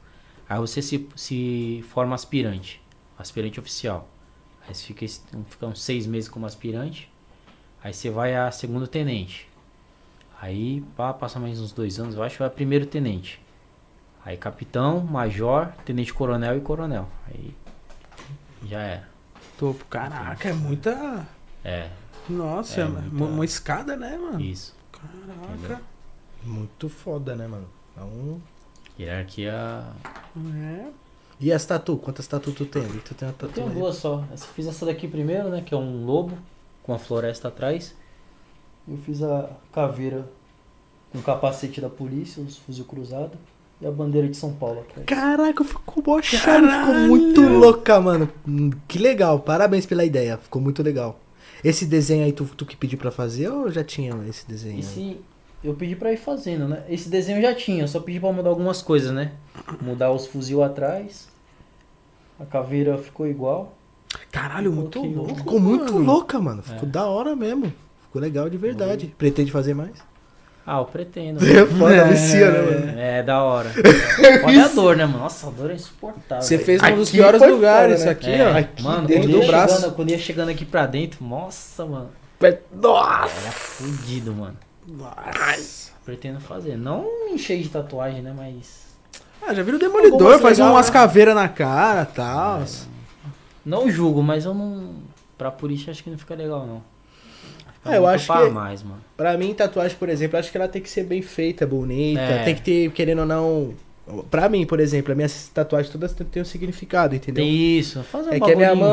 Aí 0.48 0.58
você 0.58 0.82
se, 0.82 1.06
se 1.14 1.84
forma 1.90 2.14
aspirante, 2.14 2.82
aspirante 3.16 3.60
oficial. 3.60 4.08
Aí 4.66 4.74
você 4.74 4.86
fica, 4.86 5.06
fica 5.46 5.66
uns 5.66 5.80
seis 5.82 6.06
meses 6.06 6.28
como 6.28 6.46
aspirante. 6.46 7.12
Aí 7.84 7.92
você 7.92 8.10
vai 8.10 8.34
a 8.34 8.50
segundo 8.50 8.88
tenente. 8.88 9.48
Aí, 10.40 10.82
pá, 10.96 11.12
passa 11.12 11.38
mais 11.38 11.60
uns 11.60 11.70
dois 11.70 12.00
anos, 12.00 12.14
eu 12.16 12.22
acho, 12.22 12.38
vai 12.38 12.48
a 12.48 12.50
primeiro 12.50 12.86
tenente. 12.86 13.40
Aí 14.24 14.36
capitão, 14.36 15.00
major, 15.00 15.72
tenente 15.84 16.12
coronel 16.12 16.56
e 16.56 16.60
coronel. 16.60 17.08
Aí 17.28 17.54
já 18.64 18.80
era. 18.80 19.09
Topo. 19.60 19.84
Caraca, 19.90 20.48
é 20.48 20.52
muita. 20.54 21.28
É, 21.62 21.90
Nossa, 22.30 22.80
É 22.80 22.84
é 22.84 22.88
muita- 22.88 23.24
uma, 23.26 23.44
escada, 23.44 23.94
né, 23.94 24.16
mano? 24.16 24.40
isso. 24.40 24.74
Caraca. 24.90 25.82
Muito 26.42 26.88
foda, 26.88 27.36
né, 27.36 27.46
mano? 27.46 27.68
Então... 27.92 28.40
Hierarquia. 28.98 29.84
É. 30.56 30.88
E 31.38 31.52
as 31.52 31.64
tatu? 31.66 31.98
Quantas 31.98 32.26
tatu 32.26 32.52
tu 32.52 32.64
tem? 32.64 32.82
Tu 33.00 33.14
tem 33.14 33.28
uma 33.28 33.32
Eu 33.32 33.38
tatu 33.38 33.52
tenho 33.52 33.68
aí? 33.68 33.74
duas 33.74 33.96
só. 33.96 34.24
Essa- 34.32 34.46
Fiz 34.46 34.66
essa 34.66 34.86
daqui 34.86 35.06
primeiro, 35.06 35.50
né? 35.50 35.60
Que 35.60 35.74
é 35.74 35.76
um 35.76 36.04
lobo 36.06 36.38
com 36.82 36.94
a 36.94 36.98
floresta 36.98 37.48
atrás. 37.48 37.94
Eu 38.88 38.96
fiz 38.96 39.22
a 39.22 39.50
caveira 39.72 40.26
com 41.12 41.18
o 41.18 41.22
capacete 41.22 41.80
da 41.82 41.90
polícia, 41.90 42.42
os 42.42 42.56
fuzil 42.56 42.84
cruzado 42.86 43.36
e 43.80 43.86
a 43.86 43.90
bandeira 43.90 44.28
de 44.28 44.36
São 44.36 44.52
Paulo 44.52 44.80
atrás. 44.80 45.06
Caraca, 45.06 45.64
ficou 45.64 46.02
bochado, 46.02 46.68
ficou 46.68 46.94
muito 47.08 47.40
louca, 47.42 48.00
mano. 48.00 48.28
Hum, 48.46 48.70
Que 48.86 48.98
legal, 48.98 49.40
parabéns 49.40 49.86
pela 49.86 50.04
ideia, 50.04 50.36
ficou 50.38 50.60
muito 50.60 50.82
legal. 50.82 51.18
Esse 51.64 51.84
desenho 51.86 52.24
aí, 52.24 52.32
tu, 52.32 52.44
tu 52.56 52.64
que 52.66 52.76
pediu 52.76 52.98
pra 52.98 53.10
fazer 53.10 53.48
ou 53.48 53.70
já 53.70 53.82
tinha 53.84 54.14
esse 54.28 54.46
desenho? 54.48 54.78
Esse, 54.80 55.18
eu 55.62 55.74
pedi 55.74 55.94
pra 55.94 56.12
ir 56.12 56.16
fazendo, 56.16 56.66
né? 56.68 56.84
Esse 56.88 57.08
desenho 57.08 57.38
eu 57.38 57.42
já 57.42 57.54
tinha, 57.54 57.82
eu 57.82 57.88
só 57.88 58.00
pedi 58.00 58.18
pra 58.20 58.32
mudar 58.32 58.48
algumas 58.50 58.80
coisas, 58.82 59.12
né? 59.12 59.32
Mudar 59.80 60.10
os 60.10 60.26
fuzil 60.26 60.62
atrás. 60.62 61.28
A 62.38 62.46
caveira 62.46 62.96
ficou 62.96 63.26
igual. 63.26 63.74
Caralho, 64.32 64.72
muito 64.72 65.00
louco. 65.02 65.34
Ficou 65.36 65.60
muito 65.60 65.92
mano. 65.94 66.04
louca, 66.06 66.40
mano. 66.40 66.62
Ficou 66.62 66.88
É. 66.88 66.90
da 66.92 67.06
hora 67.06 67.36
mesmo. 67.36 67.72
Ficou 68.04 68.20
legal 68.22 68.48
de 68.48 68.56
verdade. 68.56 69.14
Pretende 69.18 69.52
fazer 69.52 69.74
mais? 69.74 69.92
Ah, 70.72 70.78
eu 70.78 70.84
pretendo. 70.84 71.44
É 71.44 71.66
foda, 71.66 71.94
É. 71.96 72.04
vicia, 72.04 72.48
né, 72.48 72.62
mano? 72.62 73.00
É, 73.00 73.22
da 73.24 73.42
hora. 73.42 73.70
Foda 74.40 74.52
é 74.52 74.60
a 74.60 74.68
dor, 74.68 74.96
né, 74.96 75.04
mano? 75.04 75.18
Nossa, 75.18 75.48
a 75.48 75.50
dor 75.50 75.72
é 75.72 75.74
insuportável. 75.74 76.42
Você 76.44 76.58
fez 76.58 76.80
um 76.80 76.94
dos 76.94 77.10
piores 77.10 77.42
lugares, 77.42 77.94
foda, 77.98 78.04
né? 78.04 78.10
aqui, 78.12 78.30
É, 78.30 78.46
ó. 78.52 78.56
Aqui 78.56 78.82
mano, 78.84 79.08
dentro 79.08 79.22
quando 79.24 79.32
do 79.32 79.42
ia, 79.42 79.46
braço. 79.48 79.74
chegando, 79.76 79.94
quando 79.96 80.10
ia 80.10 80.18
chegando 80.18 80.48
aqui 80.50 80.64
pra 80.64 80.86
dentro, 80.86 81.24
nossa, 81.24 81.84
mano. 81.84 82.10
Nossa! 82.72 83.40
Era 83.42 83.50
fudido, 83.52 84.32
mano. 84.32 84.56
Nossa. 84.86 85.90
Pretendo 86.04 86.38
fazer. 86.40 86.76
Não 86.76 87.02
me 87.26 87.32
encher 87.32 87.60
de 87.60 87.68
tatuagem, 87.68 88.22
né? 88.22 88.32
Mas. 88.36 88.90
Ah, 89.42 89.52
já 89.52 89.64
viram 89.64 89.76
o 89.76 89.80
Demolidor, 89.80 90.38
faz 90.38 90.58
legal, 90.58 90.72
umas 90.72 90.86
né? 90.86 90.92
caveiras 90.92 91.34
na 91.34 91.48
cara 91.48 92.02
e 92.08 92.14
tal. 92.14 92.62
Não 93.66 93.90
julgo, 93.90 94.22
mas 94.22 94.44
eu 94.44 94.54
não. 94.54 94.90
Pra 95.36 95.50
purista 95.50 95.90
acho 95.90 96.04
que 96.04 96.10
não 96.10 96.18
fica 96.18 96.34
legal, 96.36 96.64
não. 96.64 96.82
É, 97.84 97.96
eu 97.96 98.06
acho 98.06 98.26
pra 98.26 98.44
que- 98.44 98.50
mais, 98.50 98.82
mano. 98.82 99.00
Pra 99.16 99.36
mim, 99.38 99.54
tatuagem, 99.54 99.96
por 99.96 100.08
exemplo, 100.08 100.38
acho 100.38 100.50
que 100.50 100.56
ela 100.58 100.68
tem 100.68 100.82
que 100.82 100.90
ser 100.90 101.04
bem 101.04 101.22
feita, 101.22 101.66
bonita. 101.66 102.20
É. 102.20 102.44
Tem 102.44 102.54
que 102.54 102.62
ter, 102.62 102.90
querendo 102.92 103.20
ou 103.20 103.26
não. 103.26 103.74
Pra 104.28 104.48
mim, 104.48 104.66
por 104.66 104.80
exemplo, 104.80 105.12
as 105.12 105.16
minhas 105.16 105.48
tatuagens 105.54 105.92
todas 105.92 106.12
têm 106.12 106.42
um 106.42 106.44
significado, 106.44 107.14
entendeu? 107.14 107.44
Tem 107.44 107.78
isso. 107.78 108.02
Fazer 108.02 108.30
um 108.30 108.32
É 108.34 108.40
que 108.40 108.52
a 108.52 108.56
minha 108.56 108.74
mãe, 108.74 108.90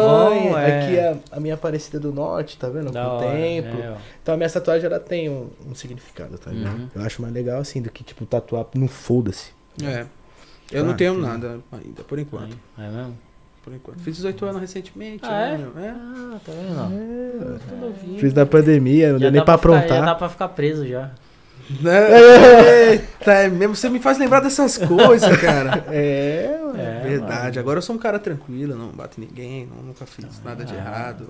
vão, 0.50 0.58
é... 0.60 0.80
aqui 0.86 1.00
a, 1.00 1.18
a 1.38 1.40
minha 1.40 1.56
Aparecida 1.56 2.00
do 2.00 2.14
Norte, 2.14 2.56
tá 2.58 2.70
vendo? 2.70 2.92
Da 2.92 3.04
Com 3.04 3.16
o 3.18 3.20
templo. 3.20 3.82
é. 3.82 3.98
Então 4.22 4.36
a 4.36 4.38
minha 4.38 4.50
tatuagem 4.50 4.86
ela 4.86 5.00
tem 5.00 5.28
um, 5.28 5.48
um 5.68 5.74
significado, 5.74 6.38
tá 6.38 6.52
ligado? 6.52 6.78
Uhum. 6.78 6.90
Eu 6.96 7.02
acho 7.02 7.20
mais 7.22 7.34
legal 7.34 7.60
assim 7.60 7.82
do 7.82 7.90
que, 7.90 8.04
tipo, 8.04 8.26
tatuar 8.28 8.68
no 8.76 8.88
foda-se. 8.88 9.52
É. 9.84 10.06
Eu 10.72 10.84
Ah, 10.84 10.86
não 10.86 10.94
tenho 10.96 11.14
entendi. 11.14 11.28
nada 11.28 11.60
ainda, 11.72 12.04
por 12.04 12.20
enquanto. 12.20 12.56
É 12.78 12.88
mesmo? 12.88 13.18
Por 13.68 13.74
enquanto. 13.76 14.00
Fiz 14.00 14.16
18 14.16 14.46
anos 14.46 14.62
recentemente. 14.62 15.26
Ah, 15.26 15.42
é? 15.42 15.58
né, 15.58 15.68
é? 15.78 15.90
Ah, 15.90 16.38
tá 16.46 16.52
vendo? 16.54 16.80
ó? 16.80 17.60
Tô 17.70 17.76
novinho. 17.76 18.18
Fiz 18.18 18.34
na 18.34 18.46
pandemia, 18.46 19.12
não 19.12 19.20
Já 19.20 19.26
deu 19.26 19.32
nem 19.34 19.44
pra 19.44 19.58
ficar- 19.58 19.72
Já 19.74 19.78
aprontar. 19.80 20.06
dá 20.06 20.16
pra 20.16 20.30
ficar 20.30 20.48
preso 20.48 20.88
já. 20.88 21.12
Eita, 22.90 23.32
é 23.34 23.50
mesmo. 23.50 23.76
Você 23.76 23.90
me 23.90 24.00
faz 24.00 24.18
lembrar 24.18 24.40
dessas 24.40 24.78
coisas, 24.78 25.36
cara. 25.42 25.84
É, 25.92 26.60
mano. 26.64 26.80
É, 26.80 27.02
Verdade. 27.04 27.60
Agora 27.60 27.80
eu 27.80 27.82
sou 27.82 27.94
um 27.96 28.00
cara 28.00 28.18
tranquilo, 28.20 28.74
não 28.74 28.88
bato 28.88 29.20
em 29.20 29.26
ninguém, 29.26 29.66
não, 29.66 29.84
nunca 29.84 30.06
fiz 30.06 30.26
nada 30.46 30.64
de 30.64 30.74
Ah. 30.74 30.78
errado. 30.78 31.28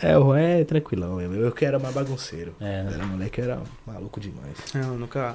É, 0.00 0.16
o 0.16 0.22
Juan 0.26 0.38
é 0.38 0.64
tranquilão 0.64 1.16
mesmo. 1.16 1.34
Eu 1.34 1.50
que 1.50 1.64
era 1.64 1.76
mais 1.80 1.92
bagunceiro. 1.92 2.54
É, 2.60 2.84
né? 2.84 2.90
Era 2.94 3.04
moleque, 3.04 3.40
era 3.40 3.58
maluco 3.84 4.20
demais. 4.20 4.54
Eu 4.72 4.96
nunca, 4.96 5.34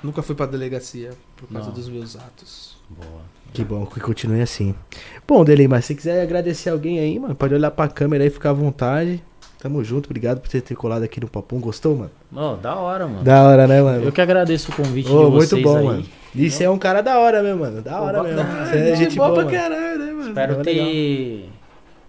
nunca 0.00 0.22
fui 0.22 0.36
pra 0.36 0.46
delegacia 0.46 1.10
por 1.36 1.48
causa 1.48 1.66
Não. 1.70 1.74
dos 1.74 1.88
meus 1.88 2.14
atos. 2.14 2.75
Boa. 2.90 3.20
Que 3.52 3.64
bom 3.64 3.86
que 3.86 4.00
continue 4.00 4.42
assim. 4.42 4.74
Bom, 5.26 5.44
Dele, 5.44 5.66
mas 5.66 5.84
se 5.86 5.94
quiser 5.94 6.22
agradecer 6.22 6.70
alguém 6.70 6.98
aí, 6.98 7.18
mano, 7.18 7.34
pode 7.34 7.54
olhar 7.54 7.70
pra 7.70 7.88
câmera 7.88 8.22
aí, 8.22 8.30
ficar 8.30 8.50
à 8.50 8.52
vontade. 8.52 9.22
Tamo 9.58 9.82
junto, 9.82 10.06
obrigado 10.06 10.40
por 10.40 10.50
você 10.50 10.60
ter 10.60 10.74
colado 10.76 11.02
aqui 11.02 11.18
no 11.18 11.28
Papum. 11.28 11.58
Gostou, 11.58 11.96
mano? 11.96 12.10
Ó, 12.34 12.56
da 12.56 12.76
hora, 12.76 13.06
mano. 13.06 13.24
Da 13.24 13.42
hora, 13.42 13.66
né, 13.66 13.80
mano? 13.80 14.04
Eu 14.04 14.12
que 14.12 14.20
agradeço 14.20 14.70
o 14.70 14.74
convite 14.74 15.10
Ô, 15.10 15.24
de 15.24 15.30
muito 15.30 15.48
vocês 15.48 15.62
bom, 15.62 15.78
aí. 15.78 15.84
mano. 15.84 16.04
E 16.34 16.50
você 16.50 16.64
é 16.64 16.70
um 16.70 16.78
cara 16.78 17.00
da 17.00 17.18
hora 17.18 17.42
mesmo, 17.42 17.60
mano. 17.60 17.80
Da 17.80 17.98
hora 18.00 18.18
Pô, 18.18 18.24
mesmo. 18.24 18.42
Você 18.42 18.76
é 18.92 18.96
gente 18.96 19.16
boa, 19.16 19.32
pra 19.32 19.46
caralho, 19.46 19.98
né, 19.98 20.12
mano? 20.12 20.28
Espero 20.28 20.52
Não, 20.52 20.60
é 20.60 20.64
ter. 20.64 21.50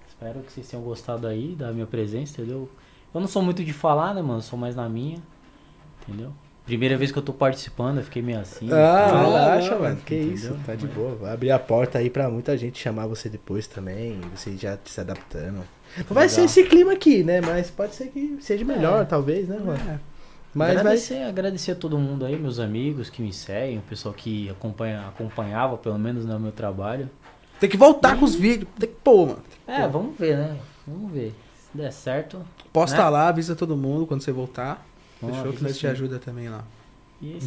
Espero 0.10 0.40
que 0.42 0.52
vocês 0.52 0.68
tenham 0.68 0.84
gostado 0.84 1.26
aí 1.26 1.56
da 1.58 1.72
minha 1.72 1.86
presença, 1.86 2.42
entendeu? 2.42 2.70
Eu 3.14 3.22
não 3.22 3.28
sou 3.28 3.42
muito 3.42 3.64
de 3.64 3.72
falar, 3.72 4.14
né, 4.14 4.22
mano? 4.22 4.42
Sou 4.42 4.60
mais 4.60 4.76
na 4.76 4.90
minha. 4.90 5.20
Entendeu? 6.08 6.32
Primeira 6.68 6.96
vez 6.98 7.12
que 7.12 7.18
eu 7.18 7.24
tô 7.24 7.34
participando, 7.34 7.98
eu 7.98 8.04
fiquei 8.04 8.22
meio 8.22 8.40
assim. 8.40 8.70
Ah, 8.72 9.06
Ah, 9.10 9.22
relaxa, 9.24 9.72
não, 9.72 9.82
mano. 9.82 9.98
Que 10.06 10.16
entendeu? 10.16 10.34
isso, 10.36 10.56
tá 10.66 10.76
de 10.76 10.86
boa. 10.86 11.16
Vai 11.16 11.34
abrir 11.34 11.50
a 11.52 11.58
porta 11.58 11.98
aí 11.98 12.10
pra 12.10 12.30
muita 12.30 12.56
gente 12.58 12.78
chamar 12.78 13.08
você 13.08 13.28
depois 13.30 13.66
também. 13.68 14.20
e 14.22 14.38
Você 14.38 14.56
já 14.58 14.78
se 14.86 15.00
adaptando. 15.02 15.64
Não 15.98 16.04
vai 16.10 16.28
Legal. 16.28 16.30
ser 16.30 16.42
esse 16.44 16.64
clima 16.66 16.92
aqui, 16.94 17.24
né? 17.24 17.40
Mas 17.42 17.72
pode 17.72 17.96
ser 17.96 18.08
que 18.10 18.38
seja 18.42 18.64
melhor, 18.66 19.02
É. 19.04 19.06
talvez, 19.06 19.48
né, 19.48 19.58
mano? 19.58 19.80
É. 19.90 19.98
Mas 20.54 20.68
vai. 20.74 20.78
agradecer, 20.78 21.24
agradecer 21.24 21.72
a 21.72 21.76
todo 21.76 21.98
mundo 21.98 22.26
aí, 22.26 22.36
meus 22.38 22.60
amigos 22.60 23.10
que 23.10 23.22
me 23.22 23.32
seguem, 23.32 23.78
o 23.78 23.82
pessoal 23.82 24.14
que 24.14 24.50
acompanha, 24.50 25.08
acompanhava, 25.08 25.78
pelo 25.78 25.98
menos, 25.98 26.26
no 26.26 26.40
meu 26.40 26.52
trabalho. 26.52 27.10
Tem 27.60 27.70
que 27.70 27.78
voltar 27.78 28.18
com 28.20 28.26
os 28.26 28.36
vídeos. 28.36 28.70
Tem 28.78 28.90
que 28.90 28.96
pôr, 29.04 29.28
mano. 29.28 29.44
É, 29.68 29.88
vamos 29.88 30.18
ver, 30.18 30.36
né? 30.38 30.58
Vamos 30.86 31.12
ver. 31.12 31.34
Se 31.72 31.78
der 31.78 31.92
certo. 31.92 32.42
Posta 32.74 33.04
Né? 33.04 33.10
lá, 33.10 33.28
avisa 33.30 33.56
todo 33.56 33.76
mundo 33.78 34.06
quando 34.06 34.22
você 34.22 34.32
voltar. 34.32 34.86
Vamos 35.22 35.38
Fechou 35.38 35.54
que 35.54 35.64
nós 35.64 35.78
te 35.78 35.88
ajuda 35.88 36.20
também 36.20 36.50
lá. 36.50 36.64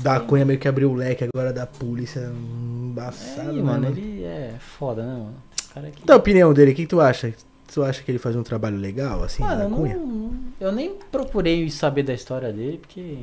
Da 0.03 0.15
aí, 0.19 0.27
Cunha 0.27 0.45
meio 0.45 0.59
que 0.59 0.67
abriu 0.67 0.91
o 0.91 0.95
leque 0.95 1.25
agora 1.25 1.53
da 1.53 1.67
polícia. 1.67 2.21
Embaçado, 2.33 3.51
É, 3.51 3.53
né, 3.53 3.63
mano, 3.63 3.83
mano? 3.85 3.87
ele 3.99 4.25
é 4.25 4.55
foda, 4.59 5.03
né, 5.05 5.13
mano? 5.13 5.35
Cara 5.73 5.87
aqui. 5.89 6.05
Da 6.05 6.17
opinião 6.17 6.53
dele, 6.53 6.73
o 6.73 6.75
que, 6.75 6.87
tu 6.87 7.01
acha? 7.01 7.33
Tu 7.73 7.83
acha 7.85 8.03
que 8.03 8.11
ele 8.11 8.19
faz 8.19 8.35
um 8.35 8.43
trabalho 8.43 8.77
legal, 8.77 9.23
assim, 9.23 9.43
Mano, 9.45 9.57
da 9.59 9.65
eu, 9.65 9.71
Cunha? 9.71 9.97
não, 9.97 10.35
eu 10.61 10.73
nem 10.73 10.95
procurei 11.13 11.71
saber 11.71 12.03
da 12.03 12.13
história 12.13 12.53
dele, 12.53 12.79
porque. 12.79 13.19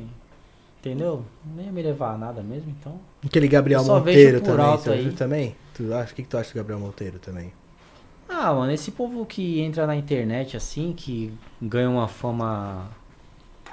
Entendeu? 0.80 1.22
Nem 1.56 1.66
ia 1.66 1.72
me 1.72 1.82
levar 1.82 2.14
a 2.14 2.18
nada 2.18 2.42
mesmo, 2.42 2.70
então. 2.80 2.98
Aquele 3.24 3.48
Gabriel 3.48 3.84
Monteiro 3.84 4.38
vejo 4.38 4.44
por 4.44 4.52
também, 4.56 4.64
alto 4.66 4.84
tu 4.84 4.90
aí. 4.92 5.02
viu 5.02 5.12
também? 5.12 5.56
Tu 5.74 5.92
acha, 5.92 6.12
o 6.12 6.14
que, 6.14 6.22
que 6.22 6.28
tu 6.28 6.38
acha 6.38 6.50
do 6.50 6.54
Gabriel 6.54 6.78
Monteiro 6.80 7.18
também? 7.18 7.52
Ah, 8.28 8.54
mano, 8.54 8.70
esse 8.72 8.90
povo 8.92 9.26
que 9.26 9.60
entra 9.60 9.86
na 9.86 9.96
internet 9.96 10.56
assim, 10.56 10.94
que 10.96 11.32
ganha 11.60 11.90
uma 11.90 12.06
fama 12.08 12.88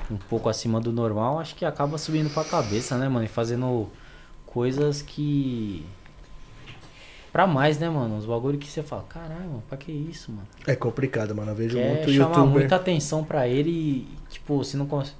um 0.09 0.17
pouco 0.17 0.49
acima 0.49 0.79
do 0.79 0.91
normal, 0.91 1.39
acho 1.39 1.55
que 1.55 1.65
acaba 1.65 1.97
subindo 1.97 2.29
pra 2.33 2.43
cabeça, 2.43 2.97
né, 2.97 3.07
mano? 3.09 3.25
E 3.25 3.27
fazendo 3.27 3.89
coisas 4.45 5.01
que. 5.01 5.85
Pra 7.31 7.45
mais, 7.45 7.77
né, 7.77 7.89
mano? 7.89 8.17
Os 8.17 8.25
bagulho 8.25 8.57
que 8.57 8.67
você 8.69 8.81
fala, 8.81 9.03
caralho, 9.09 9.41
mano, 9.49 9.63
pra 9.67 9.77
que 9.77 9.91
isso, 9.91 10.31
mano? 10.31 10.47
É 10.65 10.73
complicado, 10.75 11.35
mano. 11.35 11.51
Eu 11.51 11.55
vejo 11.55 11.77
Quer 11.77 11.89
muito 11.95 12.11
chamar 12.13 12.29
youtuber. 12.29 12.49
muita 12.49 12.75
atenção 12.77 13.23
pra 13.25 13.45
ele 13.47 13.69
e, 13.69 14.07
tipo, 14.29 14.63
se 14.63 14.77
não 14.77 14.85
consegue. 14.85 15.17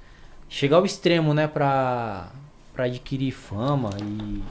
Chegar 0.48 0.78
ao 0.78 0.86
extremo, 0.86 1.34
né, 1.34 1.48
pra, 1.48 2.30
pra 2.74 2.86
adquirir 2.86 3.32
fama 3.32 3.90
e 4.02 4.42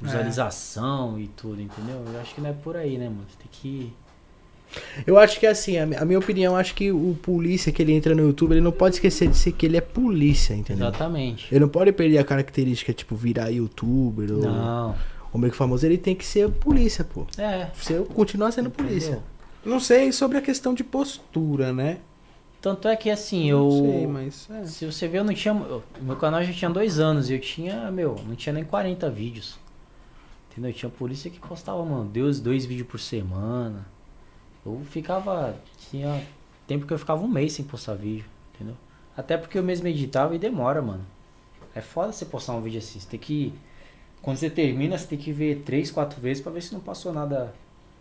visualização 0.00 1.18
e 1.18 1.28
tudo, 1.28 1.62
entendeu? 1.62 2.04
Eu 2.12 2.20
acho 2.20 2.34
que 2.34 2.40
não 2.40 2.50
é 2.50 2.52
por 2.52 2.76
aí, 2.76 2.98
né, 2.98 3.08
mano? 3.08 3.24
Você 3.30 3.36
tem 3.38 3.48
que. 3.50 3.92
Eu 5.06 5.18
acho 5.18 5.38
que 5.40 5.46
assim, 5.46 5.78
a 5.78 5.86
mi- 5.86 5.96
a 5.96 6.04
minha 6.04 6.18
opinião, 6.18 6.56
acho 6.56 6.74
que 6.74 6.90
o 6.92 7.16
polícia 7.22 7.70
que 7.72 7.80
ele 7.82 7.92
entra 7.92 8.14
no 8.14 8.22
YouTube, 8.22 8.52
ele 8.52 8.60
não 8.60 8.72
pode 8.72 8.96
esquecer 8.96 9.28
de 9.28 9.36
ser 9.36 9.52
que 9.52 9.66
ele 9.66 9.76
é 9.76 9.80
polícia, 9.80 10.54
entendeu? 10.54 10.88
Exatamente. 10.88 11.46
Ele 11.50 11.60
não 11.60 11.68
pode 11.68 11.92
perder 11.92 12.18
a 12.18 12.24
característica, 12.24 12.92
tipo, 12.92 13.14
virar 13.14 13.48
youtuber 13.48 14.32
ou, 14.32 14.42
Não. 14.42 14.94
ou 15.32 15.40
meio 15.40 15.50
que 15.52 15.56
famoso. 15.56 15.84
Ele 15.86 15.98
tem 15.98 16.14
que 16.14 16.24
ser 16.24 16.48
polícia, 16.50 17.04
pô. 17.04 17.26
É. 17.38 17.68
Você 17.74 17.98
continuar 18.14 18.50
sendo 18.52 18.70
polícia. 18.70 19.10
Entendeu? 19.12 19.22
Não 19.64 19.80
sei 19.80 20.12
sobre 20.12 20.36
a 20.38 20.42
questão 20.42 20.74
de 20.74 20.84
postura, 20.84 21.72
né? 21.72 21.98
Tanto 22.60 22.88
é 22.88 22.96
que 22.96 23.10
assim, 23.10 23.50
eu. 23.50 23.58
Não 23.60 23.70
sei, 23.92 24.06
mas. 24.06 24.48
é. 24.50 24.64
Se 24.66 24.86
você 24.86 25.06
ver, 25.06 25.18
eu 25.18 25.24
não 25.24 25.34
tinha. 25.34 25.52
eu- 25.54 25.82
meu 26.00 26.16
canal 26.16 26.42
já 26.42 26.52
tinha 26.52 26.70
dois 26.70 26.98
anos 26.98 27.28
e 27.28 27.34
eu 27.34 27.38
tinha, 27.40 27.90
meu, 27.90 28.16
não 28.26 28.34
tinha 28.34 28.52
nem 28.52 28.64
40 28.64 29.10
vídeos. 29.10 29.58
Entendeu? 30.50 30.72
Tinha 30.72 30.88
polícia 30.90 31.30
que 31.30 31.38
postava, 31.40 31.84
mano, 31.84 32.04
Deus, 32.10 32.40
dois 32.40 32.64
vídeos 32.64 32.86
por 32.88 33.00
semana. 33.00 33.86
Eu 34.64 34.80
ficava. 34.90 35.56
Tinha 35.90 36.22
tempo 36.66 36.86
que 36.86 36.92
eu 36.92 36.98
ficava 36.98 37.22
um 37.22 37.28
mês 37.28 37.52
sem 37.52 37.64
postar 37.64 37.94
vídeo, 37.94 38.24
entendeu? 38.54 38.76
Até 39.16 39.36
porque 39.36 39.58
eu 39.58 39.62
mesmo 39.62 39.86
editava 39.86 40.34
e 40.34 40.38
demora, 40.38 40.80
mano. 40.82 41.04
É 41.74 41.80
foda 41.80 42.12
você 42.12 42.24
postar 42.24 42.54
um 42.54 42.62
vídeo 42.62 42.78
assim. 42.78 42.98
Você 43.00 43.08
tem 43.08 43.20
que. 43.20 43.52
Quando 44.22 44.38
você 44.38 44.48
termina, 44.48 44.96
você 44.96 45.06
tem 45.06 45.18
que 45.18 45.32
ver 45.32 45.62
três, 45.66 45.90
quatro 45.90 46.20
vezes 46.20 46.42
pra 46.42 46.50
ver 46.52 46.62
se 46.62 46.72
não 46.72 46.80
passou 46.80 47.12
nada 47.12 47.52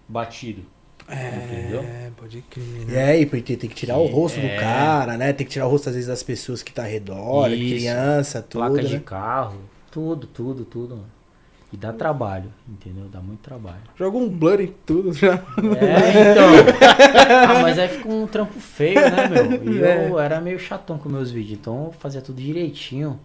batido. 0.08 0.64
Entendeu? 1.04 1.82
É, 1.82 2.12
pode 2.16 2.42
crer. 2.44 2.64
E 2.64 2.86
Né? 2.86 3.04
aí, 3.04 3.26
porque 3.26 3.58
tem 3.58 3.70
que 3.70 3.76
tirar 3.76 3.98
o 3.98 4.06
rosto 4.06 4.40
do 4.40 4.46
É. 4.48 4.56
cara, 4.58 5.18
né? 5.18 5.34
Tem 5.34 5.46
que 5.46 5.52
tirar 5.52 5.68
o 5.68 5.70
rosto, 5.70 5.90
às 5.90 5.96
vezes, 5.96 6.08
das 6.08 6.24
pessoas 6.24 6.64
que 6.64 6.72
tá 6.72 6.84
ao 6.84 6.90
redor, 6.90 7.52
Isso. 7.52 7.76
criança, 7.76 8.42
tudo. 8.42 8.62
Placa 8.66 8.84
de 8.88 8.94
né? 8.96 9.04
carro, 9.06 9.58
tudo, 9.92 10.26
tudo, 10.28 10.64
tudo, 10.64 10.96
mano. 10.96 11.12
E 11.74 11.78
dá 11.78 11.92
trabalho, 11.92 12.54
entendeu? 12.70 13.06
Dá 13.12 13.20
muito 13.20 13.40
trabalho. 13.40 13.80
Joga 13.98 14.16
um 14.16 14.30
blur 14.30 14.62
em 14.62 14.72
tudo 14.86 15.12
já. 15.12 15.34
É, 15.34 16.32
então. 16.32 16.50
ah, 17.50 17.62
mas 17.64 17.80
aí 17.80 17.90
fica 17.90 18.08
um 18.08 18.28
trampo 18.28 18.60
feio, 18.60 19.02
né, 19.02 19.28
meu? 19.28 19.74
E 19.74 19.80
eu 20.10 20.20
era 20.20 20.40
meio 20.40 20.60
chatão 20.60 21.00
com 21.00 21.10
meus 21.10 21.32
vídeos, 21.32 21.58
então 21.60 21.86
eu 21.86 21.92
fazia 21.98 22.22
tudo 22.22 22.40
direitinho. 22.40 23.20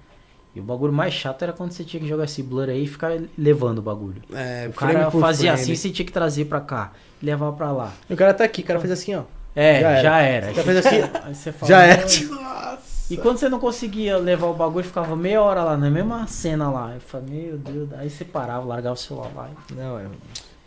E 0.56 0.60
o 0.60 0.62
bagulho 0.62 0.94
mais 0.94 1.12
chato 1.12 1.42
era 1.42 1.52
quando 1.52 1.72
você 1.72 1.84
tinha 1.84 2.00
que 2.00 2.08
jogar 2.08 2.24
esse 2.24 2.42
blur 2.42 2.70
aí 2.70 2.84
e 2.84 2.86
ficar 2.88 3.12
levando 3.36 3.80
o 3.80 3.82
bagulho. 3.82 4.22
É, 4.34 4.66
O 4.68 4.72
cara 4.72 5.10
fazia 5.10 5.50
frame. 5.50 5.62
assim, 5.62 5.74
você 5.76 5.90
tinha 5.90 6.06
que 6.06 6.12
trazer 6.12 6.46
pra 6.46 6.60
cá, 6.60 6.92
levar 7.22 7.52
pra 7.52 7.70
lá. 7.70 7.92
E 8.08 8.14
o 8.14 8.16
cara 8.16 8.32
tá 8.32 8.44
aqui, 8.44 8.62
o 8.62 8.64
cara 8.64 8.80
fez 8.80 8.90
assim, 8.90 9.14
ó. 9.14 9.24
É, 9.54 9.80
Já 9.82 10.02
já 10.02 10.18
era. 10.22 10.46
era. 10.46 10.54
Já 10.54 10.62
fez 10.62 10.76
assim, 10.86 10.96
Aí 11.24 11.34
você 11.34 11.52
fala, 11.52 11.68
já 11.68 11.82
era. 11.82 12.02
"Mano". 12.30 12.78
E 13.10 13.16
quando 13.16 13.38
você 13.38 13.48
não 13.48 13.58
conseguia 13.58 14.16
levar 14.18 14.46
o 14.48 14.54
bagulho, 14.54 14.84
ficava 14.84 15.16
meia 15.16 15.40
hora 15.42 15.62
lá, 15.64 15.76
na 15.76 15.90
mesma 15.90 16.26
cena 16.26 16.70
lá. 16.70 16.94
Eu 16.94 17.00
falei, 17.00 17.26
meu 17.48 17.58
Deus, 17.58 17.92
aí 17.94 18.10
você 18.10 18.24
parava, 18.24 18.64
largava 18.66 18.94
o 18.94 18.98
celular 18.98 19.30
lá. 19.34 19.50
Não, 19.74 19.98
é. 19.98 20.06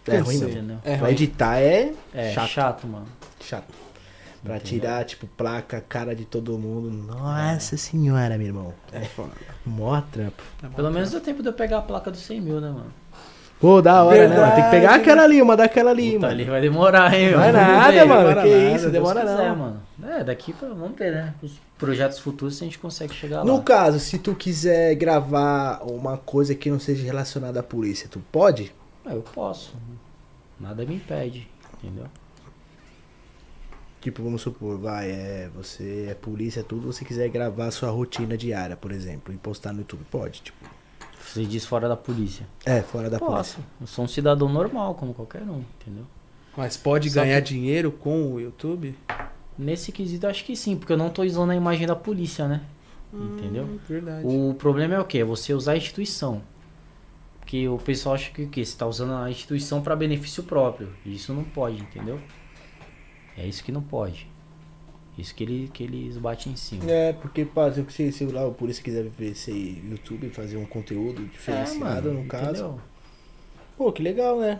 É 0.07 0.17
ruim 0.17 0.37
mesmo. 0.37 0.49
Entendeu? 0.49 0.77
É 0.83 0.95
Pra 0.97 1.05
ruim. 1.05 1.11
editar 1.13 1.57
é 1.59 1.93
É 2.13 2.31
chato. 2.33 2.47
chato, 2.49 2.87
mano. 2.87 3.05
chato. 3.39 3.65
Pra 4.43 4.55
Entendeu? 4.55 4.79
tirar, 4.79 5.05
tipo, 5.05 5.27
placa, 5.27 5.79
cara 5.87 6.15
de 6.15 6.25
todo 6.25 6.57
mundo. 6.57 6.89
Nossa 6.89 7.77
senhora, 7.77 8.35
meu 8.39 8.47
irmão. 8.47 8.73
É 8.91 9.01
foda. 9.01 9.29
Mó 9.63 10.01
trampo. 10.11 10.41
Pelo 10.75 10.89
menos 10.89 11.11
deu 11.11 11.21
tempo 11.21 11.43
de 11.43 11.49
eu 11.49 11.53
pegar 11.53 11.77
a 11.77 11.81
placa 11.83 12.09
dos 12.09 12.21
100 12.21 12.41
mil, 12.41 12.59
né, 12.59 12.69
mano? 12.71 12.91
Pô, 13.61 13.79
da 13.81 14.03
hora, 14.03 14.15
né? 14.27 14.27
Verdade. 14.27 14.41
mano? 14.41 14.55
Tem 14.55 14.63
que 14.63 14.69
pegar 14.71 14.95
aquela 14.95 15.23
ali, 15.23 15.39
uma 15.41 15.55
daquela 15.55 15.91
ali, 15.91 16.13
Puta, 16.13 16.19
mano. 16.21 16.31
ali 16.33 16.43
vai 16.45 16.61
demorar, 16.61 17.13
hein, 17.13 17.31
Vai 17.35 17.51
Vamos 17.51 17.67
nada, 17.67 17.91
ver. 17.91 18.05
mano. 18.05 18.29
que 18.29 18.35
nada, 18.35 18.75
isso, 18.75 18.89
demora 18.89 19.21
quiser, 19.21 19.49
não. 19.49 19.55
mano. 19.55 19.81
É, 20.03 20.23
daqui 20.23 20.51
pra. 20.51 20.67
Vamos 20.69 20.97
ver, 20.97 21.11
né? 21.13 21.33
Os 21.43 21.53
projetos 21.77 22.17
futuros 22.17 22.55
se 22.57 22.63
a 22.63 22.65
gente 22.65 22.79
consegue 22.79 23.13
chegar 23.13 23.45
No 23.45 23.57
lá. 23.57 23.61
caso, 23.63 23.99
se 23.99 24.17
tu 24.17 24.33
quiser 24.33 24.95
gravar 24.95 25.79
uma 25.83 26.17
coisa 26.17 26.55
que 26.55 26.71
não 26.71 26.79
seja 26.79 27.05
relacionada 27.05 27.59
à 27.59 27.63
polícia, 27.63 28.09
tu 28.09 28.19
pode? 28.31 28.73
Ah, 29.05 29.13
eu 29.13 29.21
posso. 29.21 29.75
Nada 30.59 30.83
me 30.83 30.95
impede, 30.95 31.47
entendeu? 31.83 32.05
Tipo, 34.01 34.23
vamos 34.23 34.41
supor, 34.41 34.79
vai, 34.79 35.11
é, 35.11 35.49
você 35.55 36.07
é 36.09 36.15
polícia, 36.15 36.63
tudo, 36.63 36.91
você 36.91 37.05
quiser 37.05 37.29
gravar 37.29 37.67
a 37.67 37.71
sua 37.71 37.91
rotina 37.91 38.35
diária, 38.35 38.75
por 38.75 38.91
exemplo, 38.91 39.31
e 39.31 39.37
postar 39.37 39.71
no 39.73 39.79
YouTube, 39.81 40.01
pode, 40.09 40.41
tipo. 40.41 40.57
Você 41.23 41.45
diz 41.45 41.65
fora 41.65 41.87
da 41.87 41.95
polícia. 41.95 42.45
É, 42.65 42.81
fora 42.81 43.09
da 43.09 43.17
polícia. 43.19 43.37
Posso. 43.37 43.59
Eu 43.79 43.87
sou 43.87 44.05
um 44.05 44.07
cidadão 44.07 44.49
normal, 44.49 44.95
como 44.95 45.13
qualquer 45.13 45.43
um, 45.43 45.63
entendeu? 45.79 46.05
Mas 46.57 46.75
pode 46.75 47.09
Só 47.09 47.21
ganhar 47.21 47.41
que- 47.41 47.47
dinheiro 47.49 47.91
com 47.91 48.33
o 48.33 48.39
YouTube? 48.39 48.95
Nesse 49.57 49.91
quesito, 49.91 50.27
acho 50.27 50.43
que 50.43 50.55
sim, 50.55 50.75
porque 50.75 50.91
eu 50.93 50.97
não 50.97 51.09
tô 51.09 51.23
usando 51.23 51.51
a 51.51 51.55
imagem 51.55 51.85
da 51.87 51.95
polícia, 51.95 52.47
né? 52.47 52.61
Entendeu? 53.13 53.65
Hum, 53.65 53.79
verdade. 53.87 54.25
O 54.25 54.53
problema 54.55 54.95
é 54.95 54.99
o 54.99 55.05
quê? 55.05 55.19
É 55.19 55.23
você 55.25 55.53
usar 55.53 55.73
a 55.73 55.77
instituição. 55.77 56.41
Porque 57.39 57.67
o 57.67 57.77
pessoal 57.77 58.15
acha 58.15 58.31
que 58.31 58.43
o 58.43 58.47
quê? 58.49 58.63
Você 58.63 58.77
tá 58.77 58.87
usando 58.87 59.13
a 59.13 59.29
instituição 59.29 59.81
para 59.81 59.95
benefício 59.95 60.43
próprio. 60.43 60.89
E 61.05 61.13
isso 61.15 61.33
não 61.33 61.43
pode, 61.43 61.81
entendeu? 61.81 62.19
É 63.37 63.45
isso 63.45 63.63
que 63.63 63.71
não 63.71 63.81
pode. 63.81 64.27
Isso 65.21 65.33
que, 65.35 65.43
ele, 65.43 65.69
que 65.73 65.83
eles 65.83 66.17
batem 66.17 66.51
em 66.53 66.55
cima. 66.55 66.89
É, 66.91 67.13
porque, 67.13 67.45
por 67.45 67.67
exemplo, 67.67 67.91
se, 67.91 68.11
se 68.11 68.25
lá 68.25 68.45
o 68.45 68.53
polícia 68.53 68.83
quiser 68.83 69.03
ver 69.05 69.31
esse 69.31 69.81
YouTube, 69.89 70.29
fazer 70.29 70.57
um 70.57 70.65
conteúdo 70.65 71.23
diferenciado, 71.25 72.09
É, 72.09 72.11
mano, 72.11 72.13
no 72.23 72.25
caso. 72.27 72.49
entendeu? 72.49 72.79
Pô, 73.77 73.91
que 73.91 74.01
legal, 74.03 74.39
né? 74.39 74.59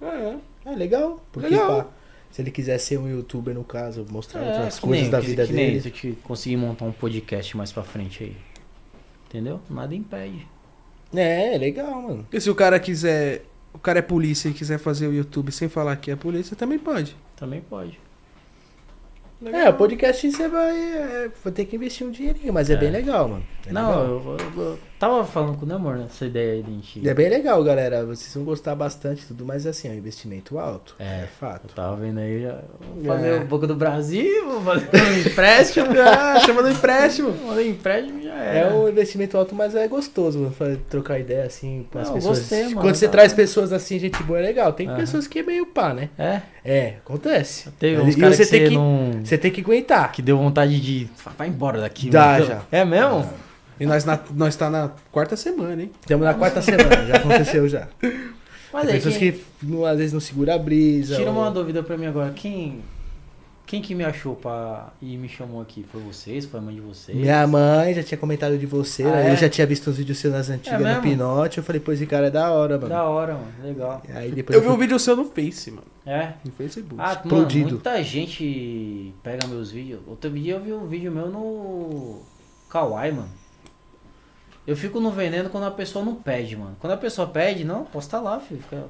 É, 0.00 0.36
é 0.70 0.74
legal. 0.74 1.22
Porque, 1.32 1.48
Legal. 1.48 1.84
pá, 1.84 1.90
se 2.30 2.40
ele 2.42 2.50
quiser 2.50 2.78
ser 2.78 2.98
um 2.98 3.08
youtuber, 3.08 3.54
no 3.54 3.64
caso, 3.64 4.06
mostrar 4.10 4.40
É, 4.42 4.52
outras 4.54 4.76
que 4.78 4.86
coisas 4.86 5.02
nem- 5.02 5.10
da 5.10 5.20
que- 5.20 5.26
vida 5.26 5.46
que 5.46 5.52
nem 5.52 5.66
dele. 5.66 5.80
Se 5.80 5.88
eu 5.88 5.92
te 5.92 6.12
conseguir 6.22 6.56
montar 6.56 6.84
um 6.84 6.92
podcast 6.92 7.56
mais 7.56 7.72
pra 7.72 7.82
frente 7.82 8.22
aí. 8.24 8.36
Entendeu? 9.28 9.60
Nada 9.68 9.94
impede. 9.94 10.46
É, 11.14 11.54
é 11.54 11.58
legal, 11.58 12.00
mano. 12.02 12.26
E 12.32 12.40
se 12.40 12.48
o 12.50 12.54
cara 12.54 12.78
quiser. 12.78 13.44
O 13.72 13.78
cara 13.78 13.98
é 13.98 14.02
polícia 14.02 14.48
e 14.48 14.52
quiser 14.54 14.78
fazer 14.78 15.06
o 15.06 15.12
YouTube 15.12 15.52
sem 15.52 15.68
falar 15.68 15.94
que 15.96 16.10
é 16.10 16.16
polícia, 16.16 16.56
também 16.56 16.78
pode. 16.78 17.14
Também 17.36 17.60
pode. 17.60 17.98
É, 19.44 19.68
o 19.68 19.74
podcast 19.74 20.32
você 20.32 20.48
vai, 20.48 20.76
é, 20.76 21.30
vai 21.44 21.52
ter 21.52 21.64
que 21.64 21.76
investir 21.76 22.04
um 22.06 22.10
dinheirinho, 22.10 22.52
mas 22.52 22.68
é, 22.68 22.72
É. 22.72 22.76
bem 22.76 22.90
legal, 22.90 23.28
mano. 23.28 23.44
É 23.66 23.72
não, 23.72 23.88
legal. 23.90 24.04
eu, 24.06 24.36
eu- 24.56 24.62
eu 24.64 24.78
tava 24.98 25.24
falando 25.24 25.56
com 25.58 25.64
o 25.64 25.68
Namor 25.68 25.96
nessa 25.96 26.26
ideia 26.26 26.54
aí 26.54 26.62
de 26.62 26.72
gente. 26.72 27.08
É 27.08 27.14
bem 27.14 27.28
legal, 27.28 27.62
galera. 27.62 28.04
Vocês 28.04 28.32
vão 28.34 28.44
gostar 28.44 28.74
bastante 28.74 29.22
e 29.22 29.26
tudo, 29.26 29.44
mas 29.44 29.66
assim, 29.66 29.88
é 29.88 29.92
um 29.92 29.94
investimento 29.94 30.58
alto. 30.58 30.94
É. 30.98 31.22
É, 31.22 31.26
fato. 31.40 31.66
Eu 31.68 31.74
tava 31.74 31.96
vendo 31.96 32.18
aí, 32.18 32.42
já, 32.42 32.58
vou 32.94 33.04
fazer 33.04 33.28
É. 33.28 33.40
um 33.40 33.46
pouco 33.46 33.66
do 33.66 33.74
Brasil, 33.74 34.48
vou 34.48 34.60
fazer 34.62 34.88
um 34.94 35.18
empréstimo. 35.30 35.86
Ah, 35.98 36.40
chama 36.40 36.62
do 36.62 36.70
empréstimo. 36.70 37.32
Fazer 37.32 37.68
empréstimo 37.68 38.22
já 38.22 38.34
É 38.34 38.58
era. 38.58 38.74
um 38.74 38.88
investimento 38.88 39.36
alto, 39.36 39.54
mas 39.54 39.74
é 39.74 39.86
gostoso 39.88 40.52
trocar 40.88 41.18
ideia 41.18 41.44
assim 41.44 41.86
com 41.90 41.98
as 41.98 42.10
pessoas. 42.10 42.38
gostei, 42.38 42.64
mano, 42.64 42.80
Quando 42.80 42.94
você 42.94 43.06
tá. 43.06 43.12
traz 43.12 43.32
pessoas 43.32 43.72
assim, 43.72 43.98
gente 43.98 44.22
boa, 44.22 44.38
é 44.38 44.42
legal. 44.42 44.72
Tem 44.72 44.88
Aham. 44.88 44.96
pessoas 44.96 45.26
que 45.26 45.38
é 45.40 45.42
meio 45.42 45.66
pá, 45.66 45.92
né? 45.94 46.08
É, 46.18 46.40
É, 46.64 46.94
acontece. 47.04 47.70
teve 47.78 47.96
E 48.02 48.04
uns 48.04 48.14
caras 48.16 48.36
você 48.36 48.44
que 48.44 48.50
tem 48.50 48.68
que- 48.68 48.74
não... 48.74 49.10
Você 49.24 49.38
tem 49.38 49.50
que 49.50 49.60
aguentar. 49.60 50.12
Que 50.12 50.20
deu 50.22 50.36
vontade 50.38 50.80
de... 50.80 51.08
Vai 51.36 51.48
embora 51.48 51.80
daqui. 51.80 52.10
Dá, 52.10 52.32
mano. 52.32 52.44
já. 52.46 52.62
É 52.70 52.84
mesmo? 52.84 53.28
E 53.80 53.86
nós, 53.86 54.04
na, 54.04 54.18
nós 54.34 54.56
tá 54.56 54.68
na 54.70 54.90
quarta 55.12 55.36
semana, 55.36 55.82
hein? 55.82 55.90
Estamos 56.00 56.24
na 56.24 56.34
quarta 56.34 56.60
semana, 56.62 57.06
já 57.06 57.16
aconteceu 57.16 57.68
já. 57.68 57.88
Mas 58.72 58.82
Tem 58.86 58.90
é 58.90 58.94
pessoas 58.96 59.16
que... 59.16 59.32
que 59.32 59.44
não- 59.62 59.84
às 59.84 59.96
vezes 59.98 60.12
não 60.12 60.20
segura 60.20 60.54
a 60.54 60.58
brisa. 60.58 61.16
Tira 61.16 61.30
ou- 61.30 61.36
uma 61.38 61.50
dúvida 61.50 61.82
pra 61.82 61.96
mim 61.96 62.06
agora. 62.06 62.32
Quem... 62.32 62.80
Quem 63.66 63.82
que 63.82 63.94
me 63.94 64.02
achou 64.02 64.34
pra... 64.34 64.94
e 65.00 65.14
me 65.18 65.28
chamou 65.28 65.60
aqui? 65.60 65.84
Foi 65.92 66.00
vocês? 66.00 66.46
Foi 66.46 66.58
a 66.58 66.62
mãe 66.62 66.74
de 66.74 66.80
vocês? 66.80 67.14
Minha 67.16 67.46
mãe 67.46 67.92
já 67.92 68.02
tinha 68.02 68.16
comentado 68.16 68.56
de 68.56 68.64
você, 68.64 69.02
Ah, 69.02 69.10
né? 69.10 69.28
é? 69.28 69.32
eu 69.32 69.36
já 69.36 69.46
tinha 69.46 69.66
visto 69.66 69.90
uns 69.90 69.98
vídeos 69.98 70.16
seus 70.16 70.32
nas 70.32 70.48
antigas 70.48 70.80
É 70.80 70.94
no? 70.94 71.02
Pinote. 71.02 71.58
Eu 71.58 71.64
falei, 71.64 71.78
pô, 71.78 71.92
esse 71.92 72.06
cara 72.06 72.28
é 72.28 72.30
da 72.30 72.50
hora, 72.50 72.76
mano. 72.78 72.88
Da 72.88 73.04
hora, 73.04 73.34
mano. 73.34 73.52
Legal. 73.62 74.02
Aí 74.14 74.30
depois 74.32 74.54
Eu 74.56 74.62
vi 74.62 74.68
fui- 74.68 74.74
um 74.74 74.78
vídeo 74.78 74.98
seu 74.98 75.14
no 75.14 75.26
Face, 75.26 75.70
mano. 75.70 75.86
É? 76.06 76.32
No 76.42 76.50
Facebook. 76.52 76.94
Ah, 76.98 77.08
mano, 77.08 77.20
Explodido. 77.24 77.68
muita 77.72 78.02
gente 78.02 79.12
pega 79.22 79.46
meus 79.46 79.70
vídeos. 79.70 80.00
Outro 80.06 80.30
dia 80.30 80.54
eu 80.54 80.60
vi 80.62 80.72
um 80.72 80.86
vídeo 80.86 81.12
meu 81.12 81.28
no 81.28 82.22
Kawaii, 82.70 83.12
mano. 83.12 83.28
Eu 84.68 84.76
fico 84.76 85.00
no 85.00 85.10
veneno 85.10 85.48
quando 85.48 85.64
a 85.64 85.70
pessoa 85.70 86.04
não 86.04 86.14
pede, 86.14 86.54
mano. 86.54 86.76
Quando 86.78 86.92
a 86.92 86.96
pessoa 86.98 87.26
pede, 87.26 87.64
não, 87.64 87.84
posta 87.84 88.20
lá, 88.20 88.38
filho. 88.38 88.60
Fica... 88.60 88.84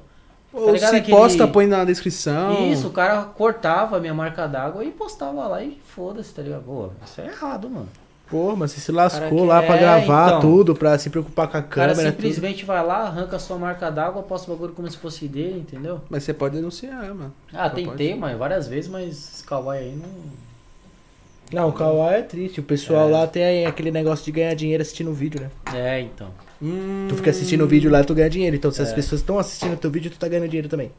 Ou 0.51 0.71
ligado 0.73 0.89
se 0.89 0.95
aquele- 0.97 1.15
posta, 1.17 1.47
põe 1.47 1.67
na 1.67 1.85
descrição. 1.85 2.69
Isso, 2.71 2.87
o 2.87 2.91
cara 2.91 3.21
cortava 3.23 3.95
a 3.97 3.99
minha 3.99 4.13
marca 4.13 4.45
d'água 4.47 4.83
e 4.83 4.91
postava 4.91 5.47
lá 5.47 5.63
e 5.63 5.79
foda-se, 5.95 6.33
tá 6.33 6.41
ligado? 6.41 6.63
Pô, 6.63 6.89
isso 7.05 7.21
é 7.21 7.27
errado, 7.27 7.69
mano. 7.69 7.87
Pô, 8.29 8.55
mas 8.55 8.71
você 8.71 8.81
se 8.81 8.91
lascou 8.91 9.21
Cara, 9.21 9.35
que- 9.35 9.45
lá 9.45 9.63
pra 9.63 9.75
é, 9.75 9.79
gravar 9.79 10.27
então. 10.27 10.41
tudo, 10.41 10.75
pra 10.75 10.97
se 10.99 11.09
preocupar 11.09 11.47
com 11.47 11.57
a 11.57 11.59
O 11.61 11.63
cara 11.63 11.91
câmera. 11.93 12.11
tudo. 12.11 12.21
simplesmente 12.23 12.65
vai 12.65 12.85
lá, 12.85 13.03
arranca 13.03 13.37
a 13.37 13.39
sua 13.39 13.57
marca 13.57 13.89
d'água, 13.89 14.21
posta 14.21 14.51
o 14.51 14.55
bagulho 14.55 14.73
como 14.73 14.89
se 14.91 14.97
fosse 14.97 15.27
dele, 15.27 15.59
entendeu? 15.59 16.01
Mas 16.09 16.23
você 16.23 16.33
pode 16.33 16.55
denunciar, 16.55 17.03
mano. 17.15 17.33
Ah, 17.53 17.69
Não 17.69 17.75
tentei, 17.75 18.09
pode. 18.09 18.19
mas 18.19 18.37
várias 18.37 18.67
vezes, 18.67 18.89
mas 18.89 19.07
esse 19.07 19.43
Kawaii 19.43 19.81
aí 19.83 19.95
não. 19.95 20.48
Não, 21.51 21.69
o 21.69 21.73
Kawaii 21.73 22.19
é 22.19 22.21
triste. 22.23 22.59
O 22.59 22.63
pessoal 22.63 23.07
É. 23.09 23.11
lá 23.11 23.27
tem 23.27 23.65
aquele 23.65 23.91
negócio 23.91 24.23
de 24.25 24.31
ganhar 24.31 24.53
dinheiro 24.53 24.81
assistindo 24.81 25.09
o 25.09 25.13
vídeo, 25.13 25.41
né? 25.41 25.49
É, 25.73 25.99
então. 26.01 26.29
Hum, 26.61 27.07
Tu 27.09 27.15
fica 27.15 27.29
assistindo 27.31 27.63
o 27.63 27.67
vídeo 27.67 27.89
lá, 27.89 28.03
tu 28.03 28.13
ganha 28.13 28.29
dinheiro. 28.29 28.55
Então, 28.55 28.71
se 28.71 28.81
as 28.81 28.89
É. 28.91 28.93
pessoas 28.93 29.21
estão 29.21 29.39
assistindo 29.39 29.73
o 29.73 29.77
teu 29.77 29.89
vídeo, 29.89 30.11
tu 30.11 30.19
tá 30.19 30.27
ganhando 30.27 30.47
dinheiro 30.47 30.69
também. 30.69 30.91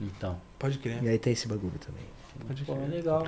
Então. 0.00 0.36
Pode 0.58 0.78
crer. 0.78 1.02
E 1.02 1.08
aí 1.08 1.18
tem 1.18 1.32
esse 1.32 1.46
bagulho 1.48 1.72
também. 1.84 2.02
Pode 2.46 2.64
Pô, 2.64 2.74
crer. 2.74 2.84
é 2.86 2.88
legal. 2.96 3.26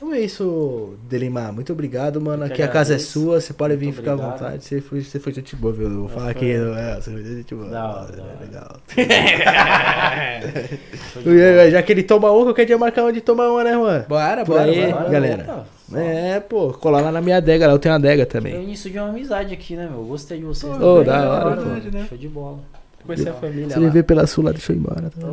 Então 0.00 0.14
é 0.14 0.20
isso, 0.20 0.94
Delimar. 1.10 1.52
Muito 1.52 1.74
obrigado, 1.74 2.18
mano. 2.22 2.42
Aqui 2.44 2.62
a 2.62 2.68
casa 2.68 2.94
é 2.94 2.98
sua, 2.98 3.38
você 3.38 3.52
pode 3.52 3.76
vir 3.76 3.84
Muito 3.86 3.96
ficar 3.96 4.12
à 4.12 4.16
vontade. 4.16 4.64
Você 4.64 4.80
foi, 4.80 5.02
você 5.02 5.20
foi 5.20 5.30
gente 5.30 5.54
boa, 5.54 5.74
viu? 5.74 5.90
Eu 5.90 5.98
vou 6.00 6.08
falar 6.08 6.32
fui. 6.34 6.42
aqui. 6.52 6.52
É, 6.52 6.94
você 6.98 7.10
foi 7.10 7.22
gente 7.22 7.54
boa. 7.54 7.68
Da 7.68 7.86
hora, 7.86 8.12
da 8.16 8.22
É 8.22 8.24
hora. 8.24 8.38
legal. 8.40 8.76
Já 11.70 11.82
que 11.82 11.92
ele 11.92 12.02
toma 12.02 12.30
uma, 12.30 12.44
qualquer 12.44 12.64
dia 12.64 12.78
marcar 12.78 13.04
onde 13.04 13.20
tomar 13.20 13.50
uma, 13.50 13.62
né, 13.62 13.74
Juan? 13.74 14.06
Bora, 14.08 14.42
Por 14.46 14.56
bora, 14.56 14.70
aí, 14.70 14.90
bora. 14.90 15.08
galera. 15.10 15.44
Só. 15.44 15.66
É, 15.98 16.40
pô, 16.40 16.72
colar 16.72 17.02
lá 17.02 17.12
na 17.12 17.20
minha 17.20 17.36
adega, 17.36 17.66
lá 17.66 17.74
eu 17.74 17.78
tenho 17.78 17.92
uma 17.92 17.98
adega 17.98 18.22
É 18.22 18.24
o 18.24 18.28
também. 18.28 18.54
início 18.62 18.90
de 18.90 18.98
uma 18.98 19.10
amizade 19.10 19.52
aqui, 19.52 19.76
né, 19.76 19.86
meu? 19.86 20.02
Gostei 20.04 20.38
de 20.38 20.44
vocês. 20.44 20.72
Também. 20.72 20.88
Ô, 20.88 21.04
da 21.04 21.30
hora, 21.30 21.56
pô. 21.56 21.62
pô. 21.62 21.68
Show 22.08 22.16
de 22.16 22.28
bola. 22.28 22.58
Conhecer 23.04 23.28
a 23.28 23.34
família 23.34 23.68
Se 23.68 23.78
ele 23.78 23.90
veio 23.90 24.04
pela 24.04 24.26
sul 24.26 24.44
lá, 24.44 24.52
deixa 24.52 24.72
eu 24.72 24.76
ir 24.76 24.78
embora. 24.78 25.10
Tá? 25.10 25.26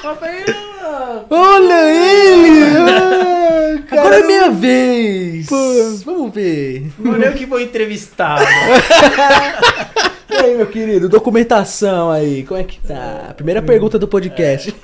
Tô 0.00 0.16
Olha 1.30 1.94
ele! 1.94 3.36
Ah, 3.88 4.00
Agora 4.00 4.18
é 4.18 4.26
minha 4.26 4.50
vez! 4.50 5.46
Pô, 5.46 5.56
vamos 6.04 6.34
ver. 6.34 6.90
Não 6.98 7.14
é 7.14 7.28
eu 7.28 7.32
que 7.34 7.46
vou 7.46 7.60
entrevistado. 7.60 8.44
E 10.28 10.34
aí, 10.34 10.56
meu 10.56 10.66
querido, 10.66 11.08
documentação 11.08 12.10
aí, 12.10 12.44
como 12.44 12.60
é 12.60 12.64
que 12.64 12.78
tá? 12.80 13.32
Primeira 13.36 13.62
pergunta 13.62 13.98
do 13.98 14.08
podcast. 14.08 14.74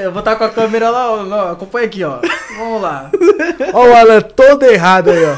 eu 0.00 0.10
vou 0.10 0.20
estar 0.20 0.36
com 0.36 0.44
a 0.44 0.48
câmera 0.48 0.90
lá, 0.90 1.12
ó. 1.12 1.52
Acompanha 1.52 1.86
aqui, 1.86 2.02
ó. 2.02 2.18
Vamos 2.56 2.82
lá. 2.82 3.10
Ó 3.72 3.86
o 3.86 3.94
Alan 3.94 4.20
todo 4.22 4.64
errado 4.64 5.10
aí, 5.10 5.24
ó. 5.24 5.36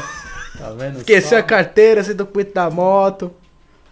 Tá 0.57 0.71
vendo? 0.77 0.99
Esqueceu 0.99 1.37
só? 1.37 1.37
a 1.37 1.43
carteira, 1.43 2.03
sem 2.03 2.15
documento 2.15 2.53
da 2.53 2.69
moto. 2.69 3.31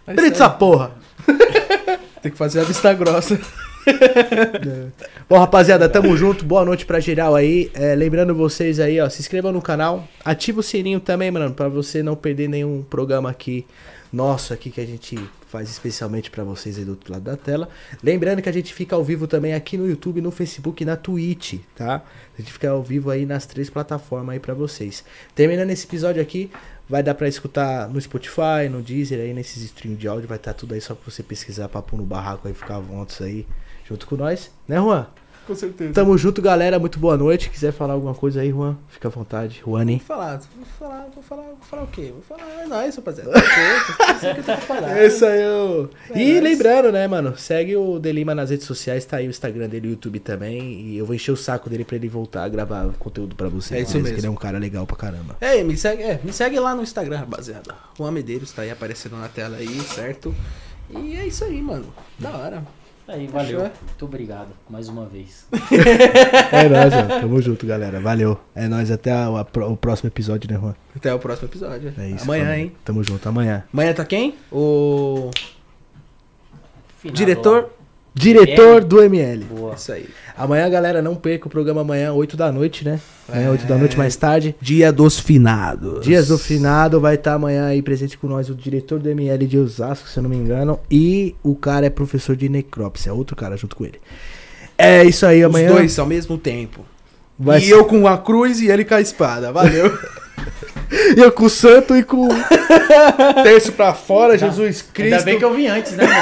Mas 0.06 0.16
Preta 0.16 0.34
essa 0.34 0.50
porra. 0.50 0.92
Tem 2.22 2.32
que 2.32 2.38
fazer 2.38 2.60
a 2.60 2.64
vista 2.64 2.92
grossa. 2.94 3.38
Bom, 5.28 5.38
rapaziada, 5.38 5.88
tamo 5.88 6.16
junto. 6.16 6.44
Boa 6.44 6.64
noite 6.64 6.86
pra 6.86 7.00
geral 7.00 7.34
aí. 7.34 7.70
É, 7.74 7.94
lembrando 7.94 8.34
vocês 8.34 8.80
aí, 8.80 9.00
ó, 9.00 9.08
se 9.08 9.20
inscreva 9.20 9.52
no 9.52 9.62
canal. 9.62 10.06
Ativa 10.24 10.60
o 10.60 10.62
sininho 10.62 11.00
também, 11.00 11.30
mano, 11.30 11.52
pra 11.52 11.68
você 11.68 12.02
não 12.02 12.16
perder 12.16 12.48
nenhum 12.48 12.82
programa 12.82 13.30
aqui 13.30 13.66
nosso 14.10 14.54
aqui 14.54 14.70
que 14.70 14.80
a 14.80 14.86
gente 14.86 15.18
faz 15.48 15.70
especialmente 15.70 16.30
pra 16.30 16.42
vocês 16.42 16.78
aí 16.78 16.84
do 16.84 16.92
outro 16.92 17.12
lado 17.12 17.24
da 17.24 17.36
tela. 17.36 17.68
Lembrando 18.02 18.40
que 18.40 18.48
a 18.48 18.52
gente 18.52 18.72
fica 18.72 18.96
ao 18.96 19.04
vivo 19.04 19.26
também 19.26 19.54
aqui 19.54 19.76
no 19.76 19.88
YouTube, 19.88 20.20
no 20.20 20.30
Facebook 20.30 20.82
e 20.82 20.86
na 20.86 20.96
Twitch, 20.96 21.60
tá? 21.74 22.02
A 22.36 22.40
gente 22.40 22.52
fica 22.52 22.70
ao 22.70 22.82
vivo 22.82 23.10
aí 23.10 23.26
nas 23.26 23.46
três 23.46 23.68
plataformas 23.68 24.34
aí 24.34 24.40
pra 24.40 24.54
vocês. 24.54 25.04
Terminando 25.34 25.70
esse 25.70 25.86
episódio 25.86 26.22
aqui, 26.22 26.50
vai 26.88 27.02
dar 27.02 27.14
pra 27.14 27.28
escutar 27.28 27.88
no 27.88 28.00
Spotify, 28.00 28.68
no 28.70 28.82
Deezer 28.82 29.20
aí, 29.20 29.34
nesses 29.34 29.62
streams 29.62 29.98
de 29.98 30.08
áudio, 30.08 30.28
vai 30.28 30.38
estar 30.38 30.54
tudo 30.54 30.74
aí 30.74 30.80
só 30.80 30.94
pra 30.94 31.10
você 31.10 31.22
pesquisar 31.22 31.68
Papo 31.68 31.96
no 31.96 32.04
Barraco 32.04 32.48
aí, 32.48 32.54
ficar 32.54 32.76
à 32.76 32.80
vontade 32.80 33.24
aí 33.24 33.46
junto 33.88 34.06
com 34.06 34.16
nós, 34.16 34.50
né, 34.66 34.76
Juan? 34.76 35.06
Com 35.46 35.54
certeza. 35.54 35.94
Tamo 35.94 36.18
junto, 36.18 36.42
galera. 36.42 36.78
Muito 36.78 36.98
boa 36.98 37.16
noite. 37.16 37.48
Quiser 37.48 37.72
falar 37.72 37.94
alguma 37.94 38.14
coisa 38.14 38.42
aí, 38.42 38.50
Juan, 38.50 38.76
fica 38.90 39.08
à 39.08 39.10
vontade. 39.10 39.62
Juani. 39.64 39.96
Vou 39.96 40.06
falar, 40.06 40.36
vou 40.36 40.66
falar, 40.78 41.08
vou 41.14 41.22
falar, 41.22 41.42
vou 41.42 41.56
falar 41.62 41.82
o 41.84 41.86
quê? 41.86 42.12
Vou 42.12 42.20
falar, 42.38 42.62
é 42.62 42.66
nóis, 42.66 42.94
rapaziada. 42.94 43.30
É 44.94 45.06
isso 45.08 45.24
aí 45.24 45.40
eu... 45.42 45.88
É 46.10 46.18
E 46.20 46.32
nóis. 46.32 46.42
lembrando, 46.44 46.92
né, 46.92 47.08
mano? 47.08 47.34
Segue 47.38 47.74
o 47.76 47.98
Delima 47.98 48.34
nas 48.34 48.50
redes 48.50 48.66
sociais, 48.66 49.06
tá 49.06 49.16
aí 49.16 49.26
o 49.26 49.30
Instagram 49.30 49.70
dele, 49.70 49.88
o 49.88 49.90
YouTube 49.92 50.20
também. 50.20 50.82
E 50.82 50.98
eu 50.98 51.06
vou 51.06 51.14
encher 51.14 51.32
o 51.32 51.36
saco 51.36 51.70
dele 51.70 51.82
pra 51.84 51.96
ele 51.96 52.08
voltar 52.10 52.44
a 52.44 52.48
gravar 52.50 52.90
conteúdo 52.98 53.34
pra 53.34 53.48
vocês. 53.48 53.80
É 53.80 53.82
isso 53.84 53.94
mesmo. 53.96 54.12
Que 54.14 54.20
ele 54.20 54.26
é 54.26 54.30
um 54.30 54.34
cara 54.36 54.58
legal 54.58 54.86
pra 54.86 54.96
caramba. 54.98 55.34
É, 55.40 55.64
me 55.64 55.78
segue, 55.78 56.02
é, 56.02 56.20
me 56.22 56.32
segue 56.32 56.60
lá 56.60 56.74
no 56.74 56.82
Instagram, 56.82 57.20
rapaziada. 57.20 57.74
Juan 57.96 58.10
Medeiros 58.10 58.52
tá 58.52 58.60
aí 58.60 58.70
aparecendo 58.70 59.16
na 59.16 59.28
tela 59.28 59.56
aí, 59.56 59.80
certo? 59.80 60.34
E 60.90 61.16
é 61.16 61.26
isso 61.26 61.42
aí, 61.44 61.62
mano. 61.62 61.86
Da 62.18 62.30
hora. 62.36 62.62
Aí, 63.08 63.26
valeu. 63.26 63.60
Fechou? 63.60 63.72
Muito 63.86 64.04
obrigado, 64.04 64.48
mais 64.68 64.86
uma 64.88 65.06
vez. 65.06 65.46
É 66.52 66.68
nóis, 66.68 66.92
mano. 66.94 67.08
Tamo 67.20 67.40
junto, 67.42 67.66
galera. 67.66 67.98
Valeu. 68.00 68.38
É 68.54 68.68
nóis 68.68 68.90
até 68.90 69.10
a- 69.10 69.26
a- 69.28 69.66
o 69.66 69.76
próximo 69.76 70.08
episódio, 70.08 70.50
né, 70.52 70.58
Juan? 70.60 70.74
Até 70.94 71.12
o 71.14 71.18
próximo 71.18 71.48
episódio. 71.48 71.92
É 71.96 72.08
isso. 72.10 72.24
Amanhã, 72.24 72.44
família. 72.44 72.64
hein? 72.64 72.72
Tamo 72.84 73.02
junto, 73.02 73.26
amanhã. 73.28 73.64
Amanhã 73.72 73.94
tá 73.94 74.04
quem? 74.04 74.34
O 74.52 75.30
Final 76.98 77.14
diretor. 77.16 77.70
Diretor 78.18 78.84
do 78.84 79.02
ML. 79.02 79.44
Boa. 79.44 79.74
Isso 79.74 79.92
aí. 79.92 80.06
Amanhã, 80.36 80.68
galera, 80.70 81.00
não 81.02 81.14
perca 81.16 81.46
o 81.46 81.50
programa 81.50 81.80
amanhã, 81.80 82.12
8 82.12 82.36
da 82.36 82.50
noite, 82.52 82.84
né? 82.84 83.00
Amanhã, 83.28 83.50
8 83.50 83.66
da 83.66 83.74
É. 83.74 83.78
noite 83.78 83.96
mais 83.98 84.14
tarde. 84.16 84.54
Dia 84.60 84.92
dos 84.92 85.18
finados. 85.18 86.04
Dias 86.04 86.28
do 86.28 86.38
Finado 86.38 87.00
vai 87.00 87.14
estar 87.16 87.34
amanhã 87.34 87.66
aí 87.66 87.82
presente 87.82 88.16
com 88.16 88.26
nós 88.28 88.48
o 88.48 88.54
diretor 88.54 88.98
do 89.00 89.08
ML 89.08 89.46
de 89.46 89.58
Osasco, 89.58 90.08
se 90.08 90.16
eu 90.18 90.22
não 90.22 90.30
me 90.30 90.36
engano. 90.36 90.78
E 90.90 91.34
o 91.42 91.54
cara 91.56 91.86
é 91.86 91.90
professor 91.90 92.36
de 92.36 92.48
necrópsia, 92.48 93.12
outro 93.12 93.34
cara 93.34 93.56
junto 93.56 93.74
com 93.74 93.84
ele. 93.84 94.00
É 94.76 95.02
isso 95.04 95.26
aí, 95.26 95.40
Os 95.40 95.46
amanhã. 95.46 95.72
dois 95.72 95.98
ao 95.98 96.06
mesmo 96.06 96.38
tempo. 96.38 96.84
vai 97.38 97.58
e 97.58 97.62
ser- 97.66 97.72
eu 97.72 97.84
com 97.84 98.06
a 98.06 98.16
cruz 98.18 98.60
e 98.60 98.68
ele 98.68 98.84
com 98.84 98.94
a 98.94 99.00
espada. 99.00 99.50
Valeu. 99.52 99.96
eu 101.16 101.30
com 101.32 101.44
o 101.44 101.50
santo 101.50 101.96
e 101.96 102.02
com 102.02 102.28
o 102.28 103.42
terço 103.42 103.72
pra 103.72 103.92
fora, 103.92 104.38
Jesus 104.38 104.82
Cristo. 104.82 105.14
Ainda 105.14 105.24
bem 105.24 105.38
que 105.38 105.44
eu 105.44 105.54
vim 105.54 105.66
antes, 105.66 105.92
né, 105.92 106.04
mano? 106.04 106.18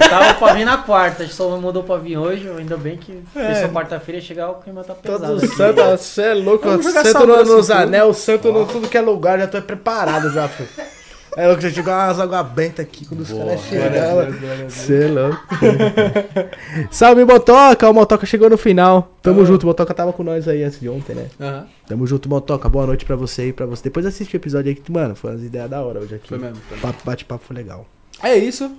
Eu 0.00 0.08
tava 0.08 0.34
pra 0.34 0.52
vir 0.54 0.64
na 0.64 0.78
quarta, 0.78 1.22
a 1.22 1.26
gente 1.26 1.34
só 1.34 1.48
mudou 1.56 1.82
pra 1.82 1.96
vir 1.96 2.16
hoje. 2.16 2.48
Ainda 2.56 2.76
bem 2.76 2.96
que 2.96 3.22
pensou 3.34 3.68
quarta-feira 3.70 4.20
chegar, 4.20 4.50
o 4.50 4.54
clima 4.54 4.84
tá 4.84 4.94
pesado. 4.94 5.26
Todo 5.26 5.44
aqui. 5.44 5.56
santo, 5.56 5.82
você 5.82 6.22
é 6.22 6.34
louco, 6.34 6.82
santo 6.82 7.26
no, 7.26 7.44
nos 7.44 7.70
anel, 7.70 8.14
santo 8.14 8.52
no 8.52 8.66
tudo 8.66 8.88
que 8.88 8.96
é 8.96 9.00
lugar, 9.00 9.38
já 9.38 9.46
tô 9.46 9.60
preparado 9.60 10.30
já, 10.30 10.48
filho. 10.48 10.68
É 11.36 11.46
louco, 11.46 11.60
já 11.60 11.70
chegou 11.70 11.92
umas 11.92 12.18
água 12.18 12.42
benta 12.42 12.80
aqui 12.80 13.04
quando 13.04 13.20
os 13.20 13.30
caras 13.30 13.60
chegaram. 13.60 14.32
Você 14.70 15.04
é 15.04 15.08
louco. 15.08 15.38
Salve, 16.90 17.24
Motoca! 17.24 17.88
O 17.90 17.92
Motoca 17.92 18.24
chegou 18.24 18.48
no 18.48 18.56
final. 18.56 19.12
Tamo 19.22 19.42
Ah. 19.42 19.44
junto, 19.44 19.64
o 19.64 19.66
Motoca 19.66 19.92
tava 19.92 20.12
com 20.14 20.22
nós 20.22 20.48
aí 20.48 20.62
antes 20.64 20.80
de 20.80 20.88
ontem, 20.88 21.14
né? 21.14 21.26
Aham. 21.38 21.66
Tamo 21.86 22.06
junto, 22.06 22.28
Motoca. 22.28 22.68
Boa 22.68 22.86
noite 22.86 23.04
pra 23.04 23.16
você 23.16 23.48
e 23.48 23.52
pra 23.52 23.66
você. 23.66 23.82
Depois 23.84 24.06
assiste 24.06 24.34
o 24.34 24.36
episódio 24.38 24.70
aí 24.70 24.74
que, 24.74 24.90
mano, 24.90 25.14
foi 25.14 25.30
umas 25.32 25.42
ideias 25.42 25.68
da 25.68 25.82
hora 25.82 26.00
hoje 26.00 26.14
aqui. 26.14 26.28
Foi 26.28 26.38
mesmo. 26.38 26.56
Foi 26.56 26.76
mesmo. 26.76 26.80
Papo- 26.90 27.04
Bate-papo 27.04 27.44
foi 27.44 27.54
legal. 27.56 27.86
É 28.22 28.34
isso. 28.36 28.70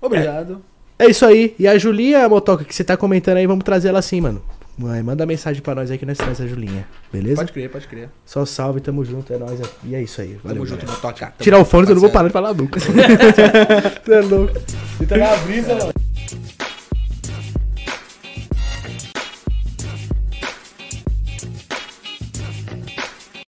Obrigado. 0.00 0.62
É 0.98 1.06
isso 1.06 1.26
aí. 1.26 1.54
E 1.58 1.68
a 1.68 1.76
Julinha, 1.76 2.26
Motoca, 2.28 2.64
que 2.64 2.74
você 2.74 2.82
tá 2.82 2.96
comentando 2.96 3.36
aí, 3.36 3.46
vamos 3.46 3.64
trazer 3.64 3.88
ela 3.88 3.98
assim, 3.98 4.20
mano. 4.20 4.42
Mãe, 4.78 5.02
Manda 5.02 5.24
mensagem 5.24 5.62
pra 5.62 5.74
nós 5.74 5.90
aí 5.90 5.96
que 5.96 6.04
nós 6.04 6.18
traz 6.18 6.38
a 6.40 6.46
Julinha. 6.46 6.86
Beleza? 7.10 7.36
Pode 7.36 7.52
crer, 7.52 7.70
pode 7.70 7.88
crer. 7.88 8.10
Só 8.26 8.44
salve, 8.44 8.80
tamo 8.80 9.04
junto, 9.04 9.32
é 9.32 9.38
nóis. 9.38 9.58
E 9.84 9.94
é 9.94 10.02
isso 10.02 10.20
aí. 10.20 10.38
Valeu, 10.44 10.64
Tamo 10.64 10.66
junto. 10.66 10.86
Motoca. 10.86 11.32
Tirar 11.40 11.58
o 11.58 11.64
fone, 11.64 11.88
eu 11.88 11.94
não 11.94 12.00
vou 12.02 12.10
parar 12.10 12.28
de 12.28 12.32
falar 12.32 12.52
nunca. 12.52 12.78
Você 12.84 14.12
é 14.12 14.20
louco. 14.20 14.52
Você 14.98 15.06
tá 15.06 15.16
na 15.16 15.36
brisa, 15.38 15.74
mano. 15.74 15.92